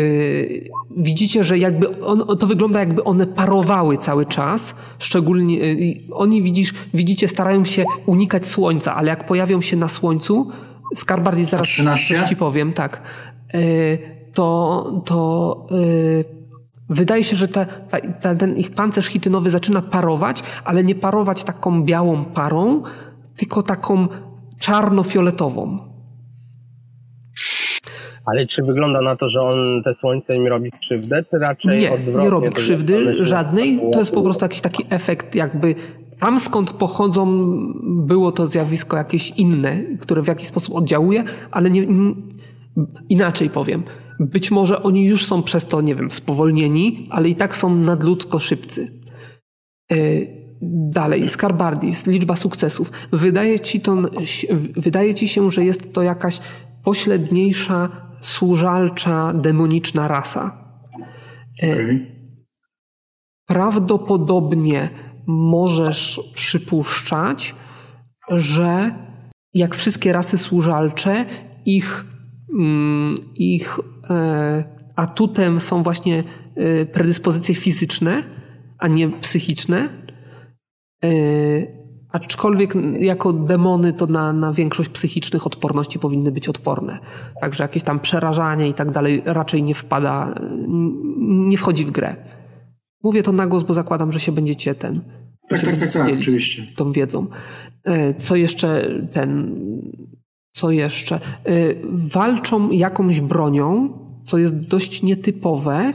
widzicie, 0.97 1.45
że 1.45 1.59
jakby 1.59 2.01
on, 2.01 2.39
to 2.39 2.47
wygląda 2.47 2.81
jakby 2.81 3.05
one 3.05 3.27
parowały 3.27 3.99
cały 3.99 4.27
czas, 4.27 4.75
szczególnie 4.99 5.59
oni 6.13 6.43
widzisz, 6.43 6.75
widzicie 6.95 7.29
starają 7.29 7.65
się 7.65 7.85
unikać 8.07 8.47
słońca, 8.47 8.95
ale 8.95 9.09
jak 9.09 9.27
pojawią 9.27 9.61
się 9.61 9.77
na 9.77 9.89
słońcu, 9.89 10.51
Skarbard 10.95 11.39
zaraz 11.39 11.69
13? 11.69 12.25
ci 12.29 12.37
powiem, 12.37 12.73
tak, 12.73 13.03
to, 14.35 15.03
to 15.07 15.67
Wydaje 16.89 17.25
się, 17.25 17.37
że 17.37 17.49
te, 17.49 17.67
ta, 18.21 18.35
ten 18.35 18.57
ich 18.57 18.75
pancerz 18.75 19.07
chitynowy 19.07 19.51
zaczyna 19.51 19.83
parować, 19.83 20.43
ale 20.65 20.85
nie 20.85 20.95
parować 20.95 21.45
taką 21.45 21.85
białą 21.85 22.25
parą, 22.25 22.83
tylko 23.37 23.63
taką 23.63 24.09
czarno-fioletową. 24.59 25.79
Ale 28.27 28.47
czy 28.47 28.63
wygląda 28.63 29.01
na 29.01 29.17
to, 29.17 29.31
że 29.31 29.41
on 29.41 29.83
te 29.85 29.95
słońce 29.95 30.37
im 30.37 30.47
robi 30.47 30.71
krzywdę, 30.71 31.25
czy 31.31 31.39
raczej 31.39 31.79
Nie, 31.79 31.93
odwrotnie? 31.93 32.23
nie 32.23 32.31
robi 32.31 32.51
krzywdy 32.51 33.25
żadnej. 33.25 33.81
To 33.93 33.99
jest 33.99 34.15
po 34.15 34.23
prostu 34.23 34.45
jakiś 34.45 34.61
taki 34.61 34.85
efekt 34.91 35.35
jakby 35.35 35.75
tam 36.19 36.39
skąd 36.39 36.71
pochodzą 36.71 37.27
było 37.85 38.33
to 38.33 38.47
zjawisko 38.47 38.97
jakieś 38.97 39.31
inne, 39.31 39.77
które 40.01 40.23
w 40.23 40.29
jakiś 40.29 40.47
sposób 40.47 40.75
oddziałuje, 40.75 41.25
ale 41.51 41.71
nie, 41.71 41.87
inaczej 43.09 43.51
powiem. 43.51 43.83
Być 44.21 44.51
może 44.51 44.83
oni 44.83 45.05
już 45.05 45.27
są 45.27 45.43
przez 45.43 45.65
to, 45.65 45.81
nie 45.81 45.95
wiem, 45.95 46.11
spowolnieni, 46.11 47.09
ale 47.11 47.29
i 47.29 47.35
tak 47.35 47.57
są 47.57 47.75
nadludzko 47.75 48.39
szybcy. 48.39 49.01
E, 49.93 49.97
dalej, 50.91 51.29
Skarbardis, 51.29 52.07
liczba 52.07 52.37
sukcesów. 52.37 52.91
Wydaje 53.13 53.61
ci, 53.61 53.81
to, 53.81 53.97
wydaje 54.77 55.15
ci 55.15 55.29
się, 55.29 55.51
że 55.51 55.65
jest 55.65 55.93
to 55.93 56.03
jakaś 56.03 56.41
pośredniejsza, 56.85 57.89
służalcza, 58.21 59.33
demoniczna 59.35 60.09
rasa. 60.09 60.65
E, 61.63 61.73
okay. 61.73 62.15
Prawdopodobnie 63.47 64.91
możesz 65.27 66.21
przypuszczać, 66.35 67.55
że 68.31 68.95
jak 69.55 69.75
wszystkie 69.75 70.13
rasy 70.13 70.39
służalcze, 70.39 71.27
ich, 71.67 72.05
ich 73.35 73.79
E, 74.11 74.65
atutem 74.97 75.61
są 75.61 75.83
właśnie 75.83 76.25
e, 76.57 76.87
predyspozycje 76.87 77.55
fizyczne, 77.55 78.23
a 78.79 78.89
nie 78.89 79.09
psychiczne. 79.09 79.89
E, 81.05 81.09
aczkolwiek 82.13 82.75
jako 82.99 83.33
demony 83.33 83.93
to 83.93 84.07
na, 84.07 84.33
na 84.33 84.53
większość 84.53 84.89
psychicznych 84.89 85.47
odporności 85.47 85.99
powinny 85.99 86.33
być 86.33 86.49
odporne. 86.49 86.99
Także 87.41 87.63
jakieś 87.63 87.83
tam 87.83 88.01
przerażanie 88.01 88.69
i 88.69 88.75
tak 88.75 88.91
dalej 88.91 89.23
raczej 89.25 89.63
nie 89.63 89.75
wpada, 89.75 90.35
nie 91.29 91.59
wchodzi 91.59 91.85
w 91.85 91.91
grę. 91.91 92.17
Mówię 93.03 93.23
to 93.23 93.33
na 93.33 93.47
głos, 93.47 93.63
bo 93.63 93.75
zakładam, 93.75 94.13
że 94.13 94.21
się 94.21 94.33
będziecie 94.33 94.75
ten. 94.75 95.01
Tak, 95.49 95.63
tak, 95.63 95.77
tak, 95.77 95.93
tak, 95.93 96.15
oczywiście. 96.19 96.63
Tą 96.77 96.93
wiedzą. 96.93 97.27
Co 98.19 98.37
jeszcze 98.37 98.91
ten 99.13 99.57
co 100.55 100.71
jeszcze? 100.71 101.19
Y, 101.49 101.81
walczą 101.93 102.71
jakąś 102.71 103.21
bronią, 103.21 103.99
co 104.25 104.39
jest 104.39 104.69
dość 104.69 105.03
nietypowe, 105.03 105.93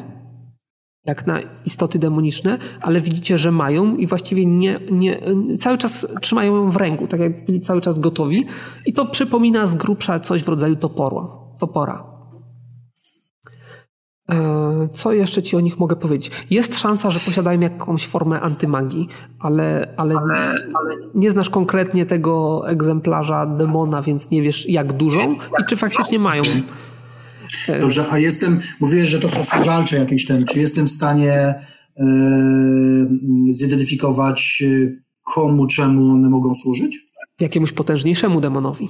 jak 1.06 1.28
na 1.28 1.40
istoty 1.66 2.00
demoniczne, 2.00 2.58
ale 2.82 3.02
widzicie, 3.02 3.38
że 3.38 3.52
mają 3.52 3.96
i 3.96 4.08
właściwie 4.08 4.46
nie, 4.46 4.80
nie, 4.92 5.20
cały 5.60 5.78
czas 5.78 6.08
trzymają 6.22 6.56
ją 6.56 6.72
w 6.72 6.76
ręku, 6.76 7.08
tak 7.08 7.20
jak 7.20 7.46
byli 7.46 7.62
cały 7.62 7.82
czas 7.82 8.00
gotowi. 8.00 8.46
I 8.86 8.94
to 8.94 9.06
przypomina 9.06 9.68
z 9.68 9.76
grubsza 9.76 10.20
coś 10.20 10.44
w 10.44 10.48
rodzaju 10.48 10.76
toporu, 10.76 11.28
topora. 11.60 12.19
E, 14.32 14.90
co 14.94 15.14
jeszcze 15.14 15.44
ci 15.44 15.56
o 15.56 15.60
nich 15.60 15.80
mogę 15.80 15.96
powiedzieć? 15.96 16.32
Jest 16.50 16.80
szansa, 16.80 17.12
że 17.12 17.20
posiadają 17.20 17.60
jakąś 17.60 18.08
formę 18.08 18.42
antymagii, 18.42 19.08
ale, 19.40 19.94
ale, 19.98 20.16
ale 20.74 20.96
nie 21.16 21.32
znasz 21.32 21.50
konkretnie 21.50 22.06
tego 22.06 22.64
egzemplarza 22.70 23.46
demona, 23.46 24.02
więc 24.02 24.30
nie 24.30 24.42
wiesz 24.42 24.70
jak 24.70 24.94
dużą 24.94 25.34
i 25.34 25.66
czy 25.70 25.76
faktycznie 25.76 26.20
mają. 26.20 26.44
E, 27.68 27.80
Dobrze, 27.80 28.06
a 28.12 28.18
jestem, 28.18 28.60
mówiłeś, 28.80 29.10
że 29.10 29.20
to 29.20 29.30
są 29.30 29.44
służalcze 29.44 29.98
jakieś 29.98 30.26
ten, 30.26 30.46
czy 30.46 30.60
jestem 30.60 30.88
w 30.88 30.92
stanie 30.92 31.56
yy, 31.98 32.06
zidentyfikować 33.50 34.64
komu, 35.24 35.68
czemu 35.68 36.12
one 36.12 36.30
mogą 36.30 36.54
służyć? 36.54 37.06
Jakiemuś 37.40 37.72
potężniejszemu 37.72 38.42
demonowi 38.42 38.90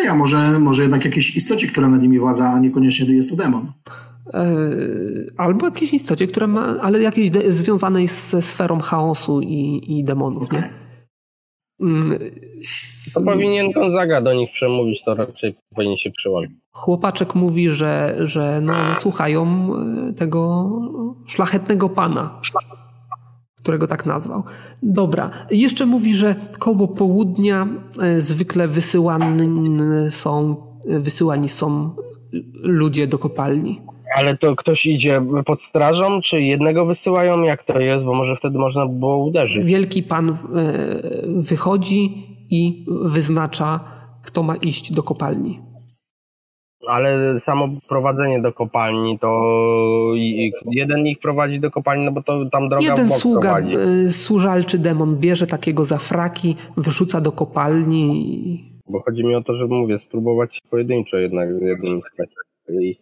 okej, 0.00 0.08
okay, 0.08 0.10
a 0.10 0.18
może, 0.18 0.58
może 0.60 0.82
jednak 0.82 1.04
jakiejś 1.04 1.36
istocie, 1.36 1.66
która 1.66 1.88
nad 1.88 2.02
nimi 2.02 2.18
władza, 2.18 2.48
a 2.48 2.58
niekoniecznie 2.58 3.14
jest 3.14 3.30
to 3.30 3.36
demon. 3.36 3.72
E, 4.34 4.46
albo 5.36 5.66
jakiejś 5.66 5.94
istocie, 5.94 6.26
która 6.26 6.46
ma, 6.46 6.76
ale 6.82 7.02
jakiejś 7.02 7.30
de- 7.30 7.52
związanej 7.52 8.08
ze 8.08 8.42
sferą 8.42 8.78
chaosu 8.78 9.40
i, 9.40 9.82
i 9.88 10.04
demonów, 10.04 10.42
okay. 10.42 10.60
nie? 10.60 10.70
Mm, 11.86 12.18
to 13.14 13.20
powinien 13.20 13.72
Gonzaga 13.72 14.20
do 14.20 14.34
nich 14.34 14.50
przemówić, 14.52 15.04
to 15.04 15.14
raczej 15.14 15.54
powinien 15.74 15.98
się 15.98 16.10
przyłączyć. 16.10 16.56
Chłopaczek 16.72 17.34
mówi, 17.34 17.70
że, 17.70 18.14
że 18.20 18.60
no, 18.60 18.74
słuchają 18.98 19.70
e, 19.74 20.12
tego 20.12 20.70
szlachetnego 21.26 21.88
pana 21.88 22.40
którego 23.62 23.86
tak 23.86 24.06
nazwał. 24.06 24.42
Dobra, 24.82 25.30
jeszcze 25.50 25.86
mówi, 25.86 26.14
że 26.14 26.34
koło 26.58 26.88
południa 26.88 27.68
e, 28.02 28.20
zwykle 28.20 28.68
wysyłani 28.68 29.48
są, 30.10 30.56
wysyłani 30.86 31.48
są 31.48 31.90
ludzie 32.62 33.06
do 33.06 33.18
kopalni. 33.18 33.80
Ale 34.16 34.36
to 34.36 34.56
ktoś 34.56 34.86
idzie 34.86 35.22
pod 35.46 35.62
strażą, 35.62 36.20
czy 36.24 36.40
jednego 36.40 36.86
wysyłają? 36.86 37.42
Jak 37.42 37.64
to 37.64 37.80
jest? 37.80 38.04
Bo 38.04 38.14
może 38.14 38.36
wtedy 38.36 38.58
można 38.58 38.86
było 38.86 39.24
uderzyć. 39.24 39.64
Wielki 39.64 40.02
pan 40.02 40.30
e, 40.30 40.36
wychodzi 41.26 42.26
i 42.50 42.86
wyznacza, 43.02 43.80
kto 44.22 44.42
ma 44.42 44.56
iść 44.56 44.92
do 44.92 45.02
kopalni 45.02 45.69
ale 46.90 47.40
samo 47.40 47.68
prowadzenie 47.88 48.42
do 48.42 48.52
kopalni, 48.52 49.18
to 49.18 49.30
jeden 50.70 51.06
ich 51.06 51.18
prowadzi 51.18 51.60
do 51.60 51.70
kopalni, 51.70 52.04
no 52.04 52.12
bo 52.12 52.22
to 52.22 52.44
tam 52.52 52.68
droga 52.68 52.84
Jeden 52.84 53.06
w 53.06 53.08
bok 53.08 53.18
sługa, 53.18 53.54
prowadzi. 53.54 53.76
Y, 54.06 54.12
służalczy 54.12 54.78
demon 54.78 55.16
bierze 55.16 55.46
takiego 55.46 55.84
za 55.84 55.98
fraki, 55.98 56.56
wyrzuca 56.76 57.20
do 57.20 57.32
kopalni. 57.32 58.70
Bo 58.88 59.02
chodzi 59.02 59.24
mi 59.24 59.34
o 59.34 59.42
to, 59.42 59.54
żeby 59.54 59.74
mówię, 59.74 59.98
spróbować 59.98 60.60
pojedynczo 60.70 61.16
jednak 61.16 61.48
jednym 61.62 62.00
z 62.00 63.00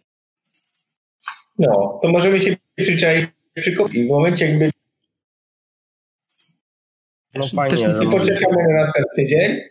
No, 1.59 1.99
to 2.01 2.09
możemy 2.09 2.41
się 2.41 2.55
przyczaić 2.75 3.27
przy 3.55 3.75
kopii. 3.75 4.07
W 4.07 4.09
momencie 4.09 4.45
jakby 4.45 4.71
no 7.35 7.45
fajnie. 7.55 7.77
I 7.77 8.09
poczekamy 8.11 8.63
na 8.67 8.85
następny 8.85 9.27
dzień 9.27 9.61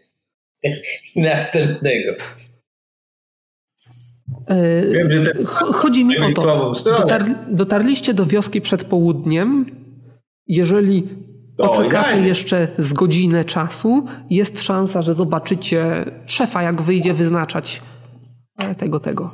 następnego. 1.31 2.13
E, 4.49 4.89
Wiem, 4.91 5.13
że 5.13 5.33
Chodzi 5.55 6.05
mi 6.05 6.19
o 6.19 6.33
to, 6.35 6.73
dotar, 6.85 7.25
dotarliście 7.51 8.15
do 8.15 8.27
wioski 8.27 8.61
przed 8.61 8.85
południem. 8.85 9.67
Jeżeli 10.47 11.09
poczekacie 11.57 12.21
jeszcze 12.21 12.69
z 12.79 12.93
godzinę 12.93 13.45
czasu, 13.45 14.07
jest 14.31 14.63
szansa, 14.63 15.03
że 15.03 15.15
zobaczycie 15.15 16.05
szefa, 16.27 16.63
jak 16.63 16.83
wyjdzie 16.83 17.15
wyznaczać 17.15 17.83
e, 18.59 18.75
tego, 18.75 19.01
tego. 19.01 19.31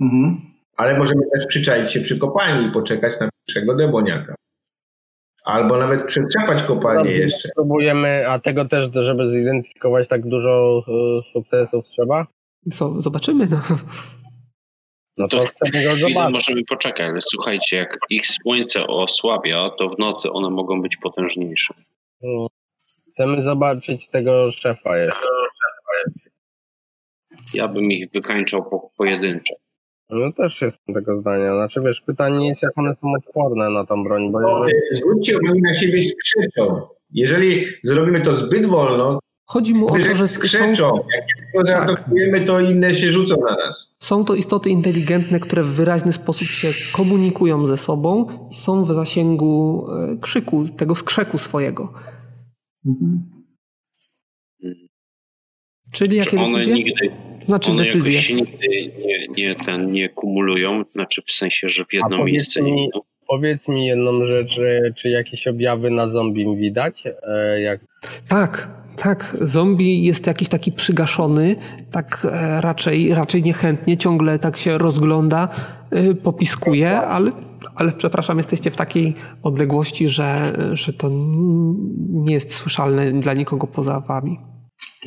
Mhm. 0.00 0.40
Ale 0.76 0.98
możemy 0.98 1.22
też 1.34 1.46
przyczaić 1.46 1.92
się 1.92 2.00
przy 2.00 2.18
kopalni 2.18 2.68
i 2.68 2.72
poczekać 2.72 3.20
na 3.20 3.28
pierwszego 3.46 3.76
demoniaka. 3.76 4.34
Albo 5.44 5.76
nawet 5.78 6.06
przetrzepać 6.06 6.62
kopalnię 6.62 7.12
jeszcze. 7.12 7.48
Spróbujemy, 7.48 8.28
a 8.28 8.38
tego 8.38 8.64
też, 8.68 8.90
żeby 8.94 9.30
zidentyfikować 9.30 10.08
tak 10.08 10.28
dużo 10.28 10.82
e, 10.88 11.32
sukcesów 11.32 11.84
trzeba? 11.88 12.26
Co, 12.72 13.00
zobaczymy. 13.00 13.46
No. 13.46 13.60
No 15.18 15.28
to 15.28 15.46
chwilę 15.66 16.30
możemy 16.30 16.64
poczekać, 16.64 17.10
ale 17.10 17.20
słuchajcie, 17.22 17.76
jak 17.76 17.98
ich 18.10 18.26
słońce 18.26 18.86
osłabia, 18.86 19.70
to 19.78 19.88
w 19.88 19.98
nocy 19.98 20.30
one 20.30 20.50
mogą 20.50 20.82
być 20.82 20.96
potężniejsze. 20.96 21.74
No, 22.22 22.46
chcemy 23.12 23.42
zobaczyć 23.42 24.08
tego 24.08 24.52
szefa 24.52 24.98
jeszcze. 24.98 25.26
Ja 27.54 27.68
bym 27.68 27.92
ich 27.92 28.10
wykańczał 28.10 28.70
po, 28.70 28.90
pojedynczo. 28.96 29.54
No 30.10 30.32
też 30.32 30.62
jestem 30.62 30.94
tego 30.94 31.20
zdania. 31.20 31.54
Znaczy 31.54 31.80
wiesz, 31.80 32.02
pytanie 32.06 32.48
jest, 32.48 32.62
jak 32.62 32.78
one 32.78 32.94
są 33.00 33.12
odporne 33.12 33.70
na 33.70 33.86
tą 33.86 34.04
broń. 34.04 34.32
Bo 34.32 34.40
no, 34.40 34.64
jeżeli... 34.68 34.96
Zwróćcie 34.96 35.38
uwagę, 35.38 35.60
na 35.62 35.72
siebie 35.72 36.02
skrzyczą. 36.02 36.80
Jeżeli 37.10 37.66
zrobimy 37.84 38.20
to 38.20 38.34
zbyt 38.34 38.66
wolno, 38.66 39.18
Chodzi 39.50 39.74
mu 39.74 39.86
o 39.86 39.98
to, 39.98 40.14
że 40.14 40.28
skrzeczą. 40.28 40.74
Są... 40.74 40.96
Jak 40.96 41.39
tylko 41.52 41.66
zaatakujemy, 41.66 42.38
tak. 42.38 42.46
to 42.46 42.60
inne 42.60 42.94
się 42.94 43.10
rzucą 43.10 43.36
na 43.40 43.66
nas. 43.66 43.94
Są 43.98 44.24
to 44.24 44.34
istoty 44.34 44.70
inteligentne, 44.70 45.40
które 45.40 45.62
w 45.62 45.68
wyraźny 45.68 46.12
sposób 46.12 46.48
się 46.48 46.68
komunikują 46.92 47.66
ze 47.66 47.76
sobą 47.76 48.26
i 48.50 48.54
są 48.54 48.84
w 48.84 48.92
zasięgu 48.92 49.86
e, 49.90 50.16
krzyku, 50.20 50.64
tego 50.76 50.94
skrzeku 50.94 51.38
swojego. 51.38 51.92
Mhm. 52.86 53.22
Czyli 55.92 56.16
jakie 56.16 56.40
one 56.40 56.58
decyzje? 56.58 56.74
Nigdy, 56.74 57.10
znaczy 57.42 57.70
one 57.70 57.84
decyzje. 57.84 58.20
się 58.20 58.34
nigdy 58.34 58.68
nie, 59.06 59.26
nie, 59.28 59.54
ten, 59.54 59.92
nie 59.92 60.08
kumulują, 60.08 60.84
znaczy 60.84 61.22
w 61.26 61.32
sensie, 61.32 61.68
że 61.68 61.84
w 61.84 61.92
jedno 61.92 62.24
miejsce 62.24 62.62
mi, 62.62 62.72
nie 62.72 62.86
idą. 62.86 63.00
Powiedz 63.28 63.68
mi 63.68 63.86
jedną 63.86 64.26
rzecz, 64.26 64.50
czy 64.96 65.08
jakieś 65.08 65.46
objawy 65.46 65.90
na 65.90 66.10
zombie 66.10 66.56
widać? 66.56 67.04
E, 67.22 67.60
jak... 67.60 67.80
Tak, 68.28 68.79
tak. 69.02 69.36
Zombie 69.40 70.04
jest 70.04 70.26
jakiś 70.26 70.48
taki 70.48 70.72
przygaszony, 70.72 71.56
tak 71.90 72.26
e, 72.32 72.60
raczej, 72.60 73.14
raczej 73.14 73.42
niechętnie, 73.42 73.96
ciągle 73.96 74.38
tak 74.38 74.56
się 74.56 74.78
rozgląda, 74.78 75.48
e, 75.90 76.14
popiskuje, 76.14 77.00
ale, 77.00 77.32
ale 77.74 77.92
przepraszam, 77.92 78.36
jesteście 78.36 78.70
w 78.70 78.76
takiej 78.76 79.14
odległości, 79.42 80.08
że, 80.08 80.52
że 80.72 80.92
to 80.92 81.10
nie 82.10 82.34
jest 82.34 82.54
słyszalne 82.54 83.12
dla 83.12 83.34
nikogo 83.34 83.66
poza 83.66 84.00
wami. 84.00 84.38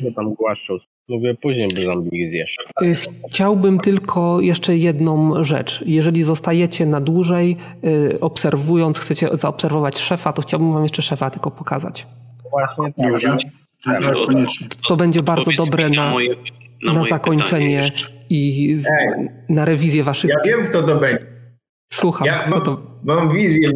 No 0.02 0.10
tam 0.16 0.34
głaszczą. 0.34 0.74
Mówię, 1.08 1.34
później 1.42 1.68
by 1.68 1.84
zombie 1.84 2.30
zjesz. 2.30 2.56
Y, 2.82 2.96
chciałbym 3.30 3.78
tylko 3.78 4.40
jeszcze 4.40 4.76
jedną 4.76 5.44
rzecz. 5.44 5.82
Jeżeli 5.86 6.22
zostajecie 6.22 6.86
na 6.86 7.00
dłużej, 7.00 7.56
y, 7.84 8.20
obserwując, 8.20 8.98
chcecie 8.98 9.28
zaobserwować 9.32 9.98
szefa, 9.98 10.32
to 10.32 10.42
chciałbym 10.42 10.72
wam 10.72 10.82
jeszcze 10.82 11.02
szefa 11.02 11.30
tylko 11.30 11.50
pokazać. 11.50 12.06
Właśnie 12.50 12.92
tak. 12.92 13.63
Tak, 13.84 14.04
tak 14.04 14.14
koniecznie. 14.26 14.68
To 14.88 14.96
będzie 14.96 15.22
bardzo 15.22 15.50
dobre 15.56 15.88
na, 15.88 16.12
na, 16.82 16.92
na 16.92 17.04
zakończenie 17.04 17.90
i 18.30 18.78
na 19.48 19.64
rewizję 19.64 20.04
waszych... 20.04 20.30
Ja 20.30 20.50
wiem, 20.50 20.66
kto 20.68 20.82
to 20.82 20.96
będzie. 20.96 21.26
Słucham. 21.92 22.26
Ja 22.26 22.46
mam, 22.48 22.62
to... 22.62 22.82
mam 23.04 23.32
wizję, 23.32 23.70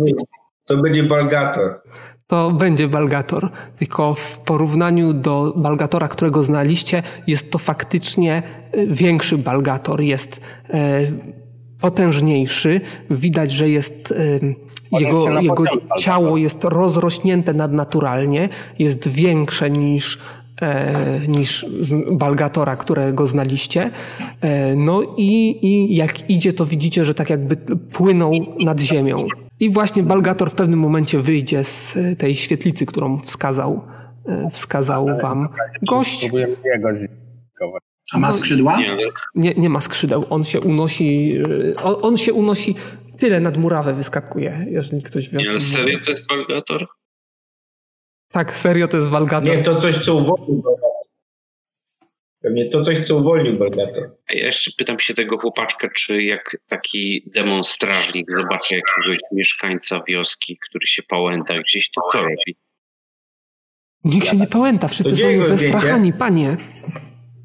to 0.67 0.77
będzie 0.77 1.03
Balgator 1.03 1.81
to 2.28 2.51
będzie 2.51 2.89
Balgator. 2.89 3.51
Tylko 3.77 4.15
w 4.15 4.41
porównaniu 4.41 5.12
do 5.12 5.55
Balgatora, 5.57 6.09
którego 6.09 6.43
znaliście, 6.43 7.03
jest 7.27 7.51
to 7.51 7.59
faktycznie 7.59 8.43
e, 8.73 8.87
większy 8.87 9.39
Balgator. 9.39 10.01
Jest 10.01 10.41
e, 10.70 11.01
potężniejszy. 11.81 12.81
Widać, 13.10 13.52
że 13.52 13.68
jest 13.68 14.15
e, 14.92 14.98
jego, 15.00 15.40
jego 15.40 15.65
ciało 15.98 16.36
jest 16.36 16.65
rozrośnięte 16.65 17.55
nadnaturalnie, 17.55 18.48
jest 18.78 19.08
większe 19.08 19.70
niż, 19.70 20.18
niż 21.28 21.66
Balgatora, 22.12 22.76
którego 22.76 23.26
znaliście. 23.26 23.90
No 24.76 25.02
i, 25.16 25.58
i 25.66 25.97
jak 25.97 26.31
idzie, 26.31 26.52
to 26.52 26.66
widzicie, 26.66 27.05
że 27.05 27.15
tak 27.15 27.31
jakby 27.31 27.57
płynął 27.92 28.32
nad 28.65 28.81
ziemią. 28.81 29.26
I 29.60 29.70
właśnie 29.70 30.02
Balgator 30.02 30.50
w 30.50 30.55
pewnym 30.55 30.81
momencie 30.81 31.18
wyjdzie 31.18 31.65
z 31.65 31.97
e, 31.97 32.16
tej 32.16 32.36
świetlicy, 32.36 32.86
którą 32.86 33.20
wskazał, 33.20 33.81
e, 34.26 34.50
wskazał 34.50 35.07
wam 35.23 35.48
gość. 35.82 36.31
A 38.15 38.19
ma 38.19 38.33
skrzydła? 38.33 38.78
Nie, 39.35 39.55
nie 39.55 39.69
ma 39.69 39.81
skrzydeł. 39.81 40.25
On 40.31 40.45
się 40.45 40.61
unosi, 40.61 41.39
e, 41.77 41.83
on, 41.83 41.97
on 42.03 42.17
się 42.17 42.33
unosi 42.33 42.75
tyle 43.19 43.41
nad 43.41 43.57
murawę 43.57 43.95
wyskakuje, 43.95 44.67
jeżeli 44.70 45.03
ktoś 45.03 45.31
wie. 45.31 45.39
Nie, 45.39 45.51
ale 45.51 45.61
serio 45.61 45.99
to 46.05 46.11
jest 46.11 46.27
Balgator? 46.27 46.87
Tak, 48.33 48.57
serio 48.57 48.89
to 48.89 48.97
jest 48.97 49.09
Balgator. 49.09 49.57
Nie, 49.57 49.62
to 49.62 49.77
coś, 49.77 50.05
co 50.05 50.15
uwolnił 50.15 50.62
Pewnie 52.41 52.69
to 52.69 52.83
coś, 52.83 53.07
co 53.07 53.17
uwolnił 53.17 53.57
Balgator. 53.57 54.11
A 54.28 54.35
ja 54.35 54.47
jeszcze 54.47 54.70
pytam 54.78 55.01
się 55.01 55.15
tego 55.15 55.39
chłopaczka, 55.39 55.89
czy 55.97 56.23
jak 56.23 56.57
taki 56.69 57.31
demonstrażnik 57.35 58.31
zobaczy 58.31 58.75
jakiegoś 58.75 59.19
mieszkańca 59.33 60.03
wioski, 60.09 60.59
który 60.69 60.87
się 60.87 61.03
pałęta 61.03 61.55
gdzieś, 61.62 61.91
to 61.91 62.01
co 62.12 62.19
robi? 62.19 62.57
Nikt 64.05 64.28
się 64.28 64.37
nie 64.37 64.47
pałęta, 64.47 64.89
wszyscy 64.89 65.17
są 65.17 65.41
zestrachani, 65.41 66.12
panie. 66.12 66.57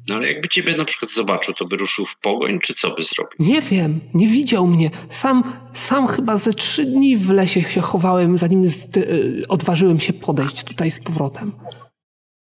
No 0.08 0.14
ale 0.14 0.28
jakby 0.28 0.48
ciebie 0.48 0.76
na 0.76 0.84
przykład 0.84 1.12
zobaczył, 1.12 1.54
to 1.54 1.64
by 1.64 1.76
ruszył 1.76 2.06
w 2.06 2.18
pogoń, 2.20 2.58
czy 2.58 2.74
co 2.74 2.90
by 2.90 3.02
zrobił? 3.02 3.36
Nie 3.38 3.60
wiem, 3.60 4.00
nie 4.14 4.26
widział 4.26 4.66
mnie. 4.66 4.90
Sam, 5.08 5.42
sam 5.72 6.06
chyba 6.06 6.36
ze 6.36 6.52
trzy 6.52 6.84
dni 6.84 7.16
w 7.16 7.30
lesie 7.30 7.62
się 7.62 7.80
chowałem, 7.80 8.38
zanim 8.38 8.66
odważyłem 9.48 10.00
się 10.00 10.12
podejść 10.12 10.64
tutaj 10.64 10.90
z 10.90 11.00
powrotem. 11.00 11.52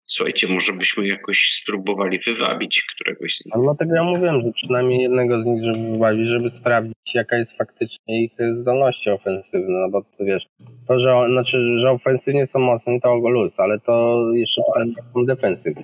Słuchajcie, 0.05 0.47
może 0.47 0.73
byśmy 0.73 1.07
jakoś 1.07 1.51
spróbowali 1.61 2.19
wywabić 2.19 2.85
któregoś 2.95 3.35
z 3.35 3.45
nich. 3.45 3.55
No 3.55 3.61
dlatego 3.61 3.95
ja 3.95 4.03
mówiłem, 4.03 4.41
że 4.41 4.51
przynajmniej 4.51 5.01
jednego 5.01 5.43
z 5.43 5.45
nich, 5.45 5.63
żeby 5.65 5.91
wywabić, 5.91 6.27
żeby 6.27 6.49
sprawdzić, 6.59 6.95
jaka 7.13 7.37
jest 7.37 7.51
faktycznie 7.57 8.23
ich 8.23 8.31
zdolności 8.61 9.09
ofensywne, 9.09 9.79
no 9.81 9.89
bo 9.89 10.01
to 10.01 10.25
wiesz, 10.25 10.43
to, 10.87 10.99
że, 10.99 11.15
znaczy, 11.31 11.57
że 11.81 11.91
ofensywnie 11.91 12.47
są 12.47 12.59
mocni, 12.59 13.01
to 13.01 13.15
luz, 13.15 13.53
ale 13.57 13.79
to 13.79 14.25
jeszcze 14.33 14.61
pytanie 14.73 14.93
są 15.13 15.25
defensywne. 15.25 15.83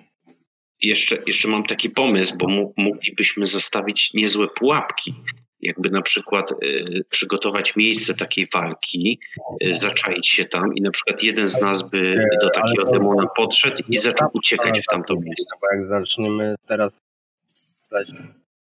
Jeszcze, 0.81 1.17
jeszcze 1.27 1.47
mam 1.47 1.63
taki 1.63 1.89
pomysł, 1.89 2.37
bo 2.37 2.73
moglibyśmy 2.77 3.45
zostawić 3.45 4.13
niezłe 4.13 4.47
pułapki 4.47 5.13
jakby 5.61 5.89
na 5.89 6.01
przykład 6.01 6.51
y, 6.51 7.05
przygotować 7.09 7.75
miejsce 7.75 8.13
takiej 8.13 8.47
walki, 8.53 9.19
y, 9.63 9.73
zaczaić 9.73 10.29
się 10.29 10.45
tam 10.45 10.75
i 10.75 10.81
na 10.81 10.91
przykład 10.91 11.23
jeden 11.23 11.47
z 11.47 11.61
nas 11.61 11.89
by 11.89 12.27
do 12.41 12.49
takiego 12.49 12.91
demona 12.91 13.27
podszedł 13.35 13.83
i 13.89 13.97
zaczął 13.97 14.29
uciekać 14.33 14.79
w 14.79 14.91
tamto 14.91 15.15
miejsce. 15.15 15.55
Bo 15.61 15.67
jak 15.77 15.87
zaczniemy 15.87 16.55
teraz 16.67 16.91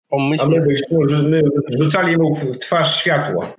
pomyśleć... 0.09 0.41
A 0.41 1.21
my 1.29 1.43
rzucali 1.79 2.17
mu 2.17 2.35
w 2.35 2.59
twarz 2.59 3.01
światło. 3.01 3.57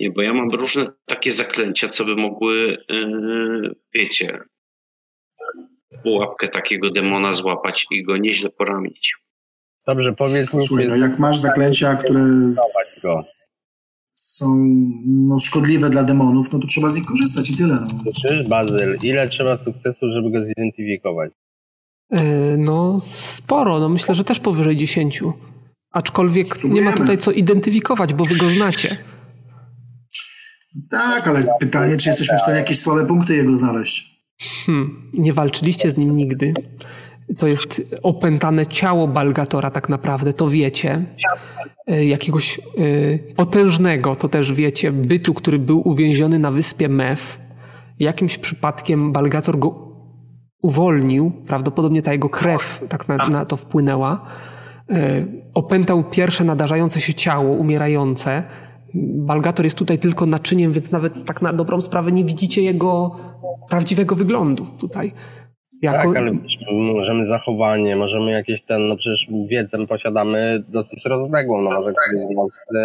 Nie, 0.00 0.10
bo 0.10 0.22
ja 0.22 0.34
mam 0.34 0.48
różne 0.50 0.86
takie 1.06 1.32
zaklęcia, 1.32 1.88
co 1.88 2.04
by 2.04 2.16
mogły, 2.16 2.84
yy, 2.88 3.74
wiecie, 3.94 4.38
pułapkę 6.02 6.48
takiego 6.48 6.90
demona 6.90 7.32
złapać 7.32 7.86
i 7.90 8.04
go 8.04 8.16
nieźle 8.16 8.50
poramić. 8.50 9.14
Dobrze, 9.86 10.12
powiedz 10.12 10.54
mi. 10.54 10.62
Słuchaj, 10.62 10.88
no 10.88 10.96
jak 10.96 11.18
masz 11.18 11.38
zaklęcia, 11.38 11.94
które 11.94 12.24
są 14.14 14.46
no, 15.06 15.38
szkodliwe 15.38 15.90
dla 15.90 16.02
demonów, 16.02 16.52
no 16.52 16.58
to 16.58 16.66
trzeba 16.66 16.90
z 16.90 16.96
nich 16.96 17.04
korzystać 17.04 17.50
i 17.50 17.56
tyle. 17.56 17.74
No. 17.74 17.88
Słyszysz, 18.02 18.48
Bazyl, 18.48 18.98
ile 19.02 19.28
trzeba 19.28 19.58
sukcesu, 19.64 20.12
żeby 20.14 20.30
go 20.30 20.44
zidentyfikować? 20.44 21.32
Yy, 22.10 22.20
no, 22.58 23.00
sporo. 23.04 23.78
No 23.78 23.88
myślę, 23.88 24.14
że 24.14 24.24
też 24.24 24.40
powyżej 24.40 24.76
10. 24.76 25.22
Aczkolwiek 25.90 26.46
Spróbujemy. 26.46 26.86
nie 26.86 26.90
ma 26.90 26.96
tutaj 26.96 27.18
co 27.18 27.32
identyfikować, 27.32 28.14
bo 28.14 28.24
wy 28.24 28.36
go 28.36 28.50
znacie. 28.50 28.98
Tak, 30.90 31.28
ale 31.28 31.46
pytanie, 31.60 31.96
czy 31.96 32.08
jesteśmy 32.08 32.36
w 32.38 32.40
stanie 32.40 32.58
jakieś 32.58 32.80
słabe 32.80 33.06
punkty 33.06 33.36
jego 33.36 33.56
znaleźć? 33.56 34.17
Hmm, 34.66 35.10
nie 35.12 35.32
walczyliście 35.32 35.90
z 35.90 35.96
nim 35.96 36.16
nigdy 36.16 36.54
to 37.38 37.46
jest 37.46 37.96
opętane 38.02 38.66
ciało 38.66 39.08
Balgatora 39.08 39.70
tak 39.70 39.88
naprawdę, 39.88 40.32
to 40.32 40.48
wiecie. 40.48 41.04
E, 41.86 42.04
jakiegoś 42.04 42.58
e, 42.58 42.62
potężnego, 43.34 44.16
to 44.16 44.28
też 44.28 44.52
wiecie, 44.52 44.92
bytu, 44.92 45.34
który 45.34 45.58
był 45.58 45.88
uwięziony 45.88 46.38
na 46.38 46.50
wyspie 46.50 46.88
Mef. 46.88 47.38
Jakimś 47.98 48.38
przypadkiem 48.38 49.12
Balgator 49.12 49.58
go 49.58 49.88
uwolnił, 50.62 51.32
prawdopodobnie 51.46 52.02
ta 52.02 52.12
jego 52.12 52.28
krew 52.28 52.84
tak 52.88 53.08
na, 53.08 53.16
na 53.16 53.44
to 53.44 53.56
wpłynęła. 53.56 54.26
E, 54.90 55.26
opętał 55.54 56.04
pierwsze 56.04 56.44
nadarzające 56.44 57.00
się 57.00 57.14
ciało, 57.14 57.52
umierające. 57.54 58.42
Balgator 58.94 59.64
jest 59.66 59.78
tutaj 59.78 59.98
tylko 59.98 60.26
naczyniem, 60.26 60.72
więc 60.72 60.92
nawet 60.92 61.24
tak 61.26 61.42
na 61.42 61.52
dobrą 61.52 61.80
sprawę 61.80 62.12
nie 62.12 62.24
widzicie 62.24 62.62
jego 62.62 63.16
prawdziwego 63.68 64.16
wyglądu 64.16 64.66
tutaj. 64.78 65.12
Jako... 65.82 66.12
Tak, 66.12 66.16
ale 66.16 66.32
możemy 66.70 67.28
zachowanie, 67.28 67.96
możemy 67.96 68.30
jakieś 68.30 68.64
ten, 68.64 68.88
no 68.88 68.96
przecież 68.96 69.26
wiedzę 69.48 69.86
posiadamy 69.86 70.64
dosyć 70.68 71.04
rozległą, 71.04 71.62
no 71.62 71.70
może 71.70 71.92
ktoś 71.92 72.36
nas 72.36 72.78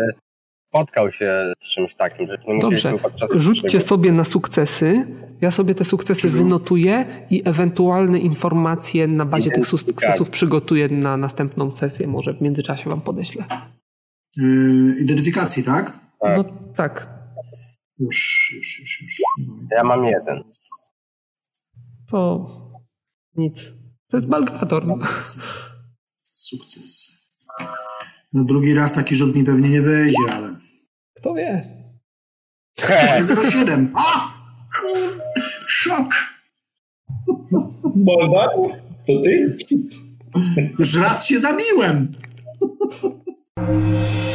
spotkał 0.73 1.11
się 1.11 1.53
z 1.61 1.75
czymś 1.75 1.95
takim, 1.95 2.27
że 2.27 2.37
nie 2.47 2.59
Dobrze, 2.59 2.93
rzućcie 3.35 3.79
sobie 3.79 4.11
na 4.11 4.23
sukcesy. 4.23 5.07
Ja 5.41 5.51
sobie 5.51 5.75
te 5.75 5.85
sukcesy 5.85 6.29
wynotuję 6.29 7.05
i 7.29 7.41
ewentualne 7.45 8.19
informacje 8.19 9.07
na 9.07 9.25
bazie 9.25 9.51
tych 9.51 9.67
sukcesów 9.67 10.29
przygotuję 10.29 10.89
na 10.89 11.17
następną 11.17 11.71
sesję. 11.71 12.07
Może 12.07 12.33
w 12.33 12.41
międzyczasie 12.41 12.89
wam 12.89 13.01
podeślę. 13.01 13.43
Yy, 14.37 14.95
identyfikacji, 15.01 15.63
tak? 15.63 15.99
Tak. 16.19 16.37
No 16.37 16.43
tak, 16.75 17.09
Już, 17.99 18.51
już, 18.57 18.79
już, 18.79 19.01
już. 19.01 19.15
Ja 19.71 19.83
mam 19.83 20.05
jeden. 20.05 20.43
to 22.07 22.49
nic. 23.35 23.73
To 24.09 24.17
jest 24.17 24.27
Balgator. 24.27 24.85
Sukces. 26.21 27.13
No 28.33 28.43
drugi 28.43 28.73
raz 28.73 28.93
taki 28.93 29.15
rzut 29.15 29.35
mi 29.35 29.43
pewnie 29.43 29.69
nie 29.69 29.81
wejdzie, 29.81 30.17
ale... 30.33 30.55
Kto 31.13 31.33
wie? 31.33 31.73
07. 33.51 33.93
A! 33.95 34.33
Kur... 34.81 35.21
Szok! 35.67 36.13
Bolda? 37.95 38.47
To 39.07 39.21
ty? 39.23 39.57
Już 40.79 40.95
raz 40.95 41.25
się 41.25 41.39
zabiłem! 41.39 42.11
Thank 43.73 44.27
you. 44.27 44.32